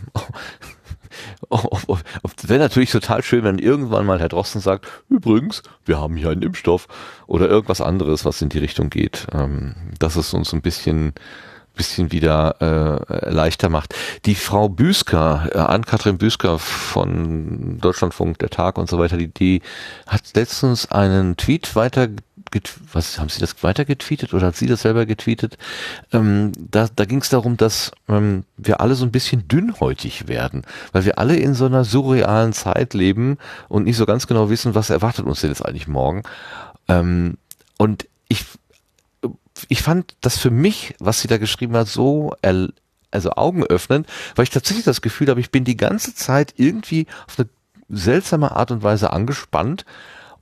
Wäre 1.49 2.59
natürlich 2.59 2.91
total 2.91 3.23
schön, 3.23 3.43
wenn 3.43 3.59
irgendwann 3.59 4.05
mal 4.05 4.19
Herr 4.19 4.29
Drosten 4.29 4.61
sagt, 4.61 4.87
übrigens, 5.09 5.63
wir 5.85 5.99
haben 5.99 6.15
hier 6.15 6.29
einen 6.29 6.41
Impfstoff 6.41 6.87
oder 7.27 7.47
irgendwas 7.47 7.81
anderes, 7.81 8.25
was 8.25 8.41
in 8.41 8.49
die 8.49 8.59
Richtung 8.59 8.89
geht. 8.89 9.27
Ähm, 9.33 9.75
dass 9.99 10.15
es 10.15 10.33
uns 10.33 10.53
ein 10.53 10.61
bisschen 10.61 11.13
bisschen 11.79 12.11
wieder 12.11 12.57
äh, 12.59 13.29
leichter 13.31 13.69
macht. 13.69 13.95
Die 14.25 14.35
Frau 14.35 14.67
Büsker, 14.67 15.49
äh, 15.53 15.59
Ann-Kathrin 15.59 16.17
Büsker 16.17 16.59
von 16.59 17.77
Deutschlandfunk, 17.79 18.37
der 18.39 18.49
Tag 18.49 18.77
und 18.77 18.89
so 18.89 18.99
weiter, 18.99 19.15
die, 19.15 19.29
die 19.29 19.61
hat 20.05 20.23
letztens 20.35 20.91
einen 20.91 21.37
Tweet 21.37 21.77
weiter 21.77 22.09
was 22.93 23.19
haben 23.19 23.29
Sie 23.29 23.39
das 23.39 23.63
weiter 23.63 23.85
getweetet 23.85 24.33
oder 24.33 24.47
hat 24.47 24.55
sie 24.55 24.67
das 24.67 24.81
selber 24.81 25.05
getweetet? 25.05 25.57
Ähm, 26.11 26.51
da 26.57 26.87
da 26.93 27.05
ging 27.05 27.21
es 27.21 27.29
darum, 27.29 27.57
dass 27.57 27.91
ähm, 28.07 28.43
wir 28.57 28.81
alle 28.81 28.95
so 28.95 29.05
ein 29.05 29.11
bisschen 29.11 29.47
dünnhäutig 29.47 30.27
werden, 30.27 30.63
weil 30.91 31.05
wir 31.05 31.19
alle 31.19 31.35
in 31.35 31.53
so 31.53 31.65
einer 31.65 31.83
surrealen 31.83 32.53
Zeit 32.53 32.93
leben 32.93 33.37
und 33.67 33.85
nicht 33.85 33.97
so 33.97 34.05
ganz 34.05 34.27
genau 34.27 34.49
wissen, 34.49 34.75
was 34.75 34.89
erwartet 34.89 35.25
uns 35.25 35.41
denn 35.41 35.51
jetzt 35.51 35.65
eigentlich 35.65 35.87
morgen. 35.87 36.23
Ähm, 36.87 37.37
und 37.77 38.07
ich 38.27 38.45
ich 39.67 39.81
fand 39.81 40.15
das 40.21 40.37
für 40.37 40.51
mich, 40.51 40.95
was 40.99 41.21
sie 41.21 41.27
da 41.27 41.37
geschrieben 41.37 41.75
hat, 41.75 41.87
so 41.87 42.33
also 43.11 43.31
Augen 43.31 43.63
öffnen, 43.63 44.05
weil 44.35 44.43
ich 44.43 44.49
tatsächlich 44.49 44.85
das 44.85 45.01
Gefühl 45.01 45.27
habe, 45.27 45.39
ich 45.39 45.51
bin 45.51 45.63
die 45.63 45.77
ganze 45.77 46.13
Zeit 46.15 46.53
irgendwie 46.57 47.07
auf 47.27 47.39
eine 47.39 47.49
seltsame 47.89 48.55
Art 48.55 48.71
und 48.71 48.83
Weise 48.83 49.11
angespannt 49.11 49.85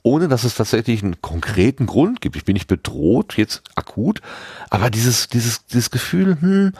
ohne 0.03 0.27
dass 0.27 0.43
es 0.43 0.55
tatsächlich 0.55 1.03
einen 1.03 1.21
konkreten 1.21 1.85
Grund 1.85 2.21
gibt. 2.21 2.35
Ich 2.35 2.45
bin 2.45 2.53
nicht 2.53 2.67
bedroht, 2.67 3.37
jetzt 3.37 3.63
akut, 3.75 4.21
aber 4.69 4.89
dieses, 4.89 5.27
dieses, 5.27 5.65
dieses 5.65 5.91
Gefühl, 5.91 6.37
hm, 6.39 6.73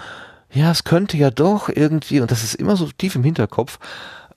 ja, 0.54 0.72
es 0.72 0.84
könnte 0.84 1.18
ja 1.18 1.30
doch 1.30 1.70
irgendwie, 1.70 2.22
und 2.22 2.32
das 2.32 2.44
ist 2.44 2.56
immer 2.56 2.76
so 2.78 2.90
tief 2.98 3.16
im 3.16 3.24
Hinterkopf, 3.24 3.80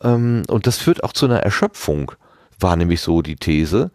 ähm, 0.03 0.43
und 0.49 0.67
das 0.67 0.79
führt 0.79 1.05
auch 1.05 1.13
zu 1.13 1.27
einer 1.27 1.41
Erschöpfung, 1.41 2.13
war 2.59 2.77
nämlich 2.77 3.01
so 3.01 3.23
die 3.23 3.37
These. 3.37 3.91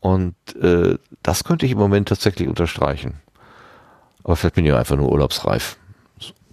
Und 0.00 0.34
äh, 0.56 0.96
das 1.22 1.44
könnte 1.44 1.66
ich 1.66 1.72
im 1.72 1.78
Moment 1.78 2.08
tatsächlich 2.08 2.48
unterstreichen. 2.48 3.20
Aber 4.24 4.36
vielleicht 4.36 4.54
bin 4.54 4.64
ich 4.64 4.72
einfach 4.72 4.96
nur 4.96 5.10
urlaubsreif. 5.10 5.76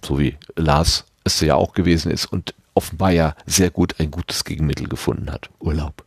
So 0.04 0.18
wie 0.18 0.36
Lars 0.56 1.04
es 1.24 1.40
ja 1.40 1.54
auch 1.54 1.72
gewesen 1.72 2.10
ist 2.10 2.26
und 2.26 2.54
offenbar 2.74 3.10
ja 3.10 3.34
sehr 3.46 3.70
gut 3.70 3.98
ein 3.98 4.10
gutes 4.10 4.44
Gegenmittel 4.44 4.88
gefunden 4.88 5.30
hat. 5.32 5.50
Urlaub. 5.60 6.04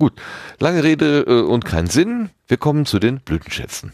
Gut, 0.00 0.14
lange 0.58 0.82
Rede 0.82 1.24
äh, 1.26 1.42
und 1.42 1.66
kein 1.66 1.86
Sinn. 1.86 2.30
Wir 2.48 2.56
kommen 2.56 2.86
zu 2.86 2.98
den 2.98 3.20
Blütenschätzen. 3.20 3.92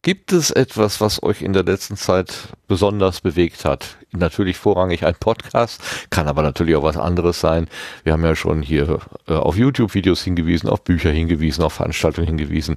Gibt 0.00 0.32
es 0.32 0.50
etwas, 0.50 1.02
was 1.02 1.22
euch 1.22 1.42
in 1.42 1.52
der 1.52 1.64
letzten 1.64 1.98
Zeit 1.98 2.48
besonders 2.66 3.20
bewegt 3.20 3.66
hat? 3.66 3.98
Natürlich 4.12 4.56
vorrangig 4.56 5.04
ein 5.04 5.14
Podcast, 5.14 5.82
kann 6.08 6.28
aber 6.28 6.40
natürlich 6.40 6.76
auch 6.76 6.82
was 6.82 6.96
anderes 6.96 7.40
sein. 7.40 7.68
Wir 8.04 8.14
haben 8.14 8.24
ja 8.24 8.34
schon 8.34 8.62
hier 8.62 9.00
äh, 9.28 9.34
auf 9.34 9.58
YouTube 9.58 9.92
Videos 9.92 10.22
hingewiesen, 10.22 10.70
auf 10.70 10.82
Bücher 10.82 11.10
hingewiesen, 11.10 11.62
auf 11.62 11.74
Veranstaltungen 11.74 12.26
hingewiesen 12.26 12.76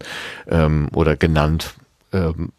ähm, 0.50 0.90
oder 0.94 1.16
genannt. 1.16 1.76
Ähm, 2.12 2.52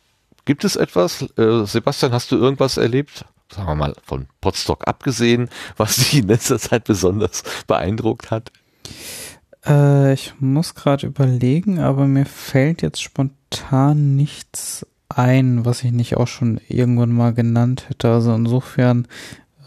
Gibt 0.47 0.65
es 0.65 0.77
etwas, 0.77 1.23
äh, 1.37 1.67
Sebastian, 1.67 2.13
hast 2.13 2.33
du 2.33 2.37
irgendwas 2.37 2.79
erlebt? 2.79 3.27
Sagen 3.53 3.69
wir 3.69 3.75
mal 3.75 3.95
von 4.03 4.27
Potsdok 4.41 4.89
abgesehen, 4.89 5.51
was 5.77 5.97
dich 5.97 6.19
in 6.19 6.29
letzter 6.29 6.59
Zeit 6.59 6.85
besonders 6.85 7.43
beeindruckt 7.67 8.31
hat? 8.31 8.51
Äh, 9.67 10.15
ich 10.15 10.35
muss 10.39 10.75
gerade 10.75 11.07
überlegen, 11.07 11.81
aber 11.81 12.07
mir 12.07 12.27
fällt 12.27 12.83
jetzt 12.83 13.03
spontan 13.03 14.17
nichts 14.17 14.87
ein, 15.09 15.65
was 15.65 15.83
ich 15.83 15.93
nicht 15.93 16.17
auch 16.17 16.29
schon 16.29 16.61
irgendwann 16.69 17.13
mal 17.13 17.35
genannt 17.35 17.89
hätte. 17.89 18.13
Also 18.13 18.33
insofern 18.35 19.09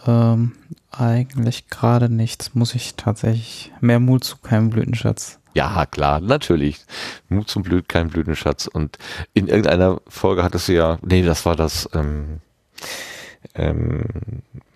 ähm, 0.07 0.53
eigentlich 0.91 1.67
gerade 1.67 2.09
nichts. 2.09 2.55
Muss 2.55 2.73
ich 2.75 2.95
tatsächlich 2.95 3.71
mehr 3.81 3.99
Mut 3.99 4.23
zu 4.23 4.37
keinem 4.37 4.69
Blütenschatz. 4.69 5.38
Ja, 5.59 5.85
klar, 5.85 6.21
natürlich. 6.21 6.79
Mut 7.27 7.49
zum 7.49 7.63
Blüt, 7.63 7.89
kein 7.89 8.07
Blütenschatz. 8.07 8.65
Und 8.65 8.97
in 9.33 9.49
irgendeiner 9.49 9.99
Folge 10.07 10.41
hattest 10.41 10.69
du 10.69 10.73
ja, 10.73 10.99
nee, 11.01 11.21
das 11.21 11.45
war 11.45 11.57
das, 11.57 11.89
ähm, 11.93 12.39
ähm, 13.55 14.05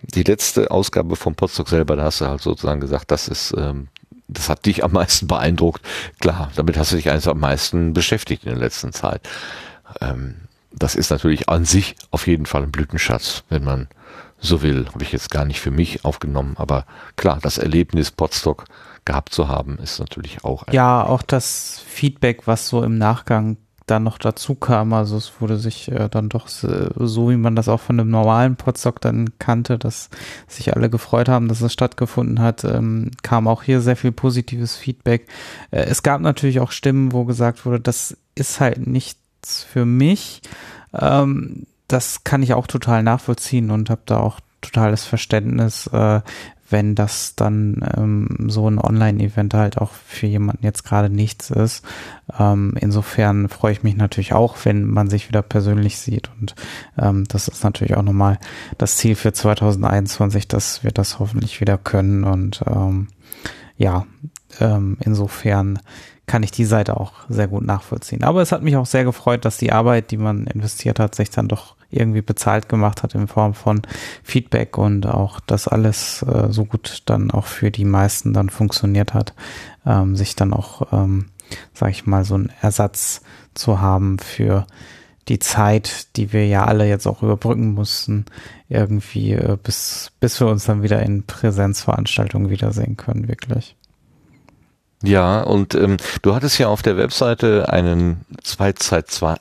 die 0.02 0.24
letzte 0.24 0.70
Ausgabe 0.70 1.16
vom 1.16 1.36
Potsdok 1.36 1.70
selber, 1.70 1.96
da 1.96 2.04
hast 2.04 2.20
du 2.20 2.26
halt 2.26 2.42
sozusagen 2.42 2.82
gesagt, 2.82 3.10
das 3.10 3.28
ist, 3.28 3.54
ähm, 3.56 3.88
das 4.28 4.50
hat 4.50 4.66
dich 4.66 4.84
am 4.84 4.92
meisten 4.92 5.26
beeindruckt. 5.26 5.80
Klar, 6.20 6.50
damit 6.54 6.76
hast 6.76 6.92
du 6.92 6.96
dich 6.96 7.08
eigentlich 7.08 7.28
am 7.28 7.40
meisten 7.40 7.94
beschäftigt 7.94 8.44
in 8.44 8.50
der 8.50 8.58
letzten 8.58 8.92
Zeit. 8.92 9.26
Ähm, 10.02 10.34
das 10.70 10.96
ist 10.96 11.08
natürlich 11.08 11.48
an 11.48 11.64
sich 11.64 11.96
auf 12.10 12.26
jeden 12.26 12.44
Fall 12.44 12.64
ein 12.64 12.72
Blütenschatz, 12.72 13.44
wenn 13.48 13.64
man 13.64 13.88
so 14.38 14.60
will. 14.60 14.84
Habe 14.92 15.02
ich 15.02 15.12
jetzt 15.12 15.30
gar 15.30 15.46
nicht 15.46 15.60
für 15.60 15.70
mich 15.70 16.04
aufgenommen, 16.04 16.56
aber 16.58 16.84
klar, 17.16 17.38
das 17.40 17.56
Erlebnis 17.56 18.10
Potstock 18.10 18.66
gehabt 19.04 19.34
zu 19.34 19.48
haben, 19.48 19.78
ist 19.78 19.98
natürlich 19.98 20.44
auch. 20.44 20.64
Ja, 20.72 21.04
auch 21.04 21.22
das 21.22 21.82
Feedback, 21.86 22.46
was 22.46 22.68
so 22.68 22.82
im 22.82 22.98
Nachgang 22.98 23.56
dann 23.86 24.02
noch 24.02 24.16
dazu 24.16 24.54
kam, 24.54 24.94
also 24.94 25.16
es 25.16 25.32
wurde 25.40 25.58
sich 25.58 25.90
äh, 25.90 26.08
dann 26.08 26.30
doch 26.30 26.48
so, 26.48 27.30
wie 27.30 27.36
man 27.36 27.54
das 27.54 27.68
auch 27.68 27.80
von 27.80 28.00
einem 28.00 28.10
normalen 28.10 28.56
Podstock 28.56 29.00
dann 29.00 29.38
kannte, 29.38 29.78
dass 29.78 30.08
sich 30.48 30.74
alle 30.74 30.88
gefreut 30.88 31.28
haben, 31.28 31.48
dass 31.48 31.60
es 31.60 31.72
stattgefunden 31.72 32.40
hat, 32.40 32.64
ähm, 32.64 33.10
kam 33.22 33.46
auch 33.46 33.62
hier 33.62 33.82
sehr 33.82 33.96
viel 33.96 34.12
positives 34.12 34.76
Feedback. 34.76 35.28
Äh, 35.70 35.84
es 35.84 36.02
gab 36.02 36.22
natürlich 36.22 36.60
auch 36.60 36.70
Stimmen, 36.70 37.12
wo 37.12 37.24
gesagt 37.24 37.66
wurde, 37.66 37.80
das 37.80 38.16
ist 38.34 38.58
halt 38.58 38.86
nichts 38.86 39.64
für 39.64 39.84
mich. 39.84 40.40
Ähm, 40.98 41.66
das 41.86 42.24
kann 42.24 42.42
ich 42.42 42.54
auch 42.54 42.66
total 42.66 43.02
nachvollziehen 43.02 43.70
und 43.70 43.90
habe 43.90 44.02
da 44.06 44.18
auch 44.18 44.40
totales 44.62 45.04
Verständnis, 45.04 45.86
äh, 45.88 46.22
wenn 46.68 46.94
das 46.94 47.34
dann 47.36 47.84
ähm, 47.96 48.48
so 48.48 48.68
ein 48.68 48.78
Online-Event 48.78 49.54
halt 49.54 49.78
auch 49.78 49.90
für 49.92 50.26
jemanden 50.26 50.64
jetzt 50.64 50.84
gerade 50.84 51.10
nichts 51.10 51.50
ist. 51.50 51.84
Ähm, 52.38 52.74
insofern 52.80 53.48
freue 53.48 53.72
ich 53.72 53.82
mich 53.82 53.96
natürlich 53.96 54.32
auch, 54.32 54.56
wenn 54.64 54.84
man 54.84 55.10
sich 55.10 55.28
wieder 55.28 55.42
persönlich 55.42 55.98
sieht. 55.98 56.30
Und 56.40 56.54
ähm, 56.98 57.24
das 57.28 57.48
ist 57.48 57.64
natürlich 57.64 57.96
auch 57.96 58.02
nochmal 58.02 58.38
das 58.78 58.96
Ziel 58.96 59.14
für 59.14 59.32
2021, 59.32 60.48
dass 60.48 60.82
wir 60.82 60.90
das 60.90 61.18
hoffentlich 61.18 61.60
wieder 61.60 61.78
können. 61.78 62.24
Und 62.24 62.62
ähm, 62.66 63.08
ja, 63.76 64.06
ähm, 64.60 64.96
insofern 65.00 65.78
kann 66.26 66.42
ich 66.42 66.50
die 66.50 66.64
Seite 66.64 66.98
auch 66.98 67.12
sehr 67.28 67.48
gut 67.48 67.64
nachvollziehen. 67.64 68.24
Aber 68.24 68.40
es 68.40 68.52
hat 68.52 68.62
mich 68.62 68.76
auch 68.76 68.86
sehr 68.86 69.04
gefreut, 69.04 69.44
dass 69.44 69.58
die 69.58 69.72
Arbeit, 69.72 70.10
die 70.10 70.16
man 70.16 70.46
investiert 70.46 70.98
hat, 70.98 71.14
sich 71.14 71.30
dann 71.30 71.48
doch 71.48 71.76
irgendwie 71.90 72.22
bezahlt 72.22 72.68
gemacht 72.68 73.02
hat 73.02 73.14
in 73.14 73.28
Form 73.28 73.54
von 73.54 73.82
Feedback 74.22 74.78
und 74.78 75.06
auch, 75.06 75.40
dass 75.40 75.68
alles 75.68 76.22
äh, 76.22 76.50
so 76.50 76.64
gut 76.64 77.02
dann 77.06 77.30
auch 77.30 77.46
für 77.46 77.70
die 77.70 77.84
meisten 77.84 78.32
dann 78.32 78.50
funktioniert 78.50 79.14
hat, 79.14 79.34
ähm, 79.86 80.16
sich 80.16 80.34
dann 80.34 80.52
auch, 80.52 80.92
ähm, 80.92 81.26
sag 81.72 81.90
ich 81.90 82.06
mal, 82.06 82.24
so 82.24 82.34
einen 82.34 82.52
Ersatz 82.62 83.22
zu 83.54 83.80
haben 83.80 84.18
für 84.18 84.66
die 85.28 85.38
Zeit, 85.38 86.16
die 86.16 86.32
wir 86.32 86.46
ja 86.46 86.64
alle 86.64 86.86
jetzt 86.88 87.06
auch 87.06 87.22
überbrücken 87.22 87.72
mussten, 87.72 88.26
irgendwie 88.68 89.32
äh, 89.32 89.56
bis, 89.62 90.10
bis 90.20 90.40
wir 90.40 90.48
uns 90.48 90.64
dann 90.64 90.82
wieder 90.82 91.02
in 91.02 91.24
Präsenzveranstaltungen 91.24 92.50
wiedersehen 92.50 92.96
können, 92.96 93.28
wirklich. 93.28 93.76
Ja, 95.04 95.42
und 95.42 95.74
ähm, 95.74 95.98
du 96.22 96.34
hattest 96.34 96.58
ja 96.58 96.68
auf 96.68 96.80
der 96.80 96.96
Webseite 96.96 97.68
einen 97.68 98.24
zwei, 98.42 98.72
zwei, 98.72 99.02
zwei, 99.02 99.36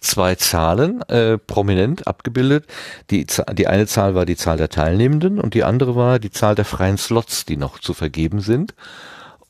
zwei 0.00 0.36
Zahlen 0.36 1.02
äh, 1.02 1.36
prominent 1.36 2.06
abgebildet. 2.06 2.64
Die, 3.10 3.26
die 3.52 3.66
eine 3.66 3.86
Zahl 3.86 4.14
war 4.14 4.24
die 4.24 4.36
Zahl 4.36 4.56
der 4.56 4.70
Teilnehmenden 4.70 5.38
und 5.38 5.52
die 5.52 5.64
andere 5.64 5.96
war 5.96 6.18
die 6.18 6.30
Zahl 6.30 6.54
der 6.54 6.64
freien 6.64 6.96
Slots, 6.96 7.44
die 7.44 7.58
noch 7.58 7.78
zu 7.78 7.92
vergeben 7.92 8.40
sind. 8.40 8.74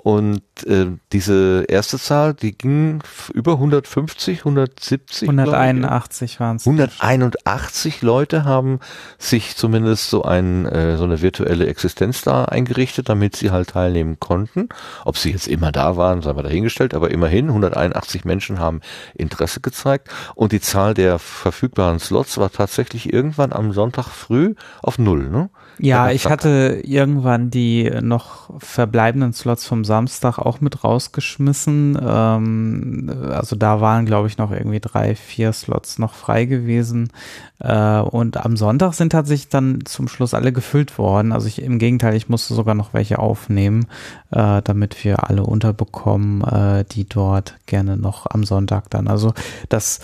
Und 0.07 0.41
äh, 0.67 0.87
diese 1.11 1.65
erste 1.67 1.99
Zahl, 1.99 2.33
die 2.33 2.57
ging 2.57 3.03
über 3.35 3.55
150, 3.55 4.39
170. 4.39 5.29
181 5.29 6.39
waren 6.39 6.59
es. 6.59 6.67
181 6.69 8.03
Leute 8.03 8.45
haben 8.45 8.79
sich 9.19 9.57
zumindest 9.57 10.09
so 10.09 10.23
ein 10.23 10.65
äh, 10.65 10.97
so 10.97 11.03
eine 11.03 11.23
virtuelle 11.23 11.67
Existenz 11.67 12.23
da 12.23 12.45
eingerichtet, 12.45 13.09
damit 13.09 13.35
sie 13.35 13.51
halt 13.51 13.71
teilnehmen 13.71 14.21
konnten. 14.21 14.69
Ob 15.05 15.19
sie 15.19 15.33
jetzt 15.33 15.49
immer 15.49 15.73
da 15.73 15.97
waren, 15.97 16.23
sei 16.23 16.35
mal 16.35 16.45
dahingestellt, 16.45 16.95
aber 16.95 17.11
immerhin 17.11 17.49
181 17.49 18.25
Menschen 18.25 18.61
haben 18.61 18.83
Interesse 19.15 19.59
gezeigt 19.59 20.09
und 20.37 20.53
die 20.53 20.61
Zahl 20.61 20.95
der 20.95 21.19
verfügbaren 21.19 21.99
Slots 21.99 22.39
war 22.39 22.53
tatsächlich 22.53 23.13
irgendwann 23.13 23.53
am 23.53 23.73
Sonntag 23.73 24.07
früh 24.07 24.55
auf 24.85 25.01
null. 25.01 25.29
Ne? 25.31 25.51
Ja, 25.79 26.11
ich 26.11 26.27
hatte 26.27 26.81
irgendwann 26.85 27.51
die 27.51 27.91
noch 28.01 28.51
verbleibenden 28.59 29.33
Slots 29.33 29.67
vom 29.67 29.85
Samstag 29.85 30.39
auch 30.39 30.61
mit 30.61 30.85
rausgeschmissen. 30.85 31.99
Ähm, 32.01 33.13
also 33.31 33.57
da 33.57 33.81
waren, 33.81 34.07
glaube 34.07 34.29
ich, 34.29 34.39
noch 34.39 34.53
irgendwie 34.53 34.81
drei, 34.81 35.15
vier 35.15 35.53
Slots 35.53 35.99
noch 35.99 36.15
frei 36.15 36.47
gewesen. 36.47 37.11
Äh, 37.59 38.01
und 38.01 38.39
am 38.39 38.57
Sonntag 38.57 38.95
sind 38.95 39.11
tatsächlich 39.11 39.49
dann 39.49 39.81
zum 39.85 40.09
Schluss 40.09 40.35
alle 40.35 40.53
gefüllt 40.53 40.99
worden. 40.99 41.33
Also 41.33 41.47
ich, 41.47 41.61
im 41.61 41.79
Gegenteil, 41.79 42.15
ich 42.15 42.29
musste 42.29 42.55
sogar 42.55 42.75
noch 42.75 42.95
welche 42.95 43.19
aufnehmen, 43.19 43.87
äh, 44.31 44.63
damit 44.63 45.05
wir 45.05 45.29
alle 45.29 45.43
unterbekommen, 45.43 46.43
äh, 46.43 46.85
die 46.85 47.07
dort 47.07 47.55
gerne 47.67 47.97
noch 47.97 48.27
am 48.31 48.45
Sonntag 48.45 48.89
dann. 48.91 49.09
Also 49.09 49.35
das 49.69 50.01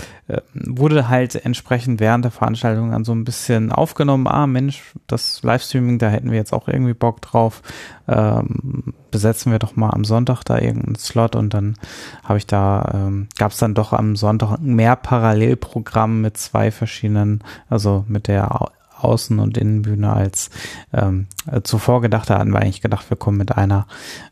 wurde 0.55 1.09
halt 1.09 1.45
entsprechend 1.45 2.01
während 2.01 2.25
der 2.25 2.33
Veranstaltung 2.33 2.93
dann 2.93 3.05
so 3.05 3.13
ein 3.13 3.25
bisschen 3.25 3.73
aufgenommen. 3.73 4.27
Ah, 4.27 4.47
Mensch, 4.47 4.83
das 5.07 5.43
Livestreaming, 5.43 5.99
da 5.99 6.09
hätten 6.09 6.31
wir 6.31 6.39
jetzt 6.39 6.53
auch 6.53 6.69
irgendwie 6.69 6.95
Bock 6.95 7.21
drauf. 7.21 7.63
Ähm, 8.09 8.95
besetzen 9.11 9.53
wir 9.53 9.59
doch 9.59 9.77
mal 9.77 9.91
am 9.91 10.05
Sonntag 10.05 10.43
da 10.45 10.59
irgendeinen 10.59 10.97
Slot 10.97 11.37
und 11.37 11.55
dann 11.55 11.77
habe 12.25 12.39
ich 12.39 12.47
da, 12.47 12.91
ähm, 12.95 13.29
gab 13.39 13.53
es 13.53 13.59
dann 13.59 13.75
doch 13.75 13.93
am 13.93 14.17
Sonntag 14.17 14.59
mehr 14.61 14.97
Parallelprogramm 14.97 16.21
mit 16.21 16.37
zwei 16.37 16.71
verschiedenen, 16.71 17.45
also 17.69 18.05
mit 18.09 18.29
der 18.29 18.71
Außen- 19.01 19.41
und 19.41 19.59
Innenbühne 19.59 20.13
als 20.13 20.51
ähm, 20.93 21.27
zuvor 21.65 22.01
gedacht. 22.01 22.31
Da 22.31 22.39
hatten 22.39 22.53
wir 22.53 22.61
eigentlich 22.61 22.83
gedacht, 22.83 23.11
wir 23.11 23.17
kommen 23.17 23.39
mit 23.39 23.57
einer, 23.57 23.87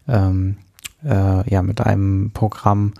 ähm, 0.09 0.57
äh, 1.05 1.49
ja, 1.51 1.63
mit 1.63 1.81
einem 1.81 2.31
Programm 2.33 2.93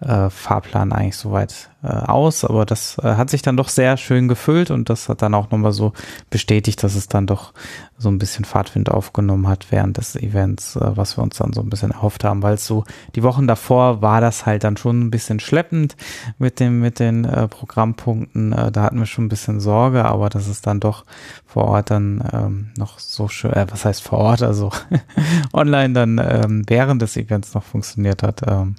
äh, 0.00 0.30
Fahrplan 0.30 0.92
eigentlich 0.92 1.16
soweit 1.16 1.70
äh, 1.82 1.88
aus, 1.88 2.44
aber 2.44 2.64
das 2.64 2.98
äh, 2.98 3.14
hat 3.14 3.30
sich 3.30 3.42
dann 3.42 3.56
doch 3.56 3.68
sehr 3.68 3.96
schön 3.96 4.28
gefüllt 4.28 4.70
und 4.70 4.88
das 4.90 5.08
hat 5.08 5.22
dann 5.22 5.34
auch 5.34 5.50
nochmal 5.50 5.72
so 5.72 5.92
bestätigt, 6.30 6.82
dass 6.84 6.94
es 6.94 7.08
dann 7.08 7.26
doch 7.26 7.52
so 7.96 8.08
ein 8.08 8.18
bisschen 8.18 8.44
Fahrtwind 8.44 8.90
aufgenommen 8.90 9.48
hat 9.48 9.66
während 9.70 9.96
des 9.96 10.14
Events, 10.14 10.76
äh, 10.76 10.96
was 10.96 11.16
wir 11.18 11.22
uns 11.22 11.38
dann 11.38 11.52
so 11.52 11.60
ein 11.60 11.70
bisschen 11.70 11.90
erhofft 11.90 12.22
haben, 12.22 12.44
weil 12.44 12.58
so 12.58 12.84
die 13.16 13.24
Wochen 13.24 13.48
davor 13.48 14.00
war 14.00 14.20
das 14.20 14.46
halt 14.46 14.62
dann 14.62 14.76
schon 14.76 15.00
ein 15.00 15.10
bisschen 15.10 15.40
schleppend 15.40 15.96
mit 16.38 16.60
dem 16.60 16.80
mit 16.80 17.00
den 17.00 17.24
äh, 17.24 17.48
Programmpunkten, 17.48 18.52
äh, 18.52 18.70
da 18.70 18.82
hatten 18.82 19.00
wir 19.00 19.06
schon 19.06 19.26
ein 19.26 19.30
bisschen 19.30 19.58
Sorge, 19.58 20.04
aber 20.04 20.28
dass 20.28 20.46
es 20.46 20.60
dann 20.60 20.78
doch 20.78 21.04
vor 21.44 21.64
Ort 21.64 21.90
dann 21.90 22.22
ähm, 22.32 22.70
noch 22.76 23.00
so 23.00 23.26
schön, 23.26 23.52
äh, 23.52 23.66
was 23.68 23.84
heißt 23.84 24.02
vor 24.02 24.18
Ort, 24.18 24.42
also 24.42 24.70
online 25.52 25.92
dann 25.92 26.18
ähm, 26.18 26.62
während 26.68 27.02
des 27.02 27.16
Events 27.16 27.54
noch 27.54 27.64
funktioniert 27.64 28.22
hat, 28.22 28.42
ähm, 28.46 28.76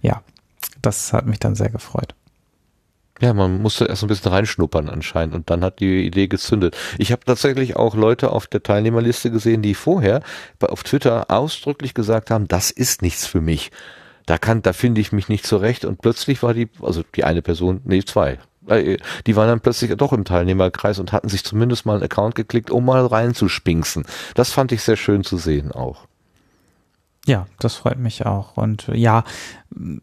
ja, 0.00 0.22
das 0.82 1.12
hat 1.12 1.26
mich 1.26 1.38
dann 1.38 1.54
sehr 1.54 1.70
gefreut. 1.70 2.14
Ja, 3.20 3.32
man 3.32 3.62
musste 3.62 3.86
erst 3.86 4.02
ein 4.02 4.08
bisschen 4.08 4.30
reinschnuppern 4.30 4.90
anscheinend 4.90 5.34
und 5.34 5.48
dann 5.48 5.64
hat 5.64 5.80
die 5.80 6.06
Idee 6.06 6.28
gezündet. 6.28 6.76
Ich 6.98 7.12
habe 7.12 7.24
tatsächlich 7.24 7.76
auch 7.76 7.94
Leute 7.94 8.30
auf 8.30 8.46
der 8.46 8.62
Teilnehmerliste 8.62 9.30
gesehen, 9.30 9.62
die 9.62 9.74
vorher 9.74 10.20
auf 10.60 10.82
Twitter 10.82 11.30
ausdrücklich 11.30 11.94
gesagt 11.94 12.30
haben, 12.30 12.46
das 12.46 12.70
ist 12.70 13.00
nichts 13.00 13.26
für 13.26 13.40
mich. 13.40 13.70
Da 14.26 14.36
kann, 14.36 14.60
da 14.60 14.74
finde 14.74 15.00
ich 15.00 15.12
mich 15.12 15.28
nicht 15.28 15.46
zurecht 15.46 15.86
und 15.86 16.02
plötzlich 16.02 16.42
war 16.42 16.52
die, 16.52 16.68
also 16.82 17.04
die 17.14 17.24
eine 17.24 17.40
Person, 17.40 17.80
nee, 17.84 18.02
zwei, 18.02 18.38
äh, 18.66 18.98
die 19.26 19.36
waren 19.36 19.48
dann 19.48 19.60
plötzlich 19.60 19.94
doch 19.96 20.12
im 20.12 20.24
Teilnehmerkreis 20.24 20.98
und 20.98 21.12
hatten 21.12 21.28
sich 21.28 21.44
zumindest 21.44 21.86
mal 21.86 21.94
einen 21.94 22.02
Account 22.02 22.34
geklickt, 22.34 22.70
um 22.70 22.84
mal 22.84 23.06
reinzuspinksen. 23.06 24.04
Das 24.34 24.52
fand 24.52 24.72
ich 24.72 24.82
sehr 24.82 24.96
schön 24.96 25.24
zu 25.24 25.38
sehen 25.38 25.72
auch. 25.72 26.06
Ja, 27.26 27.46
das 27.58 27.74
freut 27.74 27.98
mich 27.98 28.24
auch. 28.24 28.56
Und 28.56 28.88
ja, 28.92 29.24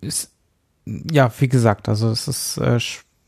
es 0.01 0.32
ja, 0.85 1.31
wie 1.39 1.47
gesagt, 1.47 1.89
also 1.89 2.09
es 2.09 2.27
ist 2.27 2.57
äh, 2.57 2.79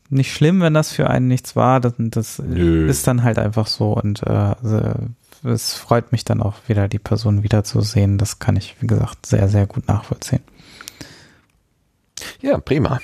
nicht 0.08 0.32
schlimm, 0.32 0.60
wenn 0.60 0.74
das 0.74 0.92
für 0.92 1.08
einen 1.08 1.28
nichts 1.28 1.56
war. 1.56 1.80
Das, 1.80 1.94
das 1.96 2.38
ist 2.38 3.06
dann 3.06 3.22
halt 3.22 3.38
einfach 3.38 3.66
so 3.66 3.92
und 3.92 4.22
äh, 4.22 4.54
es 5.44 5.74
freut 5.74 6.12
mich 6.12 6.24
dann 6.24 6.42
auch 6.42 6.54
wieder, 6.66 6.88
die 6.88 6.98
Person 6.98 7.42
wiederzusehen. 7.42 8.18
Das 8.18 8.38
kann 8.38 8.56
ich, 8.56 8.76
wie 8.80 8.86
gesagt, 8.86 9.26
sehr, 9.26 9.48
sehr 9.48 9.66
gut 9.66 9.88
nachvollziehen. 9.88 10.42
Ja, 12.40 12.58
prima. 12.58 13.00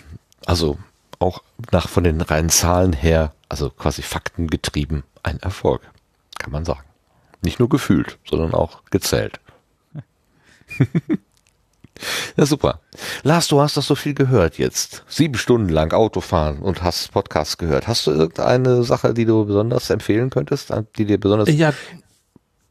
Also 0.47 0.79
auch 1.19 1.43
nach 1.71 1.89
von 1.89 2.05
den 2.05 2.21
reinen 2.21 2.51
Zahlen 2.51 2.93
her, 2.93 3.33
also 3.49 3.71
quasi 3.71 4.03
faktengetrieben, 4.03 5.05
ein 5.23 5.39
Erfolg, 5.41 5.83
kann 6.39 6.53
man 6.53 6.65
sagen. 6.65 6.85
Nicht 7.43 7.59
nur 7.59 7.69
gefühlt, 7.69 8.19
sondern 8.29 8.55
auch 8.55 8.83
gezählt. 8.91 9.41
Ja, 12.37 12.47
super. 12.47 12.81
Lars, 13.23 13.49
du 13.49 13.61
hast 13.61 13.77
das 13.77 13.87
so 13.87 13.95
viel 13.95 14.15
gehört 14.15 14.59
jetzt. 14.59 15.05
Sieben 15.09 15.37
Stunden 15.37 15.69
lang 15.69 15.93
Autofahren 15.93 16.59
und 16.59 16.83
hast 16.83 17.13
Podcasts 17.13 17.59
gehört. 17.59 17.89
Hast 17.89 18.07
du 18.07 18.11
irgendeine 18.11 18.83
Sache, 18.85 19.15
die 19.15 19.25
du 19.25 19.45
besonders 19.45 19.91
empfehlen 19.91 20.31
könntest, 20.31 20.73
die 20.97 21.05
dir 21.05 21.19
besonders... 21.19 21.49
Ja, 21.51 21.73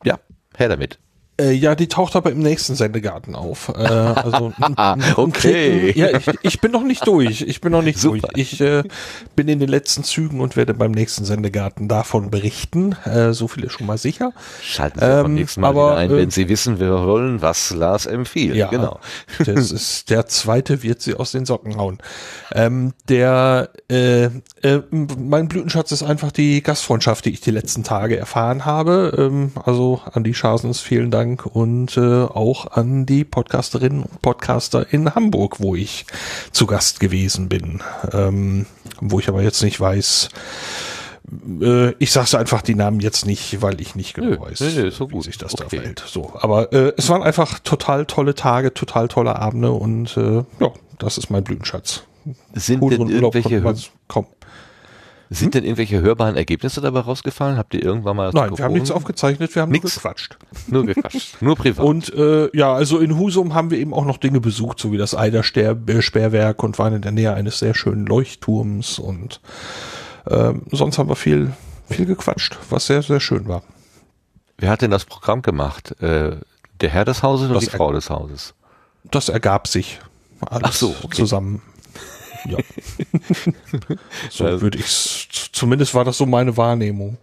ja, 0.04 0.20
Her 0.56 0.70
damit. 0.70 1.00
Äh, 1.40 1.52
ja, 1.54 1.76
die 1.76 1.88
taucht 1.88 2.16
aber 2.16 2.32
im 2.32 2.40
nächsten 2.40 2.76
Sendegarten 2.76 3.36
auf. 3.36 3.70
Äh, 3.70 3.82
also 3.82 4.54
okay. 5.16 5.92
Ja, 5.96 6.10
ich, 6.18 6.28
ich 6.42 6.62
bin 6.62 6.72
noch 6.72 6.84
nicht 6.84 7.08
durch. 7.08 7.42
Ich 7.42 7.62
bin 7.62 7.72
noch 7.72 7.82
nicht 7.82 8.00
Super. 8.00 8.28
durch. 8.34 8.54
Ich 8.54 8.62
äh, 8.62 8.84
bin 9.36 9.48
in 9.48 9.60
den 9.60 9.70
letzten 9.70 10.04
Zügen 10.04 10.42
und 10.42 10.56
werde 10.56 10.74
beim 10.74 10.92
nächsten 10.92 11.26
Sendegarten 11.26 11.88
davon 11.88 12.30
berichten. 12.32 12.94
Äh, 13.06 13.34
so 13.34 13.48
viel 13.48 13.64
ist 13.64 13.74
schon 13.74 13.88
mal 13.88 13.98
sicher. 13.98 14.34
Schalten 14.62 15.00
Sie 15.00 15.06
beim 15.06 15.26
Ähm, 15.28 15.34
nächsten 15.36 15.62
Mal 15.62 15.70
aber, 15.70 15.96
ein, 15.98 16.12
äh, 16.12 16.18
wenn 16.18 16.32
Sie 16.32 16.50
wissen, 16.50 16.80
wir 16.80 16.92
wollen, 17.06 17.42
was 17.42 17.72
Lars 17.72 18.06
empfiehlt. 18.06 18.56
Ja, 18.56 18.68
Genau. 18.68 19.00
Das 19.46 19.72
ist 19.72 20.10
der 20.10 20.28
zweite 20.28 20.84
wird 20.84 21.02
sie 21.02 21.16
aus 21.16 21.32
den 21.32 21.46
Socken 21.46 21.78
hauen. 21.78 21.98
Ähm, 22.54 22.94
der 23.10 23.70
äh, 23.90 24.26
äh, 24.26 24.82
mein 24.92 25.48
Blütenschatz 25.48 25.92
ist 25.92 26.04
einfach 26.04 26.32
die 26.32 26.62
Gastfreundschaft, 26.62 27.26
die 27.26 27.32
ich 27.32 27.42
die 27.42 27.52
letzten 27.52 27.84
Tage 27.84 28.18
erfahren 28.18 28.66
habe. 28.66 29.14
Ähm, 29.18 29.52
also 29.64 30.02
an 30.12 30.24
die 30.24 30.34
Schasens 30.34 30.80
vielen 30.82 31.12
Dank 31.22 31.46
und 31.46 31.98
äh, 31.98 32.24
auch 32.24 32.66
an 32.72 33.06
die 33.06 33.24
Podcasterinnen 33.24 34.02
und 34.02 34.22
Podcaster 34.24 34.92
in 34.92 35.14
Hamburg, 35.14 35.60
wo 35.60 35.76
ich 35.76 36.08
zu 36.52 36.66
Gast 36.66 37.00
gewesen 37.00 37.48
bin. 37.48 37.84
Ähm, 38.12 38.66
wo 39.00 39.20
ich 39.20 39.30
aber 39.30 39.44
jetzt 39.44 39.62
nicht 39.62 39.80
weiß. 39.80 40.30
Äh, 41.62 41.92
ich 42.00 42.12
sage 42.12 42.40
einfach 42.40 42.64
die 42.64 42.74
Namen 42.74 43.02
jetzt 43.02 43.28
nicht, 43.28 43.62
weil 43.62 43.80
ich 43.82 43.94
nicht 43.94 44.16
genau 44.16 44.30
Nö, 44.30 44.40
weiß, 44.40 44.62
nö, 44.62 44.72
nö, 44.74 44.90
so 44.90 45.10
wie 45.10 45.14
gut. 45.14 45.26
sich 45.26 45.38
das 45.38 45.54
Okay. 45.54 45.64
da 45.64 45.70
verhält. 45.70 46.04
So, 46.08 46.34
aber 46.42 46.74
äh, 46.74 46.94
es 46.98 47.08
waren 47.10 47.22
einfach 47.22 47.60
total 47.60 48.08
tolle 48.08 48.34
Tage, 48.34 48.74
total 48.74 49.08
tolle 49.08 49.36
Abende 49.36 49.72
und 49.74 50.18
äh, 50.18 50.38
ja, 50.60 50.72
das 50.98 51.20
ist 51.20 51.30
mein 51.30 51.44
Blütenschatz. 51.44 52.02
Sind 52.56 52.80
Cooleren 52.80 53.10
denn 53.10 53.16
irgendwelche, 53.24 53.62
kaum. 54.08 54.26
Sind 55.34 55.54
denn 55.54 55.64
irgendwelche 55.64 56.02
hörbaren 56.02 56.36
Ergebnisse 56.36 56.82
dabei 56.82 57.00
rausgefallen? 57.00 57.58
Habt 57.58 57.74
ihr 57.74 57.82
irgendwann 57.82 58.18
mal 58.18 58.26
das 58.26 58.34
Nein, 58.34 58.58
wir 58.58 58.66
haben 58.66 58.74
nichts 58.74 58.92
aufgezeichnet, 58.92 59.56
wir 59.56 59.62
haben 59.62 59.72
Nix. 59.72 59.84
nur 59.84 59.92
gequatscht. 59.94 60.38
Nur 60.68 60.86
gequatscht. 60.86 61.38
Nur 61.42 61.56
privat. 61.56 61.86
Und 61.86 62.14
äh, 62.14 62.50
ja, 62.56 62.74
also 62.74 63.00
in 63.00 63.18
Husum 63.18 63.54
haben 63.54 63.72
wir 63.72 63.78
eben 63.78 63.94
auch 63.94 64.04
noch 64.04 64.18
Dinge 64.18 64.42
besucht, 64.42 64.78
so 64.80 64.92
wie 64.92 64.98
das 64.98 65.16
Eider-Sperrwerk 65.16 66.62
und 66.64 66.78
waren 66.80 66.96
in 66.96 67.02
der 67.02 67.14
Nähe 67.14 67.34
eines 67.34 67.60
sehr 67.60 67.74
schönen 67.74 68.06
Leuchtturms 68.06 69.00
und 69.00 69.40
ähm, 70.30 70.64
sonst 70.72 70.98
haben 70.98 71.08
wir 71.08 71.16
viel, 71.16 71.54
viel 71.90 72.06
gequatscht, 72.06 72.58
was 72.70 72.88
sehr, 72.88 73.02
sehr 73.02 73.22
schön 73.22 73.48
war. 73.48 73.64
Wer 74.58 74.70
hat 74.70 74.82
denn 74.82 74.92
das 74.92 75.06
Programm 75.06 75.42
gemacht? 75.44 76.00
Äh, 76.02 76.36
der 76.82 76.90
Herr 76.90 77.06
des 77.06 77.24
Hauses 77.24 77.50
oder 77.50 77.60
die 77.60 77.68
Frau 77.68 77.94
des 77.94 78.10
Hauses? 78.10 78.54
Das 79.06 79.30
ergab 79.30 79.68
sich 79.68 80.00
alles 80.42 80.64
Ach 80.70 80.74
so, 80.74 80.96
okay. 81.04 81.16
zusammen. 81.16 81.62
Ja. 82.46 82.58
so 84.30 84.46
Also- 84.46 84.62
würde 84.62 84.78
ich 84.80 85.30
zumindest 85.52 85.94
war 85.94 86.06
das 86.06 86.18
so 86.18 86.26
meine 86.26 86.58
Wahrnehmung. 86.58 87.18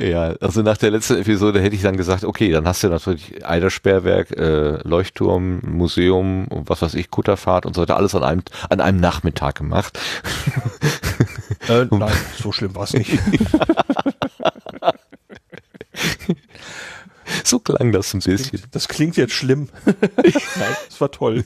Ja, 0.00 0.34
also 0.40 0.62
nach 0.62 0.78
der 0.78 0.90
letzten 0.90 1.18
Episode 1.18 1.60
hätte 1.60 1.76
ich 1.76 1.82
dann 1.82 1.96
gesagt, 1.98 2.24
okay, 2.24 2.50
dann 2.50 2.66
hast 2.66 2.82
du 2.82 2.88
natürlich 2.88 3.44
Eidersperrwerk, 3.46 4.30
äh, 4.32 4.78
Leuchtturm, 4.88 5.60
Museum 5.62 6.48
und 6.48 6.68
was 6.70 6.80
weiß 6.82 6.94
ich, 6.94 7.10
Kutterfahrt 7.10 7.66
und 7.66 7.74
so 7.74 7.82
weiter, 7.82 7.96
alles 7.96 8.14
an 8.14 8.24
einem, 8.24 8.42
an 8.70 8.80
einem 8.80 8.98
Nachmittag 8.98 9.56
gemacht. 9.56 9.98
Äh, 11.68 11.84
nein, 11.90 12.12
so 12.42 12.52
schlimm 12.52 12.74
war 12.74 12.84
es 12.84 12.94
nicht. 12.94 13.18
So 17.44 17.58
klang 17.60 17.92
das 17.92 18.12
ein 18.12 18.20
bisschen. 18.20 18.60
Das 18.72 18.88
klingt 18.88 19.16
jetzt 19.16 19.32
schlimm. 19.34 19.68
nein, 19.86 20.76
das 20.88 21.00
war 21.00 21.10
toll. 21.12 21.44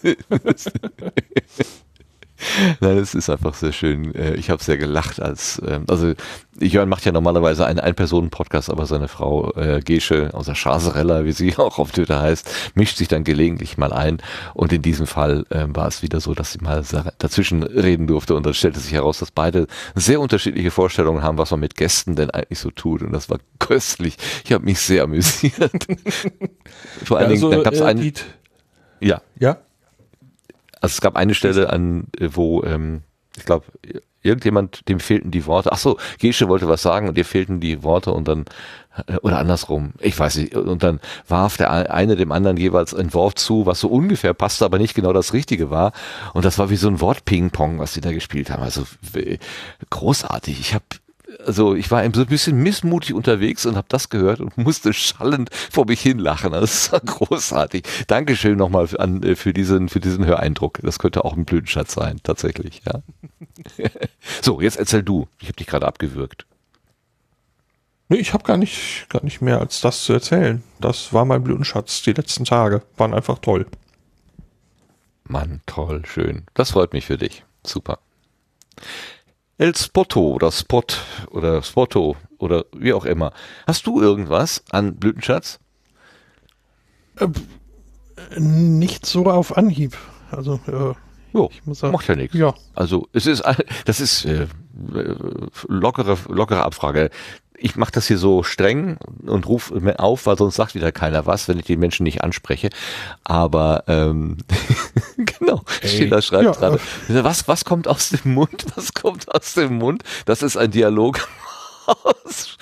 Nein, 2.80 2.98
es 2.98 3.14
ist 3.14 3.30
einfach 3.30 3.54
sehr 3.54 3.72
schön. 3.72 4.14
Äh, 4.14 4.34
Ich 4.34 4.50
habe 4.50 4.62
sehr 4.62 4.76
gelacht, 4.76 5.20
als 5.20 5.60
ähm, 5.66 5.84
also 5.88 6.12
Jörn 6.60 6.88
macht 6.88 7.04
ja 7.04 7.12
normalerweise 7.12 7.66
einen 7.66 7.80
Ein-Personen-Podcast, 7.80 8.70
aber 8.70 8.86
seine 8.86 9.08
Frau 9.08 9.52
äh, 9.54 9.80
Gesche, 9.80 10.30
außer 10.32 10.54
Schaserella, 10.54 11.24
wie 11.24 11.32
sie 11.32 11.54
auch 11.58 11.78
auf 11.78 11.92
Twitter 11.92 12.20
heißt, 12.20 12.48
mischt 12.74 12.96
sich 12.96 13.08
dann 13.08 13.24
gelegentlich 13.24 13.76
mal 13.76 13.92
ein. 13.92 14.18
Und 14.54 14.72
in 14.72 14.82
diesem 14.82 15.06
Fall 15.06 15.46
ähm, 15.50 15.74
war 15.74 15.88
es 15.88 16.02
wieder 16.02 16.20
so, 16.20 16.34
dass 16.34 16.52
sie 16.52 16.58
mal 16.60 16.84
dazwischen 17.18 17.62
reden 17.62 18.06
durfte 18.06 18.34
und 18.34 18.46
dann 18.46 18.54
stellte 18.54 18.80
sich 18.80 18.92
heraus, 18.92 19.18
dass 19.18 19.30
beide 19.30 19.66
sehr 19.94 20.20
unterschiedliche 20.20 20.70
Vorstellungen 20.70 21.22
haben, 21.22 21.38
was 21.38 21.50
man 21.50 21.60
mit 21.60 21.76
Gästen 21.76 22.14
denn 22.14 22.30
eigentlich 22.30 22.58
so 22.58 22.70
tut. 22.70 23.02
Und 23.02 23.12
das 23.12 23.30
war 23.30 23.38
köstlich. 23.58 24.16
Ich 24.44 24.52
habe 24.52 24.64
mich 24.64 24.78
sehr 24.78 25.04
amüsiert. 25.04 25.86
Vor 27.04 27.18
allen 27.18 27.30
also, 27.30 27.50
Dingen, 27.50 27.62
da 27.62 27.70
gab 27.70 27.74
es 27.74 27.80
äh, 27.80 27.84
einen. 27.84 28.12
Ja, 29.00 29.20
ja, 29.38 29.58
also 30.84 30.92
es 30.92 31.00
gab 31.00 31.16
eine 31.16 31.34
Stelle, 31.34 31.70
an 31.70 32.08
äh, 32.18 32.28
wo 32.32 32.62
ähm, 32.62 33.02
ich 33.38 33.46
glaube 33.46 33.64
irgendjemand 34.20 34.86
dem 34.88 35.00
fehlten 35.00 35.30
die 35.30 35.46
Worte. 35.46 35.72
Ach 35.72 35.78
so, 35.78 35.96
Gesche 36.18 36.48
wollte 36.48 36.68
was 36.68 36.82
sagen 36.82 37.08
und 37.08 37.16
ihr 37.16 37.24
fehlten 37.24 37.58
die 37.58 37.82
Worte 37.82 38.12
und 38.12 38.28
dann 38.28 38.44
äh, 39.06 39.16
oder 39.22 39.38
andersrum, 39.38 39.94
ich 39.98 40.18
weiß 40.18 40.36
nicht. 40.36 40.54
Und 40.54 40.82
dann 40.82 41.00
warf 41.26 41.56
der 41.56 41.70
eine 41.90 42.16
dem 42.16 42.32
anderen 42.32 42.58
jeweils 42.58 42.94
ein 42.94 43.14
Wort 43.14 43.38
zu, 43.38 43.64
was 43.64 43.80
so 43.80 43.88
ungefähr 43.88 44.34
passte, 44.34 44.66
aber 44.66 44.78
nicht 44.78 44.94
genau 44.94 45.14
das 45.14 45.32
Richtige 45.32 45.70
war. 45.70 45.92
Und 46.34 46.44
das 46.44 46.58
war 46.58 46.68
wie 46.68 46.76
so 46.76 46.88
ein 46.88 47.00
Wort-Ping-Pong, 47.00 47.78
was 47.78 47.94
sie 47.94 48.02
da 48.02 48.12
gespielt 48.12 48.50
haben. 48.50 48.62
Also 48.62 48.84
großartig. 49.88 50.60
Ich 50.60 50.74
habe 50.74 50.84
also 51.44 51.74
ich 51.74 51.90
war 51.90 52.04
eben 52.04 52.14
so 52.14 52.22
ein 52.22 52.26
bisschen 52.26 52.56
missmutig 52.56 53.14
unterwegs 53.14 53.66
und 53.66 53.76
habe 53.76 53.86
das 53.88 54.08
gehört 54.08 54.40
und 54.40 54.56
musste 54.58 54.92
schallend 54.92 55.50
vor 55.70 55.86
mich 55.86 56.00
hinlachen. 56.00 56.52
Das 56.52 56.92
war 56.92 57.00
großartig. 57.00 57.84
Dankeschön 58.06 58.56
nochmal 58.56 58.88
für, 58.88 59.00
an, 59.00 59.22
äh, 59.22 59.36
für 59.36 59.52
diesen 59.52 59.88
für 59.88 60.00
diesen 60.00 60.24
Höreindruck. 60.24 60.80
Das 60.82 60.98
könnte 60.98 61.24
auch 61.24 61.34
ein 61.34 61.44
Blütenschatz 61.44 61.94
sein, 61.94 62.20
tatsächlich. 62.22 62.82
Ja. 62.86 63.02
so, 64.42 64.60
jetzt 64.60 64.76
erzähl 64.76 65.02
du. 65.02 65.28
Ich 65.40 65.48
habe 65.48 65.56
dich 65.56 65.66
gerade 65.66 65.86
abgewürgt. 65.86 66.46
Nee, 68.08 68.18
ich 68.18 68.34
habe 68.34 68.44
gar 68.44 68.58
nicht, 68.58 69.06
gar 69.08 69.24
nicht 69.24 69.40
mehr 69.40 69.60
als 69.60 69.80
das 69.80 70.04
zu 70.04 70.12
erzählen. 70.12 70.62
Das 70.78 71.12
war 71.12 71.24
mein 71.24 71.42
Blütenschatz. 71.42 72.02
Die 72.02 72.12
letzten 72.12 72.44
Tage 72.44 72.82
waren 72.96 73.14
einfach 73.14 73.38
toll. 73.38 73.66
Mann, 75.24 75.62
toll, 75.66 76.02
schön. 76.04 76.44
Das 76.52 76.72
freut 76.72 76.92
mich 76.92 77.06
für 77.06 77.16
dich. 77.16 77.44
Super. 77.66 77.98
El 79.56 79.74
Spotto 79.76 80.32
oder 80.32 80.50
Spot 80.50 80.84
oder 81.30 81.62
Spotto 81.62 82.16
oder 82.38 82.64
wie 82.76 82.92
auch 82.92 83.04
immer. 83.04 83.32
Hast 83.66 83.86
du 83.86 84.00
irgendwas 84.00 84.64
an 84.70 84.96
Blütenschatz? 84.96 85.60
Nicht 88.36 89.06
so 89.06 89.26
auf 89.26 89.56
Anhieb. 89.56 89.96
Also, 90.30 90.54
äh, 90.66 90.94
Jo, 91.34 91.50
ich 91.52 91.66
muss 91.66 91.80
sagen, 91.80 91.92
macht 91.92 92.06
ja 92.08 92.16
nichts. 92.16 92.34
ja. 92.36 92.54
Also 92.74 93.08
es 93.12 93.26
ist, 93.26 93.42
das 93.84 94.00
ist 94.00 94.24
äh, 94.24 94.46
lockere, 95.68 96.16
lockere 96.28 96.62
Abfrage. 96.64 97.10
Ich 97.56 97.76
mache 97.76 97.92
das 97.92 98.08
hier 98.08 98.18
so 98.18 98.42
streng 98.42 98.98
und 99.26 99.46
rufe 99.46 99.78
mir 99.80 100.00
auf, 100.00 100.26
weil 100.26 100.36
sonst 100.36 100.56
sagt 100.56 100.74
wieder 100.74 100.90
keiner 100.92 101.24
was, 101.26 101.46
wenn 101.48 101.58
ich 101.58 101.64
die 101.64 101.76
Menschen 101.76 102.02
nicht 102.04 102.22
anspreche. 102.22 102.68
Aber 103.22 103.84
ähm, 103.86 104.38
genau, 105.16 105.62
da 106.10 106.20
schreibt 106.20 106.44
Ja, 106.44 106.50
gerade. 106.52 106.80
Was, 107.08 107.46
was 107.46 107.64
kommt 107.64 107.86
aus 107.88 108.10
dem 108.10 108.34
Mund? 108.34 108.66
Was 108.74 108.92
kommt 108.92 109.32
aus 109.32 109.54
dem 109.54 109.78
Mund? 109.78 110.02
Das 110.26 110.42
ist 110.42 110.56
ein 110.56 110.70
Dialog 110.72 111.26
aus, 111.86 112.56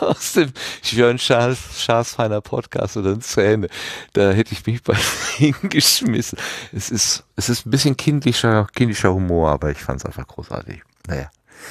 aus 0.00 0.32
dem 0.32 0.52
Jörn 0.82 1.18
Schaas, 1.18 1.58
Schaas 1.82 2.14
feiner 2.14 2.40
Podcast 2.40 2.96
oder 2.96 3.18
Zähne. 3.20 3.68
Da 4.12 4.32
hätte 4.32 4.52
ich 4.52 4.66
mich 4.66 4.82
bei 4.82 4.94
hingeschmissen. 5.36 6.38
Es 6.72 6.90
ist, 6.90 7.24
es 7.36 7.48
ist 7.48 7.66
ein 7.66 7.70
bisschen 7.70 7.96
kindlicher, 7.96 8.66
kindischer 8.74 9.12
Humor, 9.12 9.50
aber 9.50 9.70
ich 9.70 9.78
fand 9.78 10.00
es 10.00 10.06
einfach 10.06 10.26
großartig. 10.26 10.82
Naja. 11.06 11.30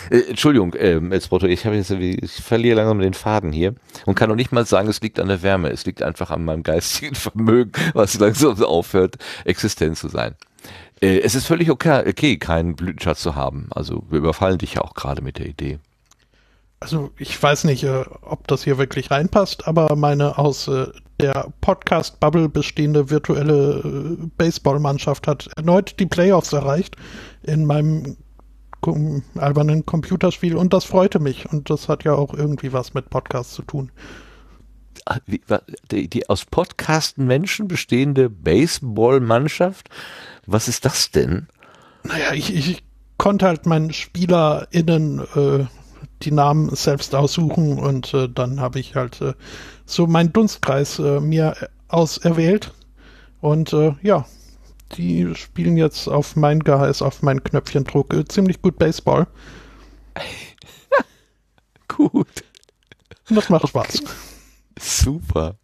Äh, 0.10 0.30
Entschuldigung, 0.30 0.76
ähm, 0.78 1.12
jetzt 1.12 1.30
Brotto, 1.30 1.48
ich 1.48 1.64
jetzt, 1.64 1.92
ich 1.92 2.32
verliere 2.32 2.78
langsam 2.78 3.00
den 3.00 3.14
Faden 3.14 3.52
hier 3.52 3.76
und 4.06 4.16
kann 4.16 4.30
noch 4.30 4.36
nicht 4.36 4.52
mal 4.52 4.66
sagen, 4.66 4.88
es 4.88 5.02
liegt 5.02 5.20
an 5.20 5.28
der 5.28 5.42
Wärme. 5.42 5.70
Es 5.70 5.86
liegt 5.86 6.02
einfach 6.02 6.32
an 6.32 6.46
meinem 6.46 6.64
geistigen 6.64 7.16
Vermögen, 7.16 7.72
was 7.94 8.20
langsam 8.20 8.62
aufhört, 8.64 9.16
existent 9.46 9.98
zu 9.98 10.08
sein. 10.08 10.36
Äh, 11.02 11.20
es 11.20 11.36
ist 11.36 11.46
völlig 11.46 11.70
okay, 11.70 12.04
okay, 12.08 12.38
keinen 12.38 12.76
Blütenschatz 12.76 13.22
zu 13.22 13.36
haben. 13.36 13.68
Also 13.72 14.04
wir 14.10 14.20
überfallen 14.20 14.58
dich 14.58 14.76
ja 14.76 14.82
auch 14.82 14.94
gerade 14.94 15.22
mit 15.22 15.38
der 15.38 15.48
Idee. 15.48 15.80
Also 16.86 17.10
ich 17.18 17.42
weiß 17.42 17.64
nicht, 17.64 17.84
äh, 17.84 18.04
ob 18.22 18.48
das 18.48 18.64
hier 18.64 18.78
wirklich 18.78 19.10
reinpasst, 19.10 19.68
aber 19.68 19.96
meine 19.96 20.38
aus 20.38 20.68
äh, 20.68 20.86
der 21.20 21.52
Podcast-Bubble 21.60 22.48
bestehende 22.48 23.10
virtuelle 23.10 23.80
äh, 23.80 24.28
Baseballmannschaft 24.38 25.26
hat 25.26 25.50
erneut 25.58 26.00
die 26.00 26.06
Playoffs 26.06 26.54
erreicht 26.54 26.96
in 27.42 27.66
meinem 27.66 28.18
kom 28.82 29.24
albernen 29.36 29.88
Computerspiel 29.88 30.56
und 30.56 30.74
das 30.74 30.86
freute 30.86 31.18
mich 31.18 31.52
und 31.52 31.72
das 31.72 31.90
hat 31.90 32.04
ja 32.04 32.14
auch 32.14 32.36
irgendwie 32.36 32.72
was 32.72 32.94
mit 32.94 33.10
Podcasts 33.10 33.56
zu 33.56 33.64
tun. 33.64 33.92
Ah, 35.08 35.18
Wie, 35.26 35.42
die, 35.90 36.08
die 36.08 36.30
aus 36.30 36.46
Podcasten 36.46 37.26
Menschen 37.26 37.68
bestehende 37.68 38.30
Baseballmannschaft? 38.30 39.90
Was 40.46 40.68
ist 40.68 40.86
das 40.86 41.10
denn? 41.10 41.48
Naja, 42.04 42.34
ich, 42.34 42.54
ich 42.54 42.84
konnte 43.18 43.48
halt 43.48 43.66
meinen 43.66 43.92
SpielerInnen 43.92 45.22
äh, 45.36 45.66
die 46.22 46.32
Namen 46.32 46.74
selbst 46.76 47.14
aussuchen 47.16 47.78
und 47.78 48.14
äh, 48.14 48.30
dann 48.30 48.60
habe 48.60 48.80
ich 48.80 48.96
halt 48.96 49.22
äh, 49.22 49.34
so 49.86 50.08
meinen 50.08 50.34
Dunstkreis 50.34 51.00
äh, 51.00 51.20
mir 51.20 51.56
auserwählt 51.88 52.74
und 53.42 53.74
äh, 53.74 53.94
ja, 54.02 54.26
die 54.94 55.36
spielen 55.36 55.78
jetzt 55.78 56.08
auf 56.08 56.36
mein 56.36 56.60
Geheiß, 56.60 57.02
auf 57.02 57.22
mein 57.22 57.44
Knöpfchendruck 57.44 58.14
äh, 58.14 58.26
ziemlich 58.26 58.62
gut 58.62 58.78
Baseball 58.78 59.28
Gut. 61.88 62.44
das 63.30 63.50
macht 63.50 63.68
Spaß. 63.68 64.04
Super. 64.80 65.58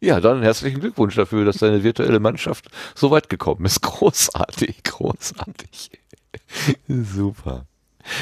Ja, 0.00 0.20
dann 0.20 0.42
herzlichen 0.42 0.80
Glückwunsch 0.80 1.14
dafür, 1.14 1.44
dass 1.44 1.58
deine 1.58 1.84
virtuelle 1.84 2.20
Mannschaft 2.20 2.70
so 2.94 3.10
weit 3.10 3.28
gekommen 3.28 3.66
ist. 3.66 3.82
Großartig, 3.82 4.82
großartig. 4.82 5.90
Super. 6.88 7.66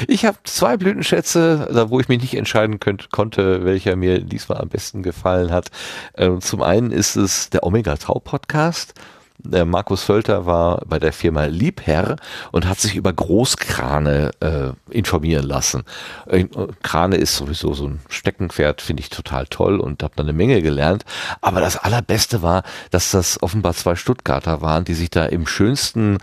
Ich 0.07 0.25
habe 0.25 0.37
zwei 0.43 0.77
Blütenschätze, 0.77 1.69
da 1.73 1.89
wo 1.89 1.99
ich 1.99 2.07
mich 2.07 2.21
nicht 2.21 2.35
entscheiden 2.35 2.79
könnt, 2.79 3.11
konnte, 3.11 3.65
welcher 3.65 3.95
mir 3.95 4.21
diesmal 4.21 4.59
am 4.59 4.69
besten 4.69 5.03
gefallen 5.03 5.51
hat. 5.51 5.69
Ähm, 6.17 6.41
zum 6.41 6.61
einen 6.61 6.91
ist 6.91 7.15
es 7.15 7.49
der 7.49 7.63
Omega 7.63 7.95
Tau 7.95 8.19
Podcast 8.19 8.93
der 9.41 9.63
Markus 9.63 10.03
Völter 10.03 10.45
war 10.45 10.81
bei 10.85 10.99
der 10.99 11.13
Firma 11.13 11.45
Liebherr 11.45 12.17
und 12.51 12.67
hat 12.67 12.79
sich 12.79 12.95
über 12.95 13.13
Großkrane 13.13 14.31
äh, 14.41 14.93
informieren 14.93 15.45
lassen. 15.45 15.83
Äh, 16.27 16.45
Krane 16.83 17.15
ist 17.15 17.37
sowieso 17.37 17.73
so 17.73 17.87
ein 17.87 18.01
Steckenpferd, 18.09 18.81
finde 18.81 19.01
ich 19.01 19.09
total 19.09 19.47
toll 19.47 19.79
und 19.79 20.03
habe 20.03 20.13
da 20.17 20.23
eine 20.23 20.33
Menge 20.33 20.61
gelernt. 20.61 21.05
Aber 21.39 21.61
das 21.61 21.77
Allerbeste 21.77 22.41
war, 22.41 22.63
dass 22.91 23.11
das 23.11 23.41
offenbar 23.41 23.73
zwei 23.73 23.95
Stuttgarter 23.95 24.61
waren, 24.61 24.83
die 24.83 24.93
sich 24.93 25.09
da 25.09 25.25
im 25.25 25.47
schönsten, 25.47 26.17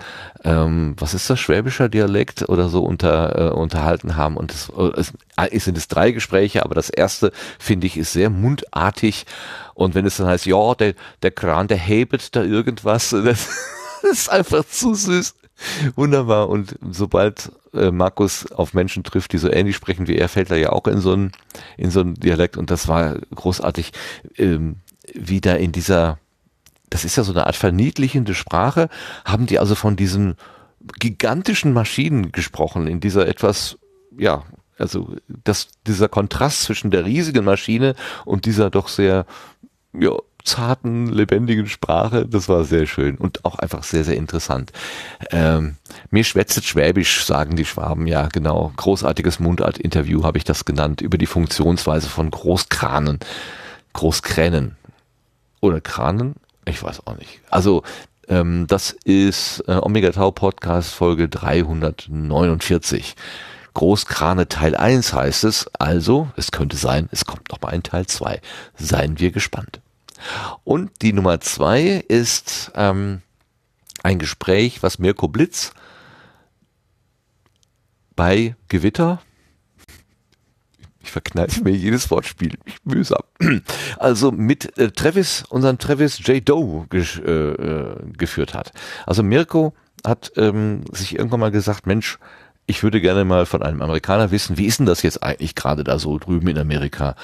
ähm, 0.47 0.94
was 0.99 1.12
ist 1.12 1.28
das, 1.28 1.41
schwäbischer 1.41 1.89
Dialekt 1.89 2.49
oder 2.49 2.68
so 2.68 2.84
unter, 2.84 3.50
äh, 3.50 3.50
unterhalten 3.50 4.16
haben. 4.16 4.36
Und 4.36 4.52
es, 4.52 4.70
es, 4.97 5.12
es 5.50 5.65
sind 5.65 5.76
es 5.76 5.89
drei 5.89 6.12
Gespräche, 6.12 6.65
aber 6.65 6.75
das 6.75 6.89
erste, 6.89 7.33
finde 7.58 7.86
ich, 7.86 7.97
ist 7.97 8.12
sehr 8.12 8.31
mundartig 8.31 9.26
und 9.75 9.94
wenn 9.94 10.07
es 10.07 10.16
dann 10.16 10.26
heißt, 10.26 10.47
ja, 10.47 10.75
der, 10.75 10.94
der 11.23 11.31
Kran, 11.33 11.68
der 11.68 11.76
hebet 11.76 12.34
da 12.34 12.42
irgendwas, 12.42 13.10
das, 13.10 13.23
das 14.02 14.10
ist 14.10 14.31
einfach 14.31 14.65
zu 14.65 14.94
süß. 14.94 15.34
Wunderbar. 15.97 16.49
Und 16.49 16.78
sobald 16.91 17.52
äh, 17.75 17.91
Markus 17.91 18.50
auf 18.52 18.73
Menschen 18.73 19.05
trifft, 19.05 19.33
die 19.33 19.39
so 19.39 19.50
ähnlich 19.50 19.76
sprechen 19.76 20.07
wie 20.07 20.16
er, 20.16 20.31
fällt 20.31 20.50
er 20.50 20.57
ja 20.57 20.70
auch 20.70 20.86
in 20.86 21.00
so 21.00 21.12
einen, 21.12 21.33
in 21.76 21.91
so 21.91 22.00
einen 22.00 22.15
Dialekt. 22.15 22.57
Und 22.57 22.70
das 22.70 22.89
war 22.89 23.16
großartig, 23.34 23.92
ähm, 24.39 24.76
wie 25.12 25.42
da 25.42 25.55
in 25.55 25.73
dieser, 25.73 26.18
das 26.90 27.05
ist 27.05 27.16
ja 27.16 27.23
so 27.23 27.32
eine 27.32 27.47
Art 27.47 27.56
verniedlichende 27.56 28.34
Sprache, 28.34 28.89
haben 29.24 29.47
die 29.47 29.58
also 29.58 29.74
von 29.74 29.97
diesen 29.97 30.36
gigantischen 30.98 31.73
Maschinen 31.73 32.32
gesprochen, 32.32 32.86
in 32.86 33.00
dieser 33.00 33.26
etwas, 33.26 33.78
ja, 34.16 34.44
also 34.78 35.16
das, 35.26 35.68
dieser 35.86 36.08
Kontrast 36.08 36.62
zwischen 36.62 36.90
der 36.90 37.05
riesigen 37.05 37.44
Maschine 37.44 37.94
und 38.24 38.44
dieser 38.44 38.70
doch 38.70 38.89
sehr 38.89 39.26
ja, 39.92 40.12
zarten, 40.44 41.06
lebendigen 41.06 41.66
Sprache. 41.66 42.26
Das 42.26 42.48
war 42.48 42.65
sehr 42.65 42.86
schön 42.86 43.16
und 43.16 43.44
auch 43.44 43.58
einfach 43.58 43.82
sehr, 43.82 44.05
sehr 44.05 44.16
interessant. 44.16 44.73
Ähm, 45.31 45.76
mir 46.10 46.24
schwätzet 46.24 46.65
Schwäbisch, 46.65 47.24
sagen 47.24 47.56
die 47.56 47.65
Schwaben, 47.65 48.06
ja 48.06 48.28
genau. 48.28 48.73
Großartiges 48.76 49.40
Mundart-Interview 49.40 50.23
habe 50.24 50.39
ich 50.39 50.44
das 50.44 50.65
genannt, 50.65 51.00
über 51.00 51.18
die 51.18 51.26
Funktionsweise 51.26 52.08
von 52.08 52.31
Großkranen, 52.31 53.18
Großkränen. 53.92 54.76
Oder 55.60 55.81
Kranen? 55.81 56.34
Ich 56.67 56.83
weiß 56.83 57.07
auch 57.07 57.17
nicht. 57.17 57.41
Also, 57.51 57.83
ähm, 58.28 58.67
das 58.67 58.91
ist 59.05 59.62
äh, 59.69 59.78
Omega 59.81 60.11
Tau 60.11 60.33
Podcast 60.33 60.93
Folge 60.93 61.28
349. 61.28 63.15
Großkrane 63.73 64.49
Teil 64.49 64.75
1 64.75 65.12
heißt 65.12 65.45
es, 65.45 65.69
also 65.78 66.28
es 66.36 66.51
könnte 66.51 66.77
sein, 66.77 67.09
es 67.12 67.25
kommt 67.25 67.51
noch 67.51 67.61
mal 67.61 67.69
ein 67.69 67.83
Teil 67.83 68.07
2. 68.07 68.41
Seien 68.77 69.19
wir 69.19 69.31
gespannt. 69.31 69.81
Und 70.65 70.91
die 71.03 71.12
Nummer 71.12 71.41
zwei 71.41 72.05
ist 72.09 72.73
ähm, 72.75 73.20
ein 74.03 74.19
Gespräch, 74.19 74.83
was 74.83 74.99
Mirko 74.99 75.28
Blitz 75.28 75.73
bei 78.17 78.57
Gewitter 78.69 79.20
ich 81.07 81.12
verkneife 81.12 81.62
mir 81.62 81.70
jedes 81.70 82.10
Wortspiel, 82.10 82.59
ich 82.65 82.76
mühsam. 82.85 83.23
Also 83.99 84.33
mit 84.33 84.76
äh, 84.78 84.91
Travis, 84.91 85.44
unseren 85.49 85.78
Travis 85.78 86.18
J. 86.26 86.47
Doe 86.47 86.86
äh, 86.93 87.31
äh, 87.31 87.97
geführt 88.17 88.55
hat. 88.55 88.73
Also 89.07 89.23
Mirko 89.23 89.73
hat 90.05 90.33
ähm, 90.36 90.83
sich 90.93 91.17
irgendwann 91.17 91.41
mal 91.41 91.51
gesagt, 91.51 91.86
Mensch, 91.86 92.18
ich 92.67 92.83
würde 92.83 93.01
gerne 93.01 93.25
mal 93.25 93.47
von 93.47 93.62
einem 93.62 93.81
Amerikaner 93.81 94.33
wissen, 94.33 94.59
wie 94.59 94.67
ist 94.67 94.81
denn 94.81 94.86
das 94.86 95.02
jetzt 95.02 95.23
eigentlich 95.23 95.55
gerade 95.55 95.85
da 95.85 95.99
so 95.99 96.18
drüben 96.18 96.49
in 96.49 96.59
Amerika? 96.59 97.15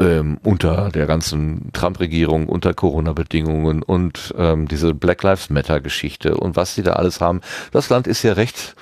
ähm, 0.00 0.38
unter 0.42 0.90
der 0.90 1.06
ganzen 1.06 1.70
Trump-Regierung, 1.72 2.48
unter 2.48 2.72
Corona-Bedingungen 2.72 3.82
und 3.82 4.34
ähm, 4.38 4.66
diese 4.66 4.94
Black 4.94 5.22
Lives 5.22 5.50
Matter-Geschichte 5.50 6.36
und 6.36 6.56
was 6.56 6.74
sie 6.74 6.82
da 6.82 6.94
alles 6.94 7.20
haben. 7.20 7.42
Das 7.72 7.90
Land 7.90 8.06
ist 8.06 8.22
ja 8.22 8.32
recht 8.32 8.74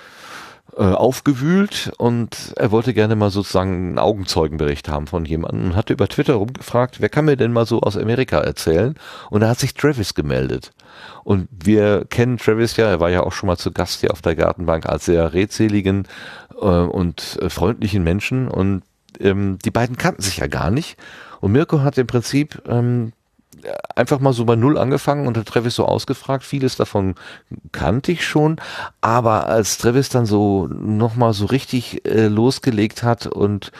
äh, 0.76 0.82
aufgewühlt 0.82 1.92
und 1.98 2.52
er 2.56 2.70
wollte 2.70 2.94
gerne 2.94 3.16
mal 3.16 3.30
sozusagen 3.30 3.72
einen 3.72 3.98
Augenzeugenbericht 3.98 4.88
haben 4.88 5.06
von 5.06 5.24
jemandem 5.24 5.70
und 5.70 5.76
hatte 5.76 5.92
über 5.92 6.08
Twitter 6.08 6.34
rumgefragt, 6.34 7.00
wer 7.00 7.08
kann 7.08 7.24
mir 7.24 7.36
denn 7.36 7.52
mal 7.52 7.66
so 7.66 7.80
aus 7.80 7.96
Amerika 7.96 8.38
erzählen? 8.38 8.94
Und 9.30 9.40
da 9.40 9.48
hat 9.48 9.58
sich 9.58 9.74
Travis 9.74 10.14
gemeldet. 10.14 10.72
Und 11.24 11.48
wir 11.50 12.04
kennen 12.08 12.38
Travis 12.38 12.76
ja, 12.76 12.86
er 12.86 13.00
war 13.00 13.10
ja 13.10 13.22
auch 13.22 13.32
schon 13.32 13.46
mal 13.46 13.56
zu 13.56 13.72
Gast 13.72 14.00
hier 14.00 14.12
auf 14.12 14.22
der 14.22 14.36
Gartenbank 14.36 14.86
als 14.86 15.06
sehr 15.06 15.32
redseligen 15.32 16.06
äh, 16.60 16.64
und 16.64 17.38
äh, 17.40 17.50
freundlichen 17.50 18.02
Menschen 18.02 18.48
und 18.48 18.82
ähm, 19.18 19.58
die 19.64 19.70
beiden 19.70 19.96
kannten 19.96 20.22
sich 20.22 20.38
ja 20.38 20.46
gar 20.46 20.70
nicht. 20.70 20.96
Und 21.40 21.52
Mirko 21.52 21.80
hat 21.80 21.98
im 21.98 22.06
Prinzip 22.06 22.62
ähm, 22.68 23.12
einfach 23.94 24.20
mal 24.20 24.32
so 24.32 24.44
bei 24.44 24.56
Null 24.56 24.78
angefangen 24.78 25.26
und 25.26 25.34
Travis 25.46 25.74
so 25.74 25.84
ausgefragt. 25.84 26.44
Vieles 26.44 26.76
davon 26.76 27.14
kannte 27.72 28.12
ich 28.12 28.26
schon, 28.26 28.56
aber 29.00 29.46
als 29.46 29.78
Travis 29.78 30.08
dann 30.08 30.26
so 30.26 30.66
nochmal 30.66 31.32
so 31.32 31.46
richtig 31.46 32.06
äh, 32.06 32.26
losgelegt 32.28 33.02
hat 33.02 33.26
und 33.26 33.72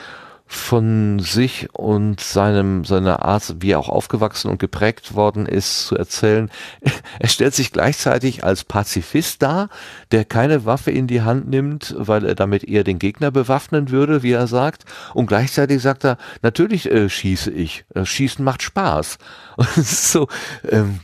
von 0.51 1.19
sich 1.19 1.69
und 1.71 2.19
seinem, 2.19 2.83
seiner 2.83 3.23
Art, 3.23 3.55
wie 3.61 3.71
er 3.71 3.79
auch 3.79 3.87
aufgewachsen 3.87 4.51
und 4.51 4.59
geprägt 4.59 5.15
worden 5.15 5.45
ist, 5.45 5.87
zu 5.87 5.95
erzählen. 5.95 6.51
Er 7.19 7.29
stellt 7.29 7.53
sich 7.53 7.71
gleichzeitig 7.71 8.43
als 8.43 8.63
Pazifist 8.63 9.41
dar, 9.41 9.69
der 10.11 10.25
keine 10.25 10.65
Waffe 10.65 10.91
in 10.91 11.07
die 11.07 11.21
Hand 11.21 11.47
nimmt, 11.47 11.93
weil 11.97 12.25
er 12.25 12.35
damit 12.35 12.63
eher 12.63 12.83
den 12.83 12.99
Gegner 12.99 13.31
bewaffnen 13.31 13.91
würde, 13.91 14.23
wie 14.23 14.31
er 14.31 14.47
sagt. 14.47 14.85
Und 15.13 15.27
gleichzeitig 15.27 15.81
sagt 15.81 16.03
er, 16.03 16.17
natürlich 16.41 16.89
äh, 16.89 17.09
schieße 17.09 17.51
ich. 17.51 17.85
Schießen 18.01 18.43
macht 18.43 18.63
Spaß. 18.63 19.19
Und 19.55 19.85
so, 19.85 20.27
ähm, 20.67 20.99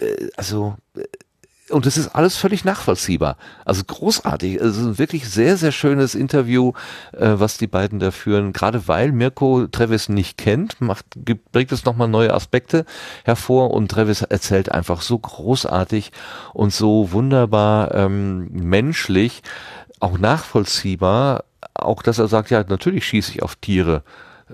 äh, 0.00 0.28
also, 0.36 0.76
äh, 0.96 1.04
und 1.70 1.86
es 1.86 1.96
ist 1.96 2.08
alles 2.08 2.36
völlig 2.36 2.64
nachvollziehbar. 2.64 3.36
Also 3.64 3.82
großartig. 3.84 4.60
Also 4.60 4.88
ein 4.88 4.98
wirklich 4.98 5.28
sehr, 5.28 5.56
sehr 5.56 5.72
schönes 5.72 6.14
Interview, 6.14 6.72
äh, 7.12 7.32
was 7.34 7.58
die 7.58 7.66
beiden 7.66 7.98
da 7.98 8.10
führen. 8.10 8.52
Gerade 8.52 8.88
weil 8.88 9.12
Mirko 9.12 9.66
Travis 9.66 10.08
nicht 10.08 10.38
kennt, 10.38 10.80
macht, 10.80 11.06
gibt, 11.16 11.52
bringt 11.52 11.72
es 11.72 11.84
nochmal 11.84 12.08
neue 12.08 12.34
Aspekte 12.34 12.84
hervor 13.24 13.70
und 13.70 13.90
Travis 13.90 14.22
erzählt 14.22 14.70
einfach 14.72 15.02
so 15.02 15.18
großartig 15.18 16.12
und 16.52 16.72
so 16.72 17.12
wunderbar 17.12 17.94
ähm, 17.94 18.48
menschlich, 18.52 19.42
auch 20.00 20.18
nachvollziehbar, 20.18 21.44
auch 21.74 22.02
dass 22.02 22.18
er 22.18 22.28
sagt, 22.28 22.50
ja, 22.50 22.64
natürlich 22.66 23.06
schieße 23.06 23.32
ich 23.32 23.42
auf 23.42 23.56
Tiere. 23.56 24.02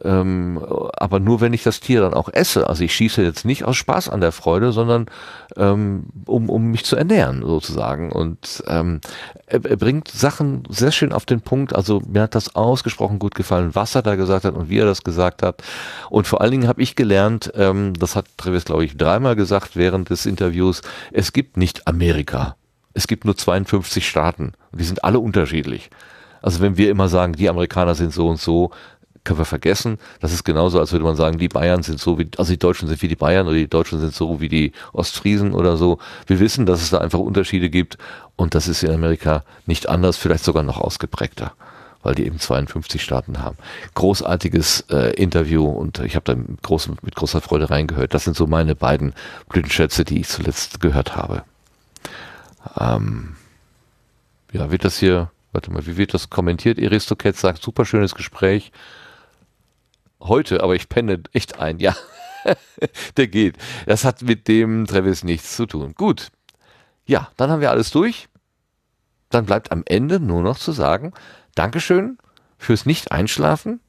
Ähm, 0.05 0.65
aber 0.95 1.21
nur 1.21 1.41
wenn 1.41 1.53
ich 1.53 1.63
das 1.63 1.81
Tier 1.81 2.01
dann 2.01 2.15
auch 2.15 2.29
esse. 2.33 2.69
Also 2.69 2.85
ich 2.85 2.95
schieße 2.95 3.23
jetzt 3.23 3.45
nicht 3.45 3.65
aus 3.65 3.77
Spaß 3.77 4.09
an 4.09 4.21
der 4.21 4.33
Freude, 4.33 4.73
sondern 4.73 5.07
ähm, 5.57 6.05
um, 6.27 6.49
um 6.49 6.71
mich 6.71 6.85
zu 6.85 6.97
ernähren 6.97 7.43
sozusagen. 7.43 8.13
Und 8.13 8.63
ähm, 8.69 9.01
er, 9.47 9.65
er 9.65 9.77
bringt 9.77 10.09
Sachen 10.09 10.65
sehr 10.69 10.93
schön 10.93 11.13
auf 11.13 11.25
den 11.25 11.41
Punkt. 11.41 11.75
Also 11.75 12.03
mir 12.07 12.23
hat 12.23 12.35
das 12.35 12.55
ausgesprochen 12.55 13.19
gut 13.19 13.35
gefallen, 13.35 13.75
was 13.75 13.95
er 13.95 14.03
da 14.03 14.17
gesagt 14.17 14.45
hat 14.45 14.55
und 14.55 14.69
wie 14.69 14.79
er 14.79 14.87
das 14.87 15.03
gesagt 15.05 15.43
hat. 15.43 15.63
Und 16.11 16.27
vor 16.27 16.41
allen 16.41 16.53
Dingen 16.53 16.69
habe 16.69 16.83
ich 16.83 16.97
gelernt, 16.97 17.53
ähm, 17.57 17.95
das 17.95 18.17
hat 18.17 18.27
Travis, 18.37 18.65
glaube 18.65 18.85
ich, 18.85 18.97
dreimal 18.97 19.37
gesagt 19.37 19.77
während 19.77 20.11
des 20.11 20.27
Interviews, 20.27 20.83
es 21.13 21.33
gibt 21.33 21.57
nicht 21.57 21.87
Amerika. 21.87 22.57
Es 22.95 23.07
gibt 23.07 23.27
nur 23.27 23.37
52 23.37 24.09
Staaten 24.09 24.55
die 24.79 24.85
sind 24.85 25.05
alle 25.05 25.19
unterschiedlich. 25.19 25.91
Also 26.43 26.61
wenn 26.61 26.77
wir 26.77 26.91
immer 26.91 27.09
sagen, 27.09 27.33
die 27.33 27.49
Amerikaner 27.49 27.95
sind 27.95 28.13
so 28.13 28.29
und 28.29 28.39
so, 28.39 28.71
können 29.27 29.39
wir 29.39 29.45
vergessen. 29.45 29.99
Das 30.21 30.33
ist 30.33 30.45
genauso, 30.45 30.81
als 30.81 30.93
würde 30.93 31.05
man 31.05 31.17
sagen, 31.17 31.37
die 31.37 31.49
Bayern 31.49 31.83
sind 31.83 32.01
so 32.01 32.19
wie, 32.19 32.31
also 32.39 32.51
die 32.51 32.59
Deutschen 32.59 32.89
sind 32.89 33.03
wie 33.03 33.09
die 33.09 33.17
Bayern 33.17 33.47
oder 33.47 33.57
die 33.57 33.69
Deutschen 33.69 34.01
sind 34.01 34.15
so 34.15 34.41
wie 34.41 34.49
die 34.49 34.73
Ostfriesen 34.95 35.53
oder 35.53 35.77
so. 35.77 35.99
Wir 36.27 36.41
wissen, 36.41 36.65
dass 36.65 36.81
es 36.81 36.91
da 36.91 36.99
einfach 36.99 37.19
Unterschiede 37.19 37.69
gibt 37.69 37.99
und 38.37 38.55
das 38.55 38.69
ist 38.69 38.83
in 38.83 38.93
Amerika 38.93 39.45
nicht 39.67 39.89
anders, 39.89 40.17
vielleicht 40.17 40.45
sogar 40.45 40.63
noch 40.63 40.79
ausgeprägter 40.79 41.53
weil 42.03 42.15
die 42.15 42.25
eben 42.25 42.39
52 42.39 43.03
Staaten 43.03 43.43
haben. 43.43 43.57
Großartiges 43.95 44.85
äh, 44.91 45.13
Interview 45.15 45.65
und 45.65 45.99
ich 45.99 46.15
habe 46.15 46.23
da 46.23 46.37
mit, 46.37 46.63
großem, 46.63 46.99
mit 47.03 47.17
großer 47.17 47.41
Freude 47.41 47.69
reingehört. 47.69 48.15
Das 48.15 48.23
sind 48.23 48.37
so 48.37 48.47
meine 48.47 48.77
beiden 48.77 49.13
Blütenschätze, 49.49 50.05
die 50.05 50.21
ich 50.21 50.29
zuletzt 50.29 50.79
gehört 50.79 51.17
habe. 51.17 51.43
Ähm, 52.79 53.35
ja, 54.53 54.71
wird 54.71 54.85
das 54.85 54.99
hier, 54.99 55.33
warte 55.51 55.73
mal, 55.73 55.85
wie 55.85 55.97
wird 55.97 56.15
das 56.15 56.31
kommentiert? 56.31 56.79
Aristocat 56.79 57.35
sagt, 57.35 57.61
super 57.61 57.85
schönes 57.85 58.15
Gespräch 58.15 58.71
heute, 60.21 60.63
aber 60.63 60.75
ich 60.75 60.89
penne 60.89 61.23
echt 61.33 61.59
ein. 61.59 61.79
Ja, 61.79 61.95
der 63.17 63.27
geht. 63.27 63.57
Das 63.87 64.05
hat 64.05 64.23
mit 64.23 64.49
dem 64.49 64.87
Travis 64.87 65.25
nichts 65.25 65.57
zu 65.57 65.67
tun. 65.67 65.95
Gut. 65.95 66.29
Ja, 67.07 67.31
dann 67.37 67.51
haben 67.51 67.61
wir 67.61 67.71
alles 67.71 67.91
durch. 67.91 68.29
Dann 69.31 69.47
bleibt 69.47 69.73
am 69.73 69.83
Ende 69.87 70.21
nur 70.21 70.43
noch 70.43 70.59
zu 70.59 70.73
sagen, 70.73 71.13
Dankeschön 71.55 72.19
fürs 72.59 72.87
Nicht-Einschlafen. 72.87 73.81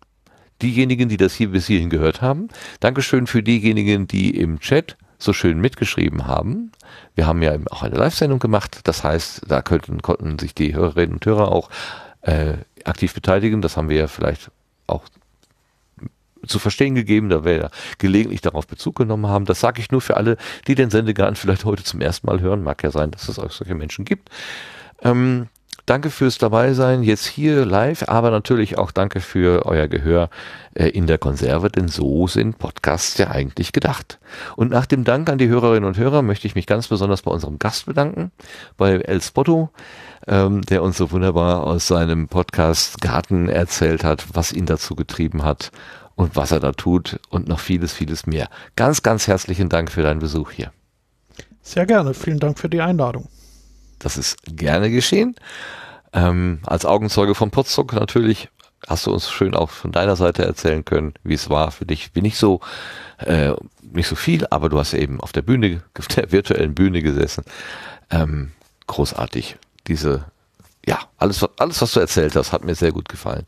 Diejenigen, 0.61 1.09
die 1.09 1.17
das 1.17 1.33
hier 1.33 1.51
bis 1.51 1.67
hierhin 1.67 1.89
gehört 1.89 2.21
haben. 2.21 2.47
Dankeschön 2.79 3.27
für 3.27 3.43
diejenigen, 3.43 4.07
die 4.07 4.35
im 4.35 4.59
Chat 4.59 4.97
so 5.19 5.33
schön 5.33 5.59
mitgeschrieben 5.59 6.25
haben. 6.25 6.71
Wir 7.15 7.27
haben 7.27 7.41
ja 7.41 7.55
auch 7.69 7.83
eine 7.83 7.95
Live-Sendung 7.95 8.39
gemacht. 8.39 8.81
Das 8.83 9.03
heißt, 9.03 9.43
da 9.47 9.61
könnten, 9.61 10.01
konnten 10.01 10.39
sich 10.39 10.55
die 10.55 10.75
Hörerinnen 10.75 11.13
und 11.13 11.25
Hörer 11.25 11.51
auch 11.51 11.69
äh, 12.21 12.53
aktiv 12.83 13.13
beteiligen. 13.13 13.61
Das 13.61 13.77
haben 13.77 13.89
wir 13.89 13.97
ja 13.97 14.07
vielleicht 14.07 14.51
auch 14.87 15.03
zu 16.47 16.59
verstehen 16.59 16.95
gegeben, 16.95 17.29
da 17.29 17.43
wir 17.43 17.55
ja 17.55 17.69
gelegentlich 17.97 18.41
darauf 18.41 18.67
Bezug 18.67 18.95
genommen 18.95 19.27
haben. 19.27 19.45
Das 19.45 19.59
sage 19.59 19.81
ich 19.81 19.91
nur 19.91 20.01
für 20.01 20.17
alle, 20.17 20.37
die 20.67 20.75
den 20.75 20.89
Sendegarten 20.89 21.35
vielleicht 21.37 21.65
heute 21.65 21.83
zum 21.83 22.01
ersten 22.01 22.27
Mal 22.27 22.41
hören. 22.41 22.63
Mag 22.63 22.83
ja 22.83 22.91
sein, 22.91 23.11
dass 23.11 23.29
es 23.29 23.39
auch 23.39 23.51
solche 23.51 23.75
Menschen 23.75 24.05
gibt. 24.05 24.29
Ähm, 25.03 25.47
danke 25.87 26.09
fürs 26.09 26.37
dabei 26.37 26.73
sein, 26.73 27.01
jetzt 27.01 27.25
hier 27.25 27.65
live, 27.65 28.03
aber 28.07 28.29
natürlich 28.29 28.77
auch 28.77 28.91
danke 28.91 29.21
für 29.21 29.65
euer 29.65 29.87
Gehör 29.87 30.29
äh, 30.75 30.89
in 30.89 31.07
der 31.07 31.17
Konserve, 31.17 31.69
denn 31.69 31.87
so 31.87 32.27
sind 32.27 32.59
Podcasts 32.59 33.17
ja 33.17 33.29
eigentlich 33.31 33.71
gedacht. 33.71 34.19
Und 34.55 34.69
nach 34.69 34.85
dem 34.85 35.03
Dank 35.03 35.29
an 35.29 35.37
die 35.37 35.47
Hörerinnen 35.47 35.87
und 35.87 35.97
Hörer 35.97 36.21
möchte 36.21 36.45
ich 36.45 36.55
mich 36.55 36.67
ganz 36.67 36.87
besonders 36.87 37.21
bei 37.21 37.31
unserem 37.31 37.57
Gast 37.57 37.85
bedanken, 37.85 38.31
bei 38.75 38.95
El 38.95 39.21
Spotto, 39.21 39.69
ähm, 40.27 40.61
der 40.63 40.83
uns 40.83 40.97
so 40.97 41.11
wunderbar 41.11 41.63
aus 41.63 41.87
seinem 41.87 42.27
Podcast 42.27 43.01
Garten 43.01 43.47
erzählt 43.47 44.03
hat, 44.03 44.25
was 44.33 44.51
ihn 44.51 44.65
dazu 44.65 44.95
getrieben 44.95 45.43
hat 45.43 45.71
und 46.17 46.35
was 46.35 46.51
er 46.51 46.59
da 46.59 46.73
tut 46.73 47.19
und 47.29 47.47
noch 47.47 47.59
vieles, 47.59 47.93
vieles 47.93 48.25
mehr. 48.25 48.49
Ganz, 48.75 49.03
ganz 49.03 49.27
herzlichen 49.27 49.69
Dank 49.69 49.91
für 49.91 50.01
deinen 50.01 50.19
Besuch 50.19 50.51
hier. 50.51 50.73
Sehr 51.61 51.85
gerne. 51.85 52.13
Vielen 52.13 52.39
Dank 52.39 52.59
für 52.59 52.69
die 52.69 52.81
Einladung. 52.81 53.29
Das 53.99 54.17
ist 54.17 54.37
gerne 54.45 54.89
geschehen. 54.89 55.35
Ähm, 56.13 56.59
als 56.65 56.85
Augenzeuge 56.85 57.35
von 57.35 57.51
Potsdok 57.51 57.93
natürlich 57.93 58.49
hast 58.87 59.05
du 59.05 59.13
uns 59.13 59.29
schön 59.29 59.53
auch 59.53 59.69
von 59.69 59.91
deiner 59.91 60.15
Seite 60.15 60.43
erzählen 60.43 60.83
können, 60.83 61.13
wie 61.23 61.35
es 61.35 61.51
war 61.51 61.69
für 61.69 61.85
dich. 61.85 62.09
Wie 62.15 62.21
nicht 62.21 62.37
so, 62.37 62.61
äh, 63.19 63.53
nicht 63.83 64.07
so 64.07 64.15
viel, 64.15 64.47
aber 64.49 64.69
du 64.69 64.79
hast 64.79 64.95
eben 64.95 65.21
auf 65.21 65.33
der 65.33 65.43
Bühne, 65.43 65.83
auf 65.99 66.07
der 66.07 66.31
virtuellen 66.31 66.73
Bühne 66.73 67.03
gesessen. 67.03 67.43
Ähm, 68.09 68.53
großartig. 68.87 69.57
Diese, 69.85 70.25
ja, 70.83 70.99
alles, 71.19 71.45
alles, 71.59 71.79
was 71.79 71.91
du 71.91 71.99
erzählt 71.99 72.35
hast, 72.35 72.53
hat 72.53 72.63
mir 72.63 72.73
sehr 72.73 72.91
gut 72.91 73.07
gefallen 73.07 73.45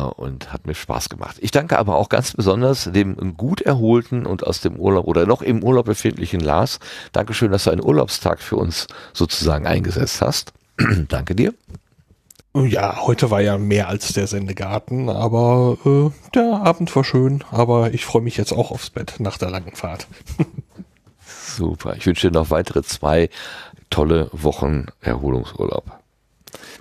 und 0.00 0.52
hat 0.52 0.66
mir 0.66 0.74
Spaß 0.74 1.08
gemacht. 1.08 1.36
Ich 1.40 1.50
danke 1.50 1.78
aber 1.78 1.96
auch 1.96 2.08
ganz 2.08 2.32
besonders 2.32 2.90
dem 2.92 3.36
gut 3.36 3.60
erholten 3.60 4.26
und 4.26 4.46
aus 4.46 4.60
dem 4.60 4.76
Urlaub 4.76 5.06
oder 5.06 5.26
noch 5.26 5.42
im 5.42 5.62
Urlaub 5.62 5.86
befindlichen 5.86 6.40
Lars. 6.40 6.78
Dankeschön, 7.12 7.52
dass 7.52 7.64
du 7.64 7.70
einen 7.70 7.84
Urlaubstag 7.84 8.40
für 8.40 8.56
uns 8.56 8.86
sozusagen 9.12 9.66
eingesetzt 9.66 10.20
hast. 10.20 10.52
danke 11.08 11.34
dir. 11.34 11.54
Ja, 12.54 12.98
heute 13.06 13.30
war 13.30 13.40
ja 13.40 13.56
mehr 13.56 13.88
als 13.88 14.12
der 14.12 14.26
Sendegarten, 14.26 15.08
aber 15.08 15.78
äh, 15.86 16.10
der 16.34 16.60
Abend 16.62 16.94
war 16.94 17.02
schön, 17.02 17.42
aber 17.50 17.94
ich 17.94 18.04
freue 18.04 18.20
mich 18.20 18.36
jetzt 18.36 18.52
auch 18.52 18.70
aufs 18.70 18.90
Bett 18.90 19.14
nach 19.20 19.38
der 19.38 19.48
langen 19.48 19.74
Fahrt. 19.74 20.06
Super. 21.46 21.96
Ich 21.96 22.04
wünsche 22.04 22.28
dir 22.28 22.38
noch 22.38 22.50
weitere 22.50 22.82
zwei 22.82 23.30
tolle 23.88 24.28
Wochen 24.32 24.86
Erholungsurlaub. 25.00 25.98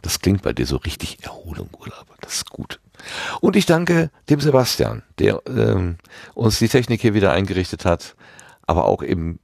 Das 0.01 0.19
klingt 0.19 0.41
bei 0.41 0.51
dir 0.51 0.65
so 0.65 0.75
richtig 0.75 1.23
Erholungsurlaub. 1.23 2.05
Das 2.19 2.35
ist 2.35 2.49
gut. 2.49 2.80
Und 3.39 3.55
ich 3.55 3.65
danke 3.65 4.11
dem 4.29 4.39
Sebastian, 4.39 5.03
der 5.19 5.41
ähm, 5.47 5.97
uns 6.33 6.59
die 6.59 6.69
Technik 6.69 7.01
hier 7.01 7.13
wieder 7.13 7.31
eingerichtet 7.31 7.85
hat, 7.85 8.15
aber 8.67 8.85
auch 8.85 9.03
eben 9.03 9.39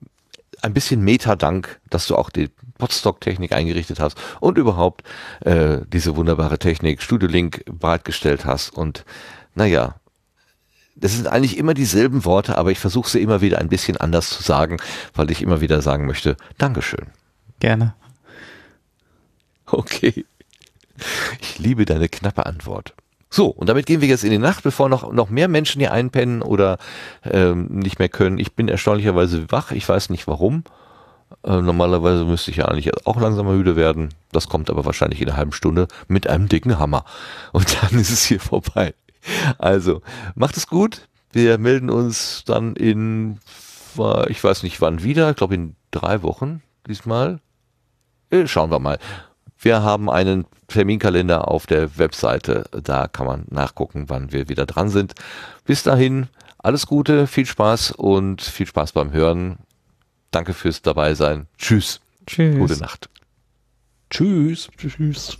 ein 0.61 0.73
bisschen 0.73 1.01
Meta-Dank, 1.01 1.79
dass 1.89 2.07
du 2.07 2.15
auch 2.15 2.29
die 2.29 2.49
Podstock-Technik 2.77 3.51
eingerichtet 3.51 3.99
hast 3.99 4.17
und 4.39 4.57
überhaupt 4.57 5.03
äh, 5.41 5.79
diese 5.87 6.15
wunderbare 6.15 6.59
Technik 6.59 7.01
Studio 7.01 7.27
Link 7.27 7.63
bereitgestellt 7.65 8.45
hast. 8.45 8.69
Und 8.71 9.05
naja, 9.55 9.95
das 10.95 11.13
sind 11.13 11.27
eigentlich 11.27 11.57
immer 11.57 11.73
dieselben 11.73 12.25
Worte, 12.25 12.57
aber 12.57 12.71
ich 12.71 12.79
versuche 12.79 13.09
sie 13.09 13.21
immer 13.21 13.41
wieder 13.41 13.59
ein 13.59 13.69
bisschen 13.69 13.97
anders 13.97 14.29
zu 14.29 14.41
sagen, 14.41 14.77
weil 15.13 15.29
ich 15.31 15.41
immer 15.41 15.61
wieder 15.61 15.81
sagen 15.81 16.05
möchte, 16.05 16.37
Dankeschön. 16.57 17.07
Gerne. 17.59 17.95
Okay. 19.67 20.25
Ich 21.41 21.59
liebe 21.59 21.85
deine 21.85 22.09
knappe 22.09 22.45
Antwort. 22.45 22.95
So, 23.37 23.49
und 23.49 23.69
damit 23.69 23.85
gehen 23.85 24.01
wir 24.01 24.07
jetzt 24.07 24.23
in 24.23 24.31
die 24.31 24.39
Nacht, 24.39 24.63
bevor 24.63 24.89
noch, 24.89 25.13
noch 25.13 25.29
mehr 25.29 25.47
Menschen 25.47 25.79
hier 25.79 25.91
einpennen 25.91 26.41
oder 26.41 26.79
ähm, 27.23 27.67
nicht 27.67 27.99
mehr 27.99 28.09
können. 28.09 28.39
Ich 28.39 28.55
bin 28.55 28.67
erstaunlicherweise 28.67 29.51
wach, 29.51 29.69
ich 29.69 29.87
weiß 29.87 30.09
nicht 30.09 30.27
warum. 30.27 30.63
Äh, 31.43 31.61
normalerweise 31.61 32.25
müsste 32.25 32.49
ich 32.49 32.57
ja 32.57 32.65
eigentlich 32.65 33.05
auch 33.05 33.21
langsam 33.21 33.45
müde 33.45 33.75
werden. 33.75 34.09
Das 34.31 34.49
kommt 34.49 34.71
aber 34.71 34.85
wahrscheinlich 34.85 35.21
in 35.21 35.27
einer 35.27 35.37
halben 35.37 35.51
Stunde 35.51 35.87
mit 36.07 36.25
einem 36.25 36.49
dicken 36.49 36.79
Hammer. 36.79 37.05
Und 37.51 37.77
dann 37.79 37.99
ist 37.99 38.09
es 38.09 38.23
hier 38.23 38.39
vorbei. 38.39 38.95
Also, 39.59 40.01
macht 40.33 40.57
es 40.57 40.65
gut. 40.65 41.07
Wir 41.31 41.59
melden 41.59 41.91
uns 41.91 42.41
dann 42.43 42.75
in, 42.75 43.37
ich 44.29 44.43
weiß 44.43 44.63
nicht 44.63 44.81
wann 44.81 45.03
wieder, 45.03 45.29
ich 45.29 45.35
glaube 45.35 45.53
in 45.53 45.75
drei 45.91 46.23
Wochen 46.23 46.63
diesmal. 46.87 47.39
Äh, 48.31 48.47
schauen 48.47 48.71
wir 48.71 48.79
mal. 48.79 48.97
Wir 49.59 49.81
haben 49.81 50.09
einen 50.09 50.45
Terminkalender 50.67 51.47
auf 51.47 51.65
der 51.65 51.97
Webseite. 51.97 52.65
Da 52.83 53.07
kann 53.07 53.25
man 53.25 53.45
nachgucken, 53.49 54.05
wann 54.07 54.31
wir 54.31 54.49
wieder 54.49 54.65
dran 54.65 54.89
sind. 54.89 55.13
Bis 55.65 55.83
dahin, 55.83 56.27
alles 56.57 56.87
Gute, 56.87 57.27
viel 57.27 57.45
Spaß 57.45 57.91
und 57.91 58.41
viel 58.41 58.67
Spaß 58.67 58.91
beim 58.91 59.11
Hören. 59.11 59.57
Danke 60.31 60.53
fürs 60.53 60.81
dabei 60.81 61.13
sein. 61.15 61.47
Tschüss. 61.57 62.01
Tschüss. 62.25 62.57
Gute 62.57 62.77
Nacht. 62.79 63.09
Tschüss. 64.09 64.69
Tschüss. 64.77 65.37